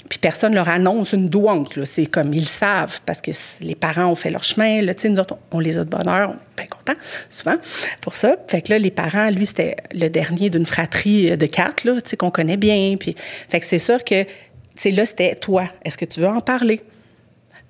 Puis 0.10 0.18
personne 0.18 0.56
leur 0.56 0.68
annonce 0.68 1.14
une 1.14 1.30
douante. 1.30 1.86
C'est 1.86 2.08
comme 2.08 2.34
ils 2.34 2.42
le 2.42 2.48
savent 2.48 3.00
parce 3.06 3.22
que 3.22 3.32
les 3.62 3.76
parents 3.76 4.08
ont 4.08 4.16
fait 4.16 4.32
leur 4.32 4.44
chemin. 4.44 4.82
Là, 4.82 4.96
Tu 4.96 5.02
sais, 5.02 5.10
nous 5.10 5.20
autres, 5.20 5.38
on, 5.52 5.58
on 5.58 5.60
les 5.60 5.78
a 5.78 5.84
de 5.84 5.90
bonheur. 5.90 6.32
On 6.32 6.34
est 6.34 6.58
bien 6.58 6.66
contents, 6.66 7.00
souvent, 7.30 7.58
pour 8.02 8.16
ça. 8.16 8.36
Fait 8.48 8.64
que 8.64 8.72
là, 8.74 8.80
les 8.80 8.90
parents, 8.90 9.30
lui, 9.30 9.46
c'était 9.46 9.78
le 9.92 10.08
dernier 10.08 10.50
d'une 10.50 10.66
fratrie 10.66 11.38
de 11.38 11.46
quatre, 11.46 11.84
là, 11.84 12.02
tu 12.02 12.10
sais, 12.10 12.18
qu'on 12.18 12.32
connaît 12.32 12.58
bien. 12.58 12.96
Puis, 13.00 13.16
fait 13.50 13.60
que 13.60 13.68
c'est 13.68 13.78
sûr 13.80 14.04
que, 14.04 14.24
tu 14.24 14.30
sais, 14.78 14.92
là, 14.92 15.06
c'était 15.06 15.36
toi. 15.36 15.70
Est-ce 15.86 15.98
que 15.98 16.06
tu 16.06 16.22
veux 16.22 16.28
en 16.28 16.42
parler? 16.42 16.82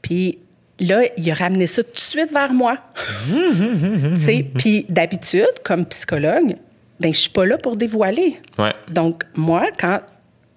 Puis 0.02 0.40
là, 0.80 1.02
il 1.18 1.30
a 1.30 1.34
ramené 1.34 1.68
ça 1.68 1.84
tout 1.84 1.92
de 1.92 1.98
suite 1.98 2.32
vers 2.32 2.54
moi. 2.54 2.78
Tu 3.28 4.18
sais, 4.18 4.46
Puis 4.58 4.86
d'habitude, 4.88 5.60
comme 5.66 5.86
psychologue, 5.88 6.56
ben, 7.00 7.14
je 7.14 7.20
suis 7.20 7.30
pas 7.30 7.46
là 7.46 7.58
pour 7.58 7.76
dévoiler. 7.76 8.40
Ouais. 8.58 8.74
Donc, 8.90 9.24
moi, 9.36 9.68
quand 9.78 10.02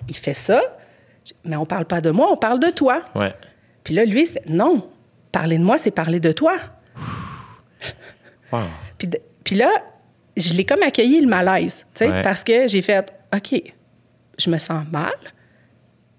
il 0.09 0.17
fait 0.17 0.35
ça, 0.35 0.61
mais 1.45 1.57
on 1.57 1.65
parle 1.67 1.85
pas 1.85 2.01
de 2.01 2.11
moi, 2.11 2.29
on 2.31 2.37
parle 2.37 2.59
de 2.61 2.71
toi. 2.71 3.03
Ouais. 3.15 3.33
Puis 3.85 3.95
là, 3.95 4.05
lui, 4.05 4.27
c'est 4.27 4.45
non. 4.49 4.89
Parler 5.31 5.59
de 5.59 5.63
moi, 5.65 5.79
c'est 5.79 5.91
parler 5.93 6.21
de 6.21 6.33
toi. 6.33 6.57
Wow. 8.53 8.61
Puis, 8.99 9.09
de- 9.09 9.21
puis 9.45 9.57
là, 9.57 9.71
je 10.37 10.53
l'ai 10.53 10.65
comme 10.65 10.83
accueilli 10.83 11.21
le 11.21 11.27
malaise, 11.27 11.87
tu 11.95 12.05
sais, 12.05 12.11
Ouais. 12.11 12.23
parce 12.23 12.45
que 12.45 12.69
j'ai 12.69 12.83
fait, 12.83 13.13
OK, 13.35 13.63
je 14.39 14.51
me 14.51 14.59
sens 14.59 14.85
mal, 14.91 15.13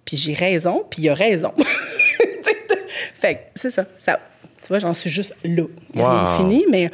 puis 0.05 0.17
j'ai 0.17 0.33
raison, 0.33 0.83
puis 0.89 1.03
il 1.03 1.09
a 1.09 1.13
raison. 1.13 1.53
fait 3.15 3.35
que 3.35 3.39
c'est 3.55 3.69
ça, 3.69 3.85
ça. 3.97 4.19
Tu 4.61 4.67
vois, 4.69 4.79
j'en 4.79 4.93
suis 4.93 5.09
juste 5.09 5.35
là. 5.43 5.63
A 5.95 5.99
rien 6.09 6.23
de 6.23 6.29
Wow. 6.29 6.37
fini, 6.37 6.65
mais 6.71 6.89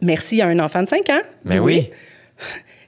merci 0.00 0.40
à 0.40 0.46
un 0.48 0.58
enfant 0.58 0.82
de 0.82 0.88
5 0.88 1.08
ans. 1.10 1.20
Mais 1.44 1.58
oui. 1.58 1.90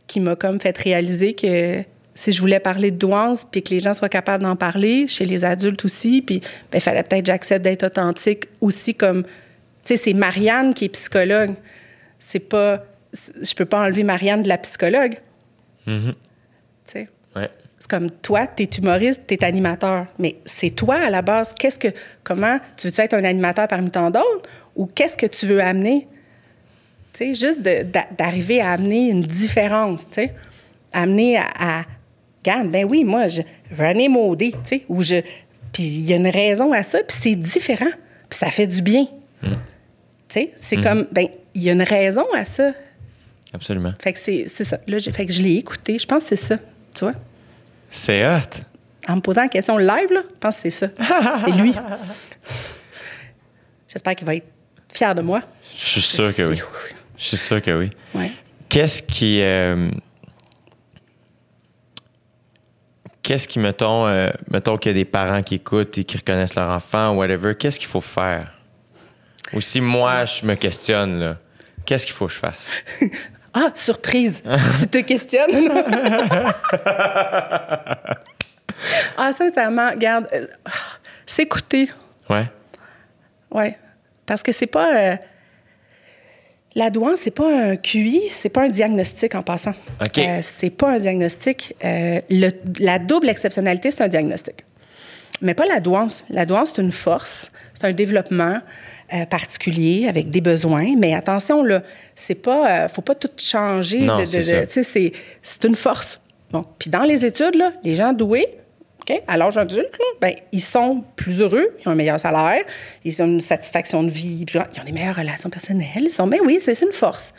Qui 0.06 0.20
m'a 0.20 0.36
comme 0.36 0.60
fait 0.60 0.76
réaliser 0.76 1.34
que 1.34 1.82
si 2.14 2.30
je 2.30 2.40
voulais 2.40 2.60
parler 2.60 2.90
de 2.90 2.96
douance, 2.96 3.44
puis 3.44 3.62
que 3.62 3.70
les 3.70 3.80
gens 3.80 3.94
soient 3.94 4.08
capables 4.08 4.44
d'en 4.44 4.56
parler, 4.56 5.08
chez 5.08 5.24
les 5.24 5.44
adultes 5.44 5.84
aussi, 5.84 6.22
puis 6.22 6.40
il 6.72 6.80
fallait 6.80 7.02
peut-être 7.02 7.22
que 7.22 7.32
j'accepte 7.32 7.64
d'être 7.64 7.86
authentique 7.86 8.48
aussi 8.60 8.94
comme... 8.94 9.24
Tu 9.24 9.30
sais, 9.84 9.96
c'est 9.96 10.12
Marianne 10.12 10.74
qui 10.74 10.84
est 10.86 10.90
psychologue. 10.90 11.54
C'est 12.18 12.40
pas... 12.40 12.84
Je 13.12 13.54
peux 13.54 13.64
pas 13.64 13.80
enlever 13.80 14.04
Marianne 14.04 14.42
de 14.42 14.48
la 14.48 14.58
psychologue. 14.58 15.16
Tu 15.86 15.92
sais. 16.84 17.08
Ouais. 17.36 17.50
C'est 17.78 17.90
comme 17.90 18.10
toi, 18.10 18.46
tu 18.46 18.62
es 18.62 18.66
humoriste, 18.78 19.22
tu 19.26 19.34
es 19.34 19.44
animateur. 19.44 20.06
Mais 20.18 20.36
c'est 20.46 20.70
toi 20.70 20.96
à 20.96 21.10
la 21.10 21.20
base. 21.20 21.54
Qu'est-ce 21.58 21.78
que. 21.78 21.88
Comment. 22.22 22.58
Tu 22.76 22.86
veux-tu 22.86 23.00
être 23.02 23.12
un 23.12 23.24
animateur 23.24 23.68
parmi 23.68 23.90
tant 23.90 24.10
d'autres? 24.10 24.48
Ou 24.74 24.86
qu'est-ce 24.86 25.18
que 25.18 25.26
tu 25.26 25.46
veux 25.46 25.60
amener? 25.60 26.08
Tu 27.14 27.32
sais, 27.32 27.34
juste 27.34 27.62
d'arriver 28.18 28.60
à 28.60 28.72
amener 28.72 29.08
une 29.08 29.22
différence, 29.22 30.06
tu 30.08 30.14
sais. 30.14 30.34
Amener 30.92 31.38
à. 31.38 31.46
à 31.58 31.84
Regarde, 32.44 32.70
ben 32.70 32.84
oui, 32.84 33.04
moi, 33.04 33.28
je 33.28 33.40
René 33.74 34.08
Maudé, 34.08 34.50
tu 34.50 34.58
sais, 34.64 34.84
ou 34.88 35.02
je. 35.02 35.22
Puis 35.72 35.82
il 35.82 36.04
y 36.04 36.12
a 36.12 36.16
une 36.16 36.28
raison 36.28 36.72
à 36.72 36.82
ça, 36.82 36.98
puis 36.98 37.16
c'est 37.18 37.36
différent, 37.36 37.90
puis 38.28 38.38
ça 38.38 38.50
fait 38.50 38.66
du 38.66 38.82
bien. 38.82 39.06
Tu 39.42 39.50
sais, 40.28 40.52
c'est 40.56 40.76
comme, 40.76 41.06
ben, 41.12 41.26
il 41.54 41.62
y 41.62 41.70
a 41.70 41.72
une 41.72 41.82
raison 41.82 42.26
à 42.34 42.44
ça. 42.44 42.72
Absolument. 43.52 43.94
Fait 44.00 44.12
que 44.12 44.18
c'est 44.18 44.46
c'est 44.52 44.64
ça. 44.64 44.78
Là, 44.86 44.98
fait 44.98 45.26
que 45.26 45.32
je 45.32 45.40
l'ai 45.40 45.54
écouté. 45.54 45.96
Je 45.98 46.06
pense 46.06 46.24
que 46.24 46.30
c'est 46.30 46.44
ça, 46.44 46.56
tu 46.92 47.04
vois. 47.04 47.14
C'est 47.90 48.26
hot. 48.26 48.40
En 49.06 49.16
me 49.16 49.20
posant 49.20 49.42
la 49.42 49.48
question 49.48 49.78
live, 49.78 50.12
là, 50.12 50.22
je 50.28 50.38
pense 50.40 50.56
que 50.56 50.62
c'est 50.62 50.70
ça. 50.70 50.88
c'est 51.44 51.52
lui. 51.52 51.72
J'espère 53.88 54.16
qu'il 54.16 54.26
va 54.26 54.34
être 54.34 54.46
fier 54.92 55.14
de 55.14 55.22
moi. 55.22 55.40
Je 55.76 55.80
suis 55.80 56.00
sûr 56.00 56.34
que 56.34 56.42
oui. 56.42 56.60
Je 57.24 57.28
suis 57.28 57.36
sûr 57.38 57.62
que 57.62 57.70
oui. 57.70 57.88
Ouais. 58.14 58.32
Qu'est-ce 58.68 59.02
qui. 59.02 59.40
euh, 59.40 59.88
Qu'est-ce 63.22 63.48
qui, 63.48 63.58
mettons, 63.58 64.06
euh, 64.06 64.28
mettons 64.50 64.76
qu'il 64.76 64.90
y 64.90 64.94
a 64.94 64.98
des 64.98 65.06
parents 65.06 65.42
qui 65.42 65.54
écoutent 65.54 65.96
et 65.96 66.04
qui 66.04 66.18
reconnaissent 66.18 66.54
leur 66.54 66.68
enfant, 66.68 67.14
whatever, 67.14 67.54
qu'est-ce 67.54 67.78
qu'il 67.80 67.88
faut 67.88 68.02
faire? 68.02 68.52
Ou 69.54 69.62
si 69.62 69.80
moi, 69.80 70.26
je 70.26 70.44
me 70.44 70.54
questionne, 70.56 71.18
là, 71.18 71.36
qu'est-ce 71.86 72.04
qu'il 72.04 72.14
faut 72.14 72.26
que 72.26 72.32
je 72.34 72.38
fasse? 72.38 72.70
Ah, 73.56 73.70
surprise! 73.76 74.42
tu 74.80 74.88
te 74.88 74.98
questionnes? 74.98 75.70
ah, 79.16 79.32
sincèrement, 79.32 79.90
regarde, 79.90 80.26
euh, 80.34 80.46
ah, 80.66 80.70
s'écouter. 81.24 81.88
Ouais. 82.28 82.50
Ouais. 83.52 83.78
Parce 84.26 84.42
que 84.42 84.50
c'est 84.50 84.66
pas. 84.66 84.94
euh, 84.96 85.16
la 86.74 86.90
douance, 86.90 87.20
c'est 87.22 87.30
pas 87.30 87.48
un 87.70 87.76
QI, 87.76 88.22
c'est 88.32 88.48
pas 88.48 88.62
un 88.64 88.68
diagnostic 88.68 89.34
en 89.34 89.42
passant. 89.42 89.74
OK. 90.04 90.18
Euh, 90.18 90.40
c'est 90.42 90.70
pas 90.70 90.90
un 90.90 90.98
diagnostic. 90.98 91.74
Euh, 91.84 92.20
le- 92.30 92.50
la 92.80 92.98
double 92.98 93.28
exceptionnalité, 93.28 93.90
c'est 93.90 94.02
un 94.02 94.08
diagnostic. 94.08 94.64
Mais 95.42 95.54
pas 95.54 95.66
la 95.66 95.80
douance. 95.80 96.24
La 96.30 96.46
douance, 96.46 96.72
c'est 96.74 96.82
une 96.82 96.92
force, 96.92 97.50
c'est 97.74 97.84
un 97.86 97.92
développement 97.92 98.60
euh, 99.12 99.26
particulier 99.26 100.08
avec 100.08 100.30
des 100.30 100.40
besoins. 100.40 100.94
Mais 100.96 101.14
attention, 101.14 101.62
là, 101.62 101.82
c'est 102.14 102.34
pas. 102.36 102.84
euh, 102.84 102.88
faut 102.88 103.02
pas 103.02 103.14
tout 103.14 103.28
changer. 103.36 104.00
Non, 104.00 104.16
de- 104.16 104.22
de- 104.22 104.26
c'est 104.26 104.38
de- 104.38 104.42
ça. 104.42 104.66
tu 104.66 104.72
sais, 104.72 104.82
c'est, 104.82 105.12
c'est 105.42 105.64
une 105.64 105.76
force. 105.76 106.20
Bon. 106.50 106.62
Puis 106.78 106.88
dans 106.90 107.02
les 107.02 107.24
études, 107.26 107.56
là, 107.56 107.72
les 107.82 107.94
gens 107.96 108.12
doués, 108.12 108.46
OK? 109.08 109.22
À 109.26 109.36
l'âge 109.36 109.58
adulte, 109.58 109.98
là, 109.98 110.04
ben, 110.20 110.34
ils 110.52 110.62
sont 110.62 111.04
plus 111.16 111.40
heureux, 111.40 111.76
ils 111.80 111.88
ont 111.88 111.92
un 111.92 111.94
meilleur 111.94 112.18
salaire, 112.18 112.64
ils 113.04 113.22
ont 113.22 113.26
une 113.26 113.40
satisfaction 113.40 114.02
de 114.02 114.10
vie, 114.10 114.46
ils 114.48 114.80
ont 114.80 114.84
des 114.84 114.92
meilleures 114.92 115.16
relations 115.16 115.50
personnelles. 115.50 116.04
Ils 116.04 116.10
sont, 116.10 116.26
ben 116.26 116.40
oui, 116.44 116.58
c'est 116.60 116.74
c'est 116.74 116.86
une 116.86 116.92
force. 116.92 117.34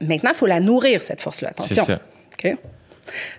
Maintenant, 0.00 0.30
il 0.32 0.36
faut 0.36 0.46
la 0.46 0.60
nourrir, 0.60 1.02
cette 1.02 1.20
force-là. 1.20 1.50
Attention. 1.50 1.84
ça. 1.84 2.00
OK? 2.32 2.56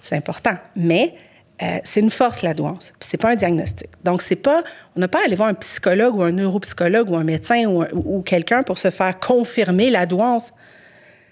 C'est 0.01 0.16
important. 0.16 0.56
Mais 0.75 1.14
euh, 1.61 1.80
c'est 1.83 1.99
une 1.99 2.09
force, 2.09 2.41
la 2.41 2.53
douance. 2.53 2.91
C'est 2.99 3.17
pas 3.17 3.30
un 3.30 3.35
diagnostic. 3.35 3.90
Donc, 4.03 4.22
c'est 4.22 4.35
pas... 4.35 4.64
On 4.95 4.99
n'a 4.99 5.08
pas 5.08 5.19
à 5.22 5.25
aller 5.25 5.35
voir 5.35 5.49
un 5.49 5.53
psychologue 5.53 6.16
ou 6.16 6.24
un 6.24 6.32
neuropsychologue 6.32 7.09
ou 7.09 7.16
un 7.16 7.24
médecin 7.24 7.66
ou 7.66 8.22
quelqu'un 8.22 8.64
pour 8.64 8.77
se 8.77 8.90
faire 8.91 9.19
confirmer 9.19 9.90
la 9.90 10.06
douance. 10.06 10.51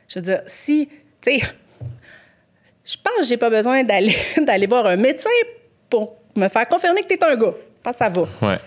Je 0.08 0.20
veux 0.20 0.24
dire, 0.24 0.42
si... 0.46 0.88
Tu 1.22 1.40
sais, 1.40 1.42
je 2.86 2.96
pense 3.04 3.18
que 3.20 3.26
j'ai 3.26 3.38
pas 3.38 3.50
besoin 3.50 3.84
d'aller 3.84 4.16
d'aller 4.46 4.68
voir 4.68 4.86
un 4.86 4.96
médecin 4.96 5.30
pour 5.90 6.18
me 6.36 6.48
faire 6.48 6.68
confirmer 6.68 7.04
que 7.04 7.08
tu 7.08 7.14
es 7.14 7.24
un 7.24 7.36
gars. 7.36 7.54
Que 7.84 7.96
ça 7.96 8.10
va. 8.10 8.22
Ouais. 8.42 8.60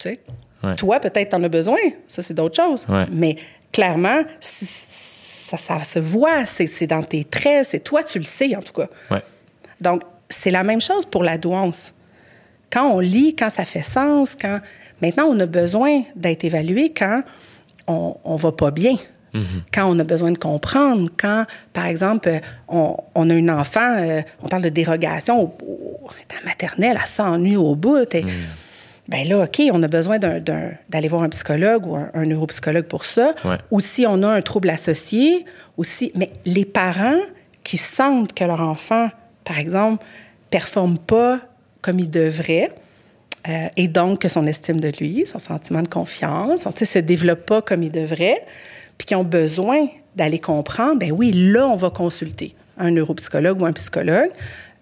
Tu 0.00 0.10
sais. 0.10 0.20
Ouais. 0.62 0.74
Toi, 0.76 1.00
peut-être, 1.00 1.30
t'en 1.30 1.42
as 1.42 1.48
besoin. 1.48 1.78
Ça, 2.06 2.22
c'est 2.22 2.34
d'autres 2.34 2.56
choses. 2.56 2.86
Ouais. 2.88 3.06
Mais 3.10 3.36
clairement, 3.72 4.22
ça, 4.40 5.56
ça 5.56 5.84
se 5.84 5.98
voit. 5.98 6.46
C'est 6.46 6.66
c'est 6.66 6.86
dans 6.86 7.02
tes 7.02 7.24
traits. 7.24 7.66
C'est 7.70 7.80
toi, 7.80 8.02
tu 8.02 8.18
le 8.18 8.24
sais, 8.24 8.56
en 8.56 8.62
tout 8.62 8.72
cas. 8.72 8.88
Ouais. 9.10 9.22
Donc, 9.80 10.02
c'est 10.28 10.50
la 10.50 10.64
même 10.64 10.80
chose 10.80 11.06
pour 11.06 11.22
la 11.22 11.38
douance. 11.38 11.92
Quand 12.70 12.90
on 12.90 13.00
lit, 13.00 13.36
quand 13.36 13.50
ça 13.50 13.64
fait 13.64 13.82
sens, 13.82 14.34
quand. 14.34 14.60
Maintenant, 15.00 15.26
on 15.26 15.38
a 15.38 15.46
besoin 15.46 16.02
d'être 16.16 16.44
évalué 16.44 16.92
quand 16.92 17.22
on, 17.86 18.16
on 18.24 18.36
va 18.36 18.50
pas 18.50 18.72
bien. 18.72 18.96
Quand 19.72 19.86
on 19.90 19.98
a 19.98 20.04
besoin 20.04 20.30
de 20.32 20.38
comprendre, 20.38 21.08
quand, 21.16 21.44
par 21.72 21.86
exemple, 21.86 22.28
euh, 22.28 22.38
on, 22.68 22.96
on 23.14 23.30
a 23.30 23.34
un 23.34 23.48
enfant, 23.50 23.96
euh, 23.98 24.22
on 24.42 24.48
parle 24.48 24.62
de 24.62 24.68
dérogation, 24.68 25.40
au, 25.42 25.54
au- 25.64 26.08
la 26.34 26.44
maternelle, 26.48 26.98
elle 27.00 27.06
s'ennuie 27.06 27.56
au 27.56 27.74
bout. 27.74 28.14
et- 28.14 28.24
Ben 29.08 29.26
là, 29.26 29.44
OK, 29.44 29.62
on 29.72 29.82
a 29.82 29.88
besoin 29.88 30.18
d'aller 30.18 31.08
voir 31.08 31.22
un 31.22 31.28
psychologue 31.30 31.86
ou 31.86 31.96
un, 31.96 32.10
un 32.12 32.26
neuropsychologue 32.26 32.84
pour 32.86 33.04
ça. 33.06 33.34
Ouais. 33.44 33.56
Ou 33.70 33.80
si 33.80 34.06
on 34.06 34.22
a 34.22 34.28
un 34.28 34.42
trouble 34.42 34.68
associé, 34.70 35.46
aussi. 35.78 36.12
Mais 36.14 36.30
les 36.44 36.64
parents 36.66 37.20
qui 37.64 37.78
sentent 37.78 38.34
que 38.34 38.44
leur 38.44 38.60
enfant, 38.60 39.08
par 39.44 39.58
exemple, 39.58 40.04
performe 40.50 40.98
pas 40.98 41.40
comme 41.80 41.98
il 42.00 42.10
devrait, 42.10 42.70
euh, 43.48 43.68
et 43.76 43.88
donc 43.88 44.20
que 44.20 44.28
son 44.28 44.46
estime 44.46 44.80
de 44.80 44.92
lui, 45.00 45.24
son 45.26 45.38
sentiment 45.38 45.82
de 45.82 45.88
confiance, 45.88 46.66
ne 46.66 46.84
se 46.84 46.98
développe 46.98 47.46
pas 47.46 47.62
comme 47.62 47.82
il 47.82 47.90
devrait, 47.92 48.44
puis 48.98 49.06
qui 49.06 49.14
ont 49.14 49.24
besoin 49.24 49.86
d'aller 50.16 50.40
comprendre, 50.40 50.98
ben 50.98 51.12
oui, 51.12 51.30
là, 51.32 51.66
on 51.68 51.76
va 51.76 51.90
consulter 51.90 52.54
un 52.76 52.90
neuropsychologue 52.90 53.60
ou 53.62 53.66
un 53.66 53.72
psychologue, 53.72 54.30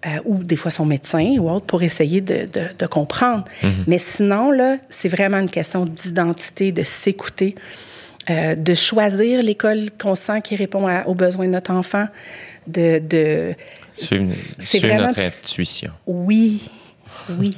euh, 0.06 0.08
ou 0.24 0.42
des 0.42 0.56
fois 0.56 0.70
son 0.70 0.86
médecin 0.86 1.36
ou 1.38 1.50
autre, 1.50 1.66
pour 1.66 1.82
essayer 1.82 2.20
de, 2.20 2.46
de- 2.46 2.68
de 2.78 2.86
comprendre. 2.86 3.44
Mais 3.86 3.98
sinon, 3.98 4.50
là, 4.50 4.76
c'est 4.88 5.08
vraiment 5.08 5.38
une 5.38 5.50
question 5.50 5.84
d'identité, 5.84 6.72
de 6.72 6.82
s'écouter, 6.82 7.54
euh, 8.30 8.54
de 8.54 8.74
choisir 8.74 9.42
l'école 9.42 9.86
qu'on 10.00 10.14
sent 10.14 10.40
qui 10.42 10.56
répond 10.56 10.86
à- 10.86 11.06
aux 11.06 11.14
besoins 11.14 11.46
de 11.46 11.52
notre 11.52 11.70
enfant, 11.72 12.06
de... 12.66 12.98
de 12.98 13.54
c'est 14.58 14.78
vraiment 14.80 15.06
notre 15.08 15.20
intuition. 15.20 15.90
oui, 16.06 16.68
oui. 17.38 17.56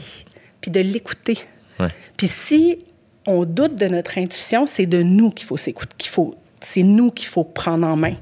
Puis 0.61 0.71
de 0.71 0.81
l'écouter. 0.81 1.39
Ouais. 1.81 1.89
Puis 2.17 2.29
si 2.29 2.79
on 3.27 3.45
doute 3.45 3.75
de 3.77 3.87
notre 3.87 4.19
intuition, 4.19 4.67
c'est 4.67 4.87
de 4.87 5.03
nous 5.03 5.31
qu'il 5.31 5.47
faut 5.47 5.57
s'écouter, 5.57 5.93
qu'il 5.99 6.11
faut, 6.11 6.37
c'est 6.61 6.83
nous 6.83 7.11
qu'il 7.11 7.29
faut 7.29 7.45
prendre 7.45 7.87
en 7.87 7.97
main. 7.97 8.15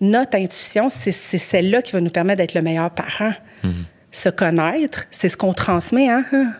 Notre 0.00 0.36
intuition, 0.36 0.88
c'est, 0.88 1.12
celle-là 1.12 1.82
qui 1.82 1.92
va 1.92 2.00
nous 2.00 2.10
permettre 2.10 2.38
d'être 2.38 2.54
le 2.54 2.62
meilleur 2.62 2.90
parent. 2.90 3.32
Se 4.12 4.28
connaître, 4.28 5.04
c'est 5.10 5.28
ce 5.28 5.36
qu'on 5.36 5.52
transmet, 5.52 6.08
hein? 6.08 6.24
hein. 6.32 6.52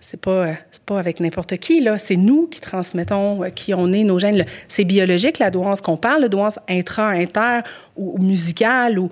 C'est 0.00 0.20
pas, 0.20 0.54
pas 0.84 0.98
avec 0.98 1.20
n'importe 1.20 1.56
qui, 1.58 1.80
là. 1.80 1.96
C'est 1.96 2.16
nous 2.16 2.48
qui 2.48 2.60
transmettons 2.60 3.44
euh, 3.44 3.50
qui 3.50 3.72
on 3.72 3.92
est, 3.92 4.02
nos 4.02 4.18
gènes. 4.18 4.44
C'est 4.66 4.84
biologique, 4.84 5.38
la 5.38 5.50
douance 5.50 5.80
qu'on 5.80 5.96
parle, 5.96 6.22
la 6.22 6.28
douance 6.28 6.58
intra, 6.68 7.10
inter 7.10 7.60
ou, 7.96 8.16
ou 8.18 8.22
musicale. 8.22 8.98
Ou, 8.98 9.10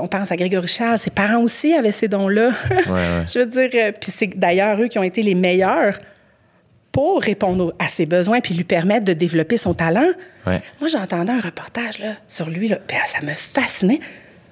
on 0.00 0.08
pense 0.08 0.32
à 0.32 0.36
Grégory 0.36 0.66
Charles. 0.66 0.98
Ses 0.98 1.10
parents 1.10 1.40
aussi 1.40 1.74
avaient 1.74 1.92
ces 1.92 2.08
dons-là. 2.08 2.50
ouais. 2.70 3.26
Je 3.32 3.38
veux 3.38 3.46
dire, 3.46 3.70
euh, 3.74 3.92
puis 3.92 4.10
c'est 4.10 4.26
d'ailleurs 4.36 4.80
eux 4.80 4.88
qui 4.88 4.98
ont 4.98 5.04
été 5.04 5.22
les 5.22 5.36
meilleurs 5.36 6.00
pour 6.92 7.22
répondre 7.22 7.72
à 7.78 7.88
ses 7.88 8.06
besoins 8.06 8.40
puis 8.40 8.54
lui 8.54 8.64
permettre 8.64 9.04
de 9.04 9.12
développer 9.12 9.56
son 9.56 9.74
talent. 9.74 10.08
Ouais. 10.46 10.62
Moi, 10.80 10.88
j'entendais 10.88 11.32
un 11.32 11.40
reportage 11.40 11.98
là, 11.98 12.14
sur 12.26 12.50
lui, 12.50 12.68
là, 12.68 12.78
ah, 12.92 13.06
ça 13.06 13.20
me 13.22 13.32
fascinait. 13.32 14.00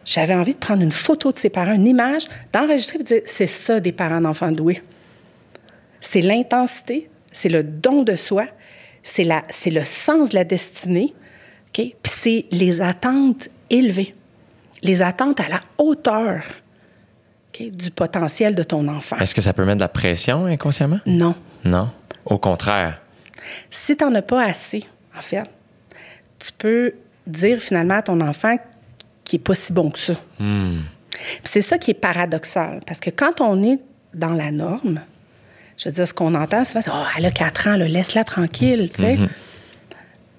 J'avais 0.04 0.34
envie 0.34 0.54
de 0.54 0.58
prendre 0.58 0.82
une 0.82 0.92
photo 0.92 1.32
de 1.32 1.38
ses 1.38 1.50
parents, 1.50 1.74
une 1.74 1.86
image, 1.86 2.28
d'enregistrer 2.52 2.96
et 2.96 3.02
de 3.02 3.08
dire 3.08 3.22
c'est 3.26 3.46
ça 3.46 3.80
des 3.80 3.92
parents 3.92 4.20
d'enfants 4.20 4.52
doués. 4.52 4.82
C'est 6.00 6.22
l'intensité, 6.22 7.10
c'est 7.32 7.48
le 7.48 7.62
don 7.62 8.02
de 8.02 8.16
soi, 8.16 8.46
c'est 9.02 9.24
le 9.24 9.84
sens 9.84 10.30
de 10.30 10.34
la 10.34 10.44
destinée, 10.44 11.14
OK? 11.68 11.74
puis 11.74 11.94
c'est 12.04 12.46
les 12.50 12.80
attentes 12.80 13.48
élevées, 13.68 14.14
les 14.82 15.02
attentes 15.02 15.40
à 15.40 15.48
la 15.48 15.60
hauteur 15.76 16.42
du 17.60 17.90
potentiel 17.90 18.54
de 18.54 18.62
ton 18.62 18.86
enfant. 18.88 19.16
Est-ce 19.18 19.34
que 19.34 19.40
ça 19.40 19.52
peut 19.52 19.64
mettre 19.64 19.78
de 19.78 19.82
la 19.82 19.88
pression 19.88 20.46
inconsciemment? 20.46 21.00
Non. 21.06 21.34
Non? 21.64 21.90
Au 22.28 22.38
contraire. 22.38 23.00
Si 23.70 23.96
tu 23.96 24.04
n'en 24.04 24.14
as 24.14 24.22
pas 24.22 24.44
assez, 24.44 24.84
en 25.16 25.20
fait, 25.20 25.44
tu 26.38 26.52
peux 26.52 26.94
dire 27.26 27.60
finalement 27.60 27.96
à 27.96 28.02
ton 28.02 28.20
enfant 28.20 28.56
qu'il 29.24 29.38
n'est 29.38 29.44
pas 29.44 29.54
si 29.54 29.72
bon 29.72 29.90
que 29.90 29.98
ça. 29.98 30.14
Puis 30.38 30.84
C'est 31.42 31.62
ça 31.62 31.78
qui 31.78 31.90
est 31.90 31.94
paradoxal, 31.94 32.80
parce 32.86 33.00
que 33.00 33.10
quand 33.10 33.40
on 33.40 33.62
est 33.62 33.78
dans 34.14 34.32
la 34.32 34.50
norme, 34.50 35.00
je 35.76 35.88
veux 35.88 35.94
dire, 35.94 36.06
ce 36.08 36.14
qu'on 36.14 36.34
entend 36.34 36.64
souvent, 36.64 36.82
c'est 36.82 36.90
«Oh, 36.94 37.04
elle 37.16 37.26
a 37.26 37.30
4 37.30 37.68
ans, 37.68 37.76
laisse-la 37.76 38.24
tranquille», 38.24 38.90
tu 38.94 39.02
sais. 39.02 39.18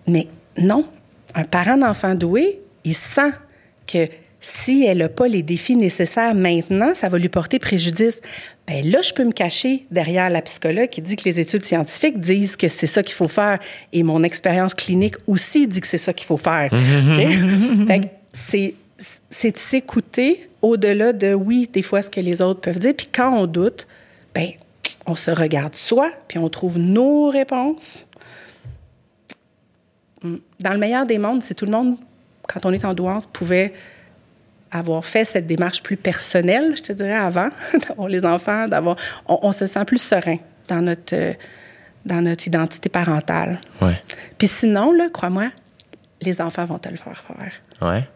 Mais 0.08 0.28
non, 0.58 0.88
un 1.36 1.44
parent 1.44 1.78
d'enfant 1.78 2.16
doué, 2.16 2.62
il 2.84 2.96
sent 2.96 3.32
que 3.88 4.08
si 4.42 4.86
elle 4.86 5.00
n'a 5.00 5.10
pas 5.10 5.28
les 5.28 5.44
défis 5.44 5.76
nécessaires 5.76 6.34
maintenant, 6.34 6.94
ça 6.94 7.10
va 7.10 7.18
lui 7.18 7.30
porter 7.30 7.60
préjudice. 7.60 8.22
Bien 8.68 8.82
là, 8.84 9.02
je 9.02 9.14
peux 9.14 9.26
me 9.26 9.32
cacher 9.32 9.86
derrière 9.92 10.30
la 10.30 10.42
psychologue 10.42 10.90
qui 10.90 11.02
dit 11.02 11.16
que 11.16 11.26
les 11.26 11.40
études 11.40 11.66
scientifiques 11.66 12.20
disent 12.20 12.56
que 12.56 12.70
c'est 12.70 12.88
ça 12.88 13.04
qu'il 13.04 13.16
faut 13.16 13.28
faire. 13.28 13.60
Et 13.92 14.04
mon 14.04 14.24
expérience 14.24 14.74
clinique 14.74 15.16
aussi 15.28 15.68
dit 15.68 15.82
que 15.82 15.88
c'est 15.88 15.98
ça 15.98 16.14
qu'il 16.14 16.28
faut 16.28 16.38
faire. 16.38 16.72
C'est 19.32 19.54
de 19.54 19.58
s'écouter 19.58 20.50
au-delà 20.62 21.14
de, 21.14 21.34
oui, 21.34 21.70
des 21.72 21.82
fois, 21.82 22.02
ce 22.02 22.10
que 22.10 22.20
les 22.20 22.42
autres 22.42 22.60
peuvent 22.60 22.80
dire. 22.80 22.94
Puis 22.96 23.08
quand 23.12 23.34
on 23.34 23.46
doute, 23.46 23.88
ben 24.36 24.52
on 25.06 25.16
se 25.16 25.32
regarde 25.32 25.76
soi, 25.76 26.12
puis 26.28 26.38
on 26.38 26.50
trouve 26.50 26.78
nos 26.78 27.30
réponses. 27.30 28.06
Dans 30.22 30.74
le 30.74 30.78
meilleur 30.78 31.06
des 31.06 31.18
mondes, 31.18 31.42
si 31.42 31.56
tout 31.56 31.66
le 31.66 31.72
monde, 31.72 31.96
quand 32.48 32.66
on 32.66 32.74
est 32.74 32.84
en 32.84 32.94
douance, 32.94 33.26
pouvait 33.26 33.74
avoir 34.72 35.04
fait 35.04 35.26
cette 35.26 35.48
démarche 35.48 35.82
plus 35.82 35.98
personnelle, 35.98 36.74
je 36.76 36.84
te 36.84 36.94
dirais, 36.94 37.14
avant, 37.14 37.50
d'avoir 37.88 38.08
les 38.08 38.26
enfants, 38.26 38.68
d'avoir... 38.68 38.96
On, 39.28 39.40
on 39.44 39.52
se 39.52 39.66
sent 39.66 39.86
plus 39.86 40.02
serein 40.02 40.38
dans 40.68 40.82
notre, 40.82 41.16
euh, 41.16 41.34
dans 42.06 42.22
notre 42.22 42.48
identité 42.48 42.90
parentale. 42.90 43.60
Ouais. 43.82 44.02
Puis 44.38 44.48
sinon, 44.48 44.92
là, 44.92 45.10
crois-moi, 45.12 45.50
les 46.22 46.42
enfants 46.42 46.66
vont 46.66 46.80
te 46.80 46.90
le 46.90 46.98
faire 46.98 47.24
faire. 47.28 47.54
Ouais. 47.82 48.08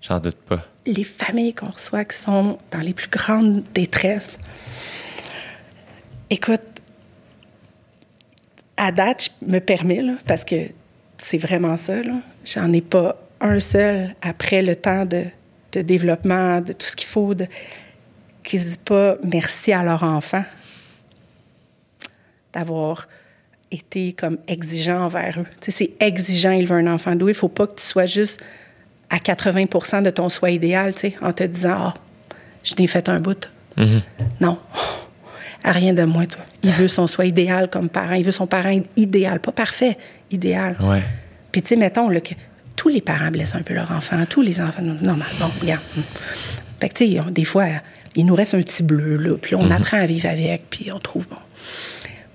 J'en 0.00 0.20
doute 0.20 0.36
pas. 0.36 0.64
Les 0.86 1.04
familles 1.04 1.54
qu'on 1.54 1.70
reçoit 1.70 2.04
qui 2.04 2.16
sont 2.16 2.58
dans 2.70 2.78
les 2.78 2.94
plus 2.94 3.08
grandes 3.08 3.62
détresses. 3.74 4.38
Écoute, 6.30 6.62
à 8.76 8.92
date, 8.92 9.30
je 9.42 9.46
me 9.46 9.58
permets, 9.58 10.02
là, 10.02 10.12
parce 10.26 10.44
que 10.44 10.56
c'est 11.18 11.38
vraiment 11.38 11.76
ça. 11.76 11.94
J'en 12.44 12.72
ai 12.72 12.80
pas 12.80 13.16
un 13.40 13.58
seul 13.60 14.14
après 14.22 14.62
le 14.62 14.76
temps 14.76 15.04
de, 15.04 15.24
de 15.78 15.82
développement, 15.82 16.60
de 16.60 16.72
tout 16.72 16.86
ce 16.86 16.96
qu'il 16.96 17.08
faut, 17.08 17.34
de, 17.34 17.46
qui 18.42 18.58
se 18.58 18.66
dit 18.66 18.78
pas 18.84 19.16
merci 19.22 19.72
à 19.72 19.82
leur 19.82 20.02
enfant 20.02 20.44
d'avoir 22.52 23.08
été 23.70 24.14
comme 24.14 24.38
exigeant 24.48 25.04
envers 25.04 25.38
eux. 25.40 25.46
Tu 25.60 25.70
sais, 25.70 25.84
c'est 25.84 26.04
exigeant 26.04 26.52
élever 26.52 26.76
un 26.76 26.92
enfant 26.92 27.14
doué. 27.14 27.32
Il 27.32 27.34
faut 27.34 27.48
pas 27.48 27.66
que 27.66 27.74
tu 27.74 27.84
sois 27.84 28.06
juste 28.06 28.42
à 29.10 29.18
80% 29.18 30.02
de 30.02 30.10
ton 30.10 30.28
soi 30.28 30.50
idéal, 30.50 30.94
tu 30.94 31.00
sais, 31.00 31.16
en 31.20 31.32
te 31.32 31.44
disant 31.44 31.76
«Ah, 31.78 31.94
je 32.62 32.74
n'ai 32.78 32.86
fait 32.86 33.08
un 33.08 33.20
bout. 33.20 33.50
Non. 34.40 34.58
Rien 35.64 35.92
de 35.92 36.04
moins, 36.04 36.26
toi. 36.26 36.42
Il 36.62 36.70
veut 36.70 36.88
son 36.88 37.06
soi 37.06 37.26
idéal 37.26 37.68
comme 37.68 37.88
parent. 37.88 38.14
Il 38.14 38.24
veut 38.24 38.32
son 38.32 38.46
parent 38.46 38.80
idéal. 38.96 39.40
Pas 39.40 39.52
parfait, 39.52 39.96
idéal. 40.30 40.76
Ouais. 40.80 41.02
Puis, 41.52 41.62
tu 41.62 41.68
sais, 41.68 41.76
mettons 41.76 42.08
là, 42.08 42.20
que 42.20 42.34
tous 42.78 42.88
les 42.88 43.00
parents 43.00 43.30
blessent 43.32 43.56
un 43.56 43.62
peu 43.62 43.74
leur 43.74 43.90
enfant. 43.90 44.24
Tous 44.30 44.40
les 44.40 44.60
enfants. 44.60 44.82
Non, 44.82 44.94
non, 45.02 45.16
bon, 45.40 45.46
regarde. 45.60 45.82
Fait 46.80 46.88
que, 46.88 46.94
tu 46.94 47.12
sais, 47.16 47.20
des 47.32 47.44
fois, 47.44 47.66
il 48.14 48.24
nous 48.24 48.36
reste 48.36 48.54
un 48.54 48.62
petit 48.62 48.84
bleu, 48.84 49.16
là. 49.16 49.36
Puis 49.36 49.52
là, 49.56 49.58
on 49.60 49.70
apprend 49.72 49.98
à 49.98 50.06
vivre 50.06 50.28
avec, 50.28 50.70
puis 50.70 50.92
on 50.92 51.00
trouve 51.00 51.26
bon. 51.28 51.36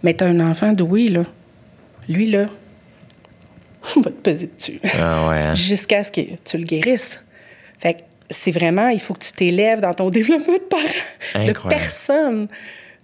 Mais 0.04 0.14
t'as 0.14 0.28
un 0.28 0.42
enfant 0.42 0.74
doué, 0.74 1.08
là. 1.08 1.24
Lui, 2.10 2.30
là, 2.30 2.48
on 3.96 4.02
va 4.02 4.12
te 4.12 4.16
peser 4.18 4.50
dessus. 4.56 4.82
Ah 5.00 5.30
ouais. 5.30 5.38
hein. 5.38 5.56
Jusqu'à 5.56 6.04
ce 6.04 6.12
que 6.12 6.22
tu 6.44 6.58
le 6.58 6.66
guérisses. 6.66 7.22
Fait 7.80 7.94
que 7.94 8.00
c'est 8.30 8.52
vraiment, 8.52 8.90
il 8.90 9.00
faut 9.00 9.14
que 9.14 9.24
tu 9.24 9.32
t'élèves 9.32 9.80
dans 9.80 9.94
ton 9.94 10.10
développement 10.10 10.56
de 10.56 10.60
parent, 10.60 11.46
de 11.48 11.70
personne. 11.70 12.48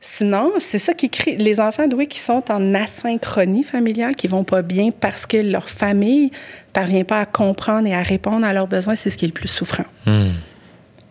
Sinon, 0.02 0.54
c'est 0.60 0.80
ça 0.80 0.94
qui 0.94 1.10
crée 1.10 1.36
les 1.36 1.60
enfants 1.60 1.88
doués 1.88 2.08
qui 2.08 2.20
sont 2.20 2.44
en 2.50 2.74
asynchronie 2.74 3.64
familiale, 3.64 4.16
qui 4.16 4.28
vont 4.28 4.46
pas 4.46 4.62
bien 4.62 4.92
parce 4.92 5.26
que 5.26 5.36
leur 5.36 5.68
famille 5.68 6.32
parvient 6.72 7.04
pas 7.04 7.20
à 7.20 7.26
comprendre 7.26 7.86
et 7.88 7.94
à 7.94 8.02
répondre 8.02 8.46
à 8.46 8.54
leurs 8.54 8.68
besoins, 8.68 8.96
c'est 8.96 9.10
ce 9.10 9.18
qui 9.18 9.26
est 9.26 9.28
le 9.28 9.34
plus 9.34 9.50
souffrant. 9.50 9.86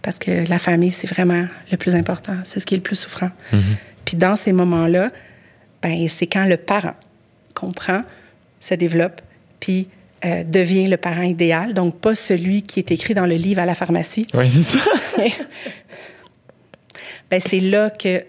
Parce 0.00 0.18
que 0.18 0.48
la 0.48 0.58
famille, 0.58 0.92
c'est 0.92 1.06
vraiment 1.06 1.46
le 1.70 1.76
plus 1.76 1.94
important. 1.94 2.36
C'est 2.44 2.60
ce 2.60 2.66
qui 2.66 2.74
est 2.74 2.78
le 2.78 2.82
plus 2.82 2.96
souffrant. 2.96 3.30
Puis 4.06 4.16
dans 4.16 4.36
ces 4.36 4.52
moments-là, 4.52 5.10
ben, 5.82 6.08
c'est 6.08 6.26
quand 6.26 6.46
le 6.46 6.56
parent 6.56 6.94
comprend, 7.54 8.02
se 8.60 8.74
développe, 8.74 9.20
puis 9.60 9.88
euh, 10.24 10.44
devient 10.44 10.88
le 10.88 10.96
parent 10.96 11.22
idéal. 11.22 11.74
Donc, 11.74 12.00
pas 12.00 12.14
celui 12.14 12.62
qui 12.62 12.80
est 12.80 12.90
écrit 12.90 13.14
dans 13.14 13.26
le 13.26 13.34
livre 13.34 13.60
à 13.60 13.66
la 13.66 13.74
pharmacie. 13.74 14.26
Oui, 14.34 14.48
c'est 14.48 14.62
ça. 14.62 14.78
ben, 17.30 17.40
c'est 17.40 17.60
là 17.60 17.90
que 17.90 18.24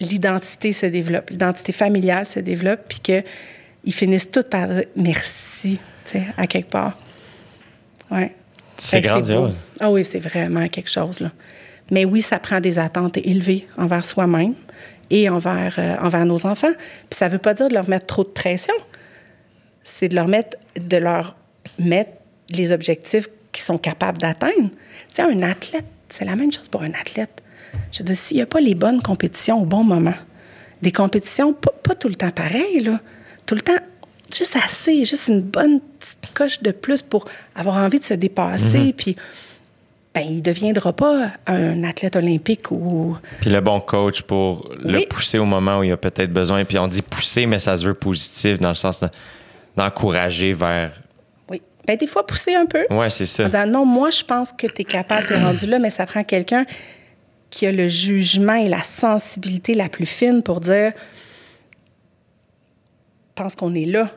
l'identité 0.00 0.72
se 0.72 0.86
développe, 0.86 1.30
l'identité 1.30 1.72
familiale 1.72 2.26
se 2.26 2.40
développe, 2.40 2.80
puis 2.88 3.00
qu'ils 3.00 3.92
finissent 3.92 4.30
tous 4.30 4.44
par 4.44 4.68
dire 4.68 4.84
merci, 4.96 5.80
tu 6.04 6.12
sais, 6.12 6.26
à 6.36 6.46
quelque 6.46 6.70
part. 6.70 6.96
Ouais. 8.10 8.34
C'est 8.76 9.00
grandiose. 9.00 9.58
Ah 9.80 9.90
oui, 9.90 10.04
c'est 10.04 10.20
vraiment 10.20 10.68
quelque 10.68 10.90
chose, 10.90 11.20
là. 11.20 11.32
Mais 11.90 12.04
oui, 12.04 12.22
ça 12.22 12.38
prend 12.38 12.60
des 12.60 12.78
attentes 12.78 13.16
élevées 13.16 13.66
envers 13.76 14.04
soi-même 14.04 14.54
et 15.10 15.28
envers, 15.28 15.74
euh, 15.78 15.96
envers 16.00 16.26
nos 16.26 16.46
enfants. 16.46 16.72
Puis 16.76 17.16
ça 17.16 17.28
veut 17.28 17.38
pas 17.38 17.54
dire 17.54 17.68
de 17.68 17.74
leur 17.74 17.88
mettre 17.88 18.06
trop 18.06 18.24
de 18.24 18.28
pression. 18.28 18.74
C'est 19.84 20.08
de 20.08 20.14
leur 20.14 20.28
mettre, 20.28 20.58
de 20.78 20.96
leur 20.98 21.34
mettre 21.78 22.10
les 22.50 22.72
objectifs 22.72 23.28
qu'ils 23.52 23.64
sont 23.64 23.78
capables 23.78 24.18
d'atteindre. 24.18 24.68
Tu 25.08 25.14
sais, 25.14 25.22
un 25.22 25.42
athlète, 25.42 25.86
c'est 26.10 26.26
la 26.26 26.36
même 26.36 26.52
chose 26.52 26.68
pour 26.68 26.82
un 26.82 26.92
athlète. 26.92 27.42
Je 27.92 27.98
veux 27.98 28.04
dire, 28.04 28.16
s'il 28.16 28.36
n'y 28.36 28.42
a 28.42 28.46
pas 28.46 28.60
les 28.60 28.74
bonnes 28.74 29.00
compétitions 29.02 29.62
au 29.62 29.64
bon 29.64 29.82
moment, 29.84 30.14
des 30.82 30.92
compétitions 30.92 31.52
pas, 31.52 31.72
pas 31.82 31.94
tout 31.94 32.08
le 32.08 32.14
temps 32.14 32.30
pareilles, 32.30 32.80
là, 32.80 33.00
tout 33.46 33.54
le 33.54 33.60
temps 33.62 33.78
juste 34.36 34.56
assez, 34.62 35.04
juste 35.04 35.28
une 35.28 35.40
bonne 35.40 35.80
petite 35.98 36.18
coche 36.34 36.62
de 36.62 36.70
plus 36.70 37.00
pour 37.02 37.24
avoir 37.54 37.76
envie 37.76 37.98
de 37.98 38.04
se 38.04 38.14
dépasser, 38.14 38.92
puis 38.96 39.16
ben, 40.14 40.20
il 40.22 40.36
ne 40.36 40.40
deviendra 40.42 40.92
pas 40.92 41.28
un 41.46 41.82
athlète 41.84 42.16
olympique 42.16 42.70
ou... 42.70 43.16
Puis 43.40 43.50
le 43.50 43.60
bon 43.60 43.80
coach 43.80 44.22
pour 44.22 44.68
le 44.82 44.98
Oui. 44.98 45.06
pousser 45.08 45.38
au 45.38 45.44
moment 45.44 45.78
où 45.78 45.82
il 45.84 45.92
a 45.92 45.96
peut-être 45.96 46.32
besoin. 46.32 46.64
Puis 46.64 46.78
on 46.78 46.88
dit 46.88 47.02
pousser, 47.02 47.46
mais 47.46 47.58
ça 47.58 47.76
se 47.76 47.86
veut 47.86 47.94
positif 47.94 48.58
dans 48.58 48.70
le 48.70 48.74
sens 48.74 49.00
de- 49.00 49.08
d'encourager 49.76 50.52
vers. 50.54 50.92
Oui. 51.48 51.62
Ben, 51.86 51.96
des 51.96 52.06
fois, 52.06 52.26
pousser 52.26 52.54
un 52.54 52.66
peu. 52.66 52.84
Ouais, 52.90 53.10
c'est 53.10 53.26
ça. 53.26 53.44
En 53.44 53.46
disant, 53.46 53.66
non, 53.66 53.84
moi, 53.84 54.10
je 54.10 54.24
pense 54.24 54.52
que 54.52 54.66
tu 54.66 54.82
es 54.82 54.84
capable, 54.84 55.26
tu 55.28 55.34
es 55.34 55.42
rendu 55.42 55.66
là, 55.66 55.78
mais 55.78 55.90
ça 55.90 56.04
prend 56.06 56.24
quelqu'un 56.24 56.64
qui 57.50 57.66
a 57.66 57.72
le 57.72 57.88
jugement 57.88 58.54
et 58.54 58.68
la 58.68 58.82
sensibilité 58.82 59.74
la 59.74 59.88
plus 59.88 60.06
fine 60.06 60.42
pour 60.42 60.60
dire, 60.60 60.92
pense 63.34 63.56
qu'on 63.56 63.74
est 63.74 63.86
là, 63.86 64.10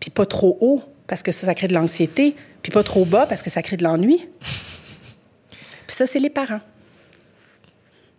puis 0.00 0.10
pas 0.10 0.26
trop 0.26 0.56
haut, 0.60 0.82
parce 1.06 1.22
que 1.22 1.32
ça, 1.32 1.46
ça 1.46 1.54
crée 1.54 1.68
de 1.68 1.74
l'anxiété, 1.74 2.34
puis 2.62 2.72
pas 2.72 2.82
trop 2.82 3.04
bas, 3.04 3.26
parce 3.26 3.42
que 3.42 3.50
ça 3.50 3.62
crée 3.62 3.76
de 3.76 3.84
l'ennui. 3.84 4.18
puis 4.40 5.96
ça, 5.96 6.06
c'est 6.06 6.18
les 6.18 6.30
parents. 6.30 6.60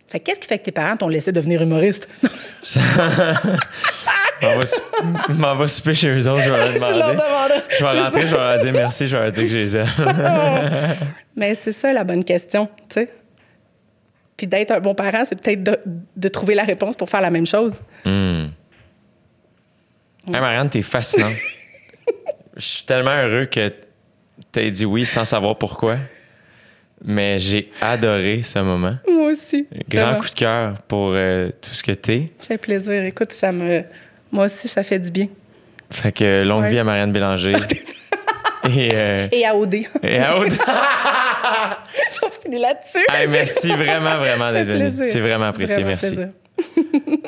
Fait 0.08 0.20
que 0.20 0.24
qu'est-ce 0.24 0.40
qui 0.40 0.46
fait 0.48 0.58
que 0.58 0.64
tes 0.64 0.72
parents 0.72 0.96
t'ont 0.96 1.08
laissé 1.08 1.32
devenir 1.32 1.60
humoriste? 1.62 2.08
Sou- 2.62 2.80
m'en 5.30 5.54
va 5.54 5.66
souper 5.66 5.94
chez 5.94 6.08
eux 6.08 6.28
autres, 6.30 6.42
je 6.42 6.50
vais 6.50 6.56
leur 6.58 6.72
demander. 6.72 7.22
Je 7.68 7.84
vais 7.84 8.00
rentrer, 8.00 8.20
je 8.22 8.26
vais 8.26 8.36
leur 8.36 8.58
dire 8.58 8.72
merci, 8.72 9.06
je 9.06 9.16
vais 9.16 9.22
leur 9.24 9.32
dire 9.32 9.44
que 9.44 9.50
je 9.50 9.56
les 9.58 9.76
aime. 9.76 9.86
Mais 11.36 11.54
c'est 11.54 11.72
ça 11.72 11.92
la 11.92 12.04
bonne 12.04 12.24
question, 12.24 12.68
tu 12.88 12.94
sais. 12.94 13.10
Puis 14.38 14.46
d'être 14.46 14.70
un 14.70 14.80
bon 14.80 14.94
parent, 14.94 15.24
c'est 15.26 15.38
peut-être 15.38 15.62
de, 15.62 15.78
de 16.16 16.28
trouver 16.28 16.54
la 16.54 16.62
réponse 16.62 16.96
pour 16.96 17.10
faire 17.10 17.20
la 17.20 17.28
même 17.30 17.46
chose. 17.46 17.78
Hey, 18.06 18.48
Marianne, 20.30 20.70
t'es 20.70 20.80
fascinante. 20.82 21.34
Je 22.56 22.62
suis 22.64 22.84
tellement 22.84 23.10
heureux 23.16 23.44
que 23.46 23.70
t'aies 24.52 24.70
dit 24.70 24.84
oui 24.86 25.04
sans 25.06 25.24
savoir 25.24 25.58
pourquoi. 25.58 25.96
Mais 27.04 27.38
j'ai 27.38 27.70
adoré 27.80 28.42
ce 28.42 28.58
moment. 28.58 28.96
Moi 29.08 29.30
aussi. 29.30 29.68
Grand 29.88 30.02
Vraiment. 30.06 30.18
coup 30.20 30.28
de 30.30 30.34
cœur 30.34 30.82
pour 30.88 31.10
euh, 31.12 31.50
tout 31.60 31.70
ce 31.70 31.82
que 31.84 31.92
t'es. 31.92 32.32
Ça 32.40 32.46
fait 32.46 32.58
plaisir. 32.58 33.04
Écoute, 33.04 33.32
ça 33.32 33.52
me. 33.52 33.84
Moi 34.32 34.46
aussi, 34.46 34.66
ça 34.66 34.82
fait 34.82 34.98
du 34.98 35.10
bien. 35.12 35.28
Fait 35.90 36.10
que 36.12 36.42
longue 36.42 36.62
Ouais. 36.62 36.70
vie 36.70 36.78
à 36.80 36.84
Marianne 36.84 37.12
Bélanger. 37.12 37.52
et, 38.68 38.88
euh, 38.92 39.28
Et 39.30 39.46
à 39.46 39.54
OD. 39.54 39.74
et 40.02 40.18
à 40.18 40.36
Aude. 40.36 40.52
On 42.22 42.30
finit 42.42 42.58
là-dessus. 42.58 43.04
Merci 43.28 43.68
vraiment, 43.72 44.18
vraiment 44.18 44.52
d'être 44.52 44.68
venu. 44.68 44.92
C'est 45.04 45.20
vraiment 45.20 45.46
apprécié. 45.46 45.84
Merci. 45.84 46.18